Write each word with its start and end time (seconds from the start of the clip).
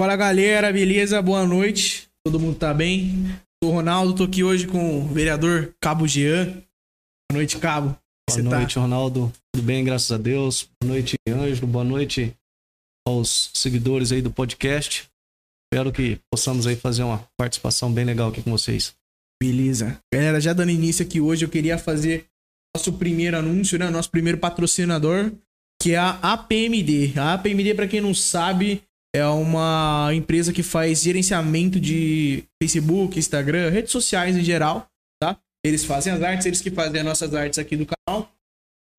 Fala 0.00 0.14
galera, 0.14 0.72
beleza? 0.72 1.20
Boa 1.20 1.44
noite. 1.44 2.08
Todo 2.24 2.38
mundo 2.38 2.56
tá 2.56 2.72
bem? 2.72 3.24
Sou 3.60 3.72
o 3.72 3.74
Ronaldo, 3.74 4.14
tô 4.14 4.22
aqui 4.22 4.44
hoje 4.44 4.64
com 4.64 5.00
o 5.00 5.08
vereador 5.08 5.74
Cabo 5.80 6.06
Jean. 6.06 6.44
Boa 6.44 7.34
noite, 7.34 7.58
Cabo. 7.58 7.88
Boa 7.88 7.98
Você 8.30 8.44
tá? 8.44 8.58
noite, 8.58 8.78
Ronaldo. 8.78 9.32
Tudo 9.52 9.64
bem, 9.64 9.82
graças 9.84 10.12
a 10.12 10.16
Deus. 10.16 10.68
Boa 10.80 10.94
noite, 10.94 11.16
Ângelo. 11.28 11.66
Boa 11.66 11.84
noite 11.84 12.32
aos 13.08 13.50
seguidores 13.54 14.12
aí 14.12 14.22
do 14.22 14.30
podcast. 14.30 15.08
Espero 15.66 15.90
que 15.90 16.20
possamos 16.32 16.68
aí 16.68 16.76
fazer 16.76 17.02
uma 17.02 17.28
participação 17.36 17.92
bem 17.92 18.04
legal 18.04 18.28
aqui 18.28 18.40
com 18.40 18.52
vocês. 18.52 18.94
Beleza. 19.42 20.00
Galera, 20.14 20.40
já 20.40 20.52
dando 20.52 20.70
início 20.70 21.04
aqui 21.04 21.20
hoje, 21.20 21.44
eu 21.44 21.48
queria 21.48 21.76
fazer 21.76 22.24
nosso 22.76 22.92
primeiro 22.92 23.36
anúncio, 23.36 23.76
né? 23.76 23.90
Nosso 23.90 24.12
primeiro 24.12 24.38
patrocinador, 24.38 25.32
que 25.82 25.94
é 25.94 25.98
a 25.98 26.10
APMD. 26.22 27.14
A 27.18 27.34
APMD, 27.34 27.74
pra 27.74 27.88
quem 27.88 28.00
não 28.00 28.14
sabe, 28.14 28.80
é 29.14 29.24
uma 29.26 30.10
empresa 30.14 30.52
que 30.52 30.62
faz 30.62 31.02
gerenciamento 31.02 31.80
de 31.80 32.44
Facebook, 32.62 33.18
Instagram, 33.18 33.70
redes 33.70 33.92
sociais 33.92 34.36
em 34.36 34.44
geral, 34.44 34.88
tá? 35.20 35.38
Eles 35.64 35.84
fazem 35.84 36.12
as 36.12 36.22
artes, 36.22 36.46
eles 36.46 36.60
que 36.60 36.70
fazem 36.70 37.00
as 37.00 37.06
nossas 37.06 37.34
artes 37.34 37.58
aqui 37.58 37.76
do 37.76 37.86
canal. 37.86 38.30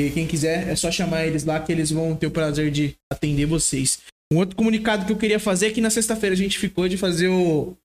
E 0.01 0.09
quem 0.09 0.25
quiser, 0.25 0.69
é 0.69 0.75
só 0.75 0.91
chamar 0.91 1.27
eles 1.27 1.43
lá 1.43 1.59
que 1.59 1.71
eles 1.71 1.91
vão 1.91 2.15
ter 2.15 2.27
o 2.27 2.31
prazer 2.31 2.71
de 2.71 2.95
atender 3.11 3.45
vocês. 3.45 3.99
Um 4.31 4.37
outro 4.37 4.55
comunicado 4.55 5.05
que 5.05 5.11
eu 5.11 5.17
queria 5.17 5.39
fazer 5.39 5.67
é 5.67 5.71
que 5.71 5.81
na 5.81 5.89
sexta-feira 5.89 6.33
a 6.33 6.37
gente 6.37 6.57
ficou 6.57 6.87
de 6.87 6.97
fazer 6.97 7.27
o, 7.27 7.75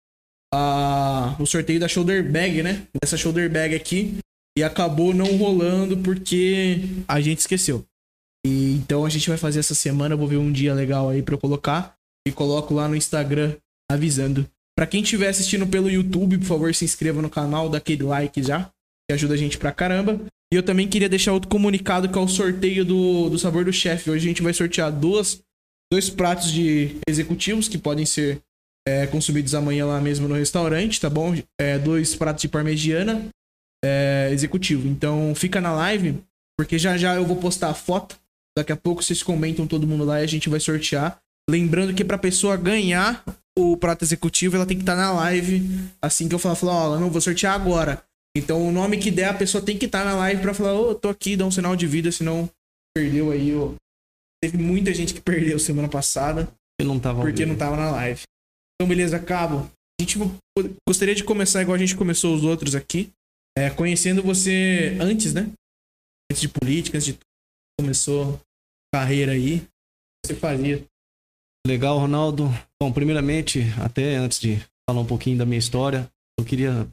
a, 0.52 1.34
o 1.40 1.46
sorteio 1.46 1.80
da 1.80 1.88
shoulder 1.88 2.30
bag, 2.30 2.62
né? 2.62 2.86
Dessa 3.02 3.16
shoulder 3.16 3.50
bag 3.50 3.74
aqui. 3.74 4.16
E 4.56 4.62
acabou 4.62 5.12
não 5.12 5.36
rolando 5.36 5.96
porque 5.96 6.82
a 7.08 7.20
gente 7.20 7.40
esqueceu. 7.40 7.84
E, 8.46 8.74
então 8.74 9.04
a 9.04 9.08
gente 9.08 9.28
vai 9.28 9.38
fazer 9.38 9.60
essa 9.60 9.74
semana. 9.74 10.14
Vou 10.14 10.28
ver 10.28 10.36
um 10.36 10.52
dia 10.52 10.72
legal 10.72 11.08
aí 11.08 11.22
pra 11.22 11.34
eu 11.34 11.38
colocar. 11.38 11.96
E 12.26 12.32
coloco 12.32 12.74
lá 12.74 12.88
no 12.88 12.96
Instagram 12.96 13.56
avisando. 13.90 14.48
Pra 14.76 14.86
quem 14.86 15.02
estiver 15.02 15.28
assistindo 15.28 15.66
pelo 15.66 15.90
YouTube, 15.90 16.38
por 16.38 16.46
favor, 16.46 16.74
se 16.74 16.84
inscreva 16.84 17.22
no 17.22 17.30
canal, 17.30 17.68
dá 17.68 17.78
aquele 17.78 18.02
like 18.02 18.42
já. 18.42 18.70
Que 19.08 19.14
ajuda 19.14 19.34
a 19.34 19.36
gente 19.36 19.58
pra 19.58 19.72
caramba. 19.72 20.20
E 20.52 20.56
eu 20.56 20.62
também 20.62 20.88
queria 20.88 21.08
deixar 21.08 21.32
outro 21.32 21.48
comunicado 21.48 22.08
que 22.08 22.16
é 22.16 22.20
o 22.20 22.28
sorteio 22.28 22.84
do, 22.84 23.28
do 23.28 23.38
sabor 23.38 23.64
do 23.64 23.72
chefe. 23.72 24.10
Hoje 24.10 24.26
a 24.26 24.28
gente 24.28 24.42
vai 24.42 24.52
sortear 24.52 24.90
duas, 24.90 25.42
dois 25.92 26.08
pratos 26.08 26.50
de 26.50 26.96
executivos 27.08 27.68
que 27.68 27.76
podem 27.76 28.06
ser 28.06 28.40
é, 28.86 29.06
consumidos 29.06 29.54
amanhã 29.54 29.86
lá 29.86 30.00
mesmo 30.00 30.28
no 30.28 30.34
restaurante, 30.34 31.00
tá 31.00 31.10
bom? 31.10 31.34
É, 31.60 31.78
dois 31.78 32.14
pratos 32.14 32.42
de 32.42 32.48
parmegiana 32.48 33.28
é, 33.84 34.28
executivo. 34.32 34.88
Então 34.88 35.34
fica 35.34 35.60
na 35.60 35.72
live, 35.72 36.22
porque 36.58 36.78
já 36.78 36.96
já 36.96 37.14
eu 37.14 37.24
vou 37.24 37.36
postar 37.36 37.70
a 37.70 37.74
foto. 37.74 38.18
Daqui 38.56 38.72
a 38.72 38.76
pouco 38.76 39.02
vocês 39.02 39.22
comentam 39.22 39.66
todo 39.66 39.86
mundo 39.86 40.04
lá 40.04 40.20
e 40.20 40.24
a 40.24 40.28
gente 40.28 40.48
vai 40.48 40.60
sortear. 40.60 41.18
Lembrando 41.48 41.94
que 41.94 42.04
pra 42.04 42.16
pessoa 42.18 42.56
ganhar 42.56 43.24
o 43.56 43.76
prato 43.76 44.04
executivo, 44.04 44.56
ela 44.56 44.66
tem 44.66 44.76
que 44.76 44.82
estar 44.82 44.96
na 44.96 45.12
live. 45.12 45.62
Assim 46.02 46.28
que 46.28 46.34
eu 46.34 46.38
falar, 46.38 46.54
falar, 46.56 46.72
ó, 46.74 46.98
não 46.98 47.10
vou 47.10 47.20
sortear 47.20 47.54
agora. 47.54 48.02
Então 48.36 48.66
o 48.66 48.72
nome 48.72 48.98
que 48.98 49.10
der, 49.10 49.26
a 49.26 49.34
pessoa 49.34 49.64
tem 49.64 49.78
que 49.78 49.86
estar 49.86 50.04
na 50.04 50.14
live 50.16 50.42
pra 50.42 50.54
falar, 50.54 50.74
ô, 50.74 50.94
tô 50.94 51.08
aqui, 51.08 51.36
dá 51.36 51.46
um 51.46 51.50
sinal 51.50 51.76
de 51.76 51.86
vida, 51.86 52.10
senão 52.10 52.50
perdeu 52.96 53.30
aí, 53.30 53.54
ó. 53.54 53.72
Teve 54.42 54.58
muita 54.58 54.92
gente 54.92 55.14
que 55.14 55.20
perdeu 55.20 55.58
semana 55.58 55.88
passada 55.88 56.48
Eu 56.80 56.86
não 56.86 56.98
tava 56.98 57.20
porque 57.20 57.42
ouvindo. 57.42 57.48
não 57.52 57.56
tava 57.56 57.76
na 57.76 57.90
live. 57.92 58.22
Então, 58.74 58.88
beleza, 58.88 59.18
Cabo. 59.18 59.70
A 60.00 60.02
gente 60.02 60.18
gostaria 60.86 61.14
de 61.14 61.22
começar 61.24 61.62
igual 61.62 61.76
a 61.76 61.78
gente 61.78 61.96
começou 61.96 62.34
os 62.34 62.42
outros 62.42 62.74
aqui. 62.74 63.10
é, 63.56 63.70
conhecendo 63.70 64.22
você 64.22 64.98
antes, 65.00 65.32
né? 65.32 65.48
Antes 66.30 66.40
de 66.40 66.48
política, 66.48 66.96
antes 66.98 67.06
de 67.06 67.12
tudo. 67.12 67.24
Começou 67.80 68.40
carreira 68.92 69.32
aí. 69.32 69.58
O 69.58 69.60
que 69.60 69.68
Você 70.26 70.34
fazia. 70.34 70.84
Legal, 71.66 71.98
Ronaldo. 71.98 72.50
Bom, 72.80 72.92
primeiramente, 72.92 73.62
até 73.82 74.16
antes 74.16 74.38
de 74.38 74.58
falar 74.88 75.00
um 75.00 75.06
pouquinho 75.06 75.38
da 75.38 75.46
minha 75.46 75.58
história, 75.58 76.08
eu 76.38 76.44
queria 76.44 76.86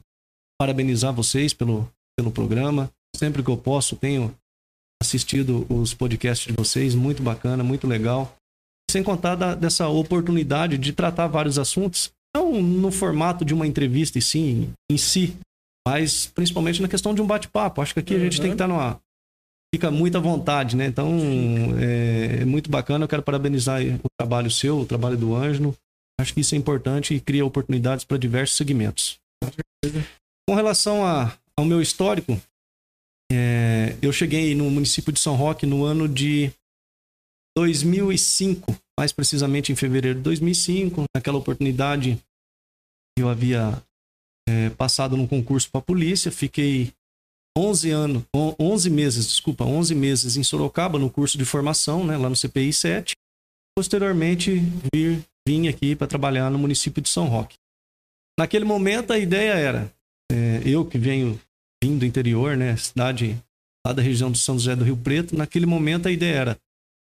parabenizar 0.58 1.12
vocês 1.12 1.52
pelo, 1.52 1.88
pelo 2.16 2.30
programa. 2.30 2.90
Sempre 3.14 3.42
que 3.42 3.50
eu 3.50 3.56
posso, 3.56 3.96
tenho 3.96 4.34
assistido 5.02 5.66
os 5.68 5.92
podcasts 5.92 6.46
de 6.46 6.54
vocês, 6.54 6.94
muito 6.94 7.22
bacana, 7.22 7.62
muito 7.62 7.86
legal. 7.86 8.34
Sem 8.90 9.02
contar 9.02 9.34
da- 9.34 9.54
dessa 9.54 9.88
oportunidade 9.88 10.78
de 10.78 10.92
tratar 10.92 11.26
vários 11.26 11.58
assuntos, 11.58 12.10
não 12.34 12.62
no 12.62 12.90
formato 12.90 13.44
de 13.44 13.52
uma 13.52 13.66
entrevista 13.66 14.18
e 14.18 14.22
sim 14.22 14.72
em 14.90 14.96
si, 14.96 15.36
mas 15.86 16.26
principalmente 16.26 16.80
na 16.80 16.88
questão 16.88 17.14
de 17.14 17.20
um 17.20 17.26
bate-papo. 17.26 17.82
Acho 17.82 17.92
que 17.92 18.00
aqui 18.00 18.14
a 18.14 18.18
gente 18.18 18.36
Uhum. 18.38 18.42
tem 18.42 18.50
que 18.52 18.54
estar 18.54 18.68
numa. 18.68 18.98
Fica 19.74 19.90
muita 19.90 20.20
vontade, 20.20 20.76
né? 20.76 20.86
Então, 20.86 21.08
é, 21.80 22.42
é 22.42 22.44
muito 22.44 22.70
bacana. 22.70 23.04
Eu 23.04 23.08
quero 23.08 23.22
parabenizar 23.22 23.80
o 23.82 24.08
trabalho 24.18 24.50
seu, 24.50 24.80
o 24.80 24.86
trabalho 24.86 25.16
do 25.16 25.34
Ângelo. 25.34 25.74
Acho 26.20 26.34
que 26.34 26.40
isso 26.40 26.54
é 26.54 26.58
importante 26.58 27.14
e 27.14 27.20
cria 27.20 27.44
oportunidades 27.44 28.04
para 28.04 28.18
diversos 28.18 28.56
segmentos. 28.56 29.18
Com 30.46 30.54
relação 30.54 31.04
a- 31.04 31.36
ao 31.56 31.64
meu 31.64 31.80
histórico, 31.80 32.40
é, 33.32 33.96
eu 34.02 34.12
cheguei 34.12 34.54
no 34.54 34.70
município 34.70 35.12
de 35.12 35.18
São 35.18 35.34
Roque 35.36 35.64
no 35.64 35.84
ano 35.84 36.06
de 36.06 36.52
2005, 37.56 38.76
mais 38.98 39.10
precisamente 39.12 39.72
em 39.72 39.76
fevereiro 39.76 40.18
de 40.18 40.22
2005. 40.24 41.04
Naquela 41.16 41.38
oportunidade, 41.38 42.18
eu 43.18 43.28
havia 43.28 43.82
é, 44.48 44.70
passado 44.70 45.16
num 45.16 45.26
concurso 45.26 45.70
para 45.70 45.78
a 45.80 45.84
polícia, 45.84 46.30
fiquei 46.32 46.92
11 47.56 47.90
anos, 47.90 48.22
on- 48.34 48.54
11 48.58 48.88
meses, 48.90 49.26
desculpa, 49.26 49.64
11 49.64 49.94
meses 49.94 50.36
em 50.36 50.42
Sorocaba 50.42 50.98
no 50.98 51.10
curso 51.10 51.36
de 51.36 51.44
formação, 51.44 52.04
né, 52.06 52.16
lá 52.16 52.28
no 52.28 52.36
CPI 52.36 52.72
7. 52.72 53.14
Posteriormente, 53.76 54.60
vir, 54.94 55.24
vim 55.46 55.68
aqui 55.68 55.96
para 55.96 56.06
trabalhar 56.06 56.50
no 56.50 56.58
município 56.58 57.02
de 57.02 57.08
São 57.08 57.26
Roque. 57.26 57.56
Naquele 58.38 58.64
momento, 58.64 59.12
a 59.12 59.18
ideia 59.18 59.52
era, 59.52 59.92
é, 60.30 60.62
eu 60.64 60.84
que 60.84 60.98
venho 60.98 61.38
vim 61.82 61.98
do 61.98 62.06
interior, 62.06 62.56
né, 62.56 62.76
cidade 62.76 63.36
lá 63.86 63.92
da 63.92 64.00
região 64.02 64.30
de 64.30 64.38
São 64.38 64.58
José 64.58 64.76
do 64.76 64.84
Rio 64.84 64.96
Preto, 64.96 65.36
naquele 65.36 65.66
momento 65.66 66.06
a 66.06 66.12
ideia 66.12 66.34
era, 66.36 66.58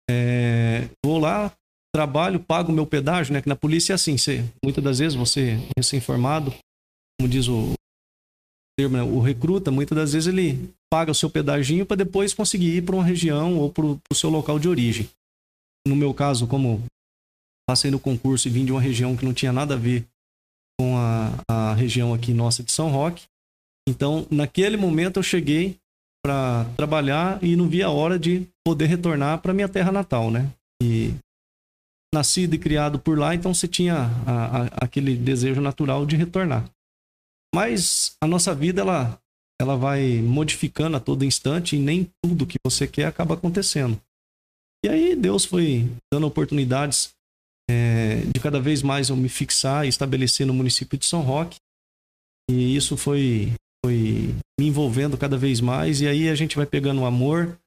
é, 0.09 0.89
vou 1.05 1.19
lá, 1.19 1.51
trabalho, 1.95 2.39
pago 2.39 2.71
meu 2.71 2.85
pedágio, 2.87 3.33
né, 3.33 3.41
que 3.41 3.47
na 3.47 3.55
polícia 3.55 3.93
é 3.93 3.95
assim, 3.95 4.17
você, 4.17 4.43
muitas 4.63 4.83
das 4.83 4.99
vezes 4.99 5.15
você, 5.15 5.59
recém-formado, 5.77 6.51
como 7.19 7.29
diz 7.29 7.47
o 7.47 7.73
termo, 8.77 8.97
né, 8.97 9.03
o 9.03 9.19
recruta, 9.19 9.71
muitas 9.71 9.95
das 9.95 10.13
vezes 10.13 10.27
ele 10.27 10.69
paga 10.91 11.11
o 11.11 11.15
seu 11.15 11.29
pedaginho 11.29 11.85
para 11.85 11.97
depois 11.97 12.33
conseguir 12.33 12.77
ir 12.77 12.81
para 12.83 12.95
uma 12.95 13.03
região 13.03 13.57
ou 13.57 13.71
para 13.71 13.85
o 13.85 13.99
seu 14.15 14.29
local 14.29 14.59
de 14.59 14.67
origem. 14.67 15.09
No 15.87 15.95
meu 15.95 16.13
caso, 16.13 16.47
como 16.47 16.83
passei 17.67 17.91
no 17.91 17.99
concurso 17.99 18.47
e 18.47 18.51
vim 18.51 18.65
de 18.65 18.71
uma 18.71 18.81
região 18.81 19.15
que 19.15 19.25
não 19.25 19.33
tinha 19.33 19.51
nada 19.51 19.73
a 19.75 19.77
ver 19.77 20.05
com 20.79 20.97
a, 20.97 21.31
a 21.49 21.73
região 21.73 22.13
aqui 22.13 22.33
nossa 22.33 22.63
de 22.63 22.71
São 22.71 22.89
Roque, 22.89 23.25
então 23.87 24.25
naquele 24.31 24.77
momento 24.77 25.17
eu 25.19 25.23
cheguei 25.23 25.77
para 26.25 26.65
trabalhar 26.77 27.43
e 27.43 27.55
não 27.55 27.67
vi 27.67 27.83
a 27.83 27.89
hora 27.89 28.17
de 28.17 28.47
poder 28.65 28.85
retornar 28.85 29.39
para 29.41 29.53
minha 29.53 29.67
terra 29.69 29.91
natal, 29.91 30.31
né? 30.31 30.49
E 30.81 31.13
nascido 32.13 32.53
e 32.53 32.57
criado 32.59 32.97
por 32.97 33.17
lá, 33.17 33.35
então 33.35 33.53
você 33.53 33.67
tinha 33.67 33.95
a- 34.25 34.61
a- 34.63 34.65
aquele 34.85 35.15
desejo 35.15 35.59
natural 35.61 36.05
de 36.05 36.15
retornar. 36.15 36.65
Mas 37.53 38.15
a 38.21 38.27
nossa 38.27 38.53
vida 38.55 38.81
ela 38.81 39.19
ela 39.61 39.77
vai 39.77 40.21
modificando 40.21 40.97
a 40.97 40.99
todo 40.99 41.23
instante 41.23 41.75
e 41.75 41.79
nem 41.79 42.09
tudo 42.21 42.47
que 42.47 42.57
você 42.65 42.87
quer 42.87 43.05
acaba 43.05 43.35
acontecendo. 43.35 44.01
E 44.83 44.89
aí 44.89 45.15
Deus 45.15 45.45
foi 45.45 45.89
dando 46.11 46.27
oportunidades 46.27 47.13
é, 47.69 48.21
de 48.33 48.39
cada 48.41 48.59
vez 48.59 48.81
mais 48.81 49.09
eu 49.09 49.15
me 49.15 49.29
fixar 49.29 49.85
e 49.85 49.89
estabelecer 49.89 50.45
no 50.45 50.53
município 50.53 50.97
de 50.97 51.05
São 51.05 51.21
Roque. 51.21 51.57
E 52.49 52.75
isso 52.75 52.97
foi 52.97 53.53
foi 53.85 54.33
me 54.59 54.67
envolvendo 54.67 55.17
cada 55.17 55.37
vez 55.37 55.59
mais 55.59 56.01
e 56.01 56.07
aí 56.07 56.29
a 56.29 56.35
gente 56.35 56.55
vai 56.55 56.65
pegando 56.65 57.01
o 57.01 57.05
amor 57.05 57.57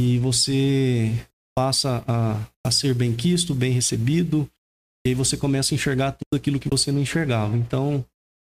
e 0.00 0.18
você 0.18 1.12
passa 1.56 2.04
a, 2.06 2.46
a 2.64 2.70
ser 2.70 2.94
bem 2.94 3.14
quisto, 3.14 3.54
bem 3.54 3.72
recebido 3.72 4.48
e 5.04 5.10
aí 5.10 5.14
você 5.14 5.36
começa 5.36 5.74
a 5.74 5.76
enxergar 5.76 6.12
tudo 6.12 6.36
aquilo 6.36 6.60
que 6.60 6.68
você 6.68 6.92
não 6.92 7.00
enxergava. 7.00 7.56
Então, 7.56 8.04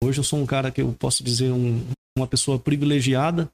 hoje 0.03 0.21
eu 0.21 0.25
sou 0.25 0.39
um 0.39 0.47
cara 0.47 0.71
que 0.71 0.81
eu 0.81 0.93
posso 0.93 1.23
dizer 1.23 1.53
um, 1.53 1.85
uma 2.17 2.27
pessoa 2.27 2.59
privilegiada 2.59 3.51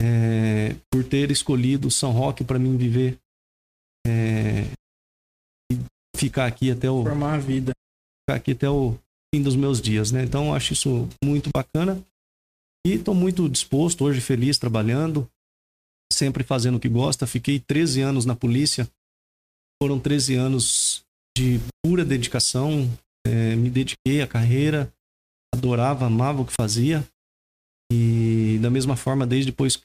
é, 0.00 0.74
por 0.90 1.04
ter 1.04 1.30
escolhido 1.30 1.90
São 1.90 2.10
Roque 2.12 2.44
para 2.44 2.58
mim 2.58 2.76
viver 2.76 3.18
é, 4.06 4.62
e 5.70 5.78
ficar 6.16 6.46
aqui 6.46 6.70
até 6.70 6.90
o 6.90 7.02
Formar 7.02 7.34
a 7.34 7.38
vida. 7.38 7.72
ficar 8.22 8.36
aqui 8.38 8.52
até 8.52 8.68
o 8.68 8.98
fim 9.34 9.42
dos 9.42 9.56
meus 9.56 9.80
dias, 9.80 10.10
né? 10.10 10.24
Então 10.24 10.54
acho 10.54 10.72
isso 10.72 11.08
muito 11.22 11.50
bacana 11.54 12.02
e 12.86 12.94
estou 12.94 13.14
muito 13.14 13.48
disposto 13.48 14.04
hoje, 14.04 14.20
feliz 14.20 14.58
trabalhando, 14.58 15.28
sempre 16.12 16.42
fazendo 16.42 16.76
o 16.76 16.80
que 16.80 16.88
gosta. 16.88 17.26
Fiquei 17.26 17.60
13 17.60 18.00
anos 18.00 18.24
na 18.24 18.34
polícia, 18.34 18.88
foram 19.82 20.00
13 20.00 20.34
anos 20.34 21.04
de 21.36 21.60
pura 21.84 22.04
dedicação, 22.04 22.90
é, 23.26 23.54
me 23.54 23.68
dediquei 23.68 24.22
à 24.22 24.26
carreira, 24.26 24.92
adorava, 25.54 26.06
amava 26.06 26.42
o 26.42 26.44
que 26.44 26.52
fazia 26.52 27.06
e 27.92 28.58
da 28.62 28.70
mesma 28.70 28.96
forma 28.96 29.26
desde 29.26 29.50
depois 29.50 29.80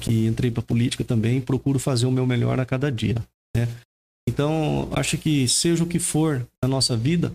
que 0.00 0.26
entrei 0.26 0.50
para 0.50 0.62
política 0.62 1.04
também 1.04 1.40
procuro 1.40 1.78
fazer 1.78 2.06
o 2.06 2.12
meu 2.12 2.26
melhor 2.26 2.60
a 2.60 2.66
cada 2.66 2.90
dia, 2.92 3.16
né? 3.56 3.66
Então, 4.28 4.88
acho 4.92 5.18
que 5.18 5.48
seja 5.48 5.82
o 5.82 5.88
que 5.88 5.98
for 5.98 6.46
na 6.62 6.68
nossa 6.68 6.96
vida, 6.96 7.34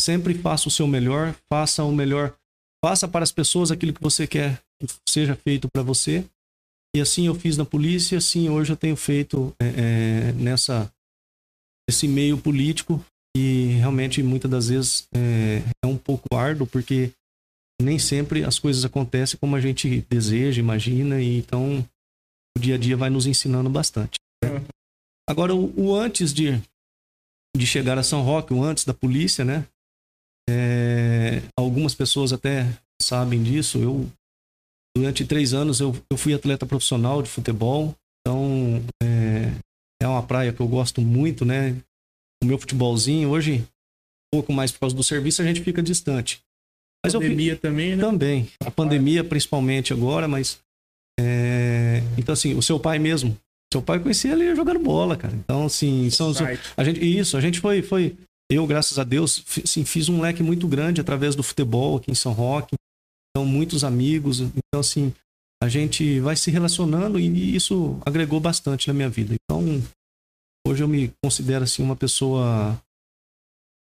sempre 0.00 0.34
faça 0.34 0.68
o 0.68 0.70
seu 0.70 0.86
melhor, 0.86 1.34
faça 1.52 1.82
o 1.82 1.92
melhor, 1.92 2.36
faça 2.84 3.08
para 3.08 3.24
as 3.24 3.32
pessoas 3.32 3.70
aquilo 3.70 3.92
que 3.92 4.02
você 4.02 4.26
quer 4.26 4.62
que 4.78 4.86
seja 5.08 5.34
feito 5.34 5.68
para 5.72 5.82
você. 5.82 6.24
E 6.94 7.00
assim 7.00 7.26
eu 7.26 7.34
fiz 7.34 7.56
na 7.56 7.64
polícia, 7.64 8.18
assim 8.18 8.48
hoje 8.48 8.72
eu 8.72 8.76
tenho 8.76 8.96
feito 8.96 9.54
é, 9.60 9.66
é, 9.66 10.32
nessa 10.32 10.90
esse 11.88 12.08
meio 12.08 12.38
político 12.38 13.04
e 13.36 13.66
realmente 13.78 14.22
muitas 14.22 14.50
das 14.50 14.68
vezes 14.68 15.06
é, 15.14 15.62
é 15.84 15.86
um 15.86 15.98
pouco 15.98 16.34
árduo 16.34 16.66
porque 16.66 17.12
nem 17.80 17.98
sempre 17.98 18.42
as 18.42 18.58
coisas 18.58 18.82
acontecem 18.82 19.38
como 19.38 19.54
a 19.54 19.60
gente 19.60 20.00
deseja, 20.08 20.58
imagina, 20.58 21.20
e 21.20 21.36
então 21.36 21.86
o 22.56 22.58
dia 22.58 22.76
a 22.76 22.78
dia 22.78 22.96
vai 22.96 23.10
nos 23.10 23.26
ensinando 23.26 23.68
bastante. 23.68 24.16
Agora, 25.28 25.54
o, 25.54 25.72
o, 25.78 25.94
antes 25.94 26.32
de, 26.32 26.52
de 27.54 27.66
chegar 27.66 27.98
a 27.98 28.02
São 28.02 28.22
Roque, 28.22 28.54
o 28.54 28.62
antes 28.62 28.84
da 28.84 28.94
polícia, 28.94 29.44
né? 29.44 29.66
É, 30.48 31.42
algumas 31.58 31.94
pessoas 31.94 32.32
até 32.32 32.66
sabem 33.02 33.42
disso. 33.42 33.78
Eu, 33.78 34.10
durante 34.96 35.26
três 35.26 35.52
anos, 35.52 35.80
eu, 35.80 35.94
eu 36.10 36.16
fui 36.16 36.32
atleta 36.32 36.64
profissional 36.64 37.22
de 37.22 37.28
futebol. 37.28 37.94
Então, 38.20 38.82
é, 39.02 39.52
é 40.00 40.08
uma 40.08 40.22
praia 40.22 40.52
que 40.52 40.60
eu 40.60 40.68
gosto 40.68 41.02
muito, 41.02 41.44
né? 41.44 41.76
O 42.42 42.46
meu 42.46 42.58
futebolzinho, 42.58 43.30
hoje, 43.30 43.66
um 44.32 44.38
pouco 44.38 44.52
mais 44.52 44.70
por 44.72 44.80
causa 44.80 44.94
do 44.94 45.02
serviço, 45.02 45.42
a 45.42 45.44
gente 45.44 45.62
fica 45.62 45.82
distante. 45.82 46.40
Mas 47.04 47.12
pandemia 47.12 47.52
eu, 47.52 47.58
também, 47.58 47.96
né? 47.96 48.02
Também. 48.02 48.48
A 48.64 48.70
pandemia, 48.70 49.24
principalmente 49.24 49.92
agora, 49.92 50.26
mas. 50.26 50.58
É, 51.18 52.02
então, 52.18 52.32
assim, 52.32 52.54
o 52.54 52.62
seu 52.62 52.78
pai 52.78 52.98
mesmo. 52.98 53.36
Seu 53.72 53.82
pai 53.82 53.98
conhecia 53.98 54.32
ele 54.32 54.54
jogando 54.54 54.80
bola, 54.80 55.16
cara. 55.16 55.34
Então, 55.34 55.66
assim, 55.66 56.08
são, 56.10 56.32
a 56.76 56.84
gente, 56.84 57.18
isso, 57.18 57.36
a 57.36 57.40
gente 57.40 57.60
foi, 57.60 57.82
foi. 57.82 58.16
Eu, 58.50 58.66
graças 58.66 58.98
a 58.98 59.04
Deus, 59.04 59.44
assim, 59.62 59.84
fiz 59.84 60.08
um 60.08 60.20
leque 60.20 60.42
muito 60.42 60.68
grande 60.68 61.00
através 61.00 61.34
do 61.34 61.42
futebol 61.42 61.96
aqui 61.96 62.10
em 62.10 62.14
São 62.14 62.32
Roque. 62.32 62.76
Então, 63.30 63.44
muitos 63.44 63.82
amigos. 63.82 64.40
Então, 64.40 64.80
assim, 64.80 65.12
a 65.62 65.68
gente 65.68 66.20
vai 66.20 66.36
se 66.36 66.50
relacionando 66.50 67.18
e 67.18 67.56
isso 67.56 67.98
agregou 68.04 68.40
bastante 68.40 68.88
na 68.88 68.94
minha 68.94 69.08
vida. 69.08 69.34
Então, 69.34 69.82
hoje 70.66 70.82
eu 70.82 70.88
me 70.88 71.12
considero, 71.22 71.64
assim, 71.64 71.82
uma 71.82 71.96
pessoa 71.96 72.80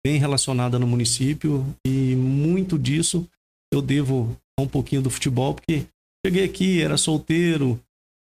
bem 0.04 0.18
relacionada 0.18 0.78
no 0.78 0.86
município 0.86 1.64
e 1.86 2.16
muito 2.16 2.78
disso 2.78 3.28
eu 3.72 3.80
devo 3.80 4.36
a 4.58 4.62
um 4.62 4.68
pouquinho 4.68 5.00
do 5.00 5.10
futebol, 5.10 5.54
porque 5.54 5.86
cheguei 6.26 6.44
aqui, 6.44 6.82
era 6.82 6.96
solteiro, 6.96 7.80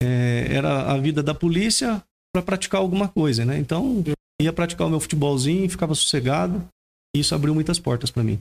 é, 0.02 0.46
era 0.50 0.92
a 0.92 0.96
vida 0.96 1.22
da 1.22 1.34
polícia 1.34 2.02
para 2.32 2.42
praticar 2.42 2.80
alguma 2.80 3.08
coisa, 3.08 3.44
né? 3.44 3.58
Então, 3.58 4.02
ia 4.40 4.52
praticar 4.52 4.86
o 4.86 4.90
meu 4.90 5.00
futebolzinho, 5.00 5.68
ficava 5.68 5.94
sossegado, 5.94 6.66
e 7.14 7.20
isso 7.20 7.34
abriu 7.34 7.54
muitas 7.54 7.78
portas 7.78 8.10
para 8.10 8.22
mim. 8.22 8.40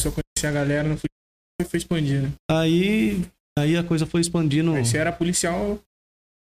Se 0.00 0.08
eu 0.08 0.12
conheci 0.12 0.46
a 0.46 0.50
galera 0.50 0.88
no 0.88 0.96
futebol, 0.96 1.70
foi 1.70 1.78
expandindo. 1.78 2.32
Aí, 2.50 3.24
aí 3.58 3.76
a 3.76 3.84
coisa 3.84 4.04
foi 4.04 4.20
expandindo. 4.20 4.74
Aí 4.74 4.84
você 4.84 4.98
era 4.98 5.12
policial, 5.12 5.80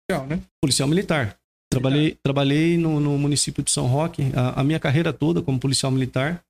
policial 0.08 0.28
né? 0.28 0.42
Policial 0.62 0.88
militar. 0.88 1.38
Trabalhei, 1.72 2.18
trabalhei 2.24 2.78
no, 2.78 3.00
no, 3.00 3.18
município 3.18 3.64
de 3.64 3.70
São 3.70 3.86
Roque 3.86 4.24
a, 4.36 4.62
a, 4.62 4.64
minha 4.64 4.80
carreira 4.80 5.14
toda 5.14 5.42
como 5.42 5.60
policial 5.60 5.92
militar, 5.92 6.44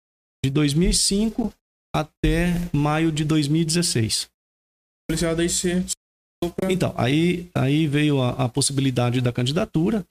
de 0.43 0.49
2005 0.49 1.53
até 1.93 2.53
maio 2.71 3.11
de 3.11 3.25
2016. 3.25 4.29
Policial 5.09 5.35
daí 5.35 5.49
você... 5.49 5.83
Então, 6.69 6.93
aí, 6.95 7.49
aí 7.53 7.85
veio 7.85 8.21
a, 8.21 8.45
a 8.45 8.49
possibilidade 8.49 9.19
da 9.19 9.33
candidatura. 9.33 10.05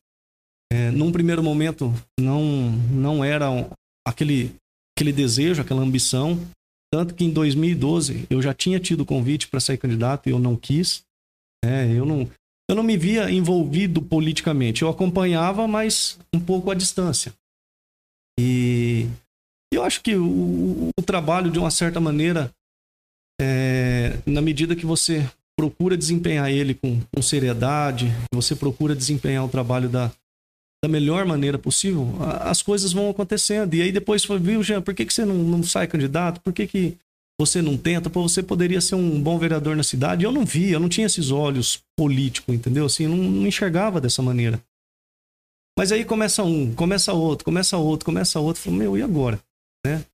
É, 0.70 0.90
num 0.90 1.10
primeiro 1.10 1.42
momento, 1.42 1.94
não, 2.20 2.42
não 2.90 3.24
era 3.24 3.50
um, 3.50 3.70
aquele, 4.06 4.54
aquele 4.94 5.12
desejo, 5.12 5.62
aquela 5.62 5.80
ambição. 5.80 6.38
Tanto 6.92 7.14
que 7.14 7.24
em 7.24 7.30
2012 7.30 8.26
eu 8.28 8.42
já 8.42 8.52
tinha 8.52 8.78
tido 8.78 9.06
convite 9.06 9.48
para 9.48 9.60
sair 9.60 9.78
candidato 9.78 10.28
e 10.28 10.32
eu 10.32 10.38
não 10.38 10.54
quis. 10.54 11.02
É, 11.64 11.90
eu 11.90 12.04
não, 12.04 12.28
eu 12.68 12.76
não 12.76 12.82
me 12.82 12.96
via 12.96 13.30
envolvido 13.30 14.02
politicamente. 14.02 14.82
Eu 14.82 14.88
acompanhava, 14.88 15.66
mas 15.66 16.18
um 16.34 16.40
pouco 16.40 16.70
à 16.70 16.74
distância. 16.74 17.32
E 18.38 19.08
eu 19.72 19.82
acho 19.82 20.02
que 20.02 20.14
o, 20.14 20.90
o 20.98 21.02
trabalho, 21.02 21.50
de 21.50 21.58
uma 21.58 21.70
certa 21.70 21.98
maneira, 21.98 22.52
é, 23.40 24.18
na 24.26 24.42
medida 24.42 24.76
que 24.76 24.86
você 24.86 25.28
procura 25.58 25.96
desempenhar 25.96 26.50
ele 26.50 26.74
com, 26.74 27.00
com, 27.12 27.22
seriedade, 27.22 28.12
você 28.32 28.54
procura 28.54 28.94
desempenhar 28.94 29.44
o 29.44 29.48
trabalho 29.48 29.88
da, 29.88 30.12
da 30.84 30.88
melhor 30.88 31.26
maneira 31.26 31.58
possível, 31.58 32.14
as 32.40 32.62
coisas 32.62 32.92
vão 32.92 33.10
acontecendo. 33.10 33.74
E 33.74 33.82
aí 33.82 33.90
depois 33.90 34.24
foi, 34.24 34.38
viu, 34.38 34.62
Jean, 34.62 34.82
por 34.82 34.94
que, 34.94 35.04
que 35.04 35.12
você 35.12 35.24
não, 35.24 35.34
não 35.34 35.62
sai 35.64 35.88
candidato? 35.88 36.40
Por 36.40 36.52
que, 36.52 36.66
que 36.66 36.96
você 37.40 37.62
não 37.62 37.76
tenta, 37.76 38.10
pô, 38.10 38.22
você 38.22 38.42
poderia 38.42 38.80
ser 38.80 38.96
um 38.96 39.22
bom 39.22 39.38
vereador 39.38 39.76
na 39.76 39.82
cidade. 39.82 40.24
Eu 40.24 40.32
não 40.32 40.44
via, 40.44 40.72
eu 40.72 40.80
não 40.80 40.88
tinha 40.88 41.06
esses 41.06 41.30
olhos 41.30 41.82
políticos, 41.96 42.52
entendeu? 42.54 42.86
Assim, 42.86 43.04
eu 43.04 43.10
não, 43.10 43.16
não 43.16 43.46
enxergava 43.46 44.00
dessa 44.00 44.20
maneira. 44.20 44.60
Mas 45.78 45.92
aí 45.92 46.04
começa 46.04 46.42
um, 46.42 46.74
começa 46.74 47.12
outro, 47.12 47.44
começa 47.44 47.76
outro, 47.76 48.04
começa 48.04 48.40
outro. 48.40 48.60
Falei, 48.60 48.80
meu, 48.80 48.98
e 48.98 49.02
agora? 49.02 49.40
Né? 49.86 50.04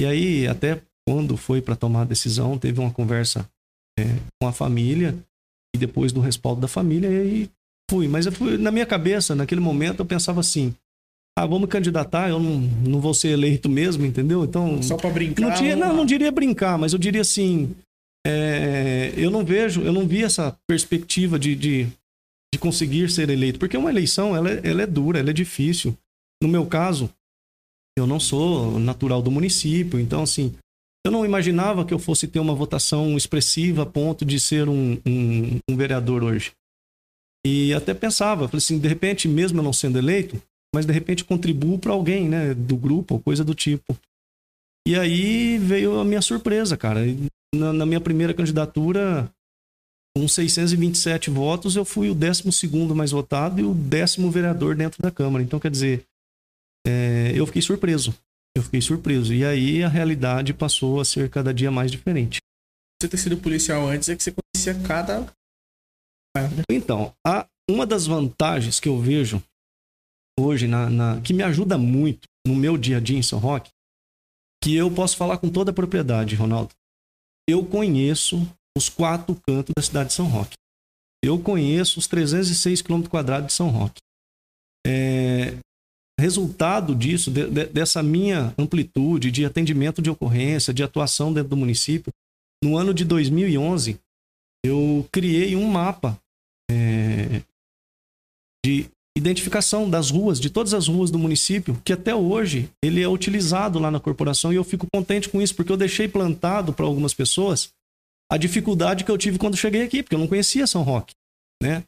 E 0.00 0.04
aí, 0.04 0.48
até 0.48 0.82
quando 1.08 1.36
foi 1.36 1.62
para 1.62 1.76
tomar 1.76 2.02
a 2.02 2.06
decisão, 2.06 2.58
teve 2.58 2.80
uma 2.80 2.92
conversa 2.92 3.48
é, 3.96 4.02
com 4.40 4.48
a 4.48 4.52
família 4.52 5.16
e 5.74 5.78
depois 5.78 6.10
do 6.12 6.20
respaldo 6.20 6.60
da 6.60 6.66
família, 6.66 7.08
e 7.08 7.20
aí 7.20 7.50
fui. 7.88 8.08
Mas 8.08 8.26
fui, 8.26 8.58
na 8.58 8.72
minha 8.72 8.84
cabeça, 8.84 9.36
naquele 9.36 9.60
momento, 9.60 10.00
eu 10.00 10.06
pensava 10.06 10.40
assim: 10.40 10.74
ah, 11.38 11.44
vamos 11.44 11.68
candidatar, 11.68 12.30
eu 12.30 12.40
não, 12.40 12.58
não 12.58 12.98
vou 12.98 13.12
ser 13.12 13.28
eleito 13.28 13.68
mesmo, 13.68 14.06
entendeu? 14.06 14.42
Então. 14.42 14.82
Só 14.82 14.96
para 14.96 15.10
brincar. 15.10 15.42
Não, 15.42 15.54
tinha, 15.54 15.76
não, 15.76 15.94
não 15.94 16.06
diria 16.06 16.32
brincar, 16.32 16.78
mas 16.78 16.94
eu 16.94 16.98
diria 16.98 17.20
assim. 17.20 17.76
É, 18.26 19.12
eu 19.16 19.30
não 19.30 19.44
vejo, 19.44 19.82
eu 19.82 19.92
não 19.92 20.08
vi 20.08 20.24
essa 20.24 20.56
perspectiva 20.66 21.38
de, 21.38 21.54
de, 21.54 21.84
de, 22.52 22.58
conseguir 22.58 23.08
ser 23.08 23.30
eleito, 23.30 23.58
porque 23.58 23.76
uma 23.76 23.90
eleição 23.90 24.34
ela 24.34 24.50
é, 24.50 24.60
ela 24.64 24.82
é 24.82 24.86
dura, 24.86 25.20
ela 25.20 25.30
é 25.30 25.32
difícil. 25.32 25.96
No 26.42 26.48
meu 26.48 26.66
caso, 26.66 27.08
eu 27.96 28.04
não 28.06 28.18
sou 28.18 28.80
natural 28.80 29.22
do 29.22 29.30
município, 29.30 30.00
então 30.00 30.22
assim, 30.22 30.52
eu 31.04 31.12
não 31.12 31.24
imaginava 31.24 31.84
que 31.84 31.94
eu 31.94 32.00
fosse 32.00 32.26
ter 32.26 32.40
uma 32.40 32.54
votação 32.54 33.16
expressiva 33.16 33.82
a 33.82 33.86
ponto 33.86 34.24
de 34.24 34.40
ser 34.40 34.68
um, 34.68 34.98
um, 35.06 35.60
um 35.70 35.76
vereador 35.76 36.24
hoje. 36.24 36.50
E 37.46 37.72
até 37.72 37.94
pensava, 37.94 38.48
falei 38.48 38.58
assim, 38.58 38.76
de 38.76 38.88
repente, 38.88 39.28
mesmo 39.28 39.60
eu 39.60 39.62
não 39.62 39.72
sendo 39.72 39.98
eleito, 39.98 40.42
mas 40.74 40.86
de 40.86 40.92
repente 40.92 41.24
contribuo 41.24 41.78
para 41.78 41.92
alguém, 41.92 42.28
né, 42.28 42.54
do 42.54 42.76
grupo, 42.76 43.14
ou 43.14 43.20
coisa 43.20 43.44
do 43.44 43.54
tipo. 43.54 43.96
E 44.86 44.96
aí 44.96 45.58
veio 45.58 45.98
a 45.98 46.04
minha 46.04 46.22
surpresa, 46.22 46.76
cara. 46.76 47.00
Na, 47.54 47.72
na 47.72 47.86
minha 47.86 48.00
primeira 48.00 48.32
candidatura, 48.32 49.28
com 50.16 50.28
627 50.28 51.28
votos, 51.28 51.76
eu 51.76 51.84
fui 51.84 52.08
o 52.08 52.14
12 52.14 52.44
mais 52.94 53.10
votado 53.10 53.60
e 53.60 53.64
o 53.64 53.74
décimo 53.74 54.30
vereador 54.30 54.76
dentro 54.76 55.02
da 55.02 55.10
Câmara. 55.10 55.42
Então, 55.42 55.58
quer 55.58 55.70
dizer, 55.70 56.04
é, 56.86 57.32
eu 57.34 57.46
fiquei 57.46 57.60
surpreso. 57.60 58.14
Eu 58.56 58.62
fiquei 58.62 58.80
surpreso. 58.80 59.34
E 59.34 59.44
aí 59.44 59.82
a 59.82 59.88
realidade 59.88 60.54
passou 60.54 61.00
a 61.00 61.04
ser 61.04 61.28
cada 61.28 61.52
dia 61.52 61.70
mais 61.70 61.90
diferente. 61.90 62.38
Você 63.02 63.08
ter 63.08 63.18
sido 63.18 63.36
policial 63.36 63.86
antes 63.86 64.08
é 64.08 64.16
que 64.16 64.22
você 64.22 64.32
conhecia 64.32 64.86
cada. 64.86 65.26
Então, 66.70 67.12
a, 67.26 67.46
uma 67.68 67.84
das 67.84 68.06
vantagens 68.06 68.80
que 68.80 68.88
eu 68.88 68.98
vejo 68.98 69.42
hoje, 70.38 70.66
na, 70.66 70.90
na, 70.90 71.20
que 71.20 71.32
me 71.32 71.42
ajuda 71.42 71.78
muito 71.78 72.26
no 72.46 72.54
meu 72.54 72.76
dia 72.76 72.98
a 72.98 73.00
dia 73.00 73.18
em 73.18 73.22
São 73.22 73.38
Roque, 73.38 73.70
que 74.62 74.74
eu 74.74 74.90
posso 74.90 75.16
falar 75.16 75.38
com 75.38 75.48
toda 75.48 75.70
a 75.70 75.74
propriedade, 75.74 76.34
Ronaldo. 76.34 76.70
Eu 77.48 77.64
conheço 77.64 78.46
os 78.76 78.88
quatro 78.88 79.34
cantos 79.46 79.72
da 79.76 79.82
cidade 79.82 80.08
de 80.08 80.14
São 80.14 80.26
Roque. 80.26 80.54
Eu 81.24 81.40
conheço 81.40 81.98
os 81.98 82.06
306 82.06 82.82
km 82.82 83.02
quadrados 83.08 83.48
de 83.48 83.52
São 83.52 83.68
Roque. 83.68 84.00
É, 84.86 85.56
resultado 86.18 86.94
disso, 86.94 87.30
de, 87.30 87.48
de, 87.48 87.66
dessa 87.66 88.02
minha 88.02 88.54
amplitude 88.58 89.30
de 89.30 89.44
atendimento 89.44 90.00
de 90.00 90.10
ocorrência, 90.10 90.72
de 90.72 90.82
atuação 90.82 91.32
dentro 91.32 91.50
do 91.50 91.56
município, 91.56 92.12
no 92.62 92.76
ano 92.76 92.94
de 92.94 93.04
2011, 93.04 93.98
eu 94.64 95.06
criei 95.12 95.54
um 95.54 95.68
mapa 95.68 96.18
é, 96.70 97.42
de 98.64 98.88
identificação 99.16 99.88
das 99.88 100.10
ruas, 100.10 100.38
de 100.38 100.50
todas 100.50 100.74
as 100.74 100.88
ruas 100.88 101.10
do 101.10 101.18
município, 101.18 101.80
que 101.82 101.92
até 101.92 102.14
hoje 102.14 102.68
ele 102.84 103.02
é 103.02 103.08
utilizado 103.08 103.78
lá 103.78 103.90
na 103.90 103.98
corporação 103.98 104.52
e 104.52 104.56
eu 104.56 104.64
fico 104.64 104.86
contente 104.92 105.28
com 105.28 105.40
isso, 105.40 105.54
porque 105.54 105.72
eu 105.72 105.76
deixei 105.76 106.06
plantado 106.06 106.72
para 106.72 106.84
algumas 106.84 107.14
pessoas 107.14 107.70
a 108.30 108.36
dificuldade 108.36 109.04
que 109.04 109.10
eu 109.10 109.16
tive 109.16 109.38
quando 109.38 109.56
cheguei 109.56 109.82
aqui, 109.82 110.02
porque 110.02 110.14
eu 110.14 110.18
não 110.18 110.26
conhecia 110.26 110.66
São 110.66 110.82
Roque, 110.82 111.14
né? 111.62 111.82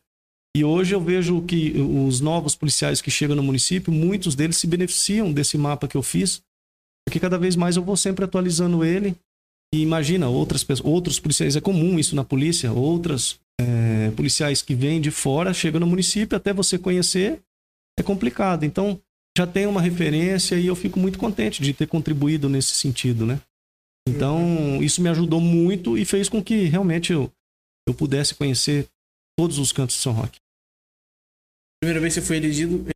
E 0.57 0.65
hoje 0.65 0.95
eu 0.95 1.01
vejo 1.01 1.43
que 1.43 1.73
os 1.79 2.21
novos 2.21 2.57
policiais 2.57 3.03
que 3.03 3.11
chegam 3.11 3.37
no 3.37 3.43
município, 3.43 3.93
muitos 3.93 4.35
deles 4.35 4.57
se 4.57 4.67
beneficiam 4.67 5.31
desse 5.31 5.59
mapa 5.59 5.87
que 5.87 5.97
eu 5.97 6.03
fiz, 6.03 6.41
porque 7.07 7.21
cada 7.21 7.39
vez 7.39 7.55
mais 7.55 7.77
eu 7.77 7.83
vou 7.83 7.97
sempre 7.97 8.25
atualizando 8.25 8.85
ele. 8.85 9.15
E 9.73 9.83
imagina, 9.83 10.29
outras 10.29 10.65
pessoas, 10.65 10.89
outros 10.89 11.21
policiais, 11.21 11.55
é 11.55 11.61
comum 11.61 11.99
isso 11.99 12.17
na 12.17 12.25
polícia, 12.25 12.73
outras 12.73 13.39
é, 13.61 14.11
policiais 14.13 14.63
que 14.63 14.75
vêm 14.75 15.01
de 15.01 15.11
fora 15.11 15.53
chegam 15.53 15.81
no 15.81 15.87
município, 15.87 16.37
até 16.37 16.53
você 16.53 16.79
conhecer, 16.79 17.41
é 17.99 18.03
complicado. 18.03 18.65
Então, 18.65 19.01
já 19.37 19.47
tenho 19.47 19.71
uma 19.71 19.83
referência 19.83 20.57
e 20.57 20.67
eu 20.67 20.77
fico 20.77 20.99
muito 20.99 21.19
contente 21.19 21.63
de 21.63 21.73
ter 21.73 21.87
contribuído 21.87 22.49
nesse 22.49 22.73
sentido, 22.73 23.27
né? 23.27 23.41
Então, 24.09 24.83
isso 24.83 25.03
me 25.03 25.09
ajudou 25.09 25.41
muito 25.41 25.99
e 25.99 26.05
fez 26.05 26.29
com 26.29 26.43
que 26.43 26.65
realmente 26.65 27.13
eu, 27.13 27.31
eu 27.87 27.95
pudesse 27.95 28.35
conhecer 28.35 28.89
todos 29.39 29.59
os 29.59 29.71
cantos 29.71 29.97
de 29.97 30.03
São 30.03 30.13
Roque. 30.13 30.41
Primeira 31.81 32.01
vez 32.01 32.15
que 32.15 32.21
você 32.21 32.27
foi 32.27 32.37
elegido, 32.39 32.87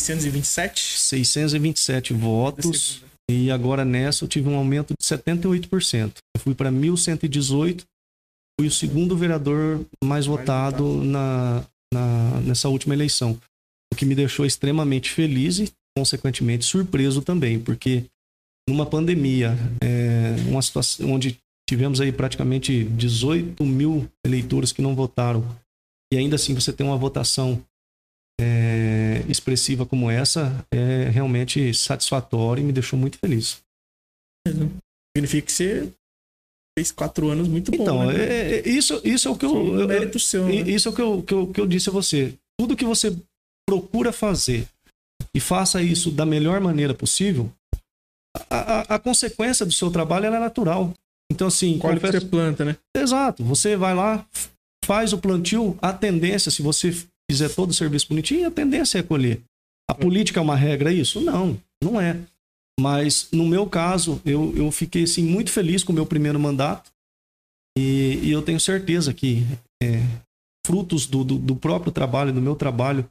627? 0.00 0.98
627 0.98 2.12
votos. 2.12 3.02
E 3.30 3.50
agora 3.50 3.84
nessa 3.84 4.24
eu 4.24 4.28
tive 4.28 4.48
um 4.48 4.56
aumento 4.56 4.94
de 4.98 5.06
78%. 5.06 6.16
Eu 6.36 6.40
fui 6.42 6.54
para 6.54 6.70
1.118, 6.70 7.84
fui 8.58 8.68
o 8.68 8.70
segundo 8.70 9.16
vereador 9.16 9.84
mais 10.04 10.26
votado 10.26 11.02
na, 11.02 11.64
na, 11.92 12.40
nessa 12.40 12.68
última 12.68 12.94
eleição. 12.94 13.38
O 13.92 13.96
que 13.96 14.04
me 14.04 14.14
deixou 14.14 14.46
extremamente 14.46 15.10
feliz 15.10 15.58
e, 15.58 15.72
consequentemente, 15.96 16.64
surpreso 16.64 17.22
também, 17.22 17.60
porque 17.60 18.04
numa 18.68 18.86
pandemia, 18.86 19.56
é, 19.82 20.34
uma 20.48 20.62
situação 20.62 21.10
onde 21.10 21.38
tivemos 21.68 22.00
aí 22.00 22.12
praticamente 22.12 22.84
18 22.84 23.64
mil 23.64 24.08
eleitores 24.24 24.72
que 24.72 24.82
não 24.82 24.94
votaram, 24.94 25.44
e 26.12 26.16
ainda 26.16 26.36
assim 26.36 26.54
você 26.54 26.72
tem 26.72 26.86
uma 26.86 26.96
votação 26.96 27.64
é, 28.40 29.24
expressiva 29.28 29.86
como 29.86 30.10
essa, 30.10 30.64
é 30.72 31.08
realmente 31.10 31.72
satisfatório 31.74 32.62
e 32.62 32.64
me 32.64 32.72
deixou 32.72 32.98
muito 32.98 33.18
feliz. 33.18 33.62
Significa 35.16 35.46
que 35.46 35.52
você 35.52 35.92
fez 36.78 36.90
quatro 36.90 37.28
anos 37.28 37.48
muito 37.48 37.70
bom. 37.70 37.82
Então, 37.82 38.06
né? 38.06 38.16
é, 38.16 38.58
é, 38.58 38.68
isso, 38.68 39.00
isso 39.04 39.28
é 39.28 39.30
o 39.30 39.36
que 39.36 39.44
eu. 39.44 39.86
Mérito 39.86 40.18
seu, 40.18 40.46
né? 40.46 40.54
Isso 40.54 40.88
é 40.88 40.92
o 40.92 40.94
que 40.94 41.02
eu, 41.02 41.22
que, 41.22 41.34
eu, 41.34 41.46
que 41.48 41.60
eu 41.60 41.66
disse 41.66 41.88
a 41.88 41.92
você. 41.92 42.34
Tudo 42.58 42.76
que 42.76 42.84
você 42.84 43.16
procura 43.68 44.12
fazer 44.12 44.66
e 45.34 45.40
faça 45.40 45.82
isso 45.82 46.10
da 46.10 46.26
melhor 46.26 46.60
maneira 46.60 46.94
possível, 46.94 47.50
a, 48.50 48.56
a, 48.56 48.80
a 48.94 48.98
consequência 48.98 49.64
do 49.64 49.72
seu 49.72 49.90
trabalho 49.90 50.26
é 50.26 50.30
natural. 50.30 50.92
Então, 51.30 51.46
assim. 51.48 51.74
Que 51.74 51.80
confesso- 51.80 52.20
você 52.20 52.26
planta, 52.26 52.64
né? 52.64 52.76
Exato. 52.96 53.44
Você 53.44 53.76
vai 53.76 53.94
lá, 53.94 54.26
faz 54.84 55.12
o 55.12 55.18
plantio, 55.18 55.78
a 55.80 55.92
tendência, 55.92 56.50
se 56.50 56.62
você 56.62 56.92
fizer 57.30 57.48
todo 57.50 57.70
o 57.70 57.74
serviço 57.74 58.08
bonitinho, 58.08 58.48
a 58.48 58.50
tendência 58.50 58.98
é 58.98 59.02
colher. 59.02 59.40
A 59.88 59.94
política 59.94 60.40
é 60.40 60.42
uma 60.42 60.56
regra 60.56 60.92
isso? 60.92 61.20
Não, 61.20 61.58
não 61.82 62.00
é. 62.00 62.18
Mas 62.82 63.28
no 63.30 63.46
meu 63.46 63.64
caso, 63.64 64.20
eu, 64.24 64.52
eu 64.56 64.72
fiquei 64.72 65.04
assim, 65.04 65.22
muito 65.22 65.52
feliz 65.52 65.84
com 65.84 65.92
o 65.92 65.94
meu 65.94 66.04
primeiro 66.04 66.40
mandato 66.40 66.90
e, 67.78 68.18
e 68.24 68.30
eu 68.32 68.42
tenho 68.42 68.58
certeza 68.58 69.14
que 69.14 69.46
é, 69.80 70.00
frutos 70.66 71.06
do, 71.06 71.22
do, 71.22 71.38
do 71.38 71.54
próprio 71.54 71.92
trabalho, 71.92 72.32
do 72.32 72.42
meu 72.42 72.56
trabalho, 72.56 73.08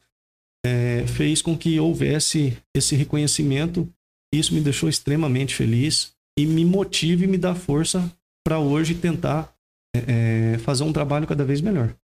é, 0.66 1.08
fez 1.08 1.42
com 1.42 1.58
que 1.58 1.80
houvesse 1.80 2.58
esse 2.75 2.98
reconhecimento. 2.98 3.88
Isso 4.34 4.54
me 4.54 4.60
deixou 4.60 4.90
extremamente 4.90 5.56
feliz 5.56 6.12
e 6.38 6.46
me 6.46 6.66
motiva 6.66 7.24
e 7.24 7.28
me 7.28 7.38
dá 7.38 7.56
força 7.56 8.12
para 8.46 8.60
hoje 8.60 8.94
tentar 8.94 9.54
é, 9.96 10.56
é, 10.56 10.58
fazer 10.58 10.84
um 10.84 10.92
trabalho 10.92 11.28
cada 11.28 11.46
vez 11.46 11.62
melhor. 11.62 11.96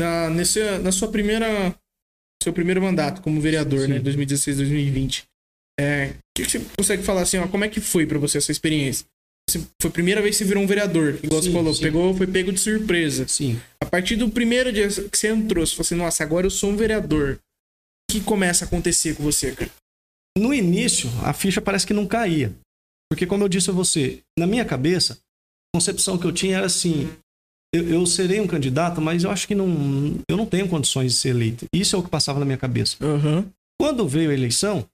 Na, 0.00 0.28
nesse, 0.28 0.78
na 0.78 0.90
sua 0.90 1.08
primeira. 1.08 1.72
Seu 2.42 2.52
primeiro 2.52 2.82
mandato 2.82 3.22
como 3.22 3.40
vereador, 3.40 3.82
Sim. 3.82 3.92
né? 3.92 3.98
2016, 4.00 4.56
2020. 4.56 5.31
É, 5.82 6.10
o 6.10 6.14
que, 6.36 6.44
que 6.44 6.50
você 6.50 6.60
consegue 6.78 7.02
falar 7.02 7.22
assim, 7.22 7.38
ó? 7.38 7.48
Como 7.48 7.64
é 7.64 7.68
que 7.68 7.80
foi 7.80 8.06
pra 8.06 8.18
você 8.18 8.38
essa 8.38 8.52
experiência? 8.52 9.04
Você, 9.48 9.60
foi 9.80 9.90
a 9.90 9.92
primeira 9.92 10.22
vez 10.22 10.36
que 10.36 10.44
você 10.44 10.48
virou 10.48 10.62
um 10.62 10.66
vereador, 10.66 11.18
igual 11.22 11.42
você 11.42 11.48
Sim, 11.48 11.54
falou, 11.54 11.74
sim. 11.74 11.82
pegou, 11.82 12.16
foi 12.16 12.26
pego 12.26 12.52
de 12.52 12.60
surpresa. 12.60 13.26
Sim. 13.26 13.60
A 13.82 13.86
partir 13.86 14.16
do 14.16 14.30
primeiro 14.30 14.72
dia 14.72 14.88
que 14.88 15.18
você 15.18 15.28
entrou, 15.28 15.66
você 15.66 15.72
falou 15.74 15.86
assim, 15.86 15.94
nossa, 15.96 16.22
agora 16.22 16.46
eu 16.46 16.50
sou 16.50 16.70
um 16.70 16.76
vereador. 16.76 17.38
O 18.08 18.12
que 18.12 18.20
começa 18.20 18.64
a 18.64 18.68
acontecer 18.68 19.16
com 19.16 19.22
você, 19.22 19.52
cara? 19.52 19.70
No 20.38 20.54
início, 20.54 21.10
a 21.24 21.32
ficha 21.32 21.60
parece 21.60 21.86
que 21.86 21.92
não 21.92 22.06
caía. 22.06 22.52
Porque, 23.10 23.26
como 23.26 23.44
eu 23.44 23.48
disse 23.48 23.68
a 23.68 23.74
você, 23.74 24.20
na 24.38 24.46
minha 24.46 24.64
cabeça, 24.64 25.14
a 25.14 25.76
concepção 25.76 26.16
que 26.16 26.24
eu 26.24 26.32
tinha 26.32 26.56
era 26.56 26.66
assim: 26.66 27.10
eu, 27.74 27.86
eu 27.88 28.06
serei 28.06 28.40
um 28.40 28.46
candidato, 28.46 29.00
mas 29.00 29.24
eu 29.24 29.30
acho 29.30 29.46
que 29.46 29.54
não, 29.54 29.66
eu 30.28 30.36
não 30.36 30.46
tenho 30.46 30.68
condições 30.68 31.12
de 31.12 31.18
ser 31.18 31.28
eleito. 31.30 31.66
Isso 31.74 31.94
é 31.94 31.98
o 31.98 32.02
que 32.02 32.08
passava 32.08 32.38
na 32.38 32.46
minha 32.46 32.56
cabeça. 32.56 32.96
Aham. 33.02 33.44
Quando 33.78 34.06
veio 34.06 34.30
a 34.30 34.34
eleição, 34.34 34.86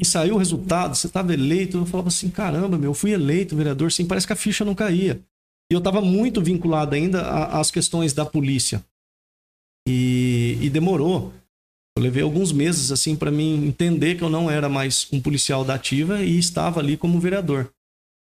e 0.00 0.04
saiu 0.04 0.34
o 0.34 0.38
resultado, 0.38 0.94
você 0.94 1.06
estava 1.06 1.32
eleito, 1.32 1.78
eu 1.78 1.86
falava 1.86 2.08
assim: 2.08 2.30
caramba, 2.30 2.76
meu, 2.78 2.90
eu 2.90 2.94
fui 2.94 3.12
eleito 3.12 3.56
vereador, 3.56 3.90
sim, 3.90 4.06
parece 4.06 4.26
que 4.26 4.32
a 4.32 4.36
ficha 4.36 4.64
não 4.64 4.74
caía. 4.74 5.20
E 5.70 5.74
eu 5.74 5.78
estava 5.78 6.00
muito 6.00 6.40
vinculado 6.42 6.94
ainda 6.94 7.46
às 7.46 7.70
questões 7.70 8.12
da 8.12 8.24
polícia. 8.24 8.84
E, 9.88 10.58
e 10.60 10.70
demorou. 10.70 11.32
Eu 11.96 12.02
levei 12.02 12.22
alguns 12.22 12.52
meses 12.52 12.92
assim 12.92 13.16
para 13.16 13.30
mim 13.30 13.66
entender 13.66 14.16
que 14.16 14.22
eu 14.22 14.28
não 14.28 14.50
era 14.50 14.68
mais 14.68 15.08
um 15.12 15.20
policial 15.20 15.64
da 15.64 15.74
ativa 15.74 16.22
e 16.22 16.38
estava 16.38 16.80
ali 16.80 16.96
como 16.96 17.18
vereador. 17.18 17.72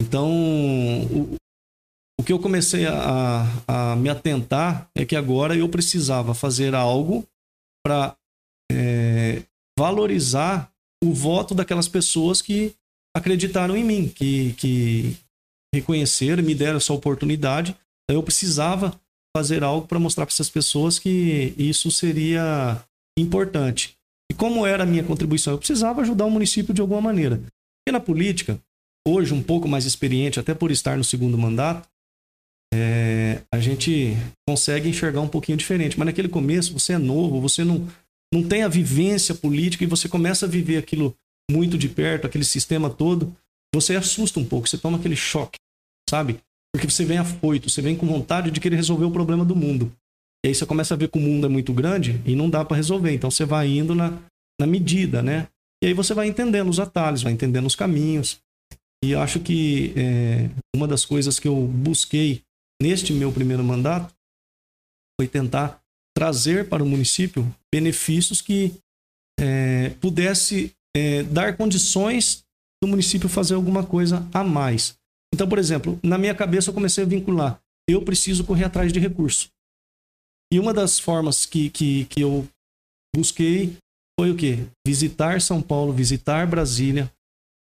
Então, 0.02 0.30
o, 0.32 1.36
o 2.20 2.24
que 2.24 2.32
eu 2.32 2.40
comecei 2.40 2.86
a, 2.86 3.46
a 3.68 3.96
me 3.96 4.10
atentar 4.10 4.90
é 4.96 5.06
que 5.06 5.16
agora 5.16 5.56
eu 5.56 5.68
precisava 5.68 6.34
fazer 6.34 6.76
algo 6.76 7.28
para 7.84 8.16
valorizar 9.78 10.72
o 11.04 11.14
voto 11.14 11.54
daquelas 11.54 11.88
pessoas 11.88 12.42
que 12.42 12.74
acreditaram 13.16 13.76
em 13.76 13.84
mim, 13.84 14.08
que, 14.08 14.54
que 14.54 15.18
reconheceram, 15.74 16.44
me 16.44 16.56
deram 16.56 16.78
essa 16.78 16.94
oportunidade. 16.94 17.76
Eu 18.10 18.24
precisava 18.24 19.00
fazer 19.36 19.64
algo 19.64 19.88
para 19.88 20.00
mostrar 20.00 20.26
para 20.26 20.34
essas 20.34 20.50
pessoas 20.50 20.98
que 20.98 21.54
isso 21.58 21.92
seria 21.92 22.82
importante. 23.18 23.96
E 24.32 24.36
como 24.36 24.66
era 24.66 24.84
a 24.84 24.86
minha 24.86 25.04
contribuição? 25.04 25.54
Eu 25.54 25.58
precisava 25.58 26.02
ajudar 26.02 26.26
o 26.26 26.32
município 26.32 26.74
de 26.74 26.82
alguma 26.82 27.02
maneira. 27.02 27.42
E 27.88 27.92
na 27.92 28.00
política, 28.00 28.60
hoje 29.08 29.34
um 29.34 29.42
pouco 29.42 29.68
mais 29.68 29.86
experiente, 29.86 30.40
até 30.40 30.54
por 30.54 30.72
estar 30.72 30.98
no 30.98 31.04
segundo 31.04 31.38
mandato, 31.38 31.88
é, 32.74 33.42
a 33.52 33.60
gente 33.60 34.18
consegue 34.48 34.90
enxergar 34.90 35.22
um 35.22 35.28
pouquinho 35.28 35.58
diferente. 35.58 35.98
Mas 35.98 36.08
naquele 36.08 36.28
começo, 36.28 36.74
você 36.74 36.94
é 36.94 36.98
novo, 36.98 37.40
você 37.40 37.64
não, 37.64 37.88
não 38.34 38.44
tem 38.44 38.64
a 38.64 38.68
vivência 38.68 39.34
política 39.34 39.84
e 39.84 39.88
você 39.88 40.10
começa 40.10 40.46
a 40.46 40.50
viver 40.50 40.78
aquilo 40.78 41.16
muito 41.50 41.78
de 41.78 41.88
perto, 41.88 42.28
aquele 42.28 42.44
sistema 42.44 42.90
todo, 42.90 43.36
você 43.74 43.96
assusta 43.96 44.40
um 44.40 44.46
pouco, 44.46 44.68
você 44.68 44.78
toma 44.78 44.98
aquele 44.98 45.16
choque, 45.16 45.58
sabe? 46.10 46.40
Porque 46.74 46.90
você 46.90 47.06
vem 47.06 47.18
afoito, 47.18 47.70
você 47.70 47.82
vem 47.82 47.96
com 47.96 48.06
vontade 48.06 48.52
de 48.52 48.60
querer 48.60 48.76
resolver 48.76 49.06
o 49.06 49.12
problema 49.12 49.46
do 49.46 49.56
mundo. 49.56 49.92
E 50.46 50.50
aí 50.50 50.56
você 50.56 50.66
começa 50.66 50.94
a 50.94 50.98
ver 50.98 51.10
que 51.10 51.18
o 51.18 51.22
mundo 51.22 51.46
é 51.46 51.50
muito 51.50 51.74
grande 51.74 52.22
e 52.26 52.36
não 52.36 52.50
dá 52.50 52.64
para 52.64 52.78
resolver. 52.78 53.14
Então 53.14 53.32
você 53.32 53.46
vai 53.46 53.68
indo 53.68 53.96
na, 53.96 54.20
na 54.60 54.68
medida, 54.68 55.22
né? 55.22 55.48
E 55.82 55.88
aí 55.88 55.94
você 55.94 56.14
vai 56.14 56.28
entendendo 56.28 56.70
os 56.70 56.80
atalhos, 56.80 57.24
vai 57.24 57.32
entendendo 57.32 57.66
os 57.66 57.76
caminhos. 57.76 58.40
E 59.04 59.16
acho 59.16 59.40
que 59.40 59.94
é, 59.96 60.50
uma 60.76 60.88
das 60.88 61.06
coisas 61.06 61.40
que 61.40 61.48
eu 61.48 61.56
busquei 61.56 62.42
neste 62.82 63.14
meu 63.14 63.32
primeiro 63.32 63.64
mandato 63.64 64.14
foi 65.20 65.28
tentar 65.28 65.82
trazer 66.16 66.68
para 66.68 66.84
o 66.84 66.88
município 66.88 67.54
benefícios 67.74 68.42
que 68.42 68.74
é, 69.40 69.90
pudesse 70.02 70.74
é, 70.96 71.24
dar 71.24 71.56
condições 71.56 72.44
do 72.82 72.88
município 72.88 73.30
fazer 73.30 73.56
alguma 73.56 73.86
coisa 73.86 74.28
a 74.34 74.44
mais. 74.44 74.98
Então, 75.34 75.48
por 75.48 75.60
exemplo, 75.60 76.00
na 76.04 76.18
minha 76.18 76.34
cabeça 76.34 76.70
eu 76.70 76.74
comecei 76.74 77.04
a 77.04 77.08
vincular, 77.08 77.62
eu 77.90 78.02
preciso 78.02 78.44
correr 78.44 78.66
atrás 78.66 78.92
de 78.92 79.00
recurso. 79.00 79.50
E 80.52 80.60
uma 80.60 80.74
das 80.74 81.00
formas 81.00 81.46
que, 81.46 81.70
que, 81.70 82.06
que 82.06 82.22
eu 82.22 82.48
busquei 83.16 83.76
foi 84.20 84.32
o 84.32 84.36
quê? 84.36 84.66
Visitar 84.86 85.42
São 85.42 85.62
Paulo, 85.62 85.92
visitar 85.92 86.48
Brasília, 86.48 87.12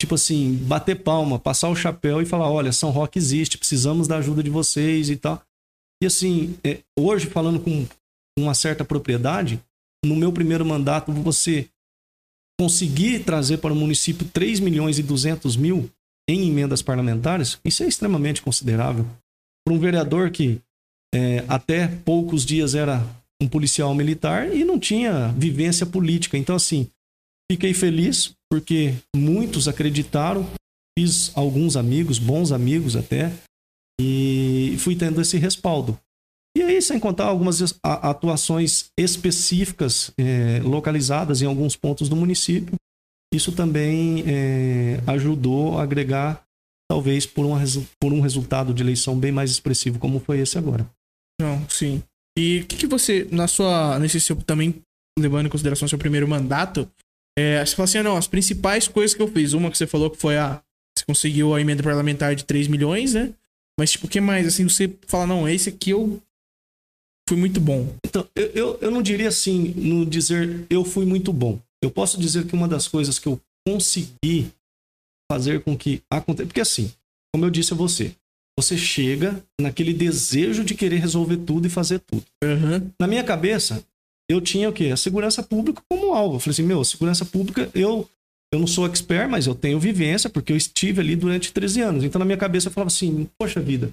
tipo 0.01 0.15
assim, 0.15 0.55
bater 0.65 1.03
palma, 1.03 1.39
passar 1.39 1.69
o 1.69 1.77
chapéu 1.77 2.23
e 2.23 2.27
falar, 2.27 2.51
olha, 2.51 2.73
São 2.73 2.91
Roque 2.91 3.19
existe, 3.19 3.59
precisamos 3.59 4.07
da 4.07 4.19
ajuda 4.19 4.43
de 4.43 4.51
vocês 4.51 5.11
e 5.11 5.17
tal. 5.17 5.43
E 6.03 6.07
assim, 6.07 6.57
é, 6.63 6.81
hoje 6.99 7.27
falando 7.27 7.61
com 7.61 7.87
uma 8.39 8.55
certa 8.55 8.85
propriedade, 8.85 9.61
no 10.07 10.17
meu 10.17 10.33
primeiro 10.33 10.65
mandato, 10.65 11.13
você 11.13 11.69
conseguir 12.59 13.25
trazer 13.25 13.59
para 13.59 13.73
o 13.73 13.77
município 13.77 14.27
3 14.33 14.61
milhões 14.61 14.99
e 14.99 15.03
200 15.03 15.57
mil 15.57 15.91
em 16.29 16.49
emendas 16.49 16.83
parlamentares, 16.83 17.59
isso 17.65 17.83
é 17.83 17.87
extremamente 17.87 18.43
considerável. 18.43 19.07
Para 19.65 19.75
um 19.75 19.79
vereador 19.79 20.31
que 20.31 20.61
é, 21.15 21.45
até 21.49 21.87
poucos 21.87 22.45
dias 22.45 22.75
era 22.75 23.05
um 23.41 23.49
policial 23.49 23.95
militar 23.95 24.55
e 24.55 24.65
não 24.65 24.79
tinha 24.79 25.29
vivência 25.37 25.87
política. 25.87 26.37
Então, 26.39 26.57
assim, 26.57 26.89
fiquei 27.51 27.75
feliz 27.75 28.35
porque 28.51 28.95
muitos 29.15 29.69
acreditaram, 29.69 30.49
fiz 30.99 31.31
alguns 31.37 31.77
amigos, 31.77 32.19
bons 32.19 32.53
amigos 32.53 32.97
até, 32.97 33.33
e 34.01 34.77
fui 34.79 34.97
tendo 34.97 35.21
esse 35.21 35.37
respaldo. 35.37 35.99
E 36.57 36.63
aí, 36.63 36.81
sem 36.81 36.99
contar 36.99 37.27
algumas 37.27 37.79
atuações 37.83 38.87
específicas 38.99 40.11
eh, 40.17 40.59
localizadas 40.65 41.43
em 41.43 41.45
alguns 41.45 41.77
pontos 41.77 42.09
do 42.09 42.17
município, 42.17 42.77
isso 43.31 43.53
também 43.53 44.25
eh, 44.27 44.99
ajudou 45.07 45.79
a 45.79 45.83
agregar, 45.83 46.43
talvez, 46.91 47.27
por, 47.27 47.45
uma 47.45 47.63
por 48.01 48.11
um 48.11 48.23
resultado 48.23 48.73
de 48.73 48.83
eleição 48.83 49.19
bem 49.19 49.31
mais 49.31 49.51
expressivo, 49.51 49.99
como 49.99 50.19
foi 50.19 50.39
esse 50.39 50.57
agora. 50.57 50.89
Não, 51.39 51.69
sim. 51.69 52.03
E 52.39 52.61
o 52.61 52.67
que, 52.67 52.77
que 52.77 52.87
você, 52.87 53.29
na 53.31 53.47
sua, 53.47 53.99
nesse 53.99 54.19
seu 54.19 54.35
também 54.37 54.77
levando 55.19 55.49
em 55.49 55.51
consideração 55.51 55.87
seu 55.87 55.99
primeiro 55.99 56.27
mandato, 56.27 56.91
é, 57.39 57.63
você 57.63 57.77
fala 57.77 57.85
assim, 57.85 57.99
ah, 57.99 58.03
não, 58.03 58.17
as 58.17 58.27
principais 58.27 58.89
coisas 58.89 59.15
que 59.15 59.21
eu 59.21 59.29
fiz, 59.29 59.53
uma 59.53 59.71
que 59.71 59.77
você 59.77 59.87
falou 59.87 60.09
que 60.09 60.17
foi 60.17 60.39
a. 60.39 60.63
Você 60.97 61.05
conseguiu 61.05 61.55
a 61.55 61.61
emenda 61.61 61.83
parlamentar 61.83 62.35
de 62.35 62.47
3 62.47 62.67
milhões, 62.67 63.13
né? 63.13 63.35
Mas, 63.79 63.93
tipo, 63.93 64.07
o 64.07 64.09
que 64.09 64.23
mais? 64.23 64.47
Assim, 64.47 64.67
você 64.67 64.91
fala, 65.07 65.27
não, 65.27 65.47
esse 65.47 65.69
aqui 65.69 65.91
eu 65.91 66.19
fui 67.29 67.37
muito 67.37 67.61
bom. 67.61 67.95
Então, 68.05 68.27
eu, 68.35 68.47
eu, 68.49 68.79
eu 68.81 68.91
não 68.91 69.03
diria 69.03 69.29
assim, 69.29 69.75
no 69.77 70.07
dizer 70.07 70.67
eu 70.71 70.85
fui 70.85 71.05
muito 71.05 71.33
bom. 71.33 71.59
Eu 71.83 71.91
posso 71.91 72.19
dizer 72.19 72.47
que 72.47 72.55
uma 72.55 72.69
das 72.69 72.89
coisas 72.89 73.19
que 73.19 73.27
eu 73.27 73.41
consegui 73.67 74.51
fazer 75.31 75.63
com 75.63 75.77
que 75.77 76.03
aconteça. 76.11 76.47
Porque 76.47 76.61
assim, 76.61 76.93
como 77.35 77.45
eu 77.45 77.51
disse 77.51 77.73
a 77.73 77.77
você, 77.77 78.15
você 78.59 78.77
chega 78.77 79.43
naquele 79.61 79.93
desejo 79.93 80.65
de 80.65 80.75
querer 80.75 80.99
resolver 80.99 81.37
tudo 81.39 81.67
e 81.67 81.71
fazer 81.71 81.99
tudo. 82.01 82.25
Uhum. 82.43 82.91
Na 82.99 83.07
minha 83.07 83.23
cabeça, 83.23 83.85
eu 84.31 84.41
tinha 84.41 84.69
o 84.69 84.73
quê? 84.73 84.87
A 84.87 84.97
segurança 84.97 85.43
pública 85.43 85.83
como 85.89 86.15
alvo. 86.15 86.37
Eu 86.37 86.41
falei 86.41 86.53
assim, 86.53 86.63
meu, 86.63 86.83
segurança 86.83 87.25
pública, 87.25 87.71
eu, 87.75 88.09
eu 88.53 88.59
não 88.59 88.67
sou 88.67 88.87
expert, 88.87 89.29
mas 89.29 89.47
eu 89.47 89.55
tenho 89.55 89.79
vivência, 89.79 90.31
porque 90.31 90.53
eu 90.53 90.57
estive 90.57 91.01
ali 91.01 91.15
durante 91.15 91.53
13 91.53 91.81
anos. 91.83 92.05
Então, 92.05 92.19
na 92.19 92.25
minha 92.25 92.39
cabeça, 92.39 92.69
eu 92.69 92.73
falava 92.73 92.89
assim, 92.89 93.29
poxa 93.39 93.61
vida, 93.61 93.93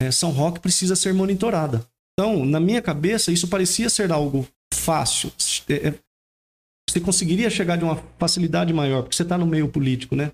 é, 0.00 0.10
São 0.10 0.30
Roque 0.30 0.60
precisa 0.60 0.96
ser 0.96 1.12
monitorada. 1.12 1.86
Então, 2.22 2.46
na 2.46 2.60
minha 2.60 2.80
cabeça, 2.80 3.32
isso 3.32 3.48
parecia 3.48 3.90
ser 3.90 4.12
algo 4.12 4.46
fácil. 4.72 5.32
É, 5.68 5.88
é 5.88 5.94
você 6.88 7.00
conseguiria 7.00 7.50
chegar 7.50 7.76
de 7.76 7.82
uma 7.82 7.96
facilidade 8.16 8.72
maior, 8.72 9.02
porque 9.02 9.16
você 9.16 9.24
está 9.24 9.36
no 9.36 9.44
meio 9.44 9.68
político, 9.68 10.14
né? 10.14 10.30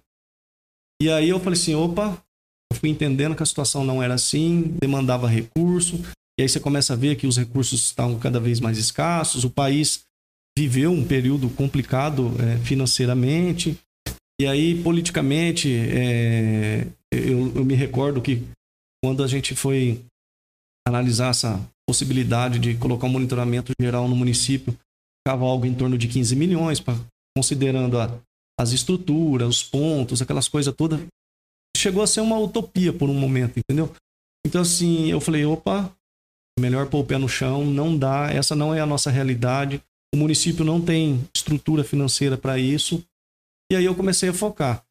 E 1.01 1.09
aí 1.09 1.31
eu 1.31 1.41
falei 1.41 1.59
assim, 1.59 1.75
opa, 1.75 2.23
eu 2.71 2.79
fui 2.79 2.91
entendendo 2.91 3.35
que 3.35 3.43
a 3.43 3.47
situação 3.47 3.85
não 3.85 4.03
era 4.03 4.15
assim, 4.15 4.77
demandava 4.79 5.27
recurso, 5.27 6.03
e 6.39 6.43
aí 6.43 6.49
você 6.49 6.61
começa 6.61 6.93
a 6.93 6.97
ver 6.97 7.17
que 7.17 7.27
os 7.27 7.39
recursos 7.39 7.85
estavam 7.85 8.19
cada 8.19 8.39
vez 8.39 8.61
mais 8.61 8.77
escassos, 8.77 9.45
o 9.45 9.51
país 9.51 10.01
viveu 10.59 10.91
um 10.91 11.07
período 11.07 11.49
complicado 11.49 12.33
é, 12.43 12.59
financeiramente, 12.59 13.79
e 14.39 14.47
aí 14.47 14.83
politicamente, 14.83 15.73
é, 15.73 16.87
eu, 17.13 17.55
eu 17.55 17.65
me 17.65 17.75
recordo 17.75 18.21
que 18.21 18.43
quando 19.03 19.23
a 19.23 19.29
gente 19.29 19.55
foi 19.55 20.03
analisar 20.89 21.31
essa 21.31 21.61
possibilidade 21.89 22.59
de 22.59 22.77
colocar 22.77 23.07
um 23.07 23.11
monitoramento 23.11 23.73
geral 23.81 24.09
no 24.09 24.17
município, 24.17 24.77
ficava 25.21 25.45
algo 25.45 25.65
em 25.65 25.75
torno 25.75 25.97
de 25.97 26.09
15 26.09 26.37
milhões, 26.37 26.81
pra, 26.81 26.95
considerando 27.37 27.99
a, 27.99 28.19
as 28.59 28.73
estruturas, 28.73 29.49
os 29.49 29.63
pontos, 29.63 30.21
aquelas 30.21 30.49
coisas 30.49 30.75
todas. 30.75 31.01
Chegou 31.77 32.03
a 32.03 32.07
ser 32.07 32.21
uma 32.21 32.39
utopia 32.39 32.93
por 32.93 33.09
um 33.09 33.15
momento, 33.15 33.59
entendeu? 33.59 33.95
Então, 34.45 34.63
assim, 34.63 35.07
eu 35.11 35.21
falei: 35.21 35.45
opa, 35.45 35.93
melhor 36.59 36.89
pôr 36.89 37.01
o 37.01 37.05
pé 37.05 37.19
no 37.19 37.29
chão, 37.29 37.65
não 37.65 37.97
dá, 37.97 38.31
essa 38.33 38.55
não 38.55 38.75
é 38.75 38.81
a 38.81 38.87
nossa 38.87 39.11
realidade. 39.11 39.83
O 40.13 40.17
município 40.17 40.65
não 40.65 40.81
tem 40.81 41.23
estrutura 41.35 41.85
financeira 41.85 42.37
para 42.37 42.59
isso. 42.59 43.05
E 43.71 43.77
aí 43.77 43.85
eu 43.85 43.95
comecei 43.95 44.29
a 44.31 44.35
focar. 44.35 44.83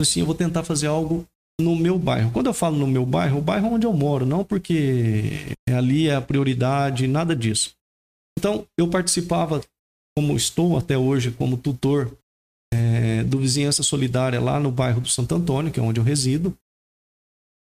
Assim, 0.00 0.20
eu 0.20 0.26
vou 0.26 0.34
tentar 0.34 0.64
fazer 0.64 0.88
algo 0.88 1.26
no 1.60 1.74
meu 1.74 1.98
bairro. 1.98 2.30
Quando 2.30 2.46
eu 2.46 2.54
falo 2.54 2.76
no 2.76 2.86
meu 2.86 3.04
bairro, 3.04 3.38
o 3.38 3.42
bairro 3.42 3.68
onde 3.68 3.86
eu 3.86 3.92
moro, 3.92 4.24
não 4.24 4.44
porque 4.44 5.54
ali 5.68 6.08
é 6.08 6.14
a 6.14 6.22
prioridade, 6.22 7.06
nada 7.06 7.34
disso. 7.34 7.72
Então, 8.38 8.66
eu 8.78 8.88
participava, 8.88 9.60
como 10.16 10.36
estou 10.36 10.78
até 10.78 10.96
hoje, 10.96 11.32
como 11.32 11.56
tutor 11.56 12.16
é, 12.72 13.24
do 13.24 13.38
Vizinhança 13.38 13.82
Solidária 13.82 14.40
lá 14.40 14.60
no 14.60 14.70
bairro 14.70 15.00
do 15.00 15.08
Santo 15.08 15.34
Antônio, 15.34 15.72
que 15.72 15.80
é 15.80 15.82
onde 15.82 15.98
eu 15.98 16.04
resido. 16.04 16.56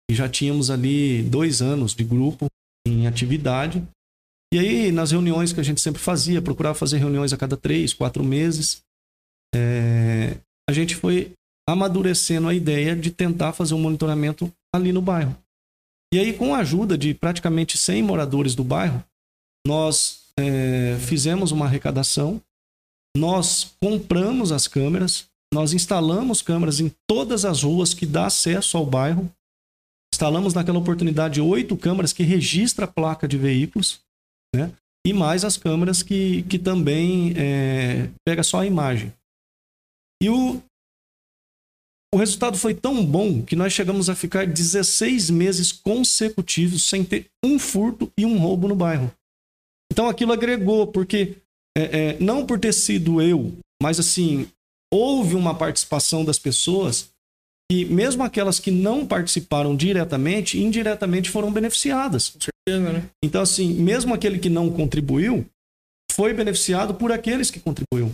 E 0.09 0.15
já 0.15 0.27
tínhamos 0.27 0.71
ali 0.71 1.21
dois 1.23 1.61
anos 1.61 1.93
de 1.93 2.03
grupo 2.03 2.47
em 2.87 3.05
atividade. 3.05 3.85
E 4.53 4.59
aí, 4.59 4.91
nas 4.91 5.11
reuniões 5.11 5.51
que 5.51 5.59
a 5.59 5.63
gente 5.63 5.81
sempre 5.81 6.01
fazia, 6.01 6.41
procurava 6.41 6.75
fazer 6.75 6.97
reuniões 6.97 7.33
a 7.33 7.37
cada 7.37 7.57
três, 7.57 7.93
quatro 7.93 8.23
meses, 8.23 8.81
é, 9.53 10.37
a 10.69 10.73
gente 10.73 10.95
foi 10.95 11.33
amadurecendo 11.67 12.47
a 12.47 12.53
ideia 12.53 12.95
de 12.95 13.11
tentar 13.11 13.53
fazer 13.53 13.73
um 13.73 13.81
monitoramento 13.81 14.51
ali 14.73 14.91
no 14.91 15.01
bairro. 15.01 15.35
E 16.13 16.19
aí, 16.19 16.33
com 16.33 16.53
a 16.53 16.59
ajuda 16.59 16.97
de 16.97 17.13
praticamente 17.13 17.77
100 17.77 18.03
moradores 18.03 18.55
do 18.55 18.63
bairro, 18.63 19.03
nós 19.65 20.25
é, 20.37 20.97
fizemos 20.99 21.51
uma 21.51 21.65
arrecadação 21.65 22.41
nós 23.15 23.73
compramos 23.81 24.51
as 24.51 24.67
câmeras, 24.67 25.27
nós 25.53 25.71
instalamos 25.71 26.41
câmeras 26.41 26.81
em 26.81 26.91
todas 27.07 27.45
as 27.45 27.63
ruas 27.63 27.93
que 27.93 28.05
dá 28.05 28.25
acesso 28.25 28.77
ao 28.77 28.85
bairro. 28.85 29.31
Instalamos 30.13 30.53
naquela 30.53 30.79
oportunidade 30.79 31.39
oito 31.39 31.77
câmeras 31.77 32.11
que 32.11 32.23
registram 32.23 32.85
a 32.85 32.91
placa 32.91 33.27
de 33.27 33.37
veículos, 33.37 34.01
né? 34.53 34.71
E 35.07 35.13
mais 35.13 35.45
as 35.45 35.55
câmeras 35.55 36.03
que, 36.03 36.43
que 36.43 36.59
também 36.59 37.33
é, 37.37 38.09
pega 38.25 38.43
só 38.43 38.59
a 38.59 38.65
imagem. 38.65 39.13
E 40.21 40.29
o, 40.29 40.61
o 42.15 42.17
resultado 42.17 42.57
foi 42.57 42.73
tão 42.73 43.05
bom 43.05 43.41
que 43.41 43.57
nós 43.57 43.73
chegamos 43.73 44.09
a 44.09 44.15
ficar 44.15 44.47
16 44.47 45.29
meses 45.29 45.73
consecutivos 45.73 46.87
sem 46.87 47.03
ter 47.03 47.25
um 47.43 47.59
furto 47.59 48.09
e 48.17 48.25
um 48.25 48.37
roubo 48.37 48.69
no 48.69 48.75
bairro. 48.75 49.11
Então 49.91 50.07
aquilo 50.07 50.31
agregou, 50.31 50.87
porque 50.87 51.35
é, 51.77 51.81
é, 51.83 52.17
não 52.21 52.45
por 52.45 52.57
ter 52.57 52.73
sido 52.73 53.21
eu, 53.21 53.51
mas 53.83 53.99
assim, 53.99 54.47
houve 54.89 55.35
uma 55.35 55.53
participação 55.53 56.23
das 56.23 56.39
pessoas 56.39 57.09
e 57.69 57.83
mesmo 57.83 58.23
aquelas 58.23 58.61
que 58.61 58.71
não 58.71 59.05
participaram 59.05 59.75
diretamente, 59.75 60.57
indiretamente 60.57 61.29
foram 61.29 61.51
beneficiadas. 61.51 62.29
Com 62.29 62.39
certeza, 62.39 62.93
né? 62.93 63.09
Então, 63.21 63.41
assim, 63.41 63.73
mesmo 63.73 64.13
aquele 64.13 64.39
que 64.39 64.49
não 64.49 64.69
contribuiu, 64.69 65.45
foi 66.13 66.33
beneficiado 66.33 66.93
por 66.93 67.11
aqueles 67.11 67.51
que 67.51 67.59
contribuíram. 67.59 68.09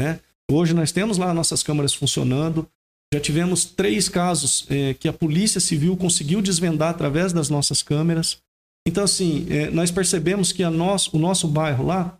Né? 0.00 0.18
Hoje 0.50 0.74
nós 0.74 0.90
temos 0.90 1.18
lá 1.18 1.32
nossas 1.32 1.62
câmaras 1.62 1.94
funcionando. 1.94 2.68
Já 3.14 3.20
tivemos 3.20 3.64
três 3.64 4.08
casos 4.08 4.66
é, 4.68 4.92
que 4.94 5.06
a 5.06 5.12
Polícia 5.12 5.60
Civil 5.60 5.96
conseguiu 5.96 6.42
desvendar 6.42 6.90
através 6.90 7.32
das 7.32 7.48
nossas 7.48 7.80
câmeras. 7.80 8.38
Então, 8.84 9.04
assim, 9.04 9.46
é, 9.50 9.70
nós 9.70 9.92
percebemos 9.92 10.50
que 10.50 10.64
a 10.64 10.70
nosso, 10.70 11.16
o 11.16 11.18
nosso 11.20 11.46
bairro 11.46 11.86
lá 11.86 12.18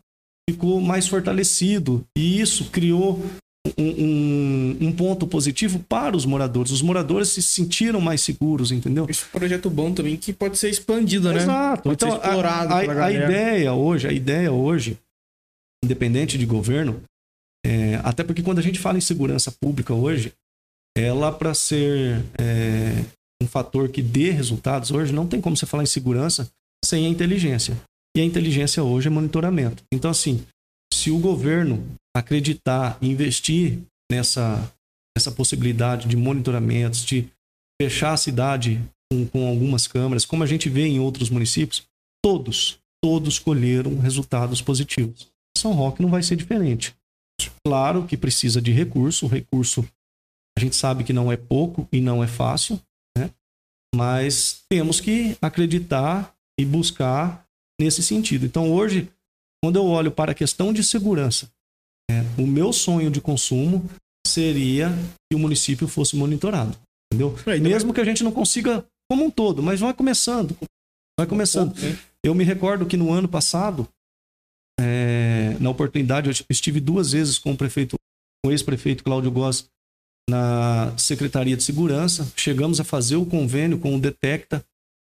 ficou 0.48 0.80
mais 0.80 1.09
fortalecido. 1.09 2.07
E 2.16 2.40
isso 2.40 2.66
criou 2.66 3.20
um, 3.76 3.90
um, 3.90 4.76
um, 4.83 4.92
ponto 4.92 5.26
positivo 5.26 5.80
para 5.80 6.16
os 6.16 6.24
moradores. 6.24 6.70
Os 6.70 6.80
moradores 6.80 7.30
se 7.30 7.42
sentiram 7.42 8.00
mais 8.00 8.20
seguros, 8.20 8.70
entendeu? 8.70 9.07
Esse 9.09 9.24
é 9.24 9.26
um 9.26 9.30
projeto 9.40 9.68
bom 9.68 9.92
também 9.92 10.16
que 10.16 10.33
pode 10.33 10.57
ser 10.57 10.70
expandido, 10.70 11.33
né? 11.33 11.42
Exato. 11.42 11.83
Pode 11.83 11.96
então, 11.96 12.20
a, 12.22 12.28
a, 12.28 13.07
a 13.07 13.12
ideia 13.12 13.72
hoje, 13.72 14.07
a 14.07 14.12
ideia 14.12 14.52
hoje, 14.52 14.96
independente 15.85 16.38
de 16.38 16.46
governo, 16.46 17.02
é, 17.66 17.96
até 18.04 18.22
porque 18.22 18.44
quando 18.44 18.61
a 18.61 18.62
gente 18.62 18.78
fala 18.78 18.96
em 18.96 19.00
segurança 19.00 19.50
pública 19.50 19.92
hoje, 19.92 20.33
ela 20.96 21.33
para 21.33 21.54
ser 21.54 22.24
é, 22.38 23.04
um 23.42 23.46
fator 23.46 23.88
que 23.88 24.02
dê 24.02 24.30
resultados 24.30 24.90
hoje, 24.90 25.12
não 25.12 25.26
tem 25.26 25.40
como 25.40 25.57
você 25.57 25.66
falar 25.66 25.83
em 25.83 25.87
segurança 25.87 26.48
sem 26.85 27.07
a 27.07 27.09
inteligência. 27.09 27.76
E 28.16 28.20
a 28.20 28.24
inteligência 28.24 28.83
hoje 28.83 29.09
é 29.09 29.11
monitoramento. 29.11 29.83
Então, 29.92 30.11
assim, 30.11 30.44
se 30.92 31.11
o 31.11 31.18
governo 31.18 31.85
acreditar, 32.16 32.96
investir 33.02 33.80
nessa, 34.11 34.72
nessa 35.16 35.33
possibilidade 35.33 36.07
de 36.07 36.16
monitoramentos, 36.16 37.04
de 37.04 37.28
fechar 37.80 38.12
a 38.12 38.16
cidade 38.16 38.80
com, 39.11 39.26
com 39.26 39.48
algumas 39.48 39.87
câmeras, 39.87 40.24
como 40.24 40.44
a 40.44 40.46
gente 40.46 40.68
vê 40.68 40.87
em 40.87 41.00
outros 41.00 41.28
municípios, 41.28 41.83
todos, 42.22 42.78
todos 43.02 43.38
colheram 43.38 43.98
resultados 43.98 44.62
positivos. 44.62 45.28
São 45.59 45.72
Roque 45.72 46.02
não 46.02 46.09
vai 46.09 46.22
ser 46.22 46.37
diferente. 46.37 46.94
Claro 47.66 48.07
que 48.07 48.16
precisa 48.16 48.62
de 48.62 48.70
recurso, 48.70 49.26
o 49.26 49.28
recurso 49.28 49.85
a 50.57 50.61
gente 50.61 50.77
sabe 50.77 51.05
que 51.05 51.12
não 51.12 51.31
é 51.31 51.37
pouco 51.37 51.88
e 51.93 52.01
não 52.01 52.23
é 52.23 52.27
fácil, 52.27 52.81
né? 53.17 53.31
mas 53.95 54.62
temos 54.69 55.01
que 55.01 55.37
acreditar 55.43 56.35
e 56.59 56.64
buscar 56.64 57.45
nesse 57.81 58.03
sentido. 58.03 58.47
Então, 58.47 58.73
hoje, 58.73 59.11
quando 59.62 59.77
eu 59.77 59.85
olho 59.85 60.12
para 60.12 60.33
a 60.33 60.35
questão 60.35 60.73
de 60.73 60.85
segurança, 60.85 61.51
é, 62.11 62.21
o 62.40 62.47
meu 62.47 62.73
sonho 62.73 63.11
de 63.11 63.21
consumo 63.21 63.88
seria 64.27 64.90
que 65.31 65.37
o 65.37 65.38
município 65.38 65.88
fosse 65.88 66.17
monitorado. 66.17 66.77
Entendeu? 67.12 67.35
É, 67.47 67.59
Mesmo 67.59 67.93
que 67.93 68.01
a 68.01 68.05
gente 68.05 68.23
não 68.23 68.33
consiga 68.33 68.85
como 69.11 69.25
um 69.25 69.31
todo, 69.31 69.62
mas 69.62 69.81
vai 69.81 69.93
começando. 69.93 70.57
Vai 71.19 71.27
começando. 71.27 71.75
Eu 72.25 72.35
me 72.35 72.45
recordo 72.45 72.87
que 72.87 72.97
no 72.97 73.12
ano 73.12 73.29
passado, 73.29 73.88
é, 74.81 75.57
na 75.61 75.71
oportunidade, 75.71 76.29
eu 76.29 76.47
estive 76.49 76.81
duas 76.81 77.12
vezes 77.12 77.38
com 77.38 77.53
o 77.53 77.57
prefeito, 77.57 77.97
com 78.43 78.51
o 78.51 78.53
ex-prefeito 78.53 79.05
Cláudio 79.05 79.31
Goss 79.31 79.69
na 80.29 80.93
Secretaria 80.97 81.57
de 81.57 81.63
Segurança. 81.63 82.31
Chegamos 82.37 82.81
a 82.81 82.85
fazer 82.85 83.17
o 83.17 83.27
convênio 83.27 83.79
com 83.79 83.95
o 83.95 84.01
Detecta, 84.01 84.65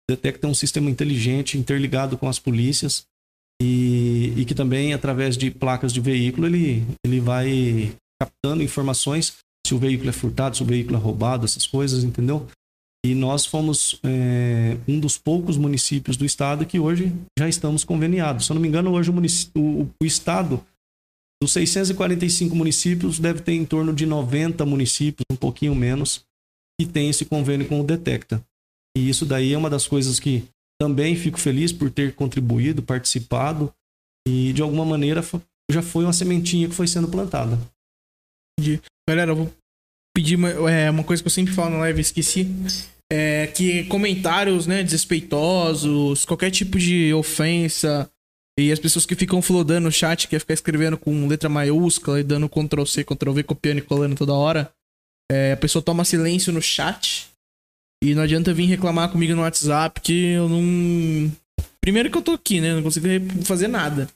detecta 0.09 0.47
um 0.47 0.53
sistema 0.53 0.89
inteligente 0.89 1.57
interligado 1.57 2.17
com 2.17 2.27
as 2.27 2.39
polícias 2.39 3.05
e, 3.61 4.33
e 4.35 4.45
que 4.45 4.53
também, 4.53 4.93
através 4.93 5.37
de 5.37 5.49
placas 5.49 5.93
de 5.93 6.01
veículo, 6.01 6.47
ele, 6.47 6.85
ele 7.05 7.19
vai 7.19 7.95
captando 8.21 8.63
informações 8.63 9.37
se 9.65 9.73
o 9.73 9.77
veículo 9.77 10.09
é 10.09 10.13
furtado, 10.13 10.57
se 10.57 10.63
o 10.63 10.65
veículo 10.65 10.97
é 10.97 10.99
roubado, 10.99 11.45
essas 11.45 11.65
coisas, 11.65 12.03
entendeu? 12.03 12.47
E 13.05 13.13
nós 13.13 13.45
fomos 13.45 13.99
é, 14.03 14.77
um 14.87 14.99
dos 14.99 15.17
poucos 15.17 15.57
municípios 15.57 16.15
do 16.15 16.25
estado 16.25 16.65
que 16.65 16.79
hoje 16.79 17.13
já 17.37 17.47
estamos 17.49 17.83
conveniados. 17.83 18.45
Se 18.45 18.51
eu 18.51 18.55
não 18.55 18.61
me 18.61 18.67
engano, 18.67 18.91
hoje 18.91 19.11
o, 19.11 19.59
o, 19.59 19.89
o 20.01 20.05
estado 20.05 20.63
Dos 21.43 21.51
645 21.51 22.55
municípios, 22.55 23.19
deve 23.19 23.41
ter 23.41 23.51
em 23.51 23.65
torno 23.65 23.93
de 23.93 24.05
90 24.05 24.65
municípios, 24.65 25.25
um 25.29 25.35
pouquinho 25.35 25.75
menos, 25.75 26.23
que 26.79 26.87
tem 26.87 27.09
esse 27.09 27.25
convênio 27.25 27.67
com 27.67 27.81
o 27.81 27.83
Detecta. 27.83 28.41
E 28.97 29.09
isso 29.09 29.25
daí 29.25 29.51
é 29.51 29.57
uma 29.57 29.69
das 29.69 29.85
coisas 29.85 30.21
que 30.21 30.45
também 30.79 31.17
fico 31.17 31.37
feliz 31.37 31.73
por 31.73 31.91
ter 31.91 32.15
contribuído, 32.15 32.81
participado 32.81 33.73
e 34.25 34.53
de 34.53 34.61
alguma 34.61 34.85
maneira 34.85 35.21
já 35.69 35.81
foi 35.81 36.05
uma 36.05 36.13
sementinha 36.13 36.69
que 36.69 36.75
foi 36.75 36.87
sendo 36.87 37.09
plantada. 37.09 37.59
Entendi. 38.57 38.81
Galera, 39.05 39.31
eu 39.31 39.35
vou 39.35 39.53
pedir 40.15 40.37
uma, 40.37 40.71
é, 40.71 40.89
uma 40.89 41.03
coisa 41.03 41.21
que 41.21 41.27
eu 41.27 41.33
sempre 41.33 41.53
falo 41.53 41.71
na 41.71 41.79
live, 41.79 41.99
esqueci. 41.99 42.47
É 43.11 43.47
que 43.47 43.83
comentários, 43.87 44.65
né, 44.65 44.81
desrespeitosos, 44.81 46.23
qualquer 46.23 46.51
tipo 46.51 46.79
de 46.79 47.13
ofensa, 47.13 48.09
e 48.57 48.71
as 48.71 48.79
pessoas 48.79 49.05
que 49.05 49.15
ficam 49.15 49.41
flodando 49.41 49.85
no 49.85 49.91
chat, 49.91 50.27
que 50.27 50.35
é 50.35 50.39
ficar 50.39 50.53
escrevendo 50.53 50.97
com 50.97 51.27
letra 51.27 51.49
maiúscula 51.49 52.19
e 52.19 52.23
dando 52.23 52.47
Ctrl 52.47 52.85
C, 52.85 53.03
Ctrl 53.03 53.31
V, 53.31 53.43
copiando 53.43 53.79
e 53.79 53.81
colando 53.81 54.15
toda 54.15 54.33
hora. 54.33 54.71
É, 55.31 55.53
a 55.53 55.57
pessoa 55.57 55.81
toma 55.81 56.05
silêncio 56.05 56.53
no 56.53 56.61
chat. 56.61 57.29
E 58.03 58.13
não 58.13 58.21
adianta 58.21 58.53
vir 58.53 58.65
reclamar 58.65 59.09
comigo 59.09 59.33
no 59.33 59.41
WhatsApp 59.41 59.99
que 60.01 60.33
eu 60.33 60.49
não. 60.49 61.31
Primeiro 61.81 62.11
que 62.11 62.17
eu 62.17 62.21
tô 62.21 62.33
aqui, 62.33 62.59
né? 62.61 62.75
Não 62.75 62.83
consigo 62.83 63.07
fazer 63.43 63.67
nada. 63.67 64.09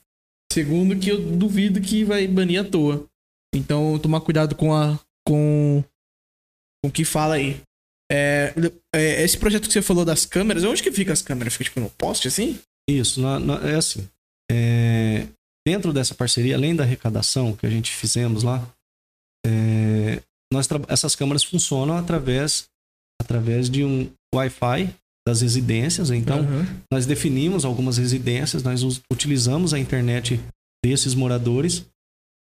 Segundo 0.52 0.96
que 0.96 1.10
eu 1.10 1.20
duvido 1.20 1.80
que 1.80 2.04
vai 2.04 2.26
banir 2.28 2.60
à 2.60 2.64
toa. 2.64 3.06
Então, 3.54 3.98
tomar 3.98 4.20
cuidado 4.20 4.54
com 4.54 4.74
a. 4.74 4.98
com. 5.26 5.82
com 6.82 6.88
o 6.88 6.92
que 6.92 7.04
fala 7.04 7.36
aí. 7.36 7.60
É, 8.10 8.54
é, 8.94 9.22
esse 9.22 9.36
projeto 9.36 9.66
que 9.66 9.72
você 9.72 9.82
falou 9.82 10.04
das 10.04 10.24
câmeras, 10.24 10.64
onde 10.64 10.82
que 10.82 10.92
fica 10.92 11.12
as 11.12 11.22
câmeras? 11.22 11.54
Fica 11.54 11.64
tipo 11.64 11.80
no 11.80 11.90
poste 11.90 12.28
assim? 12.28 12.58
Isso, 12.88 13.20
na, 13.20 13.38
na, 13.38 13.54
é 13.68 13.74
assim. 13.74 14.08
É, 14.50 15.26
dentro 15.66 15.92
dessa 15.92 16.14
parceria, 16.14 16.56
além 16.56 16.74
da 16.74 16.84
arrecadação 16.84 17.54
que 17.54 17.66
a 17.66 17.70
gente 17.70 17.90
fizemos 17.90 18.42
lá, 18.42 18.66
é, 19.46 20.22
nós 20.52 20.68
essas 20.88 21.14
câmeras 21.14 21.44
funcionam 21.44 21.96
através, 21.96 22.68
através 23.20 23.68
de 23.68 23.84
um 23.84 24.10
Wi-Fi 24.34 24.94
das 25.26 25.42
residências. 25.42 26.10
Então, 26.10 26.40
uhum. 26.40 26.64
nós 26.90 27.04
definimos 27.04 27.64
algumas 27.64 27.98
residências, 27.98 28.62
nós 28.62 28.82
utilizamos 29.12 29.74
a 29.74 29.78
internet 29.78 30.40
desses 30.82 31.14
moradores, 31.14 31.84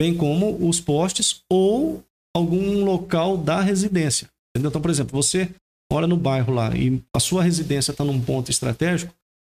bem 0.01 0.15
como 0.17 0.69
os 0.69 0.81
postes 0.81 1.41
ou 1.51 2.05
algum 2.35 2.85
local 2.85 3.37
da 3.37 3.61
residência. 3.61 4.29
Entendeu? 4.55 4.69
Então, 4.69 4.81
por 4.81 4.91
exemplo, 4.91 5.21
você 5.21 5.51
mora 5.91 6.07
no 6.07 6.17
bairro 6.17 6.53
lá 6.53 6.77
e 6.77 7.03
a 7.15 7.21
sua 7.21 7.43
residência 7.43 7.91
está 7.91 8.05
num 8.05 8.21
ponto 8.21 8.51
estratégico, 8.51 9.13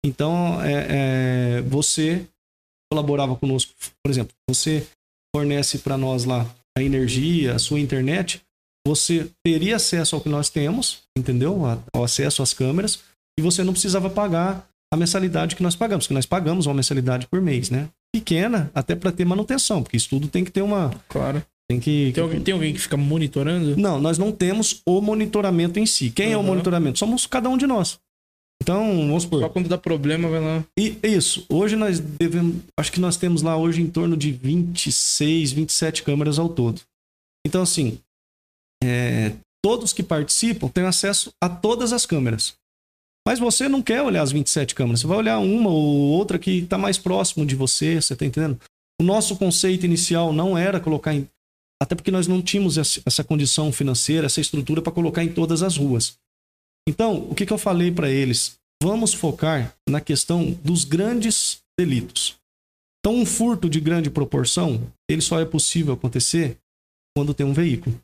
então 0.04 0.62
é, 0.62 0.86
é, 1.58 1.62
você 1.62 2.26
colaborava 2.92 3.36
conosco. 3.36 3.72
Por 4.02 4.10
exemplo, 4.10 4.34
você 4.48 4.86
fornece 5.34 5.78
para 5.78 5.96
nós 5.96 6.24
lá 6.24 6.46
a 6.76 6.82
energia, 6.82 7.54
a 7.54 7.58
sua 7.58 7.80
internet, 7.80 8.40
você 8.86 9.30
teria 9.44 9.76
acesso 9.76 10.14
ao 10.14 10.20
que 10.20 10.28
nós 10.28 10.48
temos, 10.48 11.02
entendeu? 11.16 11.62
Ao 11.92 12.04
acesso 12.04 12.42
às 12.42 12.54
câmeras, 12.54 13.00
e 13.38 13.42
você 13.42 13.62
não 13.62 13.72
precisava 13.72 14.08
pagar 14.08 14.66
a 14.92 14.96
mensalidade 14.96 15.54
que 15.54 15.62
nós 15.62 15.76
pagamos, 15.76 16.06
que 16.06 16.14
nós 16.14 16.26
pagamos 16.26 16.66
uma 16.66 16.74
mensalidade 16.74 17.26
por 17.26 17.40
mês, 17.40 17.70
né? 17.70 17.88
Pequena, 18.12 18.70
até 18.74 18.94
para 18.94 19.12
ter 19.12 19.24
manutenção, 19.24 19.82
porque 19.82 19.96
isso 19.96 20.08
tudo 20.08 20.28
tem 20.28 20.44
que 20.44 20.50
ter 20.50 20.62
uma. 20.62 20.90
Claro. 21.08 21.42
Tem 21.70 21.78
que. 21.78 22.12
Tem 22.12 22.22
alguém, 22.22 22.40
tem 22.40 22.54
alguém 22.54 22.72
que 22.72 22.80
fica 22.80 22.96
monitorando? 22.96 23.76
Não, 23.76 24.00
nós 24.00 24.16
não 24.16 24.32
temos 24.32 24.80
o 24.86 25.02
monitoramento 25.02 25.78
em 25.78 25.84
si. 25.84 26.10
Quem 26.10 26.28
uhum. 26.28 26.32
é 26.32 26.36
o 26.38 26.42
monitoramento? 26.42 26.98
Somos 26.98 27.26
cada 27.26 27.50
um 27.50 27.58
de 27.58 27.66
nós. 27.66 28.00
Então, 28.62 29.06
vamos 29.06 29.22
supor. 29.22 29.40
Só 29.40 29.48
quando 29.48 29.68
dá 29.68 29.78
problema, 29.78 30.28
vai 30.28 30.40
lá. 30.40 30.64
E 30.78 30.98
isso. 31.02 31.46
Hoje 31.48 31.76
nós 31.76 31.98
devemos. 32.00 32.56
Acho 32.78 32.92
que 32.92 33.00
nós 33.00 33.16
temos 33.16 33.42
lá 33.42 33.56
hoje 33.56 33.80
em 33.80 33.88
torno 33.88 34.16
de 34.16 34.32
26, 34.32 35.52
27 35.52 36.02
câmeras 36.02 36.38
ao 36.38 36.48
todo. 36.48 36.80
Então, 37.46 37.62
assim. 37.62 37.98
É, 38.82 39.32
todos 39.64 39.92
que 39.92 40.02
participam 40.02 40.68
têm 40.68 40.84
acesso 40.84 41.32
a 41.42 41.48
todas 41.48 41.92
as 41.92 42.06
câmeras. 42.06 42.54
Mas 43.26 43.38
você 43.38 43.68
não 43.68 43.82
quer 43.82 44.02
olhar 44.02 44.22
as 44.22 44.32
27 44.32 44.74
câmeras. 44.74 45.00
Você 45.00 45.06
vai 45.06 45.18
olhar 45.18 45.38
uma 45.38 45.70
ou 45.70 46.10
outra 46.10 46.38
que 46.38 46.58
está 46.58 46.78
mais 46.78 46.98
próximo 46.98 47.44
de 47.44 47.54
você. 47.54 48.00
Você 48.00 48.12
está 48.12 48.24
entendendo? 48.24 48.58
O 49.00 49.04
nosso 49.04 49.36
conceito 49.36 49.86
inicial 49.86 50.32
não 50.32 50.56
era 50.58 50.80
colocar 50.80 51.14
em. 51.14 51.28
Até 51.80 51.94
porque 51.94 52.10
nós 52.10 52.26
não 52.26 52.42
tínhamos 52.42 52.76
essa 52.76 53.22
condição 53.22 53.70
financeira, 53.70 54.26
essa 54.26 54.40
estrutura 54.40 54.82
para 54.82 54.92
colocar 54.92 55.22
em 55.22 55.32
todas 55.32 55.62
as 55.62 55.76
ruas. 55.76 56.18
Então, 56.88 57.18
o 57.28 57.34
que, 57.34 57.44
que 57.44 57.52
eu 57.52 57.58
falei 57.58 57.92
para 57.92 58.08
eles? 58.08 58.58
Vamos 58.82 59.12
focar 59.12 59.76
na 59.86 60.00
questão 60.00 60.52
dos 60.64 60.84
grandes 60.84 61.60
delitos. 61.78 62.38
Então, 62.98 63.14
um 63.14 63.26
furto 63.26 63.68
de 63.68 63.78
grande 63.78 64.08
proporção, 64.08 64.90
ele 65.06 65.20
só 65.20 65.38
é 65.38 65.44
possível 65.44 65.92
acontecer 65.92 66.56
quando 67.14 67.34
tem 67.34 67.44
um 67.44 67.52
veículo. 67.52 68.00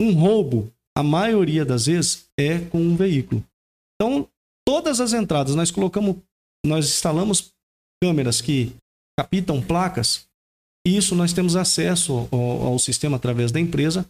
Um 0.00 0.12
roubo, 0.12 0.72
a 0.96 1.02
maioria 1.02 1.64
das 1.64 1.86
vezes, 1.86 2.26
é 2.38 2.60
com 2.60 2.80
um 2.80 2.94
veículo. 2.94 3.44
Então, 3.96 4.28
todas 4.64 5.00
as 5.00 5.12
entradas, 5.12 5.56
nós 5.56 5.72
colocamos, 5.72 6.16
nós 6.64 6.86
instalamos 6.86 7.50
câmeras 8.00 8.40
que 8.40 8.72
captam 9.18 9.60
placas, 9.60 10.28
e 10.86 10.96
isso 10.96 11.16
nós 11.16 11.32
temos 11.32 11.56
acesso 11.56 12.28
ao, 12.30 12.40
ao 12.68 12.78
sistema 12.78 13.16
através 13.16 13.50
da 13.50 13.58
empresa 13.58 14.08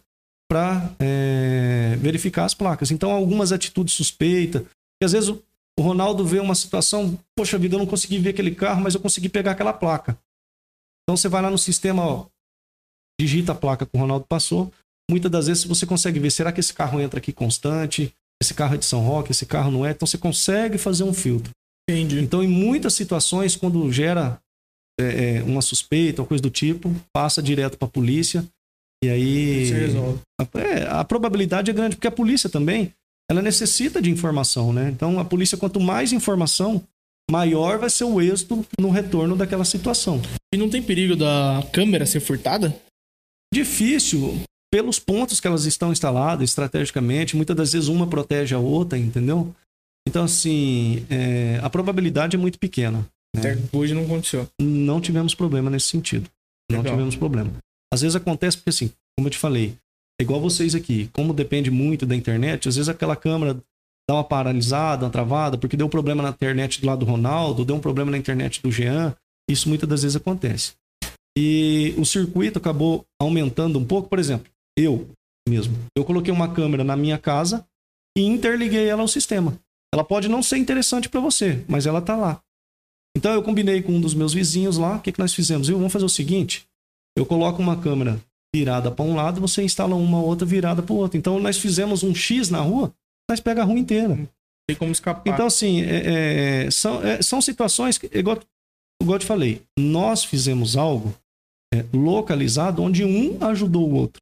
para 0.51 0.93
é, 0.99 1.95
verificar 2.01 2.43
as 2.43 2.53
placas. 2.53 2.91
Então, 2.91 3.09
algumas 3.09 3.53
atitudes 3.53 3.93
suspeitas, 3.93 4.63
que 4.63 5.05
às 5.05 5.13
vezes 5.13 5.29
o, 5.29 5.41
o 5.79 5.81
Ronaldo 5.81 6.25
vê 6.25 6.41
uma 6.41 6.55
situação, 6.55 7.17
poxa 7.33 7.57
vida, 7.57 7.75
eu 7.75 7.79
não 7.79 7.85
consegui 7.85 8.19
ver 8.19 8.31
aquele 8.31 8.53
carro, 8.53 8.81
mas 8.81 8.93
eu 8.93 8.99
consegui 8.99 9.29
pegar 9.29 9.51
aquela 9.51 9.71
placa. 9.71 10.17
Então 11.03 11.15
você 11.15 11.29
vai 11.29 11.41
lá 11.41 11.49
no 11.49 11.57
sistema, 11.57 12.05
ó, 12.05 12.25
digita 13.17 13.53
a 13.53 13.55
placa 13.55 13.85
que 13.85 13.95
o 13.95 13.97
Ronaldo 13.97 14.25
passou. 14.27 14.73
Muitas 15.09 15.31
das 15.31 15.47
vezes 15.47 15.63
você 15.63 15.85
consegue 15.85 16.19
ver, 16.19 16.29
será 16.31 16.51
que 16.51 16.59
esse 16.59 16.73
carro 16.73 16.99
entra 16.99 17.19
aqui 17.19 17.31
constante? 17.31 18.13
Esse 18.43 18.53
carro 18.53 18.75
é 18.75 18.77
de 18.77 18.83
São 18.83 18.99
Roque, 18.99 19.31
esse 19.31 19.45
carro 19.45 19.71
não 19.71 19.85
é? 19.85 19.91
Então 19.91 20.05
você 20.05 20.17
consegue 20.17 20.77
fazer 20.77 21.05
um 21.05 21.13
filtro. 21.13 21.53
Entendi. 21.89 22.19
Então, 22.19 22.43
em 22.43 22.47
muitas 22.47 22.93
situações, 22.93 23.55
quando 23.55 23.89
gera 23.89 24.37
é, 24.99 25.37
é 25.37 25.43
uma 25.43 25.61
suspeita 25.61 26.21
ou 26.21 26.27
coisa 26.27 26.41
do 26.41 26.49
tipo, 26.49 26.93
passa 27.13 27.41
direto 27.41 27.77
para 27.77 27.87
a 27.87 27.91
polícia 27.91 28.45
e 29.03 29.09
aí. 29.09 29.65
Se 29.65 29.73
resolve. 29.73 30.19
A, 30.39 30.59
é, 30.59 30.87
a 30.87 31.03
probabilidade 31.03 31.71
é 31.71 31.73
grande, 31.73 31.95
porque 31.95 32.07
a 32.07 32.11
polícia 32.11 32.49
também 32.49 32.93
ela 33.29 33.41
necessita 33.41 34.01
de 34.01 34.11
informação, 34.11 34.73
né? 34.73 34.89
Então 34.89 35.19
a 35.19 35.25
polícia, 35.25 35.57
quanto 35.57 35.79
mais 35.79 36.11
informação, 36.11 36.83
maior 37.29 37.79
vai 37.79 37.89
ser 37.89 38.03
o 38.03 38.21
êxito 38.21 38.65
no 38.79 38.89
retorno 38.89 39.35
daquela 39.35 39.63
situação. 39.63 40.21
E 40.53 40.57
não 40.57 40.69
tem 40.69 40.83
perigo 40.83 41.15
da 41.15 41.63
câmera 41.71 42.05
ser 42.05 42.19
furtada? 42.19 42.75
Difícil, 43.53 44.41
pelos 44.71 44.99
pontos 44.99 45.39
que 45.39 45.47
elas 45.47 45.65
estão 45.65 45.91
instaladas 45.91 46.49
estrategicamente, 46.49 47.35
muitas 47.35 47.55
das 47.55 47.73
vezes 47.73 47.87
uma 47.87 48.07
protege 48.07 48.53
a 48.53 48.59
outra, 48.59 48.97
entendeu? 48.97 49.53
Então, 50.07 50.23
assim, 50.25 51.05
é, 51.09 51.59
a 51.61 51.69
probabilidade 51.69 52.35
é 52.35 52.39
muito 52.39 52.59
pequena. 52.59 53.07
Né? 53.35 53.39
Até 53.39 53.57
hoje 53.71 53.93
não 53.93 54.03
aconteceu. 54.03 54.47
Não 54.59 54.99
tivemos 54.99 55.35
problema 55.35 55.69
nesse 55.69 55.87
sentido. 55.87 56.29
Legal. 56.69 56.83
Não 56.83 56.91
tivemos 56.91 57.15
problema. 57.15 57.51
Às 57.93 58.01
vezes 58.01 58.15
acontece 58.15 58.57
porque, 58.57 58.69
assim, 58.69 58.91
como 59.17 59.27
eu 59.27 59.31
te 59.31 59.37
falei, 59.37 59.75
é 60.19 60.23
igual 60.23 60.39
vocês 60.39 60.75
aqui. 60.75 61.09
Como 61.13 61.33
depende 61.33 61.69
muito 61.69 62.05
da 62.05 62.15
internet, 62.15 62.69
às 62.69 62.75
vezes 62.75 62.89
aquela 62.89 63.15
câmera 63.15 63.55
dá 64.09 64.15
uma 64.15 64.23
paralisada, 64.23 65.05
uma 65.05 65.11
travada, 65.11 65.57
porque 65.57 65.77
deu 65.77 65.87
um 65.87 65.89
problema 65.89 66.23
na 66.23 66.29
internet 66.29 66.79
do 66.79 66.87
lado 66.87 67.05
do 67.05 67.11
Ronaldo, 67.11 67.65
deu 67.65 67.75
um 67.75 67.79
problema 67.79 68.11
na 68.11 68.17
internet 68.17 68.61
do 68.61 68.71
Jean. 68.71 69.15
Isso 69.49 69.67
muitas 69.67 69.87
das 69.87 70.03
vezes 70.03 70.15
acontece. 70.15 70.73
E 71.37 71.93
o 71.97 72.05
circuito 72.05 72.59
acabou 72.59 73.05
aumentando 73.19 73.79
um 73.79 73.85
pouco. 73.85 74.09
Por 74.09 74.19
exemplo, 74.19 74.51
eu 74.77 75.09
mesmo. 75.47 75.75
Eu 75.95 76.03
coloquei 76.03 76.33
uma 76.33 76.53
câmera 76.53 76.83
na 76.83 76.95
minha 76.95 77.17
casa 77.17 77.65
e 78.17 78.21
interliguei 78.21 78.87
ela 78.87 79.01
ao 79.01 79.07
sistema. 79.07 79.57
Ela 79.93 80.03
pode 80.03 80.27
não 80.27 80.41
ser 80.41 80.57
interessante 80.57 81.09
para 81.09 81.19
você, 81.19 81.63
mas 81.67 81.85
ela 81.85 81.99
está 81.99 82.15
lá. 82.15 82.41
Então 83.15 83.33
eu 83.33 83.43
combinei 83.43 83.81
com 83.81 83.93
um 83.93 84.01
dos 84.01 84.13
meus 84.13 84.33
vizinhos 84.33 84.77
lá. 84.77 84.97
O 84.97 85.01
que, 85.01 85.11
que 85.11 85.19
nós 85.19 85.33
fizemos? 85.33 85.67
Eu, 85.67 85.77
vamos 85.77 85.91
fazer 85.91 86.05
o 86.05 86.09
seguinte: 86.09 86.65
eu 87.21 87.25
coloco 87.25 87.61
uma 87.61 87.77
câmera 87.77 88.19
virada 88.53 88.91
para 88.91 89.05
um 89.05 89.15
lado, 89.15 89.39
você 89.39 89.63
instala 89.63 89.95
uma 89.95 90.21
outra 90.21 90.45
virada 90.45 90.81
para 90.81 90.93
o 90.93 90.97
outro. 90.97 91.17
Então 91.17 91.39
nós 91.39 91.57
fizemos 91.57 92.03
um 92.03 92.13
X 92.13 92.49
na 92.49 92.59
rua, 92.59 92.93
nós 93.29 93.39
pega 93.39 93.61
a 93.61 93.65
rua 93.65 93.79
inteira. 93.79 94.17
Tem 94.67 94.75
como 94.75 94.91
escapar. 94.91 95.31
Então, 95.31 95.45
assim, 95.45 95.81
é, 95.81 96.65
é, 96.65 96.71
são, 96.71 97.03
é, 97.03 97.21
são 97.21 97.41
situações 97.41 97.97
que, 97.97 98.09
igual, 98.17 98.39
igual 99.01 99.15
eu 99.15 99.19
te 99.19 99.25
falei, 99.25 99.61
nós 99.77 100.23
fizemos 100.23 100.75
algo 100.75 101.13
é, 101.73 101.85
localizado 101.93 102.81
onde 102.81 103.05
um 103.05 103.37
ajudou 103.45 103.89
o 103.89 103.93
outro. 103.93 104.21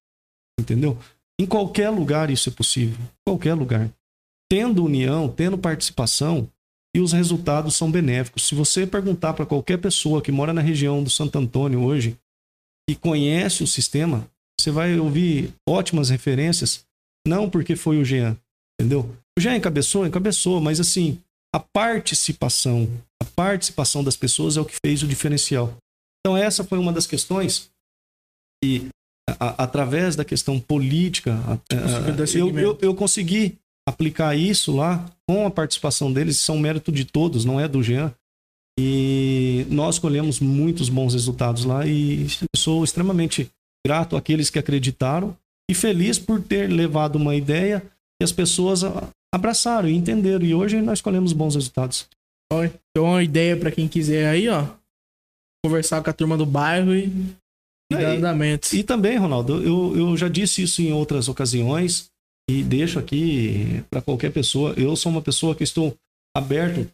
Entendeu? 0.59 0.97
Em 1.39 1.45
qualquer 1.45 1.89
lugar 1.89 2.29
isso 2.29 2.49
é 2.49 2.51
possível. 2.51 2.97
Em 2.97 3.31
qualquer 3.31 3.53
lugar. 3.53 3.89
Tendo 4.51 4.83
união, 4.83 5.29
tendo 5.29 5.57
participação, 5.57 6.49
e 6.95 6.99
os 6.99 7.13
resultados 7.13 7.75
são 7.75 7.91
benéficos. 7.91 8.47
Se 8.47 8.55
você 8.55 8.85
perguntar 8.85 9.33
para 9.33 9.45
qualquer 9.45 9.77
pessoa 9.77 10.21
que 10.21 10.31
mora 10.31 10.53
na 10.53 10.61
região 10.61 11.03
do 11.03 11.09
Santo 11.09 11.37
Antônio 11.37 11.83
hoje, 11.83 12.17
e 12.89 12.95
conhece 12.95 13.61
o 13.61 13.67
sistema, 13.67 14.27
você 14.59 14.71
vai 14.71 14.97
ouvir 14.97 15.53
ótimas 15.67 16.09
referências, 16.09 16.83
não 17.27 17.47
porque 17.47 17.75
foi 17.75 17.99
o 17.99 18.03
Jean, 18.03 18.35
entendeu? 18.81 19.15
O 19.37 19.41
Jean 19.41 19.55
encabeçou, 19.55 20.07
encabeçou, 20.07 20.59
mas 20.59 20.79
assim, 20.79 21.21
a 21.53 21.59
participação, 21.59 22.89
a 23.21 23.25
participação 23.25 24.03
das 24.03 24.17
pessoas 24.17 24.57
é 24.57 24.61
o 24.61 24.65
que 24.65 24.75
fez 24.83 25.03
o 25.03 25.07
diferencial. 25.07 25.77
Então 26.19 26.35
essa 26.35 26.63
foi 26.63 26.79
uma 26.79 26.91
das 26.91 27.05
questões 27.05 27.69
E 28.63 28.87
a, 29.39 29.63
através 29.63 30.15
da 30.15 30.25
questão 30.25 30.59
política, 30.59 31.35
a, 31.45 32.37
eu, 32.37 32.57
eu, 32.59 32.77
eu 32.81 32.95
consegui 32.95 33.55
aplicar 33.87 34.35
isso 34.35 34.75
lá 34.75 35.05
com 35.27 35.45
a 35.45 35.51
participação 35.51 36.11
deles, 36.11 36.37
isso 36.37 36.51
é 36.51 36.55
um 36.55 36.59
mérito 36.59 36.91
de 36.91 37.05
todos, 37.05 37.45
não 37.45 37.59
é 37.59 37.67
do 37.67 37.83
Jean. 37.83 38.13
E 38.81 39.65
nós 39.69 39.99
colhemos 39.99 40.39
muitos 40.39 40.87
bons 40.87 41.13
resultados 41.13 41.65
lá 41.65 41.85
e 41.85 42.27
sou 42.55 42.81
extremamente 42.81 43.51
grato 43.85 44.15
àqueles 44.15 44.49
que 44.49 44.57
acreditaram 44.57 45.35
e 45.69 45.73
feliz 45.73 46.17
por 46.17 46.41
ter 46.41 46.71
levado 46.71 47.17
uma 47.17 47.35
ideia 47.35 47.83
e 48.21 48.23
as 48.23 48.31
pessoas 48.31 48.83
abraçaram 49.35 49.89
e 49.89 49.95
entenderam. 49.95 50.45
E 50.45 50.55
hoje 50.55 50.81
nós 50.81 51.01
colhemos 51.01 51.33
bons 51.33 51.55
resultados. 51.55 52.07
Então, 52.53 53.03
uma 53.03 53.21
ideia 53.21 53.57
para 53.57 53.69
quem 53.69 53.85
quiser 53.85 54.27
aí, 54.27 54.47
ó, 54.47 54.65
conversar 55.63 56.01
com 56.01 56.09
a 56.09 56.13
turma 56.13 56.37
do 56.37 56.45
bairro 56.45 56.95
e, 56.95 57.11
e 57.91 57.95
dar 57.97 58.15
andamento. 58.15 58.73
E 58.73 58.81
também, 58.81 59.17
Ronaldo, 59.17 59.61
eu, 59.61 59.97
eu 59.97 60.15
já 60.15 60.29
disse 60.29 60.63
isso 60.63 60.81
em 60.81 60.93
outras 60.93 61.27
ocasiões 61.27 62.09
e 62.49 62.63
deixo 62.63 62.97
aqui 62.97 63.83
para 63.89 64.01
qualquer 64.01 64.31
pessoa. 64.31 64.73
Eu 64.77 64.95
sou 64.95 65.11
uma 65.11 65.21
pessoa 65.21 65.53
que 65.53 65.65
estou 65.65 65.93
aberto 66.33 66.89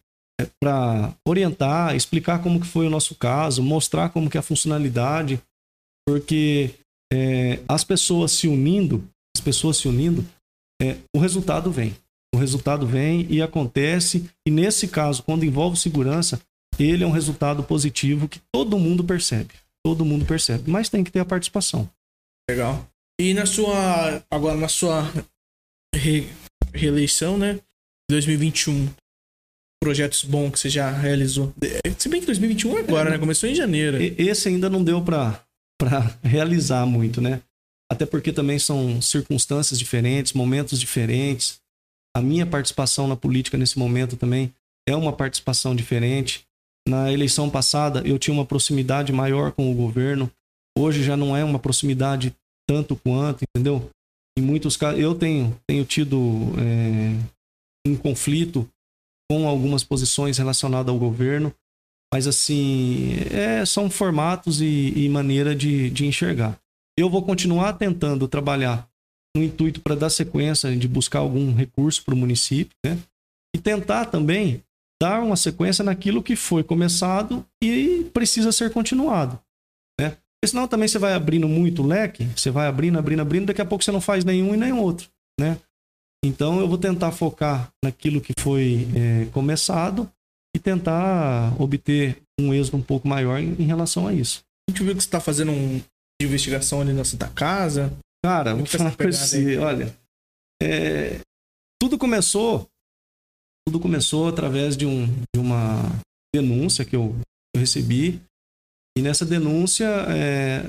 para 0.62 1.14
orientar, 1.28 1.96
explicar 1.96 2.42
como 2.42 2.60
que 2.60 2.68
foi 2.68 2.88
o 2.88 2.90
nosso 2.90 3.16
caso, 3.16 3.64
mostrar 3.64 4.10
como 4.10 4.30
que 4.30 4.38
é 4.38 4.40
a 4.40 4.44
funcionalidade, 4.44 5.42
porque 6.08 6.76
é, 7.12 7.60
as 7.68 7.84
pessoas 7.84 8.32
se 8.34 8.48
unindo, 8.48 9.08
as 9.36 9.42
pessoas 9.42 9.78
se 9.78 9.88
unindo, 9.88 10.26
é, 10.82 10.98
o 11.16 11.20
resultado 11.20 11.72
vem. 11.72 11.96
O 12.34 12.38
resultado 12.38 12.86
vem 12.86 13.26
e 13.30 13.42
acontece, 13.42 14.30
e 14.46 14.52
nesse 14.52 14.90
caso, 14.90 15.24
quando 15.24 15.46
envolve 15.46 15.78
segurança, 15.78 16.42
ele 16.78 17.04
é 17.04 17.08
um 17.08 17.12
resultado 17.12 17.64
positivo 17.64 18.28
que 18.28 18.42
todo 18.52 18.78
mundo 18.78 19.04
percebe. 19.04 19.54
Todo 19.86 20.04
mundo 20.04 20.26
percebe, 20.26 20.70
mas 20.70 20.90
tem 20.90 21.04
que 21.04 21.12
ter 21.12 21.20
a 21.20 21.26
participação. 21.26 21.90
Legal. 22.50 22.86
E 23.20 23.34
na 23.34 23.46
sua, 23.46 24.22
agora 24.30 24.58
na 24.58 24.68
sua 24.68 25.04
re, 25.96 26.28
reeleição, 26.74 27.38
né? 27.38 27.60
2021, 28.10 28.90
projetos 29.86 30.24
bons 30.24 30.50
que 30.50 30.60
você 30.60 30.68
já 30.68 30.90
realizou? 30.90 31.54
Se 31.96 32.10
bem 32.10 32.20
que 32.20 32.26
2021 32.26 32.78
é 32.78 32.80
agora, 32.80 33.10
é, 33.10 33.12
né? 33.12 33.20
Começou 33.20 33.48
em 33.48 33.54
janeiro. 33.54 33.98
Esse 34.18 34.50
ainda 34.50 34.68
não 34.68 34.84
deu 34.84 35.00
para 35.00 35.40
realizar 36.24 36.88
muito, 36.88 37.22
né? 37.22 37.40
Até 37.92 38.04
porque 38.04 38.34
também 38.34 38.58
são 38.58 39.00
circunstâncias 39.00 39.78
diferentes, 39.78 40.34
momentos 40.34 40.80
diferentes. 40.80 41.60
A 42.18 42.22
minha 42.22 42.48
participação 42.48 43.08
na 43.08 43.16
política 43.16 43.60
nesse 43.60 43.78
momento 43.78 44.18
também 44.18 44.52
é 44.90 44.96
uma 44.96 45.14
participação 45.14 45.76
diferente. 45.76 46.44
Na 46.90 47.14
eleição 47.14 47.48
passada, 47.48 48.02
eu 48.08 48.18
tinha 48.18 48.34
uma 48.34 48.46
proximidade 48.46 49.14
maior 49.14 49.52
com 49.52 49.72
o 49.72 49.76
governo. 49.76 50.32
Hoje 50.76 51.04
já 51.04 51.16
não 51.16 51.38
é 51.38 51.44
uma 51.44 51.60
proximidade 51.60 52.36
tanto 52.68 52.96
quanto, 52.96 53.44
entendeu? 53.44 53.88
Em 54.36 54.42
muitos 54.42 54.76
casos, 54.76 55.00
eu 55.00 55.14
tenho, 55.14 55.56
tenho 55.68 55.86
tido 55.86 56.18
é, 56.58 57.16
um 57.88 57.96
conflito 57.96 58.68
com 59.30 59.48
algumas 59.48 59.84
posições 59.84 60.38
relacionadas 60.38 60.90
ao 60.90 61.00
governo, 61.00 61.54
mas 62.14 62.28
assim, 62.28 63.16
é, 63.32 63.66
são 63.66 63.90
formatos 63.90 64.62
e, 64.62 64.94
e 64.96 65.10
maneira 65.10 65.56
de, 65.56 65.90
de 65.90 66.06
enxergar. 66.06 66.58
Eu 66.98 67.10
vou 67.10 67.24
continuar 67.24 67.74
tentando 67.74 68.28
trabalhar 68.28 68.88
no 69.36 69.44
intuito 69.44 69.82
para 69.82 69.96
dar 69.96 70.10
sequência 70.10 70.76
de 70.76 70.88
buscar 70.88 71.20
algum 71.20 71.54
recurso 71.54 72.04
para 72.04 72.14
o 72.14 72.18
município, 72.18 72.76
né? 72.86 72.98
E 73.54 73.60
tentar 73.60 74.06
também 74.06 74.64
dar 75.02 75.22
uma 75.22 75.36
sequência 75.36 75.84
naquilo 75.84 76.24
que 76.24 76.36
foi 76.36 76.64
começado 76.64 77.46
e 77.62 78.10
precisa 78.14 78.52
ser 78.52 78.72
continuado, 78.72 79.40
né? 80.00 80.12
Porque 80.12 80.52
senão 80.52 80.68
também 80.68 80.88
você 80.88 80.98
vai 80.98 81.14
abrindo 81.14 81.50
muito 81.50 81.84
leque, 81.84 82.26
você 82.36 82.50
vai 82.50 82.68
abrindo, 82.68 82.98
abrindo, 82.98 83.22
abrindo, 83.22 83.48
daqui 83.48 83.62
a 83.62 83.66
pouco 83.66 83.84
você 83.84 83.92
não 83.92 84.00
faz 84.00 84.24
nenhum 84.24 84.54
e 84.54 84.58
nenhum 84.58 84.80
outro, 84.80 85.10
né? 85.40 85.58
Então 86.26 86.60
eu 86.60 86.68
vou 86.68 86.78
tentar 86.78 87.12
focar 87.12 87.72
naquilo 87.84 88.20
que 88.20 88.34
foi 88.40 88.88
é, 88.96 89.26
começado 89.32 90.10
e 90.56 90.60
tentar 90.60 91.60
obter 91.62 92.22
um 92.40 92.54
êxito 92.54 92.78
um 92.78 92.82
pouco 92.82 93.08
maior 93.08 93.40
em, 93.40 93.54
em 93.62 93.66
relação 93.66 94.08
a 94.08 94.14
isso. 94.14 94.42
A 94.68 94.72
gente 94.72 94.84
viu 94.84 94.96
que 94.96 95.02
você 95.02 95.08
está 95.08 95.20
fazendo 95.20 95.52
um 95.52 95.80
de 95.80 96.28
investigação 96.28 96.82
ali 96.82 96.94
na 96.94 97.04
Santa 97.04 97.28
Casa. 97.30 97.94
Cara, 98.24 98.56
vou 98.56 98.66
falar 98.66 98.96
pra 98.96 99.12
você, 99.12 99.58
olha, 99.58 99.96
é, 100.62 101.20
tudo 101.80 101.98
começou, 101.98 102.68
tudo 103.68 103.80
começou 103.80 104.28
através 104.28 104.76
de, 104.76 104.86
um, 104.86 105.06
de 105.06 105.40
uma 105.40 105.84
denúncia 106.34 106.84
que 106.84 106.96
eu, 106.96 107.16
eu 107.54 107.60
recebi 107.60 108.20
e 108.98 109.02
nessa 109.02 109.26
denúncia 109.26 109.86
é, 110.10 110.64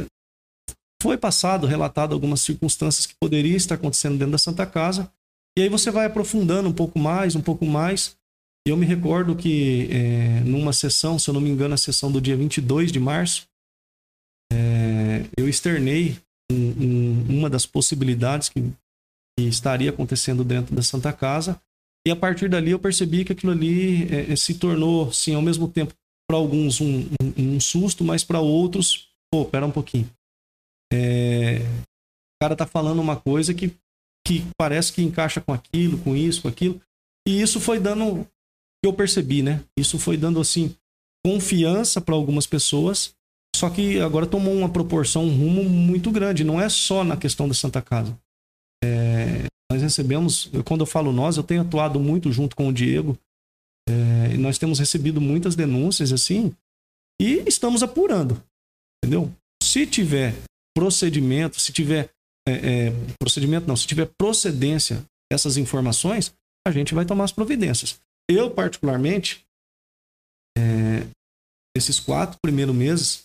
foi 1.00 1.16
passado, 1.16 1.66
relatado 1.66 2.12
algumas 2.12 2.40
circunstâncias 2.40 3.06
que 3.06 3.14
poderiam 3.20 3.56
estar 3.56 3.76
acontecendo 3.76 4.18
dentro 4.18 4.32
da 4.32 4.38
Santa 4.38 4.66
Casa 4.66 5.10
e 5.56 5.62
aí 5.62 5.68
você 5.68 5.90
vai 5.90 6.06
aprofundando 6.06 6.68
um 6.68 6.72
pouco 6.72 6.98
mais, 6.98 7.34
um 7.34 7.40
pouco 7.40 7.64
mais. 7.64 8.16
Eu 8.66 8.76
me 8.76 8.84
recordo 8.84 9.34
que 9.34 9.88
é, 9.90 10.40
numa 10.40 10.72
sessão, 10.72 11.18
se 11.18 11.30
eu 11.30 11.34
não 11.34 11.40
me 11.40 11.48
engano, 11.48 11.74
a 11.74 11.78
sessão 11.78 12.10
do 12.12 12.20
dia 12.20 12.36
22 12.36 12.92
de 12.92 13.00
março, 13.00 13.46
é, 14.52 15.24
eu 15.36 15.48
externei 15.48 16.18
um, 16.50 16.56
um, 16.56 17.38
uma 17.38 17.50
das 17.50 17.64
possibilidades 17.64 18.48
que, 18.48 18.60
que, 19.38 19.46
estaria 19.46 19.90
acontecendo 19.90 20.44
dentro 20.44 20.74
da 20.74 20.82
Santa 20.82 21.12
Casa. 21.12 21.60
E 22.06 22.10
a 22.10 22.16
partir 22.16 22.48
dali 22.48 22.72
eu 22.72 22.78
percebi 22.78 23.24
que 23.24 23.32
aquilo 23.32 23.52
ali 23.52 24.04
é, 24.12 24.36
se 24.36 24.54
tornou, 24.54 25.12
sim, 25.12 25.34
ao 25.34 25.42
mesmo 25.42 25.68
tempo, 25.68 25.94
para 26.28 26.36
alguns 26.36 26.80
um, 26.80 27.08
um, 27.36 27.58
susto, 27.60 28.04
mas 28.04 28.24
para 28.24 28.40
outros, 28.40 29.08
pô, 29.32 29.44
pera 29.44 29.64
um 29.64 29.70
pouquinho. 29.70 30.08
É, 30.92 31.60
o 31.60 32.42
cara 32.42 32.56
tá 32.56 32.66
falando 32.66 33.00
uma 33.00 33.16
coisa 33.16 33.54
que 33.54 33.72
que 34.26 34.44
parece 34.58 34.92
que 34.92 35.02
encaixa 35.02 35.40
com 35.40 35.52
aquilo, 35.52 35.98
com 35.98 36.16
isso, 36.16 36.42
com 36.42 36.48
aquilo. 36.48 36.80
E 37.26 37.40
isso 37.40 37.60
foi 37.60 37.78
dando, 37.78 38.26
eu 38.84 38.92
percebi, 38.92 39.40
né? 39.40 39.62
Isso 39.78 39.98
foi 39.98 40.16
dando 40.16 40.40
assim 40.40 40.74
confiança 41.24 42.00
para 42.00 42.14
algumas 42.14 42.46
pessoas, 42.46 43.14
só 43.54 43.70
que 43.70 44.00
agora 44.00 44.26
tomou 44.26 44.54
uma 44.54 44.68
proporção, 44.68 45.24
um 45.24 45.36
rumo 45.36 45.64
muito 45.64 46.10
grande. 46.10 46.44
Não 46.44 46.60
é 46.60 46.68
só 46.68 47.04
na 47.04 47.16
questão 47.16 47.48
da 47.48 47.54
Santa 47.54 47.80
Casa. 47.80 48.18
É, 48.84 49.46
nós 49.70 49.80
recebemos, 49.80 50.50
quando 50.64 50.80
eu 50.80 50.86
falo 50.86 51.12
nós, 51.12 51.36
eu 51.36 51.42
tenho 51.42 51.62
atuado 51.62 51.98
muito 52.00 52.30
junto 52.32 52.54
com 52.56 52.68
o 52.68 52.72
Diego. 52.72 53.16
É, 53.88 54.36
nós 54.36 54.58
temos 54.58 54.80
recebido 54.80 55.20
muitas 55.20 55.54
denúncias 55.54 56.12
assim 56.12 56.52
e 57.20 57.44
estamos 57.46 57.82
apurando, 57.82 58.42
entendeu? 58.98 59.32
Se 59.62 59.86
tiver 59.86 60.34
procedimento, 60.76 61.60
se 61.60 61.72
tiver 61.72 62.10
é, 62.48 62.52
é, 62.52 62.92
procedimento, 63.18 63.66
não, 63.66 63.76
se 63.76 63.86
tiver 63.86 64.08
procedência 64.18 65.04
essas 65.30 65.56
informações, 65.56 66.32
a 66.66 66.70
gente 66.70 66.94
vai 66.94 67.04
tomar 67.04 67.24
as 67.24 67.32
providências. 67.32 67.98
Eu, 68.30 68.50
particularmente, 68.50 69.44
é, 70.56 71.06
esses 71.76 72.00
quatro 72.00 72.38
primeiros 72.40 72.74
meses, 72.74 73.24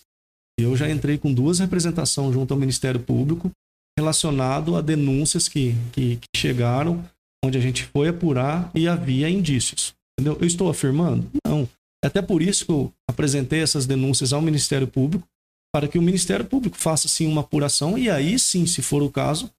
eu 0.58 0.76
já 0.76 0.88
entrei 0.90 1.18
com 1.18 1.32
duas 1.32 1.58
representações 1.58 2.34
junto 2.34 2.52
ao 2.52 2.60
Ministério 2.60 3.00
Público 3.00 3.50
relacionado 3.98 4.76
a 4.76 4.80
denúncias 4.80 5.48
que, 5.48 5.74
que, 5.92 6.16
que 6.16 6.28
chegaram, 6.36 7.04
onde 7.44 7.58
a 7.58 7.60
gente 7.60 7.84
foi 7.84 8.08
apurar 8.08 8.70
e 8.74 8.88
havia 8.88 9.28
indícios. 9.28 9.94
Entendeu? 10.18 10.38
Eu 10.40 10.46
estou 10.46 10.68
afirmando? 10.68 11.28
Não. 11.46 11.68
Até 12.04 12.20
por 12.20 12.42
isso 12.42 12.66
que 12.66 12.72
eu 12.72 12.92
apresentei 13.08 13.60
essas 13.60 13.86
denúncias 13.86 14.32
ao 14.32 14.42
Ministério 14.42 14.86
Público, 14.86 15.26
para 15.74 15.88
que 15.88 15.98
o 15.98 16.02
Ministério 16.02 16.44
Público 16.44 16.76
faça 16.76 17.08
sim 17.08 17.26
uma 17.26 17.40
apuração 17.40 17.96
e 17.96 18.10
aí 18.10 18.38
sim, 18.38 18.66
se 18.66 18.82
for 18.82 19.02
o 19.02 19.10
caso, 19.10 19.50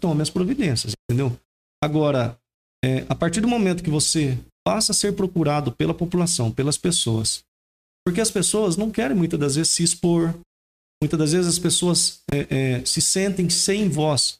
tome 0.00 0.22
as 0.22 0.30
providências, 0.30 0.92
entendeu? 1.04 1.36
Agora, 1.82 2.38
é, 2.84 3.04
a 3.08 3.14
partir 3.14 3.40
do 3.40 3.48
momento 3.48 3.82
que 3.82 3.90
você 3.90 4.38
passa 4.66 4.92
a 4.92 4.94
ser 4.94 5.14
procurado 5.14 5.72
pela 5.72 5.94
população, 5.94 6.50
pelas 6.50 6.76
pessoas, 6.76 7.42
porque 8.06 8.20
as 8.20 8.30
pessoas 8.30 8.76
não 8.76 8.90
querem 8.90 9.16
muitas 9.16 9.38
das 9.38 9.56
vezes 9.56 9.72
se 9.72 9.82
expor, 9.82 10.34
muitas 11.02 11.18
das 11.18 11.32
vezes 11.32 11.48
as 11.48 11.58
pessoas 11.58 12.20
é, 12.32 12.46
é, 12.50 12.84
se 12.84 13.00
sentem 13.00 13.48
sem 13.50 13.88
voz. 13.88 14.38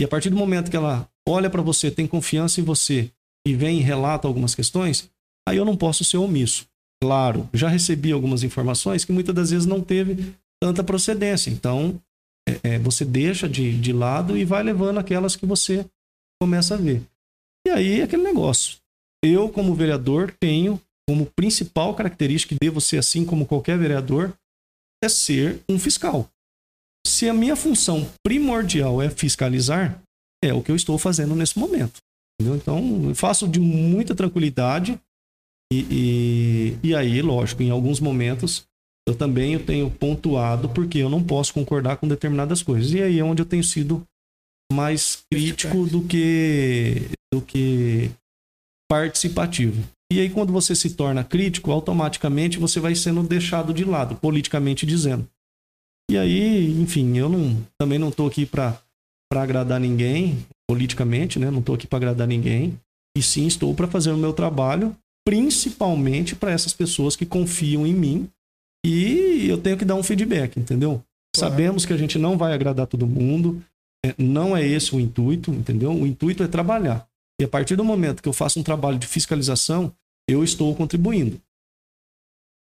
E 0.00 0.04
a 0.04 0.08
partir 0.08 0.30
do 0.30 0.36
momento 0.36 0.70
que 0.70 0.76
ela 0.76 1.08
olha 1.28 1.50
para 1.50 1.62
você, 1.62 1.90
tem 1.90 2.06
confiança 2.06 2.60
em 2.60 2.64
você 2.64 3.10
e 3.46 3.54
vem 3.54 3.78
e 3.78 3.82
relata 3.82 4.26
algumas 4.26 4.54
questões, 4.54 5.10
aí 5.48 5.56
eu 5.56 5.64
não 5.64 5.76
posso 5.76 6.04
ser 6.04 6.16
omisso. 6.16 6.66
Claro, 7.02 7.48
já 7.52 7.68
recebi 7.68 8.12
algumas 8.12 8.44
informações 8.44 9.04
que 9.04 9.12
muitas 9.12 9.34
das 9.34 9.50
vezes 9.50 9.66
não 9.66 9.80
teve 9.80 10.32
tanta 10.62 10.84
procedência. 10.84 11.50
Então, 11.50 12.00
é, 12.48 12.74
é, 12.74 12.78
você 12.78 13.04
deixa 13.04 13.48
de, 13.48 13.76
de 13.76 13.92
lado 13.92 14.38
e 14.38 14.44
vai 14.44 14.62
levando 14.62 14.98
aquelas 14.98 15.34
que 15.34 15.44
você 15.44 15.84
começa 16.40 16.74
a 16.74 16.76
ver. 16.76 17.02
E 17.66 17.70
aí, 17.70 18.00
aquele 18.00 18.22
negócio. 18.22 18.78
Eu, 19.24 19.48
como 19.48 19.74
vereador, 19.74 20.32
tenho 20.38 20.80
como 21.08 21.26
principal 21.26 21.96
característica, 21.96 22.54
e 22.54 22.58
devo 22.60 22.80
ser 22.80 22.98
assim 22.98 23.24
como 23.24 23.44
qualquer 23.44 23.76
vereador, 23.76 24.32
é 25.02 25.08
ser 25.08 25.60
um 25.68 25.80
fiscal. 25.80 26.28
Se 27.04 27.28
a 27.28 27.34
minha 27.34 27.56
função 27.56 28.08
primordial 28.24 29.02
é 29.02 29.10
fiscalizar, 29.10 30.00
é 30.44 30.54
o 30.54 30.62
que 30.62 30.70
eu 30.70 30.76
estou 30.76 30.96
fazendo 30.96 31.34
nesse 31.34 31.58
momento. 31.58 31.98
Entendeu? 32.40 32.56
Então, 32.56 33.08
eu 33.08 33.14
faço 33.16 33.48
de 33.48 33.58
muita 33.58 34.14
tranquilidade 34.14 34.98
e, 35.72 36.76
e, 36.82 36.88
e 36.88 36.94
aí, 36.94 37.20
lógico, 37.20 37.64
em 37.64 37.70
alguns 37.70 37.98
momentos 37.98 38.64
eu 39.08 39.14
também 39.14 39.54
eu 39.54 39.64
tenho 39.64 39.90
pontuado 39.90 40.68
porque 40.68 40.98
eu 40.98 41.10
não 41.10 41.22
posso 41.22 41.52
concordar 41.52 41.96
com 41.96 42.06
determinadas 42.06 42.62
coisas. 42.62 42.92
E 42.92 43.02
aí 43.02 43.18
é 43.18 43.24
onde 43.24 43.42
eu 43.42 43.46
tenho 43.46 43.64
sido 43.64 44.06
mais 44.72 45.24
crítico 45.30 45.86
do 45.86 46.02
que 46.02 47.10
do 47.32 47.40
que 47.40 48.10
participativo. 48.88 49.82
E 50.12 50.20
aí 50.20 50.30
quando 50.30 50.52
você 50.52 50.74
se 50.74 50.90
torna 50.90 51.24
crítico, 51.24 51.72
automaticamente 51.72 52.58
você 52.58 52.78
vai 52.78 52.94
sendo 52.94 53.22
deixado 53.22 53.72
de 53.72 53.84
lado, 53.84 54.16
politicamente 54.16 54.86
dizendo. 54.86 55.26
E 56.10 56.18
aí, 56.18 56.70
enfim, 56.80 57.16
eu 57.16 57.28
não 57.28 57.66
também 57.78 57.98
não 57.98 58.08
estou 58.08 58.26
aqui 58.26 58.44
para 58.44 58.78
para 59.30 59.44
agradar 59.44 59.80
ninguém, 59.80 60.44
politicamente, 60.68 61.38
né? 61.38 61.50
Não 61.50 61.60
estou 61.60 61.74
aqui 61.74 61.86
para 61.86 61.96
agradar 61.96 62.28
ninguém. 62.28 62.78
E 63.16 63.22
sim, 63.22 63.46
estou 63.46 63.74
para 63.74 63.88
fazer 63.88 64.10
o 64.10 64.16
meu 64.16 64.34
trabalho, 64.34 64.94
principalmente 65.26 66.36
para 66.36 66.52
essas 66.52 66.74
pessoas 66.74 67.16
que 67.16 67.24
confiam 67.24 67.86
em 67.86 67.94
mim. 67.94 68.28
E 68.84 69.46
eu 69.48 69.58
tenho 69.58 69.76
que 69.76 69.84
dar 69.84 69.94
um 69.94 70.02
feedback, 70.02 70.58
entendeu? 70.58 71.02
Claro. 71.34 71.52
Sabemos 71.52 71.86
que 71.86 71.92
a 71.92 71.96
gente 71.96 72.18
não 72.18 72.36
vai 72.36 72.52
agradar 72.52 72.86
todo 72.86 73.06
mundo, 73.06 73.62
é, 74.04 74.14
não 74.18 74.56
é 74.56 74.66
esse 74.66 74.94
o 74.94 75.00
intuito, 75.00 75.52
entendeu? 75.52 75.92
O 75.92 76.06
intuito 76.06 76.42
é 76.42 76.48
trabalhar. 76.48 77.06
E 77.40 77.44
a 77.44 77.48
partir 77.48 77.76
do 77.76 77.84
momento 77.84 78.22
que 78.22 78.28
eu 78.28 78.32
faço 78.32 78.58
um 78.58 78.62
trabalho 78.62 78.98
de 78.98 79.06
fiscalização, 79.06 79.92
eu 80.28 80.42
estou 80.42 80.74
contribuindo. 80.74 81.40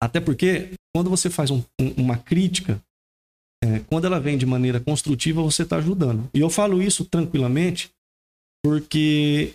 Até 0.01 0.19
porque, 0.19 0.71
quando 0.93 1.09
você 1.09 1.29
faz 1.29 1.51
um, 1.51 1.63
um, 1.79 1.89
uma 1.97 2.17
crítica, 2.17 2.81
é, 3.63 3.79
quando 3.87 4.05
ela 4.05 4.19
vem 4.19 4.37
de 4.37 4.45
maneira 4.45 4.79
construtiva, 4.79 5.41
você 5.41 5.63
está 5.63 5.77
ajudando. 5.77 6.29
E 6.33 6.39
eu 6.39 6.49
falo 6.49 6.81
isso 6.81 7.05
tranquilamente 7.05 7.91
porque. 8.63 9.53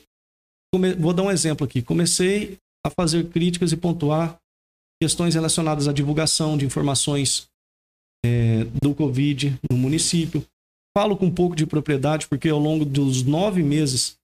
Come... 0.73 0.95
Vou 0.95 1.13
dar 1.13 1.25
um 1.25 1.31
exemplo 1.31 1.67
aqui. 1.67 1.83
Comecei 1.83 2.59
a 2.85 2.91
fazer 2.91 3.29
críticas 3.29 3.73
e 3.73 3.77
pontuar 3.77 4.39
questões 5.01 5.35
relacionadas 5.35 5.89
à 5.89 5.93
divulgação 5.93 6.57
de 6.57 6.65
informações 6.65 7.49
é, 8.25 8.65
do 8.83 8.95
Covid 8.95 9.59
no 9.71 9.77
município. 9.77 10.45
Falo 10.97 11.17
com 11.17 11.27
um 11.27 11.35
pouco 11.35 11.55
de 11.55 11.67
propriedade, 11.67 12.27
porque 12.27 12.49
ao 12.49 12.59
longo 12.59 12.85
dos 12.85 13.23
nove 13.23 13.63
meses 13.63 14.17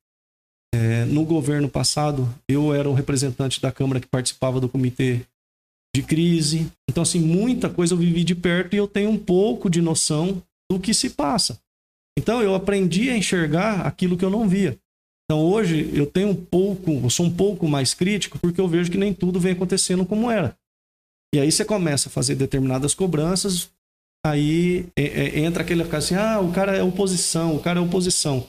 é, 0.74 1.04
no 1.04 1.24
governo 1.24 1.68
passado, 1.68 2.32
eu 2.48 2.72
era 2.74 2.88
o 2.88 2.94
representante 2.94 3.60
da 3.60 3.70
Câmara 3.70 4.00
que 4.00 4.06
participava 4.06 4.58
do 4.58 4.68
comitê 4.68 5.20
de 5.94 6.02
crise. 6.02 6.70
Então, 6.88 7.02
assim, 7.02 7.20
muita 7.20 7.68
coisa 7.68 7.92
eu 7.92 7.98
vivi 7.98 8.24
de 8.24 8.34
perto 8.34 8.74
e 8.74 8.78
eu 8.78 8.88
tenho 8.88 9.10
um 9.10 9.18
pouco 9.18 9.68
de 9.68 9.82
noção 9.82 10.42
do 10.70 10.80
que 10.80 10.94
se 10.94 11.10
passa. 11.10 11.60
Então, 12.18 12.42
eu 12.42 12.54
aprendi 12.54 13.10
a 13.10 13.16
enxergar 13.16 13.86
aquilo 13.86 14.16
que 14.16 14.24
eu 14.24 14.30
não 14.30 14.48
via. 14.48 14.78
Então, 15.24 15.44
hoje, 15.44 15.90
eu 15.94 16.06
tenho 16.06 16.30
um 16.30 16.34
pouco, 16.34 16.90
eu 16.90 17.10
sou 17.10 17.26
um 17.26 17.34
pouco 17.34 17.68
mais 17.68 17.94
crítico 17.94 18.38
porque 18.38 18.60
eu 18.60 18.68
vejo 18.68 18.90
que 18.90 18.98
nem 18.98 19.12
tudo 19.12 19.38
vem 19.38 19.52
acontecendo 19.52 20.06
como 20.06 20.30
era. 20.30 20.56
E 21.34 21.40
aí 21.40 21.50
você 21.50 21.64
começa 21.64 22.08
a 22.08 22.12
fazer 22.12 22.34
determinadas 22.34 22.94
cobranças, 22.94 23.70
aí 24.24 24.86
é, 24.96 25.02
é, 25.02 25.38
entra 25.40 25.62
aquele 25.62 25.82
assim, 25.82 26.14
ah, 26.14 26.40
o 26.40 26.52
cara 26.52 26.76
é 26.76 26.82
oposição, 26.82 27.56
o 27.56 27.62
cara 27.62 27.80
é 27.80 27.82
oposição. 27.82 28.48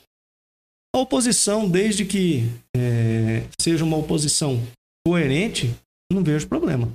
A 0.96 1.00
oposição, 1.00 1.67
desde 1.67 2.06
que 2.06 2.43
é, 2.76 3.48
seja 3.60 3.84
uma 3.84 3.98
oposição 3.98 4.62
coerente, 5.06 5.67
eu 6.12 6.15
não 6.15 6.24
vejo 6.24 6.48
problema. 6.48 6.91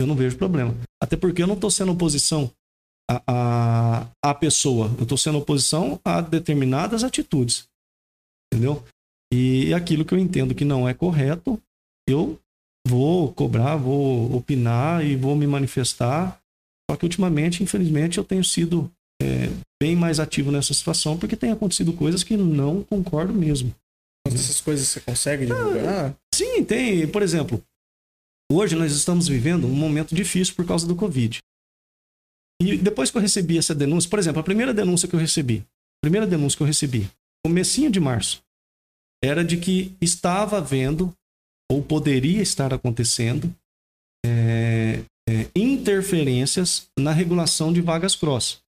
Eu 0.00 0.06
não 0.06 0.14
vejo 0.14 0.36
problema. 0.36 0.74
Até 1.02 1.16
porque 1.16 1.42
eu 1.42 1.46
não 1.46 1.54
estou 1.54 1.70
sendo 1.70 1.92
oposição 1.92 2.50
à, 3.10 3.22
à, 3.26 4.30
à 4.30 4.34
pessoa, 4.34 4.90
eu 4.98 5.02
estou 5.02 5.18
sendo 5.18 5.38
oposição 5.38 6.00
a 6.04 6.20
determinadas 6.20 7.02
atitudes. 7.02 7.64
Entendeu? 8.52 8.84
E 9.32 9.72
aquilo 9.72 10.04
que 10.04 10.12
eu 10.12 10.18
entendo 10.18 10.54
que 10.54 10.64
não 10.64 10.88
é 10.88 10.92
correto, 10.92 11.58
eu 12.08 12.38
vou 12.86 13.32
cobrar, 13.32 13.76
vou 13.76 14.34
opinar 14.36 15.04
e 15.04 15.16
vou 15.16 15.36
me 15.36 15.46
manifestar. 15.46 16.38
Só 16.90 16.96
que 16.96 17.04
ultimamente, 17.04 17.62
infelizmente, 17.62 18.18
eu 18.18 18.24
tenho 18.24 18.44
sido 18.44 18.90
é, 19.20 19.48
bem 19.80 19.96
mais 19.96 20.20
ativo 20.20 20.50
nessa 20.50 20.74
situação 20.74 21.18
porque 21.18 21.36
tem 21.36 21.52
acontecido 21.52 21.92
coisas 21.92 22.22
que 22.22 22.36
não 22.36 22.82
concordo 22.82 23.32
mesmo. 23.32 23.74
Essas 24.26 24.60
coisas 24.60 24.88
você 24.88 25.00
consegue 25.00 25.46
divulgar? 25.46 26.10
Ah, 26.10 26.14
sim, 26.34 26.64
tem. 26.64 27.06
Por 27.08 27.22
exemplo, 27.22 27.62
Hoje 28.54 28.76
nós 28.76 28.92
estamos 28.92 29.28
vivendo 29.28 29.66
um 29.66 29.74
momento 29.74 30.14
difícil 30.14 30.54
por 30.54 30.66
causa 30.66 30.86
do 30.86 30.94
Covid. 30.94 31.38
E 32.60 32.76
depois 32.76 33.10
que 33.10 33.16
eu 33.16 33.22
recebi 33.22 33.56
essa 33.56 33.74
denúncia, 33.74 34.10
por 34.10 34.18
exemplo, 34.18 34.40
a 34.40 34.44
primeira 34.44 34.74
denúncia 34.74 35.08
que 35.08 35.14
eu 35.14 35.18
recebi, 35.18 35.64
a 36.00 36.00
primeira 36.02 36.26
denúncia 36.26 36.58
que 36.58 36.62
eu 36.62 36.66
recebi, 36.66 37.08
comecinho 37.42 37.90
de 37.90 37.98
março, 37.98 38.42
era 39.24 39.42
de 39.42 39.56
que 39.56 39.96
estava 40.02 40.58
havendo, 40.58 41.16
ou 41.70 41.82
poderia 41.82 42.42
estar 42.42 42.72
acontecendo, 42.72 43.54
é, 44.24 45.02
é, 45.28 45.48
interferências 45.54 46.88
na 46.98 47.12
regulação 47.12 47.72
de 47.72 47.80
vagas 47.80 48.14
cross. 48.14 48.60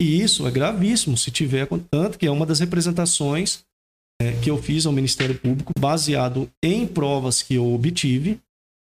E 0.00 0.20
isso 0.20 0.46
é 0.46 0.50
gravíssimo 0.50 1.16
se 1.16 1.30
tiver, 1.30 1.66
tanto 1.90 2.18
que 2.18 2.26
é 2.26 2.30
uma 2.30 2.46
das 2.46 2.60
representações 2.60 3.64
é, 4.20 4.32
que 4.40 4.50
eu 4.50 4.62
fiz 4.62 4.86
ao 4.86 4.92
Ministério 4.92 5.38
Público, 5.38 5.72
baseado 5.78 6.50
em 6.62 6.86
provas 6.86 7.42
que 7.42 7.54
eu 7.54 7.72
obtive, 7.72 8.40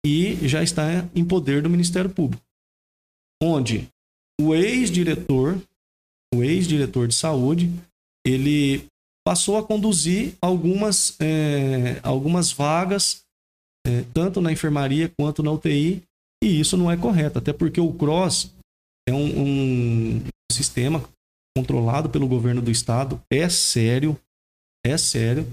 e 0.04 0.48
já 0.48 0.62
está 0.62 1.08
em 1.14 1.24
poder 1.24 1.62
do 1.62 1.70
Ministério 1.70 2.10
Público, 2.10 2.42
onde 3.42 3.86
o 4.40 4.54
ex-diretor, 4.54 5.60
o 6.34 6.42
ex-diretor 6.42 7.06
de 7.06 7.14
saúde, 7.14 7.70
ele 8.24 8.86
passou 9.26 9.56
a 9.56 9.62
conduzir 9.62 10.34
algumas, 10.40 11.16
é, 11.20 12.00
algumas 12.02 12.52
vagas, 12.52 13.22
é, 13.86 14.02
tanto 14.14 14.40
na 14.40 14.52
enfermaria 14.52 15.10
quanto 15.18 15.42
na 15.42 15.52
UTI, 15.52 16.02
e 16.42 16.60
isso 16.60 16.76
não 16.76 16.90
é 16.90 16.96
correto, 16.96 17.38
até 17.38 17.52
porque 17.52 17.80
o 17.80 17.92
CROSS 17.92 18.50
é 19.08 19.12
um, 19.12 20.18
um 20.18 20.24
sistema 20.52 21.02
controlado 21.56 22.08
pelo 22.08 22.28
governo 22.28 22.62
do 22.62 22.70
estado, 22.70 23.20
é 23.30 23.48
sério, 23.48 24.18
é 24.84 24.96
sério, 24.96 25.50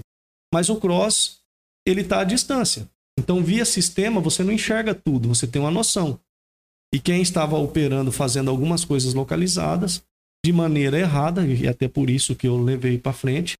mas 0.52 0.68
o 0.68 0.76
CROSS 0.76 1.38
ele 1.86 2.02
está 2.02 2.20
à 2.20 2.24
distância. 2.24 2.88
Então, 3.18 3.42
via 3.42 3.64
sistema, 3.64 4.20
você 4.20 4.44
não 4.44 4.52
enxerga 4.52 4.94
tudo, 4.94 5.28
você 5.28 5.46
tem 5.46 5.60
uma 5.60 5.70
noção. 5.70 6.20
E 6.94 7.00
quem 7.00 7.20
estava 7.20 7.58
operando, 7.58 8.12
fazendo 8.12 8.50
algumas 8.50 8.84
coisas 8.84 9.12
localizadas, 9.12 10.02
de 10.48 10.52
maneira 10.52 10.98
errada, 10.98 11.46
e 11.46 11.68
até 11.68 11.86
por 11.86 12.08
isso 12.08 12.34
que 12.34 12.48
eu 12.48 12.56
levei 12.56 12.96
para 12.96 13.12
frente, 13.12 13.54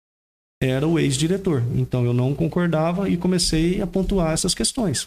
era 0.62 0.88
o 0.88 0.98
ex-diretor. 0.98 1.62
Então, 1.76 2.02
eu 2.02 2.14
não 2.14 2.34
concordava 2.34 3.10
e 3.10 3.16
comecei 3.18 3.82
a 3.82 3.86
pontuar 3.86 4.32
essas 4.32 4.54
questões. 4.54 5.06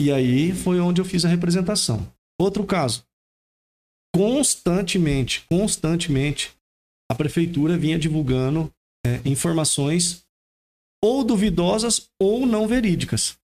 E 0.00 0.10
aí 0.10 0.54
foi 0.54 0.80
onde 0.80 0.98
eu 0.98 1.04
fiz 1.04 1.26
a 1.26 1.28
representação. 1.28 2.10
Outro 2.40 2.64
caso. 2.64 3.04
Constantemente, 4.16 5.44
constantemente, 5.46 6.54
a 7.10 7.14
prefeitura 7.14 7.76
vinha 7.76 7.98
divulgando 7.98 8.72
é, 9.06 9.20
informações 9.26 10.24
ou 11.04 11.22
duvidosas 11.22 12.08
ou 12.18 12.46
não 12.46 12.66
verídicas. 12.66 13.36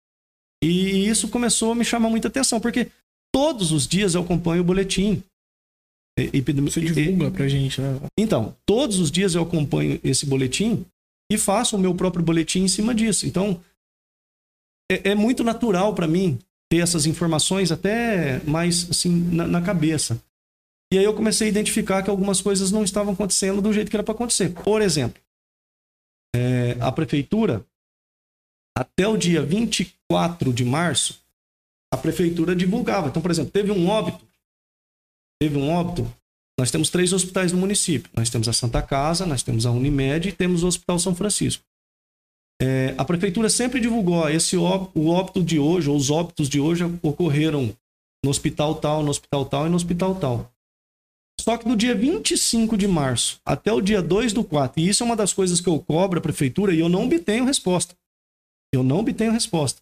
E 0.64 1.06
isso 1.06 1.28
começou 1.28 1.72
a 1.72 1.74
me 1.74 1.84
chamar 1.84 2.08
muita 2.08 2.28
atenção, 2.28 2.58
porque 2.58 2.90
todos 3.30 3.70
os 3.70 3.86
dias 3.86 4.14
eu 4.14 4.22
acompanho 4.22 4.62
o 4.62 4.64
boletim. 4.64 5.22
Você 6.70 6.80
divulga 6.80 7.30
pra 7.30 7.48
gente, 7.48 7.80
né? 7.80 8.00
Então, 8.18 8.56
todos 8.66 8.98
os 8.98 9.10
dias 9.10 9.34
eu 9.34 9.42
acompanho 9.42 10.00
esse 10.02 10.26
boletim 10.26 10.84
e 11.30 11.38
faço 11.38 11.76
o 11.76 11.78
meu 11.78 11.94
próprio 11.94 12.24
boletim 12.24 12.60
em 12.60 12.68
cima 12.68 12.94
disso. 12.94 13.26
Então, 13.26 13.60
é, 14.90 15.10
é 15.10 15.14
muito 15.14 15.44
natural 15.44 15.94
para 15.94 16.08
mim 16.08 16.38
ter 16.70 16.78
essas 16.78 17.06
informações 17.06 17.72
até 17.72 18.40
mais 18.44 18.90
assim 18.90 19.10
na, 19.32 19.46
na, 19.46 19.62
cabeça. 19.62 20.22
E 20.92 20.98
aí 20.98 21.04
eu 21.04 21.14
comecei 21.14 21.46
a 21.46 21.50
identificar 21.50 22.02
que 22.02 22.10
algumas 22.10 22.40
coisas 22.40 22.70
não 22.70 22.82
estavam 22.82 23.12
acontecendo 23.12 23.60
do 23.60 23.72
jeito 23.72 23.90
que 23.90 23.96
era 23.96 24.02
para 24.02 24.14
acontecer. 24.14 24.50
Por 24.50 24.80
exemplo, 24.80 25.20
é, 26.34 26.76
a 26.80 26.90
prefeitura, 26.90 27.64
até 28.76 29.06
o 29.06 29.16
dia 29.16 29.42
24 29.42 30.52
de 30.52 30.64
março, 30.64 31.20
a 31.92 31.96
prefeitura 31.96 32.54
divulgava. 32.54 33.08
Então, 33.08 33.20
por 33.20 33.30
exemplo, 33.30 33.50
teve 33.50 33.70
um 33.70 33.88
óbito. 33.88 34.27
Teve 35.40 35.56
um 35.56 35.70
óbito. 35.70 36.10
Nós 36.58 36.70
temos 36.70 36.90
três 36.90 37.12
hospitais 37.12 37.52
no 37.52 37.58
município. 37.58 38.10
Nós 38.14 38.28
temos 38.28 38.48
a 38.48 38.52
Santa 38.52 38.82
Casa, 38.82 39.24
nós 39.24 39.42
temos 39.42 39.64
a 39.64 39.70
Unimed 39.70 40.28
e 40.28 40.32
temos 40.32 40.64
o 40.64 40.66
Hospital 40.66 40.98
São 40.98 41.14
Francisco. 41.14 41.62
É, 42.60 42.92
a 42.98 43.04
prefeitura 43.04 43.48
sempre 43.48 43.80
divulgou 43.80 44.28
esse 44.28 44.56
óbito, 44.56 44.98
o 44.98 45.06
óbito 45.08 45.42
de 45.42 45.60
hoje, 45.60 45.88
ou 45.88 45.96
os 45.96 46.10
óbitos 46.10 46.48
de 46.48 46.58
hoje 46.58 46.84
ocorreram 47.02 47.72
no 48.24 48.30
hospital 48.30 48.74
tal, 48.74 49.04
no 49.04 49.10
hospital 49.10 49.44
tal 49.46 49.66
e 49.66 49.70
no 49.70 49.76
hospital 49.76 50.16
tal. 50.16 50.52
Só 51.40 51.56
que 51.56 51.68
do 51.68 51.76
dia 51.76 51.94
25 51.94 52.76
de 52.76 52.88
março 52.88 53.40
até 53.46 53.72
o 53.72 53.80
dia 53.80 54.02
2 54.02 54.32
do 54.32 54.42
4, 54.42 54.80
e 54.80 54.88
isso 54.88 55.04
é 55.04 55.06
uma 55.06 55.14
das 55.14 55.32
coisas 55.32 55.60
que 55.60 55.68
eu 55.68 55.78
cobro 55.78 56.18
a 56.18 56.22
prefeitura 56.22 56.74
e 56.74 56.80
eu 56.80 56.88
não 56.88 57.04
obtenho 57.04 57.44
resposta. 57.44 57.94
Eu 58.74 58.82
não 58.82 58.98
obtenho 58.98 59.32
resposta. 59.32 59.80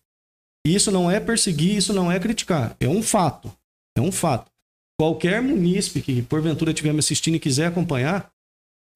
E 0.66 0.74
isso 0.74 0.92
não 0.92 1.10
é 1.10 1.18
perseguir, 1.18 1.76
isso 1.76 1.94
não 1.94 2.12
é 2.12 2.20
criticar. 2.20 2.76
É 2.78 2.86
um 2.86 3.02
fato. 3.02 3.50
É 3.96 4.00
um 4.02 4.12
fato. 4.12 4.50
Qualquer 4.98 5.42
munícipe 5.42 6.00
que 6.00 6.22
porventura 6.22 6.70
estiver 6.70 6.92
me 6.92 7.00
assistindo 7.00 7.34
e 7.34 7.40
quiser 7.40 7.66
acompanhar, 7.66 8.30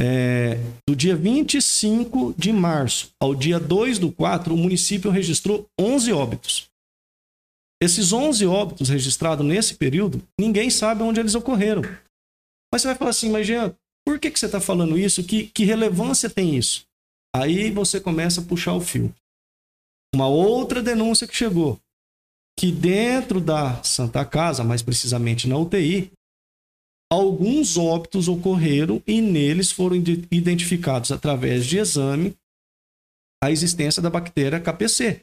é, 0.00 0.54
do 0.88 0.96
dia 0.96 1.14
25 1.14 2.34
de 2.38 2.52
março 2.52 3.10
ao 3.20 3.34
dia 3.34 3.60
2 3.60 3.98
do 3.98 4.10
4, 4.10 4.54
o 4.54 4.56
município 4.56 5.10
registrou 5.10 5.66
11 5.78 6.12
óbitos. 6.12 6.70
Esses 7.82 8.12
11 8.12 8.46
óbitos 8.46 8.88
registrados 8.88 9.44
nesse 9.44 9.74
período, 9.74 10.22
ninguém 10.38 10.70
sabe 10.70 11.02
onde 11.02 11.20
eles 11.20 11.34
ocorreram. 11.34 11.82
Mas 12.72 12.82
você 12.82 12.88
vai 12.88 12.96
falar 12.96 13.10
assim, 13.10 13.30
mas 13.30 13.46
Jean, 13.46 13.74
por 14.06 14.18
que, 14.18 14.30
que 14.30 14.38
você 14.38 14.46
está 14.46 14.60
falando 14.60 14.98
isso? 14.98 15.22
Que, 15.22 15.48
que 15.48 15.64
relevância 15.64 16.30
tem 16.30 16.56
isso? 16.56 16.84
Aí 17.34 17.70
você 17.70 18.00
começa 18.00 18.40
a 18.40 18.44
puxar 18.44 18.74
o 18.74 18.80
fio. 18.80 19.14
Uma 20.14 20.28
outra 20.28 20.82
denúncia 20.82 21.26
que 21.26 21.36
chegou, 21.36 21.78
que 22.60 22.70
dentro 22.70 23.40
da 23.40 23.82
Santa 23.82 24.22
Casa, 24.22 24.62
mais 24.62 24.82
precisamente 24.82 25.48
na 25.48 25.56
UTI, 25.56 26.12
alguns 27.10 27.78
óbitos 27.78 28.28
ocorreram 28.28 29.02
e 29.06 29.22
neles 29.22 29.72
foram 29.72 29.96
identificados 30.30 31.10
através 31.10 31.64
de 31.64 31.78
exame 31.78 32.36
a 33.42 33.50
existência 33.50 34.02
da 34.02 34.10
bactéria 34.10 34.60
KPC. 34.60 35.22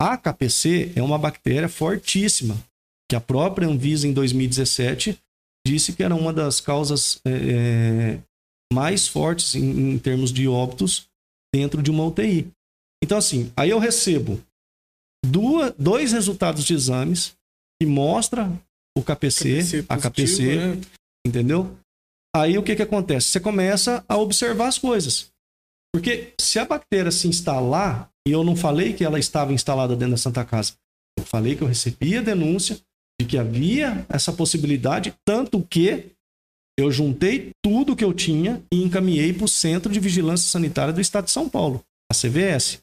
A 0.00 0.16
KPC 0.16 0.92
é 0.94 1.02
uma 1.02 1.18
bactéria 1.18 1.68
fortíssima, 1.68 2.56
que 3.10 3.16
a 3.16 3.20
própria 3.20 3.66
Anvisa 3.66 4.06
em 4.06 4.12
2017 4.12 5.18
disse 5.66 5.92
que 5.92 6.04
era 6.04 6.14
uma 6.14 6.32
das 6.32 6.60
causas 6.60 7.20
é, 7.26 7.30
é, 7.32 8.22
mais 8.72 9.08
fortes 9.08 9.56
em, 9.56 9.94
em 9.94 9.98
termos 9.98 10.32
de 10.32 10.46
óbitos 10.46 11.08
dentro 11.52 11.82
de 11.82 11.90
uma 11.90 12.04
UTI. 12.04 12.46
Então, 13.02 13.18
assim, 13.18 13.52
aí 13.56 13.70
eu 13.70 13.80
recebo 13.80 14.40
duas, 15.30 15.74
dois 15.78 16.12
resultados 16.12 16.64
de 16.64 16.74
exames 16.74 17.34
que 17.80 17.86
mostra 17.86 18.50
o 18.96 19.02
KPC, 19.02 19.56
KPC 19.56 19.84
a 19.88 19.98
KPC, 19.98 20.56
né? 20.56 20.80
entendeu? 21.26 21.76
Aí 22.34 22.56
o 22.58 22.62
que, 22.62 22.76
que 22.76 22.82
acontece? 22.82 23.28
Você 23.28 23.40
começa 23.40 24.04
a 24.08 24.16
observar 24.16 24.68
as 24.68 24.78
coisas. 24.78 25.30
Porque 25.94 26.34
se 26.38 26.58
a 26.58 26.64
bactéria 26.64 27.10
se 27.10 27.28
instalar, 27.28 28.10
e 28.26 28.32
eu 28.32 28.44
não 28.44 28.56
falei 28.56 28.92
que 28.92 29.04
ela 29.04 29.18
estava 29.18 29.52
instalada 29.52 29.96
dentro 29.96 30.12
da 30.12 30.18
Santa 30.18 30.44
Casa, 30.44 30.74
eu 31.18 31.24
falei 31.24 31.56
que 31.56 31.62
eu 31.62 31.68
recebi 31.68 32.16
a 32.16 32.22
denúncia 32.22 32.78
de 33.18 33.26
que 33.26 33.38
havia 33.38 34.04
essa 34.08 34.32
possibilidade, 34.32 35.14
tanto 35.24 35.62
que 35.62 36.10
eu 36.78 36.92
juntei 36.92 37.52
tudo 37.64 37.96
que 37.96 38.04
eu 38.04 38.12
tinha 38.12 38.62
e 38.70 38.82
encaminhei 38.82 39.32
para 39.32 39.46
o 39.46 39.48
Centro 39.48 39.90
de 39.90 39.98
Vigilância 39.98 40.50
Sanitária 40.50 40.92
do 40.92 41.00
Estado 41.00 41.24
de 41.24 41.30
São 41.30 41.48
Paulo, 41.48 41.82
a 42.10 42.14
CVS. 42.14 42.80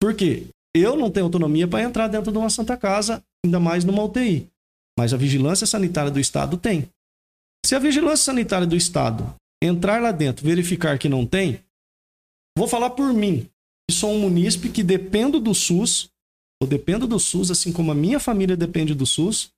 Por 0.00 0.14
quê? 0.14 0.46
Eu 0.74 0.96
não 0.96 1.10
tenho 1.10 1.26
autonomia 1.26 1.68
para 1.68 1.82
entrar 1.82 2.08
dentro 2.08 2.32
de 2.32 2.38
uma 2.38 2.50
Santa 2.50 2.76
Casa, 2.76 3.22
ainda 3.44 3.60
mais 3.60 3.84
numa 3.84 4.02
UTI. 4.02 4.48
Mas 4.98 5.12
a 5.12 5.16
Vigilância 5.16 5.66
Sanitária 5.66 6.10
do 6.10 6.20
Estado 6.20 6.56
tem. 6.56 6.88
Se 7.64 7.74
a 7.74 7.78
Vigilância 7.78 8.24
Sanitária 8.24 8.66
do 8.66 8.76
Estado 8.76 9.34
entrar 9.62 10.00
lá 10.00 10.10
dentro, 10.10 10.44
verificar 10.44 10.98
que 10.98 11.08
não 11.08 11.26
tem, 11.26 11.60
vou 12.56 12.66
falar 12.66 12.90
por 12.90 13.12
mim, 13.12 13.48
que 13.88 13.96
sou 13.96 14.12
um 14.12 14.20
munícipe 14.20 14.68
que 14.68 14.82
dependo 14.82 15.38
do 15.38 15.54
SUS, 15.54 16.10
ou 16.60 16.68
dependo 16.68 17.06
do 17.06 17.18
SUS, 17.18 17.50
assim 17.50 17.72
como 17.72 17.92
a 17.92 17.94
minha 17.94 18.18
família 18.18 18.56
depende 18.56 18.94
do 18.94 19.06
SUS, 19.06 19.52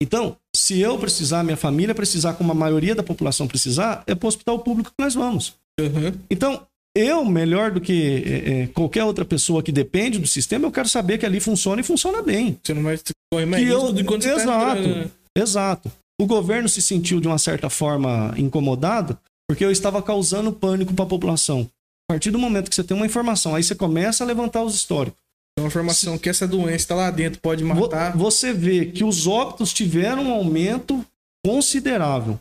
então, 0.00 0.36
se 0.54 0.78
eu 0.78 0.98
precisar, 0.98 1.42
minha 1.42 1.56
família 1.56 1.94
precisar, 1.94 2.34
como 2.34 2.52
a 2.52 2.54
maioria 2.54 2.94
da 2.94 3.02
população 3.02 3.48
precisar, 3.48 4.04
é 4.06 4.14
para 4.14 4.26
o 4.26 4.28
hospital 4.28 4.58
público 4.58 4.90
que 4.90 5.02
nós 5.02 5.14
vamos. 5.14 5.54
Uhum. 5.80 6.20
Então, 6.30 6.66
eu, 6.96 7.24
melhor 7.24 7.70
do 7.70 7.80
que 7.80 8.24
é, 8.24 8.62
é, 8.62 8.66
qualquer 8.68 9.04
outra 9.04 9.24
pessoa 9.24 9.62
que 9.62 9.70
depende 9.70 10.18
do 10.18 10.26
sistema, 10.26 10.66
eu 10.66 10.72
quero 10.72 10.88
saber 10.88 11.18
que 11.18 11.26
ali 11.26 11.40
funciona 11.40 11.80
e 11.80 11.84
funciona 11.84 12.22
bem. 12.22 12.58
Você 12.62 12.72
não 12.72 12.82
vai 12.82 12.98
correr 13.32 13.46
mais 13.46 13.62
risco 13.62 13.86
eu, 13.86 13.98
enquanto 13.98 14.24
Exato, 14.24 14.82
tá 14.82 14.88
né? 14.88 15.10
exato. 15.36 15.92
O 16.20 16.26
governo 16.26 16.68
se 16.68 16.80
sentiu, 16.80 17.20
de 17.20 17.28
uma 17.28 17.38
certa 17.38 17.68
forma, 17.68 18.34
incomodado, 18.38 19.18
porque 19.48 19.64
eu 19.64 19.70
estava 19.70 20.00
causando 20.02 20.52
pânico 20.52 20.94
para 20.94 21.04
a 21.04 21.08
população. 21.08 21.68
A 22.08 22.14
partir 22.14 22.30
do 22.30 22.38
momento 22.38 22.68
que 22.70 22.74
você 22.74 22.84
tem 22.84 22.96
uma 22.96 23.06
informação, 23.06 23.54
aí 23.54 23.62
você 23.62 23.74
começa 23.74 24.24
a 24.24 24.26
levantar 24.26 24.62
os 24.62 24.74
históricos. 24.74 25.18
É 25.58 25.62
uma 25.62 25.68
informação 25.68 26.18
que 26.18 26.28
essa 26.28 26.46
doença 26.46 26.76
está 26.76 26.94
lá 26.94 27.10
dentro, 27.10 27.40
pode 27.40 27.64
matar. 27.64 28.16
Você 28.16 28.52
vê 28.52 28.86
que 28.86 29.02
os 29.02 29.26
óbitos 29.26 29.72
tiveram 29.72 30.24
um 30.24 30.32
aumento 30.32 31.04
considerável. 31.44 32.38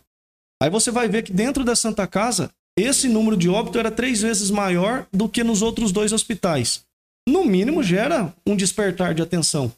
Aí 0.61 0.69
você 0.69 0.91
vai 0.91 1.07
ver 1.07 1.23
que 1.23 1.33
dentro 1.33 1.63
da 1.63 1.75
Santa 1.75 2.05
Casa, 2.07 2.51
esse 2.77 3.07
número 3.07 3.37
de 3.37 3.49
óbito 3.49 3.79
era 3.79 3.89
três 3.89 4.21
vezes 4.21 4.51
maior 4.51 5.07
do 5.11 5.29
que 5.29 5.43
nos 5.43 5.61
outros 5.61 5.91
dois 5.91 6.11
hospitais. 6.11 6.83
No 7.27 7.45
mínimo, 7.45 7.81
gera 7.81 8.33
um 8.45 8.55
despertar 8.55 9.13
de 9.13 9.21
atenção. 9.21 9.71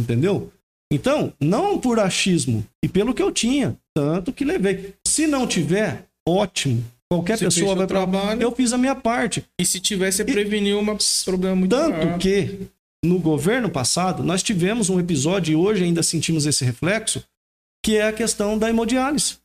Entendeu? 0.00 0.52
Então, 0.92 1.32
não 1.40 1.78
por 1.78 1.98
achismo, 1.98 2.64
e 2.82 2.88
pelo 2.88 3.12
que 3.12 3.22
eu 3.22 3.30
tinha, 3.30 3.76
tanto 3.94 4.32
que 4.32 4.44
levei. 4.44 4.94
Se 5.06 5.26
não 5.26 5.46
tiver, 5.46 6.06
ótimo. 6.26 6.84
Qualquer 7.10 7.38
Você 7.38 7.46
pessoa 7.46 7.74
vai 7.74 7.86
trabalhar. 7.86 8.40
Eu 8.40 8.52
fiz 8.52 8.72
a 8.72 8.78
minha 8.78 8.94
parte. 8.94 9.44
E 9.58 9.64
se 9.64 9.80
tivesse, 9.80 10.24
prevenir 10.24 10.76
um 10.76 10.96
problema 11.24 11.56
muito 11.56 11.74
Tanto 11.74 11.96
maior. 11.96 12.18
que 12.18 12.68
no 13.04 13.18
governo 13.18 13.70
passado 13.70 14.22
nós 14.22 14.42
tivemos 14.42 14.90
um 14.90 15.00
episódio 15.00 15.52
e 15.52 15.56
hoje 15.56 15.84
ainda 15.84 16.02
sentimos 16.02 16.46
esse 16.46 16.64
reflexo, 16.64 17.24
que 17.82 17.96
é 17.96 18.08
a 18.08 18.12
questão 18.12 18.58
da 18.58 18.68
hemodiálise. 18.68 19.36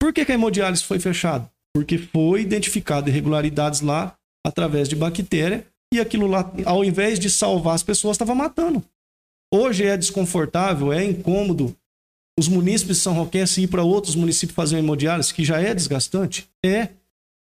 Por 0.00 0.12
que, 0.12 0.24
que 0.24 0.32
a 0.32 0.34
hemodiálise 0.34 0.82
foi 0.82 0.98
fechada? 0.98 1.50
Porque 1.76 1.98
foi 1.98 2.40
identificado 2.40 3.10
irregularidades 3.10 3.82
lá 3.82 4.16
através 4.46 4.88
de 4.88 4.96
bactéria 4.96 5.66
e 5.92 6.00
aquilo 6.00 6.26
lá, 6.26 6.50
ao 6.64 6.82
invés 6.82 7.18
de 7.18 7.28
salvar 7.28 7.74
as 7.74 7.82
pessoas, 7.82 8.14
estava 8.14 8.34
matando. 8.34 8.82
Hoje 9.52 9.84
é 9.84 9.94
desconfortável, 9.94 10.90
é 10.90 11.04
incômodo 11.04 11.76
os 12.38 12.48
munícipes 12.48 12.96
de 12.96 13.02
São 13.02 13.12
Roquense 13.12 13.60
ir 13.62 13.66
para 13.66 13.82
outros 13.82 14.14
municípios 14.14 14.56
fazer 14.56 14.78
hemodiálise, 14.78 15.34
que 15.34 15.44
já 15.44 15.60
é 15.60 15.74
desgastante? 15.74 16.48
É. 16.64 16.88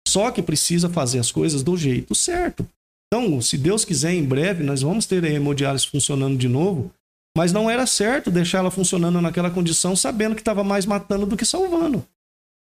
Só 0.06 0.30
que 0.30 0.42
precisa 0.42 0.90
fazer 0.90 1.18
as 1.18 1.32
coisas 1.32 1.62
do 1.62 1.74
jeito 1.74 2.14
certo. 2.14 2.68
Então, 3.06 3.40
se 3.40 3.56
Deus 3.56 3.86
quiser, 3.86 4.12
em 4.12 4.22
breve 4.22 4.62
nós 4.62 4.82
vamos 4.82 5.06
ter 5.06 5.24
a 5.24 5.30
hemodiálise 5.30 5.86
funcionando 5.86 6.36
de 6.36 6.46
novo, 6.46 6.92
mas 7.34 7.54
não 7.54 7.70
era 7.70 7.86
certo 7.86 8.30
deixar 8.30 8.58
ela 8.58 8.70
funcionando 8.70 9.18
naquela 9.18 9.50
condição, 9.50 9.96
sabendo 9.96 10.34
que 10.34 10.42
estava 10.42 10.62
mais 10.62 10.84
matando 10.84 11.24
do 11.24 11.38
que 11.38 11.46
salvando. 11.46 12.06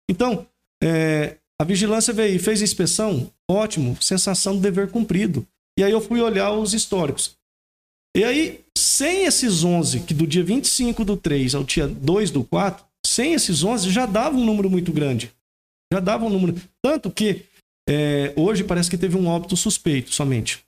Então, 0.08 0.46
é, 0.84 1.38
a 1.60 1.64
vigilância 1.64 2.12
veio 2.12 2.38
fez 2.38 2.60
inspeção, 2.60 3.32
ótimo, 3.50 3.96
sensação 4.02 4.54
do 4.54 4.60
dever 4.60 4.90
cumprido. 4.90 5.46
E 5.78 5.82
aí 5.82 5.90
eu 5.90 6.00
fui 6.00 6.20
olhar 6.20 6.52
os 6.52 6.74
históricos. 6.74 7.36
E 8.16 8.22
aí, 8.22 8.60
sem 8.76 9.24
esses 9.24 9.64
11, 9.64 10.00
que 10.00 10.14
do 10.14 10.26
dia 10.26 10.44
25 10.44 11.04
do 11.04 11.16
3 11.16 11.54
ao 11.54 11.64
dia 11.64 11.88
2 11.88 12.30
do 12.30 12.44
4, 12.44 12.84
sem 13.04 13.32
esses 13.32 13.64
11 13.64 13.90
já 13.90 14.06
dava 14.06 14.36
um 14.36 14.44
número 14.44 14.70
muito 14.70 14.92
grande. 14.92 15.32
Já 15.92 16.00
dava 16.00 16.24
um 16.24 16.30
número. 16.30 16.60
Tanto 16.82 17.10
que 17.10 17.44
é, 17.88 18.32
hoje 18.36 18.62
parece 18.62 18.90
que 18.90 18.98
teve 18.98 19.16
um 19.16 19.26
óbito 19.26 19.56
suspeito 19.56 20.12
somente. 20.12 20.62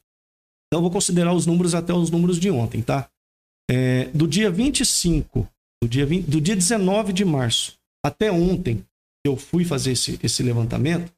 Então, 0.66 0.82
vou 0.82 0.90
considerar 0.90 1.32
os 1.34 1.46
números 1.46 1.74
até 1.74 1.92
os 1.92 2.10
números 2.10 2.38
de 2.38 2.50
ontem, 2.50 2.82
tá? 2.82 3.08
É, 3.70 4.04
do 4.06 4.26
dia 4.26 4.50
25, 4.50 5.48
do 5.82 5.88
dia, 5.88 6.04
20, 6.04 6.26
do 6.26 6.40
dia 6.40 6.56
19 6.56 7.12
de 7.12 7.24
março 7.24 7.74
até 8.04 8.30
ontem, 8.30 8.84
eu 9.26 9.36
fui 9.36 9.64
fazer 9.64 9.92
esse, 9.92 10.18
esse 10.22 10.42
levantamento, 10.42 11.12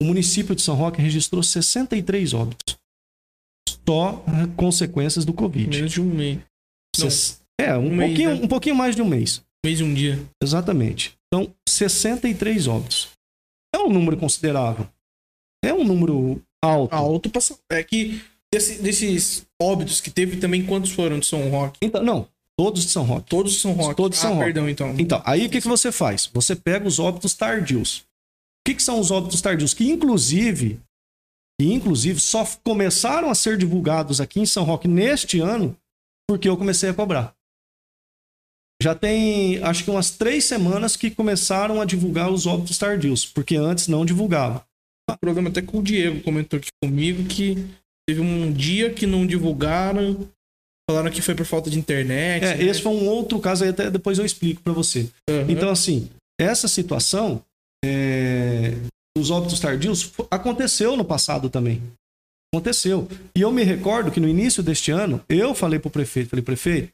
o 0.00 0.04
município 0.04 0.54
de 0.54 0.62
São 0.62 0.74
Roque 0.74 1.00
registrou 1.02 1.42
63 1.42 2.34
óbitos 2.34 2.80
só 3.90 4.24
consequências 4.56 5.24
do 5.24 5.32
Covid. 5.32 5.76
Menos 5.76 5.92
de 5.92 6.00
um 6.00 6.04
mês. 6.04 6.38
Não, 6.98 7.08
é, 7.66 7.76
um, 7.76 7.86
um 7.86 7.98
pouquinho, 7.98 8.28
mês, 8.28 8.38
né? 8.38 8.44
um 8.44 8.48
pouquinho 8.48 8.74
mais 8.76 8.96
de 8.96 9.02
um 9.02 9.08
mês. 9.08 9.38
Um 9.38 9.68
mês 9.68 9.80
e 9.80 9.82
um 9.82 9.92
dia. 9.92 10.18
Exatamente. 10.42 11.18
Então, 11.26 11.52
63 11.68 12.68
óbitos. 12.68 13.08
É 13.74 13.78
um 13.78 13.90
número 13.90 14.16
considerável. 14.16 14.88
É 15.64 15.74
um 15.74 15.84
número 15.84 16.40
alto. 16.62 16.94
Alto 16.94 17.30
É 17.70 17.82
que 17.82 18.22
desse, 18.52 18.80
desses 18.80 19.46
óbitos 19.60 20.00
que 20.00 20.10
teve 20.10 20.36
também, 20.36 20.64
quantos 20.64 20.92
foram 20.92 21.18
de 21.18 21.26
São 21.26 21.48
Roque? 21.50 21.78
Então, 21.82 22.02
não. 22.02 22.28
Todos 22.60 22.84
de 22.84 22.90
São 22.90 23.04
Roque. 23.04 23.30
Todos 23.30 23.52
de 23.54 23.58
São 23.60 23.72
Roque. 23.72 23.96
Todos 23.96 24.18
de 24.18 24.22
São 24.22 24.32
ah, 24.32 24.34
Roque. 24.34 24.44
perdão, 24.44 24.68
então. 24.68 24.94
Então, 24.98 25.22
aí 25.24 25.46
o 25.46 25.48
que, 25.48 25.62
que 25.62 25.66
você 25.66 25.90
faz? 25.90 26.28
Você 26.34 26.54
pega 26.54 26.86
os 26.86 26.98
óbitos 26.98 27.32
tardios. 27.32 28.00
O 28.00 28.04
que, 28.68 28.74
que 28.74 28.82
são 28.82 29.00
os 29.00 29.10
óbitos 29.10 29.40
tardios? 29.40 29.72
Que, 29.72 29.88
inclusive, 29.88 30.78
e, 31.58 31.72
inclusive, 31.72 32.20
só 32.20 32.46
começaram 32.62 33.30
a 33.30 33.34
ser 33.34 33.56
divulgados 33.56 34.20
aqui 34.20 34.40
em 34.40 34.44
São 34.44 34.64
Roque 34.64 34.86
neste 34.86 35.40
ano 35.40 35.74
porque 36.28 36.50
eu 36.50 36.56
comecei 36.56 36.90
a 36.90 36.94
cobrar. 36.94 37.34
Já 38.82 38.94
tem, 38.94 39.56
acho 39.62 39.82
que 39.82 39.90
umas 39.90 40.10
três 40.10 40.44
semanas 40.44 40.96
que 40.96 41.10
começaram 41.10 41.80
a 41.80 41.86
divulgar 41.86 42.30
os 42.30 42.46
óbitos 42.46 42.76
tardios, 42.76 43.24
porque 43.24 43.56
antes 43.56 43.88
não 43.88 44.04
divulgava. 44.04 44.66
O 45.10 45.16
programa 45.18 45.48
até 45.48 45.62
com 45.62 45.78
o 45.78 45.82
Diego 45.82 46.22
comentou 46.22 46.58
aqui 46.58 46.68
comigo 46.82 47.26
que 47.26 47.56
teve 48.06 48.20
um 48.20 48.52
dia 48.52 48.92
que 48.92 49.06
não 49.06 49.26
divulgaram, 49.26 50.28
falaram 50.90 51.10
que 51.10 51.22
foi 51.22 51.34
por 51.34 51.46
falta 51.46 51.70
de 51.70 51.78
internet. 51.78 52.44
É, 52.44 52.56
né? 52.56 52.64
esse 52.64 52.82
foi 52.82 52.92
um 52.92 53.06
outro 53.06 53.38
caso, 53.38 53.64
aí 53.64 53.70
até 53.70 53.90
depois 53.90 54.18
eu 54.18 54.24
explico 54.24 54.60
para 54.60 54.72
você. 54.72 55.08
Uhum. 55.28 55.46
Então, 55.48 55.70
assim, 55.70 56.08
essa 56.38 56.66
situação 56.68 57.42
é, 57.84 58.74
os 59.16 59.30
óbitos 59.30 59.60
tardios 59.60 60.12
aconteceu 60.30 60.96
no 60.96 61.04
passado 61.04 61.48
também. 61.48 61.82
Aconteceu. 62.52 63.08
E 63.36 63.40
eu 63.40 63.52
me 63.52 63.62
recordo 63.62 64.10
que 64.10 64.20
no 64.20 64.28
início 64.28 64.62
deste 64.62 64.90
ano, 64.90 65.22
eu 65.28 65.54
falei 65.54 65.78
para 65.78 65.88
o 65.88 65.92
prefeito, 65.92 66.30
falei, 66.30 66.44
prefeito, 66.44 66.92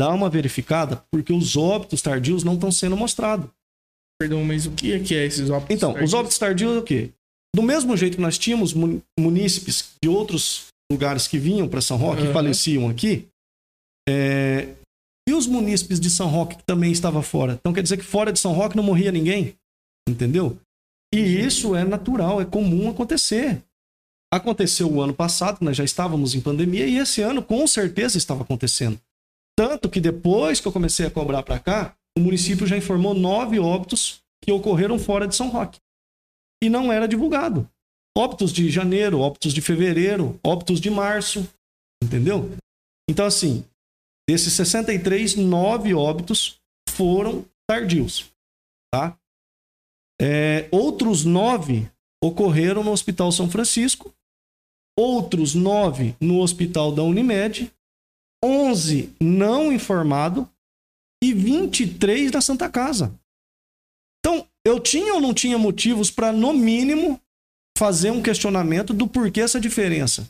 dá 0.00 0.10
uma 0.12 0.28
verificada, 0.28 1.02
porque 1.10 1.32
os 1.32 1.56
óbitos 1.56 2.02
tardios 2.02 2.42
não 2.42 2.54
estão 2.54 2.72
sendo 2.72 2.96
mostrados. 2.96 3.48
Perdão, 4.20 4.42
mas 4.44 4.66
o 4.66 4.72
que 4.72 4.92
é, 4.92 4.98
que 4.98 5.14
é 5.14 5.24
esses 5.24 5.48
óbitos 5.50 5.76
Então, 5.76 5.92
tardios? 5.92 6.10
os 6.10 6.14
óbitos 6.14 6.38
tardios 6.38 6.76
é 6.76 6.78
o 6.78 6.82
quê? 6.82 7.10
Do 7.54 7.62
mesmo 7.62 7.96
jeito 7.96 8.16
que 8.16 8.22
nós 8.22 8.36
tínhamos 8.36 8.74
munícipes 9.18 9.92
de 10.02 10.08
outros 10.08 10.66
lugares 10.90 11.26
que 11.26 11.38
vinham 11.38 11.68
para 11.68 11.80
São 11.80 11.96
Roque 11.96 12.22
uhum. 12.22 12.30
e 12.30 12.32
faleciam 12.32 12.88
aqui, 12.88 13.26
É, 14.08 14.74
e 15.28 15.32
os 15.32 15.46
munícipes 15.46 15.98
de 15.98 16.08
São 16.08 16.28
Roque 16.28 16.56
que 16.56 16.64
também 16.64 16.92
estava 16.92 17.22
fora? 17.22 17.54
Então 17.54 17.72
quer 17.72 17.82
dizer 17.82 17.96
que 17.96 18.04
fora 18.04 18.32
de 18.32 18.38
São 18.38 18.52
Roque 18.52 18.76
não 18.76 18.84
morria 18.84 19.10
ninguém? 19.10 19.54
Entendeu? 20.08 20.58
E 21.12 21.18
isso 21.18 21.74
é 21.74 21.84
natural, 21.84 22.40
é 22.40 22.44
comum 22.44 22.88
acontecer. 22.88 23.62
Aconteceu 24.32 24.90
o 24.92 25.00
ano 25.00 25.14
passado, 25.14 25.58
nós 25.62 25.76
já 25.76 25.84
estávamos 25.84 26.34
em 26.34 26.40
pandemia, 26.40 26.86
e 26.86 26.98
esse 26.98 27.22
ano 27.22 27.42
com 27.42 27.66
certeza 27.66 28.18
estava 28.18 28.42
acontecendo. 28.42 29.00
Tanto 29.56 29.88
que 29.88 30.00
depois 30.00 30.60
que 30.60 30.68
eu 30.68 30.72
comecei 30.72 31.06
a 31.06 31.10
cobrar 31.10 31.42
para 31.42 31.58
cá, 31.58 31.96
o 32.16 32.20
município 32.20 32.66
já 32.66 32.76
informou 32.76 33.14
nove 33.14 33.58
óbitos 33.58 34.20
que 34.42 34.52
ocorreram 34.52 34.98
fora 34.98 35.26
de 35.26 35.34
São 35.34 35.48
Roque. 35.48 35.78
E 36.62 36.68
não 36.68 36.92
era 36.92 37.08
divulgado. 37.08 37.68
Óbitos 38.16 38.52
de 38.52 38.70
janeiro, 38.70 39.20
óbitos 39.20 39.52
de 39.52 39.60
fevereiro, 39.60 40.38
óbitos 40.44 40.80
de 40.80 40.90
março. 40.90 41.48
Entendeu? 42.02 42.50
Então, 43.08 43.24
assim, 43.26 43.64
desses 44.28 44.52
63, 44.54 45.36
nove 45.36 45.94
óbitos 45.94 46.60
foram 46.88 47.44
tardios. 47.68 48.32
Tá? 48.92 49.18
É, 50.20 50.68
outros 50.70 51.24
nove 51.24 51.90
ocorreram 52.22 52.82
no 52.82 52.92
Hospital 52.92 53.30
São 53.30 53.50
Francisco, 53.50 54.14
outros 54.98 55.54
nove 55.54 56.16
no 56.20 56.40
Hospital 56.40 56.92
da 56.92 57.02
Unimed, 57.02 57.72
11 58.42 59.14
não 59.20 59.72
informado 59.72 60.48
e 61.22 61.32
23 61.32 62.32
na 62.32 62.40
Santa 62.40 62.70
Casa. 62.70 63.18
Então, 64.20 64.46
eu 64.64 64.80
tinha 64.80 65.14
ou 65.14 65.20
não 65.20 65.32
tinha 65.32 65.58
motivos 65.58 66.10
para, 66.10 66.32
no 66.32 66.52
mínimo, 66.52 67.20
fazer 67.76 68.10
um 68.10 68.22
questionamento 68.22 68.92
do 68.92 69.06
porquê 69.06 69.40
essa 69.40 69.60
diferença? 69.60 70.28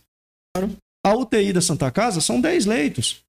A 1.05 1.15
UTI 1.15 1.53
da 1.53 1.61
Santa 1.61 1.91
Casa 1.91 2.21
são 2.21 2.41
10 2.41 2.67
leitos. 2.67 3.25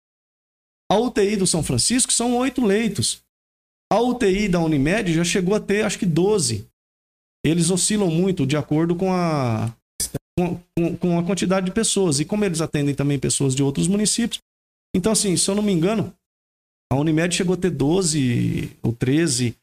A 0.91 0.97
UTI 0.97 1.35
do 1.35 1.45
São 1.45 1.61
Francisco 1.61 2.13
são 2.13 2.37
8 2.37 2.63
leitos. 2.65 3.21
A 3.91 4.01
UTI 4.01 4.47
da 4.47 4.59
Unimed 4.59 5.13
já 5.13 5.23
chegou 5.23 5.55
a 5.55 5.59
ter, 5.59 5.85
acho 5.85 5.99
que 5.99 6.05
12. 6.05 6.67
Eles 7.45 7.69
oscilam 7.69 8.09
muito 8.09 8.45
de 8.45 8.57
acordo 8.57 8.95
com 8.95 9.13
a, 9.13 9.73
com, 10.37 10.97
com 10.97 11.19
a 11.19 11.23
quantidade 11.23 11.65
de 11.65 11.71
pessoas. 11.71 12.19
E 12.19 12.25
como 12.25 12.45
eles 12.45 12.61
atendem 12.61 12.95
também 12.95 13.19
pessoas 13.19 13.55
de 13.55 13.63
outros 13.63 13.87
municípios. 13.87 14.39
Então, 14.95 15.11
assim, 15.11 15.35
se 15.35 15.49
eu 15.49 15.55
não 15.55 15.63
me 15.63 15.71
engano, 15.71 16.13
a 16.91 16.95
Unimed 16.95 17.35
chegou 17.35 17.53
a 17.53 17.57
ter 17.57 17.69
12 17.69 18.71
ou 18.81 18.93
13. 18.93 19.55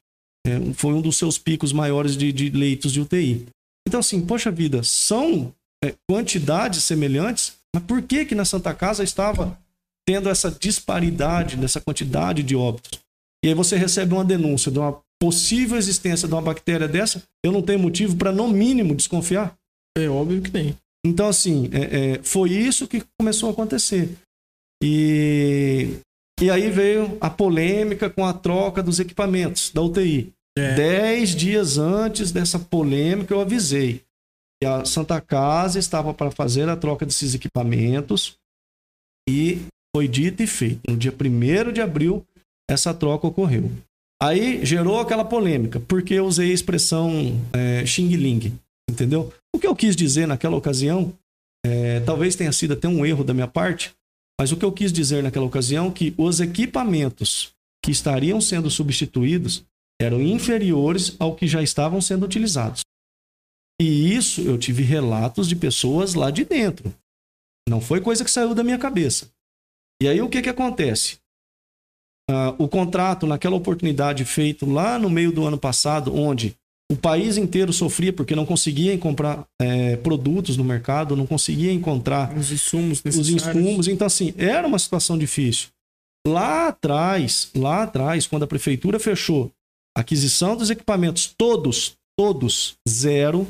É, 0.47 0.72
foi 0.75 0.93
um 0.93 1.01
dos 1.01 1.16
seus 1.16 1.39
picos 1.39 1.72
maiores 1.72 2.16
de, 2.16 2.33
de, 2.33 2.51
leitos 2.51 2.93
de 2.93 3.01
UTI. 3.01 3.47
Então, 3.87 4.01
assim, 4.01 4.25
poxa 4.25 4.51
vida, 4.51 4.83
são 4.83 5.55
é, 5.83 5.95
quantidades 6.09 6.85
semelhantes, 6.85 7.57
mas 7.75 7.85
por 7.85 8.03
que 8.03 8.25
que 8.25 8.35
na 8.35 8.45
Santa 8.45 8.75
Casa 8.75 9.03
estava 9.03 9.59
tendo 10.07 10.28
essa 10.28 10.50
disparidade 10.50 11.57
nessa 11.57 11.80
quantidade 11.80 12.42
de 12.42 12.55
óbitos? 12.55 13.00
E 13.44 13.48
aí 13.48 13.55
você 13.55 13.76
recebe 13.76 14.14
uma 14.14 14.24
denúncia 14.24 14.70
de 14.70 14.78
uma 14.78 15.00
possível 15.20 15.76
existência 15.78 16.28
de 16.28 16.34
uma 16.34 16.42
bactéria 16.42 16.88
dessa, 16.88 17.22
eu 17.44 17.52
não 17.52 17.62
tenho 17.62 17.78
motivo 17.78 18.16
para, 18.16 18.32
no 18.32 18.48
mínimo, 18.48 18.94
desconfiar? 18.94 19.55
É 19.96 20.09
óbvio 20.09 20.42
que 20.42 20.50
tem. 20.50 20.76
Então, 21.07 21.28
assim, 21.28 21.70
é, 21.72 22.14
é, 22.16 22.22
foi 22.22 22.50
isso 22.50 22.88
que 22.88 23.02
começou 23.18 23.48
a 23.48 23.52
acontecer. 23.52 24.16
E, 24.82 25.98
e 26.40 26.50
aí 26.50 26.70
veio 26.70 27.16
a 27.20 27.30
polêmica 27.30 28.11
com 28.11 28.24
a 28.24 28.32
troca 28.32 28.82
dos 28.82 28.98
equipamentos 28.98 29.70
da 29.70 29.82
UTI. 29.82 30.32
É. 30.57 30.74
Dez 30.74 31.34
dias 31.34 31.78
antes 31.78 32.30
dessa 32.30 32.59
polêmica, 32.59 33.34
eu 33.34 33.40
avisei 33.40 34.02
que 34.61 34.66
a 34.66 34.84
Santa 34.84 35.20
Casa 35.20 35.78
estava 35.78 36.14
para 36.14 36.30
fazer 36.30 36.68
a 36.68 36.76
troca 36.76 37.05
desses 37.05 37.34
equipamentos 37.34 38.36
e 39.28 39.62
foi 39.95 40.09
dito 40.09 40.42
e 40.42 40.47
feito. 40.47 40.80
No 40.90 40.97
dia 40.97 41.12
1 41.12 41.72
de 41.72 41.80
abril, 41.80 42.26
essa 42.68 42.92
troca 42.92 43.26
ocorreu. 43.26 43.70
Aí 44.20 44.64
gerou 44.64 44.99
aquela 44.99 45.24
polêmica, 45.24 45.78
porque 45.80 46.14
eu 46.14 46.26
usei 46.26 46.51
a 46.51 46.55
expressão 46.55 47.40
é, 47.53 47.84
Xing 47.86 48.09
Ling, 48.16 48.59
entendeu? 48.90 49.32
O 49.55 49.59
que 49.59 49.66
eu 49.66 49.76
quis 49.76 49.95
dizer 49.95 50.26
naquela 50.26 50.57
ocasião, 50.57 51.12
é, 51.64 52.01
talvez 52.01 52.34
tenha 52.34 52.53
sido 52.53 52.72
até 52.72 52.88
um 52.88 53.05
erro 53.05 53.22
da 53.22 53.34
minha 53.34 53.47
parte, 53.47 53.92
mas 54.40 54.51
o 54.51 54.57
que 54.57 54.64
eu 54.64 54.72
quis 54.72 54.92
dizer 54.92 55.22
naquela 55.22 55.47
ocasião 55.47 55.88
é 55.88 55.90
que 55.90 56.14
os 56.16 56.40
equipamentos 56.40 57.53
que 57.84 57.90
estariam 57.90 58.40
sendo 58.40 58.70
substituídos 58.70 59.64
eram 60.01 60.20
inferiores 60.20 61.14
ao 61.18 61.36
que 61.36 61.47
já 61.47 61.62
estavam 61.62 62.01
sendo 62.01 62.24
utilizados. 62.24 62.82
E 63.80 64.14
isso 64.14 64.40
eu 64.40 64.57
tive 64.57 64.82
relatos 64.82 65.49
de 65.49 65.55
pessoas 65.55 66.14
lá 66.14 66.30
de 66.30 66.45
dentro. 66.45 66.92
Não 67.68 67.80
foi 67.80 68.01
coisa 68.01 68.24
que 68.24 68.30
saiu 68.30 68.55
da 68.55 68.64
minha 68.64 68.78
cabeça. 68.78 69.28
E 70.05 70.09
aí 70.09 70.20
o 70.20 70.28
que, 70.28 70.42
que 70.42 70.50
acontece? 70.50 71.16
Uh, 72.30 72.52
o 72.59 72.68
contrato, 72.68 73.26
naquela 73.26 73.57
oportunidade 73.57 74.22
feito 74.26 74.66
lá 74.66 74.98
no 74.98 75.09
meio 75.09 75.32
do 75.32 75.46
ano 75.46 75.57
passado, 75.57 76.14
onde 76.14 76.55
o 76.92 76.96
país 76.96 77.38
inteiro 77.38 77.72
sofria 77.72 78.12
porque 78.12 78.36
não 78.36 78.44
conseguia 78.44 78.98
comprar 78.98 79.46
é, 79.59 79.96
produtos 79.96 80.59
no 80.59 80.64
mercado, 80.64 81.16
não 81.16 81.26
conseguia 81.26 81.72
encontrar 81.72 82.36
os 82.36 82.52
insumos 82.52 83.02
necessários. 83.02 83.28
Os 83.30 83.57
insumos. 83.57 83.88
Então, 83.88 84.07
assim, 84.07 84.34
era 84.36 84.66
uma 84.66 84.78
situação 84.78 85.16
difícil. 85.16 85.68
Lá 86.28 86.68
atrás, 86.68 87.50
lá 87.57 87.84
atrás, 87.84 88.26
quando 88.26 88.42
a 88.42 88.46
prefeitura 88.46 89.00
fechou 89.00 89.50
a 89.96 90.02
aquisição 90.02 90.55
dos 90.55 90.68
equipamentos, 90.68 91.32
todos, 91.34 91.96
todos, 92.14 92.76
zero, 92.86 93.46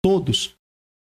todos, 0.00 0.54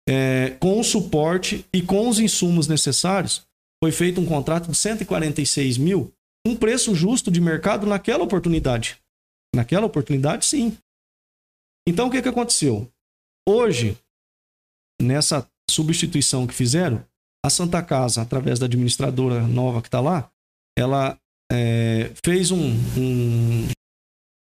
é, 0.08 0.56
com 0.60 0.78
o 0.78 0.84
suporte 0.84 1.64
e 1.72 1.82
com 1.82 2.08
os 2.08 2.20
insumos 2.20 2.68
necessários, 2.68 3.42
foi 3.84 3.92
feito 3.92 4.18
um 4.18 4.24
contrato 4.24 4.70
de 4.70 4.78
146 4.78 5.76
mil 5.76 6.10
um 6.46 6.56
preço 6.56 6.94
justo 6.94 7.30
de 7.30 7.38
mercado 7.38 7.86
naquela 7.86 8.24
oportunidade. 8.24 8.98
Naquela 9.54 9.84
oportunidade, 9.84 10.46
sim. 10.46 10.74
Então, 11.86 12.08
o 12.08 12.10
que, 12.10 12.22
que 12.22 12.28
aconteceu? 12.30 12.90
Hoje, 13.46 13.98
nessa 15.00 15.46
substituição 15.70 16.46
que 16.46 16.54
fizeram, 16.54 17.04
a 17.44 17.50
Santa 17.50 17.82
Casa, 17.82 18.22
através 18.22 18.58
da 18.58 18.64
administradora 18.64 19.46
nova 19.46 19.82
que 19.82 19.88
está 19.88 20.00
lá, 20.00 20.30
ela 20.78 21.18
é, 21.52 22.10
fez 22.24 22.50
um, 22.50 22.70
um, 22.96 23.68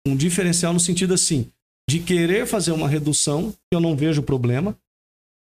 um 0.08 0.16
diferencial 0.16 0.72
no 0.72 0.80
sentido 0.80 1.16
assim, 1.16 1.52
de 1.90 2.00
querer 2.00 2.46
fazer 2.46 2.74
uma 2.74 2.88
redução, 2.88 3.52
que 3.52 3.76
eu 3.76 3.80
não 3.80 3.96
vejo 3.96 4.22
problema. 4.22 4.78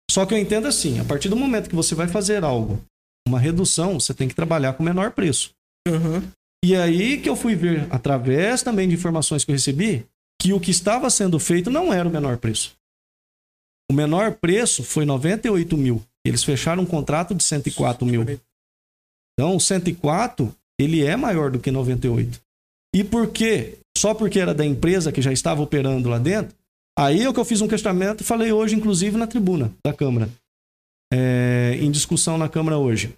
Só 0.09 0.25
que 0.25 0.33
eu 0.33 0.39
entendo 0.39 0.67
assim, 0.67 0.99
a 0.99 1.05
partir 1.05 1.29
do 1.29 1.35
momento 1.35 1.69
que 1.69 1.75
você 1.75 1.93
vai 1.93 2.07
fazer 2.07 2.43
algo, 2.43 2.83
uma 3.27 3.39
redução, 3.39 3.99
você 3.99 4.13
tem 4.13 4.27
que 4.27 4.35
trabalhar 4.35 4.73
com 4.73 4.83
menor 4.83 5.11
preço. 5.11 5.51
Uhum. 5.87 6.21
E 6.63 6.75
aí 6.75 7.19
que 7.19 7.29
eu 7.29 7.35
fui 7.35 7.55
ver, 7.55 7.87
através 7.89 8.63
também 8.63 8.87
de 8.87 8.95
informações 8.95 9.43
que 9.43 9.51
eu 9.51 9.55
recebi, 9.55 10.05
que 10.41 10.53
o 10.53 10.59
que 10.59 10.71
estava 10.71 11.09
sendo 11.09 11.39
feito 11.39 11.69
não 11.69 11.93
era 11.93 12.07
o 12.07 12.11
menor 12.11 12.37
preço. 12.37 12.75
O 13.89 13.93
menor 13.93 14.33
preço 14.33 14.83
foi 14.83 15.05
98 15.05 15.77
mil. 15.77 16.03
Eles 16.25 16.43
fecharam 16.43 16.83
um 16.83 16.87
contrato 16.87 17.35
de 17.35 17.43
104 17.43 18.05
mil. 18.05 18.23
Então, 19.33 19.55
o 19.55 19.59
104, 19.59 20.53
ele 20.79 21.05
é 21.05 21.15
maior 21.15 21.51
do 21.51 21.59
que 21.59 21.69
98. 21.69 22.41
E 22.95 23.03
por 23.03 23.27
quê? 23.27 23.77
Só 23.97 24.13
porque 24.13 24.39
era 24.39 24.53
da 24.53 24.65
empresa 24.65 25.11
que 25.11 25.21
já 25.21 25.31
estava 25.31 25.61
operando 25.61 26.09
lá 26.09 26.17
dentro? 26.17 26.55
Aí 26.97 27.23
é 27.23 27.33
que 27.33 27.39
eu 27.39 27.45
fiz 27.45 27.61
um 27.61 27.67
questionamento 27.67 28.21
e 28.21 28.23
falei 28.23 28.51
hoje, 28.51 28.75
inclusive, 28.75 29.17
na 29.17 29.27
tribuna 29.27 29.71
da 29.85 29.93
Câmara. 29.93 30.29
É, 31.13 31.77
em 31.79 31.91
discussão 31.91 32.37
na 32.37 32.49
Câmara 32.49 32.77
hoje. 32.77 33.17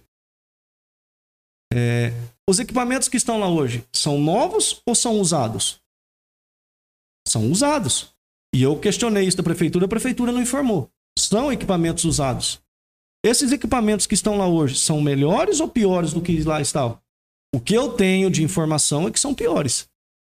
É, 1.72 2.12
os 2.48 2.58
equipamentos 2.58 3.08
que 3.08 3.16
estão 3.16 3.38
lá 3.38 3.48
hoje 3.48 3.84
são 3.92 4.18
novos 4.18 4.80
ou 4.86 4.94
são 4.94 5.20
usados? 5.20 5.80
São 7.26 7.50
usados. 7.50 8.14
E 8.54 8.62
eu 8.62 8.78
questionei 8.78 9.26
isso 9.26 9.36
da 9.36 9.42
prefeitura, 9.42 9.84
a 9.84 9.88
prefeitura 9.88 10.32
não 10.32 10.40
informou. 10.40 10.90
São 11.18 11.52
equipamentos 11.52 12.04
usados. 12.04 12.60
Esses 13.24 13.52
equipamentos 13.52 14.06
que 14.06 14.14
estão 14.14 14.38
lá 14.38 14.46
hoje 14.46 14.76
são 14.76 15.00
melhores 15.00 15.60
ou 15.60 15.68
piores 15.68 16.12
do 16.12 16.22
que 16.22 16.40
lá 16.42 16.60
estavam? 16.60 16.98
O 17.54 17.60
que 17.60 17.74
eu 17.74 17.92
tenho 17.92 18.30
de 18.30 18.42
informação 18.42 19.08
é 19.08 19.10
que 19.10 19.20
são 19.20 19.34
piores. 19.34 19.88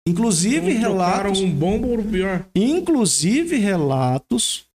Inclusive 0.07 0.73
Não 0.73 0.81
relatos. 0.81 1.39
um 1.41 1.51
bom 1.51 1.81
por 1.81 2.01
pior. 2.03 2.47
Inclusive 2.55 3.57
relatos. 3.57 4.65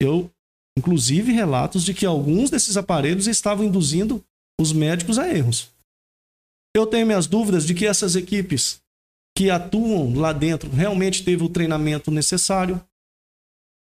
Eu. 0.00 0.30
Inclusive 0.78 1.32
relatos 1.32 1.84
de 1.84 1.92
que 1.92 2.06
alguns 2.06 2.50
desses 2.50 2.76
aparelhos 2.76 3.26
estavam 3.26 3.64
induzindo 3.64 4.24
os 4.60 4.72
médicos 4.72 5.18
a 5.18 5.28
erros. 5.28 5.70
Eu 6.74 6.86
tenho 6.86 7.06
minhas 7.06 7.26
dúvidas 7.26 7.66
de 7.66 7.74
que 7.74 7.86
essas 7.86 8.14
equipes 8.14 8.80
que 9.36 9.50
atuam 9.50 10.14
lá 10.14 10.32
dentro 10.32 10.70
realmente 10.70 11.24
teve 11.24 11.42
o 11.42 11.48
treinamento 11.48 12.10
necessário, 12.10 12.84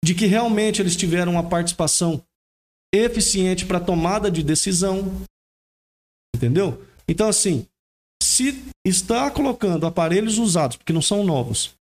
de 0.05 0.15
que 0.15 0.27
realmente 0.27 0.83
eles 0.83 0.97
tiveram 0.97 1.33
uma 1.33 1.49
participação 1.49 2.23
eficiente 2.95 3.65
para 3.65 3.81
tomada 3.81 4.31
de 4.31 4.43
decisão. 4.43 5.05
Entendeu? 6.35 6.85
Então, 7.09 7.29
assim, 7.29 7.67
se 8.23 8.63
está 8.85 9.31
colocando 9.31 9.87
aparelhos 9.87 10.39
usados, 10.39 10.77
porque 10.77 10.93
não 10.93 11.03
são 11.03 11.25
novos, 11.25 11.75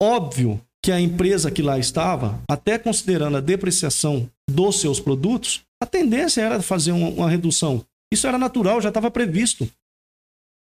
óbvio 0.00 0.64
que 0.88 0.92
a 0.92 0.98
empresa 0.98 1.50
que 1.50 1.60
lá 1.60 1.78
estava, 1.78 2.42
até 2.50 2.78
considerando 2.78 3.36
a 3.36 3.42
depreciação 3.42 4.26
dos 4.50 4.80
seus 4.80 4.98
produtos, 4.98 5.60
a 5.82 5.84
tendência 5.84 6.40
era 6.40 6.62
fazer 6.62 6.92
uma, 6.92 7.10
uma 7.10 7.28
redução 7.28 7.84
isso 8.12 8.26
era 8.26 8.38
natural, 8.38 8.80
já 8.80 8.88
estava 8.88 9.10
previsto. 9.10 9.68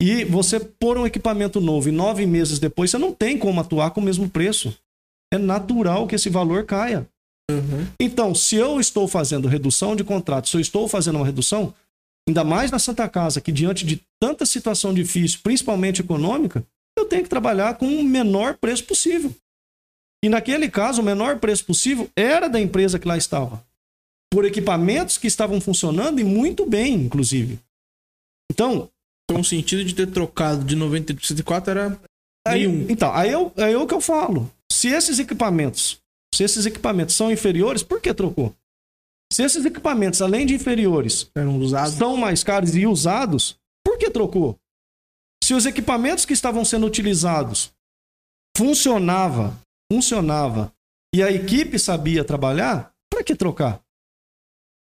E 0.02 0.26
você 0.26 0.60
pôr 0.60 0.98
um 0.98 1.06
equipamento 1.06 1.62
novo 1.62 1.88
e 1.88 1.92
nove 1.92 2.26
meses 2.26 2.60
depois, 2.60 2.92
você 2.92 2.98
não 2.98 3.14
tem 3.14 3.38
como 3.38 3.62
atuar 3.62 3.92
com 3.92 4.02
o 4.02 4.04
mesmo 4.04 4.30
preço. 4.30 4.76
É 5.34 5.38
natural 5.38 6.08
que 6.08 6.16
esse 6.16 6.30
valor 6.30 6.66
caia. 6.66 7.08
Uhum. 7.50 7.88
Então, 8.00 8.36
se 8.36 8.56
eu 8.56 8.80
estou 8.80 9.08
fazendo 9.08 9.48
redução 9.48 9.96
de 9.96 10.04
contrato, 10.04 10.50
se 10.50 10.58
eu 10.58 10.62
estou 10.62 10.88
fazendo 10.88 11.18
uma 11.18 11.26
redução, 11.26 11.74
ainda 12.28 12.44
mais 12.44 12.72
na 12.72 12.80
Santa 12.80 13.08
Casa, 13.08 13.40
que 13.40 13.52
diante 13.52 13.86
de 13.86 14.02
tanta 14.20 14.46
situação 14.46 14.94
difícil, 14.94 15.40
principalmente 15.44 16.02
econômica, 16.02 16.66
eu 16.98 17.06
tenho 17.06 17.24
que 17.24 17.30
trabalhar 17.30 17.78
com 17.78 17.88
o 17.88 18.04
menor 18.04 18.58
preço 18.58 18.84
possível. 18.84 19.34
E 20.24 20.30
naquele 20.30 20.70
caso, 20.70 21.02
o 21.02 21.06
menor 21.06 21.40
preço 21.40 21.66
possível 21.66 22.10
era 22.16 22.48
da 22.48 22.60
empresa 22.60 23.00
que 23.00 23.08
lá 23.08 23.18
estava. 23.18 23.64
Por 24.32 24.46
equipamentos 24.46 25.18
que 25.18 25.28
estavam 25.28 25.60
funcionando 25.60 26.20
e 26.20 26.24
muito 26.24 26.66
bem, 26.66 26.94
inclusive. 26.96 27.60
Então, 28.52 28.90
Então 29.30 29.42
o 29.42 29.46
sentido 29.46 29.84
de 29.84 29.96
ter 29.96 30.08
trocado 30.08 30.64
de 30.64 30.76
90 30.76 31.14
para 31.16 31.26
104 31.26 31.72
era 31.72 32.02
Aí, 32.48 32.68
nenhum. 32.68 32.86
então, 32.90 33.14
aí 33.14 33.32
eu, 33.32 33.52
aí 33.58 33.74
é 33.74 33.78
o 33.78 33.88
que 33.88 33.94
eu 33.94 34.02
falo. 34.02 34.52
Se 34.72 34.88
esses 34.90 35.20
equipamentos, 35.20 36.00
se 36.34 36.44
esses 36.44 36.66
equipamentos 36.66 37.16
são 37.16 37.32
inferiores, 37.32 37.84
por 37.84 38.00
que 38.02 38.14
trocou? 38.14 38.56
Se 39.34 39.44
esses 39.44 39.64
equipamentos, 39.66 40.22
além 40.22 40.46
de 40.46 40.54
inferiores, 40.54 41.30
Eram 41.36 41.58
usados. 41.60 41.96
são 41.96 42.16
mais 42.18 42.44
caros 42.44 42.76
e 42.76 42.86
usados, 42.86 43.56
por 43.86 43.98
que 43.98 44.10
trocou? 44.10 44.58
Se 45.44 45.54
os 45.54 45.66
equipamentos 45.66 46.26
que 46.26 46.34
estavam 46.34 46.64
sendo 46.66 46.86
utilizados 46.86 47.72
funcionava, 48.58 49.58
funcionava 49.92 50.72
e 51.14 51.22
a 51.22 51.30
equipe 51.30 51.78
sabia 51.78 52.24
trabalhar, 52.24 52.94
para 53.12 53.22
que 53.26 53.36
trocar? 53.36 53.82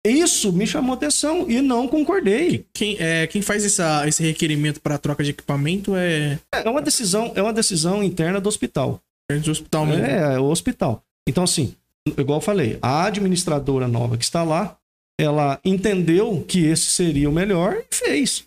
Isso 0.07 0.51
me 0.51 0.67
chamou 0.67 0.95
atenção 0.95 1.51
e 1.51 1.61
não 1.61 1.87
concordei. 1.87 2.67
Quem, 2.75 2.97
é, 2.99 3.27
quem 3.27 3.43
faz 3.43 3.65
essa, 3.67 4.07
esse 4.09 4.23
requerimento 4.23 4.81
para 4.81 4.97
troca 4.99 5.23
de 5.23 5.31
equipamento 5.31 5.95
é 5.95 6.39
É 6.53 6.69
uma 6.71 6.81
decisão, 6.81 7.33
é 7.35 7.43
uma 7.43 7.53
decisão 7.53 8.03
interna 8.03 8.41
do 8.41 8.49
hospital. 8.49 8.99
é 9.31 9.37
do 9.39 9.51
hospital 9.51 9.85
mesmo. 9.87 10.05
É, 10.07 10.35
é 10.35 10.39
o 10.39 10.45
hospital. 10.45 11.03
Então, 11.29 11.45
assim, 11.45 11.75
igual 12.19 12.39
eu 12.39 12.43
falei, 12.43 12.79
a 12.81 13.05
administradora 13.05 13.87
nova 13.89 14.17
que 14.17 14.25
está 14.25 14.43
lá, 14.43 14.77
ela 15.21 15.61
entendeu 15.65 16.43
que 16.49 16.65
esse 16.65 16.87
seria 16.87 17.29
o 17.29 17.33
melhor 17.33 17.77
e 17.91 17.95
fez. 17.95 18.45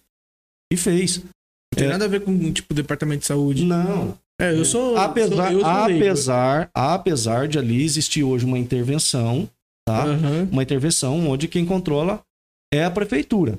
E 0.71 0.77
fez. 0.77 1.17
Não 1.19 1.75
tem 1.75 1.87
É. 1.87 1.91
nada 1.91 2.05
a 2.05 2.07
ver 2.07 2.21
com 2.21 2.51
tipo 2.51 2.73
departamento 2.73 3.21
de 3.21 3.27
saúde. 3.27 3.63
Não. 3.63 4.17
É, 4.39 4.51
eu 4.53 4.63
sou. 4.63 4.97
Apesar, 4.97 5.51
sou, 5.51 5.59
eu 5.59 5.65
apesar, 5.65 6.69
apesar 6.73 7.47
de 7.47 7.57
ali 7.57 7.83
existir 7.83 8.23
hoje 8.23 8.45
uma 8.45 8.59
intervenção, 8.59 9.49
tá? 9.85 10.03
Aham. 10.03 10.47
Uma 10.51 10.63
intervenção 10.63 11.27
onde 11.27 11.47
quem 11.47 11.65
controla 11.65 12.23
é 12.71 12.83
a 12.83 12.91
prefeitura. 12.91 13.57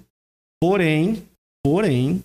Porém, 0.60 1.26
porém, 1.64 2.24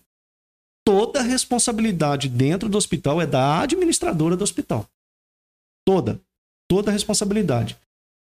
toda 0.85 1.19
a 1.19 1.23
responsabilidade 1.23 2.29
dentro 2.29 2.69
do 2.69 2.77
hospital 2.77 3.21
é 3.21 3.25
da 3.25 3.61
administradora 3.61 4.37
do 4.37 4.43
hospital. 4.43 4.87
Toda. 5.85 6.19
Toda 6.69 6.91
a 6.91 6.93
responsabilidade. 6.93 7.77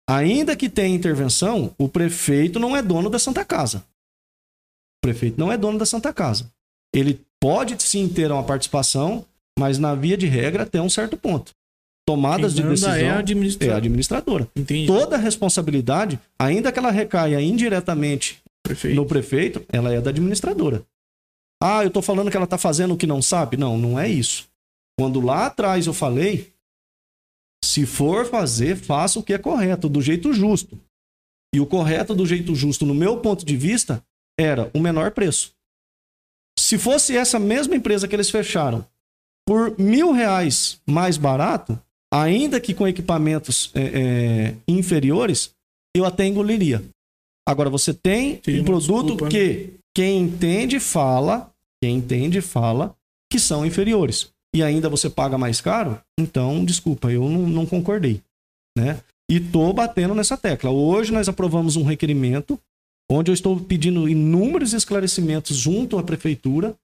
Ainda 0.10 0.56
que 0.56 0.70
tenha 0.70 0.96
intervenção, 0.96 1.74
o 1.78 1.90
prefeito 1.90 2.60
não 2.60 2.76
é 2.76 2.82
dono 2.82 3.10
da 3.10 3.20
Santa 3.20 3.44
Casa. 3.44 3.80
O 3.80 5.02
prefeito 5.02 5.40
não 5.40 5.52
é 5.52 5.58
dono 5.58 5.78
da 5.78 5.86
Santa 5.86 6.14
Casa. 6.14 6.52
Ele 6.94 7.22
pode 7.42 7.82
sim 7.84 8.08
ter 8.08 8.32
uma 8.32 8.44
participação, 8.44 9.26
mas 9.58 9.80
na 9.80 9.96
via 9.96 10.16
de 10.16 10.28
regra 10.28 10.64
até 10.64 10.82
um 10.82 10.90
certo 10.90 11.18
ponto. 11.18 11.54
Tomadas 12.08 12.54
Quem 12.54 12.64
de 12.64 12.70
decisão 12.70 12.94
é 12.94 13.02
a 13.02 13.06
é 13.06 13.10
a 13.10 13.18
administradora. 13.20 13.78
administradora 13.78 14.50
toda 14.86 15.16
a 15.18 15.20
responsabilidade, 15.20 16.20
ainda 16.40 16.72
que 16.72 16.80
ela 16.80 16.92
recaia 16.92 17.42
indiretamente 17.42 18.42
Perfeito. 18.64 18.96
no 18.96 19.06
prefeito, 19.06 19.66
ela 19.68 19.94
é 19.94 20.00
da 20.00 20.12
administradora. 20.12 20.84
Ah, 21.62 21.84
eu 21.84 21.90
tô 21.90 22.02
falando 22.02 22.32
que 22.32 22.38
ela 22.38 22.48
tá 22.48 22.58
fazendo 22.58 22.94
o 22.94 22.98
que 22.98 23.08
não 23.08 23.22
sabe? 23.22 23.58
Não, 23.58 23.78
não 23.78 24.00
é 24.00 24.08
isso. 24.08 24.48
Quando 24.98 25.20
lá 25.20 25.48
atrás 25.48 25.86
eu 25.86 25.94
falei, 25.94 26.54
se 27.64 27.86
for 27.86 28.26
fazer, 28.26 28.78
faça 28.78 29.20
o 29.20 29.24
que 29.24 29.34
é 29.34 29.38
correto, 29.38 29.90
do 29.90 30.02
jeito 30.02 30.32
justo. 30.32 30.80
E 31.54 31.60
o 31.60 31.66
correto 31.66 32.14
do 32.16 32.26
jeito 32.26 32.56
justo, 32.56 32.86
no 32.86 32.94
meu 32.94 33.18
ponto 33.18 33.46
de 33.46 33.58
vista, 33.58 34.04
era 34.40 34.70
o 34.74 34.80
menor 34.80 35.12
preço. 35.12 35.52
Se 36.58 36.78
fosse 36.78 37.18
essa 37.18 37.40
mesma 37.40 37.76
empresa 37.76 38.08
que 38.08 38.16
eles 38.16 38.30
fecharam 38.30 38.86
por 39.48 39.80
mil 39.80 40.12
reais 40.12 40.82
mais 40.86 41.16
barato, 41.16 41.80
ainda 42.14 42.60
que 42.60 42.74
com 42.74 42.86
equipamentos 42.86 43.72
é, 43.74 43.82
é, 43.82 44.56
inferiores, 44.68 45.52
eu 45.96 46.04
até 46.04 46.26
engoliria. 46.26 46.84
Agora, 47.48 47.70
você 47.70 47.94
tem 47.94 48.42
Seria 48.44 48.62
um 48.62 48.66
produto 48.66 49.06
desculpa, 49.06 49.26
né? 49.26 49.32
que 49.32 49.74
quem 49.96 50.20
entende 50.20 50.82
fala, 50.82 51.50
quem 51.82 51.96
entende 51.96 52.42
fala 52.42 52.94
que 53.32 53.40
são 53.40 53.66
inferiores. 53.66 54.30
E 54.54 54.62
ainda 54.62 54.90
você 54.90 55.10
paga 55.10 55.38
mais 55.38 55.62
caro? 55.62 56.00
Então, 56.20 56.66
desculpa, 56.66 57.10
eu 57.10 57.30
não, 57.30 57.48
não 57.48 57.66
concordei. 57.66 58.22
Né? 58.78 59.00
E 59.32 59.40
tô 59.40 59.72
batendo 59.72 60.14
nessa 60.14 60.36
tecla. 60.36 60.72
Hoje 60.72 61.14
nós 61.14 61.30
aprovamos 61.30 61.78
um 61.78 61.84
requerimento 61.84 62.60
onde 63.10 63.32
eu 63.32 63.34
estou 63.34 63.58
pedindo 63.60 64.10
inúmeros 64.10 64.74
esclarecimentos 64.74 65.56
junto 65.56 65.98
à 65.98 66.04
prefeitura 66.04 66.76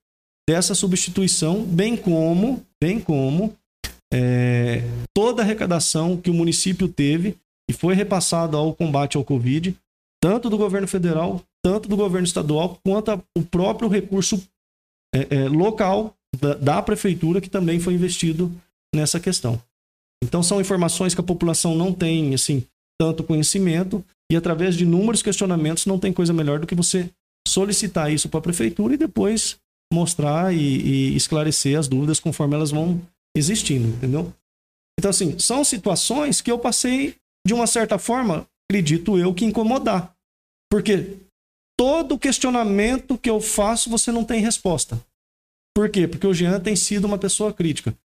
dessa 0.47 0.75
substituição, 0.75 1.63
bem 1.63 1.95
como, 1.95 2.65
bem 2.81 2.99
como 2.99 3.55
é, 4.13 4.81
toda 5.15 5.41
a 5.41 5.45
arrecadação 5.45 6.17
que 6.17 6.29
o 6.29 6.33
município 6.33 6.87
teve 6.87 7.35
e 7.69 7.73
foi 7.73 7.95
repassada 7.95 8.57
ao 8.57 8.73
combate 8.73 9.17
ao 9.17 9.23
Covid, 9.23 9.75
tanto 10.21 10.49
do 10.49 10.57
governo 10.57 10.87
federal, 10.87 11.41
tanto 11.63 11.87
do 11.87 11.95
governo 11.95 12.27
estadual, 12.27 12.77
quanto 12.85 13.11
a- 13.11 13.21
o 13.37 13.41
próprio 13.43 13.87
recurso 13.89 14.41
é, 15.15 15.27
é, 15.35 15.47
local 15.49 16.15
da, 16.39 16.55
da 16.55 16.81
prefeitura 16.81 17.39
que 17.39 17.49
também 17.49 17.79
foi 17.79 17.93
investido 17.93 18.51
nessa 18.93 19.19
questão. 19.19 19.61
Então 20.23 20.41
são 20.41 20.59
informações 20.59 21.13
que 21.13 21.21
a 21.21 21.23
população 21.23 21.75
não 21.75 21.93
tem 21.93 22.33
assim 22.33 22.63
tanto 22.99 23.23
conhecimento 23.23 24.03
e 24.31 24.35
através 24.35 24.75
de 24.75 24.83
inúmeros 24.83 25.21
questionamentos 25.21 25.85
não 25.85 25.99
tem 25.99 26.13
coisa 26.13 26.33
melhor 26.33 26.59
do 26.59 26.67
que 26.67 26.75
você 26.75 27.09
solicitar 27.47 28.11
isso 28.11 28.29
para 28.29 28.39
a 28.39 28.43
prefeitura 28.43 28.93
e 28.93 28.97
depois 28.97 29.57
mostrar 29.93 30.53
e, 30.53 30.57
e 30.57 31.15
esclarecer 31.15 31.77
as 31.77 31.87
dúvidas 31.87 32.19
conforme 32.19 32.55
elas 32.55 32.71
vão 32.71 33.01
existindo, 33.35 33.87
entendeu? 33.87 34.33
Então 34.99 35.09
assim 35.09 35.37
são 35.39 35.63
situações 35.63 36.41
que 36.41 36.51
eu 36.51 36.59
passei 36.59 37.15
de 37.45 37.53
uma 37.53 37.67
certa 37.67 37.97
forma, 37.97 38.47
acredito 38.69 39.17
eu, 39.17 39.33
que 39.33 39.45
incomodar, 39.45 40.15
porque 40.71 41.17
todo 41.77 42.19
questionamento 42.19 43.17
que 43.17 43.29
eu 43.29 43.41
faço 43.41 43.89
você 43.89 44.11
não 44.11 44.23
tem 44.23 44.41
resposta. 44.41 44.99
Por 45.75 45.89
quê? 45.89 46.07
Porque 46.07 46.27
o 46.27 46.33
Jean 46.33 46.59
tem 46.59 46.75
sido 46.75 47.05
uma 47.05 47.17
pessoa 47.17 47.51
crítica. 47.51 47.97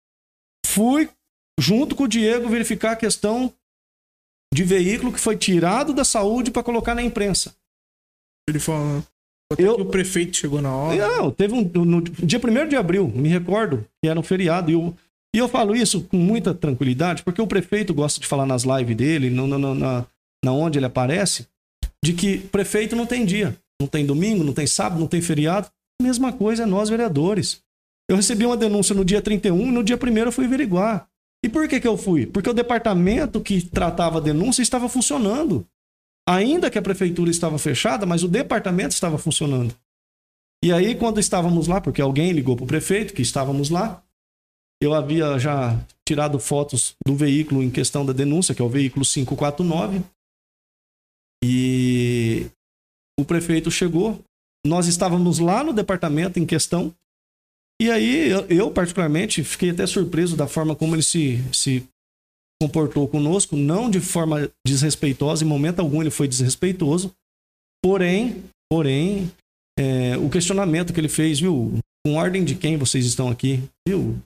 Fui 0.66 1.10
junto 1.60 1.96
com 1.96 2.04
o 2.04 2.08
Diego 2.08 2.48
verificar 2.48 2.92
a 2.92 2.96
questão 2.96 3.54
de 4.54 4.64
veículo 4.64 5.12
que 5.12 5.20
foi 5.20 5.38
tirado 5.38 5.94
da 5.94 6.06
saúde 6.06 6.52
para 6.52 6.64
colocar 6.64 6.96
na 6.96 7.02
imprensa. 7.02 7.56
Ele 8.48 8.60
fala. 8.60 9.06
Até 9.52 9.64
Eu- 9.64 9.76
o 9.76 9.86
prefeito 9.86 10.36
chegou 10.36 10.62
na 10.62 10.76
hora. 10.76 11.08
Não, 11.18 11.32
teve 11.32 11.54
um. 11.54 11.62
No 11.86 12.02
dia 12.02 12.40
1 12.40 12.68
de 12.68 12.76
abril, 12.76 13.08
me 13.08 13.30
recordo, 13.30 13.86
que 14.04 14.10
era 14.10 14.20
um 14.20 14.24
feriado, 14.24 14.70
e 14.70 14.74
eu, 14.74 14.96
e 15.36 15.40
eu 15.40 15.48
falo 15.48 15.76
isso 15.76 16.02
com 16.02 16.18
muita 16.18 16.54
tranquilidade, 16.54 17.24
porque 17.24 17.42
o 17.42 17.48
prefeito 17.48 17.94
gosta 17.94 18.20
de 18.20 18.28
falar 18.28 18.46
nas 18.46 18.64
lives 18.64 18.96
dele, 18.96 19.30
no- 19.30 19.48
no- 19.48 19.74
na, 19.76 20.06
na 20.44 20.52
onde 20.52 20.78
ele 20.80 20.86
aparece, 20.86 21.48
de 22.04 22.14
que 22.14 22.40
prefeito 22.40 22.96
não 22.96 23.06
tem 23.06 23.26
dia. 23.26 23.56
Não 23.82 23.88
tem 23.88 24.06
domingo, 24.06 24.44
não 24.44 24.54
tem 24.54 24.66
sábado, 24.68 25.00
não 25.00 25.08
tem 25.08 25.22
feriado. 25.22 25.68
Mesma 26.02 26.34
coisa 26.34 26.64
é 26.64 26.66
nós, 26.66 26.90
vereadores. 26.90 27.62
Eu 28.10 28.16
recebi 28.18 28.46
uma 28.46 28.58
denúncia 28.58 28.96
no 28.96 29.06
dia 29.06 29.22
31 29.22 29.68
e 29.68 29.72
no 29.72 29.84
dia 29.84 29.98
1 29.98 30.18
eu 30.26 30.32
fui 30.32 30.46
averiguar. 30.46 31.08
E 31.46 31.50
por 31.50 31.68
que, 31.68 31.80
que 31.80 31.88
eu 31.88 31.96
fui? 31.98 32.26
Porque 32.26 32.50
o 32.50 32.54
departamento 32.54 33.40
que 33.40 33.62
tratava 33.62 34.18
a 34.18 34.22
denúncia 34.22 34.62
estava 34.64 34.90
funcionando. 34.90 35.66
Ainda 36.28 36.70
que 36.70 36.78
a 36.78 36.82
prefeitura 36.82 37.32
estava 37.32 37.58
fechada, 37.58 38.06
mas 38.06 38.24
o 38.24 38.28
departamento 38.28 38.94
estava 38.94 39.18
funcionando. 39.18 39.74
E 40.64 40.74
aí, 40.74 40.96
quando 40.96 41.20
estávamos 41.20 41.68
lá, 41.68 41.80
porque 41.80 42.02
alguém 42.02 42.32
ligou 42.32 42.56
para 42.56 42.66
o 42.66 42.68
prefeito 42.68 43.14
que 43.14 43.22
estávamos 43.22 43.70
lá, 43.70 44.04
eu 44.82 44.94
havia 44.94 45.40
já 45.40 45.80
tirado 46.08 46.40
fotos 46.40 46.96
do 47.06 47.16
veículo 47.16 47.64
em 47.64 47.72
questão 47.72 48.06
da 48.06 48.12
denúncia, 48.12 48.54
que 48.54 48.62
é 48.62 48.66
o 48.66 48.70
veículo 48.70 49.06
549. 49.06 50.04
E 51.44 52.48
o 53.20 53.24
prefeito 53.24 53.72
chegou, 53.72 54.22
nós 54.66 54.88
estávamos 54.88 55.40
lá 55.40 55.64
no 55.64 55.72
departamento 55.74 56.40
em 56.40 56.46
questão. 56.46 56.94
E 57.82 57.90
aí, 57.92 58.32
eu, 58.50 58.72
particularmente, 58.72 59.44
fiquei 59.44 59.70
até 59.70 59.86
surpreso 59.86 60.36
da 60.36 60.48
forma 60.48 60.76
como 60.76 60.96
ele 60.96 61.04
se, 61.04 61.42
se 61.54 61.88
comportou 62.62 63.08
conosco, 63.08 63.56
não 63.56 63.90
de 63.90 64.00
forma 64.00 64.50
desrespeitosa, 64.66 65.44
em 65.44 65.48
momento 65.48 65.80
algum 65.80 66.02
ele 66.02 66.10
foi 66.10 66.28
desrespeitoso. 66.28 67.14
Porém, 67.84 68.44
porém, 68.70 69.32
é, 69.80 70.18
o 70.18 70.30
questionamento 70.30 70.94
que 70.94 71.00
ele 71.00 71.10
fez, 71.10 71.40
viu? 71.40 71.80
Com 72.06 72.16
ordem 72.16 72.44
de 72.44 72.56
quem 72.56 72.78
vocês 72.78 73.06
estão 73.06 73.30
aqui, 73.30 73.62
viu? 73.88 74.18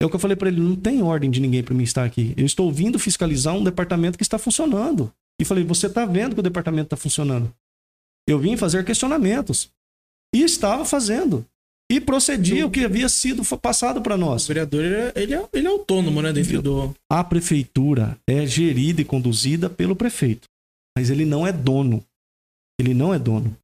É 0.00 0.04
o 0.04 0.10
que 0.10 0.16
eu 0.16 0.20
falei 0.20 0.36
para 0.36 0.48
ele, 0.48 0.60
não 0.60 0.74
tem 0.74 1.02
ordem 1.02 1.30
de 1.30 1.40
ninguém 1.40 1.62
para 1.62 1.74
mim 1.74 1.84
estar 1.84 2.04
aqui. 2.04 2.34
Eu 2.36 2.44
estou 2.44 2.72
vindo 2.72 2.98
fiscalizar 2.98 3.54
um 3.54 3.62
departamento 3.62 4.18
que 4.18 4.24
está 4.24 4.36
funcionando. 4.36 5.12
E 5.40 5.44
falei, 5.44 5.64
você 5.64 5.86
está 5.86 6.04
vendo 6.04 6.34
que 6.34 6.40
o 6.40 6.42
departamento 6.42 6.86
está 6.86 6.96
funcionando? 6.96 7.52
Eu 8.28 8.38
vim 8.38 8.56
fazer 8.56 8.84
questionamentos. 8.84 9.70
E 10.34 10.42
estava 10.42 10.84
fazendo. 10.84 11.46
E 11.92 12.00
procedia 12.00 12.66
o 12.66 12.70
que 12.70 12.86
havia 12.86 13.06
sido 13.06 13.44
passado 13.58 14.00
para 14.00 14.14
O 14.14 14.18
nós. 14.18 14.46
vereador, 14.46 14.82
ele 14.82 14.94
é, 14.94 15.12
ele 15.14 15.34
é, 15.34 15.48
ele 15.52 15.66
é 15.66 15.70
autônomo, 15.70 16.22
né? 16.22 16.32
Dentro 16.32 16.62
do. 16.62 16.96
A 17.10 17.22
prefeitura 17.22 18.18
é 18.26 18.46
gerida 18.46 19.02
e 19.02 19.04
conduzida 19.04 19.68
pelo 19.68 19.94
prefeito, 19.94 20.48
mas 20.96 21.10
ele 21.10 21.26
não 21.26 21.46
é 21.46 21.52
dono. 21.52 22.02
Ele 22.80 22.94
não 22.94 23.12
é 23.12 23.18
dono. 23.18 23.54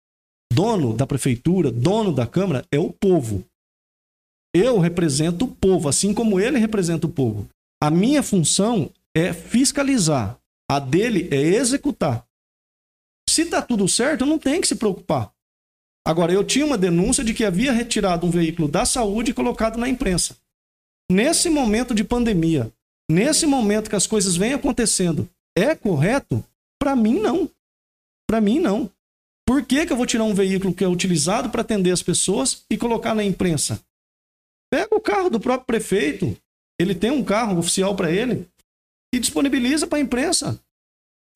Dono 0.53 0.95
da 0.95 1.07
prefeitura, 1.07 1.71
dono 1.71 2.13
da 2.13 2.27
Câmara 2.27 2.67
é 2.71 2.79
o 2.79 2.93
povo. 2.93 3.43
Eu 4.55 4.79
represento 4.79 5.47
o 5.47 5.49
povo, 5.49 5.89
assim 5.89 6.13
como 6.13 6.39
ele 6.39 6.59
representa 6.59 7.07
o 7.07 7.11
povo. 7.11 7.49
A 7.83 7.91
minha 7.91 8.23
função 8.23 8.91
é 9.17 9.33
fiscalizar, 9.33 10.39
a 10.71 10.79
dele 10.79 11.29
é 11.31 11.41
executar. 11.41 12.25
Se 13.29 13.47
tá 13.47 13.63
tudo 13.63 13.89
certo, 13.89 14.27
não 14.27 14.39
tem 14.39 14.61
que 14.61 14.69
se 14.69 14.75
preocupar. 14.75 15.33
Agora, 16.09 16.33
eu 16.33 16.43
tinha 16.43 16.65
uma 16.65 16.79
denúncia 16.79 17.23
de 17.23 17.35
que 17.35 17.45
havia 17.45 17.71
retirado 17.71 18.27
um 18.27 18.31
veículo 18.31 18.67
da 18.67 18.87
saúde 18.87 19.31
e 19.31 19.35
colocado 19.35 19.77
na 19.77 19.91
imprensa. 19.91 20.39
Nesse 21.13 21.51
momento 21.51 21.95
de 21.95 22.03
pandemia, 22.03 22.73
nesse 23.11 23.45
momento 23.45 23.91
que 23.91 23.97
as 23.97 24.07
coisas 24.07 24.35
vêm 24.35 24.55
acontecendo, 24.55 25.29
é 25.55 25.75
correto? 25.75 26.43
Para 26.81 26.97
mim, 26.97 27.21
não. 27.21 27.51
Para 28.27 28.41
mim, 28.41 28.59
não. 28.59 28.91
Por 29.47 29.63
que, 29.63 29.85
que 29.85 29.93
eu 29.93 29.99
vou 29.99 30.07
tirar 30.07 30.25
um 30.25 30.33
veículo 30.33 30.73
que 30.73 30.83
é 30.83 30.89
utilizado 30.89 31.51
para 31.51 31.61
atender 31.61 31.91
as 31.91 32.03
pessoas 32.03 32.65
e 32.71 32.79
colocar 32.79 33.15
na 33.15 33.23
imprensa? 33.23 33.79
Pega 34.73 34.95
o 34.97 35.03
carro 35.03 35.29
do 35.29 35.39
próprio 35.39 35.67
prefeito, 35.67 36.35
ele 36.81 36.95
tem 36.95 37.11
um 37.11 37.23
carro 37.23 37.59
oficial 37.59 37.95
para 37.95 38.11
ele 38.11 38.49
e 39.15 39.19
disponibiliza 39.19 39.87
para 39.87 39.99
a 39.99 40.03
imprensa. 40.03 40.59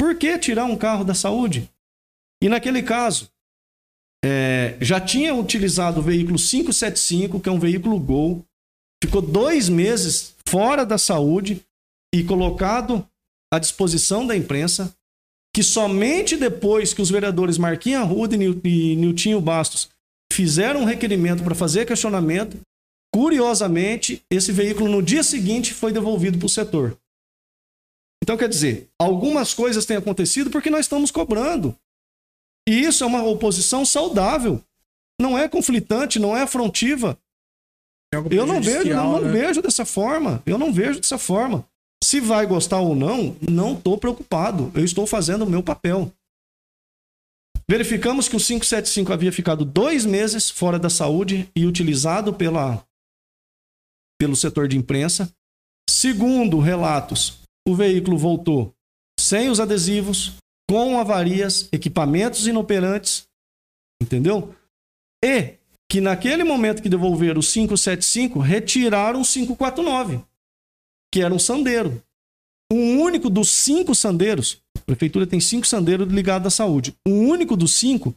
Por 0.01 0.17
que 0.17 0.39
tirar 0.39 0.65
um 0.65 0.79
carro 0.79 1.05
da 1.05 1.15
saúde? 1.15 1.71
E 2.43 2.49
naquele 2.49 2.83
caso, 2.83 3.31
é, 4.25 4.77
já 4.81 5.01
tinha 5.01 5.35
utilizado 5.35 6.01
o 6.01 6.03
veículo 6.03 6.39
575, 6.39 7.41
que 7.41 7.49
é 7.49 7.53
um 7.53 7.59
veículo 7.59 7.99
Gol, 7.99 8.45
ficou 9.03 9.21
dois 9.21 9.69
meses 9.69 10.35
fora 10.49 10.85
da 10.87 10.97
saúde 10.99 11.61
e 12.15 12.23
colocado 12.23 13.07
à 13.53 13.59
disposição 13.59 14.27
da 14.27 14.37
imprensa, 14.37 14.95
que 15.55 15.63
somente 15.63 16.37
depois 16.37 16.95
que 16.95 17.03
os 17.03 17.11
vereadores 17.11 17.59
Marquinhos 17.59 18.09
e 18.33 18.37
Nil- 18.37 18.61
e 18.65 18.97
Niltinho 18.97 19.41
Bastos 19.41 19.89
fizeram 20.33 20.83
um 20.83 20.85
requerimento 20.87 21.43
para 21.43 21.55
fazer 21.55 21.87
questionamento, 21.87 22.59
curiosamente, 23.15 24.23
esse 24.31 24.51
veículo 24.53 24.91
no 24.91 25.03
dia 25.03 25.23
seguinte 25.23 25.75
foi 25.75 25.93
devolvido 25.93 26.39
para 26.39 26.47
o 26.47 26.49
setor. 26.49 26.97
Então, 28.23 28.37
quer 28.37 28.49
dizer, 28.49 28.89
algumas 28.99 29.53
coisas 29.53 29.85
têm 29.85 29.97
acontecido 29.97 30.49
porque 30.49 30.71
nós 30.71 30.87
estamos 30.87 31.11
cobrando. 31.11 31.77
E 32.69 32.81
isso 32.81 33.03
é 33.03 33.07
uma 33.07 33.25
oposição 33.25 33.85
saudável. 33.85 34.63
Não 35.21 35.37
é 35.37 35.49
conflitante, 35.49 36.19
não 36.19 36.37
é 36.37 36.43
afrontiva. 36.43 37.19
é 38.15 38.19
Eu 38.31 38.47
não 38.47 38.61
vejo, 38.61 38.89
não, 38.91 39.13
não 39.13 39.21
né? 39.21 39.33
vejo 39.33 39.63
dessa 39.63 39.85
forma. 39.85 40.43
Eu 40.47 40.59
não 40.59 40.73
vejo 40.73 41.01
dessa 41.01 41.19
forma. 41.19 41.67
Se 42.03 42.21
vai 42.21 42.47
gostar 42.47 42.81
ou 42.81 42.95
não, 42.95 43.37
não 43.41 43.75
estou 43.75 43.97
preocupado. 43.99 44.71
Eu 44.75 44.85
estou 44.85 45.07
fazendo 45.07 45.43
o 45.43 45.51
meu 45.51 45.63
papel. 45.63 46.13
Verificamos 47.69 48.29
que 48.29 48.37
o 48.37 48.41
575 48.41 49.13
havia 49.13 49.33
ficado 49.33 49.65
dois 49.65 50.05
meses 50.05 50.51
fora 50.51 50.79
da 50.79 50.91
saúde 50.91 51.49
e 51.57 51.65
utilizado 51.65 52.35
pela, 52.35 52.85
pelo 54.21 54.37
setor 54.37 54.69
de 54.69 54.77
imprensa. 54.77 55.33
Segundo 55.89 56.59
relatos, 56.59 57.39
o 57.67 57.75
veículo 57.75 58.19
voltou 58.19 58.75
sem 59.19 59.49
os 59.49 59.61
adesivos, 59.61 60.33
com 60.73 60.99
avarias, 60.99 61.69
equipamentos 61.71 62.47
inoperantes, 62.47 63.29
entendeu? 64.03 64.55
E 65.23 65.57
que 65.87 66.01
naquele 66.01 66.45
momento 66.45 66.83
que 66.83 66.89
devolveram 66.89 67.41
o 67.41 67.45
575, 67.45 68.39
retiraram 68.39 69.21
o 69.21 69.23
549, 69.23 70.23
que 71.13 71.21
era 71.21 71.35
um 71.35 71.39
sandeiro. 71.39 72.03
Um 72.73 73.03
único 73.03 73.29
dos 73.29 73.51
cinco 73.51 73.95
sandeiros, 73.95 74.63
a 74.79 74.81
prefeitura 74.81 75.27
tem 75.27 75.41
cinco 75.41 75.67
sandeiros 75.67 76.11
ligados 76.11 76.47
à 76.47 76.51
saúde, 76.51 76.97
um 77.07 77.29
único 77.29 77.55
dos 77.55 77.75
cinco 77.75 78.15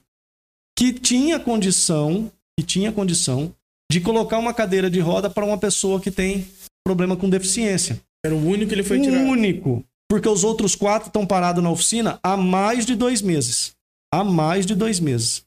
que 0.80 0.94
tinha 0.94 1.38
condição, 1.38 2.32
que 2.58 2.66
tinha 2.66 2.90
condição 2.90 3.54
de 3.92 4.00
colocar 4.00 4.40
uma 4.40 4.54
cadeira 4.54 4.90
de 4.90 5.02
roda 5.02 5.30
para 5.30 5.46
uma 5.46 5.58
pessoa 5.58 6.00
que 6.00 6.10
tem 6.10 6.48
problema 6.86 7.18
com 7.18 7.30
deficiência. 7.30 8.02
Era 8.26 8.34
o 8.34 8.48
único 8.48 8.70
que 8.70 8.76
ele 8.76 8.84
foi 8.84 9.02
tirado. 9.02 9.26
único. 9.26 9.84
Porque 10.10 10.30
os 10.30 10.44
outros 10.44 10.76
quatro 10.76 11.08
estão 11.08 11.26
parados 11.26 11.64
na 11.64 11.70
oficina 11.70 12.20
há 12.22 12.38
mais 12.38 12.86
de 12.86 12.96
dois 12.96 13.22
meses. 13.22 13.76
Há 14.14 14.24
mais 14.24 14.66
de 14.66 14.76
dois 14.76 15.00
meses. 15.00 15.44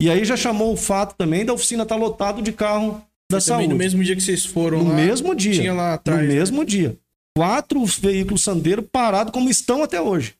E 0.00 0.10
aí 0.10 0.24
já 0.24 0.36
chamou 0.36 0.72
o 0.72 0.76
fato 0.76 1.14
também 1.16 1.44
da 1.44 1.52
oficina 1.52 1.82
estar 1.82 1.96
lotado 1.96 2.42
de 2.42 2.52
carro 2.52 3.02
da 3.30 3.38
Também 3.40 3.40
saúde. 3.40 3.68
no 3.68 3.76
mesmo 3.76 4.04
dia 4.04 4.14
que 4.14 4.20
vocês 4.22 4.44
foram 4.44 4.82
No 4.84 4.90
lá, 4.90 4.94
mesmo 4.94 5.34
dia. 5.34 5.54
Tinha 5.54 5.74
lá 5.74 5.94
atrás. 5.94 6.20
no 6.20 6.28
né? 6.28 6.34
mesmo 6.34 6.64
dia. 6.64 6.96
Quatro 7.36 7.84
veículos 7.84 8.42
sandeiros 8.42 8.84
parados 8.90 9.32
como 9.32 9.48
estão 9.50 9.82
até 9.82 10.00
hoje. 10.00 10.34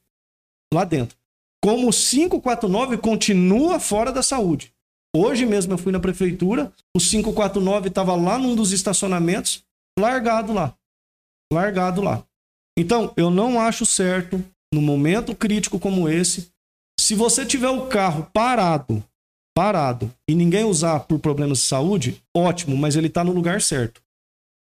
Lá 0.73 0.85
dentro. 0.85 1.17
Como 1.65 1.89
o 1.89 1.93
549 1.93 2.99
continua 2.99 3.81
fora 3.81 4.13
da 4.13 4.23
saúde. 4.23 4.73
Hoje 5.15 5.47
mesmo 5.47 5.73
eu 5.73 5.79
fui 5.79 5.91
na 5.91 5.99
prefeitura, 5.99 6.71
o 6.95 7.01
549 7.01 7.89
estava 7.89 8.15
lá 8.15 8.39
num 8.39 8.55
dos 8.55 8.73
estacionamentos, 8.73 9.65
largado 9.99 10.53
lá. 10.53 10.75
Largado 11.53 12.03
lá. 12.03 12.23
Então, 12.79 13.13
eu 13.17 13.31
não 13.31 13.61
acho 13.61 13.87
certo, 13.87 14.43
num 14.73 14.83
momento 14.83 15.35
crítico 15.35 15.79
como 15.79 16.09
esse, 16.09 16.51
se 17.01 17.15
você 17.15 17.47
tiver 17.47 17.71
o 17.71 17.87
carro 17.87 18.29
parado, 18.33 19.03
parado, 19.55 20.13
e 20.29 20.35
ninguém 20.35 20.65
usar 20.65 21.01
por 21.01 21.19
problemas 21.19 21.59
de 21.59 21.65
saúde, 21.65 22.23
ótimo, 22.37 22.77
mas 22.77 22.97
ele 22.97 23.07
está 23.07 23.25
no 23.25 23.33
lugar 23.33 23.63
certo. 23.63 24.03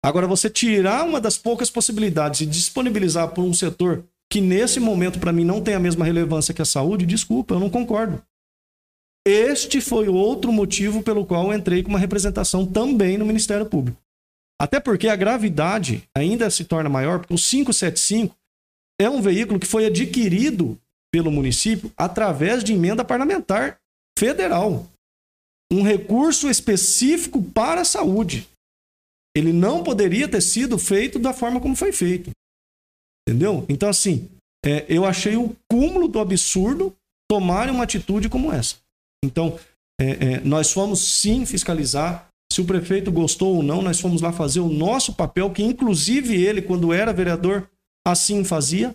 Agora, 0.05 0.27
você 0.27 0.51
tirar 0.51 1.05
uma 1.05 1.21
das 1.21 1.39
poucas 1.39 1.71
possibilidades 1.71 2.41
e 2.41 2.47
disponibilizar 2.47 3.29
por 3.29 3.45
um 3.45 3.55
setor 3.55 4.05
que 4.29 4.41
nesse 4.41 4.81
momento 4.81 5.21
para 5.21 5.33
mim 5.33 5.45
não 5.45 5.61
tem 5.61 5.75
a 5.75 5.79
mesma 5.79 6.05
relevância 6.05 6.55
que 6.55 6.63
a 6.63 6.65
saúde, 6.65 7.07
desculpa, 7.07 7.55
eu 7.55 7.61
não 7.61 7.71
concordo. 7.71 8.21
Este 9.25 9.81
foi 9.81 10.09
outro 10.09 10.51
motivo 10.51 11.03
pelo 11.03 11.25
qual 11.25 11.47
eu 11.47 11.57
entrei 11.57 11.83
com 11.83 11.91
uma 11.91 11.99
representação 11.99 12.67
também 12.67 13.17
no 13.17 13.25
Ministério 13.25 13.67
Público. 13.67 14.03
Até 14.63 14.79
porque 14.79 15.09
a 15.09 15.17
gravidade 15.17 16.09
ainda 16.17 16.49
se 16.49 16.65
torna 16.65 16.89
maior, 16.89 17.19
porque 17.19 17.35
o 17.35 17.37
575 17.37 18.37
é 19.01 19.11
um 19.11 19.21
veículo 19.21 19.59
que 19.59 19.67
foi 19.67 19.87
adquirido 19.87 20.79
pelo 21.13 21.33
município 21.33 21.93
através 21.97 22.63
de 22.63 22.73
emenda 22.73 23.05
parlamentar 23.05 23.81
federal. 24.17 24.87
Um 25.73 25.83
recurso 25.83 26.49
específico 26.49 27.43
para 27.43 27.81
a 27.81 27.85
saúde. 27.85 28.49
Ele 29.37 29.53
não 29.53 29.83
poderia 29.83 30.29
ter 30.29 30.41
sido 30.41 30.79
feito 30.79 31.19
da 31.19 31.33
forma 31.33 31.61
como 31.61 31.75
foi 31.75 31.91
feito. 31.91 32.31
Entendeu? 33.27 33.67
Então, 33.69 33.89
assim, 33.89 34.31
é, 34.65 34.87
eu 34.89 35.05
achei 35.05 35.37
o 35.37 35.57
cúmulo 35.69 36.07
do 36.07 36.21
absurdo 36.21 36.95
tomarem 37.29 37.75
uma 37.75 37.83
atitude 37.83 38.29
como 38.29 38.53
essa. 38.53 38.77
Então, 39.25 39.59
é, 40.01 40.35
é, 40.35 40.41
nós 40.41 40.71
fomos 40.71 41.01
sim 41.01 41.45
fiscalizar. 41.45 42.29
Se 42.53 42.61
o 42.61 42.67
prefeito 42.67 43.11
gostou 43.11 43.57
ou 43.57 43.63
não, 43.63 43.81
nós 43.81 43.99
fomos 43.99 44.21
lá 44.21 44.31
fazer 44.31 44.61
o 44.61 44.69
nosso 44.69 45.15
papel, 45.15 45.51
que 45.51 45.63
inclusive 45.63 46.35
ele, 46.35 46.61
quando 46.61 46.93
era 46.93 47.13
vereador, 47.13 47.67
assim 48.07 48.45
fazia. 48.45 48.95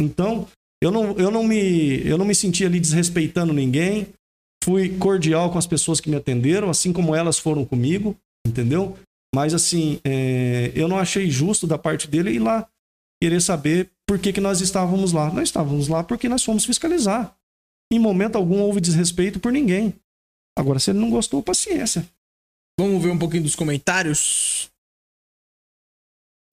Então, 0.00 0.46
eu 0.82 0.90
não, 0.90 1.12
eu 1.12 1.30
não, 1.30 1.42
me, 1.42 2.06
eu 2.06 2.18
não 2.18 2.26
me 2.26 2.34
senti 2.34 2.66
ali 2.66 2.78
desrespeitando 2.78 3.52
ninguém. 3.52 4.08
Fui 4.62 4.90
cordial 4.98 5.50
com 5.50 5.56
as 5.56 5.66
pessoas 5.66 6.00
que 6.00 6.10
me 6.10 6.16
atenderam, 6.16 6.68
assim 6.68 6.92
como 6.92 7.14
elas 7.14 7.38
foram 7.38 7.64
comigo, 7.64 8.14
entendeu? 8.46 8.96
Mas, 9.34 9.54
assim, 9.54 9.98
é, 10.04 10.70
eu 10.74 10.86
não 10.86 10.98
achei 10.98 11.30
justo 11.30 11.66
da 11.66 11.78
parte 11.78 12.08
dele 12.08 12.32
ir 12.32 12.38
lá 12.40 12.68
querer 13.22 13.40
saber 13.40 13.90
por 14.06 14.18
que, 14.18 14.32
que 14.34 14.40
nós 14.40 14.60
estávamos 14.60 15.12
lá. 15.12 15.32
Nós 15.32 15.48
estávamos 15.48 15.88
lá 15.88 16.04
porque 16.04 16.28
nós 16.28 16.44
fomos 16.44 16.64
fiscalizar. 16.64 17.34
Em 17.90 17.98
momento 17.98 18.36
algum 18.36 18.60
houve 18.60 18.80
desrespeito 18.80 19.40
por 19.40 19.50
ninguém. 19.50 19.94
Agora, 20.58 20.78
se 20.78 20.90
ele 20.90 20.98
não 20.98 21.08
gostou, 21.08 21.42
paciência. 21.42 22.06
Vamos 22.78 23.02
ver 23.02 23.10
um 23.10 23.18
pouquinho 23.18 23.42
dos 23.42 23.56
comentários. 23.56 24.68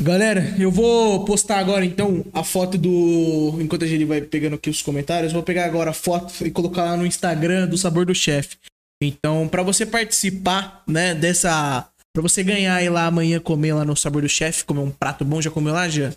Galera, 0.01 0.55
eu 0.59 0.71
vou 0.71 1.23
postar 1.23 1.59
agora 1.59 1.85
então 1.85 2.25
a 2.33 2.43
foto 2.43 2.77
do. 2.77 3.59
Enquanto 3.61 3.85
a 3.85 3.87
gente 3.87 4.03
vai 4.05 4.21
pegando 4.21 4.55
aqui 4.55 4.69
os 4.69 4.81
comentários, 4.81 5.31
vou 5.31 5.43
pegar 5.43 5.65
agora 5.65 5.91
a 5.91 5.93
foto 5.93 6.45
e 6.45 6.51
colocar 6.51 6.83
lá 6.83 6.97
no 6.97 7.05
Instagram 7.05 7.67
do 7.67 7.77
Sabor 7.77 8.05
do 8.05 8.13
Chefe. 8.13 8.57
Então, 9.01 9.47
pra 9.47 9.63
você 9.63 9.85
participar, 9.85 10.83
né, 10.87 11.13
dessa. 11.15 11.89
Pra 12.13 12.21
você 12.21 12.43
ganhar 12.43 12.81
e 12.81 12.89
lá 12.89 13.05
amanhã 13.05 13.39
comer 13.39 13.73
lá 13.73 13.85
no 13.85 13.95
Sabor 13.95 14.21
do 14.21 14.29
Chefe, 14.29 14.63
comer 14.65 14.79
um 14.79 14.91
prato 14.91 15.23
bom, 15.25 15.41
já 15.41 15.51
comeu 15.51 15.73
lá, 15.73 15.87
já? 15.89 16.13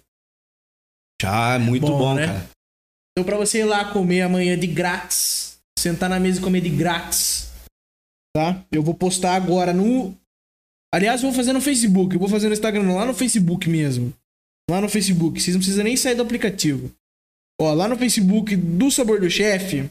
Já, 1.20 1.54
é 1.54 1.58
muito 1.58 1.86
Bom, 1.86 1.98
bom, 1.98 2.14
né? 2.14 2.26
cara. 2.26 2.50
Então, 3.12 3.24
pra 3.24 3.36
você 3.36 3.58
ir 3.60 3.64
lá 3.64 3.84
comer 3.86 4.22
amanhã 4.22 4.56
de 4.56 4.68
grátis, 4.68 5.58
sentar 5.76 6.08
na 6.08 6.20
mesa 6.20 6.38
e 6.38 6.42
comer 6.42 6.60
de 6.60 6.70
grátis, 6.70 7.47
tá? 8.34 8.64
Eu 8.70 8.82
vou 8.82 8.94
postar 8.94 9.34
agora 9.34 9.72
no. 9.72 10.14
Aliás, 10.92 11.22
vou 11.22 11.32
fazer 11.32 11.52
no 11.52 11.60
Facebook. 11.60 12.14
Eu 12.14 12.20
vou 12.20 12.28
fazer 12.28 12.48
no 12.48 12.54
Instagram, 12.54 12.92
lá 12.94 13.04
no 13.04 13.14
Facebook 13.14 13.68
mesmo. 13.68 14.12
Lá 14.70 14.80
no 14.80 14.88
Facebook. 14.88 15.40
Vocês 15.40 15.54
não 15.54 15.60
precisam 15.60 15.84
nem 15.84 15.96
sair 15.96 16.14
do 16.14 16.22
aplicativo. 16.22 16.90
Ó, 17.60 17.72
lá 17.74 17.88
no 17.88 17.96
Facebook 17.96 18.54
do 18.56 18.90
Sabor 18.90 19.20
do 19.20 19.28
Chefe, 19.28 19.90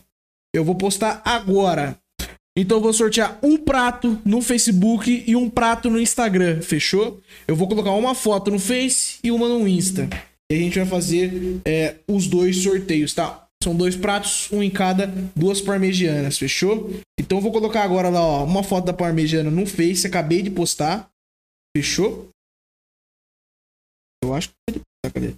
eu 0.56 0.64
vou 0.64 0.76
postar 0.76 1.22
agora. 1.26 2.00
Então 2.58 2.78
eu 2.78 2.82
vou 2.82 2.94
sortear 2.94 3.38
um 3.44 3.56
prato 3.58 4.20
no 4.26 4.42
Facebook 4.42 5.24
e 5.28 5.36
um 5.36 5.48
prato 5.48 5.92
no 5.92 6.00
Instagram, 6.00 6.62
fechou? 6.62 7.22
Eu 7.48 7.56
vou 7.56 7.68
colocar 7.68 7.92
uma 7.92 8.16
foto 8.16 8.50
no 8.50 8.58
Face 8.58 9.20
e 9.24 9.32
uma 9.32 9.48
no 9.48 9.68
Insta. 9.68 10.10
E 10.52 10.56
a 10.56 10.58
gente 10.58 10.80
vai 10.80 10.88
fazer 10.88 11.62
é, 11.66 11.96
os 12.08 12.26
dois 12.26 12.64
sorteios, 12.64 13.14
tá? 13.14 13.47
São 13.68 13.76
dois 13.76 13.98
pratos, 13.98 14.50
um 14.50 14.64
em 14.64 14.72
cada, 14.72 15.08
duas 15.36 15.60
parmegianas, 15.60 16.38
fechou? 16.38 16.90
Então 17.20 17.40
eu 17.40 17.42
vou 17.42 17.52
colocar 17.52 17.84
agora 17.84 18.08
lá, 18.08 18.22
ó, 18.22 18.46
uma 18.46 18.64
foto 18.64 18.86
da 18.86 18.94
parmegiana 18.94 19.52
no 19.52 19.66
Face, 19.66 20.08
acabei 20.08 20.42
de 20.42 20.50
postar. 20.50 21.12
Fechou? 21.76 22.30
Eu 24.24 24.34
acho 24.34 24.48
que 24.48 24.56
pode 24.66 24.80
postar, 24.80 25.14
cadê? 25.14 25.36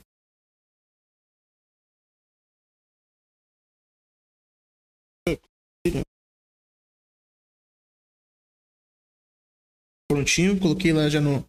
Prontinho, 10.07 10.59
coloquei 10.59 10.93
lá 10.93 11.09
já 11.09 11.19
no, 11.19 11.43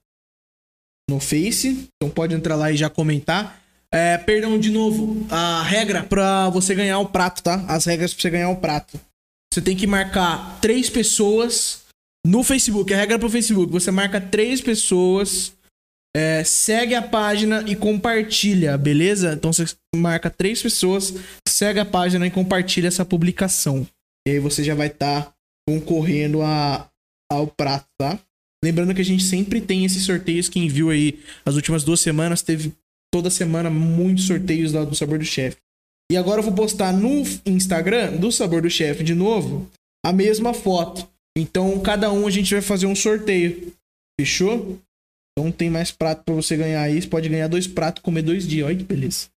no 1.11 1.21
Face. 1.21 1.91
Então 1.97 2.11
pode 2.11 2.35
entrar 2.35 2.57
lá 2.57 2.73
e 2.73 2.77
já 2.79 2.89
comentar. 2.89 3.63
É, 3.93 4.17
perdão, 4.19 4.59
de 4.59 4.71
novo, 4.71 5.27
a 5.31 5.63
regra 5.63 6.05
pra 6.05 6.49
você 6.49 6.75
ganhar 6.75 6.99
o 7.01 7.09
prato, 7.09 7.43
tá? 7.43 7.65
As 7.67 7.85
regras 7.85 8.15
pra 8.15 8.23
você 8.23 8.31
ganhar 8.31 8.51
o 8.51 8.57
prato. 8.57 9.01
Você 9.53 9.61
tem 9.61 9.77
que 9.77 9.87
marcar 9.87 10.61
três 10.61 10.89
pessoas 10.89 11.83
no 12.25 12.45
Facebook. 12.45 12.95
A 12.95 12.97
regra 12.97 13.19
pro 13.19 13.29
Facebook. 13.29 13.73
Você 13.73 13.91
marca 13.91 14.21
três 14.21 14.61
pessoas, 14.61 15.53
é, 16.17 16.45
segue 16.45 16.95
a 16.95 17.03
página 17.03 17.65
e 17.69 17.75
compartilha, 17.75 18.79
beleza? 18.79 19.33
Então 19.33 19.53
você 19.53 19.65
marca 19.95 20.31
três 20.31 20.63
pessoas, 20.63 21.15
segue 21.49 21.81
a 21.81 21.85
página 21.85 22.27
e 22.27 22.31
compartilha 22.31 22.89
essa 22.89 23.05
publicação. 23.05 23.87
E 24.27 24.33
aí 24.33 24.39
você 24.39 24.63
já 24.63 24.75
vai 24.75 24.87
estar 24.87 25.23
tá 25.23 25.35
concorrendo 25.69 26.43
a, 26.43 26.89
ao 27.31 27.47
prato, 27.47 27.87
tá? 27.99 28.19
Lembrando 28.63 28.95
que 28.95 29.01
a 29.01 29.05
gente 29.05 29.23
sempre 29.23 29.61
tem 29.61 29.85
esses 29.85 30.05
sorteios. 30.05 30.49
Quem 30.49 30.69
viu 30.69 30.91
aí 30.91 31.21
as 31.45 31.55
últimas 31.55 31.83
duas 31.83 32.01
semanas, 32.01 32.43
teve 32.43 32.73
toda 33.13 33.31
semana 33.31 33.71
muitos 33.71 34.27
sorteios 34.27 34.73
lá 34.73 34.85
do 34.85 34.95
Sabor 34.95 35.19
do 35.19 35.25
Chefe. 35.25 35.57
E 36.11 36.17
agora 36.17 36.41
eu 36.41 36.45
vou 36.45 36.55
postar 36.55 36.93
no 36.93 37.23
Instagram 37.47 38.17
do 38.17 38.33
Sabor 38.33 38.63
do 38.63 38.71
Chefe 38.71 39.05
de 39.05 39.15
novo 39.15 39.71
a 40.05 40.13
mesma 40.13 40.53
foto. 40.53 41.09
Então 41.37 41.81
cada 41.81 42.13
um 42.13 42.27
a 42.27 42.31
gente 42.31 42.53
vai 42.53 42.63
fazer 42.63 42.87
um 42.87 42.97
sorteio. 42.97 43.73
Fechou? 44.21 44.79
Então 45.33 45.53
tem 45.53 45.71
mais 45.71 45.91
prato 45.91 46.25
para 46.25 46.35
você 46.35 46.57
ganhar 46.57 46.83
aí. 46.83 47.01
Você 47.01 47.09
pode 47.09 47.29
ganhar 47.29 47.49
dois 47.49 47.67
pratos 47.67 48.03
comer 48.03 48.23
dois 48.23 48.47
dias. 48.47 48.67
Olha 48.67 48.77
que 48.77 48.85
beleza. 48.85 49.29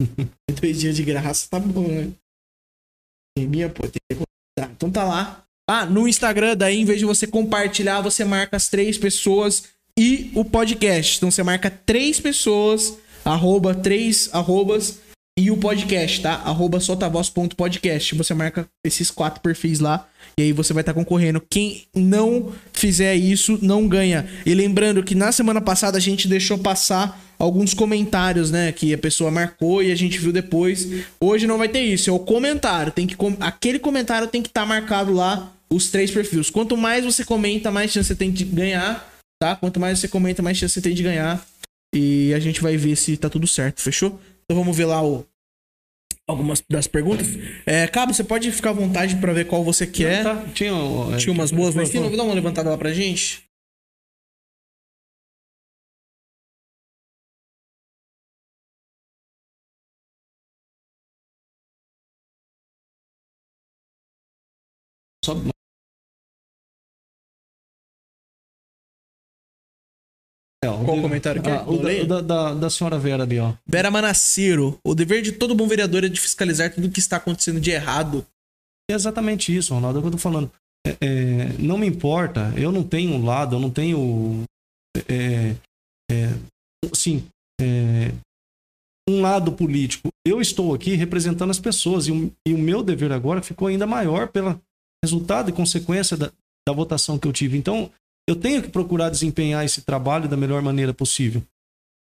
dois 0.60 0.80
dias 0.80 0.96
de 0.96 1.04
graça 1.04 1.48
tá 1.48 1.58
bom, 1.58 1.86
né? 1.86 2.12
Minha, 3.38 3.68
pô, 3.68 3.82
tem 3.82 4.00
que... 4.10 4.24
Então 4.58 4.90
tá 4.90 5.04
lá. 5.04 5.44
Ah, 5.68 5.84
no 5.84 6.06
Instagram, 6.06 6.56
daí, 6.56 6.78
em 6.78 6.84
vez 6.84 7.00
de 7.00 7.04
você 7.04 7.26
compartilhar, 7.26 8.00
você 8.00 8.24
marca 8.24 8.56
as 8.56 8.68
três 8.68 8.96
pessoas 8.96 9.64
e 9.98 10.30
o 10.34 10.44
podcast. 10.44 11.16
Então 11.16 11.30
você 11.30 11.42
marca 11.42 11.70
três 11.70 12.20
pessoas, 12.20 12.96
arroba, 13.26 13.74
três 13.74 14.30
arrobas 14.32 15.00
e 15.38 15.50
o 15.50 15.56
podcast, 15.58 16.22
tá? 16.22 16.34
Arroba 16.44 16.80
soltavoz.podcast. 16.80 18.14
Você 18.14 18.32
marca 18.32 18.66
esses 18.84 19.10
quatro 19.10 19.40
perfis 19.42 19.80
lá 19.80 20.08
e 20.38 20.44
aí 20.44 20.52
você 20.52 20.72
vai 20.72 20.80
estar 20.80 20.94
tá 20.94 20.98
concorrendo. 20.98 21.42
Quem 21.50 21.84
não 21.94 22.52
fizer 22.72 23.14
isso, 23.14 23.58
não 23.60 23.86
ganha. 23.86 24.26
E 24.46 24.54
lembrando 24.54 25.02
que 25.02 25.14
na 25.14 25.30
semana 25.32 25.60
passada 25.60 25.98
a 25.98 26.00
gente 26.00 26.26
deixou 26.26 26.56
passar 26.56 27.20
alguns 27.38 27.74
comentários, 27.74 28.50
né? 28.50 28.72
Que 28.72 28.94
a 28.94 28.98
pessoa 28.98 29.30
marcou 29.30 29.82
e 29.82 29.92
a 29.92 29.94
gente 29.94 30.18
viu 30.18 30.32
depois. 30.32 30.88
Hoje 31.20 31.46
não 31.46 31.58
vai 31.58 31.68
ter 31.68 31.82
isso, 31.82 32.08
é 32.08 32.12
o 32.12 32.18
comentário. 32.18 32.92
Tem 32.92 33.06
que 33.06 33.16
Aquele 33.40 33.78
comentário 33.78 34.28
tem 34.28 34.40
que 34.40 34.48
estar 34.48 34.62
tá 34.62 34.66
marcado 34.66 35.12
lá 35.12 35.52
os 35.68 35.90
três 35.90 36.10
perfis. 36.10 36.48
Quanto 36.48 36.76
mais 36.76 37.04
você 37.04 37.24
comenta, 37.24 37.70
mais 37.70 37.90
chance 37.90 38.08
você 38.08 38.14
tem 38.14 38.30
de 38.30 38.44
ganhar, 38.44 39.06
tá? 39.38 39.54
Quanto 39.54 39.78
mais 39.78 39.98
você 39.98 40.08
comenta, 40.08 40.42
mais 40.42 40.56
chance 40.56 40.72
você 40.74 40.80
tem 40.80 40.94
de 40.94 41.02
ganhar. 41.02 41.46
E 41.96 42.34
a 42.34 42.38
gente 42.38 42.60
vai 42.60 42.76
ver 42.76 42.94
se 42.96 43.16
tá 43.16 43.30
tudo 43.30 43.46
certo, 43.46 43.80
fechou? 43.80 44.20
Então 44.44 44.56
vamos 44.56 44.76
ver 44.76 44.84
lá 44.84 45.02
o, 45.02 45.24
algumas 46.26 46.62
das 46.68 46.86
perguntas. 46.86 47.26
É, 47.64 47.86
Cabo, 47.86 48.12
você 48.12 48.24
pode 48.24 48.50
ficar 48.52 48.70
à 48.70 48.74
vontade 48.74 49.16
para 49.16 49.32
ver 49.32 49.46
qual 49.46 49.64
você 49.64 49.86
quer. 49.86 50.22
Não, 50.24 50.36
tá. 50.36 50.44
Tinha, 50.52 50.72
é, 51.14 51.16
Tinha 51.16 51.32
umas 51.32 51.50
boas, 51.50 51.74
mas 51.74 51.92
vou 51.92 52.16
dar 52.16 52.24
uma 52.24 52.34
levantada 52.34 52.68
lá 52.68 52.76
pra 52.76 52.92
gente. 52.92 53.45
Qual 70.72 70.98
o 70.98 71.02
comentário 71.02 71.42
que 71.42 71.48
é? 71.48 71.62
O 71.62 72.06
da, 72.06 72.20
da, 72.20 72.54
da, 72.54 72.70
senhora 72.70 72.98
Vera 72.98 73.22
ali, 73.22 73.38
ó. 73.38 73.52
Vera 73.66 73.90
Manaciro. 73.90 74.78
O 74.84 74.94
dever 74.94 75.22
de 75.22 75.32
todo 75.32 75.54
bom 75.54 75.66
vereador 75.66 76.04
é 76.04 76.08
de 76.08 76.20
fiscalizar 76.20 76.72
tudo 76.72 76.90
que 76.90 77.00
está 77.00 77.16
acontecendo 77.16 77.60
de 77.60 77.70
errado. 77.70 78.26
É 78.90 78.94
exatamente 78.94 79.54
isso, 79.54 79.74
Ronaldo. 79.74 79.98
É 79.98 80.00
o 80.00 80.02
que 80.02 80.08
eu 80.08 80.12
tô 80.12 80.18
falando. 80.18 80.50
É, 80.86 80.96
é, 81.00 81.52
não 81.58 81.76
me 81.76 81.86
importa, 81.86 82.52
eu 82.56 82.70
não 82.70 82.84
tenho 82.84 83.12
um 83.12 83.24
lado, 83.24 83.56
eu 83.56 83.60
não 83.60 83.70
tenho. 83.70 84.44
É, 85.08 85.54
é 86.10 86.28
assim, 86.92 87.26
é, 87.60 88.12
um 89.08 89.20
lado 89.20 89.52
político. 89.52 90.08
Eu 90.24 90.40
estou 90.40 90.74
aqui 90.74 90.94
representando 90.94 91.50
as 91.50 91.58
pessoas 91.58 92.06
e 92.06 92.12
o, 92.12 92.32
e 92.46 92.54
o 92.54 92.58
meu 92.58 92.82
dever 92.82 93.12
agora 93.12 93.42
ficou 93.42 93.68
ainda 93.68 93.86
maior 93.86 94.28
pelo 94.28 94.60
resultado 95.04 95.50
e 95.50 95.52
consequência 95.52 96.16
da, 96.16 96.30
da 96.66 96.74
votação 96.74 97.18
que 97.18 97.26
eu 97.26 97.32
tive. 97.32 97.56
Então, 97.56 97.90
eu 98.28 98.36
tenho 98.36 98.62
que 98.62 98.68
procurar 98.68 99.10
desempenhar 99.10 99.64
esse 99.64 99.82
trabalho 99.82 100.28
da 100.28 100.36
melhor 100.36 100.60
maneira 100.62 100.92
possível. 100.92 101.42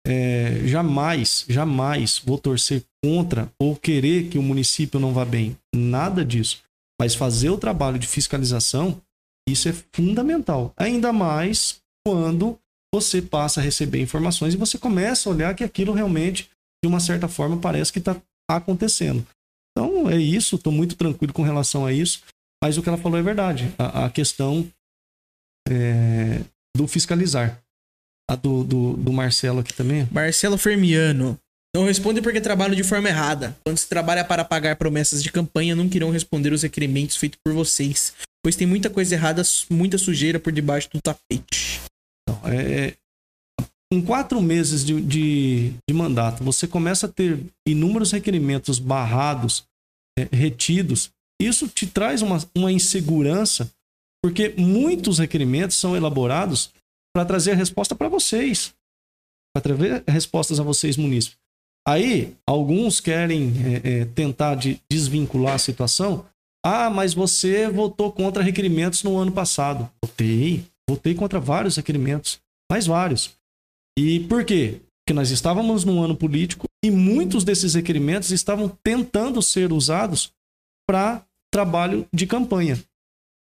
É, 0.07 0.61
jamais, 0.65 1.45
jamais 1.49 2.19
vou 2.19 2.37
torcer 2.37 2.83
contra 3.03 3.51
ou 3.59 3.75
querer 3.75 4.29
que 4.29 4.37
o 4.37 4.43
município 4.43 4.99
não 4.99 5.13
vá 5.13 5.25
bem. 5.25 5.57
Nada 5.73 6.23
disso. 6.23 6.63
Mas 6.99 7.15
fazer 7.15 7.49
o 7.49 7.57
trabalho 7.57 7.99
de 7.99 8.07
fiscalização, 8.07 9.01
isso 9.49 9.67
é 9.67 9.73
fundamental. 9.93 10.73
Ainda 10.77 11.11
mais 11.11 11.81
quando 12.05 12.57
você 12.93 13.21
passa 13.21 13.59
a 13.59 13.63
receber 13.63 14.01
informações 14.01 14.53
e 14.53 14.57
você 14.57 14.77
começa 14.77 15.27
a 15.27 15.33
olhar 15.33 15.55
que 15.55 15.63
aquilo 15.63 15.91
realmente, 15.91 16.49
de 16.83 16.87
uma 16.87 16.99
certa 16.99 17.27
forma, 17.27 17.57
parece 17.57 17.91
que 17.91 17.99
está 17.99 18.15
acontecendo. 18.49 19.25
Então 19.71 20.09
é 20.09 20.17
isso, 20.17 20.55
estou 20.55 20.71
muito 20.71 20.95
tranquilo 20.95 21.33
com 21.33 21.41
relação 21.41 21.85
a 21.85 21.91
isso. 21.91 22.21
Mas 22.63 22.77
o 22.77 22.81
que 22.81 22.89
ela 22.89 22.97
falou 22.97 23.19
é 23.19 23.23
verdade. 23.23 23.73
A, 23.77 24.05
a 24.05 24.09
questão 24.09 24.67
é, 25.69 26.41
do 26.75 26.87
fiscalizar. 26.87 27.61
A 28.29 28.35
do, 28.35 28.63
do, 28.63 28.93
do 28.97 29.13
Marcelo 29.13 29.59
aqui 29.59 29.73
também. 29.73 30.07
Marcelo 30.11 30.57
Fermiano. 30.57 31.37
Não 31.75 31.83
responde 31.83 32.21
porque 32.21 32.39
trabalham 32.39 32.75
de 32.75 32.83
forma 32.83 33.09
errada. 33.09 33.55
Quando 33.63 33.77
se 33.77 33.87
trabalha 33.87 34.23
para 34.23 34.45
pagar 34.45 34.77
promessas 34.77 35.21
de 35.21 35.31
campanha, 35.31 35.75
não 35.75 35.89
querão 35.89 36.09
responder 36.09 36.53
os 36.53 36.63
requerimentos 36.63 37.17
feitos 37.17 37.37
por 37.43 37.53
vocês. 37.53 38.13
Pois 38.43 38.55
tem 38.55 38.65
muita 38.65 38.89
coisa 38.89 39.13
errada, 39.13 39.43
muita 39.69 39.97
sujeira 39.97 40.39
por 40.39 40.53
debaixo 40.53 40.89
do 40.89 41.01
tapete. 41.01 41.81
Então, 42.23 42.41
é, 42.45 42.93
em 43.91 44.01
quatro 44.01 44.41
meses 44.41 44.85
de, 44.85 44.99
de, 45.01 45.73
de, 45.87 45.93
mandato, 45.93 46.43
você 46.43 46.67
começa 46.67 47.07
a 47.07 47.09
ter 47.09 47.39
inúmeros 47.67 48.11
requerimentos 48.11 48.79
barrados, 48.79 49.65
é, 50.17 50.27
retidos. 50.31 51.11
Isso 51.41 51.67
te 51.67 51.85
traz 51.85 52.21
uma, 52.21 52.37
uma 52.55 52.71
insegurança 52.71 53.69
porque 54.25 54.55
muitos 54.57 55.19
requerimentos 55.19 55.77
são 55.77 55.95
elaborados 55.95 56.71
para 57.13 57.23
trazer 57.23 57.51
a 57.51 57.55
resposta 57.55 57.93
para 57.93 58.09
vocês, 58.09 58.73
para 59.53 59.61
trazer 59.61 60.03
respostas 60.07 60.59
a 60.59 60.63
vocês, 60.63 60.97
munícipes. 60.97 61.37
Aí, 61.87 62.33
alguns 62.43 62.99
querem 62.99 63.53
é, 63.63 64.01
é, 64.01 64.05
tentar 64.05 64.55
de 64.55 64.81
desvincular 64.89 65.53
a 65.53 65.59
situação. 65.59 66.25
Ah, 66.65 66.89
mas 66.89 67.13
você 67.13 67.69
votou 67.69 68.11
contra 68.11 68.41
requerimentos 68.41 69.03
no 69.03 69.15
ano 69.15 69.31
passado. 69.31 69.87
Votei. 70.03 70.65
Votei 70.89 71.13
contra 71.13 71.39
vários 71.39 71.75
requerimentos. 71.75 72.39
Mais 72.67 72.87
vários. 72.87 73.29
E 73.95 74.21
por 74.21 74.43
quê? 74.43 74.81
Porque 75.05 75.13
nós 75.13 75.29
estávamos 75.29 75.85
num 75.85 76.01
ano 76.01 76.15
político 76.15 76.65
e 76.83 76.89
muitos 76.89 77.43
desses 77.43 77.75
requerimentos 77.75 78.31
estavam 78.31 78.75
tentando 78.83 79.39
ser 79.43 79.71
usados 79.71 80.31
para 80.89 81.23
trabalho 81.53 82.07
de 82.11 82.25
campanha. 82.25 82.83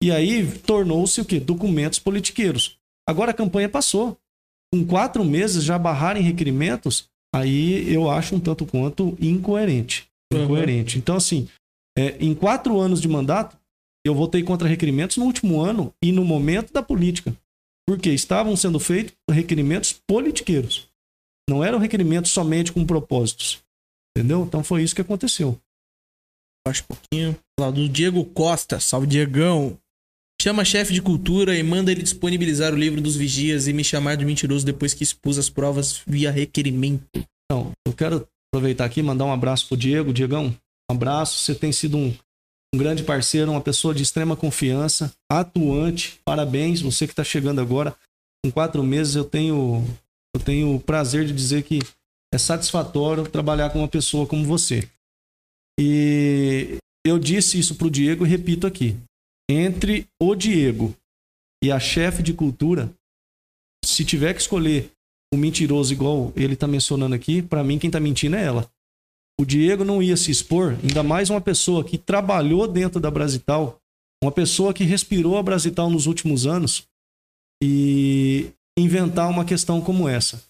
E 0.02 0.12
aí 0.12 0.46
tornou-se 0.60 1.20
o 1.20 1.26
quê? 1.26 1.40
Documentos 1.40 2.00
politiqueiros. 2.00 2.78
Agora 3.08 3.32
a 3.32 3.34
campanha 3.34 3.70
passou. 3.70 4.18
Com 4.74 4.86
quatro 4.86 5.24
meses 5.24 5.64
já 5.64 5.80
barrarem 5.80 6.22
requerimentos, 6.22 7.08
aí 7.34 7.92
eu 7.92 8.10
acho 8.10 8.36
um 8.36 8.40
tanto 8.40 8.66
quanto 8.66 9.18
incoerente. 9.20 10.08
Uhum. 10.34 10.44
Incoerente. 10.44 10.98
Então, 10.98 11.16
assim, 11.16 11.48
é, 11.98 12.18
em 12.20 12.36
quatro 12.36 12.80
anos 12.80 13.02
de 13.02 13.08
mandato, 13.08 13.58
eu 14.06 14.14
votei 14.14 14.44
contra 14.44 14.68
requerimentos 14.68 15.18
no 15.18 15.26
último 15.26 15.60
ano 15.60 15.94
e 16.04 16.12
no 16.12 16.24
momento 16.24 16.72
da 16.72 16.84
política. 16.84 17.36
Porque 17.88 18.10
estavam 18.10 18.56
sendo 18.56 18.80
feitos 18.80 19.16
requerimentos 19.30 19.94
politiqueiros. 19.94 20.90
Não 21.50 21.64
eram 21.64 21.80
requerimentos 21.80 22.32
somente 22.32 22.72
com 22.74 22.86
propósitos. 22.86 23.64
Entendeu? 24.16 24.44
Então 24.44 24.64
foi 24.64 24.84
isso 24.84 24.94
que 24.94 25.02
aconteceu. 25.02 25.58
Acho 26.68 26.84
um 26.84 26.88
pouquinho. 26.88 27.40
Lá 27.58 27.72
do 27.72 27.88
Diego 27.88 28.26
Costa. 28.26 28.80
Salve, 28.80 29.08
Diegão. 29.08 29.80
Chama 30.40 30.64
chefe 30.64 30.94
de 30.94 31.02
cultura 31.02 31.58
e 31.58 31.64
manda 31.64 31.92
ele 31.92 32.04
disponibilizar 32.04 32.72
o 32.72 32.78
livro 32.78 33.02
dos 33.02 33.16
vigias 33.16 33.68
e 33.68 33.74
me 33.74 33.84
chamar 33.84 34.16
de 34.16 34.24
mentiroso 34.24 34.64
depois 34.64 34.94
que 34.94 35.04
expus 35.04 35.38
as 35.40 35.50
provas 35.50 36.02
via 36.06 36.30
requerimento. 36.30 37.04
Então, 37.46 37.72
eu 37.86 37.92
quero 37.92 38.28
aproveitar 38.54 38.86
aqui 38.86 39.02
mandar 39.02 39.26
um 39.26 39.32
abraço 39.34 39.68
pro 39.68 39.76
Diego. 39.76 40.14
Diegão, 40.14 40.56
um 40.90 40.94
abraço. 40.94 41.40
Você 41.40 41.56
tem 41.56 41.72
sido 41.72 41.98
um, 41.98 42.16
um 42.74 42.78
grande 42.78 43.02
parceiro, 43.02 43.50
uma 43.50 43.62
pessoa 43.62 43.96
de 43.96 44.04
extrema 44.04 44.36
confiança, 44.36 45.12
atuante. 45.30 46.20
Parabéns, 46.24 46.82
você 46.82 47.08
que 47.08 47.14
está 47.14 47.24
chegando 47.24 47.60
agora. 47.60 47.96
Com 48.46 48.52
quatro 48.52 48.84
meses 48.84 49.16
eu 49.16 49.26
tenho, 49.26 49.84
eu 50.36 50.40
tenho 50.40 50.76
o 50.76 50.80
prazer 50.80 51.26
de 51.26 51.34
dizer 51.34 51.64
que 51.64 51.80
é 52.32 52.38
satisfatório 52.38 53.28
trabalhar 53.28 53.72
com 53.72 53.80
uma 53.80 53.88
pessoa 53.88 54.28
como 54.28 54.46
você. 54.46 54.88
E 55.80 56.78
eu 57.04 57.18
disse 57.18 57.58
isso 57.58 57.74
pro 57.74 57.90
Diego 57.90 58.24
e 58.24 58.30
repito 58.30 58.68
aqui 58.68 58.96
entre 59.50 60.08
o 60.22 60.36
Diego 60.36 60.94
e 61.64 61.72
a 61.72 61.80
chefe 61.80 62.22
de 62.22 62.34
cultura, 62.34 62.94
se 63.84 64.04
tiver 64.04 64.34
que 64.34 64.42
escolher 64.42 64.92
um 65.34 65.38
mentiroso 65.38 65.94
igual 65.94 66.32
ele 66.36 66.54
está 66.54 66.68
mencionando 66.68 67.16
aqui, 67.16 67.42
para 67.42 67.64
mim 67.64 67.80
quem 67.80 67.88
está 67.88 68.00
mentindo 68.00 68.36
é 68.36 68.44
ela. 68.44 68.70
O 69.40 69.46
Diego 69.46 69.84
não 69.84 70.02
ia 70.02 70.18
se 70.18 70.32
expor, 70.32 70.78
ainda 70.82 71.04
mais 71.04 71.30
uma 71.30 71.40
pessoa 71.40 71.84
que 71.84 71.98
trabalhou 71.98 72.68
dentro 72.68 73.00
da 73.00 73.12
Brasital, 73.12 73.80
uma 74.24 74.32
pessoa 74.32 74.74
que 74.74 74.84
respirou 74.84 75.38
a 75.38 75.44
Brasital 75.44 75.90
nos 75.90 76.08
últimos 76.08 76.48
anos 76.48 76.88
e 77.64 78.52
inventar 78.78 79.30
uma 79.30 79.46
questão 79.46 79.80
como 79.80 80.08
essa. 80.08 80.44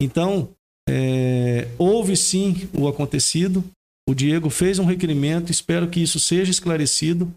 Então, 0.00 0.54
é, 0.88 1.68
houve 1.78 2.16
sim 2.16 2.68
o 2.72 2.88
acontecido, 2.88 3.62
o 4.08 4.14
Diego 4.14 4.48
fez 4.48 4.78
um 4.78 4.84
requerimento, 4.84 5.52
espero 5.52 5.88
que 5.88 6.00
isso 6.00 6.18
seja 6.18 6.50
esclarecido. 6.50 7.32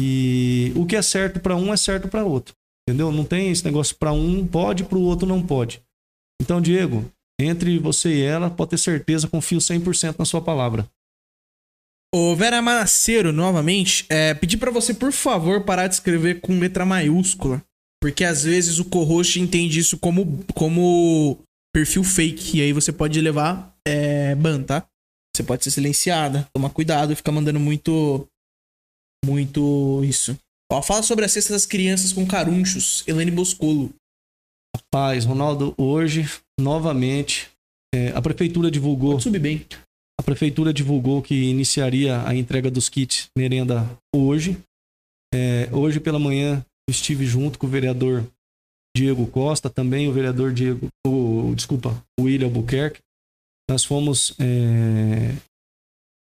E 0.00 0.72
o 0.76 0.86
que 0.86 0.96
é 0.96 1.02
certo 1.02 1.40
para 1.40 1.56
um 1.56 1.72
é 1.72 1.76
certo 1.76 2.08
para 2.08 2.24
outro. 2.24 2.54
Entendeu? 2.88 3.12
Não 3.12 3.24
tem 3.24 3.50
esse 3.50 3.64
negócio 3.64 3.96
para 3.96 4.12
um 4.12 4.46
pode, 4.46 4.84
para 4.84 4.98
o 4.98 5.02
outro 5.02 5.26
não 5.26 5.44
pode. 5.44 5.82
Então, 6.40 6.60
Diego, 6.60 7.08
entre 7.40 7.78
você 7.78 8.14
e 8.14 8.22
ela, 8.22 8.50
pode 8.50 8.70
ter 8.70 8.78
certeza, 8.78 9.28
confio 9.28 9.58
100% 9.58 10.16
na 10.18 10.24
sua 10.24 10.40
palavra. 10.40 10.88
Ô, 12.14 12.36
Vera 12.36 12.60
Manaceiro, 12.60 13.32
novamente, 13.32 14.04
é, 14.10 14.34
pedir 14.34 14.58
para 14.58 14.70
você, 14.70 14.92
por 14.92 15.12
favor, 15.12 15.64
parar 15.64 15.86
de 15.86 15.94
escrever 15.94 16.40
com 16.40 16.58
letra 16.58 16.84
maiúscula. 16.84 17.62
Porque 18.02 18.24
às 18.24 18.42
vezes 18.42 18.78
o 18.78 18.84
co-host 18.84 19.40
entende 19.40 19.78
isso 19.78 19.96
como, 19.96 20.44
como 20.54 21.38
perfil 21.72 22.02
fake. 22.02 22.58
E 22.58 22.60
aí 22.60 22.72
você 22.72 22.92
pode 22.92 23.20
levar 23.20 23.74
é, 23.86 24.34
ban, 24.34 24.62
tá? 24.62 24.84
Você 25.34 25.42
pode 25.42 25.64
ser 25.64 25.70
silenciada. 25.70 26.46
Toma 26.52 26.68
cuidado, 26.68 27.16
ficar 27.16 27.32
mandando 27.32 27.60
muito 27.60 28.26
muito 29.24 30.02
isso. 30.04 30.36
Ó, 30.70 30.80
fala 30.80 31.02
sobre 31.02 31.24
a 31.24 31.28
cesta 31.28 31.52
das 31.52 31.66
crianças 31.66 32.12
com 32.12 32.26
carunchos, 32.26 33.04
Helene 33.06 33.30
Boscolo. 33.30 33.92
Rapaz, 34.74 35.24
Ronaldo, 35.24 35.74
hoje, 35.76 36.28
novamente, 36.58 37.50
é, 37.94 38.08
a 38.10 38.22
prefeitura 38.22 38.70
divulgou. 38.70 39.12
Pode 39.12 39.24
subir 39.24 39.38
bem. 39.38 39.66
A 40.18 40.22
prefeitura 40.22 40.72
divulgou 40.72 41.20
que 41.20 41.34
iniciaria 41.34 42.26
a 42.26 42.34
entrega 42.34 42.70
dos 42.70 42.88
kits 42.88 43.28
merenda 43.36 43.86
hoje. 44.14 44.58
É, 45.34 45.68
hoje 45.72 46.00
pela 46.00 46.18
manhã 46.18 46.64
estive 46.88 47.26
junto 47.26 47.58
com 47.58 47.66
o 47.66 47.70
vereador 47.70 48.24
Diego 48.96 49.26
Costa, 49.26 49.70
também 49.70 50.08
o 50.08 50.12
vereador 50.12 50.52
Diego, 50.52 50.88
o, 51.06 51.54
desculpa, 51.54 52.04
o 52.18 52.24
William 52.24 52.46
Albuquerque. 52.46 53.00
Nós 53.70 53.84
fomos 53.84 54.34
é, 54.38 55.34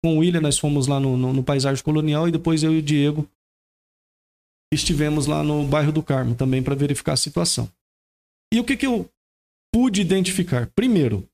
com 0.06 0.18
o 0.18 0.20
William, 0.20 0.40
nós 0.40 0.60
fomos 0.60 0.86
lá 0.86 1.00
no, 1.00 1.18
no, 1.18 1.34
no 1.34 1.44
Paisagem 1.44 1.84
Colonial 1.84 2.28
e 2.28 2.32
depois 2.32 2.62
eu 2.62 2.72
e 2.72 2.78
o 2.78 2.82
Diego 2.84 3.28
estivemos 4.72 5.26
lá 5.26 5.42
no 5.42 5.66
bairro 5.66 5.92
do 5.92 6.04
Carmo 6.04 6.36
também 6.36 6.62
para 6.62 6.76
verificar 6.76 7.14
a 7.14 7.18
situação. 7.18 7.68
E 8.54 8.60
o 8.60 8.64
que, 8.64 8.78
que 8.78 8.86
eu 8.86 9.10
pude 9.74 10.02
identificar? 10.02 10.70
Primeiro, 10.76 11.28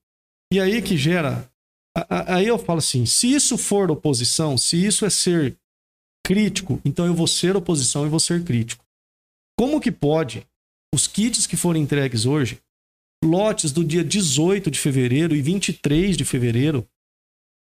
e 0.50 0.58
aí 0.58 0.80
que 0.80 0.96
gera. 0.96 1.46
Aí 2.08 2.46
eu 2.46 2.58
falo 2.58 2.78
assim: 2.78 3.04
se 3.04 3.30
isso 3.30 3.58
for 3.58 3.90
oposição, 3.90 4.56
se 4.56 4.82
isso 4.82 5.04
é 5.04 5.10
ser 5.10 5.54
crítico, 6.24 6.80
então 6.82 7.04
eu 7.04 7.12
vou 7.12 7.26
ser 7.26 7.54
oposição 7.54 8.06
e 8.06 8.08
vou 8.08 8.20
ser 8.20 8.42
crítico. 8.42 8.82
Como 9.54 9.82
que 9.82 9.92
pode 9.92 10.46
os 10.94 11.06
kits 11.06 11.46
que 11.46 11.58
foram 11.58 11.78
entregues 11.78 12.24
hoje, 12.24 12.58
lotes 13.22 13.70
do 13.70 13.84
dia 13.84 14.02
18 14.02 14.70
de 14.70 14.78
fevereiro 14.78 15.36
e 15.36 15.42
23 15.42 16.16
de 16.16 16.24
fevereiro, 16.24 16.88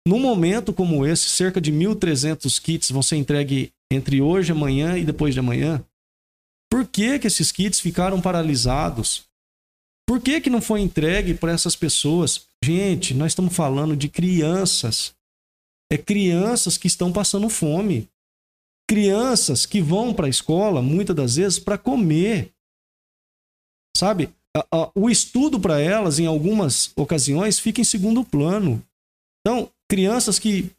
num 0.07 0.18
momento 0.18 0.72
como 0.72 1.07
esse, 1.07 1.28
cerca 1.28 1.61
de 1.61 1.72
1.300 1.72 2.61
kits 2.61 2.90
vão 2.90 3.03
ser 3.03 3.16
entregues 3.16 3.70
entre 3.90 4.20
hoje, 4.20 4.53
amanhã 4.53 4.96
e 4.98 5.05
depois 5.05 5.34
de 5.34 5.40
amanhã. 5.40 5.84
Por 6.70 6.86
que, 6.86 7.18
que 7.18 7.26
esses 7.26 7.53
kits 7.53 7.80
ficaram 7.80 8.20
paralisados? 8.20 9.24
Por 10.09 10.20
que, 10.20 10.40
que 10.40 10.50
não 10.50 10.61
foi 10.61 10.80
entregue 10.80 11.34
para 11.34 11.53
essas 11.53 11.76
pessoas? 11.76 12.46
Gente, 12.64 13.14
nós 13.14 13.32
estamos 13.32 13.55
falando 13.55 13.96
de 13.96 14.09
crianças. 14.09 15.14
É 15.90 15.98
crianças 15.98 16.76
que 16.76 16.86
estão 16.86 17.12
passando 17.12 17.48
fome. 17.48 18.09
Crianças 18.88 19.64
que 19.64 19.80
vão 19.80 20.12
para 20.12 20.26
a 20.26 20.30
escola, 20.30 20.82
muitas 20.82 21.14
das 21.14 21.36
vezes, 21.36 21.59
para 21.59 21.78
comer. 21.78 22.50
Sabe? 23.96 24.30
O 24.94 25.09
estudo 25.09 25.61
para 25.61 25.80
elas, 25.80 26.18
em 26.18 26.26
algumas 26.26 26.92
ocasiões, 26.96 27.59
fica 27.59 27.80
em 27.80 27.84
segundo 27.84 28.24
plano. 28.24 28.84
Então, 29.40 29.70
crianças 29.93 30.38
que 30.38 30.70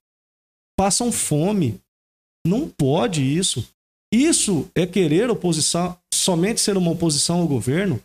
passam 0.75 1.11
fome. 1.11 1.79
Não 2.43 2.67
pode 2.67 3.21
isso. 3.21 3.63
Isso 4.11 4.67
é 4.73 4.87
querer 4.87 5.29
oposição, 5.29 5.95
somente 6.11 6.59
ser 6.59 6.77
uma 6.77 6.89
oposição 6.89 7.41
ao 7.41 7.47
governo? 7.47 8.01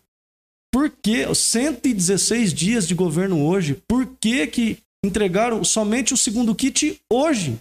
Por 0.70 0.90
que 0.90 1.34
116 1.34 2.52
dias 2.52 2.86
de 2.86 2.94
governo 2.94 3.42
hoje? 3.42 3.74
Por 3.88 4.06
que, 4.20 4.46
que 4.48 4.82
entregaram 5.02 5.64
somente 5.64 6.12
o 6.12 6.16
segundo 6.16 6.54
kit 6.54 7.00
hoje? 7.10 7.58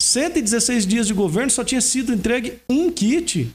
116 0.00 0.86
dias 0.86 1.08
de 1.08 1.14
governo 1.14 1.50
só 1.50 1.64
tinha 1.64 1.80
sido 1.80 2.14
entregue 2.14 2.60
um 2.70 2.92
kit. 2.92 3.52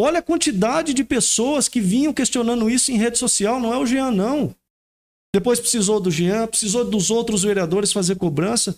Olha 0.00 0.20
a 0.20 0.22
quantidade 0.22 0.94
de 0.94 1.04
pessoas 1.04 1.68
que 1.68 1.82
vinham 1.82 2.14
questionando 2.14 2.70
isso 2.70 2.90
em 2.90 2.96
rede 2.96 3.18
social, 3.18 3.60
não 3.60 3.74
é 3.74 3.76
o 3.76 3.84
Jean, 3.84 4.10
não. 4.10 4.54
Depois 5.34 5.58
precisou 5.58 5.98
do 5.98 6.10
Jean, 6.10 6.46
precisou 6.46 6.84
dos 6.84 7.10
outros 7.10 7.42
vereadores 7.42 7.92
fazer 7.92 8.16
cobrança. 8.16 8.76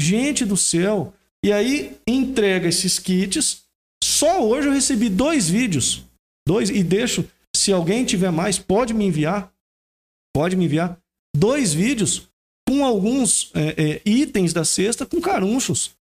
Gente 0.00 0.44
do 0.44 0.56
céu. 0.56 1.12
E 1.44 1.52
aí 1.52 1.96
entrega 2.06 2.68
esses 2.68 2.98
kits. 2.98 3.64
Só 4.02 4.46
hoje 4.46 4.68
eu 4.68 4.72
recebi 4.72 5.08
dois 5.08 5.48
vídeos. 5.48 6.04
Dois, 6.46 6.70
e 6.70 6.82
deixo. 6.82 7.28
Se 7.54 7.72
alguém 7.72 8.04
tiver 8.04 8.30
mais, 8.30 8.58
pode 8.58 8.94
me 8.94 9.04
enviar. 9.04 9.52
Pode 10.34 10.54
me 10.54 10.66
enviar. 10.66 10.98
Dois 11.34 11.74
vídeos 11.74 12.28
com 12.68 12.84
alguns 12.84 13.50
é, 13.54 13.82
é, 13.82 14.02
itens 14.04 14.52
da 14.52 14.64
cesta 14.64 15.06
com 15.06 15.20
carunchos. 15.20 15.96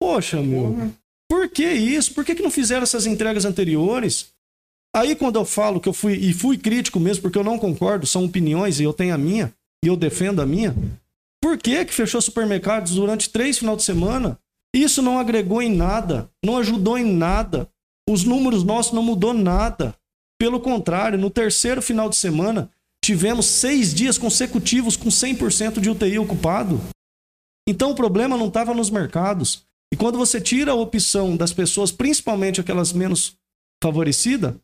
Poxa, 0.00 0.40
meu. 0.42 0.92
Por 1.30 1.48
que 1.48 1.64
isso? 1.64 2.12
Por 2.14 2.24
que, 2.24 2.34
que 2.34 2.42
não 2.42 2.50
fizeram 2.50 2.82
essas 2.82 3.06
entregas 3.06 3.44
anteriores? 3.44 4.32
Aí 4.94 5.16
quando 5.16 5.36
eu 5.36 5.44
falo 5.44 5.80
que 5.80 5.88
eu 5.88 5.92
fui 5.92 6.14
e 6.14 6.34
fui 6.34 6.58
crítico 6.58 7.00
mesmo, 7.00 7.22
porque 7.22 7.38
eu 7.38 7.44
não 7.44 7.58
concordo, 7.58 8.06
são 8.06 8.24
opiniões 8.24 8.78
e 8.78 8.84
eu 8.84 8.92
tenho 8.92 9.14
a 9.14 9.18
minha 9.18 9.52
e 9.82 9.88
eu 9.88 9.96
defendo 9.96 10.42
a 10.42 10.46
minha. 10.46 10.74
Por 11.42 11.56
que 11.58 11.84
que 11.84 11.94
fechou 11.94 12.20
supermercados 12.20 12.94
durante 12.94 13.30
três 13.30 13.58
final 13.58 13.74
de 13.74 13.82
semana? 13.82 14.38
Isso 14.74 15.02
não 15.02 15.18
agregou 15.18 15.60
em 15.60 15.74
nada, 15.74 16.30
não 16.44 16.56
ajudou 16.56 16.96
em 16.98 17.04
nada. 17.04 17.68
Os 18.08 18.24
números 18.24 18.62
nossos 18.64 18.92
não 18.92 19.02
mudou 19.02 19.34
nada. 19.34 19.94
Pelo 20.38 20.60
contrário, 20.60 21.18
no 21.18 21.30
terceiro 21.30 21.80
final 21.80 22.08
de 22.08 22.16
semana, 22.16 22.70
tivemos 23.04 23.46
seis 23.46 23.94
dias 23.94 24.18
consecutivos 24.18 24.96
com 24.96 25.08
100% 25.08 25.80
de 25.80 25.90
UTI 25.90 26.18
ocupado. 26.18 26.80
Então 27.68 27.90
o 27.90 27.94
problema 27.94 28.36
não 28.36 28.48
estava 28.48 28.74
nos 28.74 28.90
mercados. 28.90 29.64
E 29.92 29.96
quando 29.96 30.18
você 30.18 30.40
tira 30.40 30.72
a 30.72 30.76
opção 30.76 31.36
das 31.36 31.52
pessoas, 31.52 31.92
principalmente 31.92 32.60
aquelas 32.60 32.92
menos 32.92 33.36
favorecidas, 33.82 34.54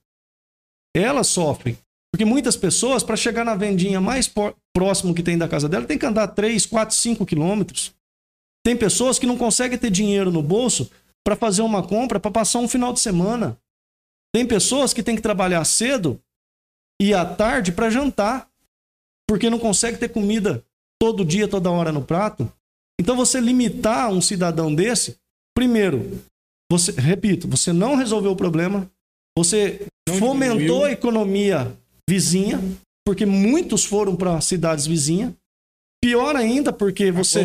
elas 0.98 1.28
sofrem. 1.28 1.76
Porque 2.12 2.24
muitas 2.24 2.56
pessoas, 2.56 3.02
para 3.02 3.16
chegar 3.16 3.44
na 3.44 3.54
vendinha 3.54 4.00
mais 4.00 4.30
próximo 4.74 5.14
que 5.14 5.22
tem 5.22 5.36
da 5.36 5.48
casa 5.48 5.68
dela, 5.68 5.86
tem 5.86 5.98
que 5.98 6.06
andar 6.06 6.28
3, 6.28 6.64
4, 6.66 6.94
5 6.94 7.26
quilômetros. 7.26 7.94
Tem 8.64 8.76
pessoas 8.76 9.18
que 9.18 9.26
não 9.26 9.36
conseguem 9.36 9.78
ter 9.78 9.90
dinheiro 9.90 10.30
no 10.30 10.42
bolso 10.42 10.90
para 11.24 11.36
fazer 11.36 11.62
uma 11.62 11.86
compra, 11.86 12.18
para 12.18 12.30
passar 12.30 12.58
um 12.60 12.68
final 12.68 12.92
de 12.92 13.00
semana. 13.00 13.58
Tem 14.34 14.46
pessoas 14.46 14.92
que 14.92 15.02
têm 15.02 15.16
que 15.16 15.22
trabalhar 15.22 15.64
cedo 15.64 16.20
e 17.00 17.14
à 17.14 17.24
tarde 17.24 17.72
para 17.72 17.90
jantar, 17.90 18.50
porque 19.28 19.50
não 19.50 19.58
consegue 19.58 19.98
ter 19.98 20.08
comida 20.08 20.64
todo 21.00 21.24
dia, 21.24 21.46
toda 21.46 21.70
hora 21.70 21.92
no 21.92 22.02
prato. 22.02 22.50
Então 23.00 23.16
você 23.16 23.40
limitar 23.40 24.10
um 24.10 24.20
cidadão 24.20 24.74
desse, 24.74 25.18
primeiro, 25.54 26.20
você, 26.70 26.92
repito, 26.92 27.46
você 27.46 27.72
não 27.72 27.94
resolveu 27.94 28.32
o 28.32 28.36
problema, 28.36 28.90
você 29.36 29.86
fomentou 30.08 30.84
a 30.84 30.92
economia 30.92 31.76
vizinha, 32.08 32.60
porque 33.06 33.26
muitos 33.26 33.84
foram 33.84 34.16
para 34.16 34.40
cidades 34.40 34.86
vizinhas. 34.86 35.32
Pior 36.02 36.36
ainda, 36.36 36.72
porque 36.72 37.10
você, 37.10 37.40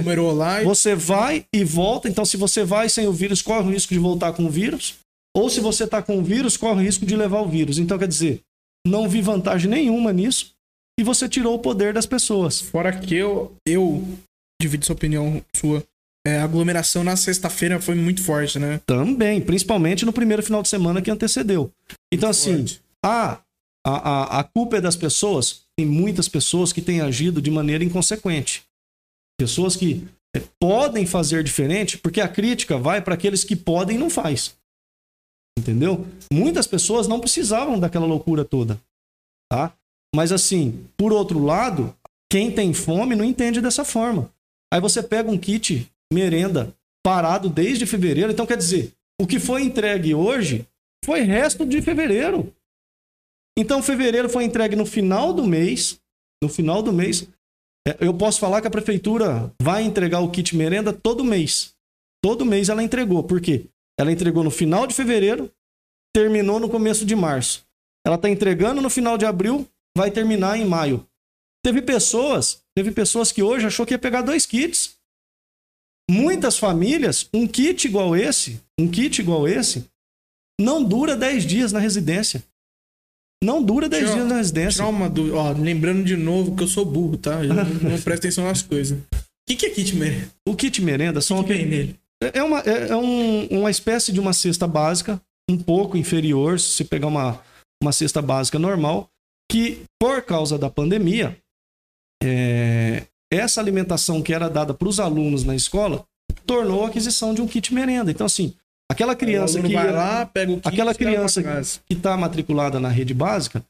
você 0.64 0.96
vai 0.96 1.46
e 1.54 1.64
volta. 1.64 2.08
Então, 2.08 2.24
se 2.24 2.38
você 2.38 2.64
vai 2.64 2.88
sem 2.88 3.08
o 3.08 3.12
vírus, 3.12 3.42
corre 3.42 3.68
o 3.68 3.72
risco 3.72 3.94
de 3.94 4.00
voltar 4.00 4.34
com 4.34 4.46
o 4.46 4.50
vírus. 4.50 4.96
ou 5.36 5.50
se 5.50 5.60
você 5.60 5.86
está 5.86 6.02
com 6.02 6.20
o 6.20 6.24
vírus, 6.24 6.56
corre 6.56 6.82
o 6.82 6.84
risco 6.84 7.06
de 7.06 7.16
levar 7.16 7.42
o 7.42 7.48
vírus. 7.48 7.80
Então, 7.80 7.98
quer 7.98 8.08
dizer, 8.08 8.42
não 8.86 9.10
vi 9.10 9.22
vantagem 9.22 9.70
nenhuma 9.70 10.14
nisso 10.14 10.52
e 11.00 11.04
você 11.04 11.28
tirou 11.28 11.56
o 11.56 11.60
poder 11.60 11.94
das 11.94 12.06
pessoas. 12.06 12.62
Fora 12.62 12.96
que 12.98 13.16
eu, 13.16 13.56
eu 13.68 14.04
divido 14.62 14.86
sua 14.86 14.96
opinião 14.96 15.44
sua. 15.56 15.84
É, 16.26 16.38
a 16.38 16.46
aglomeração 16.46 17.04
na 17.04 17.18
sexta-feira 17.18 17.82
foi 17.82 17.96
muito 17.96 18.24
forte, 18.24 18.58
né? 18.58 18.80
Também, 18.86 19.42
principalmente 19.42 20.06
no 20.06 20.14
primeiro 20.14 20.42
final 20.42 20.62
de 20.62 20.70
semana 20.70 21.02
que 21.02 21.12
antecedeu. 21.12 21.70
Então, 22.12 22.30
assim, 22.30 22.60
Forte. 22.60 22.82
ah, 23.04 23.42
a, 23.86 23.92
a, 23.92 24.40
a 24.40 24.44
culpa 24.44 24.78
é 24.78 24.82
das 24.82 24.96
pessoas. 24.96 25.64
Tem 25.78 25.86
muitas 25.86 26.30
pessoas 26.30 26.72
que 26.72 26.82
têm 26.82 27.02
agido 27.02 27.42
de 27.42 27.52
maneira 27.52 27.84
inconsequente. 27.84 28.64
Pessoas 29.38 29.76
que 29.76 30.08
é, 30.36 30.42
podem 30.60 31.06
fazer 31.06 31.44
diferente, 31.44 31.98
porque 31.98 32.22
a 32.22 32.28
crítica 32.28 32.78
vai 32.78 33.02
para 33.02 33.16
aqueles 33.16 33.44
que 33.44 33.56
podem 33.56 33.98
e 33.98 34.00
não 34.00 34.10
faz. 34.10 34.56
Entendeu? 35.60 36.08
Muitas 36.32 36.66
pessoas 36.66 37.08
não 37.08 37.20
precisavam 37.20 37.80
daquela 37.80 38.06
loucura 38.06 38.46
toda, 38.46 38.80
tá? 39.52 39.74
Mas 40.16 40.32
assim, 40.32 40.88
por 40.98 41.12
outro 41.12 41.44
lado, 41.44 41.96
quem 42.32 42.52
tem 42.52 42.74
fome 42.74 43.16
não 43.16 43.26
entende 43.26 43.62
dessa 43.62 43.84
forma. 43.84 44.32
Aí 44.74 44.82
você 44.82 45.04
pega 45.04 45.30
um 45.30 45.38
kit 45.38 45.88
merenda 46.12 46.74
parado 47.06 47.50
desde 47.50 47.86
fevereiro, 47.86 48.32
então 48.32 48.46
quer 48.46 48.58
dizer, 48.58 48.94
o 49.22 49.28
que 49.28 49.40
foi 49.40 49.64
entregue 49.64 50.16
hoje 50.16 50.68
foi 51.04 51.22
resto 51.22 51.66
de 51.66 51.82
fevereiro. 51.82 52.54
Então 53.58 53.84
fevereiro 53.84 54.30
foi 54.30 54.46
entregue 54.46 54.76
no 54.76 54.86
final 54.86 55.34
do 55.34 55.46
mês, 55.46 56.00
no 56.42 56.50
final 56.50 56.82
do 56.82 56.92
mês. 56.94 57.28
É, 57.88 57.98
Eu 58.00 58.14
posso 58.14 58.40
falar 58.40 58.62
que 58.62 58.68
a 58.68 58.72
prefeitura 58.72 59.54
vai 59.62 59.84
entregar 59.84 60.22
o 60.22 60.32
kit 60.32 60.56
merenda 60.56 60.94
todo 60.94 61.24
mês. 61.24 61.76
Todo 62.24 62.46
mês 62.46 62.70
ela 62.70 62.82
entregou. 62.82 63.24
Por 63.24 63.42
quê? 63.42 63.66
Ela 64.00 64.12
entregou 64.12 64.44
no 64.44 64.50
final 64.50 64.88
de 64.88 64.96
fevereiro, 64.96 65.52
terminou 66.16 66.60
no 66.60 66.70
começo 66.70 67.06
de 67.06 67.16
março. 67.16 67.66
Ela 68.06 68.16
está 68.16 68.30
entregando 68.30 68.82
no 68.82 68.90
final 68.90 69.18
de 69.18 69.26
abril, 69.26 69.68
vai 69.96 70.10
terminar 70.10 70.58
em 70.58 70.66
maio. 70.66 71.06
Teve 71.64 71.82
pessoas, 71.82 72.62
teve 72.76 72.92
pessoas 72.92 73.32
que 73.32 73.44
hoje 73.44 73.68
achou 73.68 73.86
que 73.86 73.94
ia 73.94 74.00
pegar 74.00 74.22
dois 74.22 74.46
kits. 74.46 74.93
Muitas 76.10 76.58
famílias, 76.58 77.28
um 77.34 77.48
kit 77.48 77.88
igual 77.88 78.16
esse, 78.16 78.60
um 78.80 78.88
kit 78.90 79.20
igual 79.22 79.48
esse, 79.48 79.86
não 80.60 80.84
dura 80.84 81.16
10 81.16 81.46
dias 81.46 81.72
na 81.72 81.80
residência. 81.80 82.44
Não 83.44 83.62
dura 83.64 83.90
10 83.90 84.04
Tira- 84.04 84.16
dias 84.16 84.28
na 84.30 84.38
residência. 84.38 84.86
Uma 84.86 85.10
dúvida. 85.10 85.36
Ó, 85.36 85.52
lembrando 85.52 86.04
de 86.04 86.16
novo 86.16 86.56
que 86.56 86.64
eu 86.64 86.68
sou 86.68 86.86
burro, 86.86 87.18
tá? 87.18 87.44
Eu 87.44 87.54
não, 87.54 87.64
não 87.66 88.00
presto 88.02 88.26
atenção 88.26 88.46
nas 88.46 88.62
coisas. 88.62 88.98
O 88.98 89.06
que, 89.48 89.56
que 89.56 89.66
é 89.66 89.70
kit 89.70 89.96
merenda? 89.96 90.30
O 90.48 90.56
kit 90.56 90.82
merenda 90.82 91.20
O 91.20 91.22
são 91.22 91.44
que, 91.44 91.48
que 91.52 91.54
vem 91.60 91.66
nele? 91.66 92.00
É 92.34 92.42
uma, 92.42 92.60
é 92.62 92.90
é 92.90 92.96
um- 92.96 93.48
uma 93.60 93.70
espécie 93.72 94.12
de 94.14 94.20
uma 94.20 94.32
cesta 94.32 94.66
básica, 94.66 95.22
um 95.50 95.58
pouco 95.58 95.98
inferior, 95.98 96.58
se 96.60 96.68
você 96.68 96.84
pegar 96.86 97.08
uma, 97.08 97.42
uma 97.82 97.92
cesta 97.92 98.22
básica 98.22 98.58
normal, 98.58 99.10
que 99.52 99.82
por 100.00 100.22
causa 100.22 100.58
da 100.58 100.70
pandemia, 100.70 101.38
é, 102.24 103.06
essa 103.34 103.60
alimentação 103.60 104.22
que 104.22 104.34
era 104.34 104.50
dada 104.50 104.74
para 104.74 104.88
os 104.88 105.00
alunos 105.00 105.44
na 105.44 105.56
escola 105.56 106.04
tornou 106.46 106.84
a 106.86 106.88
aquisição 106.88 107.34
de 107.34 107.42
um 107.42 107.48
kit 107.48 107.74
merenda. 107.74 108.12
Então, 108.12 108.26
assim, 108.26 108.54
aquela 108.92 109.16
criança 109.16 109.60
que 109.62 109.68
ia- 109.74 109.92
lá, 109.92 110.26
pega 110.26 110.52
o 110.52 110.56
kit 110.58 110.68
aquela 110.68 110.92
e 110.92 110.96
criança 110.96 111.42
que 111.88 111.94
está 111.94 112.16
matriculada 112.18 112.80
na 112.80 112.90
rede 112.90 113.14
básica, 113.14 113.64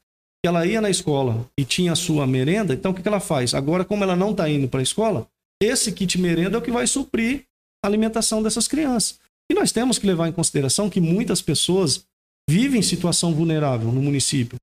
ela 0.44 0.66
ia 0.66 0.80
na 0.80 0.90
escola 0.90 1.46
e 1.58 1.64
tinha 1.64 1.92
a 1.92 1.96
sua 1.96 2.26
merenda, 2.26 2.74
então 2.74 2.90
o 2.90 2.94
que, 2.94 3.00
que 3.02 3.08
ela 3.08 3.20
faz? 3.20 3.54
Agora, 3.54 3.84
como 3.84 4.04
ela 4.04 4.14
não 4.16 4.32
está 4.32 4.48
indo 4.48 4.68
para 4.68 4.80
a 4.80 4.82
escola, 4.82 5.26
esse 5.62 5.90
kit 5.92 6.18
merenda 6.20 6.56
é 6.56 6.58
o 6.58 6.62
que 6.62 6.70
vai 6.70 6.86
suprir 6.86 7.44
a 7.82 7.88
alimentação 7.88 8.42
dessas 8.42 8.68
crianças. 8.68 9.18
E 9.50 9.54
nós 9.54 9.72
temos 9.72 9.98
que 9.98 10.06
levar 10.06 10.28
em 10.28 10.32
consideração 10.32 10.90
que 10.90 11.00
muitas 11.00 11.40
pessoas 11.40 12.04
vivem 12.50 12.80
em 12.80 12.82
situação 12.82 13.32
vulnerável 13.34 13.90
no 13.92 14.02
município. 14.02 14.58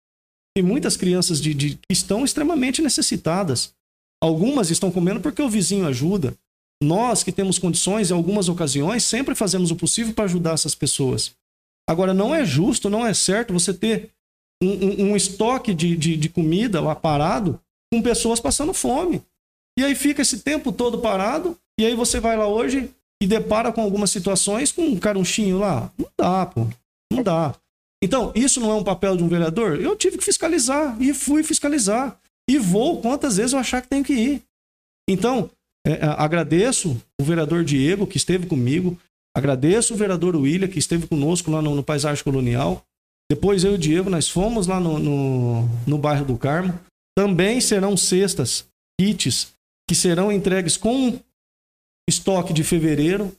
Tem 0.55 0.63
muitas 0.63 0.97
crianças 0.97 1.39
de, 1.41 1.53
de- 1.53 1.75
que 1.75 1.81
estão 1.91 2.23
extremamente 2.25 2.81
necessitadas. 2.81 3.73
Algumas 4.21 4.69
estão 4.69 4.91
comendo 4.91 5.19
porque 5.19 5.41
o 5.41 5.49
vizinho 5.49 5.87
ajuda. 5.87 6.35
Nós 6.83 7.23
que 7.23 7.31
temos 7.31 7.59
condições, 7.59 8.09
em 8.09 8.13
algumas 8.13 8.49
ocasiões, 8.49 9.03
sempre 9.03 9.35
fazemos 9.35 9.71
o 9.71 9.75
possível 9.75 10.13
para 10.13 10.25
ajudar 10.25 10.53
essas 10.53 10.73
pessoas. 10.75 11.31
Agora, 11.89 12.13
não 12.13 12.33
é 12.33 12.45
justo, 12.45 12.89
não 12.89 13.05
é 13.05 13.13
certo 13.13 13.53
você 13.53 13.73
ter 13.73 14.09
um, 14.63 14.69
um- 14.69 15.11
um 15.11 15.15
estoque 15.15 15.73
de, 15.73 15.95
de, 15.97 16.15
de 16.17 16.29
comida 16.29 16.79
lá 16.81 16.95
parado 16.95 17.59
com 17.91 18.01
pessoas 18.01 18.39
passando 18.39 18.73
fome. 18.73 19.21
E 19.77 19.83
aí 19.83 19.95
fica 19.95 20.21
esse 20.21 20.39
tempo 20.39 20.71
todo 20.71 20.99
parado, 20.99 21.57
e 21.79 21.85
aí 21.85 21.95
você 21.95 22.19
vai 22.19 22.37
lá 22.37 22.47
hoje 22.47 22.89
e 23.21 23.27
depara 23.27 23.71
com 23.71 23.81
algumas 23.81 24.09
situações 24.11 24.71
com 24.71 24.83
um 24.83 24.97
carunchinho 24.97 25.59
lá. 25.59 25.91
Não 25.97 26.07
dá, 26.17 26.45
pô. 26.45 26.67
Não 27.11 27.23
dá. 27.23 27.55
Então, 28.03 28.31
isso 28.33 28.59
não 28.59 28.71
é 28.71 28.75
um 28.75 28.83
papel 28.83 29.15
de 29.15 29.23
um 29.23 29.27
vereador? 29.27 29.79
Eu 29.79 29.95
tive 29.95 30.17
que 30.17 30.23
fiscalizar 30.25 30.95
e 30.99 31.13
fui 31.13 31.43
fiscalizar. 31.43 32.19
E 32.49 32.57
vou 32.57 33.01
quantas 33.01 33.37
vezes 33.37 33.53
eu 33.53 33.59
achar 33.59 33.81
que 33.81 33.87
tenho 33.87 34.03
que 34.03 34.13
ir. 34.13 34.43
Então, 35.09 35.49
é, 35.85 35.93
é, 35.93 36.05
agradeço 36.05 37.01
o 37.19 37.23
vereador 37.23 37.63
Diego, 37.63 38.07
que 38.07 38.17
esteve 38.17 38.47
comigo. 38.47 38.99
Agradeço 39.35 39.93
o 39.93 39.97
vereador 39.97 40.35
William, 40.35 40.67
que 40.67 40.79
esteve 40.79 41.07
conosco 41.07 41.49
lá 41.49 41.61
no, 41.61 41.75
no 41.75 41.83
Paisagem 41.83 42.23
Colonial. 42.23 42.83
Depois 43.29 43.63
eu 43.63 43.71
e 43.71 43.75
o 43.75 43.79
Diego, 43.79 44.09
nós 44.09 44.27
fomos 44.27 44.67
lá 44.67 44.79
no, 44.79 44.99
no, 44.99 45.69
no 45.87 45.97
bairro 45.97 46.25
do 46.25 46.37
Carmo. 46.37 46.77
Também 47.15 47.61
serão 47.61 47.95
cestas, 47.95 48.65
kits, 48.99 49.53
que 49.87 49.95
serão 49.95 50.31
entregues 50.31 50.75
com 50.75 51.19
estoque 52.09 52.51
de 52.53 52.63
fevereiro. 52.63 53.35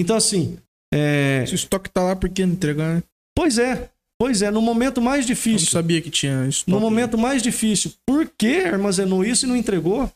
Então, 0.00 0.16
assim, 0.16 0.58
é, 0.92 1.44
Se 1.46 1.52
o 1.52 1.56
estoque 1.56 1.90
tá 1.90 2.02
lá, 2.02 2.16
por 2.16 2.28
que 2.28 2.44
não 2.44 2.54
entregar, 2.54 2.96
né? 2.96 3.02
pois 3.34 3.58
é, 3.58 3.90
pois 4.20 4.42
é, 4.42 4.50
no 4.50 4.60
momento 4.60 5.00
mais 5.00 5.24
Eu 5.24 5.28
não 5.28 5.34
difícil, 5.34 5.68
sabia 5.68 6.00
que 6.02 6.10
tinha 6.10 6.46
estoque. 6.46 6.70
no 6.70 6.80
momento 6.80 7.16
mais 7.16 7.42
difícil, 7.42 7.92
por 8.06 8.28
que 8.28 8.62
armazenou 8.62 9.24
isso 9.24 9.46
e 9.46 9.48
não 9.48 9.56
entregou? 9.56 10.10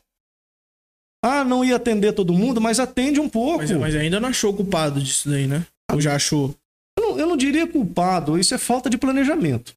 Ah, 1.23 1.43
não 1.45 1.63
ia 1.63 1.77
atender 1.77 2.11
todo 2.13 2.33
mundo, 2.33 2.59
mas 2.59 2.79
atende 2.79 3.19
um 3.19 3.29
pouco. 3.29 3.59
Mas, 3.59 3.71
mas 3.71 3.95
ainda 3.95 4.19
não 4.19 4.29
achou 4.29 4.53
culpado 4.53 5.01
disso 5.01 5.29
daí, 5.29 5.47
né? 5.47 5.65
Ou 5.91 6.01
já 6.01 6.15
achou? 6.15 6.53
Eu 6.99 7.09
não, 7.09 7.19
eu 7.19 7.27
não 7.27 7.37
diria 7.37 7.65
culpado, 7.65 8.37
isso 8.37 8.53
é 8.53 8.57
falta 8.57 8.89
de 8.89 8.97
planejamento. 8.97 9.73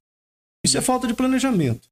Isso 0.65 0.77
é 0.77 0.81
falta 0.81 1.07
de 1.07 1.15
planejamento. 1.15 1.89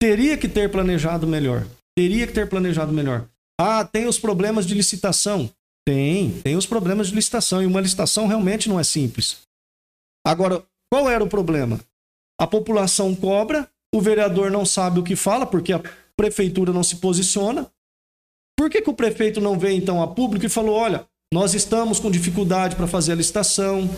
Teria 0.00 0.36
que 0.38 0.48
ter 0.48 0.70
planejado 0.70 1.26
melhor. 1.26 1.66
Teria 1.96 2.26
que 2.26 2.32
ter 2.32 2.48
planejado 2.48 2.92
melhor. 2.92 3.28
Ah, 3.60 3.84
tem 3.84 4.06
os 4.06 4.18
problemas 4.18 4.64
de 4.64 4.74
licitação. 4.74 5.50
Tem, 5.84 6.30
tem 6.40 6.56
os 6.56 6.66
problemas 6.66 7.08
de 7.08 7.14
licitação. 7.14 7.62
E 7.62 7.66
uma 7.66 7.80
licitação 7.80 8.28
realmente 8.28 8.68
não 8.68 8.78
é 8.78 8.84
simples. 8.84 9.38
Agora, 10.24 10.62
qual 10.92 11.08
era 11.08 11.22
o 11.22 11.28
problema? 11.28 11.80
A 12.40 12.46
população 12.46 13.14
cobra, 13.14 13.68
o 13.94 14.00
vereador 14.00 14.50
não 14.50 14.64
sabe 14.64 14.98
o 14.98 15.02
que 15.04 15.14
fala, 15.16 15.46
porque 15.46 15.72
a 15.72 15.82
prefeitura 16.16 16.72
não 16.72 16.82
se 16.82 16.96
posiciona. 16.96 17.70
Por 18.58 18.68
que, 18.68 18.82
que 18.82 18.90
o 18.90 18.94
prefeito 18.94 19.40
não 19.40 19.58
veio 19.58 19.76
então 19.76 20.02
a 20.02 20.08
público 20.08 20.46
e 20.46 20.48
falou: 20.50 20.74
olha, 20.74 21.06
nós 21.32 21.54
estamos 21.54 21.98
com 22.00 22.10
dificuldade 22.10 22.76
para 22.76 22.86
fazer 22.86 23.12
a 23.12 23.16
licitação, 23.16 23.88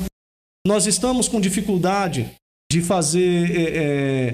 nós 0.67 0.87
estamos 0.87 1.29
com 1.29 1.41
dificuldade 1.41 2.35
de 2.71 2.81
fazer, 2.83 3.51
é, 3.51 3.77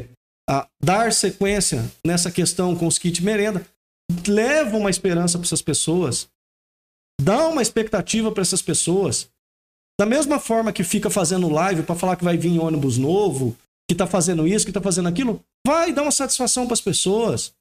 é, 0.00 0.08
a- 0.48 0.68
dar 0.82 1.12
sequência 1.12 1.90
nessa 2.06 2.30
questão 2.30 2.76
com 2.76 2.86
os 2.86 2.98
kits 2.98 3.20
merenda. 3.20 3.66
Leva 4.26 4.76
uma 4.76 4.90
esperança 4.90 5.38
para 5.38 5.46
essas 5.46 5.60
pessoas, 5.62 6.28
dá 7.20 7.48
uma 7.48 7.62
expectativa 7.62 8.32
para 8.32 8.42
essas 8.42 8.62
pessoas. 8.62 9.28
Da 9.98 10.06
mesma 10.06 10.38
forma 10.38 10.72
que 10.72 10.84
fica 10.84 11.10
fazendo 11.10 11.48
live 11.48 11.82
para 11.82 11.96
falar 11.96 12.16
que 12.16 12.24
vai 12.24 12.36
vir 12.36 12.58
ônibus 12.58 12.96
novo, 12.98 13.56
que 13.88 13.94
está 13.94 14.06
fazendo 14.06 14.46
isso, 14.46 14.64
que 14.64 14.70
está 14.70 14.80
fazendo 14.80 15.08
aquilo, 15.08 15.42
vai 15.66 15.92
dar 15.92 16.02
uma 16.02 16.12
satisfação 16.12 16.66
para 16.66 16.74
as 16.74 16.80
pessoas. 16.80 17.52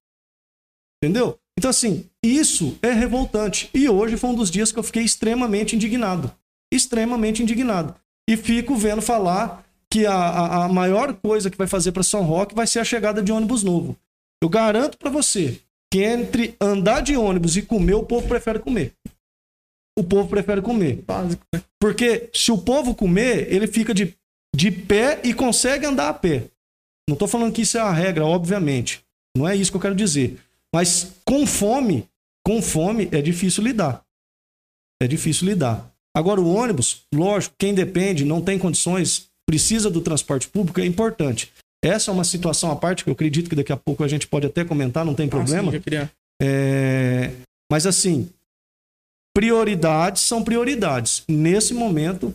Entendeu? 1.02 1.40
Então, 1.58 1.70
assim, 1.70 2.06
isso 2.24 2.78
é 2.82 2.92
revoltante. 2.92 3.70
E 3.74 3.90
hoje 3.90 4.18
foi 4.18 4.30
um 4.30 4.36
dos 4.36 4.52
dias 4.52 4.72
que 4.72 4.78
eu 4.78 4.84
fiquei 4.84 5.04
extremamente 5.04 5.76
indignado. 5.76 6.32
Extremamente 6.72 7.42
indignado. 7.42 7.96
E 8.30 8.38
fico 8.38 8.76
vendo 8.76 9.02
falar 9.02 9.66
que 9.90 10.06
a, 10.06 10.14
a, 10.14 10.66
a 10.66 10.68
maior 10.68 11.14
coisa 11.14 11.50
que 11.50 11.58
vai 11.58 11.66
fazer 11.66 11.92
para 11.92 12.04
São 12.04 12.24
Roque 12.24 12.54
vai 12.54 12.68
ser 12.68 12.80
a 12.80 12.84
chegada 12.84 13.24
de 13.24 13.32
ônibus 13.32 13.64
novo. 13.64 13.98
Eu 14.44 14.50
garanto 14.50 14.98
para 14.98 15.10
você 15.10 15.60
que 15.92 16.04
entre 16.04 16.56
andar 16.60 17.02
de 17.02 17.16
ônibus 17.16 17.56
e 17.56 17.62
comer, 17.62 17.96
o 17.96 18.04
povo 18.04 18.28
prefere 18.28 18.60
comer. 18.60 18.94
O 19.98 20.04
povo 20.04 20.30
prefere 20.30 20.62
comer. 20.62 21.02
Básico, 21.08 21.44
né? 21.54 21.62
Porque 21.82 22.30
se 22.34 22.52
o 22.52 22.58
povo 22.58 22.94
comer, 22.94 23.52
ele 23.52 23.66
fica 23.68 23.94
de, 23.94 24.14
de 24.56 24.70
pé 24.72 25.20
e 25.24 25.34
consegue 25.34 25.86
andar 25.86 26.10
a 26.10 26.14
pé. 26.14 26.44
Não 27.10 27.14
estou 27.14 27.28
falando 27.28 27.54
que 27.54 27.62
isso 27.62 27.78
é 27.78 27.82
a 27.82 27.92
regra, 27.92 28.26
obviamente. 28.26 29.02
Não 29.36 29.48
é 29.48 29.56
isso 29.56 29.72
que 29.72 29.78
eu 29.78 29.82
quero 29.82 29.96
dizer. 29.96 30.38
Mas 30.74 31.14
com 31.26 31.48
fome, 31.48 32.06
com 32.46 32.62
fome 32.62 33.08
é 33.12 33.22
difícil 33.22 33.64
lidar. 33.64 34.04
É 35.02 35.08
difícil 35.08 35.48
lidar. 35.48 35.90
Agora, 36.16 36.42
o 36.42 36.54
ônibus, 36.54 37.04
lógico, 37.14 37.56
quem 37.58 37.74
depende, 37.74 38.26
não 38.26 38.42
tem 38.42 38.58
condições, 38.58 39.28
precisa 39.48 39.90
do 39.90 40.02
transporte 40.02 40.48
público, 40.48 40.80
é 40.82 40.86
importante. 40.86 41.52
Essa 41.84 42.10
é 42.10 42.14
uma 42.14 42.24
situação 42.24 42.72
à 42.72 42.76
parte 42.76 43.04
que 43.04 43.10
eu 43.10 43.14
acredito 43.14 43.50
que 43.50 43.56
daqui 43.56 43.72
a 43.72 43.78
pouco 43.78 44.04
a 44.04 44.08
gente 44.08 44.28
pode 44.28 44.48
até 44.48 44.66
comentar, 44.66 45.06
não 45.06 45.14
tem 45.14 45.30
problema. 45.30 45.70
Ah, 45.70 45.72
sim, 45.72 45.78
já 45.78 45.84
queria- 45.84 46.12
É, 46.42 47.32
Mas 47.72 47.86
assim, 47.86 48.30
prioridades 49.38 50.24
são 50.24 50.44
prioridades. 50.44 51.24
Nesse 51.30 51.72
momento, 51.72 52.34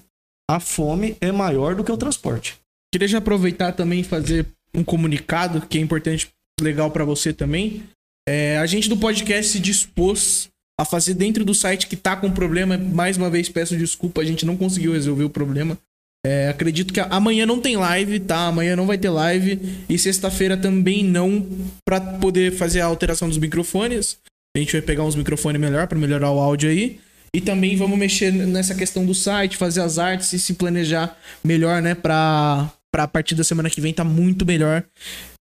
a 0.49 0.61
fome 0.61 1.17
é 1.21 1.33
maior 1.33 1.75
do 1.75 1.83
que 1.83 1.91
o 1.91 1.97
transporte. 1.97 2.55
Queria 2.95 3.09
já 3.09 3.19
aproveitar 3.19 3.73
também 3.73 4.03
e 4.03 4.05
fazer 4.05 4.47
um 4.73 4.85
comunicado 4.85 5.67
que 5.67 5.79
é 5.79 5.81
importante, 5.81 6.29
legal 6.61 6.93
para 6.93 7.05
você 7.05 7.33
também. 7.33 7.83
É, 8.29 8.57
a 8.59 8.67
gente 8.67 8.89
do 8.89 8.97
podcast 8.97 9.51
se 9.51 9.59
dispôs 9.59 10.49
a 10.81 10.85
fazer 10.85 11.15
dentro 11.15 11.45
do 11.45 11.53
site 11.53 11.89
que 11.89 11.97
tá 11.97 12.15
com 12.15 12.31
problema. 12.31 12.79
Mais 12.79 13.17
uma 13.17 13.29
vez 13.29 13.49
peço 13.49 13.77
desculpa, 13.77 14.21
a 14.21 14.25
gente 14.25 14.47
não 14.47 14.57
conseguiu 14.57 14.93
resolver 14.93 15.25
o 15.25 15.31
problema. 15.31 15.77
É, 16.25 16.51
acredito 16.51 16.95
que 16.95 17.01
amanhã 17.01 17.45
não 17.45 17.61
tem 17.61 17.77
live, 17.77 18.21
tá? 18.21 18.47
Amanhã 18.47 18.77
não 18.77 18.87
vai 18.87 18.97
ter 18.97 19.11
live. 19.11 19.59
E 19.89 19.99
sexta-feira 19.99 20.57
também 20.57 21.03
não, 21.03 21.45
para 21.85 22.01
poder 22.01 22.53
fazer 22.53 22.81
a 22.81 22.87
alteração 22.87 23.29
dos 23.29 23.39
microfones. 23.39 24.19
A 24.55 24.59
gente 24.59 24.73
vai 24.73 24.83
pegar 24.83 25.05
uns 25.05 25.17
microfones 25.17 25.61
melhor 25.61 25.87
para 25.87 25.99
melhorar 25.99 26.31
o 26.31 26.39
áudio 26.39 26.69
aí. 26.69 27.01
E 27.35 27.41
também 27.41 27.75
vamos 27.75 27.99
mexer 27.99 28.31
nessa 28.31 28.75
questão 28.75 29.07
do 29.07 29.15
site, 29.15 29.57
fazer 29.57 29.81
as 29.81 29.99
artes 29.99 30.31
e 30.35 30.39
se 30.39 30.53
planejar 30.53 31.19
melhor, 31.43 31.81
né? 31.81 31.95
Pra, 31.95 32.71
pra 32.91 33.09
partir 33.09 33.35
da 33.35 33.43
semana 33.43 33.71
que 33.71 33.81
vem 33.81 33.95
tá 33.95 34.05
muito 34.05 34.45
melhor. 34.45 34.85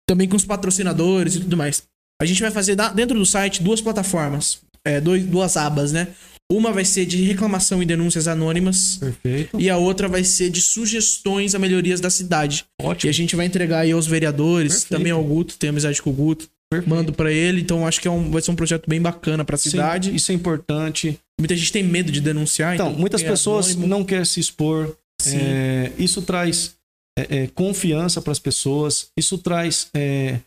Também 0.06 0.28
com 0.28 0.36
os 0.36 0.44
patrocinadores 0.44 1.36
e 1.36 1.40
tudo 1.40 1.56
mais. 1.56 1.82
A 2.20 2.26
gente 2.26 2.42
vai 2.42 2.50
fazer 2.50 2.76
dentro 2.94 3.18
do 3.18 3.24
site 3.24 3.62
duas 3.62 3.80
plataformas, 3.80 4.58
é, 4.84 5.00
dois, 5.00 5.24
duas 5.24 5.56
abas, 5.56 5.92
né? 5.92 6.08
Uma 6.50 6.72
vai 6.72 6.84
ser 6.84 7.06
de 7.06 7.22
reclamação 7.22 7.82
e 7.82 7.86
denúncias 7.86 8.26
anônimas. 8.26 8.96
Perfeito. 8.96 9.60
E 9.60 9.70
a 9.70 9.76
outra 9.76 10.08
vai 10.08 10.24
ser 10.24 10.50
de 10.50 10.60
sugestões 10.60 11.54
a 11.54 11.58
melhorias 11.58 12.00
da 12.00 12.10
cidade. 12.10 12.64
Ótimo. 12.80 13.08
E 13.08 13.10
a 13.10 13.12
gente 13.12 13.36
vai 13.36 13.46
entregar 13.46 13.80
aí 13.80 13.92
aos 13.92 14.06
vereadores, 14.06 14.72
Perfeito. 14.72 14.90
também 14.90 15.12
ao 15.12 15.22
Guto, 15.22 15.56
tenho 15.58 15.72
amizade 15.72 16.02
com 16.02 16.10
o 16.10 16.12
Guto. 16.12 16.48
Perfeito. 16.70 16.90
Mando 16.94 17.12
pra 17.12 17.32
ele, 17.32 17.60
então 17.62 17.86
acho 17.86 18.00
que 18.00 18.06
é 18.06 18.10
um, 18.10 18.30
vai 18.30 18.42
ser 18.42 18.50
um 18.50 18.56
projeto 18.56 18.88
bem 18.88 19.00
bacana 19.00 19.44
pra 19.44 19.56
Sim, 19.56 19.70
cidade. 19.70 20.14
isso 20.14 20.30
é 20.30 20.34
importante. 20.34 21.18
Muita 21.40 21.56
gente 21.56 21.72
tem 21.72 21.82
medo 21.82 22.12
de 22.12 22.20
denunciar. 22.20 22.74
Então, 22.74 22.92
muitas 22.92 23.22
tem 23.22 23.30
pessoas 23.30 23.68
anônimo. 23.70 23.86
não 23.86 24.04
querem 24.04 24.24
se 24.24 24.38
expor. 24.40 24.94
Sim. 25.20 25.38
É, 25.40 25.92
isso 25.98 26.20
traz 26.22 26.74
é, 27.18 27.42
é, 27.42 27.46
confiança 27.48 28.20
para 28.20 28.32
as 28.32 28.38
pessoas. 28.38 29.08
Isso 29.18 29.38
traz 29.38 29.88
é, 29.94 30.40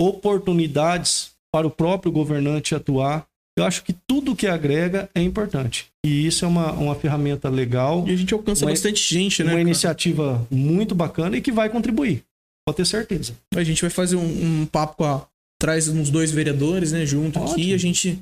oportunidades 0.00 1.30
para 1.52 1.66
o 1.66 1.70
próprio 1.70 2.12
governante 2.12 2.74
atuar. 2.74 3.26
Eu 3.56 3.64
acho 3.64 3.84
que 3.84 3.92
tudo 4.06 4.34
que 4.34 4.46
agrega 4.48 5.08
é 5.14 5.22
importante. 5.22 5.86
E 6.04 6.26
isso 6.26 6.44
é 6.44 6.48
uma, 6.48 6.72
uma 6.72 6.94
ferramenta 6.96 7.48
legal, 7.48 8.04
E 8.06 8.12
a 8.12 8.16
gente 8.16 8.34
alcança 8.34 8.64
Uma- 8.64 8.72
bastante 8.72 9.00
gente, 9.00 9.42
né? 9.42 9.50
uma 9.50 9.52
cara? 9.52 9.60
iniciativa 9.62 10.46
muito 10.50 10.94
bacana 10.94 11.36
e 11.36 11.40
que 11.40 11.52
vai 11.52 11.68
contribuir. 11.68 12.24
Pode 12.66 12.76
ter 12.78 12.84
certeza. 12.86 13.34
A 13.54 13.62
gente 13.62 13.80
vai 13.80 13.90
fazer 13.90 14.16
um, 14.16 14.62
um 14.62 14.66
papo 14.66 14.96
com 14.96 15.04
a. 15.04 15.26
Traz 15.64 15.88
uns 15.88 16.10
dois 16.10 16.30
vereadores, 16.30 16.92
né? 16.92 17.06
Junto 17.06 17.38
aqui. 17.38 17.50
Ótimo. 17.52 17.74
A 17.74 17.78
gente 17.78 18.18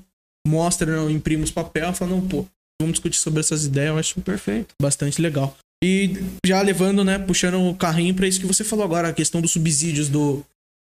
mostra, 0.46 1.04
né, 1.04 1.10
imprime 1.12 1.42
os 1.42 1.50
papéis 1.50 1.98
fala, 1.98 2.12
não, 2.12 2.28
pô, 2.28 2.46
vamos 2.80 2.94
discutir 2.94 3.18
sobre 3.18 3.40
essas 3.40 3.64
ideias. 3.64 3.88
Eu 3.90 3.98
acho 3.98 4.20
Perfeito. 4.20 4.74
bastante 4.80 5.20
legal. 5.20 5.56
E 5.82 6.12
já 6.46 6.62
levando, 6.62 7.02
né, 7.02 7.18
puxando 7.18 7.60
o 7.68 7.74
carrinho 7.74 8.14
pra 8.14 8.28
isso 8.28 8.38
que 8.38 8.46
você 8.46 8.62
falou 8.62 8.84
agora, 8.84 9.08
a 9.08 9.12
questão 9.12 9.40
dos 9.40 9.50
subsídios 9.50 10.08
do, 10.08 10.44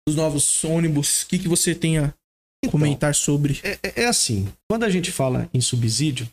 dos 0.05 0.17
novos 0.17 0.61
ônibus. 0.65 1.21
O 1.21 1.27
que, 1.27 1.39
que 1.39 1.47
você 1.47 1.73
tem 1.73 1.99
a 1.99 2.13
Então, 2.61 2.71
comentar 2.71 3.15
sobre? 3.15 3.61
É, 3.63 3.79
é- 3.81 4.01
é 4.03 4.05
assim, 4.07 4.51
quando 4.69 4.83
a 4.83 4.89
gente 4.89 5.09
fala 5.09 5.49
em 5.53 5.61
subsídio, 5.61 6.29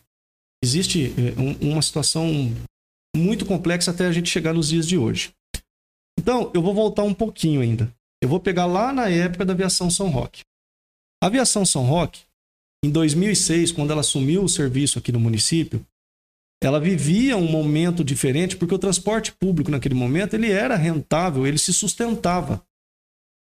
existe 0.61 1.13
é, 1.17 1.39
um- 1.39 1.71
uma 1.71 1.81
situação 1.81 2.53
muito 3.15 3.45
complexa 3.45 3.91
até 3.91 4.05
a 4.05 4.11
gente 4.11 4.29
chegar 4.29 4.53
nos 4.53 4.67
dias 4.67 4.85
de 4.85 4.97
hoje. 4.97 5.31
Então, 6.19 6.51
eu 6.53 6.61
vou 6.61 6.73
voltar 6.73 7.03
um 7.03 7.13
pouquinho 7.13 7.61
ainda. 7.61 7.89
Eu 8.21 8.27
vou 8.29 8.39
pegar 8.39 8.65
lá 8.65 8.91
na 8.91 9.09
época 9.09 9.45
da 9.45 9.53
aviação 9.53 9.89
São 9.89 10.09
Roque. 10.09 10.43
A 11.21 11.27
aviação 11.27 11.65
São 11.65 11.83
Roque, 11.83 12.21
em 12.83 12.89
2006, 12.89 13.71
quando 13.71 13.91
ela 13.91 14.01
assumiu 14.01 14.43
o 14.43 14.49
serviço 14.49 14.99
aqui 14.99 15.11
no 15.11 15.19
município, 15.19 15.85
ela 16.61 16.79
vivia 16.79 17.37
um 17.37 17.49
momento 17.49 18.03
diferente 18.03 18.57
porque 18.57 18.75
o 18.75 18.79
transporte 18.79 19.31
público 19.31 19.71
naquele 19.71 19.95
momento 19.95 20.33
ele 20.33 20.51
era 20.51 20.75
rentável, 20.75 21.47
ele 21.47 21.57
se 21.57 21.71
sustentava. 21.71 22.61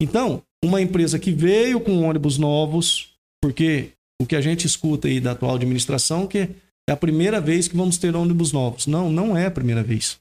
Então, 0.00 0.42
uma 0.64 0.80
empresa 0.80 1.18
que 1.18 1.30
veio 1.30 1.80
com 1.80 2.02
ônibus 2.02 2.38
novos, 2.38 3.10
porque 3.42 3.90
o 4.20 4.26
que 4.26 4.36
a 4.36 4.40
gente 4.40 4.66
escuta 4.66 5.08
aí 5.08 5.20
da 5.20 5.32
atual 5.32 5.56
administração 5.56 6.26
que 6.26 6.48
é 6.88 6.92
a 6.92 6.96
primeira 6.96 7.40
vez 7.40 7.68
que 7.68 7.76
vamos 7.76 7.98
ter 7.98 8.14
ônibus 8.14 8.52
novos. 8.52 8.86
Não, 8.86 9.10
não 9.10 9.36
é 9.36 9.46
a 9.46 9.50
primeira 9.50 9.82
vez. 9.82 10.18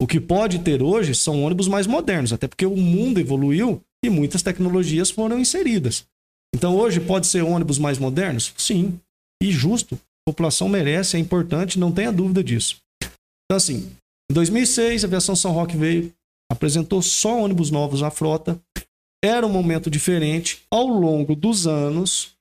O 0.00 0.06
que 0.06 0.20
pode 0.20 0.58
ter 0.58 0.82
hoje 0.82 1.14
são 1.14 1.42
ônibus 1.42 1.68
mais 1.68 1.86
modernos, 1.86 2.32
até 2.32 2.46
porque 2.46 2.66
o 2.66 2.76
mundo 2.76 3.18
evoluiu 3.18 3.82
e 4.04 4.10
muitas 4.10 4.42
tecnologias 4.42 5.10
foram 5.10 5.38
inseridas. 5.38 6.04
Então 6.54 6.76
hoje 6.76 7.00
pode 7.00 7.26
ser 7.26 7.42
ônibus 7.42 7.78
mais 7.78 7.98
modernos? 7.98 8.52
Sim. 8.56 9.00
E 9.42 9.50
justo. 9.50 9.94
A 9.94 10.32
população 10.32 10.68
merece, 10.68 11.16
é 11.16 11.20
importante, 11.20 11.78
não 11.78 11.92
tenha 11.92 12.12
dúvida 12.12 12.42
disso. 12.42 12.76
Então 13.02 13.56
assim, 13.56 13.90
em 14.30 14.34
2006 14.34 15.04
a 15.04 15.06
Aviação 15.06 15.36
São 15.36 15.52
Roque 15.52 15.76
veio, 15.76 16.12
apresentou 16.50 17.00
só 17.00 17.40
ônibus 17.40 17.70
novos 17.70 18.02
à 18.02 18.10
frota. 18.10 18.60
Era 19.24 19.46
um 19.46 19.52
momento 19.52 19.90
diferente. 19.90 20.62
Ao 20.70 20.86
longo 20.86 21.34
dos 21.34 21.66
anos, 21.66 22.34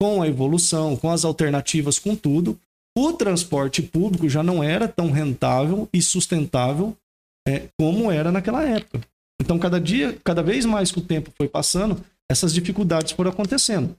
com 0.00 0.22
a 0.22 0.28
evolução, 0.28 0.96
com 0.96 1.10
as 1.10 1.24
alternativas, 1.24 1.98
com 1.98 2.14
tudo, 2.14 2.58
o 2.98 3.12
transporte 3.12 3.82
público 3.82 4.28
já 4.28 4.42
não 4.42 4.62
era 4.62 4.88
tão 4.88 5.10
rentável 5.10 5.88
e 5.92 6.02
sustentável 6.02 6.96
é, 7.46 7.68
como 7.78 8.10
era 8.10 8.32
naquela 8.32 8.64
época. 8.64 9.00
Então, 9.40 9.58
cada 9.58 9.80
dia, 9.80 10.18
cada 10.24 10.42
vez 10.42 10.64
mais 10.64 10.90
que 10.90 10.98
o 10.98 11.04
tempo 11.04 11.30
foi 11.36 11.48
passando, 11.48 12.04
essas 12.28 12.52
dificuldades 12.52 13.12
foram 13.12 13.30
acontecendo. 13.30 13.96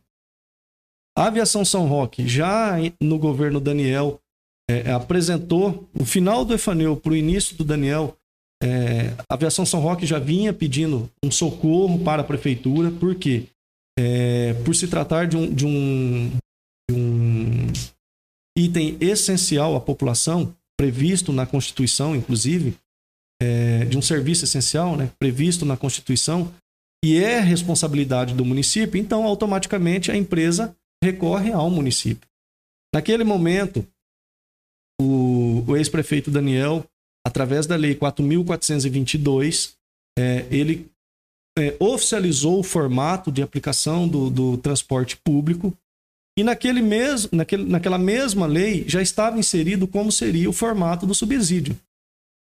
A 1.17 1.25
aviação 1.27 1.63
São 1.63 1.87
Roque, 1.87 2.27
já 2.27 2.75
no 3.01 3.17
governo 3.17 3.59
Daniel, 3.59 4.19
é, 4.69 4.91
apresentou 4.91 5.89
o 5.97 6.05
final 6.05 6.45
do 6.45 6.53
Efaneu 6.53 6.95
para 6.95 7.13
o 7.13 7.15
início 7.15 7.55
do 7.55 7.63
Daniel. 7.63 8.15
é, 8.61 9.15
a 9.29 9.33
aviação 9.33 9.65
São 9.65 9.79
Roque 9.79 10.05
já 10.05 10.19
vinha 10.19 10.53
pedindo 10.53 11.09
um 11.23 11.31
socorro 11.31 11.99
para 12.03 12.21
a 12.21 12.25
prefeitura, 12.25 12.91
por 12.91 13.15
quê? 13.15 13.45
É, 13.97 14.53
por 14.65 14.75
se 14.75 14.87
tratar 14.87 15.27
de 15.27 15.37
um, 15.37 15.53
de 15.53 15.65
um, 15.65 16.31
de 16.89 16.95
um 16.95 17.67
item 18.59 18.97
essencial 18.99 19.75
à 19.75 19.81
população, 19.81 20.55
previsto 20.77 21.33
na 21.33 21.45
Constituição, 21.45 22.15
inclusive, 22.15 22.77
é, 23.41 23.85
de 23.85 23.97
um 23.97 24.01
serviço 24.01 24.45
essencial, 24.45 24.95
né, 24.95 25.11
previsto 25.17 25.65
na 25.65 25.77
Constituição, 25.77 26.53
e 27.03 27.17
é 27.17 27.39
responsabilidade 27.39 28.33
do 28.33 28.43
município, 28.43 28.99
então 28.99 29.23
automaticamente 29.23 30.11
a 30.11 30.17
empresa 30.17 30.75
recorre 31.03 31.51
ao 31.51 31.69
município. 31.69 32.27
Naquele 32.93 33.23
momento, 33.23 33.87
o, 35.01 35.63
o 35.65 35.77
ex-prefeito 35.77 36.29
Daniel, 36.29 36.85
através 37.25 37.65
da 37.65 37.75
Lei 37.75 37.95
4.422, 37.95 39.75
é, 40.17 40.45
ele 40.51 40.91
é, 41.57 41.75
oficializou 41.79 42.59
o 42.59 42.63
formato 42.63 43.31
de 43.31 43.41
aplicação 43.41 44.07
do, 44.07 44.29
do 44.29 44.57
transporte 44.57 45.15
público 45.17 45.75
e 46.39 46.43
naquele 46.43 46.81
mesmo, 46.81 47.31
naquele, 47.33 47.65
naquela 47.65 47.97
mesma 47.97 48.47
lei 48.47 48.85
já 48.87 49.01
estava 49.01 49.37
inserido 49.37 49.85
como 49.85 50.09
seria 50.09 50.49
o 50.49 50.53
formato 50.53 51.05
do 51.05 51.13
subsídio. 51.13 51.77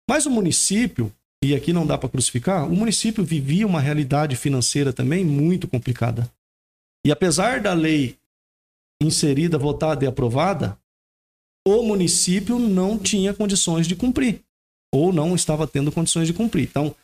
Mas 0.09 0.25
o 0.25 0.31
município, 0.31 1.11
e 1.43 1.53
aqui 1.53 1.73
não 1.73 1.85
dá 1.85 1.97
para 1.97 2.07
crucificar, 2.07 2.65
o 2.65 2.73
município 2.73 3.25
vivia 3.25 3.67
uma 3.67 3.81
realidade 3.81 4.37
financeira 4.37 4.93
também 4.93 5.25
muito 5.25 5.67
complicada. 5.67 6.31
E 7.05 7.11
apesar 7.11 7.59
da 7.59 7.73
lei 7.73 8.17
inserida, 9.01 9.57
votada 9.57 10.05
e 10.05 10.07
aprovada, 10.07 10.77
o 11.67 11.83
município 11.83 12.57
não 12.57 12.97
tinha 12.97 13.33
condições 13.33 13.85
de 13.85 13.97
cumprir, 13.97 14.39
ou 14.93 15.11
não 15.11 15.35
estava 15.35 15.67
tendo 15.67 15.91
condições 15.91 16.27
de 16.27 16.33
cumprir. 16.33 16.69
Então, 16.69 16.95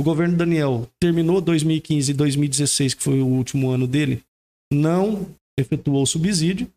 o 0.00 0.04
governo 0.04 0.36
Daniel 0.36 0.88
terminou 1.00 1.40
2015 1.40 2.12
e 2.12 2.14
2016, 2.14 2.94
que 2.94 3.02
foi 3.02 3.20
o 3.20 3.26
último 3.26 3.70
ano 3.70 3.88
dele, 3.88 4.22
não 4.72 5.34
efetuou 5.60 6.02
o 6.02 6.06
subsídio. 6.06 6.70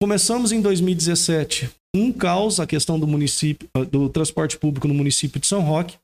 Começamos 0.00 0.50
em 0.50 0.60
2017 0.60 1.70
um 1.94 2.12
caos 2.12 2.58
a 2.58 2.66
questão 2.66 2.98
do 2.98 3.06
município 3.06 3.68
do 3.90 4.08
transporte 4.08 4.58
público 4.58 4.88
no 4.88 4.94
município 4.94 5.40
de 5.40 5.46
São 5.46 5.60
Roque. 5.60 5.98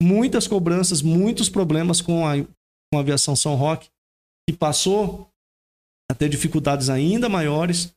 Muitas 0.00 0.46
cobranças, 0.46 1.02
muitos 1.02 1.48
problemas 1.48 2.00
com 2.00 2.26
a, 2.26 2.36
com 2.36 2.96
a 2.96 3.00
aviação 3.00 3.34
São 3.34 3.54
Roque, 3.56 3.88
que 4.48 4.56
passou 4.56 5.28
a 6.10 6.14
ter 6.14 6.28
dificuldades 6.28 6.88
ainda 6.88 7.28
maiores. 7.28 7.92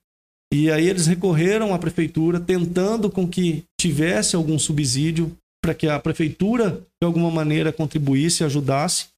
E 0.52 0.72
aí 0.72 0.88
eles 0.88 1.06
recorreram 1.06 1.74
à 1.74 1.80
prefeitura 1.80 2.40
tentando 2.40 3.10
com 3.10 3.28
que 3.28 3.64
tivesse 3.80 4.36
algum 4.36 4.58
subsídio 4.58 5.38
para 5.64 5.76
que 5.76 5.88
a 5.88 6.00
prefeitura 6.00 6.82
de 7.02 7.06
alguma 7.06 7.30
maneira 7.30 7.72
contribuísse, 7.72 8.44
ajudasse. 8.44 9.10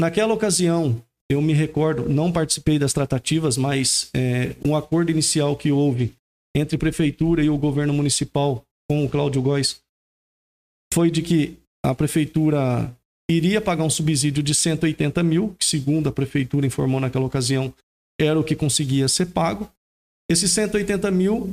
Naquela 0.00 0.32
ocasião, 0.32 1.02
eu 1.30 1.42
me 1.42 1.52
recordo, 1.52 2.08
não 2.08 2.32
participei 2.32 2.78
das 2.78 2.92
tratativas, 2.92 3.56
mas 3.56 4.10
é, 4.14 4.56
um 4.64 4.74
acordo 4.74 5.10
inicial 5.10 5.56
que 5.56 5.70
houve 5.70 6.14
entre 6.56 6.78
prefeitura 6.78 7.42
e 7.42 7.50
o 7.50 7.58
governo 7.58 7.92
municipal 7.92 8.64
com 8.88 9.04
o 9.04 9.08
Cláudio 9.08 9.42
Góes 9.42 9.80
foi 10.92 11.10
de 11.10 11.20
que 11.22 11.58
a 11.84 11.94
prefeitura 11.94 12.94
iria 13.30 13.60
pagar 13.60 13.84
um 13.84 13.90
subsídio 13.90 14.42
de 14.42 14.54
180 14.54 15.22
mil, 15.22 15.54
que 15.58 15.66
segundo 15.66 16.08
a 16.08 16.12
prefeitura 16.12 16.66
informou 16.66 16.98
naquela 16.98 17.26
ocasião, 17.26 17.72
era 18.18 18.40
o 18.40 18.44
que 18.44 18.56
conseguia 18.56 19.06
ser 19.06 19.26
pago. 19.26 19.70
Esses 20.30 20.50
180 20.52 21.10
mil 21.10 21.52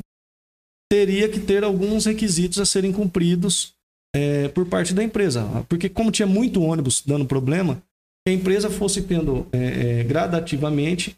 teria 0.89 1.27
que 1.29 1.39
ter 1.39 1.63
alguns 1.63 2.05
requisitos 2.05 2.59
a 2.59 2.65
serem 2.65 2.91
cumpridos 2.91 3.73
é, 4.15 4.47
por 4.47 4.65
parte 4.65 4.93
da 4.93 5.03
empresa. 5.03 5.45
Porque, 5.67 5.89
como 5.89 6.11
tinha 6.11 6.27
muito 6.27 6.61
ônibus 6.61 7.03
dando 7.05 7.25
problema, 7.25 7.81
que 8.25 8.31
a 8.31 8.33
empresa 8.33 8.69
fosse 8.69 9.03
tendo 9.03 9.47
é, 9.51 9.99
é, 9.99 10.03
gradativamente 10.03 11.15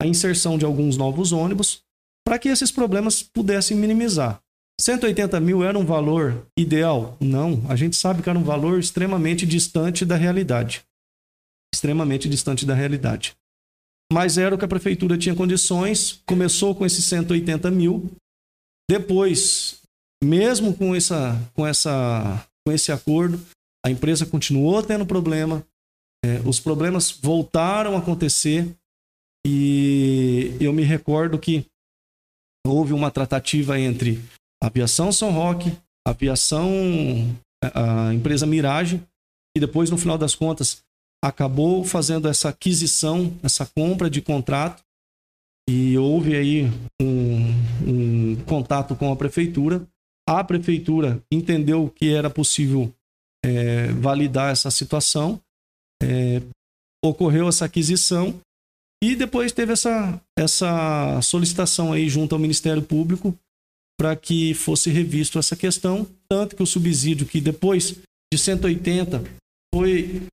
a 0.00 0.06
inserção 0.06 0.56
de 0.56 0.64
alguns 0.64 0.96
novos 0.96 1.32
ônibus 1.32 1.82
para 2.26 2.38
que 2.38 2.48
esses 2.48 2.72
problemas 2.72 3.22
pudessem 3.22 3.76
minimizar. 3.76 4.40
180 4.80 5.38
mil 5.40 5.62
era 5.62 5.78
um 5.78 5.84
valor 5.84 6.46
ideal? 6.58 7.16
Não. 7.20 7.64
A 7.68 7.76
gente 7.76 7.96
sabe 7.96 8.22
que 8.22 8.28
era 8.28 8.38
um 8.38 8.44
valor 8.44 8.78
extremamente 8.78 9.46
distante 9.46 10.04
da 10.04 10.16
realidade. 10.16 10.84
Extremamente 11.74 12.28
distante 12.28 12.66
da 12.66 12.74
realidade. 12.74 13.34
Mas 14.12 14.38
era 14.38 14.54
o 14.54 14.58
que 14.58 14.64
a 14.64 14.68
prefeitura 14.68 15.16
tinha 15.16 15.34
condições. 15.34 16.20
Começou 16.26 16.74
com 16.74 16.84
esses 16.84 17.04
180 17.04 17.70
mil. 17.70 18.10
Depois, 18.88 19.82
mesmo 20.22 20.74
com, 20.74 20.94
essa, 20.94 21.40
com, 21.54 21.66
essa, 21.66 22.46
com 22.66 22.72
esse 22.72 22.92
acordo, 22.92 23.40
a 23.84 23.90
empresa 23.90 24.26
continuou 24.26 24.82
tendo 24.82 25.06
problema. 25.06 25.64
É, 26.26 26.40
os 26.44 26.58
problemas 26.58 27.12
voltaram 27.12 27.94
a 27.94 27.98
acontecer. 27.98 28.74
E 29.46 30.56
eu 30.60 30.72
me 30.72 30.82
recordo 30.82 31.38
que 31.38 31.66
houve 32.66 32.92
uma 32.92 33.12
tratativa 33.12 33.78
entre 33.78 34.20
a 34.60 34.66
Aviação 34.66 35.12
São 35.12 35.30
Roque, 35.30 35.70
a 36.04 36.10
Aviação, 36.10 36.68
a 37.62 38.12
empresa 38.12 38.44
Mirage, 38.44 39.00
e 39.56 39.60
depois, 39.60 39.88
no 39.88 39.96
final 39.96 40.18
das 40.18 40.34
contas, 40.34 40.82
acabou 41.24 41.84
fazendo 41.84 42.28
essa 42.28 42.48
aquisição, 42.48 43.32
essa 43.42 43.64
compra 43.64 44.10
de 44.10 44.20
contrato, 44.20 44.82
e 45.68 45.96
houve 45.96 46.36
aí 46.36 46.64
um, 47.00 47.52
um 47.86 48.36
contato 48.46 48.96
com 48.96 49.12
a 49.12 49.16
prefeitura. 49.16 49.86
A 50.28 50.42
prefeitura 50.42 51.22
entendeu 51.30 51.88
que 51.88 52.12
era 52.12 52.28
possível 52.28 52.92
é, 53.44 53.88
validar 53.92 54.50
essa 54.50 54.70
situação, 54.72 55.40
é, 56.02 56.42
ocorreu 57.04 57.48
essa 57.48 57.64
aquisição 57.64 58.38
e 59.02 59.14
depois 59.14 59.52
teve 59.52 59.72
essa, 59.72 60.20
essa 60.38 61.20
solicitação 61.22 61.92
aí 61.92 62.08
junto 62.08 62.34
ao 62.34 62.40
Ministério 62.40 62.82
Público 62.82 63.36
para 63.98 64.14
que 64.14 64.54
fosse 64.54 64.90
revisto 64.90 65.38
essa 65.38 65.56
questão, 65.56 66.06
tanto 66.28 66.54
que 66.54 66.62
o 66.62 66.66
subsídio 66.66 67.26
que 67.26 67.40
depois 67.40 67.96
de 68.32 68.38
180 68.38 69.22
foi 69.74 70.26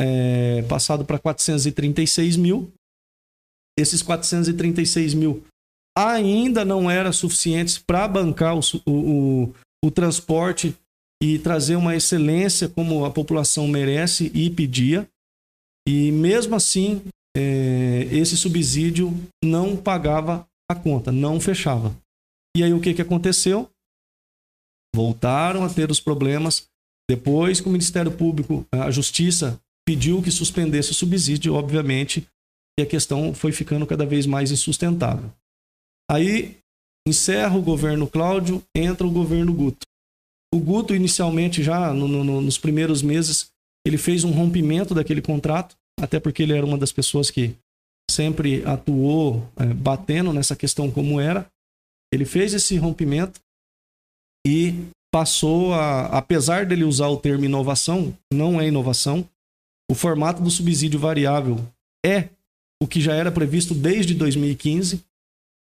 é, 0.00 0.62
passado 0.62 1.04
para 1.04 1.18
436 1.18 2.36
mil. 2.36 2.72
Esses 3.78 4.02
436 4.02 5.14
mil 5.14 5.44
ainda 5.96 6.64
não 6.64 6.90
eram 6.90 7.12
suficientes 7.12 7.78
para 7.78 8.08
bancar 8.08 8.56
o, 8.56 8.60
o, 8.86 9.54
o 9.84 9.90
transporte 9.90 10.74
e 11.22 11.38
trazer 11.38 11.76
uma 11.76 11.94
excelência 11.94 12.68
como 12.68 13.04
a 13.04 13.10
população 13.10 13.68
merece 13.68 14.30
e 14.34 14.48
pedia. 14.50 15.08
E 15.86 16.10
mesmo 16.12 16.54
assim, 16.54 17.02
é, 17.36 18.08
esse 18.10 18.36
subsídio 18.36 19.12
não 19.44 19.76
pagava 19.76 20.46
a 20.70 20.74
conta, 20.74 21.12
não 21.12 21.40
fechava. 21.40 21.94
E 22.56 22.64
aí 22.64 22.72
o 22.72 22.80
que, 22.80 22.94
que 22.94 23.02
aconteceu? 23.02 23.68
Voltaram 24.94 25.64
a 25.64 25.68
ter 25.68 25.90
os 25.90 26.00
problemas. 26.00 26.66
Depois 27.08 27.60
que 27.60 27.68
o 27.68 27.72
Ministério 27.72 28.10
Público, 28.10 28.64
a 28.72 28.90
Justiça, 28.90 29.60
pediu 29.86 30.22
que 30.22 30.30
suspendesse 30.30 30.92
o 30.92 30.94
subsídio, 30.94 31.54
obviamente, 31.54 32.26
e 32.78 32.82
a 32.82 32.86
questão 32.86 33.34
foi 33.34 33.52
ficando 33.52 33.86
cada 33.86 34.06
vez 34.06 34.26
mais 34.26 34.52
insustentável. 34.52 35.32
Aí 36.10 36.56
encerra 37.06 37.56
o 37.56 37.62
governo 37.62 38.06
Cláudio, 38.06 38.62
entra 38.74 39.06
o 39.06 39.10
governo 39.10 39.52
Guto. 39.52 39.86
O 40.52 40.58
Guto, 40.58 40.94
inicialmente, 40.94 41.62
já 41.62 41.92
no, 41.92 42.08
no, 42.08 42.40
nos 42.40 42.58
primeiros 42.58 43.02
meses, 43.02 43.50
ele 43.86 43.96
fez 43.96 44.24
um 44.24 44.32
rompimento 44.32 44.94
daquele 44.94 45.22
contrato, 45.22 45.76
até 46.00 46.18
porque 46.18 46.42
ele 46.42 46.56
era 46.56 46.66
uma 46.66 46.78
das 46.78 46.92
pessoas 46.92 47.30
que 47.30 47.54
sempre 48.10 48.64
atuou 48.66 49.48
é, 49.56 49.66
batendo 49.66 50.32
nessa 50.32 50.56
questão 50.56 50.90
como 50.90 51.20
era. 51.20 51.46
Ele 52.12 52.24
fez 52.24 52.52
esse 52.52 52.76
rompimento 52.76 53.40
e 54.44 54.74
passou 55.12 55.72
a, 55.72 56.06
apesar 56.06 56.66
dele 56.66 56.84
usar 56.84 57.08
o 57.08 57.16
termo 57.16 57.44
inovação, 57.44 58.16
não 58.32 58.60
é 58.60 58.66
inovação, 58.66 59.28
o 59.90 59.94
formato 59.94 60.42
do 60.42 60.50
subsídio 60.50 60.98
variável 60.98 61.58
é 62.04 62.28
o 62.82 62.86
que 62.86 63.00
já 63.00 63.14
era 63.14 63.30
previsto 63.30 63.74
desde 63.74 64.14
2015. 64.14 65.04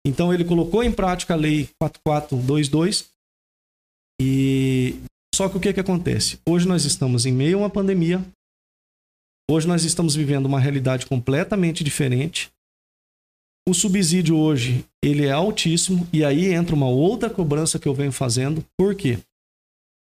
Então 0.06 0.32
ele 0.32 0.44
colocou 0.44 0.82
em 0.82 0.92
prática 0.92 1.34
a 1.34 1.36
lei 1.36 1.68
4422 1.80 3.10
e 4.20 4.96
só 5.34 5.48
que 5.48 5.56
o 5.56 5.60
que, 5.60 5.72
que 5.72 5.80
acontece? 5.80 6.38
Hoje 6.48 6.66
nós 6.66 6.84
estamos 6.84 7.26
em 7.26 7.32
meio 7.32 7.58
a 7.58 7.60
uma 7.62 7.70
pandemia, 7.70 8.24
Hoje 9.50 9.66
nós 9.66 9.82
estamos 9.82 10.14
vivendo 10.14 10.44
uma 10.44 10.60
realidade 10.60 11.06
completamente 11.06 11.82
diferente. 11.82 12.50
O 13.66 13.72
subsídio 13.72 14.36
hoje, 14.36 14.84
ele 15.02 15.24
é 15.24 15.30
altíssimo 15.30 16.06
e 16.12 16.22
aí 16.22 16.52
entra 16.52 16.74
uma 16.74 16.88
outra 16.88 17.30
cobrança 17.30 17.78
que 17.78 17.88
eu 17.88 17.94
venho 17.94 18.12
fazendo. 18.12 18.62
Por 18.76 18.94
quê? 18.94 19.18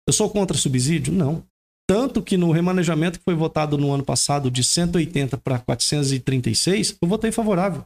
Eu 0.05 0.11
sou 0.11 0.29
contra 0.29 0.57
subsídio? 0.57 1.13
Não. 1.13 1.45
Tanto 1.89 2.21
que 2.21 2.35
no 2.35 2.51
remanejamento 2.51 3.19
que 3.19 3.23
foi 3.23 3.35
votado 3.35 3.77
no 3.77 3.93
ano 3.93 4.03
passado 4.03 4.51
de 4.51 4.65
180 4.65 5.37
para 5.37 5.59
436, 5.59 6.97
eu 7.01 7.07
votei 7.07 7.31
favorável. 7.31 7.85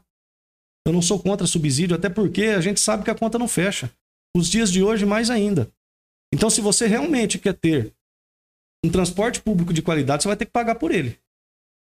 Eu 0.87 0.93
não 0.93 1.01
sou 1.01 1.19
contra 1.19 1.45
subsídio, 1.45 1.95
até 1.95 2.09
porque 2.09 2.45
a 2.45 2.61
gente 2.61 2.79
sabe 2.79 3.03
que 3.03 3.11
a 3.11 3.15
conta 3.15 3.37
não 3.37 3.47
fecha. 3.47 3.91
Os 4.35 4.49
dias 4.49 4.71
de 4.71 4.81
hoje, 4.81 5.05
mais 5.05 5.29
ainda. 5.29 5.71
Então, 6.33 6.49
se 6.49 6.61
você 6.61 6.87
realmente 6.87 7.37
quer 7.37 7.53
ter 7.53 7.93
um 8.83 8.89
transporte 8.89 9.41
público 9.41 9.73
de 9.73 9.81
qualidade, 9.81 10.23
você 10.23 10.27
vai 10.27 10.37
ter 10.37 10.45
que 10.45 10.51
pagar 10.51 10.75
por 10.75 10.91
ele 10.91 11.19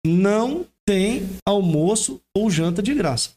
não 0.06 0.68
tem 0.86 1.28
almoço 1.46 2.22
ou 2.36 2.50
janta 2.50 2.84
de 2.84 2.94
graça. 2.94 3.32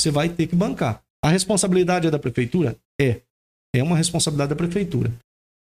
Você 0.00 0.10
vai 0.10 0.28
ter 0.28 0.46
que 0.46 0.56
bancar. 0.56 1.02
A 1.22 1.28
responsabilidade 1.28 2.06
é 2.06 2.10
da 2.10 2.18
prefeitura? 2.18 2.76
É. 3.00 3.20
É 3.74 3.82
uma 3.82 3.96
responsabilidade 3.96 4.50
da 4.50 4.56
prefeitura. 4.56 5.12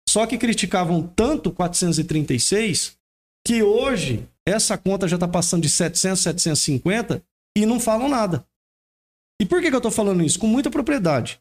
Só 0.08 0.26
que 0.26 0.38
criticavam 0.38 1.06
tanto 1.06 1.52
436 1.52 2.96
que 3.46 3.62
hoje 3.62 4.26
essa 4.46 4.76
conta 4.76 5.06
já 5.06 5.16
está 5.16 5.28
passando 5.28 5.62
de 5.62 5.70
700, 5.70 6.20
750 6.20 7.22
e 7.56 7.64
não 7.64 7.78
falam 7.78 8.08
nada. 8.08 8.44
E 9.40 9.46
por 9.46 9.60
que, 9.60 9.68
que 9.68 9.74
eu 9.74 9.78
estou 9.78 9.90
falando 9.90 10.24
isso? 10.24 10.38
Com 10.38 10.46
muita 10.46 10.70
propriedade. 10.70 11.40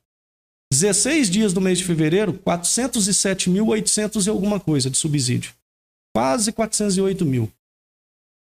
16 0.72 1.30
dias 1.30 1.54
do 1.54 1.60
mês 1.60 1.80
de 1.80 1.84
fevereiro, 1.84 2.34
407.800 2.34 4.26
e 4.26 4.30
alguma 4.30 4.60
coisa 4.60 4.90
de 4.90 4.98
subsídio. 4.98 5.54
Quase 6.16 6.52
408 6.52 7.26
mil. 7.26 7.52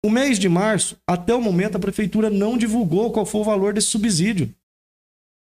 O 0.05 0.11
mês 0.11 0.39
de 0.39 0.49
março, 0.49 0.97
até 1.07 1.35
o 1.35 1.41
momento, 1.41 1.77
a 1.77 1.81
prefeitura 1.81 2.31
não 2.31 2.57
divulgou 2.57 3.11
qual 3.13 3.27
foi 3.27 3.41
o 3.41 3.45
valor 3.45 3.73
desse 3.73 3.89
subsídio. 3.89 4.55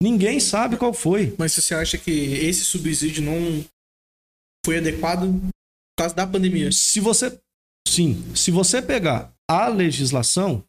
Ninguém 0.01 0.39
sabe 0.39 0.77
qual 0.77 0.95
foi. 0.95 1.35
Mas 1.37 1.53
você 1.53 1.75
acha 1.75 1.99
que 1.99 2.11
esse 2.11 2.65
subsídio 2.65 3.23
não 3.23 3.65
foi 4.65 4.79
adequado 4.79 5.23
por 5.23 5.51
causa 5.99 6.15
da 6.15 6.27
pandemia? 6.27 6.71
Se 6.71 7.01
você. 7.01 7.39
Sim. 7.87 8.23
Se 8.35 8.51
você 8.51 8.81
pegar 8.81 9.33
a 9.51 9.67
legislação, 9.67 10.65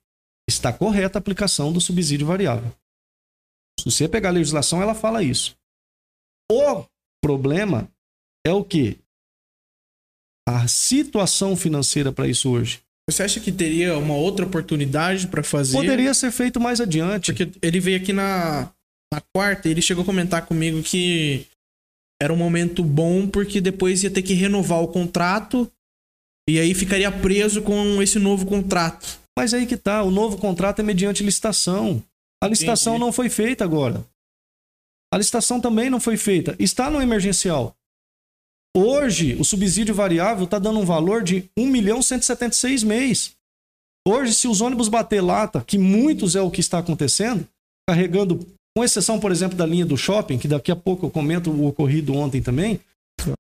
está 0.50 0.74
correta 0.74 1.20
a 1.20 1.22
aplicação 1.22 1.72
do 1.72 1.80
subsídio 1.80 2.26
variável. 2.26 2.74
Se 3.80 3.86
você 3.86 4.10
pegar 4.10 4.30
a 4.30 4.34
legislação, 4.34 4.82
ela 4.82 4.96
fala 4.96 5.24
isso. 5.24 5.59
O 6.52 6.86
problema 7.22 7.90
é 8.46 8.52
o 8.52 8.64
quê? 8.64 8.98
A 10.48 10.68
situação 10.68 11.56
financeira 11.56 12.12
para 12.12 12.28
isso 12.28 12.50
hoje. 12.50 12.82
Você 13.10 13.24
acha 13.24 13.40
que 13.40 13.52
teria 13.52 13.98
uma 13.98 14.16
outra 14.16 14.46
oportunidade 14.46 15.28
para 15.28 15.44
fazer? 15.44 15.78
Poderia 15.78 16.14
ser 16.14 16.32
feito 16.32 16.60
mais 16.60 16.80
adiante. 16.80 17.34
Porque 17.34 17.52
ele 17.62 17.80
veio 17.80 17.98
aqui 17.98 18.14
na, 18.14 18.72
na 19.12 19.22
quarta 19.36 19.68
e 19.68 19.72
ele 19.72 19.82
chegou 19.82 20.04
a 20.04 20.06
comentar 20.06 20.46
comigo 20.46 20.82
que 20.84 21.46
era 22.22 22.34
um 22.34 22.38
momento 22.38 22.84
bom 22.84 23.28
porque 23.28 23.62
depois 23.62 24.04
ia 24.04 24.12
ter 24.12 24.22
que 24.22 24.34
renovar 24.34 24.82
o 24.82 24.88
contrato 24.88 25.72
e 26.48 26.60
aí 26.60 26.74
ficaria 26.74 27.12
preso 27.12 27.62
com 27.62 28.02
esse 28.02 28.20
novo 28.20 28.46
contrato. 28.46 29.20
Mas 29.38 29.54
aí 29.54 29.66
que 29.66 29.78
tá, 29.78 30.04
o 30.04 30.12
novo 30.12 30.38
contrato 30.38 30.80
é 30.80 30.84
mediante 30.84 31.24
licitação. 31.24 32.04
A 32.44 32.48
licitação 32.48 32.94
Entendi. 32.94 33.06
não 33.06 33.14
foi 33.14 33.30
feita 33.30 33.64
agora. 33.64 34.04
A 35.12 35.18
licitação 35.18 35.60
também 35.60 35.90
não 35.90 36.00
foi 36.00 36.18
feita. 36.18 36.56
Está 36.60 36.90
no 36.90 37.02
emergencial. 37.02 37.76
Hoje, 38.76 39.36
o 39.40 39.44
subsídio 39.44 39.96
variável 39.96 40.46
está 40.46 40.60
dando 40.60 40.80
um 40.80 40.86
valor 40.86 41.24
de 41.24 41.50
1 41.58 41.66
milhão 41.66 42.02
176 42.02 42.84
mês. 42.84 43.36
Hoje, 44.08 44.34
se 44.34 44.48
os 44.48 44.62
ônibus 44.62 44.88
bater 44.88 45.22
lata, 45.22 45.64
que 45.66 45.78
muitos 45.78 46.36
é 46.36 46.42
o 46.42 46.52
que 46.52 46.62
está 46.62 46.80
acontecendo, 46.80 47.48
carregando, 47.88 48.40
com 48.76 48.84
exceção, 48.84 49.20
por 49.20 49.32
exemplo, 49.32 49.58
da 49.58 49.66
linha 49.66 49.86
do 49.86 49.98
shopping, 49.98 50.38
que 50.38 50.48
daqui 50.48 50.72
a 50.72 50.76
pouco 50.76 51.08
eu 51.08 51.10
comento 51.10 51.50
o 51.50 51.66
ocorrido 51.66 52.14
ontem 52.14 52.42
também, 52.42 52.80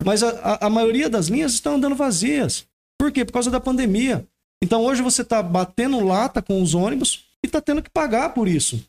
mas 0.03 0.23
a, 0.23 0.57
a, 0.61 0.69
maioria 0.69 1.09
das 1.09 1.27
linhas 1.27 1.53
estão 1.53 1.75
andando 1.75 1.95
vazias. 1.95 2.65
Por 2.99 3.11
quê? 3.11 3.23
Por 3.23 3.31
causa 3.31 3.49
da 3.49 3.59
pandemia. 3.59 4.25
Então 4.61 4.83
hoje 4.83 5.01
você 5.01 5.21
está 5.21 5.41
batendo 5.41 6.03
lata 6.03 6.41
com 6.41 6.61
os 6.61 6.73
ônibus 6.73 7.25
e 7.43 7.47
está 7.47 7.61
tendo 7.61 7.81
que 7.81 7.89
pagar 7.89 8.33
por 8.33 8.47
isso. 8.47 8.83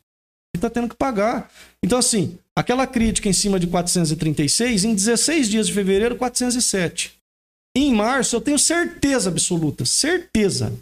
E 0.55 0.57
está 0.57 0.69
tendo 0.69 0.89
que 0.89 0.95
pagar. 0.95 1.49
Então, 1.83 1.97
assim, 1.97 2.37
aquela 2.55 2.85
crítica 2.85 3.29
em 3.29 3.33
cima 3.33 3.59
de 3.59 3.67
436, 3.67 4.85
em 4.85 4.93
16 4.93 5.49
dias 5.49 5.67
de 5.67 5.73
fevereiro, 5.73 6.15
407. 6.15 7.17
Em 7.75 7.93
março, 7.93 8.35
eu 8.35 8.41
tenho 8.41 8.59
certeza 8.59 9.29
absoluta, 9.29 9.85
certeza, 9.85 10.73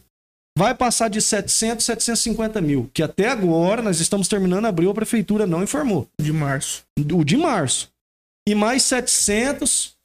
vai 0.57 0.73
passar 0.73 1.07
de 1.07 1.21
700, 1.21 1.85
750 1.85 2.59
mil, 2.61 2.89
que 2.93 3.03
até 3.03 3.29
agora 3.29 3.81
nós 3.81 3.99
estamos 3.99 4.27
terminando 4.27 4.65
abril, 4.65 4.89
a 4.89 4.93
prefeitura 4.93 5.45
não 5.45 5.63
informou. 5.63 6.07
De 6.19 6.33
março. 6.33 6.83
O 6.97 7.23
de 7.23 7.37
março. 7.37 7.89
E 8.47 8.55
mais 8.55 8.83
700 8.83 9.95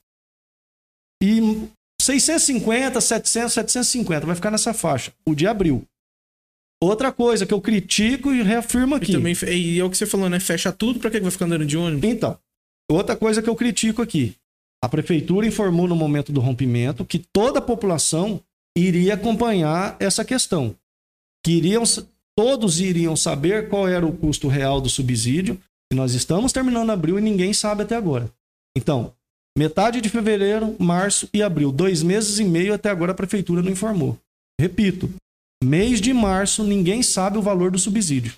e 1.23 1.69
650, 2.01 3.01
700, 3.01 3.53
750, 3.55 4.27
vai 4.27 4.37
ficar 4.37 4.51
nessa 4.51 4.75
faixa. 4.75 5.13
O 5.25 5.35
de 5.35 5.47
abril. 5.47 5.87
Outra 6.85 7.11
coisa 7.11 7.47
que 7.47 7.55
eu 7.55 7.63
critico 7.63 8.31
e 8.31 8.43
reafirmo 8.43 8.95
aqui. 8.95 9.13
E, 9.13 9.15
também, 9.15 9.35
e 9.49 9.81
é 9.81 9.85
o 9.85 9.89
que 9.89 9.97
você 9.97 10.05
falou, 10.05 10.29
né? 10.29 10.39
Fecha 10.39 10.71
tudo, 10.71 11.01
pra 11.01 11.11
que 11.11 11.19
vai 11.19 11.31
ficar 11.31 11.47
andando 11.47 11.65
de 11.65 11.79
ônibus? 11.79 12.11
Então, 12.11 12.39
outra 12.91 13.17
coisa 13.17 13.41
que 13.41 13.49
eu 13.49 13.57
critico 13.57 14.03
aqui. 14.03 14.35
A 14.83 14.89
prefeitura 14.89 15.47
informou 15.47 15.89
no 15.89 15.97
momento 15.97 16.31
do 16.31 16.43
rompimento 16.43 17.03
que 17.03 17.19
toda 17.19 17.59
a 17.59 17.63
população 17.63 18.39
iria 18.77 19.15
acompanhar 19.15 19.97
essa 19.99 20.27
questão. 20.27 20.77
Que 21.43 21.53
iriam, 21.53 21.85
todos 22.37 22.81
iriam 22.81 23.17
saber 23.17 23.71
qual 23.71 23.89
era 23.89 24.07
o 24.07 24.15
custo 24.15 24.47
real 24.47 24.79
do 24.79 24.91
subsídio. 24.91 25.59
E 25.91 25.97
nós 25.97 26.13
estamos 26.13 26.53
terminando 26.53 26.91
abril 26.91 27.19
e 27.19 27.23
ninguém 27.23 27.55
sabe 27.55 27.85
até 27.85 27.97
agora. 27.97 28.31
Então, 28.77 29.15
metade 29.57 30.03
de 30.03 30.11
fevereiro, 30.11 30.77
março 30.79 31.31
e 31.33 31.43
abril, 31.43 31.73
dois 31.73 32.03
meses 32.03 32.39
e 32.39 32.45
meio 32.45 32.75
até 32.75 32.91
agora 32.91 33.13
a 33.13 33.15
prefeitura 33.15 33.63
não 33.63 33.73
informou. 33.73 34.19
Repito, 34.61 35.09
mês 35.65 36.01
de 36.01 36.13
março 36.13 36.63
ninguém 36.63 37.03
sabe 37.03 37.39
o 37.39 37.43
valor 37.43 37.71
do 37.71 37.79
subsídio. 37.79 38.35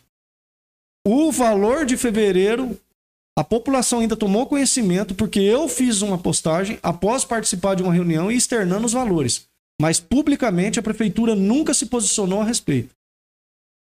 O 1.06 1.30
valor 1.30 1.84
de 1.84 1.96
fevereiro 1.96 2.78
a 3.38 3.44
população 3.44 4.00
ainda 4.00 4.16
tomou 4.16 4.46
conhecimento 4.46 5.14
porque 5.14 5.38
eu 5.38 5.68
fiz 5.68 6.00
uma 6.00 6.16
postagem 6.16 6.78
após 6.82 7.22
participar 7.22 7.74
de 7.74 7.82
uma 7.82 7.92
reunião 7.92 8.32
e 8.32 8.36
externando 8.36 8.86
os 8.86 8.94
valores. 8.94 9.46
Mas 9.80 10.00
publicamente 10.00 10.78
a 10.78 10.82
prefeitura 10.82 11.34
nunca 11.34 11.74
se 11.74 11.84
posicionou 11.84 12.40
a 12.40 12.44
respeito. 12.44 12.94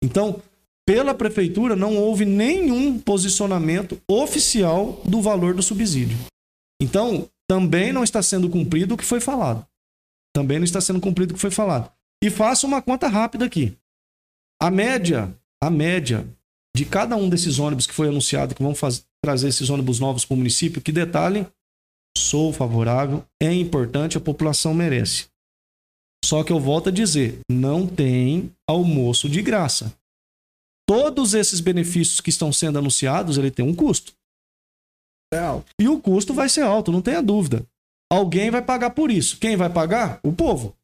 Então, 0.02 0.40
pela 0.86 1.14
prefeitura 1.14 1.76
não 1.76 1.96
houve 1.98 2.24
nenhum 2.24 2.98
posicionamento 2.98 4.00
oficial 4.08 5.02
do 5.04 5.20
valor 5.20 5.52
do 5.54 5.62
subsídio. 5.62 6.16
Então, 6.80 7.28
também 7.46 7.92
não 7.92 8.02
está 8.02 8.22
sendo 8.22 8.48
cumprido 8.48 8.94
o 8.94 8.96
que 8.96 9.04
foi 9.04 9.20
falado. 9.20 9.66
Também 10.34 10.58
não 10.58 10.64
está 10.64 10.80
sendo 10.80 10.98
cumprido 10.98 11.32
o 11.32 11.34
que 11.34 11.40
foi 11.40 11.50
falado. 11.50 11.92
E 12.22 12.30
faço 12.30 12.66
uma 12.66 12.80
conta 12.80 13.08
rápida 13.08 13.44
aqui. 13.44 13.76
A 14.60 14.70
média, 14.70 15.36
a 15.60 15.68
média 15.68 16.24
de 16.74 16.86
cada 16.86 17.16
um 17.16 17.28
desses 17.28 17.58
ônibus 17.58 17.86
que 17.86 17.92
foi 17.92 18.08
anunciado 18.08 18.54
que 18.54 18.62
vão 18.62 18.74
fazer, 18.74 19.02
trazer 19.20 19.48
esses 19.48 19.68
ônibus 19.68 19.98
novos 19.98 20.24
para 20.24 20.34
o 20.34 20.36
município, 20.36 20.80
que 20.80 20.92
detalhe, 20.92 21.46
sou 22.16 22.52
favorável, 22.52 23.24
é 23.40 23.52
importante, 23.52 24.16
a 24.16 24.20
população 24.20 24.72
merece. 24.72 25.26
Só 26.24 26.44
que 26.44 26.52
eu 26.52 26.60
volto 26.60 26.88
a 26.88 26.92
dizer, 26.92 27.40
não 27.50 27.86
tem 27.86 28.54
almoço 28.68 29.28
de 29.28 29.42
graça. 29.42 29.92
Todos 30.88 31.34
esses 31.34 31.60
benefícios 31.60 32.20
que 32.20 32.30
estão 32.30 32.52
sendo 32.52 32.78
anunciados, 32.78 33.36
ele 33.38 33.50
tem 33.50 33.64
um 33.64 33.74
custo. 33.74 34.12
É 35.32 35.38
alto. 35.38 35.72
E 35.80 35.88
o 35.88 36.00
custo 36.00 36.32
vai 36.32 36.48
ser 36.48 36.62
alto, 36.62 36.92
não 36.92 37.02
tenha 37.02 37.22
dúvida. 37.22 37.66
Alguém 38.10 38.50
vai 38.50 38.62
pagar 38.62 38.90
por 38.90 39.10
isso. 39.10 39.38
Quem 39.38 39.56
vai 39.56 39.70
pagar? 39.70 40.20
O 40.22 40.32
povo. 40.32 40.76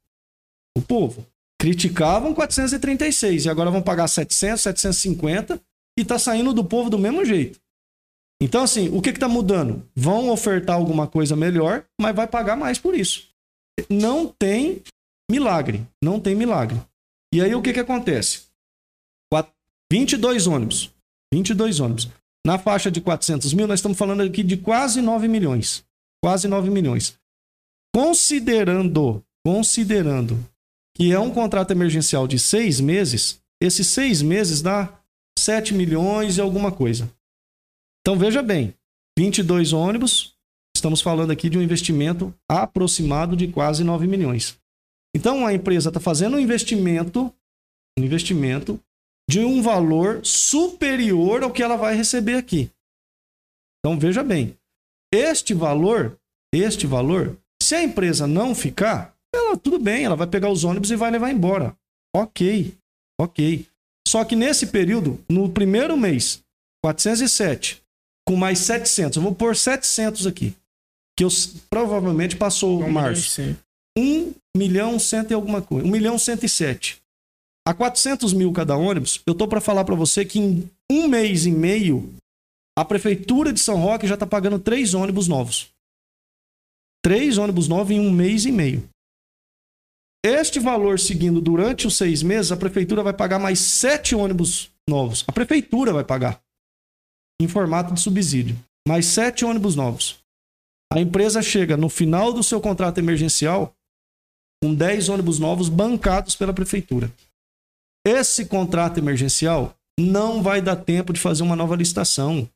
O 0.79 0.83
povo. 0.83 1.27
Criticavam 1.61 2.33
436 2.33 3.45
e 3.45 3.51
agora 3.51 3.71
vão 3.71 3.83
pagar 3.83 4.07
700, 4.07 4.63
750 4.63 5.61
e 5.99 6.05
tá 6.05 6.19
saindo 6.19 6.53
do 6.53 6.65
povo 6.65 6.89
do 6.89 6.99
mesmo 6.99 7.25
jeito. 7.25 7.59
Então, 8.41 8.63
assim, 8.63 8.89
o 8.97 9.03
que 9.03 9.11
está 9.11 9.27
mudando? 9.27 9.83
Vão 9.97 10.31
ofertar 10.31 10.77
alguma 10.77 11.09
coisa 11.09 11.35
melhor, 11.35 11.85
mas 12.01 12.15
vai 12.15 12.29
pagar 12.29 12.57
mais 12.57 12.79
por 12.79 12.95
isso. 12.95 13.27
Não 13.91 14.29
tem 14.29 14.83
milagre. 15.29 15.85
Não 16.01 16.21
tem 16.21 16.37
milagre. 16.37 16.81
E 17.35 17.43
aí 17.43 17.55
o 17.55 17.61
que, 17.61 17.73
que 17.73 17.81
acontece? 17.81 18.49
22 19.91 20.47
ônibus. 20.47 20.91
22 21.33 21.81
ônibus. 21.81 22.09
Na 22.47 22.59
faixa 22.59 22.91
de 22.91 23.01
400 23.01 23.53
mil, 23.53 23.67
nós 23.67 23.81
estamos 23.81 23.99
falando 23.99 24.23
aqui 24.23 24.43
de 24.43 24.57
quase 24.57 25.01
9 25.01 25.29
milhões. 25.29 25.85
Quase 26.23 26.47
9 26.47 26.71
milhões. 26.71 27.19
Considerando, 27.95 29.23
considerando 29.45 30.39
que 30.99 31.13
é 31.13 31.19
um 31.19 31.31
contrato 31.31 31.71
emergencial 31.71 32.27
de 32.27 32.41
seis 32.41 32.81
meses, 32.81 33.41
esses 33.63 33.87
seis 33.87 34.21
meses 34.21 34.61
dá 34.61 35.01
7 35.39 35.73
milhões 35.73 36.37
e 36.37 36.41
alguma 36.41 36.73
coisa. 36.73 37.09
Então 38.01 38.19
veja 38.19 38.43
bem, 38.43 38.75
22 39.17 39.73
ônibus, 39.73 40.35
estamos 40.75 41.01
falando 41.01 41.31
aqui 41.31 41.49
de 41.49 41.57
um 41.57 41.63
investimento 41.63 42.35
aproximado 42.49 43.37
de 43.37 43.47
quase 43.47 43.85
9 43.85 44.09
milhões. 44.09 44.59
Então 45.15 45.47
a 45.47 45.55
empresa 45.55 45.91
está 45.91 46.01
fazendo 46.01 46.37
um 46.37 46.41
investimento, 46.41 47.33
um 47.97 48.05
investimento 48.05 48.81
de 49.31 49.41
um 49.41 49.63
valor 49.63 50.25
superior 50.25 51.45
ao 51.45 51.53
que 51.53 51.63
ela 51.63 51.77
vai 51.77 51.95
receber 51.95 52.35
aqui. 52.35 52.71
Então 53.79 53.99
veja 53.99 54.25
bem, 54.25 54.57
este 55.15 55.55
valor, 55.55 56.19
este 56.53 56.87
valor, 56.87 57.39
se 57.63 57.75
a 57.77 57.83
empresa 57.83 58.27
não 58.27 58.55
ficar, 58.55 59.18
ela 59.35 59.57
tudo 59.57 59.79
bem, 59.79 60.05
ela 60.05 60.17
vai 60.17 60.27
pegar 60.27 60.51
os 60.51 60.65
ônibus 60.65 60.91
e 60.91 60.97
vai 60.97 61.11
levar 61.11 61.31
embora. 61.31 61.77
Ok, 62.15 62.75
ok. 63.21 63.67
Só 64.07 64.25
que 64.25 64.35
nesse 64.35 64.69
período, 64.69 65.23
no 65.29 65.51
primeiro 65.51 65.97
mês, 65.97 66.43
407, 66.83 67.83
com 68.27 68.37
mais 68.37 68.61
700, 68.61 69.17
eu 69.17 69.23
vou 69.23 69.35
pôr 69.35 69.55
700 69.55 70.27
aqui, 70.27 70.55
que 71.17 71.25
eu, 71.25 71.29
provavelmente 71.69 72.37
passou 72.37 72.83
um 72.83 72.91
março. 72.91 73.41
1 73.99 74.33
milhão 74.57 74.99
cento 74.99 75.33
e 75.33 75.35
alguma 75.35 75.61
coisa, 75.61 75.87
1 75.87 75.91
milhão 75.91 76.19
107. 76.19 77.01
A 77.67 77.75
400 77.75 78.33
mil 78.33 78.51
cada 78.53 78.77
ônibus, 78.77 79.21
eu 79.27 79.35
tô 79.35 79.47
para 79.47 79.61
falar 79.61 79.85
para 79.85 79.95
você 79.95 80.25
que 80.25 80.39
em 80.39 80.71
um 80.91 81.07
mês 81.07 81.45
e 81.45 81.51
meio, 81.51 82.15
a 82.79 82.85
prefeitura 82.85 83.53
de 83.53 83.61
São 83.61 83.77
Roque 83.77 84.07
já 84.07 84.15
está 84.15 84.27
pagando 84.27 84.59
três 84.59 84.95
ônibus 84.95 85.29
novos. 85.29 85.69
Três 87.03 87.37
ônibus 87.37 87.69
novos 87.69 87.91
em 87.91 88.01
um 88.01 88.11
mês 88.11 88.47
e 88.47 88.53
meio. 88.53 88.89
Este 90.25 90.59
valor 90.59 90.99
seguindo 90.99 91.41
durante 91.41 91.87
os 91.87 91.97
seis 91.97 92.23
meses, 92.23 92.51
a 92.51 92.57
prefeitura 92.57 93.03
vai 93.03 93.13
pagar 93.13 93.39
mais 93.39 93.59
sete 93.61 94.15
ônibus 94.15 94.71
novos. 94.89 95.25
A 95.27 95.33
prefeitura 95.33 95.93
vai 95.93 96.05
pagar. 96.05 96.41
Em 97.41 97.47
formato 97.47 97.95
de 97.95 98.01
subsídio. 98.01 98.59
Mais 98.87 99.07
sete 99.07 99.45
ônibus 99.45 99.77
novos. 99.77 100.19
A 100.93 101.01
empresa 101.01 101.43
chega 101.43 101.77
no 101.77 101.89
final 101.89 102.33
do 102.33 102.43
seu 102.43 102.61
contrato 102.61 102.99
emergencial 102.99 103.75
com 104.63 104.75
10 104.75 105.09
ônibus 105.09 105.39
novos 105.39 105.69
bancados 105.69 106.35
pela 106.35 106.53
prefeitura. 106.53 107.13
Esse 108.07 108.47
contrato 108.47 108.99
emergencial 108.99 109.75
não 110.01 110.43
vai 110.43 110.61
dar 110.61 110.77
tempo 110.77 111.13
de 111.13 111.21
fazer 111.21 111.43
uma 111.43 111.55
nova 111.55 111.77
licitação. 111.77 112.49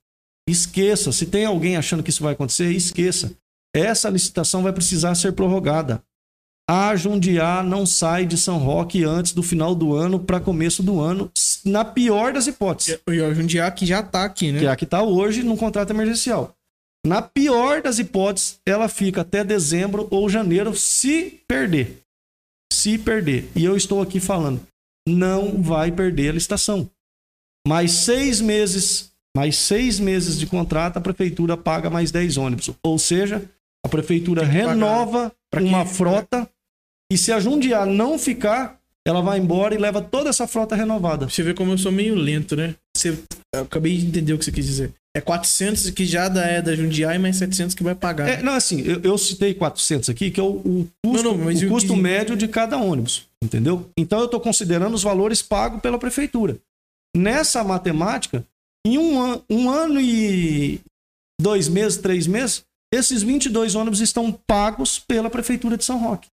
Esqueça. 0.49 1.13
Se 1.13 1.27
tem 1.27 1.45
alguém 1.45 1.77
achando 1.77 2.03
que 2.03 2.11
isso 2.11 2.23
vai 2.23 2.33
acontecer, 2.33 2.73
esqueça. 2.73 3.37
Essa 3.75 4.09
licitação 4.09 4.63
vai 4.63 4.73
precisar 4.73 5.15
ser 5.15 5.33
prorrogada. 5.33 6.03
A 6.75 6.97
Jundiá 6.97 7.63
não 7.63 7.85
sai 7.85 8.25
de 8.25 8.39
São 8.39 8.57
Roque 8.57 9.05
antes 9.05 9.35
do 9.35 9.43
final 9.43 9.75
do 9.75 9.95
ano 9.95 10.19
para 10.19 10.41
começo 10.41 10.83
do 10.83 11.03
ano, 11.03 11.31
na 11.67 11.85
pior 11.85 12.33
das 12.33 12.47
hipóteses. 12.47 12.99
E 13.11 13.21
a 13.21 13.35
Jundiá 13.35 13.71
que 13.71 13.85
já 13.85 14.01
está 14.01 14.25
aqui, 14.25 14.51
né? 14.51 14.59
Que 14.59 14.65
é 14.65 14.71
a 14.71 14.77
que 14.77 14.85
está 14.85 15.03
hoje 15.03 15.43
no 15.43 15.55
contrato 15.55 15.91
emergencial. 15.91 16.57
Na 17.07 17.21
pior 17.21 17.83
das 17.83 17.99
hipóteses, 17.99 18.59
ela 18.67 18.89
fica 18.89 19.21
até 19.21 19.45
dezembro 19.45 20.09
ou 20.11 20.31
janeiro 20.31 20.75
se 20.75 21.43
perder. 21.47 21.99
Se 22.73 22.97
perder. 22.97 23.51
E 23.55 23.63
eu 23.67 23.77
estou 23.77 24.01
aqui 24.01 24.19
falando, 24.19 24.67
não 25.07 25.61
vai 25.61 25.93
perder 25.93 26.31
a 26.31 26.33
licitação. 26.33 26.89
Mais 27.69 27.91
seis 27.93 28.41
meses, 28.41 29.11
mais 29.37 29.57
seis 29.57 30.01
meses 30.01 30.39
de 30.39 30.47
contrato, 30.47 30.97
a 30.97 31.03
prefeitura 31.03 31.55
paga 31.55 31.91
mais 31.91 32.11
10 32.11 32.39
ônibus. 32.39 32.71
Ou 32.83 32.99
seja, 32.99 33.47
a 33.85 33.91
prefeitura 33.91 34.43
renova 34.43 35.31
uma 35.61 35.85
frota 35.85 36.49
e 37.13 37.19
se 37.19 37.31
a 37.31 37.39
Jundiá 37.39 37.85
não 37.85 38.19
ficar, 38.19 38.79
ela 39.07 39.21
vai 39.21 39.39
embora 39.39 39.75
e 39.75 39.79
leva 39.79 40.01
toda 40.01 40.31
essa 40.31 40.47
frota 40.47 40.75
renovada. 40.75 41.29
Você 41.29 41.43
vê 41.43 41.53
como 41.53 41.73
eu 41.73 41.79
sou 41.79 41.93
meio 41.93 42.15
lento, 42.15 42.57
né? 42.57 42.75
Você... 42.97 43.19
Eu 43.55 43.65
acabei 43.65 43.99
de 43.99 44.07
entender 44.07 44.33
o 44.33 44.39
que 44.39 44.47
você 44.47 44.53
quis 44.53 44.65
dizer. 44.65 44.95
É 45.15 45.21
400 45.21 45.91
que 45.91 46.07
já 46.07 46.25
é 46.25 46.63
da 46.63 46.75
Jundiaí, 46.75 47.19
mais 47.19 47.37
700 47.37 47.75
que 47.75 47.83
vai 47.83 47.95
pagar. 47.95 48.27
É, 48.27 48.43
não, 48.43 48.55
assim, 48.55 48.81
eu, 48.81 48.99
eu, 49.03 49.19
citei 49.19 49.53
400 49.53 50.09
aqui, 50.09 50.31
que 50.31 50.41
é 50.41 50.43
o, 50.43 50.53
o 50.53 50.89
custo, 51.05 51.23
não, 51.23 51.37
não, 51.37 51.53
o 51.53 51.69
custo 51.69 51.95
médio 51.95 52.35
de 52.35 52.49
cada 52.49 52.79
ônibus, 52.79 53.27
entendeu? 53.45 53.91
Então 53.95 54.21
eu 54.21 54.25
estou 54.25 54.41
considerando 54.41 54.95
os 54.95 55.03
valores 55.03 55.43
pagos 55.43 55.83
pela 55.83 55.99
prefeitura. 55.99 56.57
Nessa 57.15 57.63
matemática, 57.63 58.43
em 58.87 58.97
um, 58.97 59.21
an, 59.21 59.43
um 59.51 59.69
ano 59.69 60.01
e 60.01 60.81
dois 61.39 61.69
meses, 61.69 61.99
três 61.99 62.27
meses, 62.27 62.65
esses 62.93 63.23
22 63.23 63.75
ônibus 63.75 64.01
estão 64.01 64.33
pagos 64.47 64.99
pela 64.99 65.31
Prefeitura 65.31 65.77
de 65.77 65.85
São 65.85 65.99
Roque. 65.99 66.29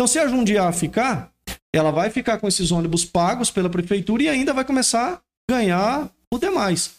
Então, 0.00 0.08
se 0.08 0.18
a 0.18 0.26
Jundiá 0.26 0.72
ficar, 0.72 1.30
ela 1.76 1.90
vai 1.90 2.08
ficar 2.08 2.38
com 2.38 2.48
esses 2.48 2.72
ônibus 2.72 3.04
pagos 3.04 3.50
pela 3.50 3.68
Prefeitura 3.68 4.22
e 4.22 4.30
ainda 4.30 4.54
vai 4.54 4.64
começar 4.64 5.12
a 5.12 5.52
ganhar 5.52 6.10
o 6.32 6.38
demais. 6.38 6.92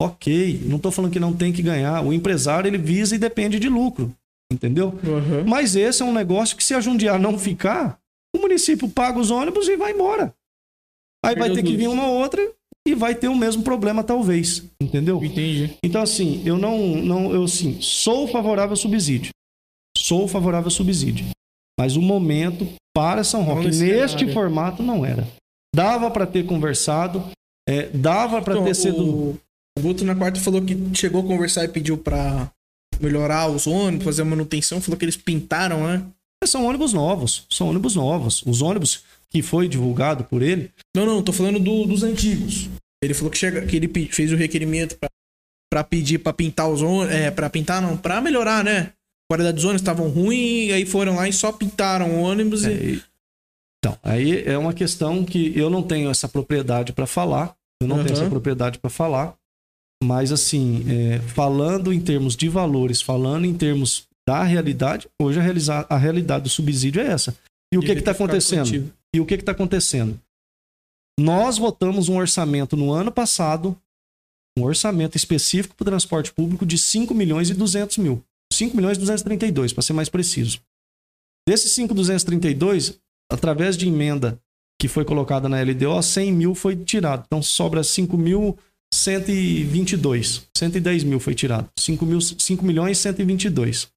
Ok, 0.00 0.60
não 0.64 0.76
estou 0.76 0.92
falando 0.92 1.12
que 1.12 1.18
não 1.18 1.34
tem 1.34 1.52
que 1.52 1.60
ganhar. 1.60 2.00
O 2.06 2.12
empresário 2.12 2.68
ele 2.68 2.78
visa 2.78 3.16
e 3.16 3.18
depende 3.18 3.58
de 3.58 3.68
lucro, 3.68 4.14
entendeu? 4.48 4.96
Uhum. 5.02 5.44
Mas 5.44 5.74
esse 5.74 6.02
é 6.02 6.04
um 6.04 6.12
negócio 6.12 6.56
que 6.56 6.62
se 6.62 6.72
a 6.72 6.80
Jundiaí 6.80 7.18
não 7.18 7.36
ficar, 7.36 7.98
o 8.32 8.38
município 8.38 8.88
paga 8.88 9.18
os 9.18 9.32
ônibus 9.32 9.66
e 9.66 9.76
vai 9.76 9.90
embora. 9.90 10.32
Aí 11.26 11.34
vai 11.34 11.52
ter 11.52 11.64
que 11.64 11.76
vir 11.76 11.88
uma 11.88 12.06
outra 12.06 12.40
e 12.86 12.94
vai 12.94 13.12
ter 13.12 13.26
o 13.26 13.34
mesmo 13.34 13.64
problema 13.64 14.04
talvez, 14.04 14.62
entendeu? 14.80 15.16
Entendi. 15.16 15.76
Então 15.82 16.00
assim, 16.00 16.44
eu 16.46 16.56
não, 16.56 16.78
não 16.78 17.34
eu 17.34 17.42
assim, 17.42 17.80
sou 17.80 18.28
favorável 18.28 18.70
ao 18.70 18.76
subsídio. 18.76 19.32
Sou 19.98 20.28
favorável 20.28 20.68
ao 20.68 20.70
subsídio. 20.70 21.26
Mas 21.80 21.96
o 21.96 22.02
momento 22.02 22.68
para 22.94 23.24
São 23.24 23.42
Roque 23.42 23.68
neste 23.68 23.78
cenário. 24.18 24.32
formato 24.34 24.82
não 24.82 25.04
era. 25.06 25.26
Dava 25.74 26.10
para 26.10 26.26
ter 26.26 26.44
conversado, 26.44 27.24
é, 27.66 27.88
dava 27.88 28.42
para 28.42 28.52
Então, 28.54 28.64
ter 28.66 28.74
sido 28.74 29.02
o, 29.02 29.38
o 29.78 29.80
Guto 29.80 30.04
na 30.04 30.14
quarta 30.14 30.38
falou 30.40 30.60
que 30.60 30.76
chegou 30.94 31.22
a 31.22 31.26
conversar 31.26 31.64
e 31.64 31.68
pediu 31.68 31.96
pra 31.96 32.50
melhorar 33.00 33.48
os 33.48 33.66
ônibus, 33.66 34.04
fazer 34.04 34.22
a 34.22 34.26
manutenção. 34.26 34.80
Falou 34.80 34.98
que 34.98 35.04
eles 35.06 35.16
pintaram, 35.16 35.86
né? 35.86 36.04
são 36.44 36.66
ônibus 36.66 36.92
novos, 36.92 37.46
são 37.48 37.68
ônibus 37.70 37.94
novos. 37.96 38.42
Os 38.44 38.60
ônibus 38.60 39.04
que 39.30 39.40
foi 39.40 39.68
divulgado 39.68 40.24
por 40.24 40.42
ele, 40.42 40.70
Não, 40.94 41.06
não, 41.06 41.22
tô 41.22 41.32
falando 41.32 41.58
do- 41.58 41.86
dos 41.86 42.02
antigos. 42.02 42.68
Ele 43.02 43.14
falou 43.14 43.30
que, 43.30 43.38
chega, 43.38 43.64
que 43.64 43.76
ele 43.76 43.88
fez 44.10 44.32
o 44.32 44.36
requerimento 44.36 44.98
pra 45.72 45.82
pedir 45.84 46.18
pra 46.18 46.32
pintar 46.34 46.68
os 46.68 46.82
ônibus. 46.82 47.14
É, 47.14 47.30
pra 47.30 47.48
pintar 47.48 47.80
não, 47.80 47.96
pra 47.96 48.20
melhorar, 48.20 48.62
né? 48.64 48.92
A 49.30 49.36
qualidade 49.36 49.54
dos 49.54 49.64
ônibus 49.64 49.82
estavam 49.82 50.08
ruim, 50.08 50.66
e 50.66 50.72
aí 50.72 50.84
foram 50.84 51.14
lá 51.14 51.28
e 51.28 51.32
só 51.32 51.52
pintaram 51.52 52.10
o 52.16 52.20
ônibus 52.22 52.64
e. 52.64 52.68
É, 52.72 52.84
e- 52.94 53.02
Então, 53.78 53.96
aí 54.02 54.42
é 54.44 54.58
uma 54.58 54.74
questão 54.74 55.24
que 55.24 55.56
eu 55.56 55.70
não 55.70 55.82
tenho 55.84 56.10
essa 56.10 56.28
propriedade 56.28 56.92
para 56.92 57.06
falar. 57.06 57.54
Eu 57.80 57.86
não 57.88 57.96
tenho 57.98 58.10
Aham. 58.10 58.20
essa 58.22 58.28
propriedade 58.30 58.78
para 58.80 58.90
falar. 58.90 59.34
Mas, 60.02 60.32
assim, 60.32 60.84
é, 60.90 61.18
falando 61.20 61.92
em 61.92 62.00
termos 62.00 62.36
de 62.36 62.48
valores, 62.48 63.00
falando 63.00 63.44
em 63.46 63.54
termos 63.54 64.04
da 64.28 64.42
realidade, 64.42 65.08
hoje 65.22 65.38
a, 65.38 65.42
realiza- 65.42 65.86
a 65.88 65.96
realidade 65.96 66.42
do 66.44 66.48
subsídio 66.50 67.00
é 67.00 67.06
essa. 67.06 67.34
E 67.72 67.78
o 67.78 67.80
que 67.80 67.86
devia 67.86 68.00
está 68.00 68.10
acontecendo? 68.10 68.64
contigo. 68.64 68.90
E 69.14 69.20
o 69.20 69.24
que 69.26 69.34
está 69.34 69.52
acontecendo? 69.52 70.20
Nós 71.18 71.56
votamos 71.56 72.08
um 72.08 72.16
orçamento 72.16 72.76
no 72.76 72.90
ano 72.92 73.12
passado, 73.12 73.76
um 74.58 74.64
orçamento 74.64 75.16
específico 75.16 75.74
para 75.76 75.84
o 75.84 75.86
transporte 75.86 76.32
público 76.32 76.66
de 76.66 76.76
5 76.76 77.14
milhões 77.14 77.48
e 77.48 77.54
200 77.54 77.96
mil. 77.98 78.22
5 78.52 78.76
milhões 78.76 78.96
e 78.96 79.00
232, 79.00 79.72
para 79.72 79.82
ser 79.82 79.92
mais 79.92 80.08
preciso. 80.08 80.60
Desses 81.48 81.72
5,232, 81.72 83.00
através 83.30 83.76
de 83.76 83.88
emenda 83.88 84.40
que 84.80 84.88
foi 84.88 85.04
colocada 85.04 85.48
na 85.48 85.60
LDO, 85.60 86.02
100 86.02 86.32
mil 86.32 86.54
foi 86.54 86.76
tirado. 86.76 87.24
Então 87.26 87.42
sobra 87.42 87.82
5.122. 87.82 90.44
110 90.56 91.04
mil 91.04 91.20
foi 91.20 91.34
tirado. 91.34 91.68
5, 91.78 92.06
mil, 92.06 92.18
5 92.20 92.64
milhões 92.64 92.98
e 92.98 93.02
122. 93.02 93.88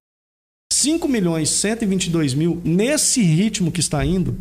5 0.73 1.07
milhões 1.07 1.49
e 1.49 1.53
122 1.53 2.33
mil, 2.33 2.61
nesse 2.65 3.21
ritmo 3.21 3.71
que 3.71 3.79
está 3.79 4.03
indo, 4.03 4.35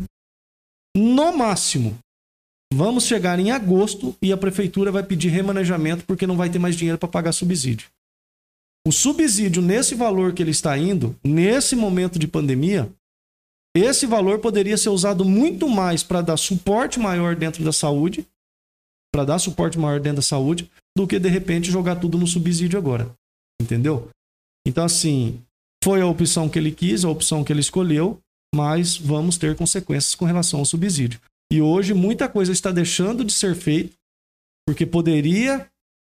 no 0.95 1.37
máximo, 1.37 1.97
vamos 2.73 3.05
chegar 3.05 3.39
em 3.39 3.51
agosto 3.51 4.15
e 4.21 4.33
a 4.33 4.37
prefeitura 4.37 4.91
vai 4.91 5.03
pedir 5.03 5.29
remanejamento 5.29 6.03
porque 6.05 6.27
não 6.27 6.35
vai 6.35 6.49
ter 6.49 6.59
mais 6.59 6.75
dinheiro 6.75 6.97
para 6.97 7.07
pagar 7.07 7.31
subsídio. 7.31 7.87
O 8.85 8.91
subsídio, 8.91 9.61
nesse 9.61 9.95
valor 9.95 10.33
que 10.33 10.43
ele 10.43 10.51
está 10.51 10.77
indo, 10.77 11.17
nesse 11.23 11.75
momento 11.75 12.19
de 12.19 12.27
pandemia, 12.27 12.91
esse 13.75 14.05
valor 14.05 14.39
poderia 14.39 14.77
ser 14.77 14.89
usado 14.89 15.23
muito 15.23 15.67
mais 15.69 16.03
para 16.03 16.21
dar 16.21 16.37
suporte 16.37 16.99
maior 16.99 17.35
dentro 17.35 17.63
da 17.63 17.71
saúde, 17.71 18.27
para 19.11 19.23
dar 19.23 19.39
suporte 19.39 19.79
maior 19.79 19.99
dentro 19.99 20.17
da 20.17 20.21
saúde, 20.21 20.69
do 20.95 21.07
que 21.07 21.17
de 21.17 21.29
repente 21.29 21.71
jogar 21.71 21.95
tudo 21.95 22.17
no 22.17 22.27
subsídio 22.27 22.77
agora. 22.77 23.09
Entendeu? 23.61 24.09
Então, 24.67 24.83
assim, 24.83 25.41
foi 25.83 26.01
a 26.01 26.05
opção 26.05 26.49
que 26.49 26.59
ele 26.59 26.71
quis, 26.71 27.03
a 27.03 27.09
opção 27.09 27.43
que 27.43 27.51
ele 27.51 27.61
escolheu, 27.61 28.19
mas 28.53 28.97
vamos 28.97 29.37
ter 29.37 29.55
consequências 29.55 30.13
com 30.13 30.25
relação 30.25 30.59
ao 30.59 30.65
subsídio. 30.65 31.19
E 31.51 31.61
hoje 31.61 31.93
muita 31.93 32.29
coisa 32.29 32.51
está 32.51 32.71
deixando 32.71 33.23
de 33.23 33.33
ser 33.33 33.55
feita, 33.55 33.93
porque 34.67 34.85
poderia 34.85 35.67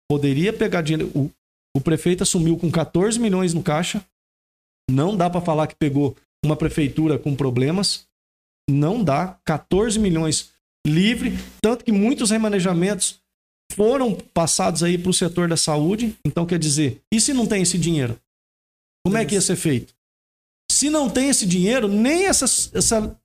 poderia 0.09 0.53
pegar 0.53 0.81
dinheiro. 0.81 1.11
O, 1.15 1.31
o 1.76 1.81
prefeito 1.81 2.23
assumiu 2.23 2.57
com 2.57 2.72
14 2.72 3.19
milhões 3.19 3.53
no 3.53 3.61
caixa. 3.61 4.02
Não 4.89 5.15
dá 5.15 5.30
para 5.30 5.41
falar 5.41 5.68
que 5.68 5.76
pegou 5.76 6.15
uma 6.43 6.56
prefeitura 6.56 7.19
com 7.19 7.35
problemas. 7.35 8.07
Não 8.69 9.03
dá. 9.03 9.38
14 9.43 9.99
milhões 9.99 10.52
livre. 10.88 11.38
Tanto 11.61 11.84
que 11.84 11.91
muitos 11.91 12.30
remanejamentos 12.30 13.19
foram 13.73 14.15
passados 14.34 14.84
aí 14.84 14.97
para 14.97 15.10
o 15.10 15.14
setor 15.14 15.49
da 15.49 15.57
saúde. 15.57 16.15
Então, 16.26 16.45
quer 16.45 16.57
dizer, 16.57 17.02
e 17.14 17.19
se 17.19 17.34
não 17.34 17.45
tem 17.45 17.61
esse 17.61 17.77
dinheiro? 17.77 18.18
Como 19.06 19.18
é 19.18 19.26
que 19.26 19.35
ia 19.35 19.41
ser 19.41 19.57
feito? 19.57 19.93
Se 20.72 20.89
não 20.89 21.10
tem 21.10 21.30
esse 21.30 21.45
dinheiro, 21.45 21.89
nem 21.89 22.26
essa, 22.26 22.45
essa, 22.73 23.19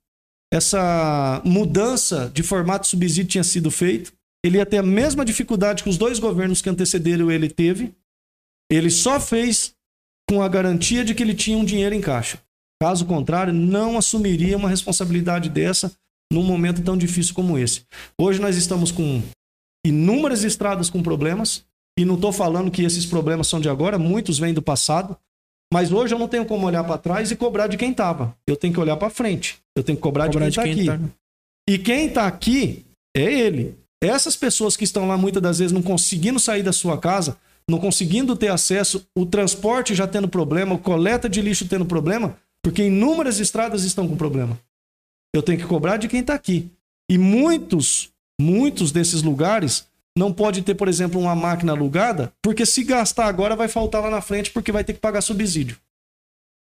essa 0.53 1.41
mudança 1.45 2.29
de 2.33 2.43
formato 2.43 2.83
de 2.83 2.89
subsídio 2.89 3.31
tinha 3.31 3.43
sido 3.45 3.71
feita. 3.71 4.11
Ele 4.43 4.57
ia 4.57 4.65
ter 4.65 4.77
a 4.77 4.83
mesma 4.83 5.23
dificuldade 5.23 5.83
que 5.83 5.89
os 5.89 5.97
dois 5.97 6.19
governos 6.19 6.61
que 6.61 6.69
antecederam 6.69 7.31
ele 7.31 7.49
teve. 7.49 7.95
Ele 8.71 8.89
só 8.89 9.19
fez 9.19 9.73
com 10.29 10.41
a 10.41 10.47
garantia 10.47 11.03
de 11.03 11.13
que 11.13 11.21
ele 11.21 11.35
tinha 11.35 11.57
um 11.57 11.65
dinheiro 11.65 11.93
em 11.93 11.99
caixa. 12.01 12.39
Caso 12.81 13.05
contrário, 13.05 13.53
não 13.53 13.97
assumiria 13.97 14.55
uma 14.57 14.69
responsabilidade 14.69 15.49
dessa 15.49 15.91
num 16.31 16.43
momento 16.43 16.81
tão 16.81 16.97
difícil 16.97 17.33
como 17.35 17.57
esse. 17.57 17.83
Hoje 18.17 18.39
nós 18.39 18.55
estamos 18.55 18.91
com 18.91 19.21
inúmeras 19.85 20.43
estradas 20.43 20.89
com 20.89 21.03
problemas, 21.03 21.65
e 21.99 22.05
não 22.05 22.15
estou 22.15 22.31
falando 22.31 22.71
que 22.71 22.83
esses 22.83 23.05
problemas 23.05 23.47
são 23.47 23.59
de 23.59 23.67
agora, 23.67 23.99
muitos 23.99 24.39
vêm 24.39 24.53
do 24.53 24.61
passado, 24.61 25.17
mas 25.73 25.91
hoje 25.91 26.15
eu 26.15 26.19
não 26.19 26.27
tenho 26.27 26.45
como 26.45 26.65
olhar 26.65 26.83
para 26.83 26.97
trás 26.97 27.31
e 27.31 27.35
cobrar 27.35 27.67
de 27.67 27.77
quem 27.77 27.91
estava. 27.91 28.35
Eu 28.47 28.55
tenho 28.55 28.73
que 28.73 28.79
olhar 28.79 28.95
para 28.97 29.09
frente. 29.09 29.57
Eu 29.75 29.83
tenho 29.83 29.97
que 29.97 30.01
cobrar, 30.01 30.27
Cobrar 30.27 30.49
de 30.49 30.55
quem 30.59 30.73
de 30.75 30.81
está 30.81 30.93
quem 30.93 30.99
aqui. 30.99 31.07
tá. 31.07 31.13
E 31.69 31.77
quem 31.77 32.07
está 32.07 32.27
aqui 32.27 32.85
é 33.15 33.23
ele. 33.23 33.77
Essas 34.01 34.35
pessoas 34.35 34.75
que 34.75 34.83
estão 34.83 35.07
lá 35.07 35.17
muitas 35.17 35.41
das 35.41 35.59
vezes 35.59 35.71
não 35.71 35.81
conseguindo 35.81 36.39
sair 36.39 36.63
da 36.63 36.73
sua 36.73 36.97
casa, 36.97 37.37
não 37.71 37.79
conseguindo 37.79 38.35
ter 38.35 38.49
acesso, 38.49 39.07
o 39.15 39.25
transporte 39.25 39.95
já 39.95 40.05
tendo 40.05 40.27
problema, 40.27 40.75
o 40.75 40.79
coleta 40.79 41.29
de 41.29 41.41
lixo 41.41 41.67
tendo 41.67 41.85
problema, 41.85 42.37
porque 42.61 42.83
inúmeras 42.83 43.39
estradas 43.39 43.83
estão 43.83 44.07
com 44.07 44.15
problema. 44.15 44.59
Eu 45.33 45.41
tenho 45.41 45.57
que 45.57 45.65
cobrar 45.65 45.97
de 45.97 46.07
quem 46.07 46.19
está 46.19 46.33
aqui. 46.33 46.69
E 47.09 47.17
muitos, 47.17 48.11
muitos 48.39 48.91
desses 48.91 49.23
lugares 49.23 49.87
não 50.17 50.33
pode 50.33 50.61
ter, 50.61 50.75
por 50.75 50.89
exemplo, 50.89 51.19
uma 51.19 51.35
máquina 51.35 51.71
alugada, 51.71 52.33
porque 52.41 52.65
se 52.65 52.83
gastar 52.83 53.27
agora 53.27 53.55
vai 53.55 53.69
faltar 53.69 54.01
lá 54.01 54.09
na 54.09 54.21
frente 54.21 54.51
porque 54.51 54.71
vai 54.71 54.83
ter 54.83 54.93
que 54.93 54.99
pagar 54.99 55.21
subsídio. 55.21 55.77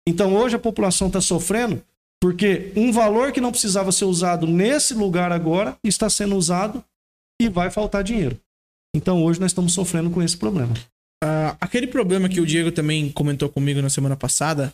Então 0.07 0.35
hoje 0.35 0.55
a 0.55 0.59
população 0.59 1.07
está 1.07 1.19
sofrendo 1.19 1.81
porque 2.21 2.71
um 2.75 2.91
valor 2.91 3.31
que 3.31 3.41
não 3.41 3.51
precisava 3.51 3.91
ser 3.91 4.05
usado 4.05 4.45
nesse 4.45 4.93
lugar 4.93 5.31
agora 5.31 5.75
está 5.83 6.07
sendo 6.09 6.35
usado 6.35 6.83
e 7.41 7.49
vai 7.49 7.71
faltar 7.71 8.03
dinheiro. 8.03 8.39
Então 8.95 9.23
hoje 9.23 9.39
nós 9.39 9.51
estamos 9.51 9.73
sofrendo 9.73 10.11
com 10.11 10.21
esse 10.21 10.37
problema. 10.37 10.73
Ah, 11.23 11.55
aquele 11.61 11.87
problema 11.87 12.27
que 12.27 12.41
o 12.41 12.45
Diego 12.45 12.71
também 12.71 13.11
comentou 13.11 13.47
comigo 13.49 13.81
na 13.81 13.89
semana 13.89 14.15
passada, 14.15 14.73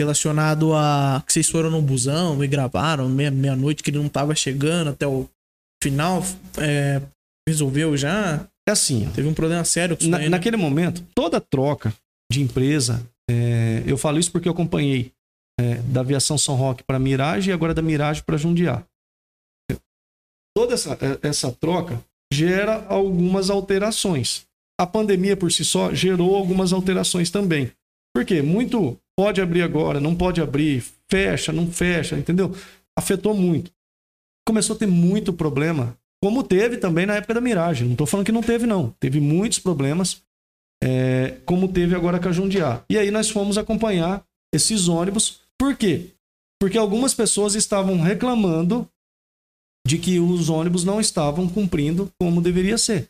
relacionado 0.00 0.74
a 0.74 1.22
que 1.26 1.32
vocês 1.32 1.48
foram 1.48 1.70
no 1.70 1.80
busão 1.80 2.42
e 2.44 2.46
gravaram 2.46 3.08
meia- 3.08 3.30
meia-noite, 3.30 3.82
que 3.82 3.90
ele 3.90 3.98
não 3.98 4.08
tava 4.08 4.34
chegando 4.34 4.90
até 4.90 5.06
o 5.06 5.28
final, 5.82 6.22
é, 6.58 7.00
resolveu 7.48 7.96
já? 7.96 8.46
É 8.68 8.72
assim, 8.72 9.06
ó, 9.08 9.10
Teve 9.12 9.28
um 9.28 9.34
problema 9.34 9.64
sério 9.64 9.96
com 9.96 10.04
Na- 10.06 10.18
daí, 10.18 10.26
né? 10.26 10.30
naquele 10.30 10.56
momento, 10.56 11.02
toda 11.14 11.40
troca 11.40 11.94
de 12.30 12.42
empresa, 12.42 13.06
é, 13.30 13.82
eu 13.86 13.96
falo 13.96 14.18
isso 14.18 14.30
porque 14.32 14.48
eu 14.48 14.52
acompanhei 14.52 15.12
é, 15.58 15.76
da 15.76 16.00
aviação 16.00 16.36
São 16.36 16.54
Roque 16.56 16.82
para 16.82 16.98
Mirage 16.98 17.48
e 17.48 17.52
agora 17.52 17.72
da 17.72 17.80
Mirage 17.80 18.22
para 18.22 18.36
Jundiá. 18.36 18.82
Toda 20.54 20.74
essa, 20.74 20.94
é, 21.00 21.26
essa 21.28 21.52
troca 21.52 22.02
gera 22.32 22.84
algumas 22.88 23.48
alterações. 23.50 24.45
A 24.78 24.86
pandemia 24.86 25.36
por 25.36 25.50
si 25.50 25.64
só 25.64 25.94
gerou 25.94 26.34
algumas 26.34 26.72
alterações 26.72 27.30
também. 27.30 27.72
Por 28.14 28.24
quê? 28.24 28.42
Muito 28.42 28.98
pode 29.16 29.40
abrir 29.40 29.62
agora, 29.62 30.00
não 30.00 30.14
pode 30.14 30.40
abrir, 30.40 30.84
fecha, 31.10 31.52
não 31.52 31.70
fecha, 31.70 32.16
entendeu? 32.16 32.54
Afetou 32.96 33.34
muito. 33.34 33.70
Começou 34.46 34.76
a 34.76 34.78
ter 34.78 34.86
muito 34.86 35.32
problema, 35.32 35.96
como 36.22 36.42
teve 36.42 36.76
também 36.76 37.06
na 37.06 37.16
época 37.16 37.34
da 37.34 37.40
Mirage. 37.40 37.84
Não 37.84 37.92
estou 37.92 38.06
falando 38.06 38.26
que 38.26 38.32
não 38.32 38.42
teve, 38.42 38.66
não. 38.66 38.94
Teve 39.00 39.20
muitos 39.20 39.58
problemas, 39.58 40.22
é, 40.82 41.38
como 41.44 41.68
teve 41.68 41.94
agora 41.94 42.20
com 42.20 42.28
a 42.28 42.32
Jundiá. 42.32 42.82
E 42.88 42.98
aí 42.98 43.10
nós 43.10 43.30
fomos 43.30 43.58
acompanhar 43.58 44.24
esses 44.54 44.88
ônibus. 44.88 45.40
Por 45.58 45.74
quê? 45.76 46.10
Porque 46.60 46.78
algumas 46.78 47.14
pessoas 47.14 47.54
estavam 47.54 48.00
reclamando 48.00 48.88
de 49.86 49.98
que 49.98 50.18
os 50.18 50.48
ônibus 50.48 50.84
não 50.84 51.00
estavam 51.00 51.48
cumprindo 51.48 52.10
como 52.18 52.40
deveria 52.40 52.78
ser. 52.78 53.08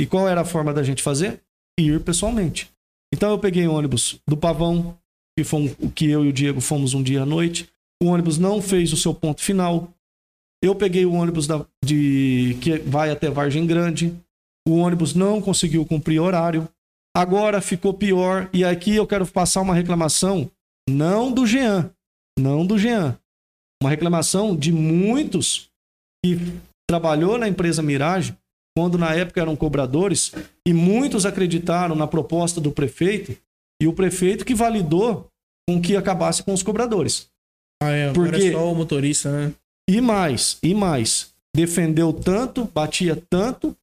E 0.00 0.06
qual 0.06 0.28
era 0.28 0.40
a 0.42 0.44
forma 0.44 0.72
da 0.72 0.82
gente 0.82 1.02
fazer? 1.02 1.40
Ir 1.78 2.00
pessoalmente. 2.02 2.70
Então 3.12 3.30
eu 3.30 3.38
peguei 3.38 3.66
ônibus 3.66 4.20
do 4.28 4.36
Pavão, 4.36 4.96
que 5.36 5.44
foi 5.44 5.74
o 5.80 5.90
que 5.90 6.08
eu 6.10 6.24
e 6.24 6.28
o 6.28 6.32
Diego 6.32 6.60
fomos 6.60 6.94
um 6.94 7.02
dia 7.02 7.22
à 7.22 7.26
noite. 7.26 7.68
O 8.02 8.06
ônibus 8.06 8.38
não 8.38 8.60
fez 8.62 8.92
o 8.92 8.96
seu 8.96 9.14
ponto 9.14 9.40
final. 9.40 9.92
Eu 10.62 10.74
peguei 10.74 11.04
o 11.06 11.12
ônibus 11.12 11.46
da- 11.46 11.64
de, 11.84 12.56
que 12.60 12.78
vai 12.78 13.10
até 13.10 13.30
Vargem 13.30 13.66
Grande. 13.66 14.14
o 14.68 14.72
ônibus 14.76 15.14
não 15.14 15.40
conseguiu 15.40 15.86
cumprir 15.86 16.20
horário. 16.20 16.68
Agora 17.16 17.60
ficou 17.62 17.94
pior. 17.94 18.50
E 18.52 18.62
aqui 18.64 18.94
eu 18.94 19.06
quero 19.06 19.26
passar 19.26 19.62
uma 19.62 19.74
reclamação, 19.74 20.50
não 20.88 21.32
do 21.32 21.46
Jean, 21.46 21.90
não 22.38 22.66
do 22.66 22.76
Jean. 22.76 23.18
Uma 23.82 23.88
reclamação 23.90 24.54
de 24.54 24.70
muitos 24.70 25.70
que 26.22 26.36
trabalhou 26.86 27.38
na 27.38 27.48
empresa 27.48 27.82
Mirage, 27.82 28.36
quando 28.78 28.96
na 28.96 29.12
época 29.12 29.40
eram 29.40 29.56
cobradores, 29.56 30.32
e 30.64 30.72
muitos 30.72 31.26
acreditaram 31.26 31.96
na 31.96 32.06
proposta 32.06 32.60
do 32.60 32.70
prefeito, 32.70 33.36
e 33.82 33.88
o 33.88 33.92
prefeito 33.92 34.44
que 34.44 34.54
validou 34.54 35.26
com 35.68 35.82
que 35.82 35.96
acabasse 35.96 36.44
com 36.44 36.54
os 36.54 36.62
cobradores. 36.62 37.26
Ah, 37.82 37.90
é, 37.90 38.08
agora 38.08 38.30
Porque- 38.30 38.46
é 38.46 38.52
só 38.52 38.70
o 38.70 38.76
motorista, 38.76 39.32
né? 39.32 39.52
E 39.90 40.00
mais, 40.00 40.58
e 40.62 40.74
mais. 40.74 41.34
Defendeu 41.56 42.12
tanto, 42.12 42.66
batia 42.66 43.20
tanto, 43.28 43.76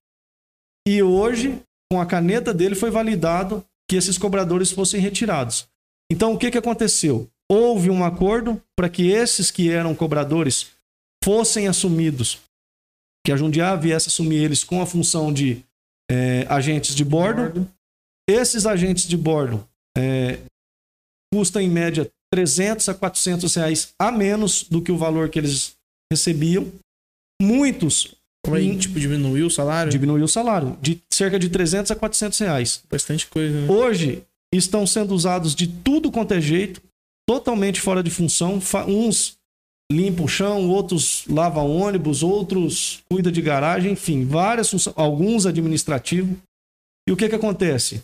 e 0.88 1.04
hoje, 1.04 1.60
com 1.92 2.00
a 2.00 2.06
caneta 2.06 2.54
dele, 2.54 2.74
foi 2.74 2.90
validado 2.90 3.66
que 3.90 3.98
esses 3.98 4.18
cobradores 4.18 4.72
fossem 4.72 5.02
retirados. 5.02 5.68
Então, 6.10 6.32
o 6.32 6.38
que, 6.38 6.50
que 6.50 6.58
aconteceu? 6.58 7.28
Houve 7.52 7.90
um 7.90 8.02
acordo 8.06 8.62
para 8.78 8.88
que 8.88 9.10
esses 9.10 9.52
que 9.52 9.70
eram 9.70 9.94
cobradores 9.94 10.68
fossem 11.22 11.68
assumidos, 11.68 12.40
que 13.26 13.32
a 13.32 13.36
Jundiá 13.38 13.76
viesse 13.76 14.08
assumir 14.08 14.38
eles 14.44 14.64
com 14.64 14.80
a 14.82 14.86
função 14.86 15.34
de 15.34 15.64
eh, 16.10 16.46
agentes 16.48 16.94
de 16.96 17.04
bordo. 17.04 17.68
Esses 18.30 18.66
agentes 18.66 19.08
de 19.08 19.18
bordo 19.18 19.68
eh, 19.98 20.40
custam, 21.34 21.62
em 21.62 21.70
média, 21.70 22.10
300 22.32 22.88
a 22.90 22.94
400 22.94 23.54
reais 23.56 23.94
a 24.00 24.12
menos 24.12 24.64
do 24.64 24.82
que 24.82 24.92
o 24.92 24.98
valor 24.98 25.30
que 25.30 25.40
eles 25.40 25.74
recebiam. 26.12 26.72
Muitos 27.42 28.14
Como 28.46 28.56
aí, 28.56 28.70
Hum. 28.72 28.78
tipo, 28.78 29.00
diminuiu 29.00 29.48
o 29.48 29.50
salário? 29.50 29.92
diminuiu 29.92 30.26
o 30.26 30.28
salário, 30.28 30.78
de 30.82 31.02
cerca 31.12 31.40
de 31.40 31.50
300 31.50 31.92
a 31.92 31.96
400 31.96 32.38
reais. 32.40 32.84
Bastante 32.90 33.26
coisa, 33.28 33.62
né? 33.62 33.68
Hoje 33.72 34.22
estão 34.54 34.86
sendo 34.86 35.14
usados 35.16 35.56
de 35.56 35.68
tudo 35.68 36.12
quanto 36.12 36.34
é 36.34 36.40
jeito, 36.40 36.80
totalmente 37.28 37.82
fora 37.82 38.04
de 38.04 38.12
função. 38.12 38.60
Uns 38.88 39.36
limpam 39.92 40.24
o 40.24 40.28
chão, 40.28 40.70
outros 40.70 41.26
lavam 41.28 41.70
ônibus, 41.70 42.24
outros 42.24 43.04
cuidam 43.10 43.32
de 43.32 43.42
garagem, 43.42 43.92
enfim, 43.92 44.26
várias 44.26 44.70
funções, 44.70 44.96
alguns 44.98 45.46
administrativos. 45.46 46.38
E 47.08 47.12
o 47.12 47.18
que, 47.18 47.30
que 47.30 47.36
acontece? 47.36 48.04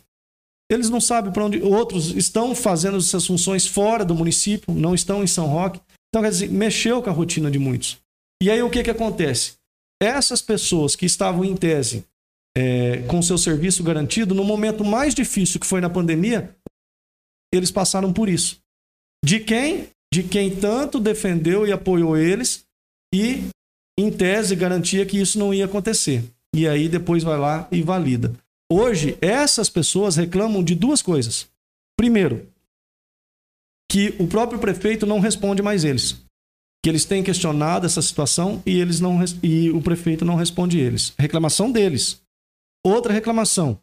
Eles 0.71 0.89
não 0.89 1.01
sabem 1.01 1.33
para 1.33 1.45
onde. 1.45 1.61
Outros 1.61 2.15
estão 2.15 2.55
fazendo 2.55 2.97
essas 2.97 3.25
funções 3.25 3.67
fora 3.67 4.05
do 4.05 4.15
município, 4.15 4.73
não 4.73 4.93
estão 4.93 5.23
em 5.23 5.27
São 5.27 5.47
Roque. 5.47 5.81
Então, 6.09 6.21
quer 6.21 6.29
dizer, 6.29 6.49
mexeu 6.49 7.01
com 7.01 7.09
a 7.09 7.13
rotina 7.13 7.49
de 7.49 7.57
muitos. 7.57 7.97
E 8.41 8.49
aí 8.49 8.61
o 8.61 8.69
que, 8.69 8.83
que 8.83 8.89
acontece? 8.89 9.53
Essas 10.01 10.41
pessoas 10.41 10.95
que 10.95 11.05
estavam 11.05 11.43
em 11.43 11.55
tese 11.55 12.05
é, 12.57 13.01
com 13.03 13.21
seu 13.21 13.37
serviço 13.37 13.83
garantido, 13.83 14.33
no 14.33 14.43
momento 14.43 14.83
mais 14.83 15.13
difícil 15.13 15.59
que 15.59 15.67
foi 15.67 15.81
na 15.81 15.89
pandemia, 15.89 16.55
eles 17.53 17.71
passaram 17.71 18.11
por 18.11 18.29
isso. 18.29 18.59
De 19.23 19.39
quem? 19.39 19.89
De 20.13 20.23
quem 20.23 20.55
tanto 20.55 20.99
defendeu 20.99 21.65
e 21.65 21.71
apoiou 21.71 22.17
eles 22.17 22.65
e, 23.13 23.43
em 23.97 24.11
tese, 24.11 24.55
garantia 24.55 25.05
que 25.05 25.19
isso 25.19 25.39
não 25.39 25.53
ia 25.53 25.65
acontecer. 25.65 26.23
E 26.53 26.67
aí 26.67 26.89
depois 26.89 27.23
vai 27.23 27.37
lá 27.37 27.67
e 27.71 27.81
valida. 27.81 28.33
Hoje, 28.71 29.17
essas 29.21 29.69
pessoas 29.69 30.15
reclamam 30.15 30.63
de 30.63 30.75
duas 30.75 31.01
coisas. 31.01 31.47
Primeiro, 31.97 32.47
que 33.89 34.15
o 34.19 34.27
próprio 34.27 34.59
prefeito 34.59 35.05
não 35.05 35.19
responde 35.19 35.61
mais 35.61 35.83
eles. 35.83 36.21
Que 36.83 36.89
eles 36.89 37.05
têm 37.05 37.23
questionado 37.23 37.85
essa 37.85 38.01
situação 38.01 38.61
e, 38.65 38.79
eles 38.79 38.99
não, 38.99 39.19
e 39.43 39.69
o 39.69 39.81
prefeito 39.81 40.25
não 40.25 40.35
responde 40.35 40.79
eles. 40.79 41.13
Reclamação 41.17 41.71
deles. 41.71 42.21
Outra 42.83 43.13
reclamação. 43.13 43.79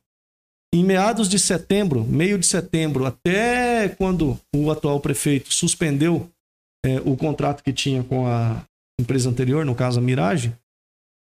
Em 0.75 0.85
meados 0.85 1.29
de 1.29 1.39
setembro, 1.39 2.05
meio 2.05 2.39
de 2.39 2.47
setembro, 2.47 3.07
até 3.07 3.89
quando 3.89 4.39
o 4.55 4.71
atual 4.71 5.01
prefeito 5.01 5.53
suspendeu 5.53 6.31
eh, 6.85 7.01
o 7.07 7.17
contrato 7.17 7.63
que 7.63 7.73
tinha 7.73 8.05
com 8.05 8.27
a 8.27 8.63
empresa 9.01 9.31
anterior, 9.31 9.65
no 9.65 9.75
caso 9.75 9.99
a 9.99 10.03
Mirage, 10.03 10.53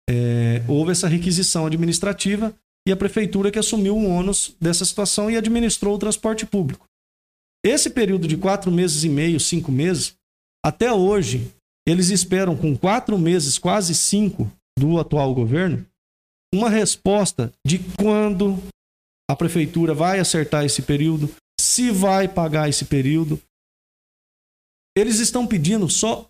eh, 0.09 0.63
houve 0.67 0.91
essa 0.91 1.07
requisição 1.07 1.65
administrativa 1.65 2.55
e 2.87 2.91
a 2.91 2.95
prefeitura 2.95 3.51
que 3.51 3.59
assumiu 3.59 3.97
o 3.97 4.07
ônus 4.07 4.55
dessa 4.61 4.85
situação 4.85 5.29
e 5.29 5.35
administrou 5.35 5.95
o 5.95 5.99
transporte 5.99 6.45
público. 6.45 6.85
Esse 7.65 7.89
período 7.89 8.27
de 8.27 8.37
quatro 8.37 8.71
meses 8.71 9.03
e 9.03 9.09
meio, 9.09 9.39
cinco 9.39 9.71
meses, 9.71 10.15
até 10.63 10.93
hoje, 10.93 11.51
eles 11.87 12.09
esperam 12.09 12.55
com 12.55 12.77
quatro 12.77 13.17
meses, 13.17 13.57
quase 13.57 13.93
cinco, 13.93 14.49
do 14.77 14.99
atual 14.99 15.33
governo, 15.33 15.85
uma 16.53 16.69
resposta 16.69 17.51
de 17.65 17.79
quando 17.97 18.61
a 19.29 19.35
prefeitura 19.35 19.93
vai 19.93 20.19
acertar 20.19 20.65
esse 20.65 20.81
período, 20.81 21.33
se 21.59 21.91
vai 21.91 22.27
pagar 22.27 22.69
esse 22.69 22.85
período. 22.85 23.41
Eles 24.95 25.19
estão 25.19 25.45
pedindo 25.45 25.89
só 25.89 26.29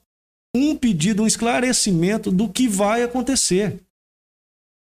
um 0.55 0.75
pedido, 0.75 1.23
um 1.23 1.27
esclarecimento 1.27 2.31
do 2.31 2.49
que 2.49 2.67
vai 2.67 3.03
acontecer. 3.03 3.79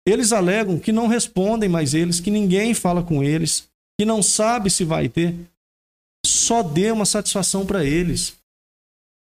Eles 0.06 0.34
alegam 0.34 0.78
que 0.78 0.92
não 0.92 1.08
respondem 1.08 1.70
mais 1.70 1.94
eles, 1.94 2.20
que 2.20 2.30
ninguém 2.30 2.74
fala 2.74 3.02
com 3.02 3.24
eles, 3.24 3.70
que 3.98 4.06
não 4.06 4.22
sabe 4.22 4.70
se 4.70 4.84
vai 4.84 5.08
ter. 5.08 5.34
Só 6.26 6.62
dê 6.62 6.92
uma 6.92 7.06
satisfação 7.06 7.66
para 7.66 7.86
eles. 7.86 8.38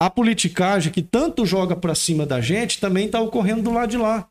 A 0.01 0.09
politicagem 0.09 0.93
que 0.93 1.03
tanto 1.03 1.45
joga 1.45 1.75
para 1.75 1.95
cima 1.95 2.25
da 2.25 2.41
gente 2.41 2.81
também 2.81 3.07
está 3.07 3.21
ocorrendo 3.21 3.63
do 3.63 3.73
lado 3.73 3.91
de 3.91 3.97
lá. 3.97 4.31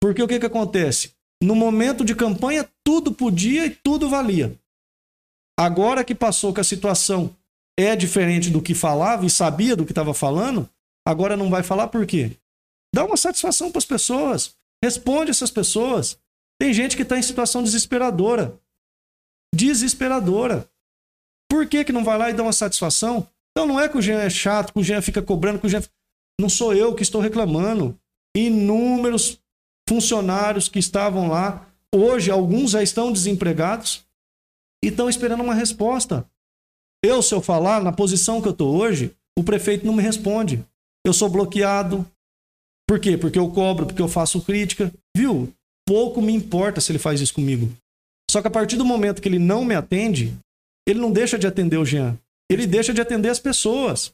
Porque 0.00 0.22
o 0.22 0.28
que, 0.28 0.40
que 0.40 0.46
acontece? 0.46 1.15
No 1.42 1.54
momento 1.54 2.04
de 2.04 2.14
campanha, 2.14 2.68
tudo 2.84 3.12
podia 3.12 3.66
e 3.66 3.70
tudo 3.70 4.08
valia. 4.08 4.58
Agora 5.58 6.04
que 6.04 6.14
passou 6.14 6.52
que 6.52 6.60
a 6.60 6.64
situação 6.64 7.34
é 7.78 7.94
diferente 7.94 8.50
do 8.50 8.62
que 8.62 8.74
falava 8.74 9.24
e 9.26 9.30
sabia 9.30 9.76
do 9.76 9.84
que 9.84 9.92
estava 9.92 10.14
falando, 10.14 10.68
agora 11.06 11.36
não 11.36 11.50
vai 11.50 11.62
falar 11.62 11.88
por 11.88 12.06
quê? 12.06 12.36
Dá 12.94 13.04
uma 13.04 13.16
satisfação 13.16 13.70
para 13.70 13.78
as 13.78 13.84
pessoas. 13.84 14.56
Responde 14.82 15.30
essas 15.30 15.50
pessoas. 15.50 16.18
Tem 16.58 16.72
gente 16.72 16.96
que 16.96 17.02
está 17.02 17.18
em 17.18 17.22
situação 17.22 17.62
desesperadora. 17.62 18.58
Desesperadora. 19.54 20.68
Por 21.50 21.66
que, 21.68 21.84
que 21.84 21.92
não 21.92 22.04
vai 22.04 22.18
lá 22.18 22.30
e 22.30 22.34
dá 22.34 22.42
uma 22.42 22.52
satisfação? 22.52 23.28
Então 23.52 23.66
não 23.66 23.80
é 23.80 23.88
que 23.88 23.96
o 23.96 24.02
Jean 24.02 24.20
é 24.20 24.30
chato, 24.30 24.72
que 24.72 24.80
o 24.80 24.84
Jean 24.84 25.00
fica 25.00 25.22
cobrando, 25.22 25.58
que 25.58 25.66
o 25.66 25.70
Jean. 25.70 25.82
Não 26.40 26.48
sou 26.48 26.74
eu 26.74 26.94
que 26.94 27.02
estou 27.02 27.20
reclamando. 27.20 27.98
Inúmeros 28.36 29.40
funcionários 29.88 30.68
que 30.68 30.78
estavam 30.78 31.28
lá, 31.28 31.66
hoje 31.94 32.30
alguns 32.30 32.72
já 32.72 32.82
estão 32.82 33.12
desempregados 33.12 34.04
e 34.84 34.88
estão 34.88 35.08
esperando 35.08 35.42
uma 35.42 35.54
resposta. 35.54 36.28
Eu, 37.04 37.22
se 37.22 37.34
eu 37.34 37.40
falar 37.40 37.82
na 37.82 37.92
posição 37.92 38.40
que 38.40 38.48
eu 38.48 38.52
estou 38.52 38.76
hoje, 38.76 39.14
o 39.38 39.44
prefeito 39.44 39.86
não 39.86 39.94
me 39.94 40.02
responde. 40.02 40.64
Eu 41.04 41.12
sou 41.12 41.28
bloqueado. 41.28 42.04
Por 42.88 42.98
quê? 42.98 43.16
Porque 43.16 43.38
eu 43.38 43.50
cobro, 43.50 43.86
porque 43.86 44.02
eu 44.02 44.08
faço 44.08 44.40
crítica. 44.40 44.92
Viu? 45.16 45.52
Pouco 45.86 46.20
me 46.20 46.32
importa 46.32 46.80
se 46.80 46.90
ele 46.90 46.98
faz 46.98 47.20
isso 47.20 47.34
comigo. 47.34 47.72
Só 48.30 48.40
que 48.40 48.48
a 48.48 48.50
partir 48.50 48.76
do 48.76 48.84
momento 48.84 49.22
que 49.22 49.28
ele 49.28 49.38
não 49.38 49.64
me 49.64 49.74
atende, 49.74 50.36
ele 50.86 50.98
não 50.98 51.12
deixa 51.12 51.38
de 51.38 51.46
atender 51.46 51.76
o 51.76 51.84
Jean. 51.84 52.18
Ele 52.50 52.66
deixa 52.66 52.92
de 52.92 53.00
atender 53.00 53.28
as 53.28 53.38
pessoas. 53.38 54.12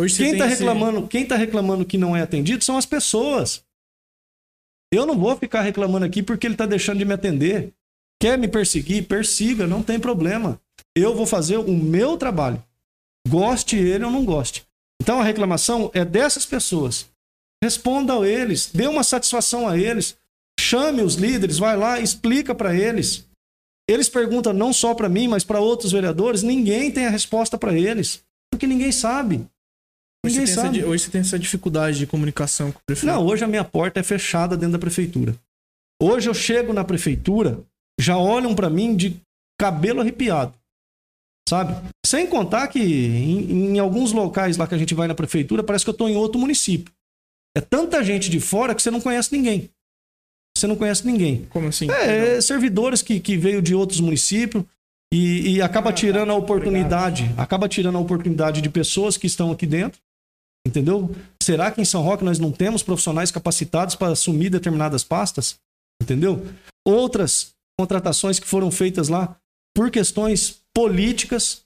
Hoje 0.00 0.16
Quem 0.16 0.32
está 0.32 0.46
reclamando, 0.46 1.08
quem 1.08 1.26
tá 1.26 1.36
reclamando 1.36 1.84
que 1.84 1.98
não 1.98 2.16
é 2.16 2.22
atendido 2.22 2.64
são 2.64 2.78
as 2.78 2.86
pessoas. 2.86 3.64
Eu 4.92 5.04
não 5.04 5.18
vou 5.18 5.36
ficar 5.36 5.62
reclamando 5.62 6.06
aqui 6.06 6.22
porque 6.22 6.46
ele 6.46 6.54
está 6.54 6.66
deixando 6.66 6.98
de 6.98 7.04
me 7.04 7.14
atender. 7.14 7.72
Quer 8.20 8.38
me 8.38 8.48
perseguir? 8.48 9.06
Persiga, 9.06 9.66
não 9.66 9.82
tem 9.82 10.00
problema. 10.00 10.60
Eu 10.96 11.14
vou 11.14 11.26
fazer 11.26 11.58
o 11.58 11.72
meu 11.72 12.16
trabalho. 12.16 12.62
Goste 13.28 13.76
ele 13.76 14.04
ou 14.04 14.10
não 14.10 14.24
goste. 14.24 14.66
Então 15.00 15.20
a 15.20 15.24
reclamação 15.24 15.90
é 15.94 16.04
dessas 16.04 16.44
pessoas. 16.46 17.06
Responda 17.62 18.14
a 18.14 18.28
eles, 18.28 18.70
dê 18.72 18.86
uma 18.86 19.02
satisfação 19.02 19.68
a 19.68 19.76
eles. 19.76 20.16
Chame 20.58 21.02
os 21.02 21.14
líderes, 21.14 21.58
vai 21.58 21.76
lá, 21.76 22.00
explica 22.00 22.54
para 22.54 22.74
eles. 22.74 23.26
Eles 23.88 24.08
perguntam 24.08 24.52
não 24.52 24.72
só 24.72 24.94
para 24.94 25.08
mim, 25.08 25.28
mas 25.28 25.44
para 25.44 25.60
outros 25.60 25.92
vereadores. 25.92 26.42
Ninguém 26.42 26.90
tem 26.90 27.06
a 27.06 27.10
resposta 27.10 27.56
para 27.56 27.72
eles, 27.72 28.22
porque 28.50 28.66
ninguém 28.66 28.92
sabe. 28.92 29.46
Hoje 30.24 30.46
você, 30.46 30.52
essa, 30.52 30.68
hoje 30.86 31.04
você 31.04 31.10
tem 31.10 31.20
essa 31.20 31.38
dificuldade 31.38 31.98
de 31.98 32.06
comunicação 32.06 32.72
com 32.72 32.78
o 32.78 32.82
prefeito. 32.84 33.12
Não, 33.12 33.24
hoje 33.24 33.44
a 33.44 33.48
minha 33.48 33.64
porta 33.64 34.00
é 34.00 34.02
fechada 34.02 34.56
dentro 34.56 34.72
da 34.72 34.78
prefeitura. 34.78 35.34
Hoje 36.02 36.28
eu 36.28 36.34
chego 36.34 36.72
na 36.72 36.84
prefeitura, 36.84 37.60
já 38.00 38.16
olham 38.16 38.54
para 38.54 38.68
mim 38.68 38.96
de 38.96 39.20
cabelo 39.60 40.00
arrepiado. 40.00 40.54
Sabe? 41.48 41.74
Sem 42.04 42.26
contar 42.26 42.68
que 42.68 42.78
em, 42.78 43.74
em 43.74 43.78
alguns 43.78 44.12
locais 44.12 44.56
lá 44.56 44.66
que 44.66 44.74
a 44.74 44.78
gente 44.78 44.94
vai 44.94 45.08
na 45.08 45.14
prefeitura, 45.14 45.62
parece 45.62 45.84
que 45.84 45.90
eu 45.90 45.92
estou 45.92 46.08
em 46.08 46.16
outro 46.16 46.38
município. 46.38 46.92
É 47.56 47.60
tanta 47.60 48.04
gente 48.04 48.28
de 48.28 48.38
fora 48.38 48.74
que 48.74 48.82
você 48.82 48.90
não 48.90 49.00
conhece 49.00 49.34
ninguém. 49.34 49.70
Você 50.56 50.66
não 50.66 50.76
conhece 50.76 51.06
ninguém. 51.06 51.46
Como 51.46 51.68
assim? 51.68 51.90
É, 51.90 52.36
é 52.36 52.40
servidores 52.40 53.00
que, 53.00 53.18
que 53.18 53.36
veio 53.36 53.62
de 53.62 53.74
outros 53.74 54.00
municípios 54.00 54.64
e, 55.12 55.54
e 55.54 55.62
acaba 55.62 55.92
tirando 55.92 56.30
a 56.30 56.34
oportunidade, 56.34 57.32
acaba 57.36 57.68
tirando 57.68 57.96
a 57.96 58.00
oportunidade 58.00 58.60
de 58.60 58.68
pessoas 58.68 59.16
que 59.16 59.26
estão 59.26 59.50
aqui 59.50 59.66
dentro, 59.66 60.00
entendeu? 60.66 61.14
Será 61.42 61.70
que 61.70 61.80
em 61.80 61.84
São 61.84 62.02
Roque 62.02 62.24
nós 62.24 62.38
não 62.38 62.52
temos 62.52 62.82
profissionais 62.82 63.30
capacitados 63.30 63.94
para 63.94 64.12
assumir 64.12 64.50
determinadas 64.50 65.02
pastas? 65.04 65.58
entendeu? 66.00 66.46
Outras 66.86 67.54
contratações 67.78 68.38
que 68.38 68.46
foram 68.46 68.70
feitas 68.70 69.08
lá 69.08 69.36
por 69.74 69.90
questões 69.90 70.60
políticas, 70.74 71.62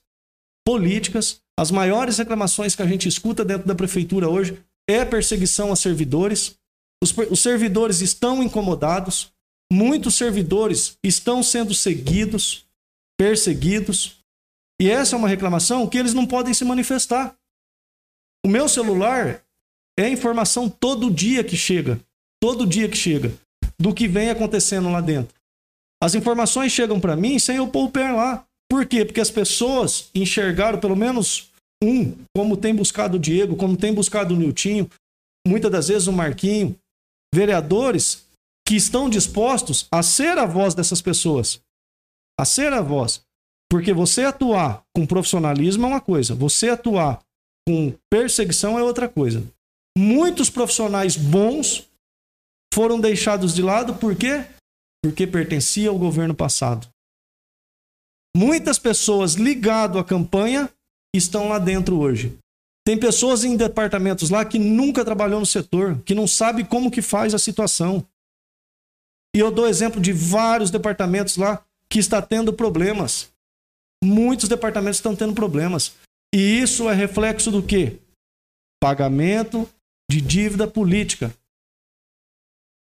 políticas. 0.65 1.41
As 1.57 1.71
maiores 1.71 2.17
reclamações 2.17 2.75
que 2.75 2.81
a 2.81 2.87
gente 2.87 3.07
escuta 3.07 3.45
dentro 3.45 3.67
da 3.67 3.75
prefeitura 3.75 4.29
hoje 4.29 4.59
é 4.89 5.05
perseguição 5.05 5.71
a 5.71 5.75
servidores. 5.75 6.55
Os, 7.01 7.15
os 7.29 7.39
servidores 7.41 8.01
estão 8.01 8.41
incomodados, 8.41 9.31
muitos 9.71 10.15
servidores 10.15 10.97
estão 11.03 11.43
sendo 11.43 11.73
seguidos, 11.73 12.65
perseguidos. 13.17 14.17
E 14.81 14.89
essa 14.89 15.15
é 15.15 15.17
uma 15.19 15.27
reclamação 15.27 15.87
que 15.87 15.97
eles 15.97 16.13
não 16.13 16.25
podem 16.25 16.53
se 16.53 16.65
manifestar. 16.65 17.35
O 18.45 18.49
meu 18.49 18.67
celular 18.67 19.41
é 19.97 20.09
informação 20.09 20.69
todo 20.69 21.09
dia 21.09 21.43
que 21.43 21.55
chega, 21.55 21.99
todo 22.41 22.67
dia 22.67 22.89
que 22.89 22.97
chega, 22.97 23.33
do 23.79 23.93
que 23.93 24.07
vem 24.07 24.29
acontecendo 24.29 24.91
lá 24.91 24.99
dentro. 24.99 25.33
As 26.03 26.13
informações 26.13 26.73
chegam 26.73 26.99
para 26.99 27.15
mim 27.15 27.39
sem 27.39 27.55
eu 27.55 27.67
pôr 27.67 27.85
o 27.85 27.91
pé 27.91 28.11
lá. 28.11 28.45
Por 28.69 28.85
quê? 28.85 29.05
Porque 29.05 29.21
as 29.21 29.31
pessoas 29.31 30.09
enxergaram 30.13 30.77
pelo 30.77 30.95
menos 30.95 31.49
um, 31.81 32.13
como 32.35 32.57
tem 32.57 32.75
buscado 32.75 33.15
o 33.15 33.19
Diego, 33.19 33.55
como 33.55 33.77
tem 33.77 33.93
buscado 33.93 34.33
o 34.33 34.37
Niltinho, 34.37 34.89
muitas 35.47 35.71
das 35.71 35.87
vezes 35.87 36.07
o 36.07 36.11
Marquinho, 36.11 36.77
vereadores 37.33 38.25
que 38.67 38.75
estão 38.75 39.09
dispostos 39.09 39.87
a 39.89 40.03
ser 40.03 40.37
a 40.37 40.45
voz 40.45 40.73
dessas 40.73 41.01
pessoas. 41.01 41.61
A 42.37 42.43
ser 42.43 42.73
a 42.73 42.81
voz. 42.81 43.21
Porque 43.69 43.93
você 43.93 44.23
atuar 44.23 44.83
com 44.93 45.05
profissionalismo 45.05 45.85
é 45.85 45.87
uma 45.87 46.01
coisa, 46.01 46.35
você 46.35 46.69
atuar 46.69 47.22
com 47.67 47.93
perseguição 48.09 48.77
é 48.77 48.83
outra 48.83 49.07
coisa. 49.07 49.43
Muitos 49.97 50.49
profissionais 50.49 51.15
bons 51.15 51.87
foram 52.73 52.99
deixados 52.99 53.53
de 53.53 53.61
lado 53.61 53.95
por 53.95 54.15
quê? 54.15 54.45
Porque 55.03 55.27
pertencia 55.27 55.89
ao 55.89 55.97
governo 55.97 56.33
passado. 56.33 56.87
Muitas 58.35 58.79
pessoas 58.79 59.35
ligadas 59.35 59.97
à 59.97 60.03
campanha 60.03 60.69
estão 61.15 61.49
lá 61.49 61.59
dentro 61.59 61.99
hoje. 61.99 62.35
Tem 62.85 62.99
pessoas 62.99 63.43
em 63.43 63.55
departamentos 63.55 64.29
lá 64.29 64.43
que 64.43 64.57
nunca 64.59 65.05
trabalhou 65.05 65.39
no 65.39 65.45
setor, 65.45 66.01
que 66.03 66.15
não 66.15 66.27
sabe 66.27 66.65
como 66.65 66.91
que 66.91 67.01
faz 67.01 67.33
a 67.33 67.39
situação. 67.39 68.05
E 69.35 69.39
eu 69.39 69.51
dou 69.51 69.67
exemplo 69.67 70.01
de 70.01 70.11
vários 70.11 70.69
departamentos 70.69 71.37
lá 71.37 71.63
que 71.89 71.99
está 71.99 72.21
tendo 72.21 72.51
problemas. 72.51 73.31
Muitos 74.03 74.49
departamentos 74.49 74.97
estão 74.97 75.15
tendo 75.15 75.33
problemas. 75.33 75.93
E 76.33 76.59
isso 76.59 76.89
é 76.89 76.93
reflexo 76.95 77.51
do 77.51 77.61
quê? 77.61 77.99
Pagamento 78.81 79.69
de 80.09 80.19
dívida 80.19 80.67
política. 80.67 81.31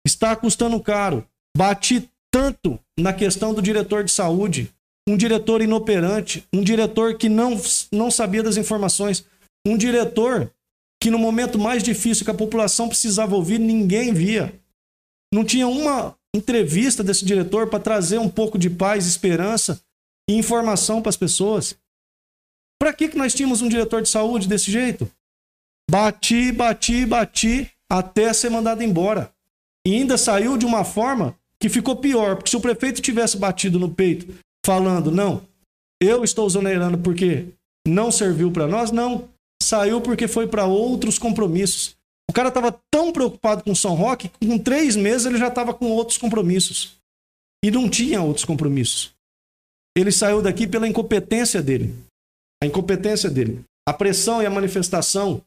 Está 0.06 0.36
custando 0.36 0.80
caro. 0.80 1.26
Bati 1.56 2.08
tanto 2.32 2.78
na 2.96 3.12
questão 3.12 3.52
do 3.52 3.60
diretor 3.60 4.04
de 4.04 4.12
saúde, 4.12 4.72
um 5.08 5.16
diretor 5.16 5.60
inoperante, 5.60 6.46
um 6.52 6.62
diretor 6.62 7.18
que 7.18 7.28
não, 7.28 7.60
não 7.92 8.08
sabia 8.08 8.42
das 8.42 8.56
informações, 8.56 9.26
um 9.66 9.76
diretor 9.76 10.52
que 11.02 11.10
no 11.10 11.18
momento 11.18 11.58
mais 11.58 11.82
difícil 11.82 12.24
que 12.24 12.30
a 12.30 12.34
população 12.34 12.88
precisava 12.88 13.34
ouvir, 13.34 13.58
ninguém 13.58 14.14
via. 14.14 14.54
Não 15.34 15.44
tinha 15.44 15.66
uma 15.66 16.16
entrevista 16.34 17.02
desse 17.02 17.24
diretor 17.24 17.68
para 17.68 17.80
trazer 17.80 18.18
um 18.18 18.28
pouco 18.28 18.56
de 18.56 18.70
paz, 18.70 19.06
esperança 19.06 19.82
e 20.28 20.34
informação 20.34 21.02
para 21.02 21.10
as 21.10 21.16
pessoas. 21.16 21.76
Para 22.80 22.92
que, 22.94 23.08
que 23.08 23.18
nós 23.18 23.34
tínhamos 23.34 23.60
um 23.60 23.68
diretor 23.68 24.00
de 24.00 24.08
saúde 24.08 24.48
desse 24.48 24.70
jeito? 24.70 25.10
Bati, 25.90 26.50
bati, 26.50 27.04
bati 27.04 27.70
até 27.90 28.32
ser 28.32 28.48
mandado 28.48 28.82
embora. 28.82 29.30
E 29.86 29.94
ainda 29.94 30.16
saiu 30.16 30.56
de 30.56 30.64
uma 30.64 30.84
forma 30.84 31.36
que 31.60 31.68
ficou 31.68 31.96
pior, 31.96 32.36
porque 32.36 32.50
se 32.50 32.56
o 32.56 32.60
prefeito 32.60 33.02
tivesse 33.02 33.36
batido 33.36 33.78
no 33.78 33.92
peito 33.92 34.34
falando, 34.64 35.10
não, 35.10 35.46
eu 36.00 36.24
estou 36.24 36.46
exonerando 36.46 36.96
porque 36.98 37.48
não 37.86 38.10
serviu 38.10 38.50
para 38.50 38.66
nós, 38.66 38.90
não. 38.90 39.28
Saiu 39.62 40.00
porque 40.00 40.26
foi 40.26 40.46
para 40.46 40.64
outros 40.64 41.18
compromissos. 41.18 41.96
O 42.30 42.32
cara 42.32 42.48
estava 42.48 42.72
tão 42.90 43.12
preocupado 43.12 43.62
com 43.62 43.74
São 43.74 43.94
Roque 43.94 44.28
que 44.28 44.46
com 44.46 44.58
três 44.58 44.96
meses 44.96 45.26
ele 45.26 45.36
já 45.36 45.48
estava 45.48 45.74
com 45.74 45.86
outros 45.90 46.16
compromissos. 46.16 46.96
E 47.62 47.70
não 47.70 47.90
tinha 47.90 48.22
outros 48.22 48.44
compromissos. 48.44 49.12
Ele 49.94 50.10
saiu 50.10 50.40
daqui 50.40 50.66
pela 50.66 50.88
incompetência 50.88 51.60
dele. 51.60 51.94
A 52.62 52.66
incompetência 52.66 53.30
dele. 53.30 53.64
A 53.88 53.92
pressão 53.92 54.42
e 54.42 54.46
a 54.46 54.50
manifestação 54.50 55.42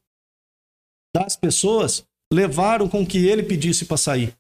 das 1.16 1.36
pessoas 1.36 2.04
levaram 2.32 2.90
com 2.90 3.06
que 3.06 3.28
ele 3.28 3.44
pedisse 3.44 3.86
para 3.86 3.98
sair. 3.98 4.36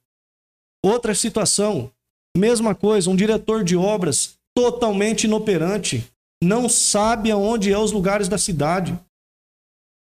Outra 0.83 1.13
situação, 1.13 1.91
mesma 2.35 2.73
coisa, 2.73 3.09
um 3.09 3.15
diretor 3.15 3.63
de 3.63 3.77
obras 3.77 4.37
totalmente 4.55 5.25
inoperante, 5.25 6.11
não 6.43 6.67
sabe 6.67 7.31
aonde 7.31 7.71
é 7.71 7.77
os 7.77 7.91
lugares 7.91 8.27
da 8.27 8.37
cidade, 8.37 8.99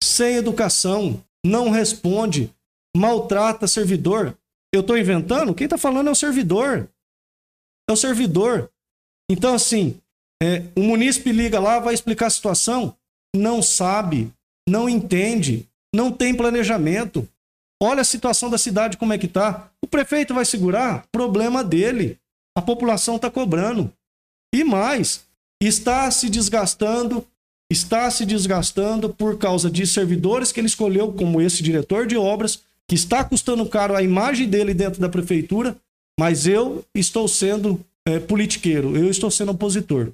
sem 0.03 0.37
educação, 0.37 1.23
não 1.45 1.71
responde, 1.71 2.55
maltrata 2.97 3.67
servidor. 3.67 4.37
Eu 4.73 4.81
estou 4.81 4.97
inventando? 4.97 5.55
Quem 5.55 5.65
está 5.65 5.77
falando 5.77 6.09
é 6.09 6.11
o 6.11 6.17
servidor. 6.17 6.89
É 7.89 7.93
o 7.93 7.97
servidor. 7.97 8.71
Então, 9.31 9.55
assim, 9.55 10.01
é, 10.43 10.63
o 10.75 10.83
munícipe 10.83 11.33
liga 11.33 11.61
lá, 11.61 11.79
vai 11.79 11.93
explicar 11.93 12.27
a 12.27 12.31
situação, 12.31 12.95
não 13.35 13.63
sabe, 13.63 14.33
não 14.69 14.89
entende, 14.89 15.69
não 15.95 16.11
tem 16.11 16.35
planejamento. 16.35 17.29
Olha 17.83 18.01
a 18.01 18.05
situação 18.05 18.49
da 18.49 18.59
cidade 18.59 18.97
como 18.97 19.13
é 19.13 19.19
que 19.19 19.27
está. 19.27 19.71
O 19.83 19.87
prefeito 19.87 20.35
vai 20.35 20.45
segurar? 20.45 21.07
Problema 21.13 21.63
dele. 21.63 22.19
A 22.57 22.63
população 22.63 23.17
está 23.17 23.31
cobrando. 23.31 23.93
E 24.55 24.65
mais, 24.65 25.25
está 25.63 26.11
se 26.11 26.29
desgastando, 26.29 27.27
está 27.71 28.11
se 28.11 28.27
desgastando 28.27 29.11
por 29.11 29.39
causa 29.39 29.71
de 29.71 29.87
servidores 29.87 30.53
que 30.53 30.61
ele 30.61 30.67
escolheu 30.67 31.13
como 31.13 31.41
esse 31.41 31.63
diretor 31.63 32.07
de 32.07 32.17
obras, 32.17 32.61
que 32.89 32.95
está 32.95 33.23
custando 33.23 33.65
caro 33.67 33.95
a 33.95 34.03
imagem 34.03 34.49
dele 34.49 34.75
dentro 34.75 35.01
da 35.01 35.09
prefeitura, 35.09 35.77
mas 36.19 36.47
eu 36.47 36.85
estou 36.95 37.29
sendo 37.29 37.81
é, 38.07 38.19
politiqueiro, 38.19 38.97
eu 38.97 39.09
estou 39.09 39.31
sendo 39.31 39.53
opositor. 39.53 40.13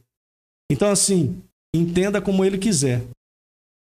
Então, 0.70 0.90
assim, 0.90 1.42
entenda 1.74 2.20
como 2.20 2.44
ele 2.44 2.58
quiser. 2.58 3.04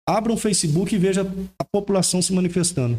Abra 0.07 0.31
um 0.31 0.37
Facebook 0.37 0.93
e 0.93 0.99
veja 0.99 1.21
a 1.59 1.63
população 1.63 2.21
se 2.21 2.33
manifestando. 2.33 2.97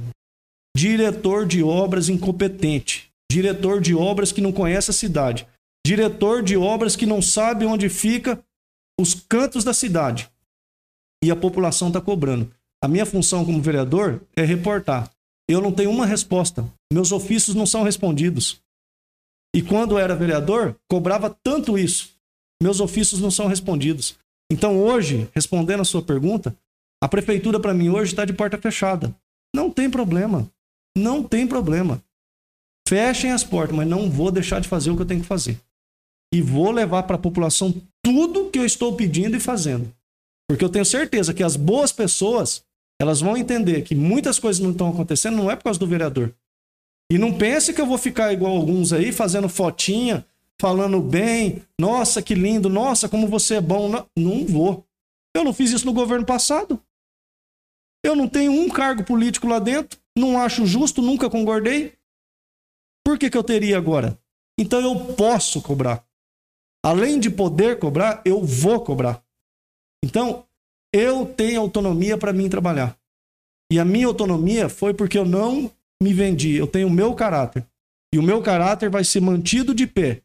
Diretor 0.77 1.47
de 1.47 1.63
obras 1.63 2.09
incompetente. 2.09 3.11
Diretor 3.31 3.81
de 3.81 3.95
obras 3.95 4.33
que 4.33 4.41
não 4.41 4.53
conhece 4.53 4.91
a 4.91 4.95
cidade 4.95 5.47
diretor 5.87 6.43
de 6.43 6.57
obras 6.57 6.97
que 6.97 7.07
não 7.07 7.23
sabe 7.23 7.65
onde 7.65 7.89
fica 7.89 8.43
os 8.99 9.15
cantos 9.15 9.63
da 9.63 9.73
cidade. 9.73 10.29
E 11.23 11.31
a 11.31 11.37
população 11.37 11.89
está 11.89 12.01
cobrando. 12.01 12.53
A 12.83 12.89
minha 12.89 13.07
função 13.07 13.45
como 13.45 13.63
vereador 13.63 14.21
é 14.35 14.43
reportar. 14.43 15.09
Eu 15.49 15.61
não 15.61 15.71
tenho 15.71 15.91
uma 15.91 16.05
resposta. 16.05 16.69
Meus 16.93 17.13
ofícios 17.13 17.55
não 17.55 17.65
são 17.65 17.85
respondidos. 17.85 18.61
E 19.55 19.63
quando 19.63 19.97
era 19.97 20.17
vereador, 20.17 20.75
cobrava 20.91 21.31
tanto 21.31 21.79
isso. 21.79 22.16
Meus 22.63 22.81
ofícios 22.81 23.21
não 23.21 23.31
são 23.31 23.47
respondidos. 23.47 24.17
Então 24.51 24.79
hoje, 24.79 25.29
respondendo 25.35 25.81
a 25.81 25.85
sua 25.85 26.03
pergunta, 26.03 26.57
a 27.03 27.09
prefeitura 27.09 27.61
para 27.61 27.75
mim 27.75 27.89
hoje 27.89 28.13
está 28.13 28.25
de 28.25 28.33
porta 28.33 28.59
fechada. 28.59 29.15
Não 29.55 29.71
tem 29.71 29.91
problema. 29.91 30.51
Não 30.97 31.23
tem 31.23 31.47
problema. 31.47 32.03
Fechem 32.89 33.33
as 33.33 33.45
portas, 33.45 33.77
mas 33.77 33.89
não 33.89 34.11
vou 34.11 34.31
deixar 34.31 34.61
de 34.61 34.69
fazer 34.69 34.91
o 34.91 34.97
que 34.97 35.03
eu 35.03 35.07
tenho 35.07 35.21
que 35.21 35.27
fazer 35.27 35.61
e 36.33 36.41
vou 36.43 36.71
levar 36.71 37.05
para 37.05 37.17
a 37.17 37.21
população 37.21 37.75
tudo 38.03 38.51
que 38.51 38.59
eu 38.59 38.65
estou 38.65 38.95
pedindo 38.95 39.37
e 39.37 39.41
fazendo. 39.41 39.93
Porque 40.49 40.65
eu 40.65 40.69
tenho 40.69 40.85
certeza 40.85 41.35
que 41.35 41.43
as 41.43 41.57
boas 41.57 41.93
pessoas, 41.93 42.63
elas 43.01 43.21
vão 43.21 43.37
entender 43.37 43.83
que 43.83 43.95
muitas 43.95 44.39
coisas 44.39 44.61
não 44.61 44.71
estão 44.71 44.91
acontecendo 44.91 45.37
não 45.37 45.51
é 45.51 45.57
por 45.57 45.65
causa 45.65 45.79
do 45.79 45.87
vereador. 45.87 46.33
E 47.11 47.19
não 47.19 47.33
pense 47.33 47.73
que 47.73 47.81
eu 47.81 47.87
vou 47.87 47.99
ficar 47.99 48.33
igual 48.33 48.57
alguns 48.57 48.93
aí 48.93 49.13
fazendo 49.13 49.49
fotinha, 49.49 50.27
falando 50.61 51.01
bem, 51.01 51.63
nossa, 51.81 52.23
que 52.23 52.35
lindo, 52.35 52.69
nossa, 52.69 53.09
como 53.09 53.29
você 53.29 53.57
é 53.57 53.61
bom. 53.61 53.89
Não, 53.89 54.07
não 54.17 54.47
vou. 54.47 54.87
Eu 55.35 55.45
não 55.45 55.53
fiz 55.53 55.71
isso 55.71 55.87
no 55.87 55.93
governo 55.93 56.25
passado. 56.25 56.83
Eu 58.05 58.15
não 58.15 58.29
tenho 58.29 58.53
um 58.53 58.69
cargo 58.69 59.05
político 59.05 59.49
lá 59.49 59.59
dentro, 59.59 59.99
não 60.17 60.41
acho 60.41 60.65
justo, 60.65 61.03
nunca 61.03 61.29
concordei. 61.29 61.95
Por 63.05 63.19
que, 63.19 63.29
que 63.29 63.37
eu 63.37 63.45
teria 63.45 63.77
agora? 63.77 64.19
Então 64.59 64.81
eu 64.81 65.15
posso 65.15 65.61
cobrar. 65.61 66.05
Além 66.85 67.19
de 67.19 67.29
poder 67.29 67.79
cobrar, 67.79 68.23
eu 68.25 68.45
vou 68.45 68.81
cobrar. 68.81 69.23
Então, 70.05 70.47
eu 70.95 71.27
tenho 71.27 71.61
autonomia 71.61 72.17
para 72.17 72.33
mim 72.33 72.49
trabalhar. 72.49 72.97
E 73.71 73.79
a 73.79 73.85
minha 73.85 74.07
autonomia 74.07 74.69
foi 74.69 74.95
porque 74.95 75.19
eu 75.19 75.25
não 75.25 75.71
me 76.01 76.15
vendi. 76.15 76.55
Eu 76.55 76.67
tenho 76.67 76.87
o 76.87 76.91
meu 76.91 77.15
caráter. 77.15 77.67
E 78.15 78.19
o 78.19 78.23
meu 78.23 78.41
caráter 78.41 78.89
vai 78.89 79.03
ser 79.03 79.21
mantido 79.21 79.75
de 79.75 79.87
pé. 79.87 80.23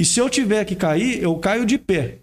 E 0.00 0.04
se 0.04 0.20
eu 0.20 0.28
tiver 0.28 0.64
que 0.64 0.74
cair, 0.74 1.22
eu 1.22 1.38
caio 1.38 1.64
de 1.64 1.78
pé. 1.78 2.18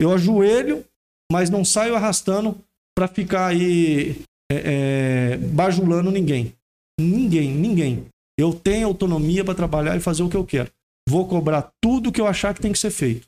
Eu 0.00 0.12
ajoelho, 0.12 0.84
mas 1.30 1.48
não 1.48 1.64
saio 1.64 1.94
arrastando 1.94 2.58
para 2.96 3.08
ficar 3.08 3.46
aí 3.46 4.22
é, 4.50 5.34
é, 5.34 5.36
bajulando 5.36 6.10
ninguém. 6.10 6.54
Ninguém, 7.00 7.50
ninguém. 7.54 8.06
Eu 8.38 8.52
tenho 8.52 8.86
autonomia 8.86 9.44
para 9.44 9.54
trabalhar 9.54 9.96
e 9.96 10.00
fazer 10.00 10.22
o 10.22 10.28
que 10.28 10.36
eu 10.36 10.44
quero. 10.44 10.70
Vou 11.08 11.26
cobrar 11.26 11.70
tudo 11.82 12.12
que 12.12 12.20
eu 12.20 12.26
achar 12.26 12.54
que 12.54 12.60
tem 12.60 12.72
que 12.72 12.78
ser 12.78 12.90
feito. 12.90 13.26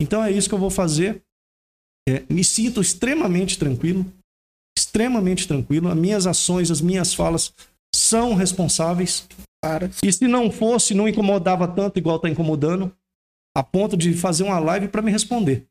Então 0.00 0.22
é 0.22 0.30
isso 0.30 0.48
que 0.48 0.54
eu 0.54 0.58
vou 0.58 0.70
fazer. 0.70 1.22
É, 2.08 2.24
me 2.28 2.42
sinto 2.42 2.80
extremamente 2.80 3.58
tranquilo, 3.58 4.04
extremamente 4.76 5.46
tranquilo. 5.46 5.88
As 5.88 5.96
minhas 5.96 6.26
ações, 6.26 6.70
as 6.70 6.80
minhas 6.80 7.14
falas 7.14 7.52
são 7.94 8.34
responsáveis. 8.34 9.26
Cara. 9.62 9.90
E 10.02 10.12
se 10.12 10.26
não 10.26 10.50
fosse, 10.50 10.94
não 10.94 11.08
incomodava 11.08 11.68
tanto 11.68 11.98
igual 11.98 12.16
está 12.16 12.28
incomodando, 12.28 12.94
a 13.54 13.62
ponto 13.62 13.96
de 13.96 14.14
fazer 14.14 14.44
uma 14.44 14.58
live 14.58 14.88
para 14.88 15.02
me 15.02 15.10
responder. 15.10 15.66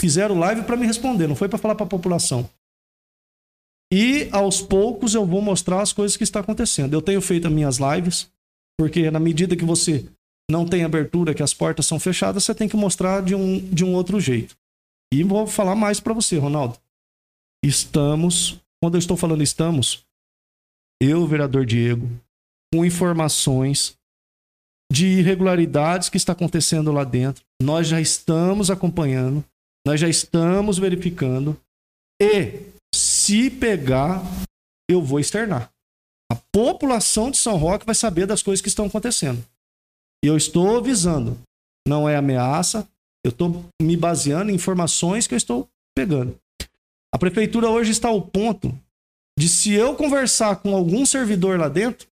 Fizeram 0.00 0.38
live 0.38 0.64
para 0.64 0.76
me 0.76 0.86
responder, 0.86 1.26
não 1.26 1.36
foi 1.36 1.48
para 1.48 1.58
falar 1.58 1.74
para 1.74 1.86
a 1.86 1.88
população. 1.88 2.48
E 3.92 4.28
aos 4.32 4.60
poucos 4.60 5.14
eu 5.14 5.24
vou 5.24 5.40
mostrar 5.40 5.82
as 5.82 5.92
coisas 5.92 6.16
que 6.16 6.24
está 6.24 6.40
acontecendo. 6.40 6.94
Eu 6.94 7.02
tenho 7.02 7.20
feito 7.20 7.46
as 7.46 7.52
minhas 7.52 7.78
lives, 7.78 8.30
porque 8.78 9.10
na 9.10 9.20
medida 9.20 9.56
que 9.56 9.64
você 9.64 10.08
não 10.50 10.66
tem 10.66 10.82
abertura, 10.82 11.34
que 11.34 11.42
as 11.42 11.54
portas 11.54 11.86
são 11.86 12.00
fechadas, 12.00 12.44
você 12.44 12.54
tem 12.54 12.68
que 12.68 12.76
mostrar 12.76 13.22
de 13.22 13.34
um, 13.34 13.60
de 13.70 13.84
um 13.84 13.94
outro 13.94 14.18
jeito. 14.18 14.56
E 15.12 15.22
vou 15.22 15.46
falar 15.46 15.74
mais 15.74 16.00
para 16.00 16.14
você, 16.14 16.38
Ronaldo. 16.38 16.78
Estamos, 17.62 18.58
quando 18.82 18.94
eu 18.94 18.98
estou 18.98 19.16
falando 19.16 19.42
estamos, 19.42 20.04
eu, 21.00 21.26
vereador 21.26 21.66
Diego, 21.66 22.08
com 22.72 22.84
informações 22.84 23.94
de 24.90 25.06
irregularidades 25.06 26.08
que 26.08 26.16
está 26.16 26.32
acontecendo 26.32 26.92
lá 26.92 27.04
dentro. 27.04 27.44
Nós 27.62 27.86
já 27.86 28.00
estamos 28.00 28.70
acompanhando, 28.70 29.44
nós 29.86 30.00
já 30.00 30.08
estamos 30.08 30.78
verificando 30.78 31.58
e 32.20 32.72
se 32.94 33.50
pegar, 33.50 34.22
eu 34.88 35.02
vou 35.02 35.18
externar. 35.18 35.70
A 36.30 36.36
população 36.52 37.30
de 37.30 37.36
São 37.36 37.56
Roque 37.56 37.86
vai 37.86 37.94
saber 37.94 38.26
das 38.26 38.42
coisas 38.42 38.62
que 38.62 38.68
estão 38.68 38.86
acontecendo. 38.86 39.44
E 40.24 40.28
eu 40.28 40.36
estou 40.36 40.76
avisando. 40.76 41.38
Não 41.86 42.08
é 42.08 42.16
ameaça, 42.16 42.88
eu 43.24 43.30
estou 43.30 43.64
me 43.80 43.96
baseando 43.96 44.50
em 44.50 44.54
informações 44.54 45.26
que 45.26 45.34
eu 45.34 45.38
estou 45.38 45.68
pegando. 45.96 46.38
A 47.12 47.18
prefeitura 47.18 47.68
hoje 47.68 47.90
está 47.90 48.08
ao 48.08 48.22
ponto 48.22 48.72
de 49.38 49.48
se 49.48 49.72
eu 49.72 49.96
conversar 49.96 50.56
com 50.56 50.74
algum 50.74 51.04
servidor 51.04 51.58
lá 51.58 51.68
dentro, 51.68 52.06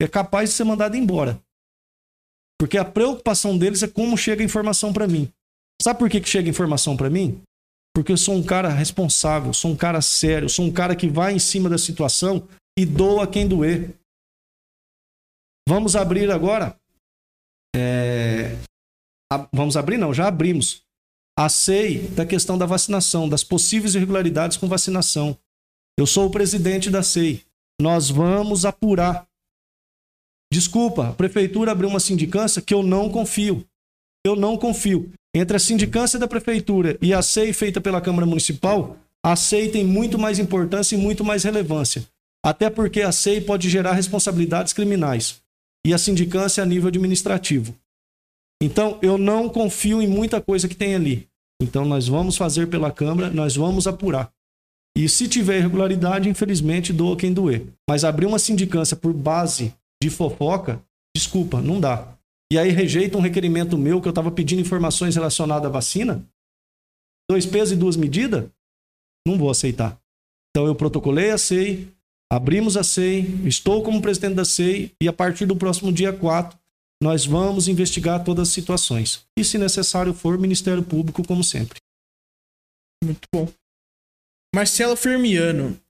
é 0.00 0.08
capaz 0.08 0.50
de 0.50 0.56
ser 0.56 0.64
mandado 0.64 0.96
embora. 0.96 1.40
Porque 2.58 2.78
a 2.78 2.84
preocupação 2.84 3.58
deles 3.58 3.82
é 3.82 3.88
como 3.88 4.16
chega 4.16 4.42
a 4.42 4.44
informação 4.44 4.92
para 4.92 5.06
mim. 5.06 5.32
Sabe 5.82 5.98
por 5.98 6.08
que, 6.08 6.20
que 6.20 6.28
chega 6.28 6.48
informação 6.48 6.96
para 6.96 7.10
mim? 7.10 7.42
Porque 7.94 8.12
eu 8.12 8.16
sou 8.16 8.34
um 8.34 8.42
cara 8.42 8.68
responsável, 8.68 9.52
sou 9.52 9.70
um 9.70 9.76
cara 9.76 10.00
sério, 10.00 10.48
sou 10.48 10.64
um 10.64 10.72
cara 10.72 10.96
que 10.96 11.08
vai 11.08 11.32
em 11.32 11.38
cima 11.38 11.68
da 11.68 11.78
situação 11.78 12.48
e 12.78 12.84
doa 12.84 13.26
quem 13.26 13.46
doer. 13.46 13.94
Vamos 15.68 15.96
abrir 15.96 16.30
agora. 16.30 16.76
É... 17.74 18.56
Vamos 19.52 19.76
abrir? 19.76 19.96
Não, 19.96 20.12
já 20.12 20.28
abrimos. 20.28 20.82
A 21.36 21.48
SEI 21.48 22.08
da 22.08 22.24
questão 22.24 22.56
da 22.56 22.66
vacinação, 22.66 23.28
das 23.28 23.42
possíveis 23.42 23.94
irregularidades 23.94 24.56
com 24.56 24.68
vacinação. 24.68 25.36
Eu 25.98 26.06
sou 26.06 26.26
o 26.26 26.30
presidente 26.30 26.90
da 26.90 27.02
SEI. 27.02 27.44
Nós 27.80 28.08
vamos 28.08 28.64
apurar. 28.64 29.26
Desculpa, 30.54 31.08
a 31.08 31.12
prefeitura 31.12 31.72
abriu 31.72 31.88
uma 31.88 31.98
sindicância 31.98 32.62
que 32.62 32.72
eu 32.72 32.80
não 32.80 33.10
confio. 33.10 33.64
Eu 34.24 34.36
não 34.36 34.56
confio. 34.56 35.10
Entre 35.34 35.56
a 35.56 35.58
sindicância 35.58 36.16
da 36.16 36.28
prefeitura 36.28 36.96
e 37.02 37.12
a 37.12 37.20
SEI 37.22 37.52
feita 37.52 37.80
pela 37.80 38.00
Câmara 38.00 38.24
Municipal, 38.24 38.96
a 39.20 39.34
SEI 39.34 39.70
tem 39.70 39.84
muito 39.84 40.16
mais 40.16 40.38
importância 40.38 40.94
e 40.94 40.98
muito 40.98 41.24
mais 41.24 41.42
relevância. 41.42 42.06
Até 42.40 42.70
porque 42.70 43.02
a 43.02 43.10
SEI 43.10 43.40
pode 43.40 43.68
gerar 43.68 43.94
responsabilidades 43.94 44.72
criminais. 44.72 45.42
E 45.84 45.92
a 45.92 45.98
sindicância 45.98 46.62
a 46.62 46.66
nível 46.66 46.86
administrativo. 46.86 47.74
Então, 48.62 48.96
eu 49.02 49.18
não 49.18 49.48
confio 49.48 50.00
em 50.00 50.06
muita 50.06 50.40
coisa 50.40 50.68
que 50.68 50.76
tem 50.76 50.94
ali. 50.94 51.26
Então, 51.60 51.84
nós 51.84 52.06
vamos 52.06 52.36
fazer 52.36 52.68
pela 52.68 52.92
Câmara, 52.92 53.28
nós 53.28 53.56
vamos 53.56 53.88
apurar. 53.88 54.30
E 54.96 55.08
se 55.08 55.26
tiver 55.26 55.58
irregularidade, 55.58 56.28
infelizmente, 56.28 56.92
doa 56.92 57.16
quem 57.16 57.32
doer. 57.32 57.66
Mas 57.90 58.04
abrir 58.04 58.26
uma 58.26 58.38
sindicância 58.38 58.96
por 58.96 59.12
base 59.12 59.74
de 60.04 60.10
fofoca, 60.10 60.84
desculpa, 61.16 61.62
não 61.62 61.80
dá. 61.80 62.14
E 62.52 62.58
aí 62.58 62.70
rejeita 62.70 63.16
um 63.16 63.22
requerimento 63.22 63.78
meu 63.78 64.02
que 64.02 64.06
eu 64.06 64.10
estava 64.10 64.30
pedindo 64.30 64.60
informações 64.60 65.14
relacionadas 65.14 65.66
à 65.66 65.70
vacina? 65.70 66.22
Dois 67.28 67.46
pesos 67.46 67.72
e 67.72 67.76
duas 67.76 67.96
medidas? 67.96 68.50
Não 69.26 69.38
vou 69.38 69.48
aceitar. 69.48 69.98
Então 70.50 70.66
eu 70.66 70.74
protocolei 70.74 71.30
a 71.30 71.38
SEI, 71.38 71.88
abrimos 72.30 72.76
a 72.76 72.84
SEI, 72.84 73.22
estou 73.46 73.82
como 73.82 74.02
presidente 74.02 74.34
da 74.34 74.44
SEI 74.44 74.92
e 75.02 75.08
a 75.08 75.12
partir 75.12 75.46
do 75.46 75.56
próximo 75.56 75.90
dia 75.90 76.12
4 76.12 76.58
nós 77.02 77.24
vamos 77.24 77.66
investigar 77.66 78.22
todas 78.22 78.48
as 78.48 78.54
situações. 78.54 79.26
E 79.38 79.42
se 79.42 79.56
necessário 79.56 80.12
for, 80.12 80.38
Ministério 80.38 80.82
Público, 80.82 81.26
como 81.26 81.42
sempre. 81.42 81.78
Muito 83.02 83.26
bom. 83.34 83.50
Marcelo 84.54 84.96
Fermiano. 84.96 85.80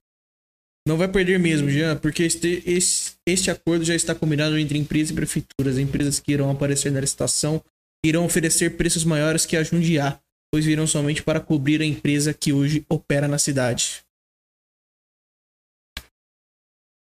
Não 0.87 0.97
vai 0.97 1.07
perder 1.07 1.39
mesmo, 1.39 1.69
Jean, 1.69 1.97
porque 1.97 2.21
este, 2.23 2.61
este, 2.65 3.17
este 3.25 3.49
acordo 3.49 3.83
já 3.83 3.95
está 3.95 4.13
combinado 4.13 4.55
entre 4.57 4.77
empresas 4.77 5.09
e 5.09 5.15
prefeituras. 5.15 5.79
Empresas 5.79 6.19
que 6.19 6.31
irão 6.31 6.51
aparecer 6.51 6.91
na 6.91 7.01
licitação 7.01 7.63
irão 8.05 8.25
oferecer 8.25 8.77
preços 8.77 9.03
maiores 9.03 9.47
que 9.47 9.57
a 9.57 9.63
Jundiá, 9.63 10.21
pois 10.53 10.63
virão 10.63 10.85
somente 10.85 11.23
para 11.23 11.39
cobrir 11.39 11.81
a 11.81 11.85
empresa 11.85 12.35
que 12.35 12.53
hoje 12.53 12.85
opera 12.87 13.27
na 13.27 13.39
cidade. 13.39 14.03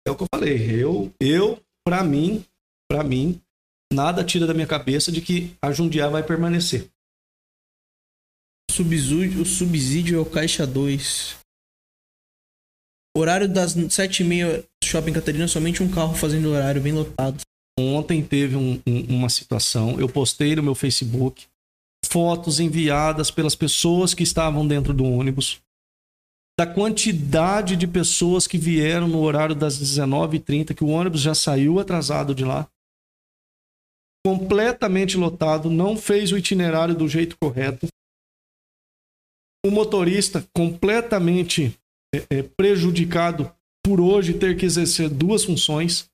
É 0.06 0.10
o 0.10 0.16
que 0.16 0.22
eu 0.22 0.28
falei. 0.32 0.80
Eu, 0.80 1.12
eu 1.20 1.60
para 1.84 2.04
mim, 2.04 2.44
para 2.88 3.02
mim, 3.02 3.42
nada 3.92 4.24
tira 4.24 4.46
da 4.46 4.54
minha 4.54 4.66
cabeça 4.66 5.10
de 5.10 5.20
que 5.20 5.56
a 5.60 5.72
Jundiá 5.72 6.08
vai 6.08 6.22
permanecer. 6.22 6.88
Subsídio, 8.70 9.42
o 9.42 9.44
subsídio 9.44 10.18
é 10.18 10.20
o 10.20 10.24
Caixa 10.24 10.66
2. 10.66 11.41
Horário 13.16 13.48
das 13.48 13.76
7h30, 13.76 14.64
Shopping 14.82 15.12
Catarina, 15.12 15.46
somente 15.46 15.82
um 15.82 15.90
carro 15.90 16.14
fazendo 16.14 16.50
horário 16.50 16.80
bem 16.80 16.92
lotado. 16.92 17.42
Ontem 17.78 18.22
teve 18.22 18.56
um, 18.56 18.80
um, 18.86 19.16
uma 19.16 19.28
situação, 19.28 19.98
eu 19.98 20.08
postei 20.08 20.54
no 20.56 20.62
meu 20.62 20.74
Facebook 20.74 21.46
fotos 22.04 22.60
enviadas 22.60 23.30
pelas 23.30 23.54
pessoas 23.54 24.12
que 24.12 24.22
estavam 24.22 24.66
dentro 24.66 24.92
do 24.92 25.04
ônibus, 25.04 25.60
da 26.58 26.66
quantidade 26.66 27.76
de 27.76 27.86
pessoas 27.86 28.46
que 28.46 28.58
vieram 28.58 29.08
no 29.08 29.22
horário 29.22 29.54
das 29.54 29.78
19h30, 29.78 30.74
que 30.74 30.84
o 30.84 30.88
ônibus 30.88 31.20
já 31.20 31.34
saiu 31.34 31.80
atrasado 31.80 32.34
de 32.34 32.44
lá, 32.44 32.68
completamente 34.24 35.16
lotado, 35.16 35.70
não 35.70 35.96
fez 35.96 36.32
o 36.32 36.38
itinerário 36.38 36.94
do 36.94 37.08
jeito 37.08 37.36
correto. 37.40 37.86
O 39.64 39.70
motorista 39.70 40.46
completamente 40.54 41.78
é, 42.14 42.38
é, 42.38 42.42
prejudicado 42.42 43.50
por 43.84 44.00
hoje 44.00 44.34
ter 44.34 44.56
que 44.56 44.66
exercer 44.66 45.08
duas 45.08 45.44
funções. 45.44 46.06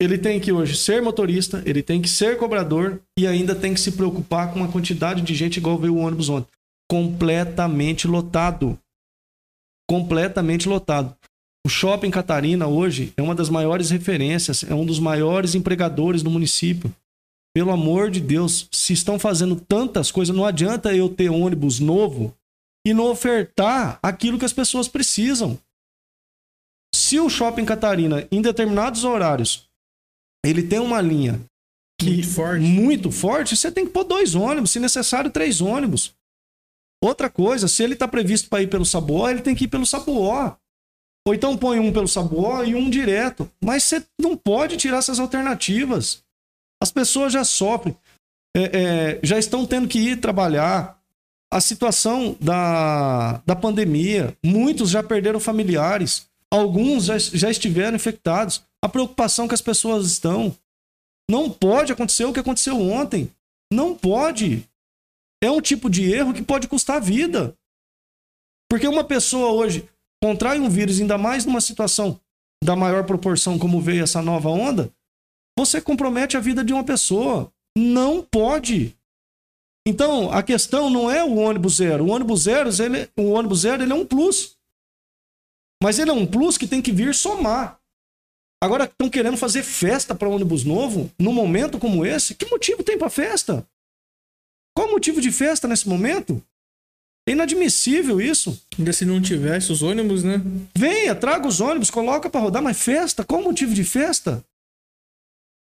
Ele 0.00 0.18
tem 0.18 0.40
que 0.40 0.52
hoje 0.52 0.76
ser 0.76 1.00
motorista, 1.00 1.62
ele 1.64 1.82
tem 1.82 2.02
que 2.02 2.08
ser 2.08 2.36
cobrador 2.36 3.00
e 3.18 3.26
ainda 3.26 3.54
tem 3.54 3.72
que 3.72 3.80
se 3.80 3.92
preocupar 3.92 4.52
com 4.52 4.62
a 4.62 4.68
quantidade 4.68 5.22
de 5.22 5.34
gente 5.34 5.56
igual 5.56 5.78
veio 5.78 5.94
o 5.94 5.98
ônibus 5.98 6.28
ontem. 6.28 6.50
Completamente 6.90 8.06
lotado. 8.06 8.78
Completamente 9.88 10.68
lotado. 10.68 11.16
O 11.66 11.70
Shopping 11.70 12.10
Catarina 12.10 12.66
hoje 12.66 13.12
é 13.16 13.22
uma 13.22 13.34
das 13.34 13.48
maiores 13.48 13.88
referências, 13.90 14.62
é 14.64 14.74
um 14.74 14.84
dos 14.84 14.98
maiores 14.98 15.54
empregadores 15.54 16.22
do 16.22 16.30
município. 16.30 16.94
Pelo 17.54 17.70
amor 17.70 18.10
de 18.10 18.20
Deus, 18.20 18.68
se 18.70 18.92
estão 18.92 19.18
fazendo 19.18 19.56
tantas 19.56 20.10
coisas, 20.10 20.34
não 20.34 20.44
adianta 20.44 20.94
eu 20.94 21.08
ter 21.08 21.30
ônibus 21.30 21.80
novo 21.80 22.36
e 22.86 22.92
não 22.92 23.10
ofertar 23.10 23.98
aquilo 24.02 24.38
que 24.38 24.44
as 24.44 24.52
pessoas 24.52 24.88
precisam. 24.88 25.58
Se 26.94 27.18
o 27.18 27.28
Shopping 27.28 27.64
Catarina, 27.64 28.28
em 28.30 28.42
determinados 28.42 29.04
horários, 29.04 29.68
ele 30.44 30.62
tem 30.62 30.78
uma 30.78 31.00
linha 31.00 31.40
que 31.98 32.10
muito 32.10 32.28
forte. 32.28 32.62
muito 32.62 33.10
forte, 33.10 33.56
você 33.56 33.72
tem 33.72 33.86
que 33.86 33.92
pôr 33.92 34.04
dois 34.04 34.34
ônibus, 34.34 34.70
se 34.70 34.80
necessário, 34.80 35.30
três 35.30 35.60
ônibus. 35.60 36.14
Outra 37.02 37.28
coisa, 37.28 37.68
se 37.68 37.82
ele 37.82 37.94
está 37.94 38.06
previsto 38.08 38.48
para 38.48 38.62
ir 38.62 38.68
pelo 38.68 38.84
Sabuó, 38.84 39.28
ele 39.28 39.42
tem 39.42 39.54
que 39.54 39.64
ir 39.64 39.68
pelo 39.68 39.86
Sabuó. 39.86 40.56
Ou 41.26 41.34
então 41.34 41.56
põe 41.56 41.78
um 41.78 41.92
pelo 41.92 42.08
Sabuó 42.08 42.62
e 42.62 42.74
um 42.74 42.90
direto. 42.90 43.50
Mas 43.62 43.84
você 43.84 44.04
não 44.20 44.36
pode 44.36 44.76
tirar 44.76 44.98
essas 44.98 45.18
alternativas. 45.18 46.22
As 46.82 46.90
pessoas 46.90 47.32
já 47.32 47.44
sofrem, 47.44 47.96
é, 48.56 48.62
é, 48.62 49.20
já 49.22 49.38
estão 49.38 49.66
tendo 49.66 49.88
que 49.88 49.98
ir 49.98 50.20
trabalhar, 50.20 51.00
a 51.52 51.60
situação 51.60 52.36
da, 52.40 53.42
da 53.46 53.54
pandemia, 53.54 54.36
muitos 54.44 54.90
já 54.90 55.02
perderam 55.02 55.38
familiares, 55.38 56.26
alguns 56.50 57.04
já, 57.04 57.18
já 57.18 57.50
estiveram 57.50 57.96
infectados. 57.96 58.62
A 58.82 58.88
preocupação 58.88 59.48
que 59.48 59.54
as 59.54 59.62
pessoas 59.62 60.06
estão. 60.06 60.54
Não 61.30 61.48
pode 61.48 61.92
acontecer 61.92 62.24
o 62.24 62.32
que 62.32 62.40
aconteceu 62.40 62.78
ontem. 62.80 63.30
Não 63.72 63.94
pode. 63.94 64.68
É 65.42 65.50
um 65.50 65.60
tipo 65.60 65.88
de 65.88 66.12
erro 66.12 66.34
que 66.34 66.42
pode 66.42 66.68
custar 66.68 67.00
vida. 67.00 67.56
Porque 68.68 68.86
uma 68.86 69.04
pessoa 69.04 69.50
hoje 69.52 69.88
contrai 70.22 70.58
um 70.58 70.68
vírus, 70.68 71.00
ainda 71.00 71.16
mais 71.16 71.44
numa 71.44 71.60
situação 71.60 72.20
da 72.62 72.74
maior 72.74 73.04
proporção 73.04 73.58
como 73.58 73.80
veio 73.80 74.02
essa 74.02 74.22
nova 74.22 74.48
onda, 74.48 74.90
você 75.58 75.80
compromete 75.80 76.36
a 76.36 76.40
vida 76.40 76.64
de 76.64 76.72
uma 76.72 76.82
pessoa. 76.82 77.52
Não 77.76 78.22
pode. 78.22 78.96
Então, 79.86 80.32
a 80.32 80.42
questão 80.42 80.88
não 80.88 81.10
é 81.10 81.22
o 81.22 81.36
ônibus 81.36 81.76
zero. 81.76 82.04
O 82.04 82.10
ônibus 82.10 82.42
zero, 82.42 82.70
ele, 82.82 83.08
o 83.16 83.30
ônibus 83.30 83.60
zero 83.60 83.82
ele 83.82 83.92
é 83.92 83.94
um 83.94 84.06
plus. 84.06 84.56
Mas 85.82 85.98
ele 85.98 86.10
é 86.10 86.14
um 86.14 86.26
plus 86.26 86.56
que 86.56 86.66
tem 86.66 86.80
que 86.80 86.90
vir 86.92 87.14
somar. 87.14 87.78
Agora 88.62 88.84
estão 88.84 89.10
querendo 89.10 89.36
fazer 89.36 89.62
festa 89.62 90.14
para 90.14 90.28
ônibus 90.28 90.64
novo 90.64 91.10
num 91.18 91.34
momento 91.34 91.78
como 91.78 92.06
esse. 92.06 92.34
Que 92.34 92.46
motivo 92.46 92.82
tem 92.82 92.96
para 92.96 93.10
festa? 93.10 93.66
Qual 94.74 94.88
o 94.88 94.92
motivo 94.92 95.20
de 95.20 95.30
festa 95.30 95.68
nesse 95.68 95.86
momento? 95.86 96.42
É 97.28 97.32
inadmissível 97.32 98.20
isso. 98.20 98.58
Ainda 98.78 98.92
se 98.92 99.04
não 99.04 99.20
tivesse 99.20 99.70
os 99.70 99.82
ônibus, 99.82 100.24
né? 100.24 100.40
Venha, 100.74 101.14
traga 101.14 101.46
os 101.46 101.60
ônibus, 101.60 101.90
coloca 101.90 102.30
para 102.30 102.40
rodar, 102.40 102.62
mas 102.62 102.80
festa? 102.80 103.22
Qual 103.22 103.42
o 103.42 103.44
motivo 103.44 103.74
de 103.74 103.84
festa? 103.84 104.42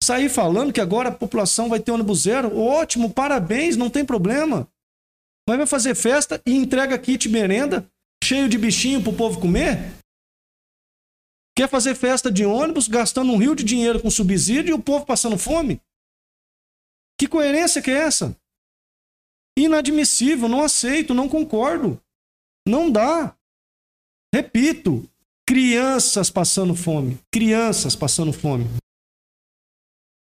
Sair 0.08 0.30
falando 0.30 0.72
que 0.72 0.80
agora 0.80 1.10
a 1.10 1.14
população 1.14 1.68
vai 1.68 1.80
ter 1.80 1.92
ônibus 1.92 2.22
zero, 2.22 2.58
ótimo, 2.58 3.12
parabéns, 3.12 3.76
não 3.76 3.90
tem 3.90 4.06
problema. 4.06 4.66
Mas 5.46 5.58
vai 5.58 5.66
fazer 5.66 5.94
festa 5.94 6.40
e 6.46 6.56
entrega 6.56 6.98
kit 6.98 7.28
merenda 7.28 7.86
cheio 8.24 8.48
de 8.48 8.56
bichinho 8.56 9.02
pro 9.02 9.12
povo 9.12 9.38
comer? 9.38 9.92
Quer 11.54 11.68
fazer 11.68 11.94
festa 11.94 12.32
de 12.32 12.42
ônibus, 12.46 12.88
gastando 12.88 13.30
um 13.30 13.36
rio 13.36 13.54
de 13.54 13.62
dinheiro 13.62 14.00
com 14.00 14.10
subsídio 14.10 14.70
e 14.70 14.72
o 14.72 14.82
povo 14.82 15.04
passando 15.04 15.36
fome? 15.36 15.78
Que 17.20 17.28
coerência 17.28 17.82
que 17.82 17.90
é 17.90 17.98
essa? 17.98 18.34
Inadmissível, 19.58 20.48
não 20.48 20.62
aceito, 20.62 21.12
não 21.12 21.28
concordo. 21.28 22.02
Não 22.66 22.90
dá. 22.90 23.36
Repito, 24.34 25.06
crianças 25.46 26.30
passando 26.30 26.74
fome. 26.74 27.18
Crianças 27.30 27.94
passando 27.94 28.32
fome. 28.32 28.64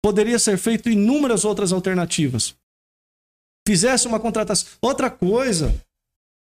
Poderia 0.09 0.39
ser 0.39 0.56
feito 0.56 0.89
inúmeras 0.89 1.44
outras 1.44 1.70
alternativas. 1.70 2.56
Fizesse 3.68 4.09
uma 4.09 4.18
contratação. 4.18 4.66
Outra 4.80 5.10
coisa, 5.10 5.66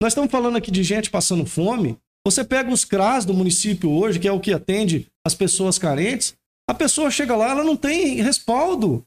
nós 0.01 0.13
estamos 0.13 0.31
falando 0.31 0.55
aqui 0.55 0.71
de 0.71 0.81
gente 0.81 1.09
passando 1.09 1.45
fome. 1.45 1.99
Você 2.25 2.41
pega 2.45 2.71
os 2.71 2.85
CRAS 2.85 3.25
do 3.25 3.33
município 3.33 3.91
hoje, 3.91 4.17
que 4.17 4.29
é 4.29 4.31
o 4.31 4.39
que 4.39 4.53
atende 4.53 5.11
as 5.27 5.35
pessoas 5.35 5.77
carentes. 5.77 6.37
A 6.69 6.73
pessoa 6.73 7.11
chega 7.11 7.35
lá, 7.35 7.49
ela 7.49 7.65
não 7.65 7.75
tem 7.75 8.21
respaldo. 8.21 9.05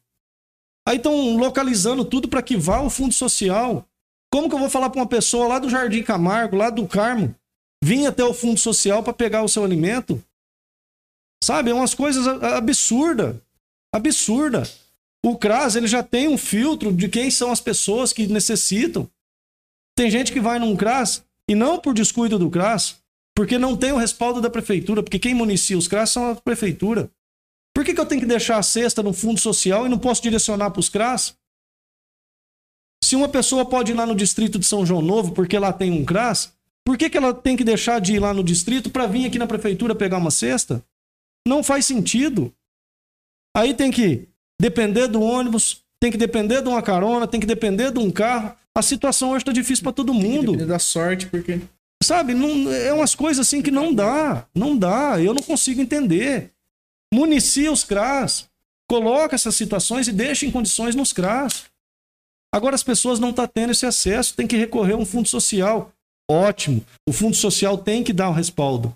Aí 0.87 0.99
estão 0.99 1.35
localizando 1.39 2.05
tudo 2.05 2.29
para 2.29 2.43
que 2.43 2.55
vá 2.55 2.83
o 2.83 2.91
fundo 2.91 3.15
social. 3.15 3.89
Como 4.31 4.51
que 4.51 4.55
eu 4.55 4.61
vou 4.61 4.69
falar 4.69 4.91
para 4.91 5.01
uma 5.01 5.09
pessoa 5.09 5.49
lá 5.49 5.59
do 5.59 5.71
Jardim 5.71 6.03
Camargo, 6.03 6.57
lá 6.57 6.69
do 6.69 6.87
Carmo, 6.87 7.35
vir 7.83 8.05
até 8.05 8.23
o 8.23 8.35
fundo 8.35 8.61
social 8.61 9.03
para 9.03 9.15
pegar 9.15 9.43
o 9.43 9.49
seu 9.49 9.65
alimento? 9.65 10.23
Sabe, 11.43 11.71
é 11.71 11.75
umas 11.75 11.95
coisas 11.95 12.27
absurdas. 12.43 13.35
Absurda. 13.93 14.63
O 15.25 15.37
CRAS 15.37 15.77
ele 15.77 15.87
já 15.87 16.03
tem 16.03 16.27
um 16.27 16.39
filtro 16.39 16.93
de 16.93 17.09
quem 17.09 17.31
são 17.31 17.53
as 17.53 17.61
pessoas 17.61 18.13
que 18.13 18.27
necessitam. 18.27 19.09
Tem 19.97 20.11
gente 20.11 20.33
que 20.33 20.41
vai 20.41 20.59
num 20.59 20.75
CRAS 20.75 21.25
e 21.49 21.55
não 21.55 21.79
por 21.79 21.95
descuido 21.95 22.39
do 22.39 22.51
CRAS, 22.51 22.97
porque 23.35 23.59
não 23.59 23.77
tem 23.77 23.93
o 23.93 23.97
respaldo 23.97 24.41
da 24.41 24.51
prefeitura, 24.51 25.03
porque 25.03 25.19
quem 25.19 25.35
municia 25.35 25.79
os 25.79 25.87
CRAS 25.87 26.11
são 26.11 26.31
a 26.31 26.35
prefeitura. 26.35 27.11
Por 27.75 27.85
que, 27.85 27.95
que 27.95 28.01
eu 28.01 28.07
tenho 28.07 28.21
que 28.21 28.27
deixar 28.27 28.59
a 28.59 28.63
cesta 28.63 29.03
no 29.03 29.13
fundo 29.13 29.41
social 29.41 29.87
e 29.87 29.89
não 29.89 29.99
posso 29.99 30.23
direcionar 30.23 30.71
para 30.71 30.81
os 30.81 30.89
CRAS? 30.89 31.37
Se 33.05 33.17
uma 33.17 33.29
pessoa 33.29 33.65
pode 33.65 33.93
ir 33.93 33.95
lá 33.95 34.07
no 34.07 34.15
distrito 34.15 34.59
de 34.59 34.67
São 34.67 34.85
João 34.85 35.03
Novo 35.03 35.33
porque 35.33 35.59
lá 35.59 35.73
tem 35.73 35.91
um 35.91 36.05
CRAS, 36.05 36.53
por 36.85 36.99
que, 36.99 37.09
que 37.09 37.17
ela 37.17 37.33
tem 37.33 37.57
que 37.57 37.65
deixar 37.65 38.01
de 38.01 38.15
ir 38.15 38.19
lá 38.19 38.35
no 38.35 38.43
distrito 38.43 38.91
para 38.91 39.07
vir 39.07 39.27
aqui 39.27 39.39
na 39.39 39.47
prefeitura 39.47 39.95
pegar 39.95 40.19
uma 40.19 40.31
cesta? 40.31 40.85
Não 41.47 41.63
faz 41.63 41.87
sentido. 41.87 42.53
Aí 43.57 43.75
tem 43.75 43.91
que 43.91 44.29
depender 44.61 45.09
do 45.09 45.21
ônibus, 45.21 45.83
tem 46.01 46.11
que 46.11 46.17
depender 46.17 46.63
de 46.63 46.69
uma 46.69 46.83
carona, 46.83 47.27
tem 47.27 47.41
que 47.41 47.47
depender 47.47 47.91
de 47.91 47.99
um 47.99 48.11
carro. 48.11 48.55
A 48.75 48.83
situação 48.83 49.31
hoje 49.31 49.43
está 49.43 49.53
difícil 49.53 49.83
para 49.83 49.93
todo 49.93 50.15
mundo. 50.15 50.57
Tem 50.57 50.67
da 50.67 50.79
sorte, 50.79 51.27
porque. 51.27 51.61
Sabe, 52.03 52.35
não, 52.35 52.73
é 52.73 52.93
umas 52.93 53.15
coisas 53.15 53.47
assim 53.47 53.63
que 53.63 53.71
não 53.71 53.95
dá. 53.95 54.47
Não 54.55 54.77
dá. 54.77 55.21
Eu 55.21 55.35
não 55.35 55.43
consigo 55.43 55.81
entender. 55.81 56.51
Municia 57.13 57.71
os 57.71 57.85
CRAS. 57.85 58.49
Coloca 58.89 59.35
essas 59.35 59.55
situações 59.55 60.09
e 60.09 60.13
deixa 60.13 60.45
em 60.45 60.51
condições 60.51 60.95
nos 60.95 61.13
CRAS. 61.13 61.67
Agora 62.55 62.75
as 62.75 62.83
pessoas 62.83 63.19
não 63.19 63.31
estão 63.31 63.47
tá 63.47 63.53
tendo 63.53 63.71
esse 63.71 63.87
acesso, 63.87 64.35
tem 64.35 64.47
que 64.47 64.57
recorrer 64.57 64.93
a 64.93 64.97
um 64.97 65.07
fundo 65.07 65.29
social. 65.29 65.93
Ótimo. 66.31 66.85
O 67.09 67.13
fundo 67.13 67.37
social 67.37 67.79
tem 67.79 68.03
que 68.03 68.13
dar 68.13 68.29
um 68.29 68.35
respaldo. 68.35 68.95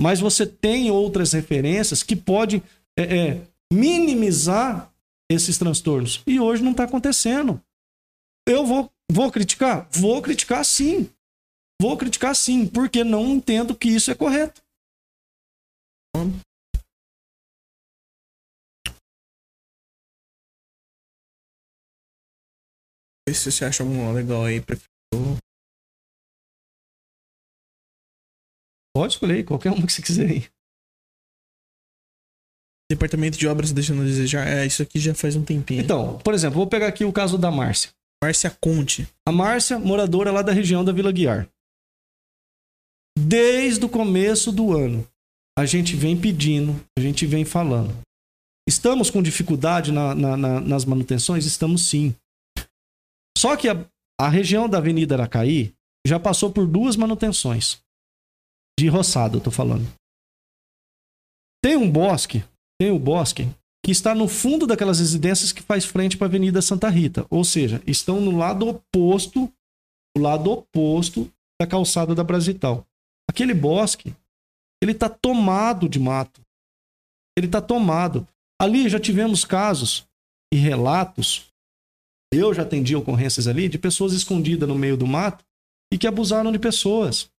Mas 0.00 0.20
você 0.20 0.46
tem 0.46 0.90
outras 0.90 1.32
referências 1.32 2.02
que 2.02 2.16
podem 2.16 2.62
é, 2.96 3.02
é, 3.02 3.40
minimizar 3.74 4.92
esses 5.30 5.58
transtornos. 5.58 6.22
E 6.26 6.38
hoje 6.38 6.62
não 6.62 6.70
está 6.70 6.84
acontecendo. 6.84 7.60
Eu 8.46 8.64
vou, 8.64 8.90
vou 9.10 9.30
criticar? 9.32 9.88
Vou 9.90 10.20
criticar 10.22 10.64
sim. 10.64 11.10
Vou 11.80 11.96
criticar 11.96 12.36
sim, 12.36 12.66
porque 12.66 13.02
não 13.02 13.28
entendo 13.28 13.74
que 13.74 13.88
isso 13.88 14.10
é 14.10 14.14
correto. 14.14 14.62
se 23.34 23.50
você 23.50 23.64
acha 23.64 23.82
algum 23.82 24.12
legal 24.12 24.44
aí 24.44 24.60
pra 24.60 24.76
Pode 28.96 29.14
escolher 29.14 29.44
qualquer 29.44 29.72
uma 29.72 29.84
que 29.86 29.92
você 29.92 30.02
quiser 30.02 30.30
aí. 30.30 30.53
Departamento 32.90 33.38
de 33.38 33.46
obras 33.48 33.72
deixando 33.72 34.02
a 34.02 34.04
desejar. 34.04 34.46
É, 34.46 34.66
isso 34.66 34.82
aqui 34.82 34.98
já 35.00 35.14
faz 35.14 35.36
um 35.36 35.44
tempinho. 35.44 35.80
Então, 35.80 36.18
por 36.18 36.34
exemplo, 36.34 36.56
vou 36.56 36.66
pegar 36.66 36.88
aqui 36.88 37.04
o 37.04 37.12
caso 37.12 37.38
da 37.38 37.50
Márcia. 37.50 37.90
Márcia 38.22 38.50
Conte. 38.60 39.08
A 39.26 39.32
Márcia, 39.32 39.78
moradora 39.78 40.30
lá 40.30 40.42
da 40.42 40.52
região 40.52 40.84
da 40.84 40.92
Vila 40.92 41.12
Guiar. 41.12 41.48
Desde 43.18 43.84
o 43.84 43.88
começo 43.88 44.50
do 44.52 44.76
ano, 44.76 45.06
a 45.58 45.64
gente 45.64 45.94
vem 45.94 46.20
pedindo, 46.20 46.78
a 46.98 47.00
gente 47.00 47.26
vem 47.26 47.44
falando. 47.44 47.96
Estamos 48.68 49.10
com 49.10 49.22
dificuldade 49.22 49.92
na, 49.92 50.14
na, 50.14 50.36
na, 50.36 50.60
nas 50.60 50.84
manutenções? 50.84 51.46
Estamos 51.46 51.82
sim. 51.82 52.14
Só 53.36 53.56
que 53.56 53.68
a, 53.68 53.86
a 54.18 54.28
região 54.28 54.68
da 54.68 54.78
Avenida 54.78 55.14
Aracaí 55.14 55.72
já 56.06 56.18
passou 56.18 56.50
por 56.50 56.66
duas 56.66 56.96
manutenções. 56.96 57.78
De 58.78 58.88
roçado, 58.88 59.38
eu 59.38 59.40
tô 59.40 59.50
falando. 59.50 59.86
Tem 61.62 61.76
um 61.76 61.90
bosque 61.90 62.44
tem 62.78 62.90
o 62.90 62.98
bosque, 62.98 63.48
que 63.84 63.90
está 63.90 64.14
no 64.14 64.26
fundo 64.26 64.66
daquelas 64.66 64.98
residências 64.98 65.52
que 65.52 65.62
faz 65.62 65.84
frente 65.84 66.16
para 66.16 66.26
a 66.26 66.28
Avenida 66.28 66.62
Santa 66.62 66.88
Rita. 66.88 67.26
Ou 67.28 67.44
seja, 67.44 67.82
estão 67.86 68.20
no 68.20 68.36
lado 68.36 68.66
oposto, 68.66 69.52
o 70.16 70.20
lado 70.20 70.50
oposto 70.50 71.30
da 71.60 71.66
calçada 71.66 72.14
da 72.14 72.24
Brasital. 72.24 72.86
Aquele 73.28 73.54
bosque, 73.54 74.14
ele 74.82 74.92
está 74.92 75.08
tomado 75.08 75.88
de 75.88 75.98
mato. 75.98 76.40
Ele 77.36 77.46
está 77.46 77.60
tomado. 77.60 78.26
Ali 78.60 78.88
já 78.88 78.98
tivemos 78.98 79.44
casos 79.44 80.06
e 80.52 80.56
relatos. 80.56 81.52
Eu 82.32 82.54
já 82.54 82.62
atendi 82.62 82.96
ocorrências 82.96 83.46
ali 83.46 83.68
de 83.68 83.78
pessoas 83.78 84.12
escondidas 84.12 84.68
no 84.68 84.74
meio 84.74 84.96
do 84.96 85.06
mato 85.06 85.44
e 85.92 85.98
que 85.98 86.06
abusaram 86.06 86.50
de 86.50 86.58
pessoas. 86.58 87.30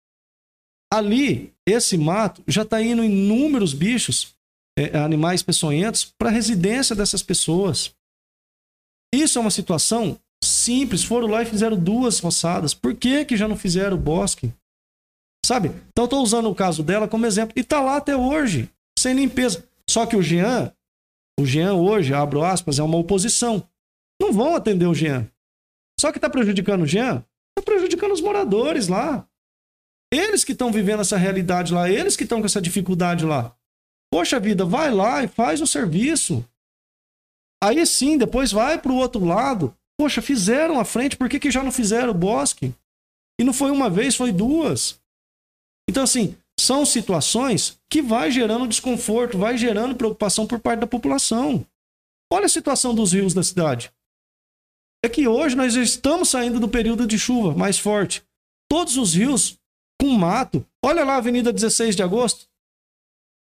Ali, 0.93 1.53
esse 1.67 1.97
mato 1.97 2.43
já 2.47 2.61
está 2.61 2.81
indo 2.81 3.03
inúmeros 3.03 3.73
bichos 3.73 4.35
é, 4.77 4.97
animais 4.97 5.41
peçonhentos 5.41 6.05
para 6.05 6.29
a 6.29 6.31
residência 6.31 6.95
dessas 6.95 7.23
pessoas. 7.23 7.93
Isso 9.13 9.37
é 9.37 9.41
uma 9.41 9.51
situação 9.51 10.19
simples. 10.43 11.03
Foram 11.03 11.27
lá 11.27 11.41
e 11.41 11.45
fizeram 11.45 11.77
duas 11.77 12.19
roçadas. 12.19 12.73
Por 12.73 12.95
que, 12.95 13.25
que 13.25 13.37
já 13.37 13.47
não 13.47 13.55
fizeram 13.55 13.95
o 13.95 13.99
bosque? 13.99 14.53
Sabe? 15.45 15.71
Então, 15.89 16.05
estou 16.05 16.21
usando 16.21 16.49
o 16.49 16.55
caso 16.55 16.83
dela 16.83 17.07
como 17.07 17.25
exemplo. 17.25 17.53
E 17.55 17.61
está 17.61 17.79
lá 17.79 17.97
até 17.97 18.15
hoje, 18.15 18.69
sem 18.97 19.13
limpeza. 19.13 19.63
Só 19.89 20.05
que 20.05 20.15
o 20.15 20.21
Jean, 20.21 20.73
o 21.39 21.45
Jean 21.45 21.75
hoje, 21.75 22.13
abro 22.13 22.43
aspas, 22.43 22.79
é 22.79 22.83
uma 22.83 22.97
oposição. 22.97 23.67
Não 24.21 24.33
vão 24.33 24.55
atender 24.55 24.87
o 24.87 24.93
Jean. 24.93 25.29
Só 25.99 26.11
que 26.11 26.17
está 26.17 26.29
prejudicando 26.29 26.81
o 26.81 26.87
Jean? 26.87 27.23
Está 27.57 27.63
prejudicando 27.63 28.11
os 28.11 28.21
moradores 28.21 28.87
lá. 28.87 29.27
Eles 30.11 30.43
que 30.43 30.51
estão 30.51 30.71
vivendo 30.71 31.01
essa 31.01 31.17
realidade 31.17 31.73
lá, 31.73 31.89
eles 31.89 32.15
que 32.15 32.23
estão 32.23 32.39
com 32.39 32.45
essa 32.45 32.61
dificuldade 32.61 33.25
lá. 33.25 33.55
Poxa 34.15 34.39
vida, 34.39 34.63
vai 34.63 34.91
lá 34.91 35.25
e 35.25 35.27
faz 35.27 35.59
o 35.59 35.67
serviço. 35.67 36.47
Aí 37.61 37.85
sim, 37.85 38.17
depois 38.17 38.49
vai 38.49 38.81
para 38.81 38.89
o 38.89 38.95
outro 38.95 39.25
lado. 39.25 39.75
Poxa, 39.99 40.21
fizeram 40.21 40.79
a 40.79 40.85
frente, 40.85 41.17
por 41.17 41.27
que, 41.27 41.37
que 41.37 41.51
já 41.51 41.61
não 41.61 41.69
fizeram 41.69 42.11
o 42.11 42.17
bosque? 42.17 42.73
E 43.37 43.43
não 43.43 43.51
foi 43.51 43.71
uma 43.71 43.89
vez, 43.89 44.15
foi 44.15 44.31
duas. 44.31 45.01
Então, 45.89 46.01
assim, 46.01 46.33
são 46.57 46.85
situações 46.85 47.77
que 47.91 48.01
vai 48.01 48.31
gerando 48.31 48.69
desconforto, 48.69 49.37
vai 49.37 49.57
gerando 49.57 49.97
preocupação 49.97 50.47
por 50.47 50.61
parte 50.61 50.79
da 50.79 50.87
população. 50.87 51.67
Olha 52.31 52.45
a 52.45 52.49
situação 52.49 52.95
dos 52.95 53.11
rios 53.11 53.33
da 53.33 53.43
cidade. 53.43 53.91
É 55.03 55.09
que 55.09 55.27
hoje 55.27 55.57
nós 55.57 55.75
estamos 55.75 56.29
saindo 56.29 56.57
do 56.57 56.69
período 56.69 57.05
de 57.05 57.19
chuva 57.19 57.53
mais 57.53 57.77
forte. 57.77 58.23
Todos 58.71 58.95
os 58.95 59.13
rios 59.13 59.59
com 59.99 60.07
mato. 60.11 60.65
Olha 60.81 61.03
lá 61.03 61.15
a 61.15 61.17
Avenida 61.17 61.51
16 61.51 61.97
de 61.97 62.01
Agosto. 62.01 62.47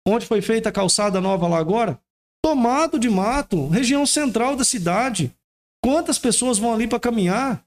Onde 0.08 0.26
foi 0.26 0.42
feita 0.42 0.70
a 0.70 0.72
calçada 0.72 1.22
nova 1.22 1.48
lá 1.48 1.58
agora, 1.58 2.00
tomado 2.44 2.98
de 3.00 3.10
mato, 3.10 3.68
região 3.68 4.06
central 4.06 4.56
da 4.56 4.64
cidade. 4.64 5.34
Quantas 5.84 6.18
pessoas 6.20 6.58
vão 6.58 6.74
ali 6.74 6.88
para 6.88 7.00
caminhar? 7.00 7.64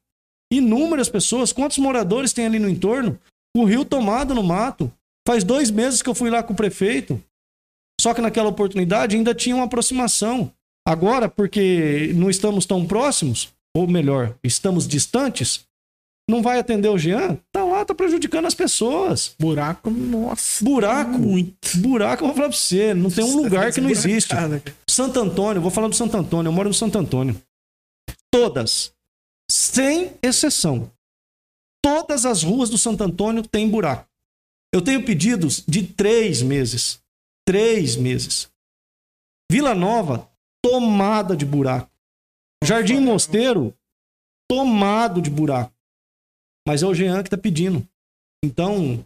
Inúmeras 0.53 1.09
pessoas. 1.09 1.53
Quantos 1.53 1.79
moradores 1.79 2.33
tem 2.33 2.47
ali 2.47 2.59
no 2.59 2.69
entorno? 2.69 3.19
O 3.57 3.65
rio 3.65 3.85
tomado 3.85 4.35
no 4.35 4.43
mato. 4.43 4.93
Faz 5.27 5.43
dois 5.43 5.71
meses 5.71 6.03
que 6.03 6.09
eu 6.09 6.15
fui 6.15 6.31
lá 6.31 6.43
com 6.43 6.53
o 6.53 6.57
prefeito. 6.57 7.23
Só 8.01 8.13
que 8.13 8.21
naquela 8.21 8.49
oportunidade 8.49 9.17
ainda 9.17 9.35
tinha 9.35 9.57
uma 9.57 9.65
aproximação. 9.65 10.53
Agora, 10.87 11.29
porque 11.29 12.13
não 12.15 12.29
estamos 12.29 12.67
tão 12.67 12.87
próximos, 12.87 13.53
ou 13.75 13.89
melhor, 13.89 14.37
estamos 14.45 14.87
distantes, 14.87 15.65
não 16.29 16.43
vai 16.43 16.59
atender 16.59 16.89
o 16.89 16.99
Jean? 16.99 17.39
Tá 17.53 17.65
lá, 17.65 17.85
tá 17.85 17.95
prejudicando 17.95 18.47
as 18.47 18.55
pessoas. 18.55 19.35
Buraco, 19.39 19.91
nossa. 19.91 20.65
Buraco. 20.65 21.19
Muito. 21.19 21.79
Buraco, 21.79 22.23
eu 22.25 22.29
vou 22.29 22.37
falar 22.37 22.49
pra 22.49 22.57
você, 22.57 22.95
não 22.95 23.11
tem 23.11 23.25
um 23.25 23.37
lugar 23.37 23.73
que 23.73 23.81
não 23.81 23.91
existe. 23.91 24.35
Santo 24.89 25.21
Antônio, 25.21 25.61
vou 25.61 25.71
falar 25.71 25.89
do 25.89 25.95
Santo 25.95 26.17
Antônio, 26.17 26.49
eu 26.49 26.53
moro 26.53 26.69
no 26.69 26.75
Santo 26.75 26.99
Antônio. 26.99 27.41
Todas, 28.31 28.93
sem 29.51 30.13
exceção, 30.23 30.91
todas 31.83 32.25
as 32.25 32.43
ruas 32.43 32.71
do 32.71 32.79
Santo 32.79 33.05
Antônio 33.05 33.47
têm 33.47 33.69
buraco. 33.69 34.09
Eu 34.73 34.83
tenho 34.83 35.05
pedidos 35.05 35.63
de 35.69 35.87
três 35.87 36.43
meses. 36.43 36.99
Três 37.47 37.95
meses. 37.95 38.49
Vila 39.53 39.75
Nova, 39.75 40.29
tomada 40.65 41.37
de 41.37 41.45
buraco. 41.45 41.91
Jardim 42.65 42.99
Mosteiro, 42.99 43.77
tomado 44.49 45.21
de 45.21 45.29
buraco. 45.29 45.74
Mas 46.67 46.83
é 46.83 46.87
o 46.87 46.95
Jean 46.95 47.23
que 47.23 47.31
tá 47.31 47.37
pedindo. 47.37 47.87
Então, 48.45 49.05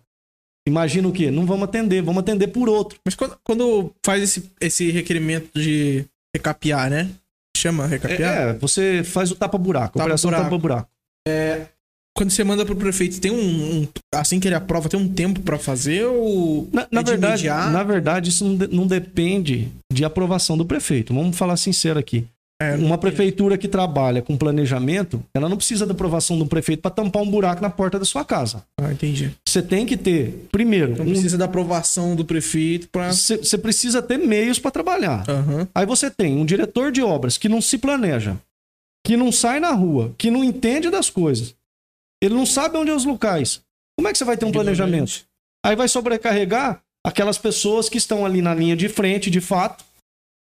imagina 0.67 1.09
o 1.09 1.13
quê? 1.13 1.31
Não 1.31 1.47
vamos 1.47 1.65
atender, 1.69 2.03
vamos 2.03 2.21
atender 2.21 2.49
por 2.49 2.69
outro. 2.69 2.99
Mas 3.05 3.15
quando, 3.15 3.39
quando 3.45 3.93
faz 4.05 4.23
esse, 4.23 4.51
esse 4.61 4.91
requerimento 4.91 5.51
de 5.59 6.05
recapear, 6.35 6.91
né? 6.91 7.09
Chama 7.57 7.87
recapear? 7.87 8.49
É, 8.51 8.53
você 8.55 9.03
faz 9.05 9.31
o 9.31 9.35
tapa-buraco, 9.37 9.95
Tapa 9.99 10.05
operação 10.05 10.31
buraco. 10.31 10.45
tapa-buraco. 10.45 10.89
Quando 12.17 12.31
você 12.31 12.43
manda 12.43 12.67
pro 12.67 12.75
prefeito, 12.75 13.21
tem 13.21 13.31
um, 13.31 13.83
um- 13.83 13.89
Assim 14.15 14.41
que 14.41 14.49
ele 14.49 14.55
aprova, 14.57 14.89
tem 14.89 14.99
um 14.99 15.13
tempo 15.13 15.41
pra 15.41 15.57
fazer 15.59 16.05
ou. 16.05 16.69
Na, 16.73 16.89
na 16.91 17.01
é 17.01 17.05
de 17.05 17.11
verdade, 17.13 17.47
imediato? 17.47 17.71
na 17.71 17.83
verdade, 17.85 18.31
isso 18.31 18.45
não, 18.45 18.57
de- 18.57 18.75
não 18.75 18.87
depende 18.89 19.69
de 19.93 20.05
aprovação 20.05 20.57
do 20.59 20.65
prefeito. 20.67 21.15
Vamos 21.15 21.37
falar 21.37 21.57
sincero 21.57 21.99
aqui. 21.99 22.27
É, 22.61 22.75
Uma 22.75 22.99
prefeitura 22.99 23.57
que 23.57 23.69
trabalha 23.69 24.21
com 24.21 24.37
planejamento, 24.37 25.23
ela 25.33 25.49
não 25.49 25.57
precisa 25.57 25.87
da 25.87 25.93
aprovação 25.93 26.37
do 26.37 26.45
prefeito 26.45 26.81
para 26.83 26.91
tampar 26.91 27.23
um 27.23 27.31
buraco 27.31 27.63
na 27.63 27.71
porta 27.71 28.01
da 28.01 28.05
sua 28.05 28.25
casa. 28.25 28.65
Ah, 28.81 28.91
entendi. 28.93 29.31
Você 29.47 29.63
tem 29.63 29.87
que 29.87 29.97
ter, 29.97 30.49
primeiro, 30.51 30.97
Não 30.97 31.05
um- 31.05 31.11
precisa 31.11 31.39
da 31.39 31.45
aprovação 31.45 32.17
do 32.17 32.25
prefeito 32.25 32.89
pra. 32.89 33.13
você 33.13 33.57
precisa 33.57 34.03
ter 34.03 34.19
meios 34.19 34.59
para 34.59 34.73
trabalhar. 34.73 35.25
Aham. 35.31 35.69
Aí 35.73 35.87
você 35.87 36.11
tem 36.11 36.37
um 36.37 36.45
diretor 36.45 36.91
de 36.91 37.01
obras 37.01 37.39
que 37.39 37.49
não 37.49 37.61
se 37.63 37.79
planeja, 37.79 38.37
que 39.07 39.17
não 39.17 39.31
sai 39.31 39.61
na 39.61 39.71
rua, 39.71 40.13
que 40.19 40.29
não 40.29 40.43
entende 40.43 40.91
das 40.91 41.09
coisas. 41.09 41.55
Ele 42.21 42.35
não 42.35 42.45
sabe 42.45 42.77
onde 42.77 42.91
é 42.91 42.95
os 42.95 43.05
locais. 43.05 43.61
Como 43.97 44.09
é 44.09 44.13
que 44.13 44.19
você 44.19 44.25
vai 44.25 44.37
ter 44.37 44.45
um 44.47 44.51
planejamento? 44.53 45.25
Aí 45.65 45.77
vai 45.77 45.87
sobrecarregar 45.87 46.83
aquelas 47.07 47.39
pessoas 47.39 47.89
que 47.89 47.99
estão 47.99 48.27
ali 48.27 48.43
na 48.43 48.53
linha 48.53 48.75
de 48.77 48.89
frente, 48.89 49.31
de 49.31 49.41
fato, 49.41 49.85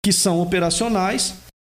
que 0.03 0.13
são 0.13 0.39
operacionais, 0.41 1.35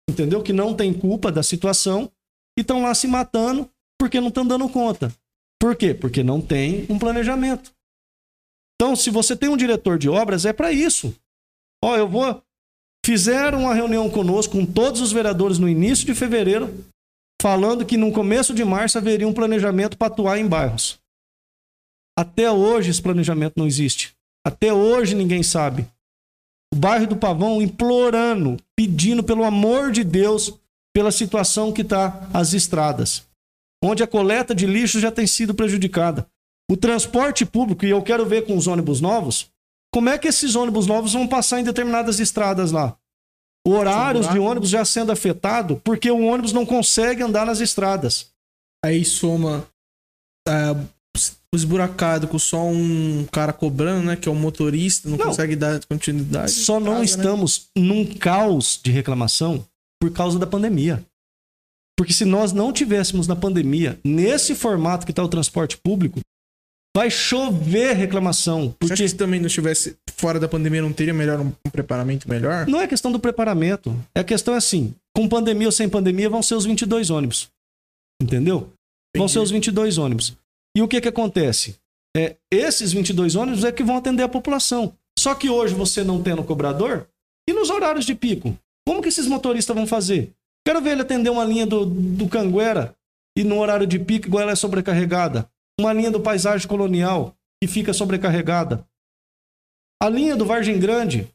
entendeu? 0.09 0.41
Que 0.43 0.53
não 0.53 0.73
têm 0.73 0.93
culpa 0.93 1.31
da 1.31 1.43
situação 1.43 2.11
e 2.57 2.61
estão 2.61 2.81
lá 2.81 2.93
se 2.93 3.07
matando 3.07 3.69
porque 3.99 4.19
não 4.19 4.29
estão 4.29 4.45
dando 4.45 4.67
conta. 4.69 5.13
Por 5.59 5.75
quê? 5.75 5.93
Porque 5.93 6.23
não 6.23 6.41
tem 6.41 6.85
um 6.89 6.99
planejamento. 6.99 7.73
Então, 8.75 8.95
se 8.95 9.09
você 9.09 9.35
tem 9.35 9.49
um 9.49 9.57
diretor 9.57 9.97
de 9.97 10.09
obras, 10.09 10.45
é 10.45 10.51
para 10.51 10.71
isso. 10.71 11.15
Ó, 11.83 11.95
eu 11.95 12.07
vou. 12.07 12.43
Fizeram 13.05 13.61
uma 13.61 13.73
reunião 13.73 14.09
conosco, 14.09 14.57
com 14.57 14.65
todos 14.65 15.01
os 15.01 15.11
vereadores, 15.11 15.59
no 15.59 15.69
início 15.69 16.05
de 16.05 16.15
fevereiro, 16.15 16.85
falando 17.41 17.85
que 17.85 17.97
no 17.97 18.11
começo 18.11 18.53
de 18.53 18.63
março 18.63 18.97
haveria 18.97 19.27
um 19.27 19.33
planejamento 19.33 19.97
para 19.97 20.07
atuar 20.07 20.37
em 20.37 20.47
bairros. 20.47 20.99
Até 22.17 22.51
hoje 22.51 22.91
esse 22.91 23.01
planejamento 23.01 23.53
não 23.57 23.67
existe. 23.67 24.13
Até 24.45 24.73
hoje 24.73 25.15
ninguém 25.15 25.43
sabe. 25.43 25.87
O 26.73 26.75
bairro 26.75 27.05
do 27.05 27.15
Pavão 27.15 27.61
implorando, 27.61 28.57
pedindo 28.75 29.23
pelo 29.23 29.43
amor 29.43 29.91
de 29.91 30.03
Deus, 30.03 30.51
pela 30.91 31.11
situação 31.11 31.71
que 31.71 31.83
está 31.83 32.27
as 32.33 32.53
estradas, 32.53 33.27
onde 33.83 34.01
a 34.01 34.07
coleta 34.07 34.55
de 34.55 34.65
lixo 34.65 34.99
já 34.99 35.11
tem 35.11 35.27
sido 35.27 35.53
prejudicada. 35.53 36.25
O 36.67 36.75
transporte 36.75 37.45
público, 37.45 37.85
e 37.85 37.91
eu 37.91 38.01
quero 38.01 38.25
ver 38.25 38.47
com 38.47 38.57
os 38.57 38.65
ônibus 38.65 38.99
novos, 38.99 39.51
como 39.93 40.09
é 40.09 40.17
que 40.17 40.27
esses 40.27 40.55
ônibus 40.55 40.87
novos 40.87 41.13
vão 41.13 41.27
passar 41.27 41.59
em 41.59 41.63
determinadas 41.63 42.19
estradas 42.19 42.71
lá? 42.71 42.97
Horários 43.63 44.27
de 44.27 44.39
ônibus 44.39 44.71
já 44.71 44.83
sendo 44.83 45.11
afetado 45.11 45.79
porque 45.83 46.09
o 46.09 46.25
ônibus 46.25 46.53
não 46.53 46.65
consegue 46.65 47.21
andar 47.21 47.45
nas 47.45 47.59
estradas. 47.59 48.31
Aí 48.83 49.05
soma 49.05 49.67
o 50.49 50.51
esburacado 51.55 52.27
com 52.27 52.39
só 52.39 52.65
um 52.65 53.25
cara 53.31 53.53
cobrando, 53.53 54.07
né? 54.07 54.15
Que 54.15 54.27
é 54.27 54.31
o 54.31 54.35
motorista, 54.35 55.09
não, 55.09 55.17
Não. 55.17 55.25
consegue 55.27 55.55
dar 55.55 55.83
continuidade. 55.85 56.51
Só 56.51 56.79
não 56.79 56.99
né? 56.99 57.05
estamos 57.05 57.67
num 57.77 58.05
caos 58.05 58.79
de 58.83 58.91
reclamação 58.91 59.65
por 60.01 60.11
causa 60.11 60.37
da 60.39 60.47
pandemia. 60.47 61.03
Porque 61.97 62.13
se 62.13 62.25
nós 62.25 62.51
não 62.51 62.73
tivéssemos 62.73 63.27
na 63.27 63.35
pandemia, 63.35 63.99
nesse 64.03 64.55
formato 64.55 65.05
que 65.05 65.11
está 65.11 65.23
o 65.23 65.27
transporte 65.27 65.77
público, 65.77 66.19
vai 66.95 67.09
chover 67.11 67.93
reclamação. 67.95 68.69
Você 68.69 68.75
Porque 68.79 68.93
acha 68.93 69.03
que 69.03 69.09
se 69.09 69.15
também 69.15 69.39
não 69.39 69.47
estivesse 69.47 69.95
fora 70.15 70.39
da 70.39 70.47
pandemia, 70.47 70.81
não 70.81 70.91
teria 70.91 71.13
melhor 71.13 71.39
um, 71.39 71.51
um 71.65 71.69
preparamento 71.71 72.27
melhor? 72.29 72.67
não 72.67 72.81
é 72.81 72.87
questão 72.87 73.11
do 73.11 73.19
preparamento. 73.19 73.95
É 74.15 74.21
a 74.21 74.23
questão 74.23 74.53
é 74.53 74.57
assim: 74.57 74.93
com 75.15 75.27
pandemia 75.29 75.67
ou 75.67 75.71
sem 75.71 75.87
pandemia, 75.87 76.29
vão 76.29 76.41
ser 76.41 76.55
os 76.55 76.65
22 76.65 77.09
ônibus. 77.09 77.47
Entendeu? 78.21 78.71
Vão 79.15 79.27
ser 79.27 79.39
os 79.39 79.51
22 79.51 79.97
ônibus. 79.97 80.33
E 80.75 80.81
o 80.81 80.87
que, 80.87 81.01
que 81.01 81.07
acontece? 81.07 81.77
É, 82.15 82.37
esses 82.51 82.93
22 82.93 83.35
ônibus 83.35 83.63
é 83.63 83.71
que 83.71 83.83
vão 83.83 83.97
atender 83.97 84.23
a 84.23 84.29
população. 84.29 84.95
Só 85.17 85.35
que 85.35 85.49
hoje 85.49 85.73
você 85.73 86.03
não 86.03 86.21
tendo 86.21 86.43
cobrador, 86.43 87.07
e 87.47 87.53
nos 87.53 87.69
horários 87.69 88.05
de 88.05 88.15
pico? 88.15 88.57
Como 88.87 89.01
que 89.01 89.09
esses 89.09 89.27
motoristas 89.27 89.75
vão 89.75 89.85
fazer? 89.85 90.31
Quero 90.65 90.81
ver 90.81 90.91
ele 90.91 91.01
atender 91.01 91.29
uma 91.29 91.43
linha 91.43 91.65
do, 91.65 91.85
do 91.85 92.27
Canguera 92.27 92.95
e 93.37 93.43
no 93.43 93.59
horário 93.59 93.85
de 93.85 93.99
pico 93.99 94.27
igual 94.27 94.43
ela 94.43 94.51
é 94.51 94.55
sobrecarregada. 94.55 95.49
Uma 95.79 95.93
linha 95.93 96.11
do 96.11 96.19
Paisagem 96.19 96.67
Colonial 96.67 97.35
que 97.61 97.67
fica 97.67 97.93
sobrecarregada. 97.93 98.85
A 100.01 100.09
linha 100.09 100.35
do 100.35 100.45
Vargem 100.45 100.79
Grande, 100.79 101.27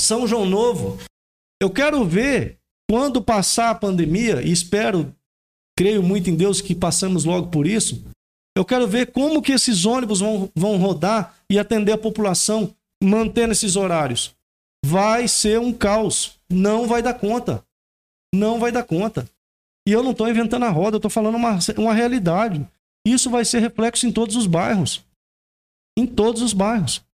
São 0.00 0.26
João 0.26 0.46
Novo. 0.46 0.98
Eu 1.60 1.70
quero 1.70 2.04
ver 2.04 2.58
quando 2.88 3.22
passar 3.22 3.70
a 3.70 3.74
pandemia, 3.74 4.42
e 4.42 4.52
espero, 4.52 5.14
creio 5.76 6.02
muito 6.02 6.30
em 6.30 6.36
Deus 6.36 6.60
que 6.60 6.74
passamos 6.74 7.24
logo 7.24 7.48
por 7.50 7.66
isso. 7.66 8.04
Eu 8.56 8.64
quero 8.64 8.88
ver 8.88 9.12
como 9.12 9.42
que 9.42 9.52
esses 9.52 9.84
ônibus 9.84 10.20
vão, 10.20 10.50
vão 10.56 10.78
rodar 10.78 11.36
e 11.50 11.58
atender 11.58 11.92
a 11.92 11.98
população 11.98 12.74
mantendo 13.04 13.52
esses 13.52 13.76
horários. 13.76 14.34
Vai 14.82 15.28
ser 15.28 15.60
um 15.60 15.74
caos. 15.74 16.40
Não 16.48 16.86
vai 16.86 17.02
dar 17.02 17.12
conta. 17.12 17.62
Não 18.34 18.58
vai 18.58 18.72
dar 18.72 18.82
conta. 18.82 19.28
E 19.86 19.92
eu 19.92 20.02
não 20.02 20.12
estou 20.12 20.26
inventando 20.26 20.64
a 20.64 20.70
roda, 20.70 20.96
eu 20.96 20.98
estou 20.98 21.10
falando 21.10 21.34
uma, 21.34 21.58
uma 21.76 21.92
realidade. 21.92 22.66
Isso 23.06 23.28
vai 23.28 23.44
ser 23.44 23.60
reflexo 23.60 24.06
em 24.06 24.12
todos 24.12 24.34
os 24.36 24.46
bairros. 24.46 25.04
Em 25.98 26.06
todos 26.06 26.40
os 26.40 26.54
bairros. 26.54 27.04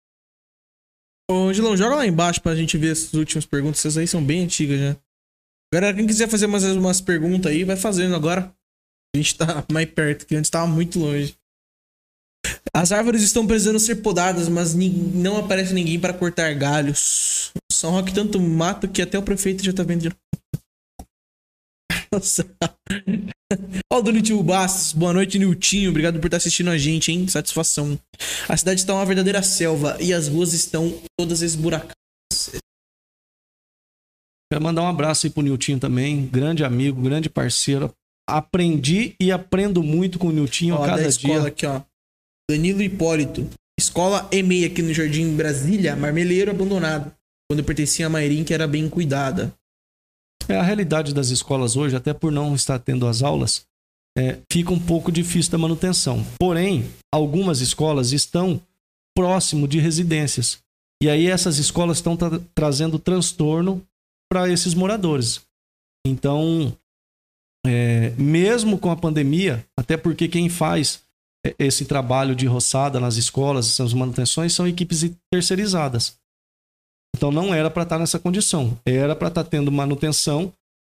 Ô, 1.29 1.49
Angelão, 1.49 1.75
joga 1.75 1.95
lá 1.95 2.07
embaixo 2.07 2.41
pra 2.41 2.55
gente 2.55 2.77
ver 2.77 2.93
essas 2.93 3.13
últimas 3.13 3.45
perguntas. 3.45 3.79
Essas 3.79 3.97
aí 3.97 4.07
são 4.07 4.23
bem 4.23 4.45
antigas 4.45 4.79
já. 4.79 4.97
Galera, 5.73 5.95
quem 5.95 6.07
quiser 6.07 6.29
fazer 6.29 6.47
mais 6.47 6.63
umas 6.63 7.01
perguntas 7.01 7.51
aí, 7.51 7.65
vai 7.65 7.75
fazendo 7.75 8.15
agora. 8.15 8.53
A 9.15 9.17
gente 9.19 9.35
tá 9.35 9.65
mais 9.71 9.89
perto, 9.89 10.25
que 10.25 10.35
antes 10.35 10.49
tava 10.49 10.65
muito 10.65 10.99
longe. 10.99 11.35
As 12.73 12.91
árvores 12.91 13.21
estão 13.21 13.45
precisando 13.45 13.79
ser 13.79 13.97
podadas, 13.97 14.49
mas 14.49 14.73
não 14.73 15.37
aparece 15.37 15.73
ninguém 15.73 15.99
para 15.99 16.13
cortar 16.13 16.53
galhos. 16.55 17.51
São 17.71 17.91
Roque 17.91 18.13
tanto 18.13 18.39
mato 18.39 18.87
que 18.87 19.01
até 19.01 19.17
o 19.17 19.23
prefeito 19.23 19.63
já 19.63 19.71
tá 19.71 19.83
vendo. 19.83 20.11
Nossa. 22.11 22.45
Ó, 23.91 23.99
o 23.99 24.11
Niltinho 24.11 24.41
Bastos. 24.41 24.93
Boa 24.93 25.13
noite, 25.13 25.37
Niltinho. 25.37 25.91
Obrigado 25.91 26.19
por 26.19 26.25
estar 26.25 26.37
assistindo 26.37 26.69
a 26.69 26.77
gente, 26.77 27.11
hein? 27.11 27.27
Satisfação. 27.27 27.99
A 28.49 28.57
cidade 28.57 28.81
está 28.81 28.93
uma 28.93 29.05
verdadeira 29.05 29.43
selva 29.43 29.97
e 30.01 30.11
as 30.11 30.27
ruas 30.27 30.53
estão 30.53 30.99
todas 31.17 31.41
esburacadas. 31.41 31.93
Quero 34.51 34.63
mandar 34.63 34.83
um 34.83 34.87
abraço 34.87 35.27
aí 35.27 35.31
pro 35.31 35.41
Niltinho 35.41 35.79
também, 35.79 36.27
grande 36.27 36.63
amigo, 36.63 37.01
grande 37.01 37.29
parceiro. 37.29 37.93
Aprendi 38.29 39.15
e 39.19 39.31
aprendo 39.31 39.83
muito 39.83 40.17
com 40.17 40.27
o 40.27 40.31
Niltinho 40.31 40.75
Ó, 40.75 40.83
a 40.83 40.87
da 40.87 40.95
cada 40.95 41.07
escola 41.07 41.39
dia. 41.41 41.47
aqui, 41.49 41.65
ó. 41.65 41.81
Danilo 42.49 42.81
Hipólito. 42.81 43.49
Escola 43.79 44.29
EMEI 44.31 44.65
aqui 44.65 44.81
no 44.81 44.93
Jardim 44.93 45.35
Brasília, 45.35 45.95
marmeleiro 45.95 46.51
abandonado. 46.51 47.11
Quando 47.49 47.63
pertencia 47.63 48.07
a 48.07 48.09
Mairim, 48.09 48.43
que 48.43 48.53
era 48.53 48.67
bem 48.67 48.89
cuidada. 48.89 49.53
É 50.47 50.55
a 50.55 50.63
realidade 50.63 51.13
das 51.13 51.29
escolas 51.29 51.75
hoje, 51.75 51.95
até 51.95 52.13
por 52.13 52.31
não 52.31 52.53
estar 52.53 52.79
tendo 52.79 53.07
as 53.07 53.21
aulas, 53.21 53.65
é, 54.17 54.39
fica 54.51 54.71
um 54.71 54.79
pouco 54.79 55.11
difícil 55.11 55.51
da 55.51 55.57
manutenção. 55.57 56.25
Porém, 56.39 56.85
algumas 57.13 57.61
escolas 57.61 58.11
estão 58.11 58.61
próximo 59.15 59.67
de 59.67 59.79
residências. 59.79 60.59
E 61.01 61.09
aí 61.09 61.27
essas 61.27 61.57
escolas 61.57 61.97
estão 61.97 62.15
tra 62.15 62.39
trazendo 62.55 62.99
transtorno 62.99 63.85
para 64.31 64.49
esses 64.49 64.73
moradores. 64.73 65.41
Então, 66.05 66.75
é, 67.65 68.11
mesmo 68.17 68.77
com 68.77 68.91
a 68.91 68.95
pandemia, 68.95 69.65
até 69.77 69.95
porque 69.97 70.27
quem 70.27 70.49
faz 70.49 71.01
esse 71.59 71.85
trabalho 71.85 72.35
de 72.35 72.45
roçada 72.45 72.99
nas 72.99 73.15
escolas, 73.15 73.67
essas 73.67 73.93
manutenções, 73.93 74.53
são 74.53 74.67
equipes 74.67 75.09
terceirizadas. 75.31 76.15
Então 77.15 77.31
não 77.31 77.53
era 77.53 77.69
para 77.69 77.83
estar 77.83 77.95
tá 77.95 77.99
nessa 77.99 78.19
condição, 78.19 78.77
era 78.85 79.15
para 79.15 79.27
estar 79.27 79.43
tá 79.43 79.49
tendo 79.49 79.71
manutenção, 79.71 80.51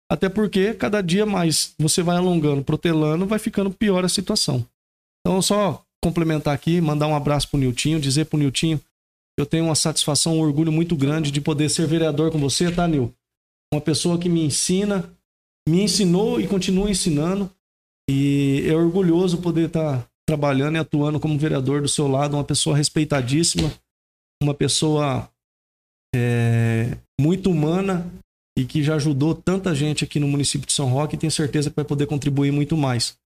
até 0.10 0.30
porque 0.30 0.74
cada 0.74 1.02
dia 1.02 1.26
mais 1.26 1.74
você 1.78 2.02
vai 2.02 2.18
alongando, 2.18 2.64
protelando, 2.64 3.26
vai 3.26 3.40
ficando 3.40 3.72
pior 3.72 4.06
a 4.06 4.10
situação. 4.10 4.66
Então 5.20 5.42
só 5.42 5.84
complementar 6.04 6.54
aqui, 6.54 6.80
mandar 6.80 7.08
um 7.08 7.16
abraço 7.16 7.50
pro 7.50 7.60
Niltinho, 7.60 8.00
dizer 8.00 8.26
pro 8.26 8.40
Niltinho, 8.40 8.80
eu 9.38 9.46
tenho 9.46 9.66
uma 9.66 9.76
satisfação, 9.76 10.38
um 10.38 10.42
orgulho 10.42 10.72
muito 10.72 10.96
grande 10.96 11.30
de 11.30 11.42
poder 11.42 11.70
ser 11.70 11.86
vereador 11.86 12.32
com 12.32 12.40
você, 12.40 12.72
tá, 12.72 12.88
Nil? 12.88 13.14
Uma 13.72 13.82
pessoa 13.82 14.18
que 14.18 14.30
me 14.30 14.44
ensina, 14.44 15.12
me 15.68 15.84
ensinou 15.84 16.40
e 16.40 16.48
continua 16.48 16.90
ensinando. 16.90 17.52
E 18.10 18.64
é 18.66 18.74
orgulhoso 18.74 19.42
poder 19.42 19.68
estar 19.68 20.02
tá 20.02 20.10
trabalhando 20.26 20.76
e 20.76 20.80
atuando 20.80 21.20
como 21.20 21.38
vereador 21.38 21.82
do 21.82 21.88
seu 21.88 22.08
lado, 22.08 22.36
uma 22.36 22.44
pessoa 22.44 22.78
respeitadíssima, 22.78 23.72
uma 24.42 24.54
pessoa 24.54 25.30
é, 26.16 26.98
muito 27.20 27.52
humana 27.52 28.10
e 28.58 28.66
que 28.66 28.82
já 28.82 28.96
ajudou 28.96 29.36
tanta 29.36 29.76
gente 29.76 30.04
aqui 30.04 30.20
no 30.20 30.28
município 30.28 30.66
de 30.66 30.74
São 30.74 30.90
Roque 30.90 31.16
e 31.16 31.20
tenho 31.20 31.32
certeza 31.32 31.70
que 31.70 31.76
vai 31.76 31.86
poder 31.86 32.08
contribuir 32.08 32.52
muito 32.52 32.78
mais. 32.78 33.18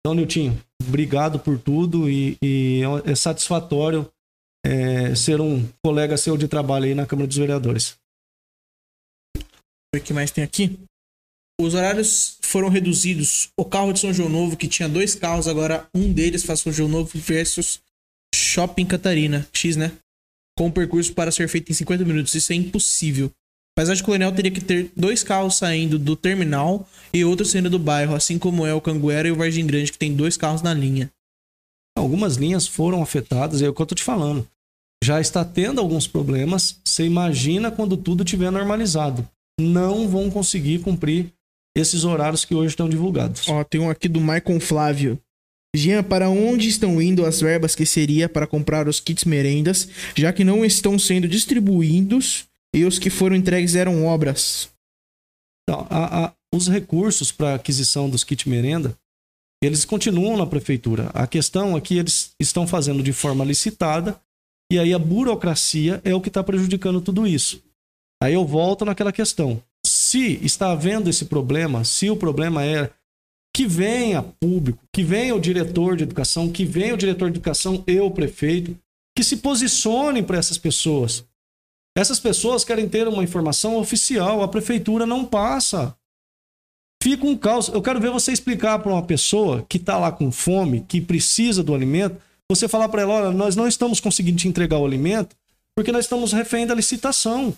Então, 0.00 0.14
Niltinho, 0.14 0.58
obrigado 0.86 1.38
por 1.38 1.58
tudo 1.58 2.08
e, 2.08 2.36
e 2.42 2.82
é 3.04 3.14
satisfatório 3.14 4.08
é, 4.64 5.14
ser 5.14 5.40
um 5.40 5.66
colega 5.82 6.16
seu 6.16 6.36
de 6.36 6.46
trabalho 6.46 6.84
aí 6.84 6.94
na 6.94 7.06
Câmara 7.06 7.26
dos 7.26 7.36
Vereadores. 7.36 7.98
O 9.94 10.00
que 10.00 10.12
mais 10.12 10.30
tem 10.30 10.44
aqui? 10.44 10.78
Os 11.60 11.74
horários 11.74 12.38
foram 12.40 12.68
reduzidos. 12.68 13.50
O 13.56 13.64
carro 13.64 13.92
de 13.92 13.98
São 13.98 14.12
João 14.12 14.28
Novo, 14.28 14.56
que 14.56 14.68
tinha 14.68 14.88
dois 14.88 15.16
carros, 15.16 15.48
agora 15.48 15.88
um 15.92 16.12
deles 16.12 16.44
faz 16.44 16.60
São 16.60 16.72
João 16.72 16.88
Novo 16.88 17.10
versus 17.14 17.80
Shopping 18.32 18.86
Catarina. 18.86 19.46
X, 19.52 19.76
né? 19.76 19.92
Com 20.56 20.68
o 20.68 20.72
percurso 20.72 21.12
para 21.12 21.32
ser 21.32 21.48
feito 21.48 21.70
em 21.70 21.74
50 21.74 22.04
minutos. 22.04 22.34
Isso 22.34 22.52
é 22.52 22.56
impossível. 22.56 23.30
Paisagem 23.76 24.04
Colonial 24.04 24.32
teria 24.32 24.50
que 24.50 24.60
ter 24.60 24.90
dois 24.96 25.22
carros 25.22 25.56
saindo 25.56 25.98
do 25.98 26.16
terminal 26.16 26.88
e 27.12 27.24
outro 27.24 27.44
saindo 27.44 27.70
do 27.70 27.78
bairro, 27.78 28.14
assim 28.14 28.38
como 28.38 28.66
é 28.66 28.74
o 28.74 28.80
Canguera 28.80 29.28
e 29.28 29.30
o 29.30 29.36
Vargem 29.36 29.66
Grande, 29.66 29.92
que 29.92 29.98
tem 29.98 30.14
dois 30.14 30.36
carros 30.36 30.62
na 30.62 30.74
linha. 30.74 31.10
Algumas 31.96 32.36
linhas 32.36 32.66
foram 32.66 33.02
afetadas, 33.02 33.62
é 33.62 33.68
o 33.68 33.74
que 33.74 33.82
eu 33.82 33.86
tô 33.86 33.94
te 33.94 34.02
falando. 34.02 34.46
Já 35.02 35.20
está 35.20 35.44
tendo 35.44 35.80
alguns 35.80 36.06
problemas. 36.06 36.80
Você 36.84 37.04
imagina 37.04 37.70
quando 37.70 37.96
tudo 37.96 38.24
tiver 38.24 38.50
normalizado. 38.50 39.28
Não 39.60 40.08
vão 40.08 40.30
conseguir 40.30 40.80
cumprir 40.80 41.32
esses 41.78 42.04
horários 42.04 42.44
que 42.44 42.54
hoje 42.54 42.68
estão 42.68 42.88
divulgados. 42.88 43.48
Ó, 43.48 43.62
tem 43.64 43.80
um 43.80 43.90
aqui 43.90 44.08
do 44.08 44.20
Maicon 44.20 44.60
Flávio. 44.60 45.18
Jean, 45.74 46.02
para 46.02 46.30
onde 46.30 46.68
estão 46.68 47.00
indo 47.00 47.26
as 47.26 47.40
verbas 47.40 47.74
que 47.74 47.84
seria 47.84 48.28
para 48.28 48.46
comprar 48.46 48.88
os 48.88 49.00
kits 49.00 49.24
merendas, 49.24 49.88
já 50.16 50.32
que 50.32 50.44
não 50.44 50.64
estão 50.64 50.98
sendo 50.98 51.28
distribuídos 51.28 52.46
e 52.74 52.84
os 52.84 52.98
que 52.98 53.10
foram 53.10 53.36
entregues 53.36 53.74
eram 53.74 54.06
obras? 54.06 54.70
Então, 55.62 55.86
a, 55.90 56.24
a, 56.26 56.32
os 56.54 56.68
recursos 56.68 57.30
para 57.30 57.54
aquisição 57.54 58.08
dos 58.08 58.24
kits 58.24 58.46
merenda, 58.46 58.96
eles 59.62 59.84
continuam 59.84 60.36
na 60.36 60.46
prefeitura. 60.46 61.10
A 61.12 61.26
questão 61.26 61.76
é 61.76 61.80
que 61.80 61.98
eles 61.98 62.30
estão 62.40 62.66
fazendo 62.66 63.02
de 63.02 63.12
forma 63.12 63.44
licitada 63.44 64.18
e 64.70 64.78
aí 64.78 64.94
a 64.94 64.98
burocracia 64.98 66.00
é 66.04 66.14
o 66.14 66.20
que 66.20 66.28
está 66.28 66.42
prejudicando 66.42 67.00
tudo 67.00 67.26
isso. 67.26 67.62
Aí 68.22 68.34
eu 68.34 68.46
volto 68.46 68.84
naquela 68.84 69.12
questão. 69.12 69.62
Se 70.08 70.42
está 70.42 70.72
havendo 70.72 71.10
esse 71.10 71.26
problema, 71.26 71.84
se 71.84 72.08
o 72.08 72.16
problema 72.16 72.64
é 72.64 72.90
que 73.54 73.66
venha 73.66 74.22
público, 74.22 74.82
que 74.90 75.04
venha 75.04 75.34
o 75.34 75.40
diretor 75.40 75.98
de 75.98 76.04
educação, 76.04 76.50
que 76.50 76.64
venha 76.64 76.94
o 76.94 76.96
diretor 76.96 77.30
de 77.30 77.36
educação 77.36 77.84
e 77.86 78.00
o 78.00 78.10
prefeito, 78.10 78.74
que 79.14 79.22
se 79.22 79.36
posicionem 79.36 80.24
para 80.24 80.38
essas 80.38 80.56
pessoas. 80.56 81.26
Essas 81.94 82.18
pessoas 82.18 82.64
querem 82.64 82.88
ter 82.88 83.06
uma 83.06 83.22
informação 83.22 83.76
oficial, 83.76 84.42
a 84.42 84.48
prefeitura 84.48 85.04
não 85.04 85.26
passa. 85.26 85.94
Fica 87.02 87.26
um 87.26 87.36
caos. 87.36 87.68
Eu 87.68 87.82
quero 87.82 88.00
ver 88.00 88.10
você 88.10 88.32
explicar 88.32 88.78
para 88.78 88.92
uma 88.92 89.02
pessoa 89.02 89.66
que 89.68 89.76
está 89.76 89.98
lá 89.98 90.10
com 90.10 90.32
fome, 90.32 90.86
que 90.88 91.02
precisa 91.02 91.62
do 91.62 91.74
alimento, 91.74 92.16
você 92.50 92.66
falar 92.66 92.88
para 92.88 93.02
ela: 93.02 93.12
olha, 93.12 93.30
nós 93.30 93.54
não 93.54 93.68
estamos 93.68 94.00
conseguindo 94.00 94.38
te 94.38 94.48
entregar 94.48 94.78
o 94.78 94.86
alimento 94.86 95.36
porque 95.76 95.92
nós 95.92 96.06
estamos 96.06 96.32
refém 96.32 96.66
da 96.66 96.74
licitação. 96.74 97.54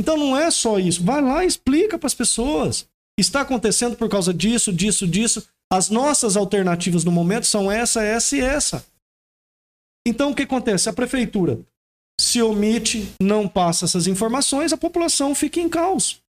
Então 0.00 0.16
não 0.16 0.36
é 0.36 0.50
só 0.50 0.78
isso. 0.78 1.02
Vai 1.02 1.20
lá 1.20 1.44
e 1.44 1.48
explica 1.48 1.98
para 1.98 2.06
as 2.06 2.14
pessoas. 2.14 2.86
Está 3.18 3.40
acontecendo 3.40 3.96
por 3.96 4.08
causa 4.08 4.32
disso, 4.32 4.72
disso, 4.72 5.06
disso. 5.06 5.46
As 5.70 5.90
nossas 5.90 6.36
alternativas 6.36 7.04
no 7.04 7.10
momento 7.10 7.46
são 7.46 7.70
essa, 7.70 8.02
essa 8.02 8.36
e 8.36 8.40
essa. 8.40 8.84
Então 10.06 10.30
o 10.30 10.34
que 10.34 10.42
acontece? 10.42 10.88
A 10.88 10.92
prefeitura 10.92 11.60
se 12.20 12.42
omite, 12.42 13.12
não 13.20 13.46
passa 13.46 13.84
essas 13.84 14.06
informações, 14.06 14.72
a 14.72 14.76
população 14.76 15.34
fica 15.34 15.60
em 15.60 15.68
caos. 15.68 16.20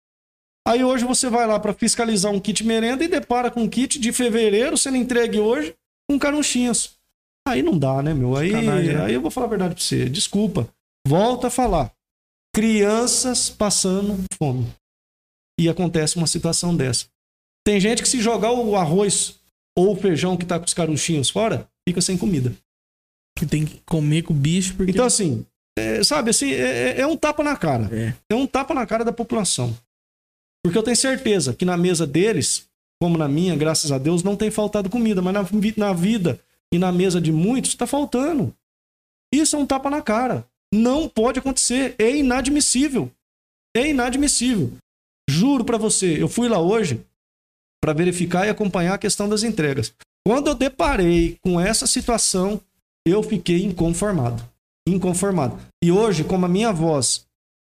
Aí 0.67 0.83
hoje 0.83 1.05
você 1.05 1.29
vai 1.29 1.47
lá 1.47 1.59
para 1.59 1.73
fiscalizar 1.73 2.31
um 2.31 2.39
kit 2.39 2.63
merenda 2.63 3.03
e 3.03 3.07
depara 3.07 3.49
com 3.49 3.63
um 3.63 3.69
kit 3.69 3.97
de 3.97 4.11
fevereiro 4.11 4.77
sendo 4.77 4.97
entregue 4.97 5.39
hoje 5.39 5.73
com 6.07 6.19
carunchinhas. 6.19 6.91
Aí 7.47 7.63
não 7.63 7.77
dá, 7.77 8.03
né, 8.03 8.13
meu? 8.13 8.35
Aí, 8.35 8.51
né? 8.51 9.01
aí 9.03 9.13
eu 9.13 9.21
vou 9.21 9.31
falar 9.31 9.47
a 9.47 9.49
verdade 9.49 9.73
para 9.73 9.83
você. 9.83 10.07
Desculpa. 10.07 10.67
Volta 11.07 11.47
a 11.47 11.49
falar. 11.49 11.91
Crianças 12.59 13.49
passando 13.49 14.21
fome. 14.37 14.67
E 15.57 15.69
acontece 15.69 16.17
uma 16.17 16.27
situação 16.27 16.75
dessa. 16.75 17.05
Tem 17.65 17.79
gente 17.79 18.01
que 18.01 18.09
se 18.09 18.19
jogar 18.19 18.51
o 18.51 18.75
arroz 18.75 19.39
ou 19.77 19.93
o 19.93 19.95
feijão 19.95 20.35
que 20.35 20.45
tá 20.45 20.59
com 20.59 20.65
os 20.65 20.73
carunchinhos 20.73 21.29
fora, 21.29 21.69
fica 21.87 22.01
sem 22.01 22.17
comida. 22.17 22.53
Que 23.37 23.45
tem 23.45 23.65
que 23.65 23.81
comer 23.85 24.23
com 24.23 24.33
o 24.33 24.35
bicho 24.35 24.75
porque... 24.75 24.91
Então 24.91 25.05
assim, 25.05 25.45
é, 25.77 26.03
sabe, 26.03 26.31
assim, 26.31 26.51
é, 26.51 26.97
é, 26.97 26.99
é, 26.99 27.07
um 27.07 27.15
tapa 27.15 27.41
na 27.45 27.55
cara. 27.55 27.89
É. 27.95 28.13
é 28.29 28.35
um 28.35 28.45
tapa 28.45 28.73
na 28.73 28.85
cara 28.85 29.05
da 29.05 29.13
população. 29.13 29.73
Porque 30.61 30.77
eu 30.77 30.83
tenho 30.83 30.97
certeza 30.97 31.53
que 31.53 31.63
na 31.63 31.77
mesa 31.77 32.05
deles, 32.05 32.67
como 33.01 33.17
na 33.17 33.29
minha, 33.29 33.55
graças 33.55 33.89
a 33.89 33.97
Deus, 33.97 34.21
não 34.21 34.35
tem 34.35 34.51
faltado 34.51 34.89
comida, 34.89 35.21
mas 35.21 35.33
na, 35.33 35.47
na 35.77 35.93
vida 35.93 36.37
e 36.73 36.77
na 36.77 36.91
mesa 36.91 37.21
de 37.21 37.31
muitos 37.31 37.71
está 37.71 37.87
faltando. 37.87 38.53
Isso 39.33 39.55
é 39.55 39.59
um 39.59 39.65
tapa 39.65 39.89
na 39.89 40.01
cara. 40.01 40.45
Não 40.73 41.07
pode 41.09 41.39
acontecer. 41.39 41.95
É 41.97 42.15
inadmissível. 42.15 43.11
É 43.75 43.87
inadmissível. 43.87 44.73
Juro 45.29 45.63
para 45.63 45.77
você, 45.77 46.21
eu 46.21 46.27
fui 46.27 46.47
lá 46.47 46.59
hoje 46.59 47.05
para 47.81 47.93
verificar 47.93 48.45
e 48.45 48.49
acompanhar 48.49 48.95
a 48.95 48.99
questão 48.99 49.29
das 49.29 49.43
entregas. 49.43 49.93
Quando 50.25 50.47
eu 50.47 50.55
deparei 50.55 51.37
com 51.41 51.59
essa 51.59 51.87
situação, 51.87 52.59
eu 53.05 53.23
fiquei 53.23 53.63
inconformado 53.63 54.43
inconformado. 54.91 55.59
E 55.83 55.91
hoje, 55.91 56.23
como 56.23 56.45
a 56.45 56.49
minha 56.49 56.71
voz 56.71 57.25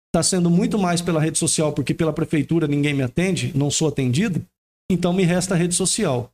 está 0.07 0.23
sendo 0.23 0.49
muito 0.49 0.77
mais 0.79 1.01
pela 1.01 1.19
rede 1.19 1.37
social, 1.37 1.73
porque 1.73 1.93
pela 1.93 2.13
prefeitura 2.13 2.67
ninguém 2.67 2.93
me 2.93 3.03
atende, 3.03 3.55
não 3.55 3.69
sou 3.69 3.87
atendido, 3.87 4.43
então 4.91 5.13
me 5.13 5.23
resta 5.23 5.53
a 5.53 5.57
rede 5.57 5.75
social. 5.75 6.31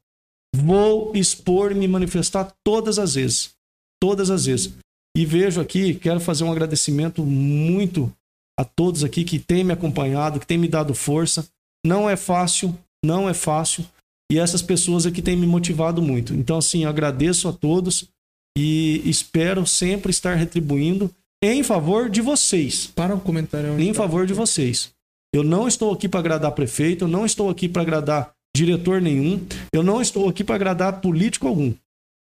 Vou 0.56 1.12
expor 1.16 1.72
e 1.72 1.76
me 1.76 1.88
manifestar 1.88 2.54
todas 2.64 2.98
as 2.98 3.16
vezes. 3.16 3.54
Todas 4.02 4.30
as 4.30 4.46
vezes. 4.46 4.74
E 5.16 5.26
vejo 5.26 5.62
aqui, 5.62 5.96
quero 5.96 6.20
fazer 6.20 6.44
um 6.44 6.52
agradecimento 6.52 7.24
muito 7.24 8.12
a 8.60 8.66
todos 8.66 9.04
aqui 9.04 9.24
que 9.24 9.40
têm 9.40 9.64
me 9.64 9.72
acompanhado, 9.72 10.40
que 10.40 10.48
têm 10.48 10.58
me 10.58 10.68
dado 10.68 10.94
força. 10.94 11.48
Não 11.86 12.10
é 12.10 12.18
fácil, 12.18 12.78
não 13.04 13.30
é 13.30 13.34
fácil. 13.34 13.86
E 14.30 14.38
essas 14.38 14.62
pessoas 14.62 15.06
aqui 15.06 15.22
têm 15.22 15.38
me 15.38 15.48
motivado 15.48 16.02
muito. 16.02 16.34
Então, 16.34 16.58
assim, 16.58 16.84
agradeço 16.84 17.48
a 17.48 17.54
todos 17.54 18.10
e 18.58 19.02
espero 19.06 19.66
sempre 19.66 20.10
estar 20.10 20.36
retribuindo 20.36 21.10
em 21.42 21.64
favor 21.64 22.10
de 22.10 22.22
vocês. 22.22 22.88
Para 22.88 23.16
o 23.16 23.22
comentário. 23.22 23.80
Em 23.80 23.94
favor 23.94 24.26
de 24.26 24.34
vocês. 24.34 24.92
Eu 25.34 25.44
não 25.44 25.68
estou 25.68 25.94
aqui 25.94 26.10
para 26.10 26.20
agradar 26.20 26.52
prefeito, 26.54 27.06
eu 27.06 27.08
não 27.08 27.26
estou 27.26 27.50
aqui 27.50 27.70
para 27.70 27.82
agradar 27.82 28.34
diretor 28.56 29.02
nenhum, 29.02 29.46
eu 29.74 29.84
não 29.84 30.02
estou 30.02 30.30
aqui 30.30 30.44
para 30.44 30.56
agradar 30.56 31.02
político 31.02 31.48
algum. 31.48 31.74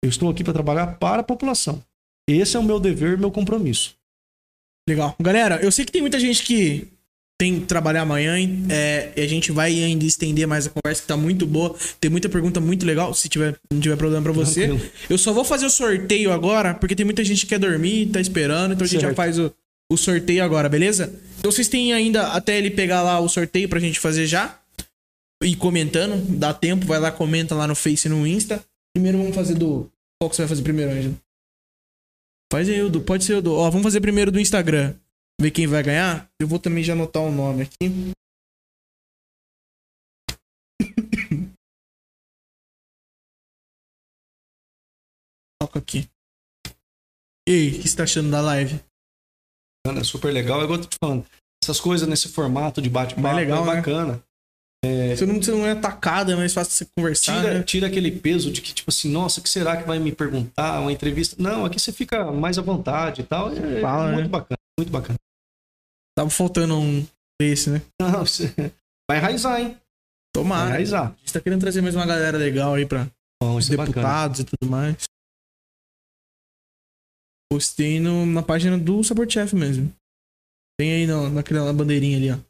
Eu 0.03 0.09
estou 0.09 0.29
aqui 0.29 0.43
para 0.43 0.53
trabalhar 0.53 0.97
para 0.99 1.21
a 1.21 1.23
população. 1.23 1.83
Esse 2.31 2.55
é 2.55 2.59
o 2.59 2.63
meu 2.63 2.79
dever 2.79 3.13
e 3.13 3.17
meu 3.17 3.31
compromisso. 3.31 3.95
Legal. 4.87 5.15
Galera, 5.19 5.59
eu 5.61 5.71
sei 5.71 5.85
que 5.85 5.91
tem 5.91 6.01
muita 6.01 6.19
gente 6.19 6.43
que 6.43 6.87
tem 7.39 7.61
que 7.61 7.67
trabalhar 7.67 8.01
amanhã 8.01 8.35
é, 8.69 9.13
e 9.15 9.21
a 9.21 9.27
gente 9.27 9.51
vai 9.51 9.71
ainda 9.81 10.03
estender 10.03 10.45
mais 10.45 10.67
a 10.67 10.69
conversa, 10.69 11.01
que 11.01 11.07
tá 11.07 11.15
muito 11.15 11.47
boa. 11.47 11.73
Tem 11.99 12.11
muita 12.11 12.27
pergunta 12.27 12.59
muito 12.59 12.85
legal, 12.85 13.13
se 13.13 13.29
tiver, 13.29 13.57
não 13.71 13.79
tiver 13.79 13.95
problema 13.95 14.21
para 14.21 14.33
você. 14.33 14.67
Tranquilo. 14.67 14.91
Eu 15.09 15.17
só 15.17 15.31
vou 15.31 15.45
fazer 15.45 15.65
o 15.65 15.69
sorteio 15.69 16.33
agora, 16.33 16.73
porque 16.73 16.95
tem 16.95 17.05
muita 17.05 17.23
gente 17.23 17.41
que 17.41 17.47
quer 17.47 17.59
dormir, 17.59 18.07
tá 18.07 18.19
esperando, 18.19 18.73
então 18.73 18.83
a 18.83 18.87
gente 18.87 18.99
certo. 18.99 19.11
já 19.11 19.15
faz 19.15 19.39
o, 19.39 19.53
o 19.89 19.95
sorteio 19.95 20.43
agora, 20.43 20.67
beleza? 20.67 21.13
Então 21.39 21.49
vocês 21.49 21.69
têm 21.69 21.93
ainda 21.93 22.27
até 22.33 22.57
ele 22.57 22.71
pegar 22.71 23.01
lá 23.01 23.19
o 23.21 23.29
sorteio 23.29 23.69
pra 23.69 23.79
gente 23.79 23.99
fazer 23.99 24.27
já. 24.27 24.59
E 25.41 25.55
comentando, 25.55 26.21
dá 26.37 26.53
tempo, 26.53 26.85
vai 26.85 26.99
lá, 26.99 27.09
comenta 27.09 27.55
lá 27.55 27.65
no 27.65 27.73
Face 27.73 28.09
e 28.09 28.11
no 28.11 28.27
Insta. 28.27 28.61
Primeiro 28.93 29.17
vamos 29.17 29.33
fazer 29.33 29.53
do. 29.53 29.89
Qual 30.19 30.29
que 30.29 30.35
você 30.35 30.41
vai 30.41 30.49
fazer 30.49 30.63
primeiro, 30.63 30.91
Ângelo? 30.91 31.17
Faz 32.51 32.67
aí, 32.67 32.79
Edu. 32.79 33.01
Pode 33.01 33.23
ser, 33.23 33.37
Edu. 33.37 33.53
Ó, 33.53 33.69
vamos 33.69 33.83
fazer 33.83 34.01
primeiro 34.01 34.31
do 34.31 34.39
Instagram. 34.39 34.95
Ver 35.39 35.51
quem 35.51 35.67
vai 35.67 35.83
ganhar. 35.83 36.27
Eu 36.41 36.47
vou 36.47 36.57
também 36.59 36.83
já 36.83 36.93
anotar 36.93 37.21
o 37.21 37.31
nome 37.31 37.61
aqui. 37.63 38.13
Toca 45.61 45.77
aqui. 45.79 46.09
E 47.47 47.51
aí, 47.51 47.69
o 47.69 47.81
que 47.81 47.87
você 47.87 47.95
tá 47.95 48.03
achando 48.03 48.31
da 48.31 48.41
live? 48.41 48.83
É 49.87 50.03
super 50.03 50.33
legal. 50.33 50.61
É 50.61 50.63
igual 50.63 50.79
eu 50.79 50.83
tô 50.83 50.89
te 50.89 50.97
falando. 50.99 51.25
Essas 51.63 51.79
coisas 51.79 52.07
nesse 52.07 52.29
formato 52.29 52.81
de 52.81 52.89
bate-papo 52.89 53.21
Mais 53.21 53.35
legal, 53.35 53.63
é 53.71 53.75
né? 54.05 54.21
Bacana. 54.83 55.15
Você, 55.15 55.25
não, 55.25 55.35
você 55.35 55.51
não 55.51 55.65
é 55.65 55.71
atacado, 55.71 56.31
é 56.31 56.35
mais 56.35 56.53
fácil 56.53 56.73
você 56.73 56.85
conversar. 56.95 57.41
Tira, 57.41 57.53
né? 57.53 57.63
tira 57.63 57.87
aquele 57.87 58.11
peso 58.11 58.51
de 58.51 58.61
que, 58.61 58.73
tipo 58.73 58.89
assim, 58.89 59.11
nossa, 59.11 59.39
o 59.39 59.43
que 59.43 59.49
será 59.49 59.77
que 59.77 59.87
vai 59.87 59.99
me 59.99 60.11
perguntar? 60.11 60.79
Uma 60.79 60.91
entrevista. 60.91 61.35
Não, 61.39 61.65
aqui 61.65 61.79
você 61.79 61.91
fica 61.91 62.31
mais 62.31 62.57
à 62.57 62.61
vontade 62.61 63.21
e 63.21 63.23
tal. 63.23 63.51
É, 63.51 63.81
Fala, 63.81 64.11
muito 64.11 64.23
né? 64.23 64.29
bacana, 64.29 64.57
muito 64.77 64.91
bacana. 64.91 65.19
Tava 66.17 66.29
faltando 66.29 66.77
um 66.77 67.05
desse, 67.39 67.69
né? 67.69 67.81
Não, 68.01 68.25
você... 68.25 68.53
Vai 69.09 69.17
enraizar, 69.17 69.59
hein? 69.59 69.69
Vai 69.69 69.77
Tomara. 70.33 70.65
A 70.65 70.69
enraizar. 70.69 71.15
gente 71.19 71.33
tá 71.33 71.41
querendo 71.41 71.61
trazer 71.61 71.81
mais 71.81 71.95
uma 71.95 72.05
galera 72.05 72.37
legal 72.37 72.75
aí 72.75 72.85
pra 72.85 73.07
Bom, 73.41 73.57
é 73.57 73.61
deputados 73.63 74.41
e 74.41 74.43
tudo 74.43 74.69
mais. 74.69 75.03
Postei 77.51 77.99
no, 77.99 78.25
na 78.25 78.43
página 78.43 78.77
do 78.77 79.03
Sabor 79.03 79.29
Chef 79.29 79.55
mesmo. 79.55 79.91
Tem 80.77 80.91
aí 80.91 81.07
na, 81.07 81.29
naquela 81.29 81.73
bandeirinha 81.73 82.17
ali, 82.17 82.31
ó. 82.31 82.48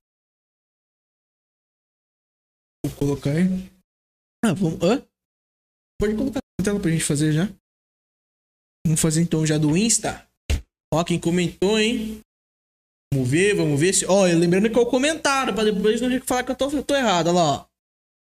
Vou 2.89 2.97
colocar. 2.97 3.35
Ah, 4.43 4.53
vamos. 4.53 4.81
Hã? 4.81 5.03
Pode 5.99 6.15
colocar 6.15 6.39
na 6.59 6.65
tela 6.65 6.79
pra 6.79 6.91
gente 6.91 7.03
fazer 7.03 7.31
já. 7.31 7.49
Vamos 8.85 9.01
fazer 9.01 9.21
então 9.21 9.45
já 9.45 9.57
do 9.57 9.77
Insta. 9.77 10.27
Ó, 10.93 11.03
quem 11.03 11.19
comentou, 11.19 11.77
hein? 11.79 12.21
Vamos 13.13 13.29
ver, 13.29 13.55
vamos 13.55 13.79
ver 13.79 13.93
se. 13.93 14.05
Ó, 14.05 14.23
lembrando 14.23 14.69
que 14.69 14.77
é 14.77 14.81
o 14.81 14.85
comentário, 14.85 15.53
pra 15.53 15.63
depois 15.63 16.01
não 16.01 16.21
falar 16.21 16.43
que 16.43 16.51
eu 16.51 16.55
tô, 16.55 16.83
tô 16.83 16.95
errado. 16.95 17.27
Olha 17.27 17.35
lá, 17.35 17.43
ó. 17.43 17.65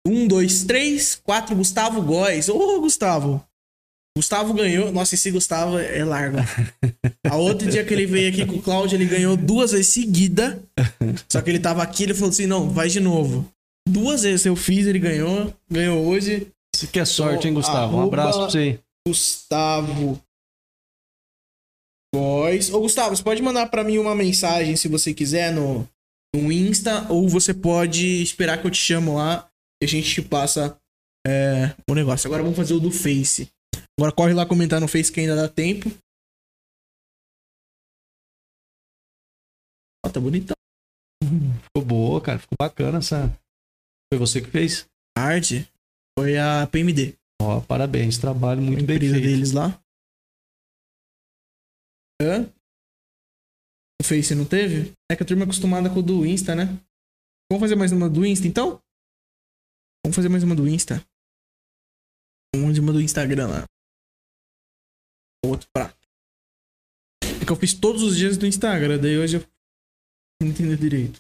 Um, 0.06 0.28
dois, 0.28 0.64
três, 0.66 1.16
quatro, 1.16 1.56
Gustavo 1.56 2.02
Góes. 2.02 2.50
Ô, 2.50 2.82
Gustavo. 2.82 3.44
Gustavo 4.16 4.54
ganhou. 4.54 4.92
Nossa, 4.92 5.16
esse 5.16 5.32
Gustavo 5.32 5.80
é 5.80 6.04
largo. 6.04 6.38
A 7.28 7.36
outro 7.36 7.70
dia 7.70 7.84
que 7.84 7.94
ele 7.94 8.06
veio 8.06 8.30
aqui 8.30 8.46
com 8.46 8.58
o 8.58 8.62
Cláudio, 8.62 8.96
ele 8.98 9.06
ganhou 9.06 9.36
duas 9.36 9.72
vezes 9.72 9.88
seguida. 9.88 10.62
Só 11.32 11.42
que 11.42 11.50
ele 11.50 11.60
tava 11.60 11.82
aqui, 11.82 12.04
ele 12.04 12.14
falou 12.14 12.30
assim: 12.30 12.46
não, 12.46 12.70
vai 12.70 12.90
de 12.90 13.00
novo. 13.00 13.50
Duas 13.88 14.24
vezes 14.24 14.46
eu 14.46 14.56
fiz, 14.56 14.88
ele 14.88 15.00
ganhou. 15.00 15.54
Ganhou 15.70 16.06
hoje. 16.06 16.52
Isso 16.76 16.88
que 16.88 17.00
é 17.00 17.06
sorte, 17.06 17.48
hein, 17.48 17.54
Gustavo? 17.54 17.98
Um 17.98 18.04
abraço 18.04 18.40
pra 18.40 18.50
você. 18.50 18.80
Gustavo 19.08 20.22
Góes. 22.14 22.72
Ô, 22.72 22.80
Gustavo, 22.80 23.16
você 23.16 23.24
pode 23.24 23.42
mandar 23.42 23.70
pra 23.70 23.84
mim 23.84 23.98
uma 23.98 24.14
mensagem 24.14 24.76
se 24.76 24.88
você 24.88 25.14
quiser 25.14 25.52
no, 25.52 25.88
no 26.34 26.52
Insta, 26.52 27.12
ou 27.12 27.28
você 27.28 27.54
pode 27.54 28.22
esperar 28.22 28.62
que 28.62 28.68
eu 28.68 28.72
te 28.72 28.78
chamo 28.78 29.16
lá 29.16 29.50
e 29.82 29.86
a 29.86 29.88
gente 29.88 30.14
te 30.14 30.22
passa 30.22 30.78
é, 31.26 31.76
o 31.90 31.96
negócio. 31.96 32.28
Agora 32.28 32.44
vamos 32.44 32.58
fazer 32.58 32.76
o 32.76 32.80
do 32.80 32.92
Face. 32.92 33.52
Agora 34.00 34.12
corre 34.12 34.34
lá 34.34 34.46
comentar 34.46 34.80
no 34.80 34.88
Face 34.88 35.12
que 35.12 35.20
ainda 35.20 35.36
dá 35.36 35.50
tempo. 35.50 35.92
Ó, 40.06 40.10
tá 40.10 40.20
bonitão. 40.20 40.56
Ficou 41.24 41.84
boa, 41.84 42.22
cara. 42.22 42.40
Ficou 42.40 42.56
bacana 42.60 43.00
essa. 43.00 43.43
Foi 44.14 44.20
você 44.20 44.42
que 44.42 44.52
fez? 44.52 44.88
A 45.18 45.24
arte 45.24 45.68
foi 46.16 46.38
a 46.38 46.68
PMD. 46.68 47.18
Ó, 47.42 47.62
parabéns. 47.62 48.20
Trabalho 48.20 48.62
muito 48.62 48.86
bem 48.86 49.00
feito. 49.00 49.14
deles 49.14 49.52
lá. 49.52 49.70
Hã? 52.22 52.48
O 54.00 54.04
Face 54.04 54.36
não 54.36 54.46
teve? 54.46 54.94
É 55.10 55.16
que 55.16 55.24
a 55.24 55.26
turma 55.26 55.42
é 55.42 55.46
acostumada 55.46 55.90
com 55.90 55.98
o 55.98 56.04
do 56.04 56.28
Insta, 56.28 56.54
né? 56.54 56.66
Vamos 57.52 57.62
fazer 57.62 57.76
mais 57.76 57.92
uma 57.92 58.08
do 58.08 58.24
Insta, 58.24 58.48
então? 58.48 58.80
Vamos 60.06 60.16
fazer 60.16 60.30
mais 60.30 60.44
uma 60.44 60.56
do 60.56 60.68
Insta. 60.68 61.04
Vamos 62.54 62.70
fazer 62.70 62.82
uma 62.82 62.94
do 62.94 63.02
Instagram 63.02 63.48
lá. 63.48 63.66
Outro 65.44 65.68
prato. 65.74 66.08
É 67.42 67.44
que 67.44 67.52
eu 67.52 67.56
fiz 67.56 67.74
todos 67.74 68.04
os 68.04 68.16
dias 68.16 68.38
do 68.38 68.46
Instagram, 68.46 69.00
daí 69.00 69.18
hoje 69.18 69.38
eu 69.38 69.48
não 70.40 70.50
entendo 70.50 70.78
direito. 70.78 71.20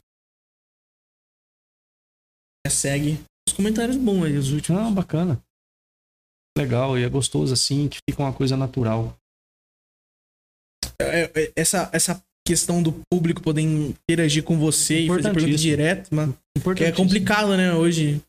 Segue 2.69 3.19
os 3.47 3.53
comentários 3.53 3.97
bons 3.97 4.23
aí, 4.23 4.37
os 4.37 4.51
últimos. 4.51 4.81
Ah, 4.81 4.89
bacana. 4.89 5.41
Legal, 6.57 6.97
e 6.97 7.03
é 7.03 7.09
gostoso 7.09 7.53
assim, 7.53 7.89
que 7.89 7.97
fica 8.09 8.21
uma 8.21 8.33
coisa 8.33 8.55
natural. 8.55 9.17
É, 10.99 11.23
é, 11.23 11.53
essa, 11.55 11.89
essa 11.91 12.23
questão 12.45 12.81
do 12.81 12.93
público 13.09 13.41
poder 13.41 13.61
interagir 13.61 14.43
com 14.43 14.57
você 14.57 15.01
e 15.01 15.07
fazer 15.07 15.23
perguntas 15.23 15.43
Importantíssimo. 15.43 15.69
direto, 15.69 16.15
mano. 16.15 16.37
Que 16.75 16.83
é 16.83 16.91
complicado, 16.91 17.57
né, 17.57 17.73
hoje. 17.73 18.21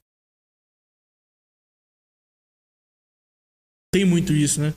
Tem 3.93 4.05
muito 4.05 4.33
isso, 4.33 4.61
né? 4.61 4.75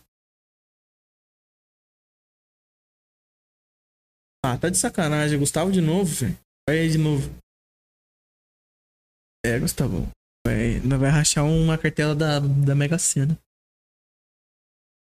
Ah, 4.45 4.57
tá 4.57 4.69
de 4.69 4.77
sacanagem. 4.77 5.39
Gustavo 5.39 5.71
de 5.71 5.81
novo, 5.81 6.13
velho. 6.13 6.37
Vai 6.69 6.79
aí 6.79 6.91
de 6.91 6.97
novo. 6.97 7.29
É, 9.45 9.59
Gustavo. 9.59 10.09
Vai, 10.45 10.79
nós 10.79 10.99
vai 10.99 11.09
rachar 11.09 11.45
uma 11.45 11.77
cartela 11.77 12.15
da, 12.15 12.39
da 12.39 12.75
Mega 12.75 12.97
Sena. 12.97 13.37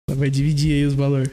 Nós 0.09 0.17
vai 0.17 0.29
dividir 0.29 0.73
aí 0.73 0.85
os 0.85 0.95
valores. 0.95 1.29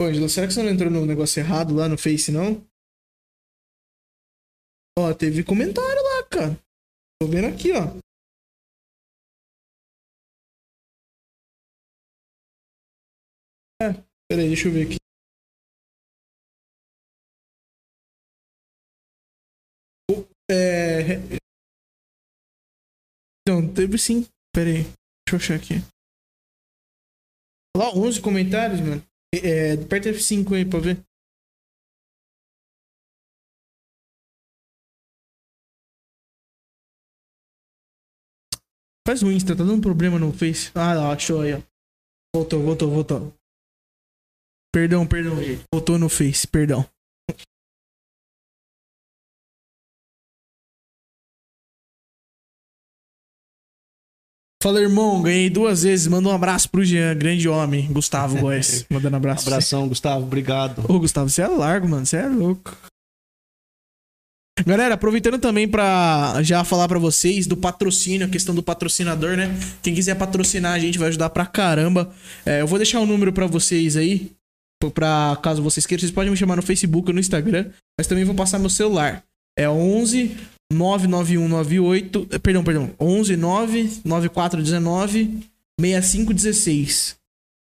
Ô, 0.00 0.04
Angela, 0.04 0.28
será 0.28 0.46
que 0.46 0.52
você 0.52 0.62
não 0.62 0.70
entrou 0.70 0.90
no 0.90 1.06
negócio 1.06 1.40
errado 1.40 1.74
lá 1.74 1.88
no 1.88 1.96
Face, 1.96 2.30
não? 2.30 2.60
Ó, 4.98 5.12
teve 5.14 5.44
comentário 5.44 6.02
lá, 6.02 6.28
cara. 6.28 6.54
Tô 7.20 7.28
vendo 7.28 7.48
aqui, 7.48 7.72
ó. 7.72 8.00
É, 13.82 13.92
peraí, 14.28 14.48
deixa 14.48 14.68
eu 14.68 14.72
ver 14.72 14.86
aqui. 14.86 15.05
É... 20.50 21.18
Não, 23.48 23.72
teve 23.72 23.98
sim. 23.98 24.26
Peraí, 24.54 24.84
deixa 24.84 25.32
eu 25.32 25.36
achar 25.36 25.54
aqui. 25.56 25.74
Lá, 27.76 27.92
11 27.94 28.22
comentários, 28.22 28.80
mano. 28.80 29.02
É, 29.34 29.72
aperta 29.72 30.08
F5 30.08 30.56
aí 30.56 30.64
pra 30.64 30.80
ver. 30.80 30.96
Faz 39.06 39.22
o 39.22 39.30
Insta, 39.30 39.56
tá 39.56 39.62
dando 39.62 39.82
problema 39.82 40.18
no 40.18 40.32
Face. 40.32 40.72
Ah, 40.74 40.94
lá, 40.94 41.12
achou 41.12 41.42
aí, 41.42 41.54
ó. 41.54 41.62
Voltou, 42.34 42.60
voltou, 42.60 42.90
voltou. 42.90 43.34
Perdão, 44.74 45.06
perdão, 45.06 45.36
gente. 45.36 45.64
Voltou 45.72 45.96
no 45.96 46.08
Face, 46.08 46.46
perdão. 46.46 46.84
Fala, 54.62 54.80
irmão, 54.80 55.22
ganhei 55.22 55.50
duas 55.50 55.82
vezes. 55.82 56.06
Manda 56.06 56.28
um 56.28 56.32
abraço 56.32 56.68
pro 56.70 56.84
Jean, 56.84 57.14
grande 57.16 57.48
homem. 57.48 57.86
Gustavo 57.92 58.38
Góes. 58.40 58.84
Mandando 58.90 59.16
abraço. 59.16 59.46
Abração, 59.46 59.88
Gustavo. 59.88 60.24
Obrigado. 60.24 60.84
Ô, 60.88 60.98
Gustavo, 60.98 61.28
você 61.28 61.42
é 61.42 61.46
largo, 61.48 61.88
mano. 61.88 62.06
Você 62.06 62.16
é 62.16 62.26
louco. 62.26 62.76
Galera, 64.66 64.94
aproveitando 64.94 65.38
também 65.38 65.68
pra 65.68 66.42
já 66.42 66.64
falar 66.64 66.88
pra 66.88 66.98
vocês 66.98 67.46
do 67.46 67.56
patrocínio, 67.56 68.26
a 68.26 68.30
questão 68.30 68.54
do 68.54 68.62
patrocinador, 68.62 69.36
né? 69.36 69.54
Quem 69.82 69.94
quiser 69.94 70.14
patrocinar 70.14 70.72
a 70.72 70.78
gente 70.78 70.98
vai 70.98 71.08
ajudar 71.08 71.28
pra 71.28 71.44
caramba. 71.44 72.10
É, 72.44 72.62
eu 72.62 72.66
vou 72.66 72.78
deixar 72.78 73.00
o 73.00 73.06
número 73.06 73.34
pra 73.34 73.46
vocês 73.46 73.96
aí, 73.96 74.32
pra 74.94 75.38
caso 75.42 75.62
vocês 75.62 75.84
queiram. 75.84 76.00
Vocês 76.00 76.10
podem 76.10 76.30
me 76.30 76.36
chamar 76.36 76.56
no 76.56 76.62
Facebook 76.62 77.08
ou 77.10 77.14
no 77.14 77.20
Instagram, 77.20 77.70
mas 77.98 78.06
também 78.06 78.24
vou 78.24 78.34
passar 78.34 78.58
meu 78.58 78.70
celular. 78.70 79.22
É 79.58 79.68
11 79.68 80.34
99198, 80.72 82.28
eh, 82.30 82.38
perdão, 82.38 82.64
perdão, 82.64 82.94
11 82.98 83.36
99419 83.36 85.46
6516. 85.80 87.16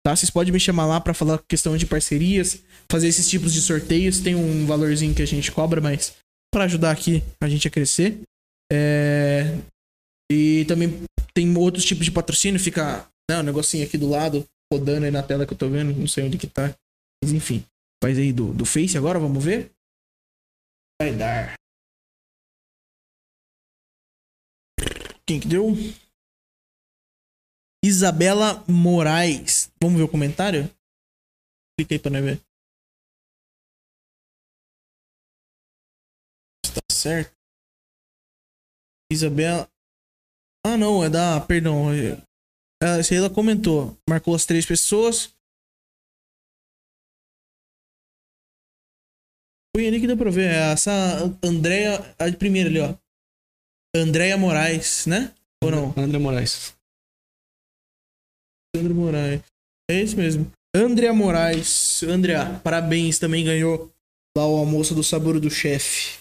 Tá? 0.05 0.15
Vocês 0.15 0.29
podem 0.29 0.51
me 0.51 0.59
chamar 0.59 0.85
lá 0.85 0.99
pra 0.99 1.13
falar 1.13 1.41
questão 1.47 1.77
de 1.77 1.85
parcerias, 1.85 2.61
fazer 2.91 3.07
esses 3.07 3.29
tipos 3.29 3.53
de 3.53 3.61
sorteios. 3.61 4.19
Tem 4.19 4.35
um 4.35 4.65
valorzinho 4.65 5.15
que 5.15 5.21
a 5.21 5.27
gente 5.27 5.51
cobra, 5.51 5.79
mas 5.79 6.13
pra 6.53 6.65
ajudar 6.65 6.91
aqui 6.91 7.23
a 7.41 7.47
gente 7.47 7.67
a 7.67 7.71
crescer. 7.71 8.19
É... 8.71 9.57
E 10.31 10.65
também 10.65 11.03
tem 11.33 11.55
outros 11.57 11.85
tipos 11.85 12.05
de 12.05 12.11
patrocínio, 12.11 12.59
fica 12.59 13.07
né, 13.29 13.39
um 13.39 13.43
negocinho 13.43 13.85
aqui 13.85 13.97
do 13.97 14.09
lado, 14.09 14.45
rodando 14.71 15.05
aí 15.05 15.11
na 15.11 15.23
tela 15.23 15.45
que 15.45 15.53
eu 15.53 15.57
tô 15.57 15.69
vendo, 15.69 15.97
não 15.97 16.07
sei 16.07 16.25
onde 16.25 16.37
que 16.37 16.47
tá. 16.47 16.75
Mas 17.23 17.31
enfim, 17.31 17.63
faz 18.03 18.17
aí 18.17 18.33
do, 18.33 18.53
do 18.53 18.65
Face 18.65 18.97
agora, 18.97 19.19
vamos 19.19 19.43
ver? 19.43 19.71
Vai 21.01 21.13
dar. 21.13 21.53
Quem 25.33 25.39
que 25.39 25.47
deu? 25.47 25.69
Isabela 27.83 28.63
Moraes. 28.69 29.71
Vamos 29.81 29.97
ver 29.97 30.03
o 30.03 30.07
comentário? 30.07 30.69
Clica 31.75 31.95
aí 31.95 31.99
pra 31.99 32.11
nós 32.11 32.23
ver. 32.23 32.37
Tá 36.61 36.81
certo. 36.91 37.35
Isabela. 39.11 39.67
Ah, 40.63 40.77
não, 40.77 41.03
é 41.03 41.09
da. 41.09 41.41
Perdão. 41.41 41.91
É, 41.91 42.99
essa 42.99 43.15
aí 43.15 43.17
ela 43.17 43.33
comentou. 43.33 43.97
Marcou 44.07 44.35
as 44.35 44.45
três 44.45 44.67
pessoas. 44.67 45.33
Põe 49.73 49.87
ali 49.87 49.99
que 49.99 50.05
dá 50.05 50.15
pra 50.15 50.29
ver. 50.29 50.51
É 50.51 50.73
essa 50.73 50.91
Andréia. 51.43 51.97
A 52.19 52.31
primeira 52.37 52.69
ali, 52.69 52.79
ó. 52.79 53.02
Andréia 53.95 54.37
Moraes, 54.37 55.05
né? 55.05 55.33
Ou 55.63 55.69
não? 55.69 55.93
André 55.97 56.17
Moraes. 56.17 56.75
André 58.75 58.93
Moraes. 58.93 59.41
É 59.89 60.01
isso 60.01 60.17
mesmo. 60.17 60.51
Andrea 60.75 61.13
Moraes. 61.13 62.01
Andrea, 62.03 62.59
parabéns. 62.63 63.19
Também 63.19 63.45
ganhou 63.45 63.91
lá 64.35 64.47
o 64.47 64.57
almoço 64.57 64.95
do 64.95 65.03
sabor 65.03 65.39
do 65.39 65.49
chefe. 65.49 66.19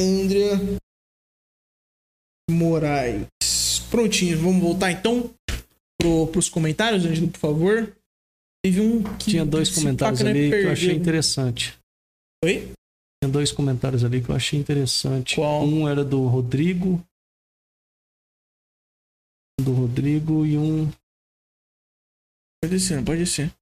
Andrea 0.00 0.54
Moraes. 2.50 3.26
Prontinho, 3.90 4.38
vamos 4.38 4.62
voltar 4.62 4.92
então 4.92 5.34
pro, 6.00 6.28
pros 6.28 6.48
comentários, 6.48 7.04
Angelo, 7.04 7.28
por 7.28 7.38
favor. 7.38 7.96
Teve 8.64 8.80
um 8.80 9.02
que 9.18 9.30
Tinha 9.30 9.44
dois 9.44 9.74
comentários 9.74 10.20
ali 10.22 10.50
que 10.50 10.56
eu 10.56 10.72
achei 10.72 10.94
interessante. 10.94 11.78
Oi? 12.44 12.72
Tinha 13.20 13.32
dois 13.32 13.50
comentários 13.50 14.04
ali 14.04 14.22
que 14.22 14.30
eu 14.30 14.36
achei 14.36 14.58
interessante. 14.58 15.34
Qual? 15.36 15.64
Um 15.64 15.88
era 15.88 16.04
do 16.04 16.26
Rodrigo. 16.26 17.02
Do 19.60 19.72
Rodrigo 19.72 20.46
e 20.46 20.56
um. 20.56 20.88
Pode 22.62 22.78
ser, 22.80 23.04
pode 23.04 23.26
ser. 23.26 23.52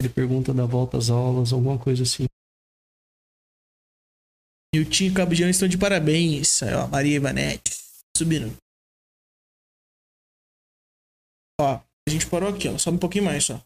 Ele 0.00 0.12
pergunta 0.14 0.52
da 0.52 0.66
volta 0.66 0.98
às 0.98 1.08
aulas, 1.08 1.52
alguma 1.52 1.78
coisa 1.78 2.02
assim. 2.02 2.26
E 4.74 4.80
o 4.80 4.88
Tim 4.88 5.06
e 5.06 5.10
o 5.10 5.14
Cabudiano 5.14 5.50
estão 5.50 5.66
de 5.66 5.78
parabéns. 5.78 6.62
Aí, 6.62 6.74
ó, 6.74 6.86
Maria 6.86 7.16
Ivanete. 7.16 7.72
Subindo. 8.16 8.56
Ó, 11.60 11.76
a 11.76 12.10
gente 12.10 12.28
parou 12.28 12.48
aqui, 12.48 12.68
ó. 12.68 12.76
Sobe 12.76 12.96
um 12.96 13.00
pouquinho 13.00 13.24
mais, 13.24 13.44
só. 13.44 13.64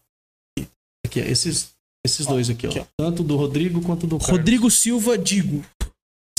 Aqui, 1.09 1.19
esses, 1.19 1.73
esses 2.05 2.27
ó, 2.27 2.33
dois 2.33 2.51
aqui, 2.51 2.67
aqui 2.67 2.79
ó. 2.79 2.83
ó. 2.83 2.85
Tanto 2.97 3.23
do 3.23 3.35
Rodrigo 3.35 3.81
quanto 3.81 4.05
do 4.05 4.19
Carlos. 4.19 4.37
Rodrigo 4.37 4.69
Silva 4.69 5.17
Digo. 5.17 5.65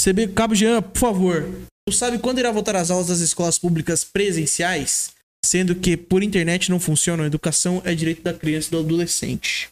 CB 0.01 0.28
Cabo 0.28 0.55
Jean, 0.55 0.80
por 0.80 0.98
favor. 0.98 1.66
Tu 1.86 1.92
sabe 1.92 2.20
quando 2.20 2.38
irá 2.38 2.52
voltar 2.52 2.76
às 2.76 2.90
aulas 2.90 3.09
das 3.09 3.18
escolas 3.18 3.59
públicas 3.59 4.05
presenciais? 4.05 5.12
Sendo 5.44 5.74
que 5.74 5.97
por 5.97 6.22
internet 6.22 6.70
não 6.70 6.78
funciona, 6.78 7.24
a 7.24 7.26
educação 7.26 7.82
é 7.84 7.94
direito 7.94 8.22
da 8.22 8.32
criança 8.32 8.68
e 8.68 8.70
do 8.70 8.78
adolescente. 8.78 9.70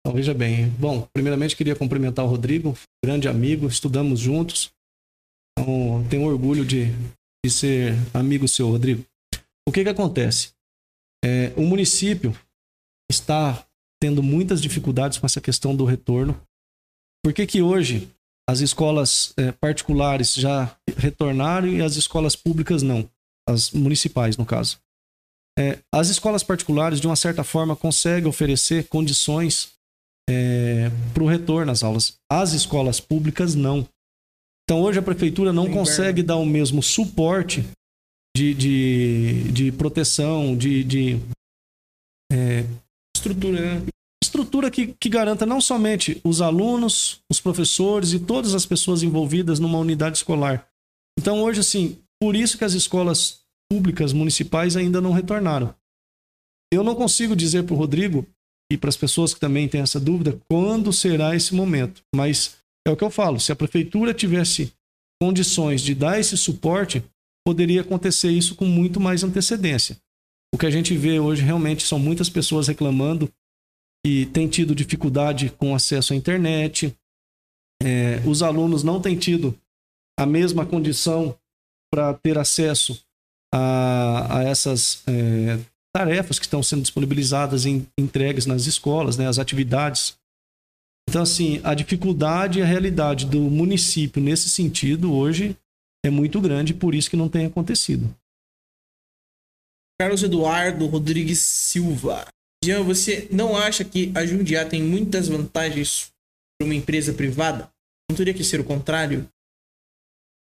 Então, 0.00 0.14
veja 0.14 0.32
bem. 0.32 0.68
Bom, 0.78 1.08
primeiramente 1.12 1.56
queria 1.56 1.74
cumprimentar 1.74 2.24
o 2.24 2.28
Rodrigo, 2.28 2.78
grande 3.04 3.26
amigo, 3.26 3.66
estudamos 3.66 4.20
juntos. 4.20 4.70
Então, 5.58 6.06
tenho 6.08 6.22
orgulho 6.22 6.64
de, 6.64 6.92
de 7.44 7.50
ser 7.50 7.94
amigo 8.14 8.46
seu, 8.46 8.68
Rodrigo. 8.68 9.04
O 9.68 9.72
que 9.72 9.82
que 9.82 9.90
acontece? 9.90 10.50
É, 11.24 11.52
o 11.56 11.62
município 11.62 12.38
está 13.10 13.66
tendo 14.06 14.22
muitas 14.22 14.62
dificuldades 14.62 15.18
com 15.18 15.26
essa 15.26 15.40
questão 15.40 15.74
do 15.74 15.84
retorno. 15.84 16.40
Por 17.24 17.32
que, 17.32 17.44
que 17.44 17.60
hoje 17.60 18.08
as 18.48 18.60
escolas 18.60 19.34
é, 19.36 19.50
particulares 19.50 20.32
já 20.34 20.76
retornaram 20.96 21.66
e 21.66 21.82
as 21.82 21.96
escolas 21.96 22.36
públicas 22.36 22.84
não? 22.84 23.10
As 23.48 23.72
municipais, 23.72 24.36
no 24.36 24.46
caso. 24.46 24.78
É, 25.58 25.80
as 25.92 26.08
escolas 26.08 26.44
particulares, 26.44 27.00
de 27.00 27.06
uma 27.08 27.16
certa 27.16 27.42
forma, 27.42 27.74
conseguem 27.74 28.28
oferecer 28.28 28.86
condições 28.86 29.72
é, 30.30 30.88
para 31.12 31.24
o 31.24 31.26
retorno 31.26 31.72
às 31.72 31.82
aulas. 31.82 32.16
As 32.30 32.52
escolas 32.52 33.00
públicas 33.00 33.56
não. 33.56 33.88
Então, 34.62 34.82
hoje 34.82 35.00
a 35.00 35.02
prefeitura 35.02 35.52
não 35.52 35.68
consegue 35.68 36.22
dar 36.22 36.36
o 36.36 36.46
mesmo 36.46 36.80
suporte 36.80 37.64
de, 38.36 38.54
de, 38.54 39.52
de 39.52 39.72
proteção, 39.72 40.56
de, 40.56 40.84
de 40.84 41.20
é, 42.30 42.64
estrutura, 43.26 43.60
né? 43.60 43.86
estrutura 44.22 44.70
que, 44.70 44.88
que 44.88 45.08
garanta 45.08 45.46
não 45.46 45.60
somente 45.60 46.20
os 46.24 46.40
alunos, 46.40 47.20
os 47.30 47.40
professores 47.40 48.12
e 48.12 48.18
todas 48.18 48.54
as 48.54 48.66
pessoas 48.66 49.02
envolvidas 49.02 49.58
numa 49.58 49.78
unidade 49.78 50.18
escolar. 50.18 50.68
Então, 51.18 51.42
hoje, 51.42 51.60
assim, 51.60 51.98
por 52.20 52.36
isso 52.36 52.58
que 52.58 52.64
as 52.64 52.74
escolas 52.74 53.40
públicas 53.70 54.12
municipais 54.12 54.76
ainda 54.76 55.00
não 55.00 55.12
retornaram. 55.12 55.74
Eu 56.72 56.82
não 56.82 56.94
consigo 56.94 57.34
dizer 57.34 57.64
para 57.64 57.74
o 57.74 57.78
Rodrigo 57.78 58.26
e 58.70 58.76
para 58.76 58.88
as 58.88 58.96
pessoas 58.96 59.32
que 59.32 59.40
também 59.40 59.68
têm 59.68 59.80
essa 59.80 60.00
dúvida 60.00 60.38
quando 60.48 60.92
será 60.92 61.34
esse 61.34 61.54
momento, 61.54 62.02
mas 62.14 62.56
é 62.86 62.90
o 62.90 62.96
que 62.96 63.04
eu 63.04 63.10
falo: 63.10 63.38
se 63.38 63.52
a 63.52 63.56
prefeitura 63.56 64.12
tivesse 64.12 64.72
condições 65.20 65.80
de 65.80 65.94
dar 65.94 66.18
esse 66.18 66.36
suporte, 66.36 67.02
poderia 67.46 67.80
acontecer 67.80 68.30
isso 68.30 68.54
com 68.56 68.66
muito 68.66 69.00
mais 69.00 69.22
antecedência. 69.22 69.96
O 70.56 70.58
que 70.58 70.64
a 70.64 70.70
gente 70.70 70.96
vê 70.96 71.20
hoje 71.20 71.42
realmente 71.42 71.86
são 71.86 71.98
muitas 71.98 72.30
pessoas 72.30 72.66
reclamando 72.66 73.30
e 74.06 74.24
têm 74.24 74.48
tido 74.48 74.74
dificuldade 74.74 75.50
com 75.50 75.74
acesso 75.74 76.14
à 76.14 76.16
internet. 76.16 76.96
É, 77.82 78.22
os 78.24 78.42
alunos 78.42 78.82
não 78.82 78.98
têm 78.98 79.18
tido 79.18 79.54
a 80.18 80.24
mesma 80.24 80.64
condição 80.64 81.38
para 81.92 82.14
ter 82.14 82.38
acesso 82.38 82.98
a, 83.54 84.38
a 84.38 84.44
essas 84.44 85.02
é, 85.06 85.60
tarefas 85.94 86.38
que 86.38 86.46
estão 86.46 86.62
sendo 86.62 86.80
disponibilizadas 86.80 87.66
e 87.66 87.86
entregues 87.98 88.46
nas 88.46 88.64
escolas, 88.64 89.18
né, 89.18 89.28
as 89.28 89.38
atividades. 89.38 90.16
Então, 91.06 91.20
assim, 91.20 91.60
a 91.64 91.74
dificuldade 91.74 92.60
e 92.60 92.62
a 92.62 92.66
realidade 92.66 93.26
do 93.26 93.42
município 93.42 94.22
nesse 94.22 94.48
sentido 94.48 95.12
hoje 95.12 95.54
é 96.02 96.08
muito 96.08 96.40
grande, 96.40 96.72
por 96.72 96.94
isso 96.94 97.10
que 97.10 97.16
não 97.16 97.28
tem 97.28 97.44
acontecido. 97.44 98.08
Carlos 100.00 100.22
Eduardo 100.22 100.86
Rodrigues 100.86 101.38
Silva. 101.38 102.26
Jean, 102.64 102.82
você 102.82 103.28
não 103.30 103.56
acha 103.56 103.84
que 103.84 104.12
a 104.14 104.26
Jundiá 104.26 104.64
tem 104.64 104.82
muitas 104.82 105.28
vantagens 105.28 106.10
para 106.58 106.66
uma 106.66 106.74
empresa 106.74 107.12
privada? 107.12 107.70
Não 108.10 108.16
teria 108.16 108.34
que 108.34 108.44
ser 108.44 108.60
o 108.60 108.64
contrário? 108.64 109.28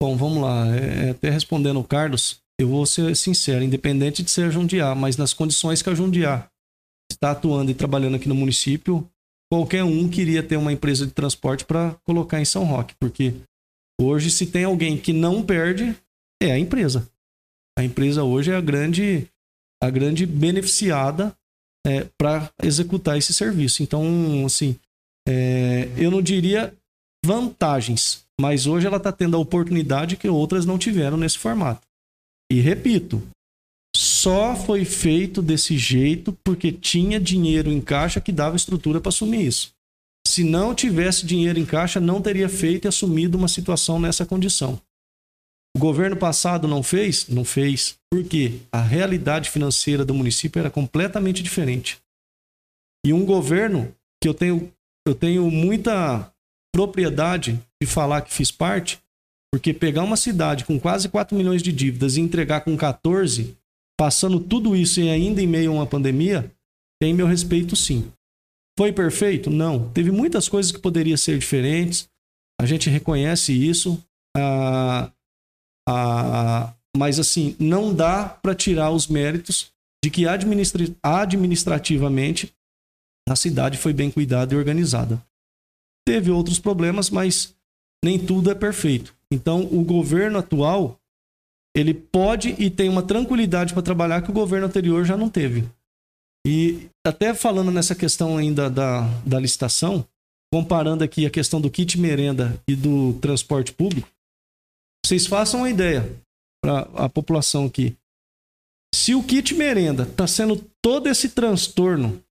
Bom, 0.03 0.17
vamos 0.17 0.43
lá. 0.43 0.67
É, 0.77 1.07
é, 1.07 1.11
até 1.11 1.31
respondendo 1.31 1.81
o 1.81 1.85
Carlos, 1.85 2.41
eu 2.61 2.69
vou 2.69 2.87
ser 2.87 3.15
sincero, 3.17 3.65
independente 3.65 4.23
de 4.23 4.31
ser 4.31 4.47
a 4.47 4.51
Jundiá, 4.51 4.95
mas 4.95 5.17
nas 5.17 5.33
condições 5.33 5.83
que 5.83 5.91
a 5.91 5.95
Jundiá 5.95 6.49
está 7.11 7.33
atuando 7.33 7.71
e 7.71 7.75
trabalhando 7.75 8.17
aqui 8.17 8.29
no 8.29 8.35
município, 8.35 9.09
qualquer 9.51 9.85
um 9.85 10.09
queria 10.09 10.43
ter 10.43 10.57
uma 10.57 10.73
empresa 10.73 11.07
de 11.07 11.13
transporte 11.13 11.65
para 11.65 11.97
colocar 12.05 12.41
em 12.41 12.45
São 12.45 12.65
Roque, 12.65 12.95
porque 12.99 13.35
Hoje, 14.03 14.31
se 14.31 14.47
tem 14.47 14.65
alguém 14.65 14.97
que 14.97 15.13
não 15.13 15.43
perde, 15.43 15.95
é 16.43 16.53
a 16.53 16.59
empresa. 16.59 17.07
A 17.79 17.85
empresa 17.85 18.25
hoje 18.25 18.51
é 18.51 18.57
a 18.57 18.61
grande, 18.61 19.29
a 19.83 19.91
grande 19.91 20.27
beneficiada 20.27 21.35
é, 21.87 22.07
para 22.19 22.51
executar 22.63 23.17
esse 23.17 23.33
serviço. 23.33 23.83
Então, 23.83 24.45
assim, 24.45 24.77
é, 25.27 25.89
eu 25.97 26.11
não 26.11 26.21
diria 26.21 26.75
vantagens, 27.25 28.25
mas 28.41 28.67
hoje 28.67 28.87
ela 28.87 28.97
está 28.97 29.13
tendo 29.13 29.37
a 29.37 29.41
oportunidade 29.41 30.17
que 30.17 30.29
outras 30.29 30.67
não 30.67 30.79
tiveram 30.79 31.17
nesse 31.17 31.39
formato. 31.39 31.87
E 32.51 32.61
repito, 32.61 33.23
só 33.97 34.57
foi 34.57 34.85
feito 34.85 35.41
desse 35.41 35.77
jeito 35.79 36.37
porque 36.45 36.73
tinha 36.73 37.21
dinheiro 37.21 37.71
em 37.71 37.81
caixa 37.81 38.21
que 38.21 38.33
dava 38.33 38.57
estrutura 38.57 39.01
para 39.01 39.09
assumir 39.09 39.47
isso. 39.47 39.73
Se 40.27 40.45
não 40.45 40.75
tivesse 40.75 41.27
dinheiro 41.27 41.59
em 41.59 41.67
caixa, 41.67 41.99
não 41.99 42.21
teria 42.21 42.49
feito 42.49 42.85
e 42.85 42.89
assumido 42.89 43.37
uma 43.37 43.49
situação 43.49 43.99
nessa 43.99 44.25
condição. 44.25 44.81
O 45.77 45.79
governo 45.79 46.17
passado 46.17 46.67
não 46.67 46.83
fez? 46.83 47.29
Não 47.29 47.45
fez. 47.45 47.97
Por 48.11 48.25
quê? 48.25 48.61
A 48.73 48.81
realidade 48.81 49.51
financeira 49.51 50.05
do 50.05 50.15
município 50.15 50.59
era 50.59 50.71
completamente 50.71 51.43
diferente. 51.43 51.99
E 53.05 53.13
um 53.13 53.25
governo 53.25 53.95
que 54.23 54.29
eu 54.29 54.35
tenho, 54.35 54.73
eu 55.07 55.15
tenho 55.15 55.51
muita 55.51 56.31
propriedade 56.75 57.61
de 57.81 57.89
falar 57.89 58.23
que 58.23 58.33
fiz 58.33 58.51
parte, 58.51 59.01
porque 59.53 59.73
pegar 59.73 60.03
uma 60.03 60.17
cidade 60.17 60.65
com 60.65 60.79
quase 60.79 61.09
4 61.09 61.37
milhões 61.37 61.63
de 61.63 61.73
dívidas 61.73 62.17
e 62.17 62.21
entregar 62.21 62.61
com 62.63 62.77
14, 62.77 63.57
passando 63.99 64.41
tudo 64.41 64.77
isso 64.77 65.01
e 65.01 65.09
ainda 65.09 65.41
em 65.41 65.47
meio 65.47 65.71
a 65.71 65.75
uma 65.75 65.87
pandemia, 65.87 66.51
tem 67.01 67.15
meu 67.15 67.27
respeito 67.27 67.75
sim. 67.75 68.13
Foi 68.79 68.93
perfeito? 68.93 69.51
Não. 69.51 69.91
Teve 69.91 70.11
muitas 70.11 70.49
coisas 70.49 70.73
que 70.73 70.79
poderiam 70.79 71.17
ser 71.17 71.39
diferentes. 71.39 72.09
A 72.61 72.67
gente 72.67 72.91
reconhece 72.91 73.53
isso. 73.53 74.03
Ah, 74.37 75.11
ah, 75.91 76.73
mas, 76.97 77.19
assim, 77.19 77.57
não 77.59 77.93
dá 77.93 78.29
para 78.29 78.55
tirar 78.55 78.91
os 78.91 79.09
méritos 79.09 79.73
de 80.05 80.11
que 80.11 80.27
administrativamente 80.27 82.53
a 83.29 83.37
cidade 83.37 83.77
foi 83.77 83.93
bem 83.93 84.11
cuidada 84.11 84.55
e 84.55 84.57
organizada. 84.57 85.23
teve 86.07 86.31
outros 86.31 86.59
problemas, 86.59 87.11
mas 87.11 87.55
nem 88.05 88.19
tudo 88.19 88.51
é 88.51 88.55
perfeito. 88.55 89.15
Então, 89.33 89.63
o 89.63 89.85
governo 89.85 90.39
atual, 90.39 90.99
ele 91.77 91.95
pode 91.95 92.57
e 92.59 92.69
tem 92.71 92.89
uma 92.89 93.03
tranquilidade 93.03 93.73
para 93.73 93.83
trabalhar 93.83 94.23
que 94.23 94.31
o 94.31 94.35
governo 94.35 94.67
anterior 94.67 95.05
já 95.05 95.17
não 95.17 95.29
teve. 95.29 95.69
E 96.45 96.89
até 97.07 97.33
falando 97.35 97.71
nessa 97.71 97.95
questão 97.95 98.37
ainda 98.37 98.69
da, 98.71 99.03
da 99.25 99.39
licitação, 99.39 100.05
comparando 100.53 101.05
aqui 101.05 101.25
a 101.27 101.31
questão 101.31 101.61
do 101.61 101.71
kit 101.71 102.01
merenda 102.01 102.61
e 102.67 102.75
do 102.75 103.13
transporte 103.21 103.73
público, 103.73 104.09
vocês 105.05 105.27
façam 105.27 105.61
uma 105.61 105.71
ideia 105.71 106.09
para 106.63 106.81
a 106.95 107.09
população 107.09 107.67
aqui. 107.67 107.97
Se 108.95 109.15
o 109.15 109.23
kit 109.23 109.55
merenda 109.55 110.03
está 110.03 110.27
sendo 110.27 110.57
todo 110.83 111.09
esse 111.09 111.31
transtorno, 111.31 112.23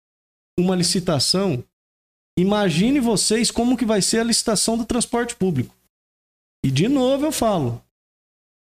uma 0.58 0.76
licitação, 0.76 1.64
imagine 2.38 3.00
vocês 3.00 3.50
como 3.50 3.76
que 3.76 3.84
vai 3.84 4.02
ser 4.02 4.20
a 4.20 4.24
licitação 4.24 4.76
do 4.76 4.84
transporte 4.84 5.34
público. 5.34 5.74
E 6.64 6.70
de 6.70 6.88
novo 6.88 7.26
eu 7.26 7.32
falo, 7.32 7.82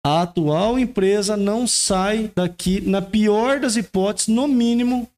a 0.04 0.22
atual 0.22 0.78
empresa 0.78 1.36
não 1.36 1.66
sai 1.66 2.32
daqui, 2.34 2.80
na 2.80 3.02
pior 3.02 3.60
das 3.60 3.76
hipóteses, 3.76 4.28
no 4.28 4.48
mínimo, 4.48 5.08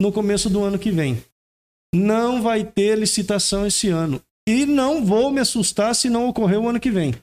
no 0.00 0.12
começo 0.12 0.48
do 0.48 0.62
ano 0.62 0.78
que 0.78 0.90
vem. 0.90 1.22
Não 1.94 2.40
vai 2.40 2.64
ter 2.64 2.96
licitação 2.96 3.66
esse 3.66 3.88
ano. 3.88 4.22
E 4.48 4.64
não 4.64 5.04
vou 5.04 5.30
me 5.30 5.40
assustar 5.40 5.94
se 5.94 6.08
não 6.08 6.28
ocorrer 6.28 6.58
o 6.58 6.68
ano 6.68 6.80
que 6.80 6.90
vem. 6.90 7.14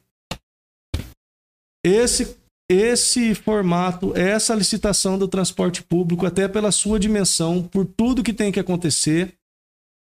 Esse, 1.88 2.38
esse 2.70 3.34
formato, 3.34 4.14
essa 4.14 4.54
licitação 4.54 5.18
do 5.18 5.26
transporte 5.26 5.82
público, 5.82 6.26
até 6.26 6.48
pela 6.48 6.70
sua 6.70 7.00
dimensão, 7.00 7.66
por 7.66 7.86
tudo 7.86 8.24
que 8.24 8.34
tem 8.34 8.52
que 8.52 8.60
acontecer, 8.60 9.34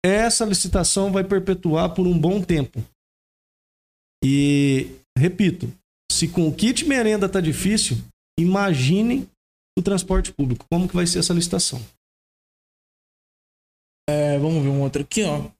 essa 0.04 0.44
licitação 0.44 1.10
vai 1.10 1.24
perpetuar 1.24 1.92
por 1.92 2.06
um 2.06 2.16
bom 2.16 2.40
tempo. 2.40 2.80
E, 4.22 5.00
repito, 5.18 5.66
se 6.12 6.28
com 6.28 6.46
o 6.46 6.54
kit 6.54 6.86
merenda 6.86 7.28
tá 7.28 7.40
difícil, 7.40 7.96
imagine 8.38 9.28
o 9.76 9.82
transporte 9.82 10.32
público. 10.32 10.64
Como 10.70 10.88
que 10.88 10.94
vai 10.94 11.06
ser 11.06 11.18
essa 11.18 11.34
licitação? 11.34 11.84
É, 14.08 14.38
vamos 14.38 14.62
ver 14.62 14.68
um 14.68 14.82
outro 14.82 15.02
aqui, 15.02 15.24
ó. 15.24 15.50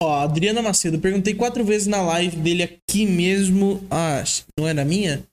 Ó, 0.00 0.20
Adriana 0.20 0.62
Macedo, 0.62 1.00
perguntei 1.00 1.34
quatro 1.34 1.64
vezes 1.64 1.88
na 1.88 2.00
live 2.02 2.36
dele 2.36 2.62
aqui 2.62 3.04
mesmo. 3.04 3.84
Ah, 3.90 4.22
não 4.58 4.68
é 4.68 4.72
na 4.72 4.84
minha? 4.84 5.26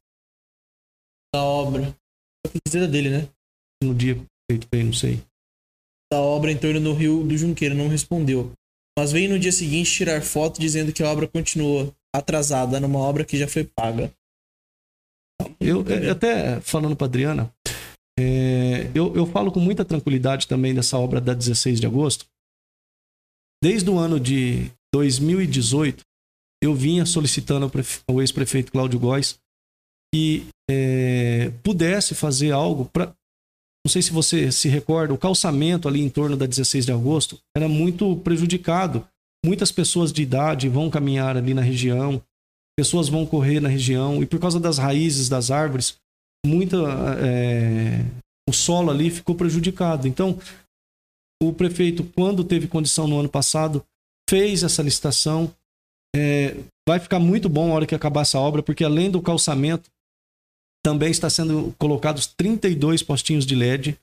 Da 1.34 1.44
obra. 1.44 1.96
A 2.48 2.86
dele, 2.88 3.10
né? 3.10 3.30
No 3.84 3.94
dia 3.94 4.16
feito 4.50 4.68
bem, 4.72 4.86
não 4.86 4.94
sei. 4.94 5.22
Da 6.12 6.20
obra 6.20 6.52
em 6.52 6.58
torno 6.58 6.80
do 6.80 6.94
Rio 6.94 7.24
do 7.24 7.38
Junqueiro, 7.38 7.76
não 7.76 7.88
respondeu. 7.88 8.52
Mas 8.98 9.12
veio 9.12 9.30
no 9.30 9.40
dia 9.40 9.52
seguinte 9.52 9.92
tirar 9.92 10.22
foto 10.22 10.60
dizendo 10.60 10.94
que 10.94 11.04
a 11.04 11.12
obra 11.12 11.28
continua 11.28 11.94
atrasada 12.16 12.80
numa 12.80 13.00
obra 13.00 13.26
que 13.26 13.38
já 13.38 13.48
foi 13.48 13.66
paga. 13.66 14.12
Eu, 15.60 15.86
eu 15.86 16.12
até 16.12 16.62
falando 16.62 16.96
para 16.96 17.08
Adriana, 17.08 17.54
é, 18.18 18.90
eu, 18.96 19.14
eu 19.16 19.26
falo 19.26 19.52
com 19.52 19.60
muita 19.60 19.84
tranquilidade 19.84 20.48
também 20.48 20.74
dessa 20.74 20.98
obra 20.98 21.20
da 21.20 21.34
16 21.34 21.80
de 21.80 21.88
agosto. 21.88 22.26
Desde 23.64 23.90
o 23.90 23.98
ano 23.98 24.20
de 24.20 24.72
2018, 24.94 26.04
eu 26.64 26.74
vinha 26.74 27.06
solicitando 27.06 27.72
ao 28.08 28.22
ex-prefeito 28.22 28.72
Cláudio 28.72 29.00
Góes 29.00 29.38
que 30.14 30.48
é, 30.70 31.52
pudesse 31.62 32.16
fazer 32.16 32.52
algo 32.52 32.86
para. 32.86 33.14
Não 33.86 33.92
sei 33.92 34.02
se 34.02 34.12
você 34.12 34.52
se 34.52 34.68
recorda, 34.68 35.14
o 35.14 35.18
calçamento 35.18 35.88
ali 35.88 36.02
em 36.02 36.10
torno 36.10 36.36
da 36.36 36.46
16 36.46 36.86
de 36.86 36.92
agosto 36.92 37.38
era 37.56 37.68
muito 37.68 38.16
prejudicado. 38.18 39.06
Muitas 39.46 39.72
pessoas 39.72 40.12
de 40.12 40.24
idade 40.24 40.70
vão 40.70 40.90
caminhar 40.90 41.38
ali 41.38 41.54
na 41.54 41.62
região, 41.62 42.20
pessoas 42.76 43.10
vão 43.10 43.28
correr 43.28 43.60
na 43.60 43.70
região, 43.70 44.24
e 44.24 44.26
por 44.26 44.40
causa 44.40 44.60
das 44.60 44.80
raízes 44.80 45.30
das 45.30 45.52
árvores, 45.52 45.98
muita 46.46 46.78
é, 47.20 48.04
o 48.50 48.54
solo 48.54 48.90
ali 48.90 49.12
ficou 49.12 49.36
prejudicado. 49.36 50.08
Então, 50.08 50.40
o 51.42 51.54
prefeito, 51.54 52.04
quando 52.04 52.44
teve 52.44 52.68
condição 52.68 53.08
no 53.08 53.20
ano 53.20 53.30
passado, 53.30 53.86
fez 54.30 54.64
essa 54.64 54.82
licitação. 54.82 55.52
É, 56.16 56.56
vai 56.88 57.00
ficar 57.00 57.20
muito 57.20 57.50
bom 57.50 57.72
a 57.72 57.76
hora 57.76 57.86
que 57.86 57.96
acabar 57.96 58.22
essa 58.22 58.40
obra, 58.40 58.64
porque 58.64 58.84
além 58.84 59.12
do 59.12 59.22
calçamento, 59.22 59.90
também 60.84 61.10
está 61.10 61.30
sendo 61.30 61.74
colocados 61.78 62.28
32 62.28 63.02
postinhos 63.04 63.46
de 63.46 63.56
LED. 63.56 63.98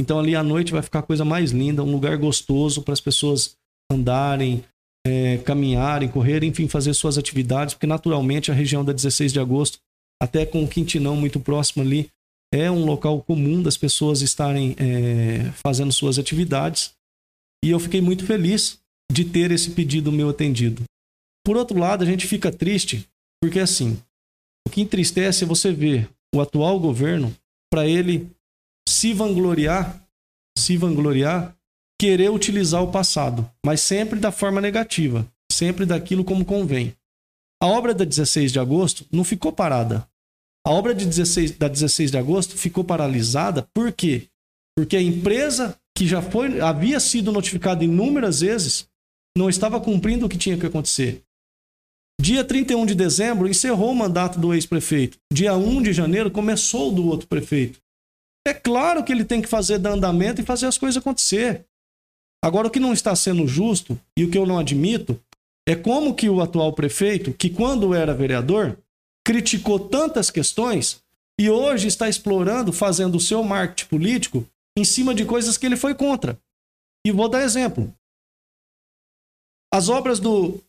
Então 0.00 0.18
ali 0.18 0.34
à 0.34 0.42
noite 0.42 0.72
vai 0.72 0.82
ficar 0.82 1.00
a 1.00 1.02
coisa 1.02 1.24
mais 1.24 1.50
linda, 1.50 1.82
um 1.82 1.92
lugar 1.92 2.16
gostoso 2.16 2.82
para 2.82 2.94
as 2.94 3.00
pessoas 3.00 3.56
andarem, 3.90 4.64
é, 5.06 5.38
caminharem, 5.38 6.08
correrem, 6.08 6.50
enfim, 6.50 6.68
fazer 6.68 6.94
suas 6.94 7.18
atividades, 7.18 7.74
porque 7.74 7.86
naturalmente 7.86 8.50
a 8.50 8.54
região 8.54 8.84
da 8.84 8.92
16 8.92 9.32
de 9.32 9.40
agosto 9.40 9.78
até 10.22 10.46
com 10.46 10.62
o 10.62 10.68
Quintinão 10.68 11.16
muito 11.16 11.40
próximo 11.40 11.82
ali, 11.82 12.08
é 12.52 12.70
um 12.70 12.84
local 12.84 13.22
comum 13.22 13.62
das 13.62 13.78
pessoas 13.78 14.20
estarem 14.20 14.76
é, 14.78 15.50
fazendo 15.64 15.92
suas 15.92 16.18
atividades. 16.18 16.92
E 17.64 17.70
eu 17.70 17.80
fiquei 17.80 18.02
muito 18.02 18.26
feliz 18.26 18.78
de 19.10 19.24
ter 19.24 19.50
esse 19.50 19.70
pedido 19.70 20.12
meu 20.12 20.28
atendido. 20.28 20.84
Por 21.44 21.56
outro 21.56 21.78
lado, 21.78 22.04
a 22.04 22.06
gente 22.06 22.26
fica 22.26 22.52
triste, 22.52 23.08
porque 23.42 23.58
assim, 23.58 23.98
o 24.66 24.70
que 24.70 24.82
entristece 24.82 25.44
é 25.44 25.46
você 25.46 25.72
ver 25.72 26.08
o 26.34 26.40
atual 26.40 26.78
governo, 26.78 27.34
para 27.70 27.86
ele 27.86 28.30
se 28.88 29.12
vangloriar, 29.12 30.06
se 30.56 30.76
vangloriar, 30.76 31.56
querer 32.00 32.30
utilizar 32.30 32.82
o 32.82 32.90
passado, 32.90 33.50
mas 33.64 33.80
sempre 33.80 34.18
da 34.18 34.32
forma 34.32 34.60
negativa, 34.60 35.26
sempre 35.50 35.86
daquilo 35.86 36.24
como 36.24 36.44
convém. 36.44 36.94
A 37.62 37.66
obra 37.66 37.94
da 37.94 38.04
16 38.04 38.52
de 38.52 38.58
agosto 38.58 39.06
não 39.10 39.24
ficou 39.24 39.52
parada. 39.52 40.06
A 40.64 40.70
obra 40.70 40.94
de 40.94 41.04
16, 41.04 41.52
da 41.52 41.68
16 41.68 42.10
de 42.10 42.18
agosto 42.18 42.56
ficou 42.56 42.84
paralisada 42.84 43.68
por 43.74 43.92
quê? 43.92 44.28
Porque 44.76 44.96
a 44.96 45.02
empresa 45.02 45.76
que 45.96 46.06
já 46.06 46.22
foi, 46.22 46.60
havia 46.60 46.98
sido 47.00 47.32
notificada 47.32 47.84
inúmeras 47.84 48.40
vezes 48.40 48.86
não 49.36 49.48
estava 49.48 49.80
cumprindo 49.80 50.26
o 50.26 50.28
que 50.28 50.38
tinha 50.38 50.56
que 50.56 50.66
acontecer. 50.66 51.22
Dia 52.20 52.44
31 52.44 52.86
de 52.86 52.94
dezembro 52.94 53.48
encerrou 53.48 53.90
o 53.90 53.94
mandato 53.94 54.38
do 54.38 54.54
ex-prefeito. 54.54 55.18
Dia 55.32 55.54
1 55.54 55.82
de 55.82 55.92
janeiro 55.92 56.30
começou 56.30 56.90
o 56.90 56.94
do 56.94 57.06
outro 57.06 57.26
prefeito. 57.26 57.80
É 58.46 58.54
claro 58.54 59.02
que 59.02 59.12
ele 59.12 59.24
tem 59.24 59.42
que 59.42 59.48
fazer 59.48 59.78
dar 59.78 59.92
andamento 59.92 60.40
e 60.40 60.44
fazer 60.44 60.66
as 60.66 60.78
coisas 60.78 60.98
acontecer. 61.00 61.64
Agora, 62.44 62.68
o 62.68 62.70
que 62.70 62.80
não 62.80 62.92
está 62.92 63.14
sendo 63.14 63.46
justo 63.46 63.98
e 64.16 64.24
o 64.24 64.30
que 64.30 64.38
eu 64.38 64.46
não 64.46 64.58
admito 64.58 65.20
é 65.66 65.76
como 65.76 66.14
que 66.14 66.28
o 66.28 66.40
atual 66.40 66.72
prefeito, 66.72 67.32
que 67.32 67.48
quando 67.48 67.94
era 67.94 68.14
vereador, 68.14 68.76
criticou 69.24 69.88
tantas 69.88 70.30
questões 70.30 71.02
e 71.38 71.48
hoje 71.48 71.88
está 71.88 72.08
explorando, 72.08 72.72
fazendo 72.72 73.16
o 73.16 73.20
seu 73.20 73.42
marketing 73.42 73.88
político 73.88 74.48
em 74.76 74.84
cima 74.84 75.14
de 75.14 75.24
coisas 75.24 75.56
que 75.56 75.66
ele 75.66 75.76
foi 75.76 75.94
contra. 75.94 76.38
E 77.06 77.10
vou 77.10 77.28
dar 77.28 77.42
exemplo. 77.42 77.92
As 79.72 79.88
obras 79.88 80.20
do 80.20 80.60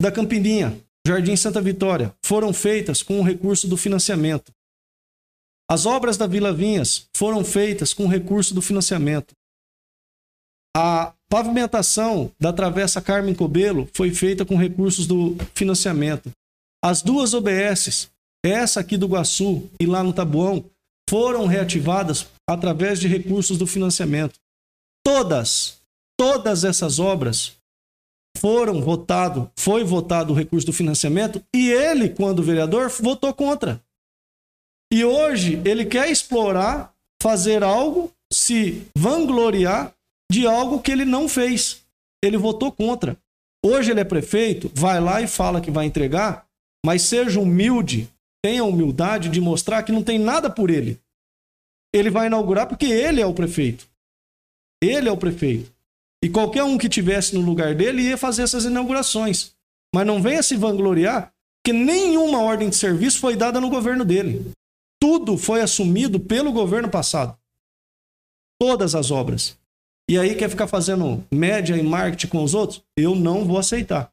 da 0.00 0.10
Campininha, 0.10 0.80
Jardim 1.06 1.36
Santa 1.36 1.60
Vitória, 1.60 2.14
foram 2.24 2.52
feitas 2.52 3.02
com 3.02 3.20
o 3.20 3.22
recurso 3.22 3.68
do 3.68 3.76
financiamento. 3.76 4.52
As 5.70 5.86
obras 5.86 6.16
da 6.16 6.26
Vila 6.26 6.52
Vinhas 6.52 7.08
foram 7.14 7.44
feitas 7.44 7.92
com 7.94 8.04
o 8.04 8.08
recurso 8.08 8.54
do 8.54 8.62
financiamento. 8.62 9.34
A 10.76 11.14
pavimentação 11.28 12.32
da 12.40 12.52
Travessa 12.52 13.00
Carmen 13.00 13.34
Cobelo 13.34 13.88
foi 13.92 14.10
feita 14.10 14.44
com 14.44 14.56
recursos 14.56 15.06
do 15.06 15.36
financiamento. 15.54 16.32
As 16.82 17.02
duas 17.02 17.34
OBSs, 17.34 18.08
essa 18.44 18.80
aqui 18.80 18.96
do 18.96 19.06
Guaçu 19.06 19.68
e 19.78 19.84
lá 19.84 20.02
no 20.02 20.12
Tabuão, 20.12 20.64
foram 21.08 21.46
reativadas 21.46 22.26
através 22.48 22.98
de 22.98 23.06
recursos 23.06 23.58
do 23.58 23.66
financiamento. 23.66 24.38
Todas, 25.04 25.78
todas 26.18 26.64
essas 26.64 26.98
obras 26.98 27.56
foram 28.38 28.80
votado, 28.80 29.50
foi 29.58 29.84
votado 29.84 30.32
o 30.32 30.36
recurso 30.36 30.66
do 30.66 30.72
financiamento 30.72 31.42
e 31.54 31.70
ele, 31.70 32.08
quando 32.08 32.42
vereador, 32.42 32.88
votou 32.88 33.34
contra. 33.34 33.82
E 34.92 35.04
hoje 35.04 35.60
ele 35.64 35.84
quer 35.84 36.10
explorar, 36.10 36.94
fazer 37.22 37.62
algo, 37.62 38.10
se 38.32 38.86
vangloriar 38.96 39.92
de 40.30 40.46
algo 40.46 40.80
que 40.80 40.90
ele 40.90 41.04
não 41.04 41.28
fez. 41.28 41.84
Ele 42.22 42.38
votou 42.38 42.72
contra. 42.72 43.16
Hoje 43.64 43.90
ele 43.90 44.00
é 44.00 44.04
prefeito, 44.04 44.70
vai 44.74 45.00
lá 45.00 45.20
e 45.20 45.26
fala 45.26 45.60
que 45.60 45.70
vai 45.70 45.84
entregar, 45.84 46.46
mas 46.84 47.02
seja 47.02 47.40
humilde, 47.40 48.08
tenha 48.42 48.64
humildade 48.64 49.28
de 49.28 49.40
mostrar 49.40 49.82
que 49.82 49.92
não 49.92 50.02
tem 50.02 50.18
nada 50.18 50.48
por 50.50 50.70
ele. 50.70 51.00
Ele 51.94 52.10
vai 52.10 52.26
inaugurar 52.26 52.66
porque 52.66 52.86
ele 52.86 53.20
é 53.20 53.26
o 53.26 53.34
prefeito. 53.34 53.88
Ele 54.82 55.08
é 55.08 55.12
o 55.12 55.16
prefeito. 55.16 55.72
E 56.22 56.28
qualquer 56.28 56.62
um 56.62 56.78
que 56.78 56.88
tivesse 56.88 57.34
no 57.34 57.40
lugar 57.40 57.74
dele 57.74 58.02
ia 58.02 58.16
fazer 58.16 58.42
essas 58.42 58.64
inaugurações. 58.64 59.54
Mas 59.94 60.06
não 60.06 60.22
venha 60.22 60.42
se 60.42 60.56
vangloriar 60.56 61.32
que 61.64 61.72
nenhuma 61.72 62.42
ordem 62.42 62.68
de 62.68 62.76
serviço 62.76 63.18
foi 63.18 63.36
dada 63.36 63.60
no 63.60 63.68
governo 63.68 64.04
dele. 64.04 64.52
Tudo 65.00 65.36
foi 65.36 65.60
assumido 65.60 66.20
pelo 66.20 66.52
governo 66.52 66.90
passado. 66.90 67.36
Todas 68.60 68.94
as 68.94 69.10
obras. 69.10 69.58
e 70.08 70.18
aí 70.18 70.34
quer 70.34 70.50
ficar 70.50 70.66
fazendo 70.66 71.24
média 71.32 71.76
e 71.76 71.82
marketing 71.82 72.26
com 72.26 72.42
os 72.42 72.52
outros, 72.52 72.82
eu 72.96 73.14
não 73.14 73.44
vou 73.44 73.58
aceitar. 73.58 74.10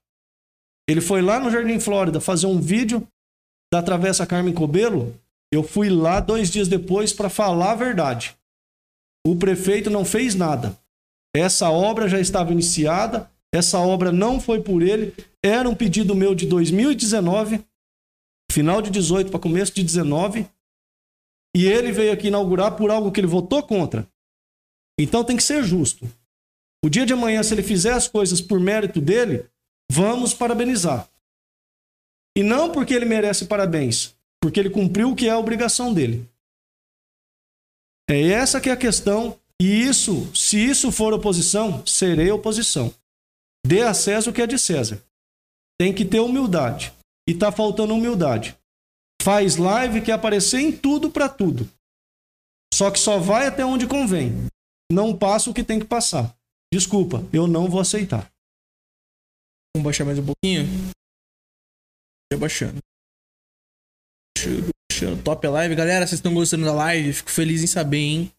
Ele 0.88 1.02
foi 1.02 1.22
lá 1.22 1.40
no 1.40 1.52
Jardim 1.52 1.80
Flórida 1.80 2.22
fazer 2.22 2.48
um 2.48 2.60
vídeo 2.60 3.06
da 3.72 3.84
Travessa 3.84 4.26
Carmen 4.26 4.54
Cobelo. 4.54 5.14
Eu 5.52 5.64
fui 5.64 5.90
lá 5.90 6.20
dois 6.20 6.50
dias 6.50 6.68
depois 6.68 7.12
para 7.12 7.30
falar 7.30 7.72
a 7.72 7.76
verdade. 7.76 8.36
O 9.26 9.36
prefeito 9.36 9.90
não 9.90 10.06
fez 10.06 10.36
nada. 10.36 10.78
Essa 11.36 11.70
obra 11.70 12.08
já 12.08 12.20
estava 12.20 12.52
iniciada, 12.52 13.30
essa 13.54 13.80
obra 13.80 14.12
não 14.12 14.40
foi 14.40 14.62
por 14.62 14.82
ele, 14.82 15.14
era 15.44 15.70
um 15.70 15.76
pedido 15.76 16.16
meu 16.16 16.34
de 16.34 16.46
2019, 16.48 17.64
final 18.52 18.82
de 18.82 18.90
18 18.90 19.30
para 19.30 19.40
começo 19.40 19.74
de 19.74 19.84
19, 19.84 20.48
e 21.56 21.66
ele 21.66 21.92
veio 21.92 22.12
aqui 22.12 22.28
inaugurar 22.28 22.76
por 22.76 22.90
algo 22.90 23.12
que 23.12 23.20
ele 23.20 23.28
votou 23.28 23.62
contra. 23.62 24.08
Então 25.00 25.24
tem 25.24 25.38
que 25.38 25.44
ser 25.44 25.64
justo. 25.64 26.10
O 26.84 26.90
dia 26.90 27.06
de 27.06 27.14
amanhã, 27.14 27.44
se 27.44 27.54
ele 27.54 27.64
fizer 27.64 27.94
as 27.94 28.08
coisas 28.08 28.42
por 28.42 28.60
mérito 28.60 29.02
dele, 29.02 29.46
vamos 29.92 30.34
parabenizar. 30.34 31.10
E 32.38 32.44
não 32.44 32.72
porque 32.72 32.94
ele 32.94 33.06
merece 33.06 33.46
parabéns, 33.46 34.16
porque 34.42 34.60
ele 34.60 34.70
cumpriu 34.70 35.12
o 35.12 35.16
que 35.16 35.28
é 35.28 35.32
a 35.32 35.40
obrigação 35.40 35.94
dele. 35.94 36.30
É 38.10 38.22
essa 38.30 38.62
que 38.62 38.70
é 38.70 38.74
a 38.74 38.78
questão, 38.78 39.40
e 39.62 39.66
isso, 39.66 40.34
se 40.36 40.58
isso 40.58 40.92
for 40.92 41.14
oposição, 41.14 41.86
serei 41.86 42.32
oposição. 42.32 42.94
Dê 43.66 43.82
a 43.82 43.94
César 43.94 44.30
o 44.30 44.34
que 44.34 44.42
é 44.42 44.48
de 44.48 44.58
César. 44.58 45.04
Tem 45.80 45.94
que 45.94 46.06
ter 46.06 46.20
humildade. 46.20 46.94
E 47.28 47.34
tá 47.34 47.52
faltando 47.52 47.94
humildade. 47.94 48.58
Faz 49.22 49.58
live 49.58 50.02
que 50.02 50.12
aparecer 50.12 50.62
em 50.62 50.72
tudo 50.72 51.10
para 51.10 51.28
tudo. 51.28 51.70
Só 52.74 52.90
que 52.90 53.00
só 53.00 53.18
vai 53.18 53.48
até 53.48 53.66
onde 53.66 53.88
convém. 53.88 54.48
Não 54.90 55.18
passa 55.18 55.50
o 55.50 55.54
que 55.54 55.64
tem 55.64 55.80
que 55.80 55.86
passar. 55.86 56.34
Desculpa, 56.74 57.26
eu 57.34 57.48
não 57.48 57.68
vou 57.68 57.82
aceitar. 57.82 58.32
Vamos 59.78 59.86
baixar 59.86 60.06
mais 60.06 60.18
um 60.18 60.26
pouquinho? 60.26 60.66
Já 62.34 62.40
baixando. 62.40 62.80
Top 65.24 65.46
a 65.46 65.52
live. 65.52 65.76
Galera, 65.76 66.08
vocês 66.08 66.18
estão 66.18 66.34
gostando 66.34 66.66
da 66.66 66.74
live? 66.74 67.14
Fico 67.14 67.30
feliz 67.30 67.62
em 67.62 67.68
saber, 67.68 68.00
hein? 68.00 68.32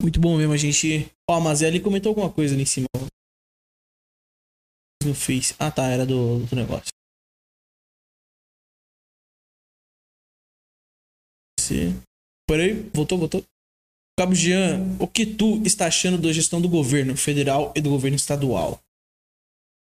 Muito 0.00 0.18
bom 0.18 0.38
mesmo 0.38 0.54
a 0.54 0.56
gente. 0.56 1.12
Ó, 1.28 1.38
mas 1.38 1.60
ele 1.60 1.80
comentou 1.80 2.08
alguma 2.08 2.32
coisa 2.32 2.54
ali 2.54 2.62
em 2.62 2.66
cima. 2.66 2.86
No 5.04 5.14
Face. 5.14 5.54
Ah, 5.58 5.70
tá. 5.70 5.86
Era 5.86 6.06
do, 6.06 6.38
do 6.46 6.56
negócio. 6.56 6.88
Peraí, 12.48 12.88
voltou, 12.94 13.18
voltou. 13.18 13.44
Cabo 14.18 14.34
Jean, 14.34 14.96
o 14.98 15.06
que 15.06 15.26
tu 15.26 15.62
está 15.62 15.88
achando 15.88 16.16
da 16.16 16.32
gestão 16.32 16.58
do 16.58 16.70
governo 16.70 17.14
federal 17.18 17.70
e 17.76 17.82
do 17.82 17.90
governo 17.90 18.16
estadual? 18.16 18.80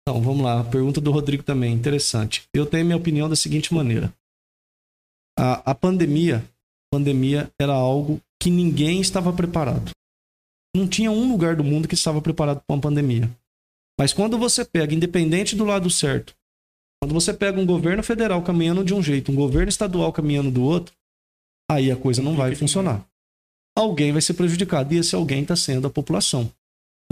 Então, 0.03 0.21
vamos 0.21 0.43
lá. 0.43 0.59
A 0.59 0.63
pergunta 0.63 0.99
do 0.99 1.11
Rodrigo 1.11 1.43
também, 1.43 1.73
interessante. 1.73 2.43
Eu 2.53 2.65
tenho 2.65 2.85
minha 2.85 2.97
opinião 2.97 3.30
da 3.30 3.35
seguinte 3.35 3.73
maneira. 3.73 4.13
A, 5.39 5.71
a 5.71 5.75
pandemia, 5.75 6.43
pandemia 6.91 7.49
era 7.59 7.73
algo 7.73 8.21
que 8.39 8.49
ninguém 8.49 8.99
estava 8.99 9.31
preparado. 9.31 9.91
Não 10.75 10.88
tinha 10.88 11.09
um 11.09 11.31
lugar 11.31 11.55
do 11.55 11.63
mundo 11.63 11.88
que 11.88 11.93
estava 11.93 12.21
preparado 12.21 12.61
para 12.65 12.75
uma 12.75 12.81
pandemia. 12.81 13.30
Mas 13.99 14.11
quando 14.11 14.38
você 14.38 14.65
pega, 14.65 14.93
independente 14.93 15.55
do 15.55 15.63
lado 15.63 15.89
certo, 15.89 16.35
quando 17.01 17.13
você 17.13 17.34
pega 17.34 17.59
um 17.59 17.65
governo 17.65 18.03
federal 18.03 18.41
caminhando 18.41 18.84
de 18.84 18.93
um 18.93 19.01
jeito, 19.01 19.31
um 19.31 19.35
governo 19.35 19.69
estadual 19.69 20.11
caminhando 20.11 20.51
do 20.51 20.63
outro, 20.63 20.93
aí 21.69 21.91
a 21.91 21.95
coisa 21.95 22.21
não 22.21 22.35
vai 22.35 22.55
funcionar. 22.55 23.05
Alguém 23.75 24.11
vai 24.11 24.21
ser 24.21 24.34
prejudicado 24.34 24.93
e 24.93 24.97
esse 24.97 25.15
alguém 25.15 25.41
está 25.41 25.55
sendo 25.55 25.88
a 25.88 25.91
população. 25.91 26.51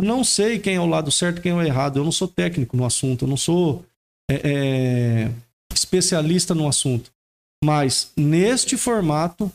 Não 0.01 0.23
sei 0.23 0.57
quem 0.57 0.75
é 0.75 0.79
o 0.79 0.85
lado 0.85 1.11
certo 1.11 1.37
e 1.37 1.41
quem 1.41 1.51
é 1.51 1.55
o 1.55 1.61
errado. 1.61 1.99
Eu 1.99 2.03
não 2.03 2.11
sou 2.11 2.27
técnico 2.27 2.75
no 2.75 2.85
assunto, 2.85 3.25
eu 3.25 3.29
não 3.29 3.37
sou 3.37 3.85
é, 4.29 4.35
é, 4.43 5.31
especialista 5.73 6.55
no 6.55 6.67
assunto. 6.67 7.11
Mas 7.63 8.11
neste 8.17 8.75
formato, 8.77 9.51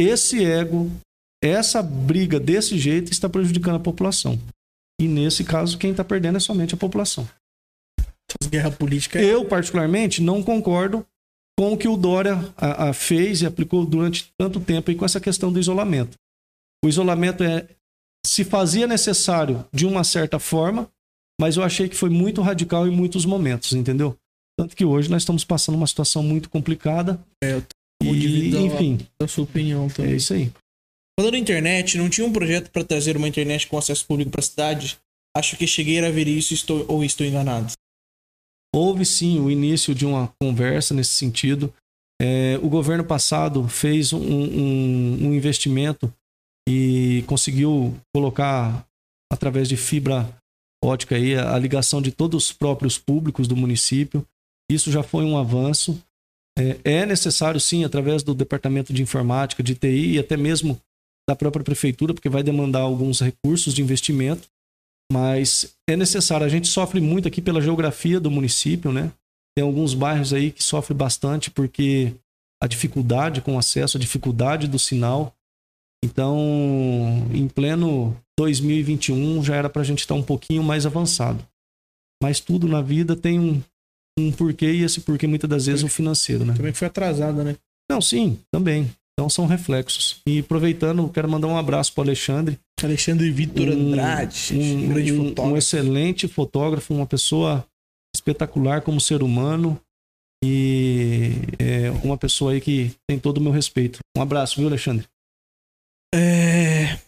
esse 0.00 0.44
ego, 0.44 0.90
essa 1.42 1.82
briga 1.82 2.40
desse 2.40 2.78
jeito 2.78 3.12
está 3.12 3.28
prejudicando 3.28 3.76
a 3.76 3.80
população. 3.80 4.40
E 5.00 5.06
nesse 5.06 5.44
caso, 5.44 5.76
quem 5.76 5.90
está 5.90 6.02
perdendo 6.02 6.36
é 6.36 6.40
somente 6.40 6.74
a 6.74 6.78
população. 6.78 7.28
Guerra 8.48 8.70
política. 8.70 9.18
É... 9.18 9.24
Eu, 9.24 9.44
particularmente, 9.44 10.22
não 10.22 10.42
concordo 10.42 11.06
com 11.58 11.74
o 11.74 11.76
que 11.76 11.88
o 11.88 11.96
Dória 11.96 12.38
a, 12.56 12.88
a 12.88 12.92
fez 12.94 13.42
e 13.42 13.46
aplicou 13.46 13.84
durante 13.84 14.32
tanto 14.38 14.58
tempo 14.60 14.94
com 14.94 15.04
essa 15.04 15.20
questão 15.20 15.52
do 15.52 15.60
isolamento. 15.60 16.16
O 16.84 16.88
isolamento 16.88 17.44
é 17.44 17.68
se 18.24 18.44
fazia 18.44 18.86
necessário 18.86 19.64
de 19.72 19.86
uma 19.86 20.04
certa 20.04 20.38
forma, 20.38 20.88
mas 21.40 21.56
eu 21.56 21.62
achei 21.62 21.88
que 21.88 21.96
foi 21.96 22.10
muito 22.10 22.40
radical 22.40 22.86
em 22.86 22.90
muitos 22.90 23.24
momentos, 23.24 23.72
entendeu? 23.72 24.16
Tanto 24.58 24.76
que 24.76 24.84
hoje 24.84 25.10
nós 25.10 25.22
estamos 25.22 25.44
passando 25.44 25.74
uma 25.74 25.86
situação 25.86 26.22
muito 26.22 26.48
complicada. 26.48 27.20
É, 27.42 27.54
eu 27.54 27.64
e, 28.14 28.56
enfim, 28.56 28.98
a 29.20 29.26
sua 29.26 29.44
opinião 29.44 29.88
também. 29.88 30.12
É 30.12 30.16
isso 30.16 30.34
aí. 30.34 30.52
Falando 31.18 31.34
em 31.34 31.40
internet, 31.40 31.98
não 31.98 32.08
tinha 32.08 32.26
um 32.26 32.32
projeto 32.32 32.70
para 32.70 32.84
trazer 32.84 33.16
uma 33.16 33.28
internet 33.28 33.66
com 33.66 33.78
acesso 33.78 34.06
público 34.06 34.30
para 34.30 34.40
a 34.40 34.44
cidade? 34.44 34.98
Acho 35.36 35.56
que 35.56 35.66
cheguei 35.66 36.04
a 36.04 36.10
ver 36.10 36.28
isso 36.28 36.52
estou, 36.52 36.84
ou 36.88 37.04
estou 37.04 37.26
enganado. 37.26 37.72
Houve 38.74 39.04
sim 39.04 39.38
o 39.40 39.50
início 39.50 39.94
de 39.94 40.06
uma 40.06 40.32
conversa 40.40 40.94
nesse 40.94 41.12
sentido. 41.12 41.72
É, 42.20 42.58
o 42.62 42.68
governo 42.68 43.04
passado 43.04 43.66
fez 43.68 44.12
um, 44.12 44.20
um, 44.20 45.26
um 45.26 45.34
investimento 45.34 46.12
e 46.68 47.24
conseguiu 47.26 47.94
colocar 48.14 48.86
através 49.32 49.68
de 49.68 49.76
fibra 49.76 50.28
ótica 50.84 51.16
aí 51.16 51.36
a 51.36 51.58
ligação 51.58 52.02
de 52.02 52.10
todos 52.10 52.46
os 52.46 52.52
próprios 52.52 52.98
públicos 52.98 53.46
do 53.46 53.56
município. 53.56 54.26
Isso 54.70 54.90
já 54.90 55.02
foi 55.02 55.24
um 55.24 55.36
avanço. 55.36 56.00
É, 56.58 56.78
é 56.84 57.06
necessário 57.06 57.60
sim, 57.60 57.84
através 57.84 58.22
do 58.22 58.34
departamento 58.34 58.92
de 58.92 59.02
informática, 59.02 59.62
de 59.62 59.74
TI 59.74 60.12
e 60.12 60.18
até 60.18 60.36
mesmo 60.36 60.80
da 61.28 61.36
própria 61.36 61.64
prefeitura, 61.64 62.12
porque 62.12 62.28
vai 62.28 62.42
demandar 62.42 62.80
alguns 62.80 63.20
recursos 63.20 63.72
de 63.74 63.80
investimento, 63.80 64.48
mas 65.10 65.74
é 65.88 65.96
necessário. 65.96 66.44
A 66.44 66.48
gente 66.48 66.68
sofre 66.68 67.00
muito 67.00 67.28
aqui 67.28 67.40
pela 67.40 67.60
geografia 67.60 68.18
do 68.18 68.30
município, 68.30 68.92
né? 68.92 69.12
Tem 69.56 69.64
alguns 69.64 69.94
bairros 69.94 70.32
aí 70.32 70.50
que 70.50 70.62
sofrem 70.62 70.96
bastante 70.96 71.50
porque 71.50 72.14
a 72.62 72.66
dificuldade 72.66 73.40
com 73.40 73.58
acesso, 73.58 73.96
a 73.96 74.00
dificuldade 74.00 74.66
do 74.66 74.78
sinal. 74.78 75.34
Então, 76.04 77.26
em 77.32 77.46
pleno 77.48 78.16
2021, 78.38 79.42
já 79.44 79.56
era 79.56 79.70
para 79.70 79.82
a 79.82 79.84
gente 79.84 80.00
estar 80.00 80.14
um 80.14 80.22
pouquinho 80.22 80.62
mais 80.62 80.84
avançado. 80.84 81.46
Mas 82.22 82.40
tudo 82.40 82.68
na 82.68 82.82
vida 82.82 83.16
tem 83.16 83.38
um, 83.38 83.62
um 84.18 84.32
porquê, 84.32 84.72
e 84.72 84.82
esse 84.82 85.00
porquê 85.00 85.26
muitas 85.26 85.48
das 85.48 85.66
vezes 85.66 85.82
é 85.82 85.86
o 85.86 85.88
financeiro, 85.88 86.44
né? 86.44 86.54
Também 86.54 86.72
foi 86.72 86.88
atrasado, 86.88 87.42
né? 87.42 87.56
Não, 87.90 88.00
sim, 88.00 88.38
também. 88.52 88.90
Então 89.12 89.28
são 89.28 89.46
reflexos. 89.46 90.20
E 90.26 90.40
aproveitando, 90.40 91.08
quero 91.08 91.28
mandar 91.28 91.46
um 91.48 91.56
abraço 91.56 91.92
para 91.92 92.04
Alexandre. 92.04 92.58
Alexandre 92.82 93.30
Vitor 93.30 93.68
Andrade, 93.68 94.52
um, 94.52 94.84
um, 94.84 94.88
grande 94.88 95.12
fotógrafo. 95.12 95.42
Um 95.42 95.56
excelente 95.56 96.28
fotógrafo, 96.28 96.94
uma 96.94 97.06
pessoa 97.06 97.64
espetacular 98.14 98.82
como 98.82 99.00
ser 99.00 99.22
humano 99.22 99.80
e 100.44 101.32
é 101.58 101.90
uma 102.02 102.18
pessoa 102.18 102.52
aí 102.52 102.60
que 102.60 102.92
tem 103.08 103.18
todo 103.18 103.38
o 103.38 103.40
meu 103.40 103.52
respeito. 103.52 104.00
Um 104.16 104.22
abraço, 104.22 104.56
viu, 104.56 104.66
Alexandre? 104.66 105.06
É... 106.14 106.98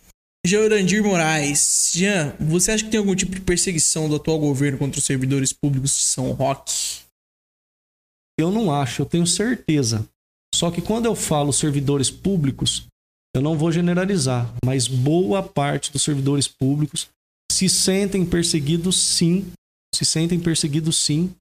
Georandir 0.46 1.02
Moraes. 1.02 1.92
Jean, 1.94 2.34
você 2.38 2.72
acha 2.72 2.84
que 2.84 2.90
tem 2.90 2.98
algum 2.98 3.14
tipo 3.14 3.34
de 3.34 3.40
perseguição 3.40 4.08
do 4.08 4.16
atual 4.16 4.38
governo 4.38 4.78
contra 4.78 4.98
os 4.98 5.04
servidores 5.04 5.52
públicos 5.52 5.90
de 5.90 6.02
São 6.02 6.32
Roque? 6.32 7.00
Eu 8.38 8.50
não 8.50 8.72
acho, 8.72 9.02
eu 9.02 9.06
tenho 9.06 9.26
certeza. 9.26 10.06
Só 10.54 10.70
que 10.70 10.82
quando 10.82 11.06
eu 11.06 11.14
falo 11.14 11.52
servidores 11.52 12.10
públicos, 12.10 12.86
eu 13.34 13.42
não 13.42 13.56
vou 13.56 13.72
generalizar, 13.72 14.52
mas 14.64 14.86
boa 14.86 15.42
parte 15.42 15.90
dos 15.90 16.02
servidores 16.02 16.46
públicos 16.46 17.08
se 17.50 17.68
sentem 17.68 18.24
perseguidos 18.24 18.96
sim, 18.96 19.50
se 19.94 20.04
sentem 20.04 20.38
perseguidos 20.38 20.96
sim. 20.96 21.34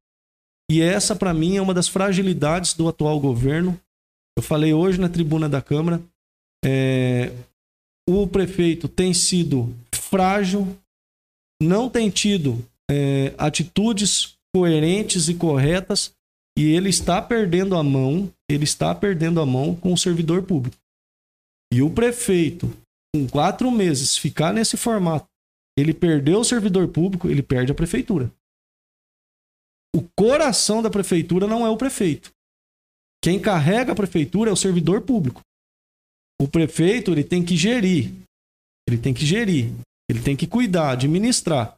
E 0.71 0.81
essa 0.81 1.15
para 1.15 1.33
mim 1.33 1.57
é 1.57 1.61
uma 1.61 1.73
das 1.73 1.87
fragilidades 1.87 2.73
do 2.73 2.87
atual 2.87 3.19
governo. 3.19 3.79
Eu 4.37 4.43
falei 4.43 4.73
hoje 4.73 4.99
na 4.99 5.09
tribuna 5.09 5.49
da 5.49 5.61
Câmara, 5.61 6.01
é, 6.65 7.31
o 8.07 8.27
prefeito 8.27 8.87
tem 8.87 9.13
sido 9.13 9.73
frágil, 9.93 10.77
não 11.61 11.89
tem 11.89 12.09
tido 12.09 12.63
é, 12.89 13.33
atitudes 13.37 14.35
coerentes 14.53 15.29
e 15.29 15.35
corretas 15.35 16.13
e 16.57 16.65
ele 16.65 16.89
está 16.89 17.21
perdendo 17.21 17.75
a 17.75 17.83
mão, 17.83 18.31
ele 18.49 18.63
está 18.63 18.93
perdendo 18.93 19.41
a 19.41 19.45
mão 19.45 19.75
com 19.75 19.93
o 19.93 19.97
servidor 19.97 20.43
público. 20.43 20.77
E 21.73 21.81
o 21.81 21.89
prefeito, 21.89 22.71
com 23.13 23.27
quatro 23.27 23.71
meses, 23.71 24.17
ficar 24.17 24.53
nesse 24.53 24.77
formato, 24.77 25.27
ele 25.75 25.93
perdeu 25.93 26.39
o 26.39 26.43
servidor 26.43 26.87
público, 26.87 27.27
ele 27.27 27.41
perde 27.41 27.71
a 27.71 27.75
prefeitura. 27.75 28.31
O 29.95 30.03
coração 30.15 30.81
da 30.81 30.89
prefeitura 30.89 31.47
não 31.47 31.65
é 31.65 31.69
o 31.69 31.77
prefeito. 31.77 32.31
Quem 33.23 33.39
carrega 33.39 33.93
a 33.93 33.95
prefeitura 33.95 34.49
é 34.49 34.53
o 34.53 34.57
servidor 34.57 35.01
público. 35.01 35.41
O 36.41 36.47
prefeito 36.47 37.11
ele 37.11 37.23
tem 37.23 37.43
que 37.43 37.55
gerir. 37.55 38.13
Ele 38.87 38.97
tem 38.97 39.13
que 39.13 39.25
gerir. 39.25 39.71
Ele 40.09 40.21
tem 40.21 40.35
que 40.35 40.47
cuidar, 40.47 40.91
administrar. 40.91 41.77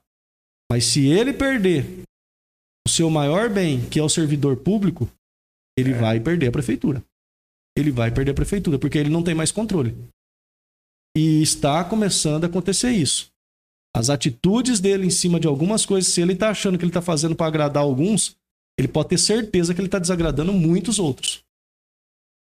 Mas 0.72 0.86
se 0.86 1.08
ele 1.08 1.34
perder 1.34 2.04
o 2.86 2.90
seu 2.90 3.10
maior 3.10 3.50
bem, 3.50 3.88
que 3.90 4.00
é 4.00 4.04
o 4.04 4.10
servidor 4.10 4.58
público, 4.58 5.10
ele 5.78 5.92
é. 5.92 6.00
vai 6.00 6.20
perder 6.20 6.48
a 6.48 6.52
prefeitura. 6.52 7.04
Ele 7.78 7.92
vai 7.92 8.12
perder 8.12 8.32
a 8.32 8.36
prefeitura, 8.36 8.80
porque 8.80 8.98
ele 8.98 9.10
não 9.10 9.24
tem 9.24 9.36
mais 9.36 9.52
controle. 9.52 9.96
E 11.16 11.42
está 11.42 11.84
começando 11.84 12.44
a 12.44 12.48
acontecer 12.48 12.92
isso. 12.92 13.30
As 13.96 14.10
atitudes 14.10 14.80
dele 14.80 15.06
em 15.06 15.10
cima 15.10 15.40
de 15.40 15.48
algumas 15.48 15.86
coisas, 15.86 16.12
se 16.12 16.22
ele 16.22 16.34
está 16.34 16.50
achando 16.50 16.78
que 16.78 16.84
ele 16.84 16.90
está 16.90 17.02
fazendo 17.02 17.36
para 17.36 17.48
agradar 17.48 17.84
alguns, 17.84 18.36
ele 18.78 18.88
pode 18.88 19.10
ter 19.10 19.18
certeza 19.18 19.74
que 19.74 19.80
ele 19.80 19.88
está 19.88 20.00
desagradando 20.00 20.52
muitos 20.52 21.00
outros. 21.00 21.44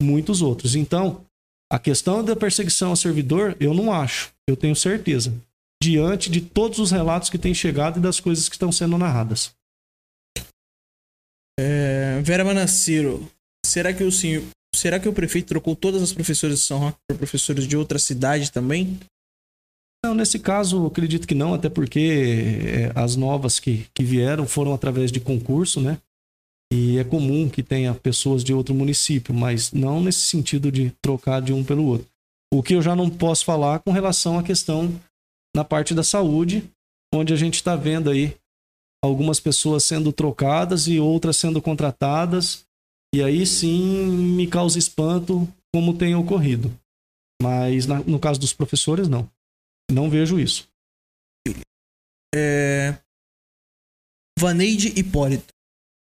Muitos 0.03 0.43
outros. 0.43 0.75
Então, 0.75 1.25
a 1.71 1.79
questão 1.79 2.25
da 2.25 2.35
perseguição 2.35 2.91
ao 2.91 2.97
servidor, 2.97 3.57
eu 3.61 3.75
não 3.75 3.93
acho. 3.93 4.33
Eu 4.47 4.57
tenho 4.57 4.75
certeza. 4.75 5.35
Diante 5.83 6.31
de 6.31 6.41
todos 6.41 6.79
os 6.79 6.91
relatos 6.91 7.29
que 7.29 7.39
têm 7.39 7.55
chegado 7.55 7.99
e 7.99 8.03
das 8.03 8.19
coisas 8.19 8.49
que 8.49 8.55
estão 8.55 8.73
sendo 8.73 8.97
narradas. 8.97 9.53
É, 11.61 12.21
Vera 12.23 12.45
Manassiro, 12.45 13.31
será 13.67 13.93
que 13.93 14.03
o 14.03 14.13
senhor, 14.13 14.45
será 14.75 14.99
que 14.99 15.09
o 15.09 15.13
prefeito 15.13 15.49
trocou 15.49 15.75
todas 15.77 16.03
as 16.03 16.13
professoras 16.13 16.59
de 16.61 16.65
São 16.65 16.79
Roque 16.79 16.99
por 17.09 17.19
professores 17.19 17.67
de 17.67 17.77
outra 17.77 17.99
cidade 17.99 18.51
também? 18.51 18.99
Não, 20.05 20.15
nesse 20.15 20.39
caso, 20.39 20.87
acredito 20.87 21.27
que 21.27 21.35
não, 21.35 21.53
até 21.53 21.69
porque 21.69 22.01
é, 22.65 22.93
as 22.95 23.17
novas 23.17 23.59
que, 23.59 23.87
que 23.93 24.05
vieram 24.05 24.47
foram 24.47 24.73
através 24.73 25.11
de 25.11 25.19
concurso, 25.19 25.81
né? 25.81 25.99
E 26.73 26.99
é 26.99 27.05
comum 27.05 27.49
que 27.49 27.63
tenha 27.63 27.95
pessoas 27.95 28.45
de 28.45 28.53
outro 28.53 28.75
município, 28.75 29.35
mas 29.35 29.73
não 29.73 30.03
nesse 30.03 30.21
sentido 30.21 30.71
de 30.71 30.91
trocar 31.03 31.41
de 31.41 31.53
um 31.53 31.65
pelo 31.65 31.85
outro. 31.85 32.07
O 32.53 32.63
que 32.63 32.75
eu 32.75 32.83
já 32.83 32.95
não 32.95 33.09
posso 33.09 33.45
falar 33.45 33.81
com 33.81 33.91
relação 33.91 34.39
à 34.39 34.43
questão 34.43 34.93
na 35.57 35.65
parte 35.65 35.95
da 35.95 36.03
saúde, 36.03 36.69
onde 37.13 37.33
a 37.33 37.37
gente 37.37 37.55
está 37.55 37.75
vendo 37.75 38.11
aí 38.11 38.37
algumas 39.03 39.41
pessoas 39.41 39.85
sendo 39.85 40.13
trocadas 40.13 40.87
e 40.87 40.99
outras 40.99 41.37
sendo 41.37 41.63
contratadas, 41.63 42.67
e 43.15 43.23
aí 43.23 43.47
sim 43.47 44.07
me 44.07 44.47
causa 44.47 44.79
espanto 44.79 45.49
como 45.73 45.97
tem 45.97 46.15
ocorrido. 46.15 46.71
Mas 47.43 47.87
na, 47.87 48.01
no 48.01 48.19
caso 48.19 48.41
dos 48.41 48.53
professores, 48.53 49.09
não. 49.09 49.31
Não 49.91 50.11
vejo 50.11 50.39
isso. 50.39 50.69
É... 52.35 52.99
Vaneide 54.39 54.89
Hipólito. 54.99 55.55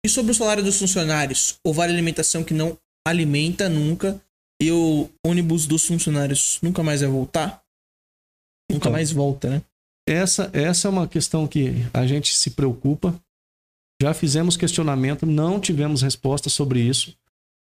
E 0.05 0.08
sobre 0.08 0.33
o 0.33 0.34
salário 0.34 0.62
dos 0.62 0.78
funcionários? 0.78 1.58
O 1.65 1.73
vale 1.73 1.91
alimentação 1.91 2.44
que 2.44 2.52
não 2.52 2.76
alimenta 3.08 3.70
nunca 3.70 4.20
e 4.60 4.70
o 4.70 5.08
ônibus 5.26 5.66
dos 5.66 5.86
funcionários 5.86 6.58
nunca 6.62 6.83
mais 6.83 7.00
vai 7.00 7.08
voltar? 7.08 7.62
Nunca 8.70 8.89
então, 8.89 8.92
mais 8.92 9.10
volta, 9.10 9.49
né? 9.49 9.62
Essa, 10.07 10.50
essa 10.52 10.89
é 10.89 10.91
uma 10.91 11.08
questão 11.08 11.47
que 11.47 11.73
a 11.94 12.07
gente 12.07 12.36
se 12.36 12.50
preocupa. 12.50 13.18
Já 14.02 14.12
fizemos 14.12 14.58
questionamento, 14.58 15.24
não 15.24 15.58
tivemos 15.58 16.02
resposta 16.02 16.50
sobre 16.50 16.81
isso. 16.81 17.16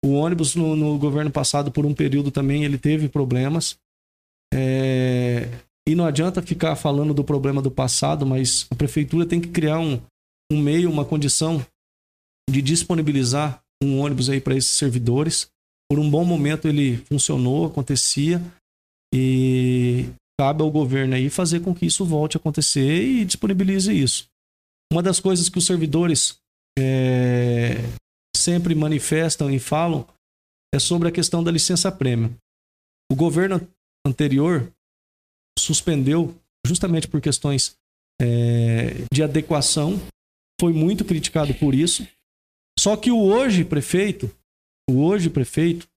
O 0.03 0.13
ônibus 0.13 0.55
no, 0.55 0.75
no 0.75 0.97
governo 0.97 1.29
passado, 1.29 1.71
por 1.71 1.85
um 1.85 1.93
período 1.93 2.31
também, 2.31 2.65
ele 2.65 2.79
teve 2.79 3.07
problemas. 3.07 3.77
É... 4.51 5.49
E 5.87 5.93
não 5.93 6.05
adianta 6.05 6.41
ficar 6.41 6.75
falando 6.75 7.13
do 7.13 7.23
problema 7.23 7.61
do 7.61 7.69
passado, 7.69 8.25
mas 8.25 8.65
a 8.71 8.75
prefeitura 8.75 9.25
tem 9.25 9.39
que 9.39 9.49
criar 9.49 9.79
um, 9.79 10.01
um 10.51 10.57
meio, 10.57 10.89
uma 10.89 11.05
condição 11.05 11.63
de 12.49 12.61
disponibilizar 12.61 13.63
um 13.83 13.99
ônibus 13.99 14.29
aí 14.29 14.39
para 14.39 14.55
esses 14.55 14.71
servidores. 14.71 15.49
Por 15.89 15.99
um 15.99 16.09
bom 16.09 16.23
momento 16.23 16.67
ele 16.67 16.97
funcionou, 16.97 17.65
acontecia 17.65 18.41
e 19.13 20.09
cabe 20.39 20.63
ao 20.63 20.71
governo 20.71 21.15
aí 21.15 21.29
fazer 21.29 21.59
com 21.59 21.73
que 21.73 21.85
isso 21.85 22.05
volte 22.05 22.37
a 22.37 22.39
acontecer 22.39 23.03
e 23.03 23.25
disponibilize 23.25 23.91
isso. 23.91 24.27
Uma 24.91 25.03
das 25.03 25.19
coisas 25.19 25.49
que 25.49 25.57
os 25.57 25.65
servidores 25.65 26.37
é, 26.77 27.75
sempre 28.35 28.73
manifestam 28.73 29.49
e 29.51 29.59
falam 29.59 30.07
é 30.73 30.79
sobre 30.79 31.07
a 31.07 31.11
questão 31.11 31.43
da 31.43 31.51
licença 31.51 31.91
prêmio. 31.91 32.35
O 33.11 33.15
governo 33.15 33.67
anterior 34.05 34.71
suspendeu 35.59 36.35
justamente 36.65 37.07
por 37.07 37.21
questões 37.21 37.75
é, 38.19 39.05
de 39.13 39.21
adequação, 39.21 40.01
foi 40.59 40.73
muito 40.73 41.03
criticado 41.05 41.53
por 41.53 41.75
isso. 41.75 42.07
Só 42.79 42.95
que 42.97 43.11
o 43.11 43.19
hoje 43.19 43.63
prefeito, 43.63 44.29
o 44.89 45.03
hoje 45.03 45.29
prefeito, 45.29 45.87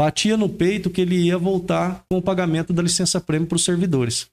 batia 0.00 0.36
no 0.36 0.48
peito 0.48 0.90
que 0.90 1.00
ele 1.00 1.16
ia 1.16 1.38
voltar 1.38 2.04
com 2.10 2.18
o 2.18 2.22
pagamento 2.22 2.72
da 2.72 2.82
licença 2.82 3.20
prêmio 3.20 3.48
para 3.48 3.56
os 3.56 3.64
servidores. 3.64 4.28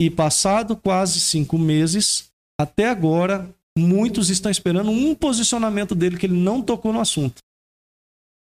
E 0.00 0.10
passado 0.10 0.76
quase 0.76 1.20
cinco 1.20 1.58
meses, 1.58 2.32
até 2.60 2.88
agora, 2.88 3.48
muitos 3.76 4.30
estão 4.30 4.50
esperando 4.50 4.90
um 4.90 5.14
posicionamento 5.14 5.94
dele 5.94 6.16
que 6.16 6.26
ele 6.26 6.38
não 6.38 6.62
tocou 6.62 6.92
no 6.92 7.00
assunto. 7.00 7.42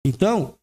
Então, 0.06 0.56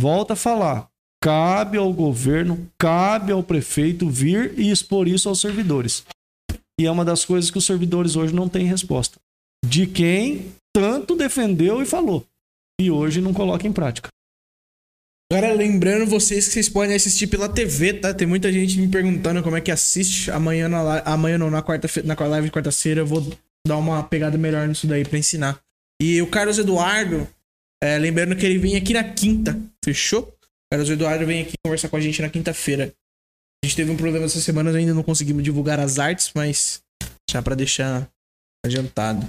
volta 0.00 0.32
a 0.32 0.36
falar. 0.36 0.88
Cabe 1.22 1.78
ao 1.78 1.92
governo, 1.92 2.68
cabe 2.76 3.30
ao 3.30 3.44
prefeito 3.44 4.10
vir 4.10 4.58
e 4.58 4.70
expor 4.70 5.06
isso 5.06 5.28
aos 5.28 5.40
servidores. 5.40 6.04
E 6.80 6.86
é 6.86 6.90
uma 6.90 7.04
das 7.04 7.24
coisas 7.24 7.50
que 7.50 7.58
os 7.58 7.64
servidores 7.64 8.16
hoje 8.16 8.34
não 8.34 8.48
têm 8.48 8.66
resposta. 8.66 9.20
De 9.64 9.86
quem 9.86 10.52
tanto 10.74 11.16
defendeu 11.16 11.82
e 11.82 11.86
falou. 11.86 12.26
E 12.80 12.90
hoje 12.90 13.20
não 13.20 13.32
coloca 13.32 13.66
em 13.66 13.72
prática. 13.72 14.08
Agora, 15.30 15.52
lembrando 15.54 16.04
vocês 16.04 16.46
que 16.46 16.52
vocês 16.52 16.68
podem 16.68 16.94
assistir 16.94 17.26
pela 17.26 17.48
TV, 17.48 17.94
tá? 17.94 18.12
Tem 18.12 18.26
muita 18.26 18.52
gente 18.52 18.78
me 18.78 18.88
perguntando 18.88 19.42
como 19.42 19.56
é 19.56 19.62
que 19.62 19.70
assiste. 19.70 20.30
Amanhã, 20.30 20.68
na, 20.68 21.00
amanhã 21.00 21.38
não, 21.38 21.50
na 21.50 21.62
quarta 21.62 21.88
na 22.04 22.14
live 22.14 22.48
de 22.48 22.52
quarta-feira, 22.52 23.00
eu 23.00 23.06
vou 23.06 23.26
dar 23.66 23.78
uma 23.78 24.02
pegada 24.02 24.36
melhor 24.36 24.68
nisso 24.68 24.86
daí 24.86 25.04
pra 25.04 25.18
ensinar. 25.18 25.58
E 26.00 26.20
o 26.20 26.26
Carlos 26.26 26.58
Eduardo, 26.58 27.26
é, 27.82 27.96
lembrando 27.96 28.36
que 28.36 28.44
ele 28.44 28.58
vem 28.58 28.76
aqui 28.76 28.92
na 28.92 29.04
quinta, 29.04 29.58
fechou? 29.82 30.22
O 30.22 30.36
Carlos 30.70 30.90
Eduardo 30.90 31.24
vem 31.24 31.42
aqui 31.42 31.54
conversar 31.64 31.88
com 31.88 31.96
a 31.96 32.00
gente 32.00 32.20
na 32.20 32.28
quinta-feira. 32.28 32.92
A 33.64 33.66
gente 33.66 33.76
teve 33.76 33.90
um 33.90 33.96
problema 33.96 34.26
essa 34.26 34.40
semana, 34.40 34.76
ainda 34.76 34.92
não 34.92 35.02
conseguimos 35.02 35.42
divulgar 35.42 35.80
as 35.80 35.98
artes, 35.98 36.30
mas 36.34 36.82
já 37.30 37.40
para 37.40 37.54
deixar 37.54 38.06
adiantado. 38.66 39.26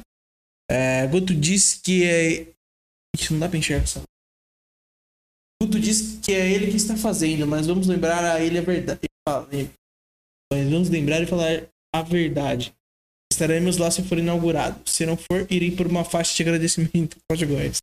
É, 0.69 1.05
Guto 1.07 1.33
disse 1.33 1.81
que 1.81 2.03
é. 2.03 2.53
Ixi, 3.15 3.33
não 3.33 3.39
dá 3.39 3.49
pra 3.49 3.57
enxergar 3.57 3.83
essa 3.83 4.01
Guto 5.63 5.79
diz 5.79 6.19
que 6.21 6.33
é 6.33 6.51
ele 6.51 6.69
que 6.69 6.75
está 6.75 6.97
fazendo, 6.97 7.47
mas 7.47 7.67
vamos 7.67 7.87
lembrar 7.87 8.23
a 8.25 8.41
ele 8.41 8.57
a 8.57 8.61
verdade. 8.61 8.99
Mas 10.51 10.69
vamos 10.69 10.89
lembrar 10.89 11.21
e 11.21 11.25
falar 11.25 11.69
a 11.95 12.01
verdade. 12.01 12.75
Estaremos 13.31 13.77
lá 13.77 13.89
se 13.89 14.03
for 14.03 14.17
inaugurado. 14.17 14.87
Se 14.87 15.05
não 15.05 15.15
for, 15.15 15.47
irei 15.49 15.73
por 15.73 15.87
uma 15.87 16.03
faixa 16.03 16.35
de 16.35 16.43
agradecimento 16.43 17.17
Pode 17.29 17.45
Góis. 17.45 17.77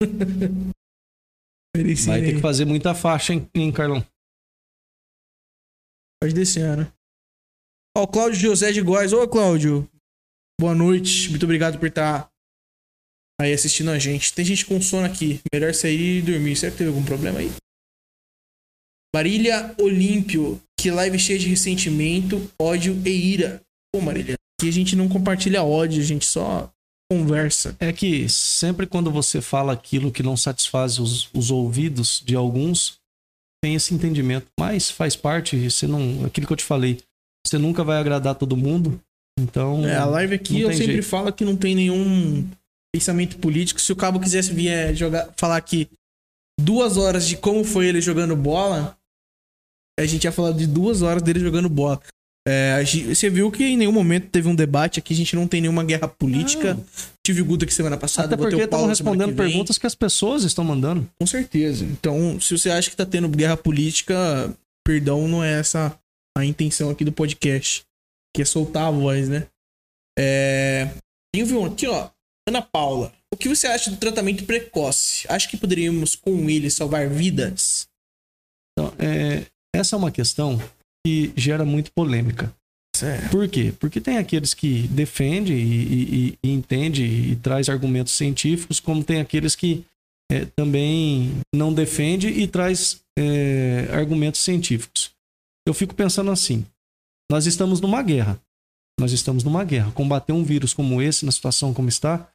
Vai 2.06 2.20
ter 2.20 2.34
que 2.34 2.40
fazer 2.40 2.66
muita 2.66 2.94
faixa, 2.94 3.32
hein, 3.32 3.50
hein 3.54 3.72
Carlão? 3.72 4.06
Pode 6.22 6.34
descer, 6.34 6.76
né? 6.76 6.92
Ó, 7.96 8.04
o 8.04 8.06
Cláudio 8.06 8.38
José 8.38 8.70
de 8.70 8.80
Góis. 8.80 9.12
Ô, 9.12 9.26
Cláudio. 9.26 9.90
Boa 10.60 10.74
noite. 10.74 11.30
Muito 11.30 11.44
obrigado 11.44 11.78
por 11.78 11.88
estar 11.88 12.28
aí 13.40 13.52
assistindo 13.52 13.90
a 13.90 13.98
gente. 13.98 14.32
Tem 14.32 14.44
gente 14.44 14.64
com 14.64 14.80
sono 14.80 15.06
aqui. 15.06 15.40
Melhor 15.52 15.74
sair 15.74 16.18
e 16.18 16.22
dormir. 16.22 16.56
Será 16.56 16.70
que 16.72 16.78
teve 16.78 16.90
algum 16.90 17.04
problema 17.04 17.40
aí? 17.40 17.50
Marília 19.14 19.74
Olímpio. 19.78 20.60
Que 20.78 20.90
live 20.90 21.18
cheia 21.18 21.38
de 21.38 21.48
ressentimento, 21.48 22.50
ódio 22.60 23.00
e 23.06 23.10
ira. 23.10 23.62
Pô, 23.94 24.00
Marília. 24.00 24.34
Aqui 24.58 24.68
a 24.68 24.72
gente 24.72 24.96
não 24.96 25.08
compartilha 25.08 25.62
ódio, 25.62 26.00
a 26.00 26.04
gente 26.04 26.24
só 26.24 26.68
conversa. 27.10 27.76
É 27.78 27.92
que 27.92 28.28
sempre 28.28 28.86
quando 28.86 29.10
você 29.10 29.40
fala 29.40 29.72
aquilo 29.72 30.10
que 30.10 30.22
não 30.22 30.36
satisfaz 30.36 30.98
os, 30.98 31.28
os 31.32 31.50
ouvidos 31.50 32.20
de 32.24 32.34
alguns, 32.34 32.98
tem 33.62 33.74
esse 33.74 33.94
entendimento. 33.94 34.46
Mas 34.58 34.90
faz 34.90 35.14
parte, 35.14 35.56
você 35.70 35.86
não. 35.86 36.24
Aquilo 36.24 36.46
que 36.46 36.52
eu 36.52 36.56
te 36.56 36.64
falei. 36.64 37.00
Você 37.46 37.58
nunca 37.58 37.84
vai 37.84 37.98
agradar 37.98 38.34
todo 38.34 38.56
mundo. 38.56 39.00
Então. 39.38 39.86
É, 39.86 39.96
a 39.96 40.04
live 40.04 40.34
aqui 40.34 40.60
eu 40.60 40.72
sempre 40.72 40.94
jeito. 40.94 41.06
falo 41.06 41.32
que 41.32 41.44
não 41.44 41.56
tem 41.56 41.74
nenhum 41.74 42.48
pensamento 42.94 43.38
político. 43.38 43.80
Se 43.80 43.92
o 43.92 43.96
Cabo 43.96 44.20
quisesse 44.20 44.52
vir 44.52 44.94
jogar, 44.94 45.30
falar 45.36 45.56
aqui 45.56 45.88
duas 46.60 46.96
horas 46.96 47.26
de 47.26 47.36
como 47.36 47.64
foi 47.64 47.86
ele 47.86 48.00
jogando 48.00 48.36
bola, 48.36 48.96
a 49.98 50.06
gente 50.06 50.24
ia 50.24 50.32
falar 50.32 50.52
de 50.52 50.66
duas 50.66 51.02
horas 51.02 51.22
dele 51.22 51.40
jogando 51.40 51.68
bola. 51.68 52.00
É, 52.46 52.82
gente, 52.84 53.14
você 53.14 53.30
viu 53.30 53.52
que 53.52 53.62
em 53.62 53.76
nenhum 53.76 53.92
momento 53.92 54.28
teve 54.28 54.48
um 54.48 54.54
debate 54.54 54.98
aqui, 54.98 55.14
a 55.14 55.16
gente 55.16 55.36
não 55.36 55.46
tem 55.46 55.60
nenhuma 55.60 55.84
guerra 55.84 56.08
política. 56.08 56.74
Não. 56.74 56.84
Tive 57.24 57.40
o 57.40 57.44
Guto 57.44 57.64
aqui 57.64 57.72
semana 57.72 57.96
passada. 57.96 58.34
Até 58.34 58.36
porque 58.36 58.60
estão 58.60 58.86
respondendo 58.86 59.30
que 59.30 59.36
perguntas 59.36 59.78
que 59.78 59.86
as 59.86 59.94
pessoas 59.94 60.42
estão 60.42 60.64
mandando. 60.64 61.08
Com 61.20 61.26
certeza. 61.26 61.84
Então, 61.84 62.40
se 62.40 62.58
você 62.58 62.68
acha 62.68 62.90
que 62.90 62.96
tá 62.96 63.06
tendo 63.06 63.28
guerra 63.28 63.56
política, 63.56 64.52
perdão, 64.84 65.28
não 65.28 65.42
é 65.42 65.52
essa 65.52 65.96
a 66.36 66.44
intenção 66.44 66.90
aqui 66.90 67.04
do 67.04 67.12
podcast. 67.12 67.84
Que 68.34 68.42
é 68.42 68.44
soltar 68.44 68.88
a 68.88 68.90
voz, 68.90 69.28
né? 69.28 69.46
É... 70.18 70.88
Tem 71.34 71.44
um 71.44 71.64
aqui, 71.64 71.86
ó. 71.86 72.10
Ana 72.48 72.60
Paula, 72.60 73.12
o 73.32 73.36
que 73.36 73.48
você 73.48 73.66
acha 73.66 73.90
do 73.90 73.96
tratamento 73.96 74.44
precoce? 74.44 75.26
Acha 75.28 75.48
que 75.48 75.56
poderíamos, 75.56 76.16
com 76.16 76.50
ele, 76.50 76.70
salvar 76.70 77.08
vidas? 77.08 77.88
Então, 78.72 78.92
é, 78.98 79.46
essa 79.74 79.96
é 79.96 79.98
uma 79.98 80.10
questão 80.10 80.60
que 81.06 81.32
gera 81.36 81.64
muito 81.64 81.92
polêmica. 81.92 82.52
Certo. 82.94 83.30
Por 83.30 83.48
quê? 83.48 83.72
Porque 83.80 84.00
tem 84.00 84.18
aqueles 84.18 84.54
que 84.54 84.86
defendem 84.88 85.56
e, 85.56 85.82
e, 85.82 86.38
e 86.44 86.50
entende 86.52 87.04
e 87.04 87.36
traz 87.36 87.68
argumentos 87.68 88.12
científicos, 88.12 88.80
como 88.80 89.02
tem 89.02 89.20
aqueles 89.20 89.54
que 89.56 89.84
é, 90.30 90.44
também 90.56 91.32
não 91.54 91.72
defende 91.72 92.28
e 92.28 92.46
traz 92.46 93.00
é, 93.18 93.88
argumentos 93.92 94.40
científicos. 94.40 95.10
Eu 95.66 95.74
fico 95.74 95.94
pensando 95.94 96.30
assim: 96.30 96.66
nós 97.32 97.46
estamos 97.46 97.80
numa 97.80 98.02
guerra. 98.02 98.38
Nós 99.00 99.10
estamos 99.10 99.42
numa 99.42 99.64
guerra. 99.64 99.90
Combater 99.92 100.34
um 100.34 100.44
vírus 100.44 100.74
como 100.74 101.00
esse, 101.00 101.24
na 101.24 101.32
situação 101.32 101.72
como 101.72 101.88
está, 101.88 102.28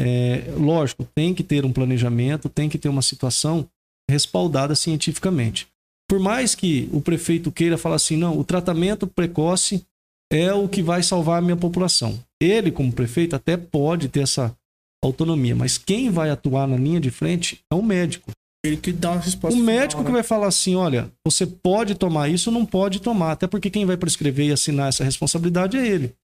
é, 0.00 0.50
lógico, 0.56 1.06
tem 1.14 1.34
que 1.34 1.42
ter 1.42 1.66
um 1.66 1.72
planejamento, 1.72 2.48
tem 2.48 2.66
que 2.66 2.78
ter 2.78 2.88
uma 2.88 3.02
situação 3.02 3.68
respaldada 4.10 4.74
cientificamente. 4.74 5.68
Por 6.08 6.18
mais 6.18 6.54
que 6.54 6.88
o 6.94 7.00
prefeito 7.02 7.52
queira 7.52 7.76
falar 7.76 7.96
assim, 7.96 8.16
não, 8.16 8.38
o 8.38 8.42
tratamento 8.42 9.06
precoce 9.06 9.84
é 10.32 10.50
o 10.50 10.66
que 10.66 10.82
vai 10.82 11.02
salvar 11.02 11.38
a 11.38 11.42
minha 11.42 11.56
população. 11.56 12.18
Ele, 12.40 12.72
como 12.72 12.90
prefeito, 12.90 13.36
até 13.36 13.58
pode 13.58 14.08
ter 14.08 14.20
essa 14.20 14.56
autonomia, 15.04 15.54
mas 15.54 15.76
quem 15.76 16.10
vai 16.10 16.30
atuar 16.30 16.66
na 16.66 16.78
linha 16.78 17.00
de 17.00 17.10
frente 17.10 17.60
é 17.70 17.74
o 17.74 17.82
médico. 17.82 18.30
Ele 18.64 18.76
que 18.76 18.92
dá 18.92 19.12
uma 19.12 19.20
resposta. 19.20 19.56
O 19.56 19.60
final, 19.60 19.74
médico 19.74 20.02
né? 20.02 20.06
que 20.06 20.12
vai 20.12 20.22
falar 20.22 20.46
assim: 20.46 20.74
olha, 20.76 21.12
você 21.26 21.46
pode 21.46 21.94
tomar 21.94 22.28
isso, 22.28 22.50
não 22.50 22.64
pode 22.64 23.00
tomar. 23.00 23.32
Até 23.32 23.46
porque 23.46 23.70
quem 23.70 23.84
vai 23.84 23.96
prescrever 23.96 24.46
e 24.46 24.52
assinar 24.52 24.88
essa 24.88 25.02
responsabilidade 25.02 25.76
é 25.76 25.86
ele. 25.86 26.14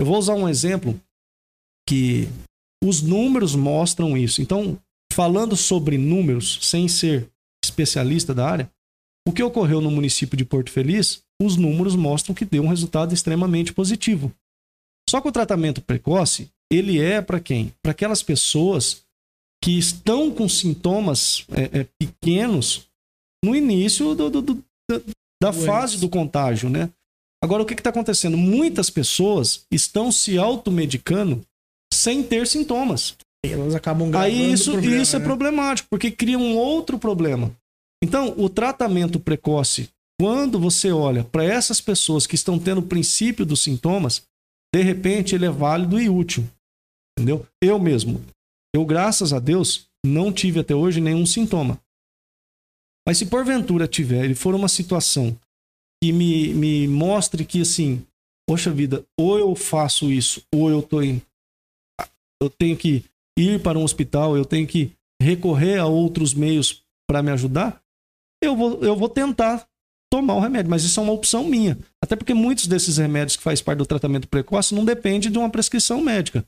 Eu 0.00 0.06
vou 0.06 0.18
usar 0.18 0.34
um 0.34 0.48
exemplo 0.48 1.00
que 1.88 2.28
os 2.84 3.00
números 3.00 3.54
mostram 3.54 4.16
isso. 4.16 4.42
Então, 4.42 4.78
falando 5.12 5.56
sobre 5.56 5.96
números, 5.96 6.58
sem 6.62 6.86
ser 6.86 7.28
especialista 7.64 8.34
da 8.34 8.46
área, 8.46 8.70
o 9.26 9.32
que 9.32 9.42
ocorreu 9.42 9.80
no 9.80 9.90
município 9.90 10.36
de 10.36 10.44
Porto 10.44 10.70
Feliz, 10.70 11.22
os 11.40 11.56
números 11.56 11.96
mostram 11.96 12.34
que 12.34 12.44
deu 12.44 12.62
um 12.62 12.68
resultado 12.68 13.14
extremamente 13.14 13.72
positivo. 13.72 14.32
Só 15.08 15.20
que 15.20 15.28
o 15.28 15.32
tratamento 15.32 15.80
precoce, 15.80 16.50
ele 16.70 17.00
é 17.00 17.22
para 17.22 17.40
quem? 17.40 17.72
Para 17.82 17.92
aquelas 17.92 18.22
pessoas 18.22 19.02
que 19.62 19.78
estão 19.78 20.30
com 20.30 20.48
sintomas 20.48 21.44
é, 21.52 21.80
é, 21.80 21.86
pequenos 21.98 22.86
no 23.44 23.54
início 23.54 24.14
do, 24.14 24.30
do, 24.30 24.42
do, 24.42 24.64
da, 25.42 25.52
fase 25.52 25.98
do 25.98 26.08
contágio, 26.08 26.68
né? 26.68 26.90
Agora, 27.42 27.62
o 27.62 27.66
que 27.66 27.74
está 27.74 27.90
acontecendo? 27.90 28.36
Muitas 28.36 28.90
pessoas 28.90 29.64
estão 29.70 30.10
se 30.10 30.38
automedicando 30.38 31.40
sem 31.92 32.22
ter 32.22 32.46
sintomas. 32.46 33.16
Elas 33.44 33.74
acabam 33.74 34.10
Aí 34.16 34.52
isso, 34.52 34.72
problema, 34.72 35.02
isso 35.02 35.16
é 35.16 35.18
né? 35.18 35.24
problemático, 35.24 35.88
porque 35.88 36.10
cria 36.10 36.38
um 36.38 36.56
outro 36.56 36.98
problema. 36.98 37.52
Então, 38.02 38.34
o 38.36 38.48
tratamento 38.48 39.20
precoce, 39.20 39.88
quando 40.20 40.58
você 40.58 40.90
olha 40.90 41.22
para 41.22 41.44
essas 41.44 41.80
pessoas 41.80 42.26
que 42.26 42.34
estão 42.34 42.58
tendo 42.58 42.78
o 42.78 42.86
princípio 42.86 43.46
dos 43.46 43.62
sintomas, 43.62 44.22
de 44.74 44.82
repente 44.82 45.34
ele 45.34 45.46
é 45.46 45.50
válido 45.50 46.00
e 46.00 46.08
útil. 46.08 46.48
Entendeu? 47.16 47.46
Eu 47.62 47.78
mesmo, 47.78 48.20
eu, 48.74 48.84
graças 48.84 49.32
a 49.32 49.38
Deus, 49.38 49.88
não 50.04 50.32
tive 50.32 50.60
até 50.60 50.74
hoje 50.74 51.00
nenhum 51.00 51.26
sintoma. 51.26 51.80
Mas 53.06 53.18
se 53.18 53.26
porventura 53.26 53.88
tiver 53.88 54.30
e 54.30 54.34
for 54.34 54.54
uma 54.54 54.68
situação 54.68 55.38
que 56.02 56.12
me, 56.12 56.52
me 56.54 56.86
mostre 56.86 57.44
que, 57.44 57.62
assim, 57.62 58.04
poxa 58.46 58.70
vida, 58.70 59.04
ou 59.18 59.38
eu 59.38 59.54
faço 59.54 60.12
isso, 60.12 60.42
ou 60.54 60.70
eu 60.70 60.82
tô 60.82 61.02
em. 61.02 61.22
Eu 62.40 62.50
tenho 62.50 62.76
que 62.76 63.04
ir 63.38 63.62
para 63.62 63.78
um 63.78 63.82
hospital, 63.82 64.36
eu 64.36 64.44
tenho 64.44 64.66
que 64.66 64.92
recorrer 65.20 65.78
a 65.78 65.86
outros 65.86 66.34
meios 66.34 66.84
para 67.08 67.22
me 67.22 67.30
ajudar, 67.32 67.82
eu 68.42 68.54
vou, 68.54 68.84
eu 68.84 68.94
vou 68.94 69.08
tentar 69.08 69.66
tomar 70.10 70.34
o 70.34 70.40
remédio, 70.40 70.70
mas 70.70 70.84
isso 70.84 71.00
é 71.00 71.02
uma 71.02 71.12
opção 71.12 71.44
minha. 71.44 71.78
Até 72.02 72.16
porque 72.16 72.34
muitos 72.34 72.66
desses 72.66 72.96
remédios 72.96 73.36
que 73.36 73.42
faz 73.42 73.60
parte 73.60 73.78
do 73.78 73.86
tratamento 73.86 74.28
precoce 74.28 74.74
não 74.74 74.84
dependem 74.84 75.30
de 75.30 75.38
uma 75.38 75.50
prescrição 75.50 76.00
médica. 76.00 76.46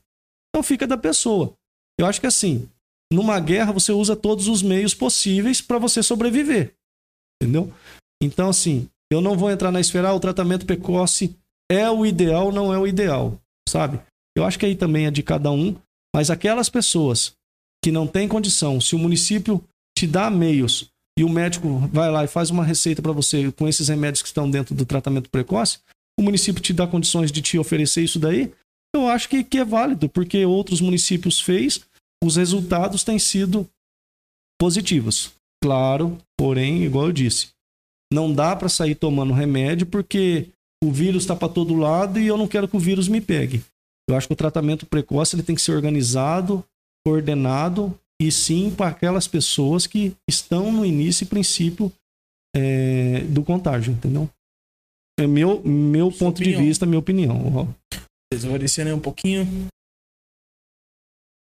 Então 0.49 0.63
fica 0.63 0.87
da 0.87 0.97
pessoa. 0.97 1.55
Eu 2.01 2.07
acho 2.07 2.21
que 2.21 2.27
assim, 2.27 2.69
numa 3.13 3.39
guerra 3.39 3.73
você 3.73 3.93
usa 3.93 4.17
todos 4.17 4.49
os 4.49 4.63
meios 4.63 4.95
possíveis 4.95 5.61
para 5.61 5.79
você 5.79 6.03
sobreviver. 6.03 6.75
Entendeu? 7.43 7.73
Então, 8.23 8.49
assim, 8.49 8.89
eu 9.13 9.21
não 9.21 9.37
vou 9.37 9.51
entrar 9.51 9.71
na 9.71 9.81
esfera, 9.81 10.09
ah, 10.09 10.15
o 10.15 10.21
tratamento 10.21 10.65
precoce 10.67 11.37
é 11.71 11.91
o 11.91 12.07
ideal, 12.07 12.53
não 12.53 12.73
é 12.73 12.79
o 12.79 12.87
ideal, 12.87 13.39
sabe? 13.69 14.01
Eu 14.37 14.45
acho 14.45 14.59
que 14.59 14.67
aí 14.67 14.75
também 14.75 15.07
é 15.07 15.11
de 15.11 15.23
cada 15.23 15.51
um, 15.51 15.77
mas 16.15 16.31
aquelas 16.31 16.69
pessoas 16.69 17.35
que 17.83 17.91
não 17.91 18.07
têm 18.07 18.29
condição, 18.29 18.81
se 18.81 18.95
o 18.95 18.99
município 18.99 19.63
te 19.97 20.07
dá 20.07 20.31
meios 20.31 20.91
e 21.19 21.25
o 21.25 21.29
médico 21.29 21.79
vai 21.93 22.11
lá 22.11 22.25
e 22.25 22.29
faz 22.29 22.51
uma 22.51 22.65
receita 22.65 23.03
para 23.03 23.13
você 23.13 23.51
com 23.53 23.69
esses 23.69 23.89
remédios 23.89 24.23
que 24.23 24.29
estão 24.29 24.51
dentro 24.51 24.75
do 24.75 24.87
tratamento 24.87 25.31
precoce, 25.31 25.79
o 26.19 26.23
município 26.23 26.63
te 26.63 26.73
dá 26.73 26.87
condições 26.87 27.33
de 27.33 27.43
te 27.43 27.59
oferecer 27.59 28.03
isso 28.03 28.19
daí, 28.19 28.53
eu 28.95 29.09
acho 29.09 29.29
que, 29.29 29.45
que 29.45 29.59
é 29.59 29.65
válido, 29.65 30.09
porque 30.09 30.45
outros 30.45 30.81
municípios 30.81 31.41
fez, 31.41 31.81
os 32.23 32.37
resultados 32.37 33.03
têm 33.05 33.19
sido 33.19 33.69
positivos. 34.61 35.33
Claro, 35.63 36.19
porém, 36.39 36.83
igual 36.85 37.07
eu 37.07 37.13
disse, 37.13 37.49
não 38.13 38.33
dá 38.33 38.57
para 38.57 38.69
sair 38.69 38.95
tomando 38.95 39.33
remédio 39.33 39.87
porque 39.87 40.49
o 40.83 40.91
vírus 40.91 41.23
está 41.23 41.37
para 41.37 41.53
todo 41.53 41.75
lado 41.75 42.19
e 42.19 42.27
eu 42.27 42.37
não 42.37 42.49
quero 42.49 42.67
que 42.67 42.77
o 42.77 42.81
vírus 42.81 43.09
me 43.09 43.21
pegue. 43.21 43.63
Eu 44.09 44.17
acho 44.17 44.27
que 44.27 44.33
o 44.33 44.37
tratamento 44.37 44.87
precoce 44.87 45.37
ele 45.37 45.43
tem 45.43 45.55
que 45.55 45.63
ser 45.63 45.73
organizado, 45.73 46.65
coordenado 47.07 47.97
e 48.21 48.33
sim 48.33 48.71
para 48.75 48.89
aquelas 48.89 49.29
pessoas 49.29 49.87
que 49.87 50.15
estão 50.29 50.73
no 50.73 50.85
início 50.85 51.25
e 51.25 51.29
princípio 51.29 51.93
é, 52.57 53.21
do 53.25 53.43
contágio, 53.43 53.93
entendeu? 53.93 54.29
É 55.19 55.27
meu, 55.27 55.63
meu 55.63 56.11
Sua 56.11 56.19
ponto 56.19 56.39
opinião. 56.39 56.61
de 56.61 56.67
vista, 56.67 56.87
minha 56.87 56.99
opinião. 56.99 57.69
vou 58.33 58.59
descendo 58.59 58.89
aí 58.89 58.95
um 58.95 59.01
pouquinho. 59.01 59.47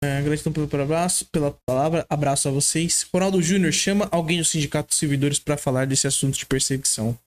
É, 0.03 0.23
gratidão 0.23 0.53
pelo, 0.53 0.69
pelo 0.69 0.83
abraço, 0.85 1.27
pela 1.27 1.51
palavra. 1.67 2.07
Abraço 2.09 2.49
a 2.49 2.53
vocês. 2.53 3.07
Ronaldo 3.13 3.43
Júnior, 3.43 3.73
chama 3.73 4.09
alguém 4.13 4.39
do 4.39 4.45
Sindicato 4.45 4.89
dos 4.89 4.99
Servidores 4.99 5.39
pra 5.39 5.57
falar 5.57 5.87
desse 5.87 6.07
assunto 6.07 6.39
de 6.39 6.47
perseguição. 6.47 7.19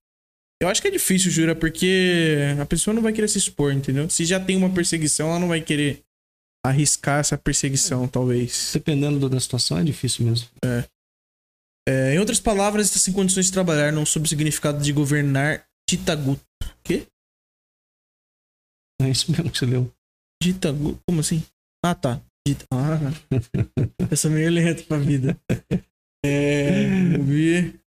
Eu 0.61 0.69
acho 0.69 0.81
que 0.81 0.87
é 0.87 0.91
difícil, 0.91 1.31
Jura, 1.31 1.55
porque 1.55 2.37
a 2.61 2.65
pessoa 2.65 2.93
não 2.93 3.01
vai 3.01 3.11
querer 3.11 3.27
se 3.27 3.37
expor, 3.37 3.73
entendeu? 3.73 4.09
Se 4.09 4.23
já 4.23 4.39
tem 4.39 4.55
uma 4.55 4.69
perseguição, 4.69 5.29
ela 5.29 5.39
não 5.39 5.47
vai 5.47 5.59
querer 5.59 6.03
arriscar 6.63 7.19
essa 7.19 7.37
perseguição, 7.37 8.07
talvez. 8.07 8.69
Dependendo 8.71 9.27
da 9.27 9.39
situação, 9.39 9.79
é 9.79 9.83
difícil 9.83 10.23
mesmo. 10.23 10.47
É, 11.89 12.13
em 12.13 12.19
outras 12.19 12.39
palavras, 12.39 12.87
está 12.87 12.99
sem 12.99 13.11
condições 13.11 13.47
de 13.47 13.51
trabalhar, 13.51 13.91
não 13.91 14.05
sob 14.05 14.25
o 14.25 14.29
significado 14.29 14.81
de 14.81 14.93
governar 14.93 15.65
Ditaguto. 15.89 16.45
Quê? 16.83 17.07
É 19.01 19.09
isso 19.09 19.31
mesmo 19.31 19.49
que 19.49 19.57
você 19.57 19.65
leu. 19.65 19.91
Ditaguto? 20.41 20.99
Como 21.09 21.21
assim? 21.21 21.43
Ah, 21.83 21.95
tá. 21.95 22.21
Dita... 22.47 22.65
Ah, 22.71 22.99
eu 24.09 24.17
sou 24.17 24.31
meio 24.31 24.49
lento 24.49 24.85
pra 24.85 24.97
vida. 24.97 25.39
É. 26.25 27.15
Eu 27.15 27.23
vi. 27.23 27.79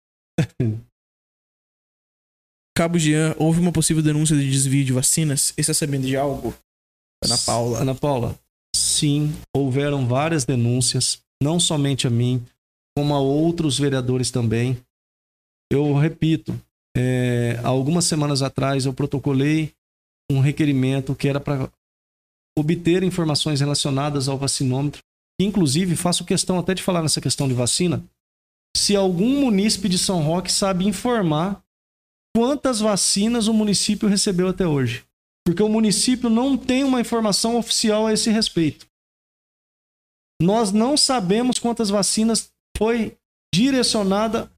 Cabo 2.77 2.99
Jean, 2.99 3.35
houve 3.37 3.59
uma 3.59 3.71
possível 3.71 4.03
denúncia 4.03 4.35
de 4.35 4.49
desvio 4.49 4.83
de 4.83 4.91
vacinas? 4.91 5.53
Você 5.55 5.61
está 5.61 5.73
sabendo 5.73 6.05
de 6.05 6.17
algo? 6.17 6.53
Ana 7.23 7.37
Paula. 7.37 7.79
Ana 7.79 7.95
Paula, 7.95 8.39
sim, 8.75 9.33
houveram 9.55 10.05
várias 10.07 10.43
denúncias, 10.43 11.21
não 11.41 11.59
somente 11.59 12.05
a 12.05 12.09
mim, 12.09 12.45
como 12.97 13.13
a 13.13 13.19
outros 13.19 13.79
vereadores 13.79 14.29
também. 14.29 14.77
Eu 15.71 15.93
repito, 15.93 16.59
é, 16.97 17.59
algumas 17.63 18.05
semanas 18.05 18.41
atrás 18.41 18.85
eu 18.85 18.93
protocolei 18.93 19.73
um 20.29 20.39
requerimento 20.39 21.15
que 21.15 21.27
era 21.27 21.39
para 21.39 21.69
obter 22.57 23.03
informações 23.03 23.59
relacionadas 23.59 24.27
ao 24.27 24.37
vacinômetro. 24.37 25.01
Inclusive, 25.39 25.95
faço 25.95 26.23
questão 26.23 26.57
até 26.57 26.73
de 26.73 26.81
falar 26.81 27.01
nessa 27.01 27.19
questão 27.19 27.47
de 27.47 27.53
vacina. 27.53 28.03
Se 28.75 28.95
algum 28.95 29.41
munícipe 29.41 29.89
de 29.89 29.97
São 29.97 30.21
Roque 30.21 30.51
sabe 30.51 30.85
informar 30.85 31.61
quantas 32.35 32.79
vacinas 32.79 33.47
o 33.47 33.53
município 33.53 34.09
recebeu 34.09 34.49
até 34.49 34.67
hoje. 34.67 35.05
Porque 35.45 35.61
o 35.61 35.69
município 35.69 36.29
não 36.29 36.57
tem 36.57 36.83
uma 36.83 36.99
informação 36.99 37.57
oficial 37.57 38.07
a 38.07 38.13
esse 38.13 38.29
respeito. 38.29 38.87
Nós 40.41 40.71
não 40.71 40.97
sabemos 40.97 41.59
quantas 41.59 41.89
vacinas 41.89 42.51
foi 42.77 43.17
direcionada 43.53 44.51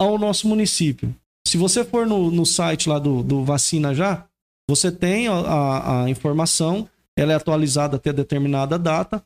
ao 0.00 0.18
nosso 0.18 0.48
município. 0.48 1.14
Se 1.46 1.56
você 1.56 1.84
for 1.84 2.06
no, 2.06 2.30
no 2.30 2.46
site 2.46 2.88
lá 2.88 2.98
do, 2.98 3.22
do 3.22 3.44
Vacina 3.44 3.94
Já, 3.94 4.26
você 4.68 4.90
tem 4.90 5.28
a, 5.28 5.32
a, 5.32 6.04
a 6.04 6.10
informação, 6.10 6.88
ela 7.16 7.32
é 7.32 7.36
atualizada 7.36 7.96
até 7.96 8.12
determinada 8.12 8.78
data, 8.78 9.24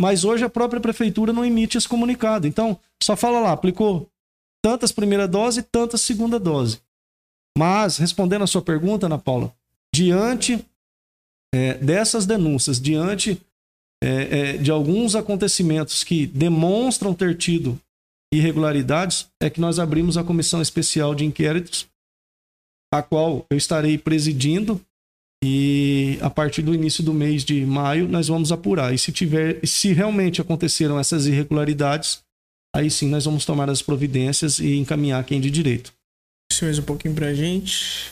mas 0.00 0.24
hoje 0.24 0.44
a 0.44 0.50
própria 0.50 0.80
prefeitura 0.80 1.32
não 1.32 1.44
emite 1.44 1.78
esse 1.78 1.88
comunicado. 1.88 2.46
Então, 2.46 2.78
só 3.02 3.16
fala 3.16 3.40
lá, 3.40 3.52
aplicou 3.52 4.10
tantas 4.62 4.92
primeira 4.92 5.26
dose 5.26 5.62
tantas 5.62 6.00
segunda 6.00 6.38
dose. 6.38 6.80
Mas, 7.56 7.96
respondendo 7.96 8.42
a 8.42 8.46
sua 8.46 8.60
pergunta, 8.60 9.06
Ana 9.06 9.18
Paula, 9.18 9.54
diante 9.94 10.64
é, 11.54 11.74
dessas 11.74 12.26
denúncias, 12.26 12.80
diante 12.80 13.40
é, 14.02 14.08
é, 14.08 14.56
de 14.58 14.70
alguns 14.70 15.16
acontecimentos 15.16 16.04
que 16.04 16.26
demonstram 16.26 17.14
ter 17.14 17.36
tido 17.36 17.80
irregularidades, 18.32 19.28
é 19.40 19.48
que 19.48 19.60
nós 19.60 19.78
abrimos 19.78 20.18
a 20.18 20.24
comissão 20.24 20.60
especial 20.60 21.14
de 21.14 21.24
inquéritos 21.24 21.88
a 22.92 23.02
qual 23.02 23.44
eu 23.50 23.56
estarei 23.56 23.98
presidindo 23.98 24.80
e 25.44 26.18
a 26.22 26.30
partir 26.30 26.62
do 26.62 26.74
início 26.74 27.04
do 27.04 27.12
mês 27.12 27.44
de 27.44 27.64
maio 27.64 28.08
nós 28.08 28.28
vamos 28.28 28.52
apurar. 28.52 28.94
E 28.94 28.98
se 28.98 29.12
tiver, 29.12 29.64
se 29.66 29.92
realmente 29.92 30.40
aconteceram 30.40 30.98
essas 30.98 31.26
irregularidades, 31.26 32.22
aí 32.74 32.90
sim 32.90 33.08
nós 33.08 33.24
vamos 33.24 33.44
tomar 33.44 33.68
as 33.70 33.82
providências 33.82 34.58
e 34.58 34.76
encaminhar 34.76 35.24
quem 35.24 35.40
de 35.40 35.50
direito. 35.50 35.92
Isso 36.50 36.64
mesmo 36.64 36.82
um 36.82 36.86
pouquinho 36.86 37.14
pra 37.14 37.34
gente. 37.34 38.10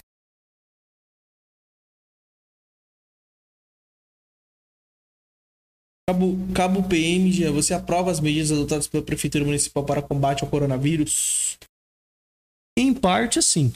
Cabo, 6.07 6.36
Cabo 6.55 6.83
PM, 6.83 7.33
Jean, 7.33 7.51
você 7.51 7.73
aprova 7.73 8.11
as 8.11 8.20
medidas 8.20 8.53
adotadas 8.53 8.86
pela 8.86 9.03
Prefeitura 9.03 9.44
Municipal 9.44 9.85
para 9.85 10.03
combate 10.03 10.44
ao 10.44 10.51
coronavírus? 10.51 11.57
Em 12.78 12.93
parte, 12.93 13.43
sim. 13.43 13.73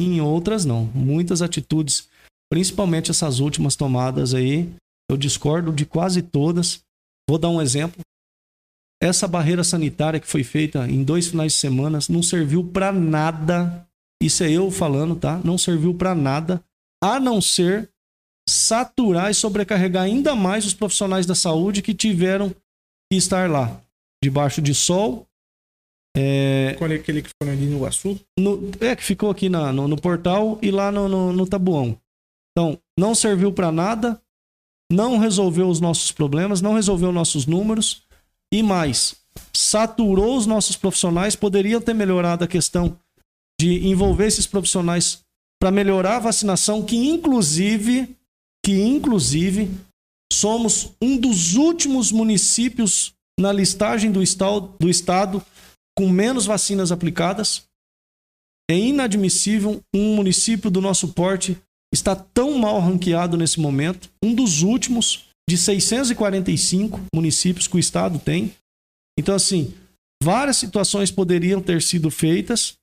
Em 0.00 0.20
outras, 0.20 0.64
não. 0.64 0.86
Muitas 0.86 1.40
atitudes, 1.40 2.08
principalmente 2.52 3.10
essas 3.10 3.38
últimas 3.40 3.74
tomadas 3.76 4.34
aí, 4.34 4.70
eu 5.10 5.16
discordo 5.16 5.72
de 5.72 5.86
quase 5.86 6.20
todas. 6.20 6.80
Vou 7.26 7.38
dar 7.38 7.48
um 7.48 7.62
exemplo. 7.62 7.98
Essa 9.02 9.26
barreira 9.26 9.64
sanitária 9.64 10.20
que 10.20 10.26
foi 10.26 10.44
feita 10.44 10.86
em 10.86 11.02
dois 11.02 11.28
finais 11.28 11.52
de 11.52 11.58
semana 11.58 11.98
não 12.10 12.22
serviu 12.22 12.62
para 12.62 12.92
nada. 12.92 13.88
Isso 14.22 14.44
é 14.44 14.50
eu 14.50 14.70
falando, 14.70 15.16
tá? 15.16 15.40
Não 15.42 15.56
serviu 15.56 15.94
para 15.94 16.14
nada, 16.14 16.62
a 17.02 17.18
não 17.18 17.40
ser 17.40 17.88
saturar 18.46 19.30
e 19.30 19.34
sobrecarregar 19.34 20.02
ainda 20.04 20.34
mais 20.34 20.66
os 20.66 20.74
profissionais 20.74 21.24
da 21.24 21.34
saúde 21.34 21.80
que 21.80 21.94
tiveram 21.94 22.50
que 23.10 23.16
estar 23.16 23.48
lá, 23.48 23.80
debaixo 24.22 24.60
de 24.60 24.74
sol. 24.74 25.26
É, 26.14 26.74
Qual 26.76 26.90
é 26.92 26.96
aquele 26.96 27.22
que 27.22 27.30
foi 27.42 27.50
ali 27.50 27.64
no 27.64 27.76
Iguaçu? 27.78 28.20
no- 28.38 28.70
é, 28.78 28.94
que 28.94 29.02
ficou 29.02 29.30
aqui 29.30 29.48
na- 29.48 29.72
no, 29.72 29.88
no 29.88 29.96
portal 29.98 30.58
e 30.60 30.70
lá 30.70 30.92
no, 30.92 31.08
no, 31.08 31.32
no 31.32 31.46
Tabuão. 31.46 31.96
Então, 32.52 32.78
não 32.98 33.14
serviu 33.14 33.52
para 33.52 33.72
nada, 33.72 34.20
não 34.90 35.18
resolveu 35.18 35.68
os 35.68 35.80
nossos 35.80 36.12
problemas, 36.12 36.60
não 36.60 36.74
resolveu 36.74 37.10
nossos 37.10 37.46
números 37.46 38.02
e 38.52 38.62
mais, 38.62 39.16
saturou 39.54 40.36
os 40.36 40.46
nossos 40.46 40.76
profissionais. 40.76 41.34
Poderia 41.34 41.80
ter 41.80 41.94
melhorado 41.94 42.44
a 42.44 42.48
questão 42.48 42.98
de 43.58 43.88
envolver 43.88 44.26
esses 44.26 44.46
profissionais 44.46 45.24
para 45.60 45.70
melhorar 45.70 46.16
a 46.16 46.20
vacinação, 46.20 46.84
que 46.84 46.96
inclusive, 46.96 48.16
que 48.64 48.82
inclusive 48.82 49.70
somos 50.32 50.92
um 51.00 51.16
dos 51.16 51.54
últimos 51.54 52.10
municípios 52.10 53.14
na 53.38 53.52
listagem 53.52 54.10
do 54.10 54.22
estado, 54.22 54.74
do 54.78 54.90
estado 54.90 55.42
com 55.96 56.08
menos 56.08 56.46
vacinas 56.46 56.92
aplicadas. 56.92 57.64
É 58.70 58.76
inadmissível 58.76 59.82
um 59.94 60.16
município 60.16 60.70
do 60.70 60.80
nosso 60.80 61.08
porte 61.08 61.56
estar 61.92 62.16
tão 62.16 62.56
mal 62.58 62.80
ranqueado 62.80 63.36
nesse 63.36 63.60
momento, 63.60 64.08
um 64.22 64.34
dos 64.34 64.62
últimos 64.62 65.26
de 65.48 65.58
645 65.58 67.00
municípios 67.14 67.66
que 67.66 67.76
o 67.76 67.78
estado 67.78 68.18
tem. 68.18 68.54
Então 69.18 69.34
assim, 69.34 69.74
várias 70.22 70.56
situações 70.56 71.10
poderiam 71.10 71.60
ter 71.60 71.82
sido 71.82 72.10
feitas 72.10 72.74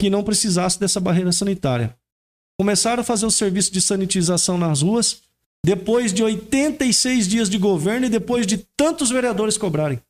que 0.00 0.08
não 0.08 0.22
precisasse 0.22 0.78
dessa 0.78 1.00
barreira 1.00 1.32
sanitária. 1.32 1.96
Começaram 2.58 3.00
a 3.00 3.04
fazer 3.04 3.26
o 3.26 3.30
serviço 3.30 3.72
de 3.72 3.80
sanitização 3.80 4.56
nas 4.56 4.82
ruas 4.82 5.22
depois 5.64 6.12
de 6.12 6.22
86 6.22 7.26
dias 7.26 7.48
de 7.48 7.56
governo 7.56 8.06
e 8.06 8.10
depois 8.10 8.46
de 8.46 8.58
tantos 8.76 9.10
vereadores 9.10 9.56
cobrarem. 9.56 10.00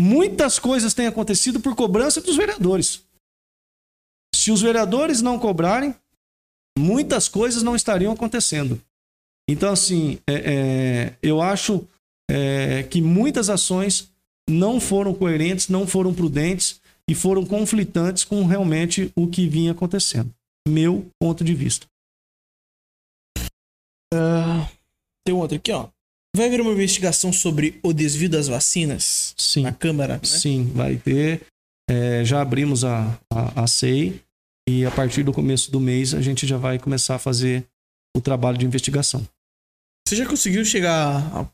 Muitas 0.00 0.58
coisas 0.58 0.92
têm 0.92 1.06
acontecido 1.06 1.58
por 1.58 1.74
cobrança 1.74 2.20
dos 2.20 2.36
vereadores. 2.36 3.02
Se 4.34 4.50
os 4.50 4.60
vereadores 4.60 5.22
não 5.22 5.38
cobrarem, 5.38 5.94
muitas 6.78 7.28
coisas 7.28 7.62
não 7.62 7.76
estariam 7.76 8.12
acontecendo. 8.12 8.80
Então, 9.48 9.72
assim, 9.72 10.18
é, 10.26 10.34
é, 10.34 11.14
eu 11.22 11.42
acho 11.42 11.86
é, 12.30 12.82
que 12.84 13.00
muitas 13.02 13.50
ações 13.50 14.10
não 14.48 14.80
foram 14.80 15.14
coerentes, 15.14 15.68
não 15.68 15.86
foram 15.86 16.14
prudentes 16.14 16.80
e 17.08 17.14
foram 17.14 17.44
conflitantes 17.44 18.24
com 18.24 18.44
realmente 18.44 19.12
o 19.16 19.26
que 19.26 19.48
vinha 19.48 19.72
acontecendo. 19.72 20.32
Meu 20.66 21.06
ponto 21.20 21.42
de 21.42 21.54
vista. 21.54 21.86
Tem 25.24 25.34
outro 25.34 25.56
aqui, 25.56 25.72
ó. 25.72 25.88
Vai 26.34 26.46
haver 26.46 26.60
uma 26.60 26.72
investigação 26.72 27.32
sobre 27.32 27.78
o 27.82 27.92
desvio 27.92 28.28
das 28.28 28.48
vacinas 28.48 29.34
Sim. 29.36 29.62
na 29.62 29.72
Câmara, 29.72 30.14
né? 30.14 30.20
Sim, 30.24 30.70
vai 30.74 30.96
ter. 30.96 31.42
É, 31.88 32.24
já 32.24 32.40
abrimos 32.40 32.84
a, 32.84 33.18
a, 33.30 33.62
a 33.62 33.66
SEI 33.66 34.20
e 34.68 34.84
a 34.84 34.90
partir 34.90 35.22
do 35.22 35.32
começo 35.32 35.70
do 35.70 35.80
mês 35.80 36.14
a 36.14 36.20
gente 36.20 36.46
já 36.46 36.56
vai 36.56 36.78
começar 36.78 37.16
a 37.16 37.18
fazer 37.18 37.66
o 38.16 38.20
trabalho 38.20 38.58
de 38.58 38.66
investigação. 38.66 39.26
Você 40.06 40.16
já 40.16 40.26
conseguiu 40.26 40.64
chegar 40.64 41.18
a 41.34 41.48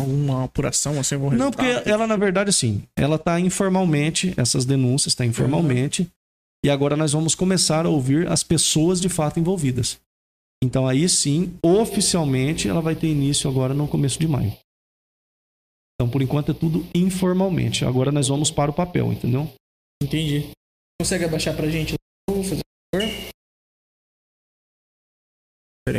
alguma 0.00 0.44
apuração, 0.44 0.98
assim, 1.00 1.14
algum 1.14 1.30
Não, 1.30 1.50
porque 1.50 1.88
ela, 1.88 2.06
na 2.06 2.16
verdade, 2.16 2.50
assim, 2.50 2.82
ela 2.96 3.16
está 3.16 3.40
informalmente, 3.40 4.34
essas 4.36 4.64
denúncias 4.64 5.12
estão 5.12 5.26
informalmente, 5.26 6.10
e 6.64 6.70
agora 6.70 6.96
nós 6.96 7.12
vamos 7.12 7.34
começar 7.34 7.86
a 7.86 7.88
ouvir 7.88 8.28
as 8.28 8.42
pessoas 8.42 9.00
de 9.00 9.08
fato 9.08 9.38
envolvidas. 9.38 9.98
Então 10.62 10.88
aí 10.88 11.08
sim, 11.08 11.58
oficialmente, 11.62 12.68
ela 12.68 12.80
vai 12.80 12.94
ter 12.94 13.08
início 13.08 13.50
agora 13.50 13.74
no 13.74 13.86
começo 13.86 14.18
de 14.18 14.26
maio. 14.26 14.56
Então, 15.94 16.10
por 16.10 16.22
enquanto, 16.22 16.50
é 16.50 16.54
tudo 16.54 16.84
informalmente. 16.94 17.84
Agora 17.84 18.10
nós 18.10 18.28
vamos 18.28 18.50
para 18.50 18.70
o 18.70 18.74
papel, 18.74 19.12
entendeu? 19.12 19.52
Entendi. 20.02 20.50
Consegue 21.00 21.24
abaixar 21.24 21.54
pra 21.54 21.68
gente? 21.68 21.94
Vou 22.28 22.42
fazer 22.42 22.62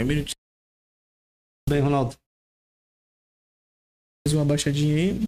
um 0.02 0.06
minutinho. 0.06 0.36
Bem, 1.70 1.80
Ronaldo. 1.80 2.16
Mais 4.26 4.34
uma 4.34 4.46
baixadinha 4.46 4.96
aí. 4.96 5.22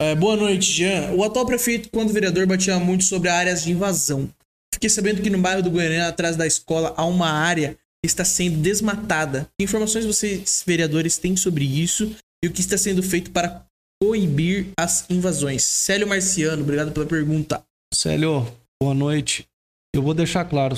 É, 0.00 0.14
boa 0.16 0.36
noite, 0.36 0.64
Jean. 0.64 1.12
O 1.12 1.22
atual 1.22 1.46
prefeito, 1.46 1.88
quando 1.90 2.12
vereador, 2.12 2.46
batia 2.46 2.78
muito 2.78 3.04
sobre 3.04 3.28
áreas 3.28 3.62
de 3.62 3.70
invasão. 3.70 4.28
Fiquei 4.74 4.90
sabendo 4.90 5.22
que 5.22 5.30
no 5.30 5.40
bairro 5.40 5.62
do 5.62 5.70
Goiânia, 5.70 6.08
atrás 6.08 6.36
da 6.36 6.46
escola, 6.46 6.92
há 6.96 7.04
uma 7.04 7.30
área 7.30 7.74
que 7.74 8.06
está 8.06 8.24
sendo 8.24 8.60
desmatada. 8.60 9.48
Que 9.56 9.64
informações 9.64 10.04
vocês, 10.04 10.64
vereadores, 10.66 11.18
têm 11.18 11.36
sobre 11.36 11.64
isso 11.64 12.16
e 12.44 12.48
o 12.48 12.52
que 12.52 12.60
está 12.60 12.76
sendo 12.76 13.02
feito 13.02 13.30
para 13.30 13.64
coibir 14.02 14.72
as 14.76 15.08
invasões? 15.08 15.62
Célio 15.62 16.08
Marciano, 16.08 16.62
obrigado 16.62 16.90
pela 16.90 17.06
pergunta. 17.06 17.64
Célio, 17.94 18.46
boa 18.82 18.94
noite. 18.94 19.46
Eu 19.94 20.02
vou 20.02 20.14
deixar 20.14 20.46
claro. 20.46 20.74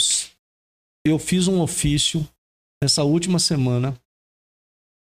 Eu 1.06 1.18
fiz 1.18 1.46
um 1.46 1.60
ofício 1.60 2.26
essa 2.82 3.04
última 3.04 3.38
semana 3.38 3.96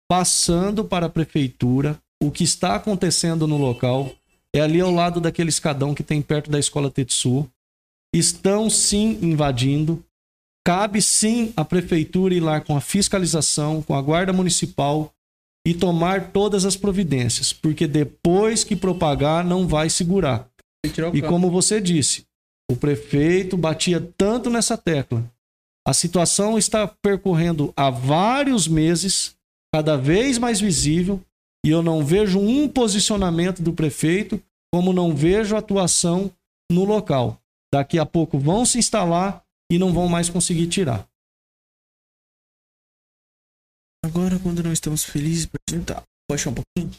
passando 0.08 0.84
para 0.84 1.06
a 1.06 1.10
prefeitura 1.10 2.00
o 2.22 2.30
que 2.30 2.44
está 2.44 2.76
acontecendo 2.76 3.48
no 3.48 3.56
local. 3.56 4.14
É 4.54 4.60
ali 4.60 4.80
ao 4.80 4.92
lado 4.92 5.20
daquele 5.20 5.48
escadão 5.48 5.94
que 5.94 6.04
tem 6.04 6.22
perto 6.22 6.48
da 6.48 6.60
escola 6.60 6.90
Tetsu. 6.90 7.50
Estão 8.14 8.70
sim 8.70 9.18
invadindo. 9.20 10.02
Cabe 10.64 11.02
sim 11.02 11.52
a 11.56 11.64
prefeitura 11.64 12.34
ir 12.34 12.40
lá 12.40 12.60
com 12.60 12.76
a 12.76 12.80
fiscalização, 12.80 13.82
com 13.82 13.94
a 13.94 14.00
guarda 14.00 14.32
municipal 14.32 15.12
e 15.66 15.74
tomar 15.74 16.30
todas 16.30 16.64
as 16.64 16.76
providências, 16.76 17.52
porque 17.52 17.88
depois 17.88 18.62
que 18.62 18.76
propagar 18.76 19.44
não 19.44 19.66
vai 19.66 19.90
segurar. 19.90 20.48
E 21.14 21.22
como 21.22 21.50
você 21.50 21.80
disse, 21.80 22.26
o 22.70 22.76
prefeito 22.76 23.56
batia 23.56 24.00
tanto 24.16 24.50
nessa 24.50 24.76
tecla. 24.76 25.24
A 25.86 25.92
situação 25.92 26.58
está 26.58 26.86
percorrendo 26.86 27.72
há 27.76 27.90
vários 27.90 28.66
meses, 28.66 29.36
cada 29.72 29.96
vez 29.96 30.36
mais 30.36 30.60
visível, 30.60 31.22
e 31.64 31.70
eu 31.70 31.82
não 31.82 32.04
vejo 32.04 32.40
um 32.40 32.68
posicionamento 32.68 33.62
do 33.62 33.72
prefeito, 33.72 34.42
como 34.72 34.92
não 34.92 35.14
vejo 35.14 35.56
atuação 35.56 36.30
no 36.70 36.84
local. 36.84 37.40
Daqui 37.72 37.98
a 37.98 38.06
pouco 38.06 38.38
vão 38.38 38.64
se 38.64 38.78
instalar 38.78 39.44
e 39.70 39.78
não 39.78 39.92
vão 39.92 40.08
mais 40.08 40.28
conseguir 40.28 40.66
tirar. 40.66 41.08
Agora, 44.04 44.38
quando 44.38 44.62
não 44.62 44.72
estamos 44.72 45.04
felizes, 45.04 45.48
tá. 45.84 46.02
Baixa 46.30 46.50
um 46.50 46.54
pouquinho. 46.54 46.90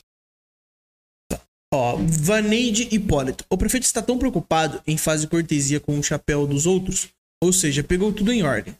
Ó, 1.74 1.98
Vaneide 1.98 2.88
Hipólito. 2.92 3.46
O 3.50 3.58
prefeito 3.58 3.84
está 3.84 4.02
tão 4.02 4.18
preocupado 4.18 4.82
em 4.88 4.98
fazer 4.98 5.28
cortesia 5.28 5.80
com 5.80 5.98
o 6.00 6.04
chapéu 6.04 6.48
dos 6.48 6.66
outros, 6.66 7.10
ou 7.44 7.52
seja, 7.52 7.84
pegou 7.84 8.14
tudo 8.14 8.32
em 8.32 8.44
ordem. 8.44 8.76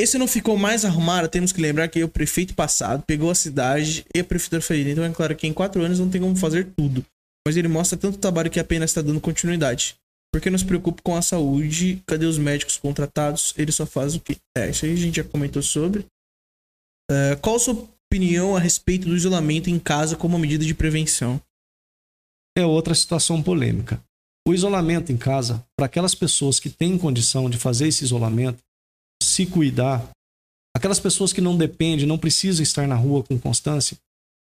Esse 0.00 0.16
não 0.16 0.26
ficou 0.26 0.56
mais 0.56 0.84
arrumado, 0.84 1.28
temos 1.28 1.52
que 1.52 1.60
lembrar 1.60 1.88
que 1.88 2.02
o 2.02 2.08
prefeito 2.08 2.54
passado 2.54 3.02
pegou 3.06 3.30
a 3.30 3.34
cidade 3.34 4.06
e 4.14 4.20
a 4.20 4.24
prefeitura 4.24 4.62
ferida. 4.62 4.90
Então 4.90 5.04
é 5.04 5.10
claro 5.10 5.36
que 5.36 5.46
em 5.46 5.52
quatro 5.52 5.82
anos 5.82 5.98
não 5.98 6.08
tem 6.08 6.20
como 6.20 6.34
fazer 6.36 6.68
tudo. 6.76 7.04
Mas 7.46 7.56
ele 7.56 7.68
mostra 7.68 7.98
tanto 7.98 8.18
trabalho 8.18 8.50
que 8.50 8.60
apenas 8.60 8.90
está 8.90 9.02
dando 9.02 9.20
continuidade. 9.20 9.96
Porque 10.32 10.48
não 10.48 10.58
se 10.58 10.64
preocupa 10.64 11.02
com 11.02 11.16
a 11.16 11.22
saúde? 11.22 12.02
Cadê 12.06 12.24
os 12.24 12.38
médicos 12.38 12.78
contratados? 12.78 13.52
Ele 13.58 13.72
só 13.72 13.84
faz 13.84 14.14
o 14.14 14.20
quê? 14.20 14.36
É, 14.56 14.70
isso 14.70 14.84
aí 14.84 14.92
a 14.92 14.96
gente 14.96 15.16
já 15.16 15.24
comentou 15.24 15.60
sobre. 15.60 16.06
É, 17.10 17.36
qual 17.36 17.56
a 17.56 17.58
sua 17.58 17.86
opinião 18.06 18.56
a 18.56 18.60
respeito 18.60 19.08
do 19.08 19.16
isolamento 19.16 19.68
em 19.68 19.78
casa 19.78 20.16
como 20.16 20.36
uma 20.36 20.40
medida 20.40 20.64
de 20.64 20.72
prevenção? 20.72 21.40
É 22.60 22.66
outra 22.66 22.94
situação 22.94 23.42
polêmica. 23.42 24.02
o 24.48 24.54
isolamento 24.54 25.12
em 25.12 25.16
casa, 25.16 25.64
para 25.76 25.86
aquelas 25.86 26.14
pessoas 26.14 26.58
que 26.58 26.68
têm 26.70 26.98
condição 26.98 27.48
de 27.48 27.56
fazer 27.58 27.86
esse 27.88 28.02
isolamento, 28.04 28.58
se 29.22 29.46
cuidar, 29.46 30.08
aquelas 30.74 30.98
pessoas 30.98 31.32
que 31.32 31.40
não 31.40 31.56
dependem, 31.56 32.06
não 32.06 32.18
precisam 32.18 32.62
estar 32.62 32.86
na 32.88 32.96
rua 32.96 33.22
com 33.22 33.38
constância, 33.38 33.96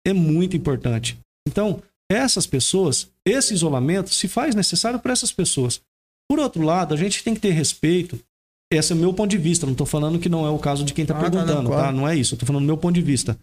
é 0.07 0.13
muito 0.13 0.57
importante. 0.57 1.17
Então, 1.49 1.81
essas 2.11 2.47
pessoas, 2.47 3.09
esse 3.27 3.55
isolamento 3.55 4.13
se 4.13 4.29
faz 4.29 4.55
necessário 4.55 4.99
para 4.99 5.13
essas 5.13 5.33
pessoas. 5.33 5.81
Por 6.29 6.39
outro 6.39 6.63
lado, 6.63 6.93
a 6.93 6.97
gente 6.97 7.23
tem 7.25 7.35
que 7.35 7.41
ter 7.41 7.53
respeito. 7.53 8.19
Esse 8.71 8.93
é 8.93 8.97
o 8.97 8.99
meu 8.99 9.15
ponto 9.15 9.31
de 9.31 9.39
vista. 9.39 9.65
Não 9.65 9.73
estou 9.73 9.87
falando 9.87 10.19
que 10.19 10.29
não 10.29 10.45
é 10.45 10.51
o 10.51 10.59
caso 10.59 10.85
de 10.85 10.93
quem 10.93 11.05
está 11.05 11.15
Ah, 11.17 11.23
tá, 11.23 11.31
perguntando, 11.31 11.63
não, 11.63 11.71
claro. 11.71 11.83
tá? 11.87 11.93
Não 11.93 12.09
é 12.09 12.17
isso. 12.17 12.35
Estou 12.35 12.47
falando 12.47 12.63
do 12.65 12.67
meu 12.67 12.77
ponto 12.77 12.95
de 12.95 13.03
vista. 13.03 13.39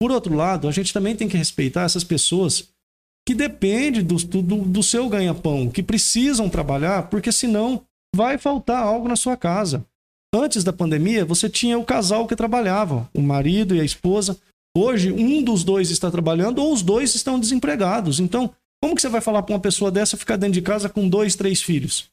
Por 0.00 0.10
outro 0.12 0.34
lado, 0.34 0.68
a 0.68 0.72
gente 0.72 0.92
também 0.92 1.16
tem 1.16 1.28
que 1.28 1.36
respeitar 1.36 1.82
essas 1.82 2.04
pessoas 2.04 2.68
que 3.26 3.34
dependem 3.34 4.02
do, 4.02 4.16
do, 4.16 4.58
do 4.64 4.82
seu 4.82 5.08
ganha-pão, 5.08 5.70
que 5.70 5.82
precisam 5.82 6.48
trabalhar, 6.48 7.08
porque 7.08 7.32
senão 7.32 7.82
vai 8.14 8.36
faltar 8.38 8.82
algo 8.82 9.08
na 9.08 9.16
sua 9.16 9.36
casa. 9.36 9.84
Antes 10.34 10.64
da 10.64 10.72
pandemia, 10.72 11.24
você 11.24 11.48
tinha 11.48 11.78
o 11.78 11.84
casal 11.84 12.26
que 12.26 12.36
trabalhava, 12.36 13.08
o 13.14 13.22
marido 13.22 13.74
e 13.74 13.80
a 13.80 13.84
esposa. 13.84 14.36
Hoje, 14.76 15.12
um 15.12 15.42
dos 15.42 15.62
dois 15.62 15.90
está 15.90 16.10
trabalhando 16.10 16.58
ou 16.58 16.72
os 16.72 16.82
dois 16.82 17.14
estão 17.14 17.38
desempregados. 17.38 18.18
Então, 18.20 18.52
como 18.82 18.94
que 18.94 19.00
você 19.00 19.08
vai 19.08 19.20
falar 19.20 19.42
para 19.42 19.54
uma 19.54 19.60
pessoa 19.60 19.90
dessa 19.90 20.16
ficar 20.16 20.36
dentro 20.36 20.54
de 20.54 20.62
casa 20.62 20.88
com 20.88 21.08
dois, 21.08 21.36
três 21.36 21.62
filhos? 21.62 22.10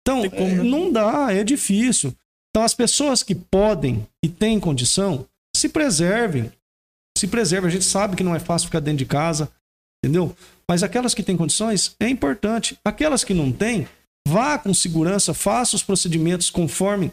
Então, 0.00 0.24
é, 0.24 0.28
né? 0.28 0.62
não 0.62 0.90
dá, 0.90 1.32
é 1.32 1.44
difícil. 1.44 2.14
Então, 2.50 2.62
as 2.64 2.74
pessoas 2.74 3.22
que 3.22 3.34
podem 3.34 4.06
e 4.24 4.28
têm 4.28 4.60
condição, 4.60 5.26
se 5.56 5.68
preservem. 5.68 6.50
Se 7.18 7.26
preservem. 7.26 7.68
A 7.68 7.72
gente 7.72 7.84
sabe 7.84 8.16
que 8.16 8.24
não 8.24 8.34
é 8.34 8.38
fácil 8.38 8.66
ficar 8.66 8.80
dentro 8.80 8.98
de 8.98 9.06
casa, 9.06 9.50
entendeu? 10.02 10.34
Mas 10.68 10.82
aquelas 10.82 11.14
que 11.14 11.22
têm 11.22 11.36
condições, 11.36 11.94
é 12.00 12.08
importante. 12.08 12.78
Aquelas 12.84 13.22
que 13.24 13.34
não 13.34 13.52
têm, 13.52 13.86
vá 14.26 14.58
com 14.58 14.72
segurança, 14.74 15.32
faça 15.32 15.76
os 15.76 15.82
procedimentos 15.82 16.50
conforme 16.50 17.12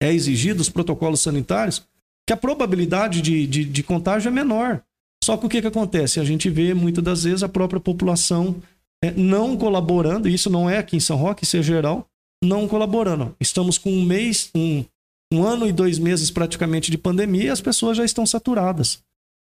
é 0.00 0.12
exigido, 0.12 0.60
os 0.60 0.68
protocolos 0.68 1.20
sanitários, 1.20 1.82
que 2.26 2.32
a 2.32 2.36
probabilidade 2.36 3.22
de, 3.22 3.46
de, 3.46 3.64
de 3.64 3.82
contágio 3.82 4.28
é 4.28 4.32
menor. 4.32 4.82
Só 5.24 5.36
que 5.36 5.46
o 5.46 5.48
que, 5.48 5.60
que 5.60 5.66
acontece? 5.66 6.20
A 6.20 6.24
gente 6.24 6.50
vê 6.50 6.74
muitas 6.74 7.02
das 7.02 7.24
vezes 7.24 7.42
a 7.42 7.48
própria 7.48 7.80
população 7.80 8.62
é, 9.02 9.10
não 9.10 9.56
colaborando, 9.56 10.28
e 10.28 10.34
isso 10.34 10.50
não 10.50 10.68
é 10.68 10.78
aqui 10.78 10.96
em 10.96 11.00
São 11.00 11.16
Roque, 11.16 11.44
isso 11.44 11.56
é 11.56 11.62
geral, 11.62 12.06
não 12.42 12.68
colaborando. 12.68 13.34
Estamos 13.40 13.78
com 13.78 13.90
um 13.90 14.04
mês, 14.04 14.50
um, 14.54 14.84
um 15.32 15.42
ano 15.42 15.66
e 15.66 15.72
dois 15.72 15.98
meses 15.98 16.30
praticamente 16.30 16.90
de 16.90 16.98
pandemia 16.98 17.44
e 17.44 17.50
as 17.50 17.60
pessoas 17.60 17.96
já 17.96 18.04
estão 18.04 18.26
saturadas. 18.26 19.02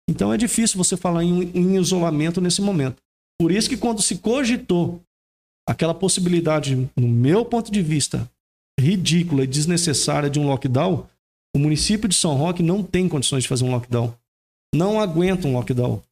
Então 0.09 0.33
é 0.33 0.39
difícil 0.39 0.79
você 0.79 0.97
falar 0.97 1.23
em, 1.23 1.51
em 1.55 1.77
isolamento 1.77 2.41
nesse 2.41 2.63
momento. 2.63 2.97
Por 3.39 3.53
isso 3.53 3.69
que 3.69 3.77
quando 3.77 4.01
se 4.03 4.17
cogitou 4.17 5.03
aquela 5.69 5.95
possibilidade, 5.95 6.89
no 6.97 7.07
meu 7.07 7.45
ponto 7.45 7.71
de 7.71 7.83
vista, 7.83 8.29
ridícula 8.81 9.45
e 9.45 9.47
desnecessária 9.47 10.31
de 10.31 10.41
um 10.41 10.47
lockdown, 10.47 11.07
o 11.55 11.59
município 11.59 12.09
de 12.09 12.15
São 12.15 12.35
Roque 12.35 12.63
não 12.63 12.83
tem 12.83 13.09
condições 13.09 13.43
de 13.43 13.49
fazer 13.49 13.65
um 13.65 13.71
lockdown. 13.71 14.15
Não 14.75 15.01
aguenta 15.01 15.47
um 15.47 15.53
lockdown. 15.53 16.03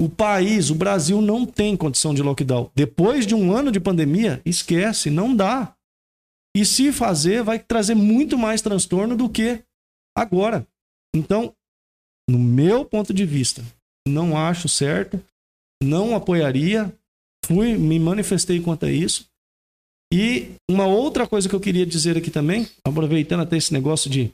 O 0.00 0.08
país, 0.08 0.70
o 0.70 0.74
Brasil, 0.74 1.20
não 1.20 1.46
tem 1.46 1.76
condição 1.76 2.14
de 2.14 2.22
lockdown. 2.22 2.70
Depois 2.74 3.26
de 3.26 3.34
um 3.34 3.52
ano 3.52 3.70
de 3.70 3.78
pandemia, 3.78 4.40
esquece, 4.44 5.10
não 5.10 5.34
dá. 5.34 5.74
E 6.56 6.64
se 6.64 6.92
fazer, 6.92 7.42
vai 7.42 7.58
trazer 7.58 7.94
muito 7.94 8.38
mais 8.38 8.62
transtorno 8.62 9.16
do 9.16 9.28
que 9.28 9.62
agora. 10.16 10.66
Então, 11.14 11.54
no 12.28 12.38
meu 12.38 12.84
ponto 12.84 13.12
de 13.12 13.24
vista, 13.26 13.64
não 14.06 14.36
acho 14.36 14.68
certo, 14.68 15.22
não 15.82 16.14
apoiaria, 16.14 16.92
fui, 17.44 17.76
me 17.76 17.98
manifestei 17.98 18.60
quanto 18.60 18.86
a 18.86 18.92
isso. 18.92 19.26
E 20.12 20.52
uma 20.70 20.86
outra 20.86 21.26
coisa 21.26 21.48
que 21.48 21.54
eu 21.54 21.60
queria 21.60 21.84
dizer 21.84 22.16
aqui 22.16 22.30
também, 22.30 22.68
aproveitando 22.84 23.40
até 23.40 23.56
esse 23.56 23.72
negócio 23.72 24.08
de 24.08 24.32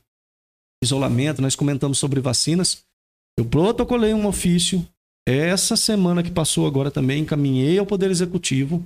isolamento, 0.82 1.42
nós 1.42 1.56
comentamos 1.56 1.98
sobre 1.98 2.20
vacinas. 2.20 2.82
Eu 3.38 3.44
protocolei 3.44 4.12
um 4.12 4.26
ofício 4.26 4.86
essa 5.26 5.76
semana 5.76 6.22
que 6.22 6.30
passou 6.30 6.66
agora 6.66 6.90
também, 6.90 7.22
encaminhei 7.22 7.78
ao 7.78 7.86
Poder 7.86 8.10
Executivo, 8.10 8.84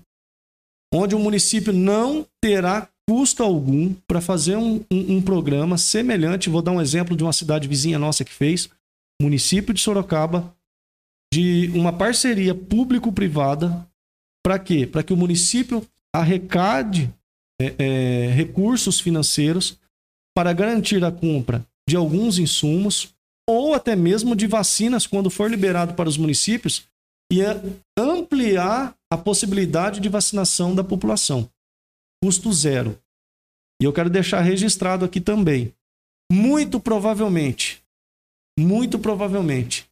onde 0.93 1.15
o 1.15 1.19
município 1.19 1.73
não 1.73 2.27
terá 2.41 2.89
custo 3.09 3.43
algum 3.43 3.95
para 4.07 4.21
fazer 4.21 4.57
um, 4.57 4.77
um, 4.91 5.17
um 5.17 5.23
programa 5.23 5.77
semelhante. 5.77 6.51
Vou 6.51 6.63
dar 6.63 6.73
um 6.73 6.81
exemplo 6.81 7.17
de 7.17 7.23
uma 7.23 7.33
cidade 7.33 7.69
vizinha 7.69 7.99
nossa 7.99 8.25
que 8.25 8.33
fez, 8.33 8.69
município 9.21 9.75
de 9.75 9.81
Sorocaba, 9.81 10.55
de 11.33 11.71
uma 11.75 11.93
parceria 11.93 12.55
público-privada. 12.55 13.89
Para 14.45 14.59
quê? 14.59 14.87
Para 14.87 15.03
que 15.03 15.13
o 15.13 15.17
município 15.17 15.87
arrecade 16.15 17.13
é, 17.61 17.75
é, 17.79 18.31
recursos 18.31 19.01
financeiros 19.01 19.79
para 20.37 20.53
garantir 20.53 21.05
a 21.05 21.11
compra 21.11 21.67
de 21.89 21.97
alguns 21.97 22.39
insumos 22.39 23.15
ou 23.49 23.75
até 23.75 23.95
mesmo 23.95 24.35
de 24.35 24.47
vacinas 24.47 25.07
quando 25.07 25.31
for 25.31 25.51
liberado 25.51 25.95
para 25.95 26.09
os 26.09 26.17
municípios 26.17 26.87
e 27.33 27.41
ampliar 27.99 28.97
a 29.13 29.17
possibilidade 29.17 30.01
de 30.01 30.09
vacinação 30.09 30.75
da 30.75 30.85
população. 30.85 31.49
Custo 32.23 32.53
zero. 32.53 32.99
E 33.81 33.85
eu 33.85 33.93
quero 33.93 34.09
deixar 34.09 34.41
registrado 34.41 35.05
aqui 35.05 35.21
também. 35.21 35.75
Muito 36.33 36.81
provavelmente, 36.81 37.83
muito 38.59 38.99
provavelmente, 38.99 39.87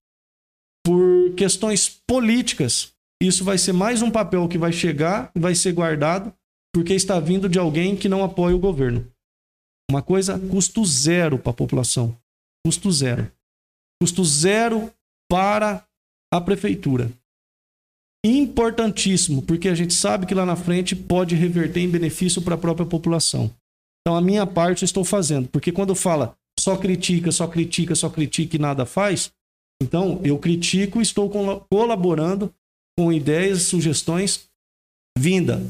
por 0.84 1.34
questões 1.36 1.89
políticas, 2.07 2.92
isso 3.23 3.44
vai 3.44 3.57
ser 3.57 3.73
mais 3.73 4.02
um 4.02 4.10
papel 4.10 4.49
que 4.49 4.58
vai 4.58 4.73
chegar 4.73 5.31
vai 5.34 5.55
ser 5.55 5.73
guardado 5.73 6.34
porque 6.74 6.94
está 6.94 7.20
vindo 7.20 7.49
de 7.49 7.58
alguém 7.58 7.94
que 7.94 8.08
não 8.08 8.24
apoia 8.24 8.57
o 8.57 8.58
governo. 8.58 9.07
Uma 9.91 10.02
coisa 10.02 10.39
custo 10.39 10.84
zero 10.84 11.39
para 11.39 11.50
a 11.50 11.55
população. 11.55 12.16
Custo 12.66 12.91
zero. 12.91 13.31
Custo 14.00 14.24
zero 14.24 14.92
para 15.31 15.86
a 16.32 16.41
prefeitura. 16.41 17.12
Importantíssimo, 18.24 19.42
porque 19.42 19.68
a 19.68 19.74
gente 19.74 19.92
sabe 19.92 20.26
que 20.26 20.34
lá 20.34 20.47
na 20.47 20.57
frente 20.57 20.97
pode 20.97 21.34
reverter 21.34 21.81
em 21.81 21.91
benefício 21.91 22.41
para 22.41 22.55
a 22.55 22.58
própria 22.58 22.86
população. 22.86 23.55
Então, 24.00 24.16
a 24.16 24.20
minha 24.20 24.47
parte 24.47 24.82
eu 24.82 24.86
estou 24.86 25.05
fazendo, 25.05 25.49
porque 25.49 25.70
quando 25.70 25.94
fala 25.94 26.36
só 26.62 26.76
critica, 26.76 27.32
só 27.32 27.49
critica, 27.49 27.94
só 27.97 28.08
critica 28.08 28.55
e 28.55 28.58
nada 28.58 28.86
faz, 28.86 29.32
então 29.82 30.20
eu 30.23 30.39
critico 30.39 31.02
estou 31.02 31.28
colaborando 31.68 32.55
com 32.97 33.12
ideias, 33.12 33.62
sugestões 33.62 34.49
vinda 35.18 35.60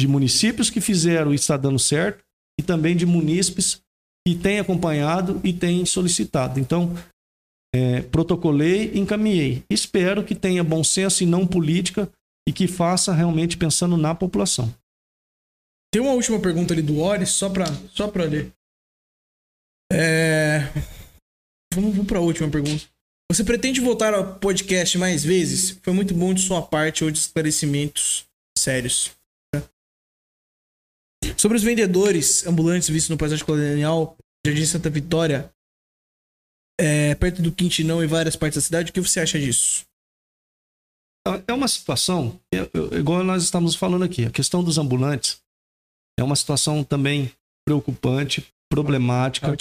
de 0.00 0.06
municípios 0.06 0.70
que 0.70 0.80
fizeram 0.80 1.32
e 1.32 1.34
está 1.34 1.56
dando 1.56 1.78
certo 1.78 2.22
e 2.58 2.62
também 2.62 2.96
de 2.96 3.04
munícipes 3.04 3.82
que 4.26 4.36
têm 4.36 4.60
acompanhado 4.60 5.40
e 5.42 5.52
têm 5.52 5.84
solicitado. 5.84 6.60
Então, 6.60 6.94
é, 7.74 8.02
protocolei, 8.02 8.92
encaminhei. 8.94 9.64
Espero 9.68 10.22
que 10.22 10.36
tenha 10.36 10.62
bom 10.62 10.84
senso 10.84 11.24
e 11.24 11.26
não 11.26 11.44
política 11.44 12.08
e 12.48 12.52
que 12.52 12.68
faça 12.68 13.12
realmente 13.12 13.56
pensando 13.56 13.96
na 13.96 14.14
população. 14.14 14.72
Tem 15.92 16.00
uma 16.00 16.12
última 16.12 16.38
pergunta 16.38 16.72
ali 16.72 16.82
do 16.82 17.00
Ori, 17.00 17.26
só 17.26 17.50
pra, 17.50 17.66
só 17.90 18.10
ler. 18.14 18.52
É... 19.92 20.60
Vamos, 21.74 21.92
vamos 21.92 22.06
pra 22.06 22.20
última 22.20 22.50
pergunta. 22.50 22.84
Você 23.30 23.44
pretende 23.44 23.80
voltar 23.80 24.14
ao 24.14 24.38
podcast 24.38 24.96
mais 24.98 25.24
vezes? 25.24 25.78
Foi 25.82 25.92
muito 25.92 26.14
bom 26.14 26.34
de 26.34 26.42
sua 26.42 26.62
parte 26.62 27.04
ou 27.04 27.10
de 27.10 27.18
esclarecimentos 27.18 28.26
sérios. 28.58 29.10
Sobre 31.36 31.56
os 31.56 31.62
vendedores 31.62 32.46
ambulantes 32.46 32.88
vistos 32.88 33.10
no 33.10 33.16
paisagem 33.16 33.44
colonial, 33.44 34.16
Jardim 34.46 34.66
Santa 34.66 34.90
Vitória, 34.90 35.52
é, 36.78 37.14
perto 37.14 37.40
do 37.40 37.52
Quintinão 37.52 38.02
e 38.02 38.06
várias 38.06 38.36
partes 38.36 38.56
da 38.56 38.62
cidade, 38.62 38.90
o 38.90 38.92
que 38.92 39.00
você 39.00 39.20
acha 39.20 39.38
disso? 39.38 39.84
É 41.46 41.52
uma 41.52 41.68
situação, 41.68 42.40
igual 42.98 43.22
nós 43.22 43.44
estamos 43.44 43.76
falando 43.76 44.04
aqui, 44.04 44.24
a 44.24 44.30
questão 44.30 44.62
dos 44.62 44.76
ambulantes 44.76 45.40
é 46.18 46.22
uma 46.22 46.34
situação 46.34 46.82
também 46.82 47.32
preocupante, 47.64 48.51
problemática, 48.72 49.54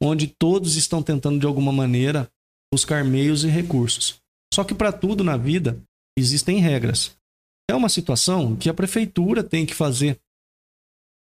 onde 0.00 0.26
todos 0.26 0.74
estão 0.74 1.02
tentando 1.02 1.38
de 1.38 1.44
alguma 1.44 1.70
maneira 1.70 2.30
buscar 2.72 3.04
meios 3.04 3.44
e 3.44 3.48
recursos. 3.48 4.16
Só 4.54 4.64
que 4.64 4.74
para 4.74 4.90
tudo 4.90 5.22
na 5.22 5.36
vida 5.36 5.78
existem 6.18 6.60
regras. 6.60 7.14
É 7.70 7.74
uma 7.74 7.90
situação 7.90 8.56
que 8.56 8.70
a 8.70 8.74
prefeitura 8.74 9.44
tem 9.44 9.66
que 9.66 9.74
fazer 9.74 10.18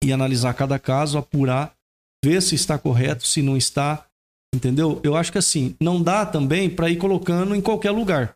e 0.03 0.13
analisar 0.13 0.53
cada 0.53 0.77
caso, 0.77 1.17
apurar, 1.17 1.73
ver 2.23 2.41
se 2.43 2.53
está 2.53 2.77
correto, 2.77 3.25
se 3.25 3.41
não 3.41 3.57
está, 3.57 4.05
entendeu? 4.53 5.01
Eu 5.03 5.15
acho 5.15 5.31
que 5.31 5.39
assim, 5.39 5.75
não 5.81 6.01
dá 6.01 6.27
também 6.27 6.69
para 6.69 6.91
ir 6.91 6.97
colocando 6.97 7.55
em 7.55 7.61
qualquer 7.61 7.91
lugar. 7.91 8.35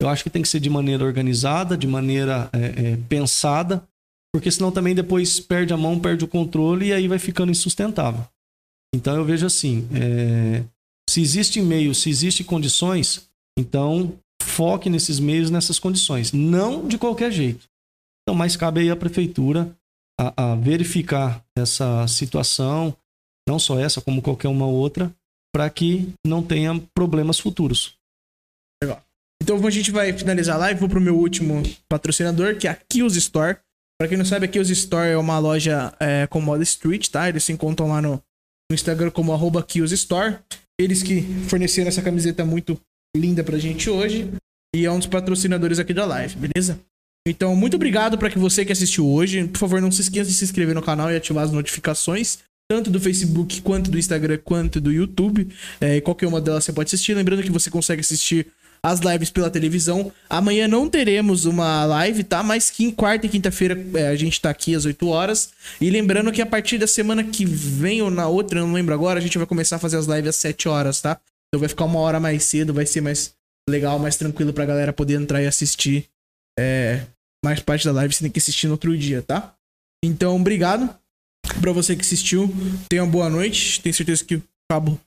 Eu 0.00 0.08
acho 0.08 0.24
que 0.24 0.30
tem 0.30 0.42
que 0.42 0.48
ser 0.48 0.58
de 0.58 0.68
maneira 0.68 1.04
organizada, 1.04 1.76
de 1.76 1.86
maneira 1.86 2.50
é, 2.52 2.92
é, 2.92 2.96
pensada, 3.08 3.86
porque 4.32 4.50
senão 4.50 4.72
também 4.72 4.94
depois 4.94 5.38
perde 5.40 5.72
a 5.72 5.76
mão, 5.76 6.00
perde 6.00 6.24
o 6.24 6.28
controle 6.28 6.86
e 6.86 6.92
aí 6.92 7.06
vai 7.06 7.18
ficando 7.18 7.52
insustentável. 7.52 8.24
Então 8.94 9.16
eu 9.16 9.24
vejo 9.24 9.46
assim, 9.46 9.88
é, 9.94 10.64
se 11.08 11.20
existe 11.20 11.60
meio, 11.60 11.94
se 11.94 12.08
existe 12.08 12.42
condições, 12.42 13.28
então 13.58 14.18
foque 14.42 14.90
nesses 14.90 15.18
meios, 15.18 15.50
nessas 15.50 15.78
condições. 15.78 16.32
Não 16.32 16.86
de 16.86 16.98
qualquer 16.98 17.30
jeito. 17.30 17.66
Então, 18.22 18.34
mas 18.34 18.56
cabe 18.56 18.80
aí 18.80 18.90
a 18.90 18.96
prefeitura 18.96 19.76
a, 20.18 20.52
a 20.52 20.54
verificar 20.54 21.44
essa 21.56 22.06
situação, 22.06 22.96
não 23.48 23.58
só 23.58 23.78
essa, 23.78 24.00
como 24.00 24.22
qualquer 24.22 24.48
uma 24.48 24.66
outra, 24.66 25.12
para 25.54 25.68
que 25.68 26.12
não 26.26 26.42
tenha 26.42 26.80
problemas 26.94 27.38
futuros. 27.38 27.96
Legal. 28.82 29.02
Então 29.42 29.66
a 29.66 29.70
gente 29.70 29.90
vai 29.90 30.12
finalizar 30.12 30.56
a 30.56 30.60
live, 30.60 30.80
vou 30.80 30.88
pro 30.88 31.00
meu 31.00 31.16
último 31.16 31.62
patrocinador, 31.88 32.56
que 32.56 32.68
é 32.68 32.70
a 32.70 32.74
Kills 32.74 33.18
Store. 33.18 33.58
Pra 34.02 34.08
quem 34.08 34.18
não 34.18 34.24
sabe, 34.24 34.46
a 34.46 34.48
Kills 34.48 34.72
Store 34.72 35.10
é 35.10 35.16
uma 35.16 35.38
loja 35.38 35.94
é, 36.00 36.26
com 36.26 36.40
moda 36.40 36.64
street, 36.64 37.06
tá? 37.06 37.28
Eles 37.28 37.44
se 37.44 37.52
encontram 37.52 37.86
lá 37.86 38.02
no, 38.02 38.14
no 38.68 38.74
Instagram 38.74 39.12
como 39.12 39.32
arroba 39.32 39.64
Store. 39.92 40.38
Eles 40.76 41.04
que 41.04 41.22
forneceram 41.46 41.86
essa 41.86 42.02
camiseta 42.02 42.44
muito 42.44 42.76
linda 43.16 43.44
pra 43.44 43.56
gente 43.58 43.88
hoje. 43.88 44.28
E 44.74 44.84
é 44.84 44.90
um 44.90 44.98
dos 44.98 45.06
patrocinadores 45.06 45.78
aqui 45.78 45.94
da 45.94 46.04
live, 46.04 46.34
beleza? 46.34 46.80
Então, 47.24 47.54
muito 47.54 47.76
obrigado 47.76 48.18
para 48.18 48.28
que 48.28 48.40
você 48.40 48.64
que 48.64 48.72
assistiu 48.72 49.06
hoje. 49.06 49.46
Por 49.46 49.58
favor, 49.58 49.80
não 49.80 49.92
se 49.92 50.00
esqueça 50.00 50.28
de 50.28 50.34
se 50.34 50.42
inscrever 50.42 50.74
no 50.74 50.82
canal 50.82 51.08
e 51.12 51.14
ativar 51.14 51.44
as 51.44 51.52
notificações. 51.52 52.40
Tanto 52.68 52.90
do 52.90 52.98
Facebook, 52.98 53.62
quanto 53.62 53.88
do 53.88 54.00
Instagram, 54.00 54.40
quanto 54.42 54.80
do 54.80 54.90
YouTube. 54.90 55.46
É, 55.80 56.00
qualquer 56.00 56.26
uma 56.26 56.40
delas 56.40 56.64
você 56.64 56.72
pode 56.72 56.88
assistir. 56.88 57.14
Lembrando 57.14 57.44
que 57.44 57.52
você 57.52 57.70
consegue 57.70 58.00
assistir 58.00 58.48
as 58.84 59.00
lives 59.00 59.30
pela 59.30 59.48
televisão. 59.48 60.12
Amanhã 60.28 60.66
não 60.66 60.88
teremos 60.88 61.44
uma 61.44 61.84
live, 61.84 62.24
tá? 62.24 62.42
Mas 62.42 62.70
que 62.70 62.84
em 62.84 62.90
quarta 62.90 63.26
e 63.26 63.28
quinta-feira 63.28 63.78
é, 63.94 64.08
a 64.08 64.16
gente 64.16 64.40
tá 64.40 64.50
aqui 64.50 64.74
às 64.74 64.84
8 64.84 65.06
horas. 65.08 65.50
E 65.80 65.88
lembrando 65.88 66.32
que 66.32 66.42
a 66.42 66.46
partir 66.46 66.78
da 66.78 66.86
semana 66.86 67.22
que 67.22 67.44
vem 67.44 68.02
ou 68.02 68.10
na 68.10 68.26
outra, 68.26 68.60
não 68.60 68.72
lembro 68.72 68.92
agora, 68.92 69.20
a 69.20 69.22
gente 69.22 69.38
vai 69.38 69.46
começar 69.46 69.76
a 69.76 69.78
fazer 69.78 69.96
as 69.96 70.06
lives 70.06 70.30
às 70.30 70.36
7 70.36 70.68
horas, 70.68 71.00
tá? 71.00 71.20
Então 71.48 71.60
vai 71.60 71.68
ficar 71.68 71.84
uma 71.84 72.00
hora 72.00 72.18
mais 72.18 72.44
cedo, 72.44 72.74
vai 72.74 72.86
ser 72.86 73.00
mais 73.00 73.34
legal, 73.68 73.98
mais 73.98 74.16
tranquilo 74.16 74.52
pra 74.52 74.64
galera 74.64 74.92
poder 74.92 75.14
entrar 75.14 75.40
e 75.42 75.46
assistir 75.46 76.08
é, 76.58 77.06
mais 77.44 77.60
parte 77.60 77.84
da 77.84 77.92
live. 77.92 78.12
Você 78.12 78.24
tem 78.24 78.30
que 78.30 78.38
assistir 78.38 78.66
no 78.66 78.72
outro 78.72 78.96
dia, 78.96 79.22
tá? 79.22 79.54
Então, 80.04 80.34
obrigado 80.34 80.92
pra 81.60 81.72
você 81.72 81.94
que 81.94 82.02
assistiu. 82.02 82.52
Tenha 82.88 83.04
uma 83.04 83.10
boa 83.10 83.30
noite. 83.30 83.80
Tenho 83.80 83.94
certeza 83.94 84.24
que 84.24 84.36
o 84.36 84.42
cabo 84.68 84.98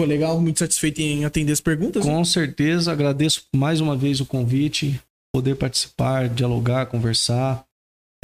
ficou 0.00 0.08
legal, 0.08 0.40
muito 0.40 0.58
satisfeito 0.58 1.00
em 1.00 1.24
atender 1.24 1.52
as 1.52 1.60
perguntas. 1.60 2.04
né? 2.04 2.12
Com 2.12 2.24
certeza, 2.24 2.92
agradeço 2.92 3.44
mais 3.54 3.80
uma 3.80 3.96
vez 3.96 4.20
o 4.20 4.26
convite, 4.26 5.00
poder 5.34 5.56
participar, 5.56 6.28
dialogar, 6.28 6.86
conversar 6.86 7.64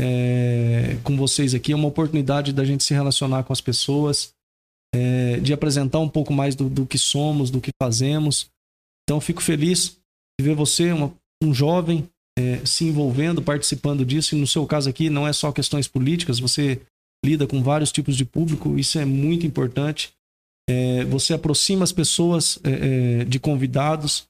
é, 0.01 0.97
com 1.05 1.17
vocês 1.17 1.55
aqui. 1.55 1.73
É 1.73 1.77
uma 1.77 1.89
oportunidade 1.89 2.53
da 2.53 2.65
gente 2.65 2.83
se 2.85 2.95
relacionar 2.95 3.45
com 3.45 3.53
as 3.53 3.61
pessoas, 3.61 4.33
é, 4.95 5.39
de 5.41 5.53
apresentar 5.53 6.01
um 6.01 6.09
pouco 6.09 6.33
mais 6.33 6.55
do, 6.55 6.69
do 6.69 6.87
que 6.87 6.99
somos, 6.99 7.51
do 7.51 7.61
que 7.61 7.71
fazemos. 7.81 8.49
Então, 9.05 9.21
fico 9.21 9.43
feliz 9.43 9.97
de 10.41 10.45
ver 10.47 10.55
você, 10.55 10.93
uma- 10.93 11.13
um 11.43 11.55
jovem, 11.55 12.09
é, 12.39 12.65
se 12.65 12.85
envolvendo, 12.85 13.43
participando 13.43 14.05
disso. 14.05 14.35
E 14.35 14.39
no 14.41 14.47
seu 14.47 14.67
caso 14.67 14.89
aqui, 14.89 15.09
não 15.11 15.27
é 15.27 15.33
só 15.33 15.53
questões 15.53 15.87
políticas, 15.87 16.39
você 16.41 16.81
lida 17.25 17.47
com 17.47 17.63
vários 17.63 17.93
tipos 17.93 18.17
de 18.17 18.25
público, 18.25 18.79
isso 18.79 18.99
é 18.99 19.05
muito 19.05 19.47
importante. 19.47 20.13
É, 20.71 21.05
você 21.05 21.35
aproxima 21.35 21.83
as 21.83 21.91
pessoas 21.91 22.61
é, 22.63 23.23
é, 23.23 23.25
de 23.25 23.41
convidados. 23.41 24.29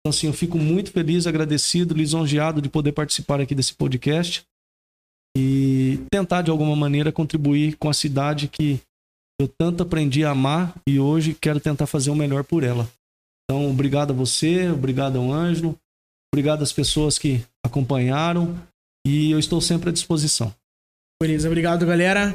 Então, 0.00 0.10
assim, 0.10 0.26
eu 0.26 0.32
fico 0.32 0.58
muito 0.58 0.90
feliz, 0.90 1.28
agradecido, 1.28 1.94
lisonjeado 1.94 2.60
de 2.60 2.68
poder 2.68 2.90
participar 2.90 3.40
aqui 3.40 3.54
desse 3.54 3.72
podcast 3.72 4.44
e 5.36 6.00
tentar, 6.10 6.42
de 6.42 6.50
alguma 6.50 6.74
maneira, 6.74 7.12
contribuir 7.12 7.76
com 7.76 7.88
a 7.88 7.94
cidade 7.94 8.48
que 8.48 8.80
eu 9.40 9.46
tanto 9.46 9.84
aprendi 9.84 10.24
a 10.24 10.30
amar 10.30 10.74
e 10.88 10.98
hoje 10.98 11.36
quero 11.40 11.60
tentar 11.60 11.86
fazer 11.86 12.10
o 12.10 12.16
melhor 12.16 12.42
por 12.42 12.64
ela. 12.64 12.88
Então, 13.44 13.70
obrigado 13.70 14.10
a 14.10 14.16
você, 14.16 14.68
obrigado 14.70 15.18
ao 15.18 15.30
Ângelo, 15.30 15.78
obrigado 16.32 16.62
às 16.62 16.72
pessoas 16.72 17.16
que 17.16 17.44
acompanharam 17.64 18.58
e 19.06 19.30
eu 19.30 19.38
estou 19.38 19.60
sempre 19.60 19.90
à 19.90 19.92
disposição. 19.92 20.52
Beleza, 21.22 21.48
obrigado, 21.48 21.86
galera. 21.86 22.24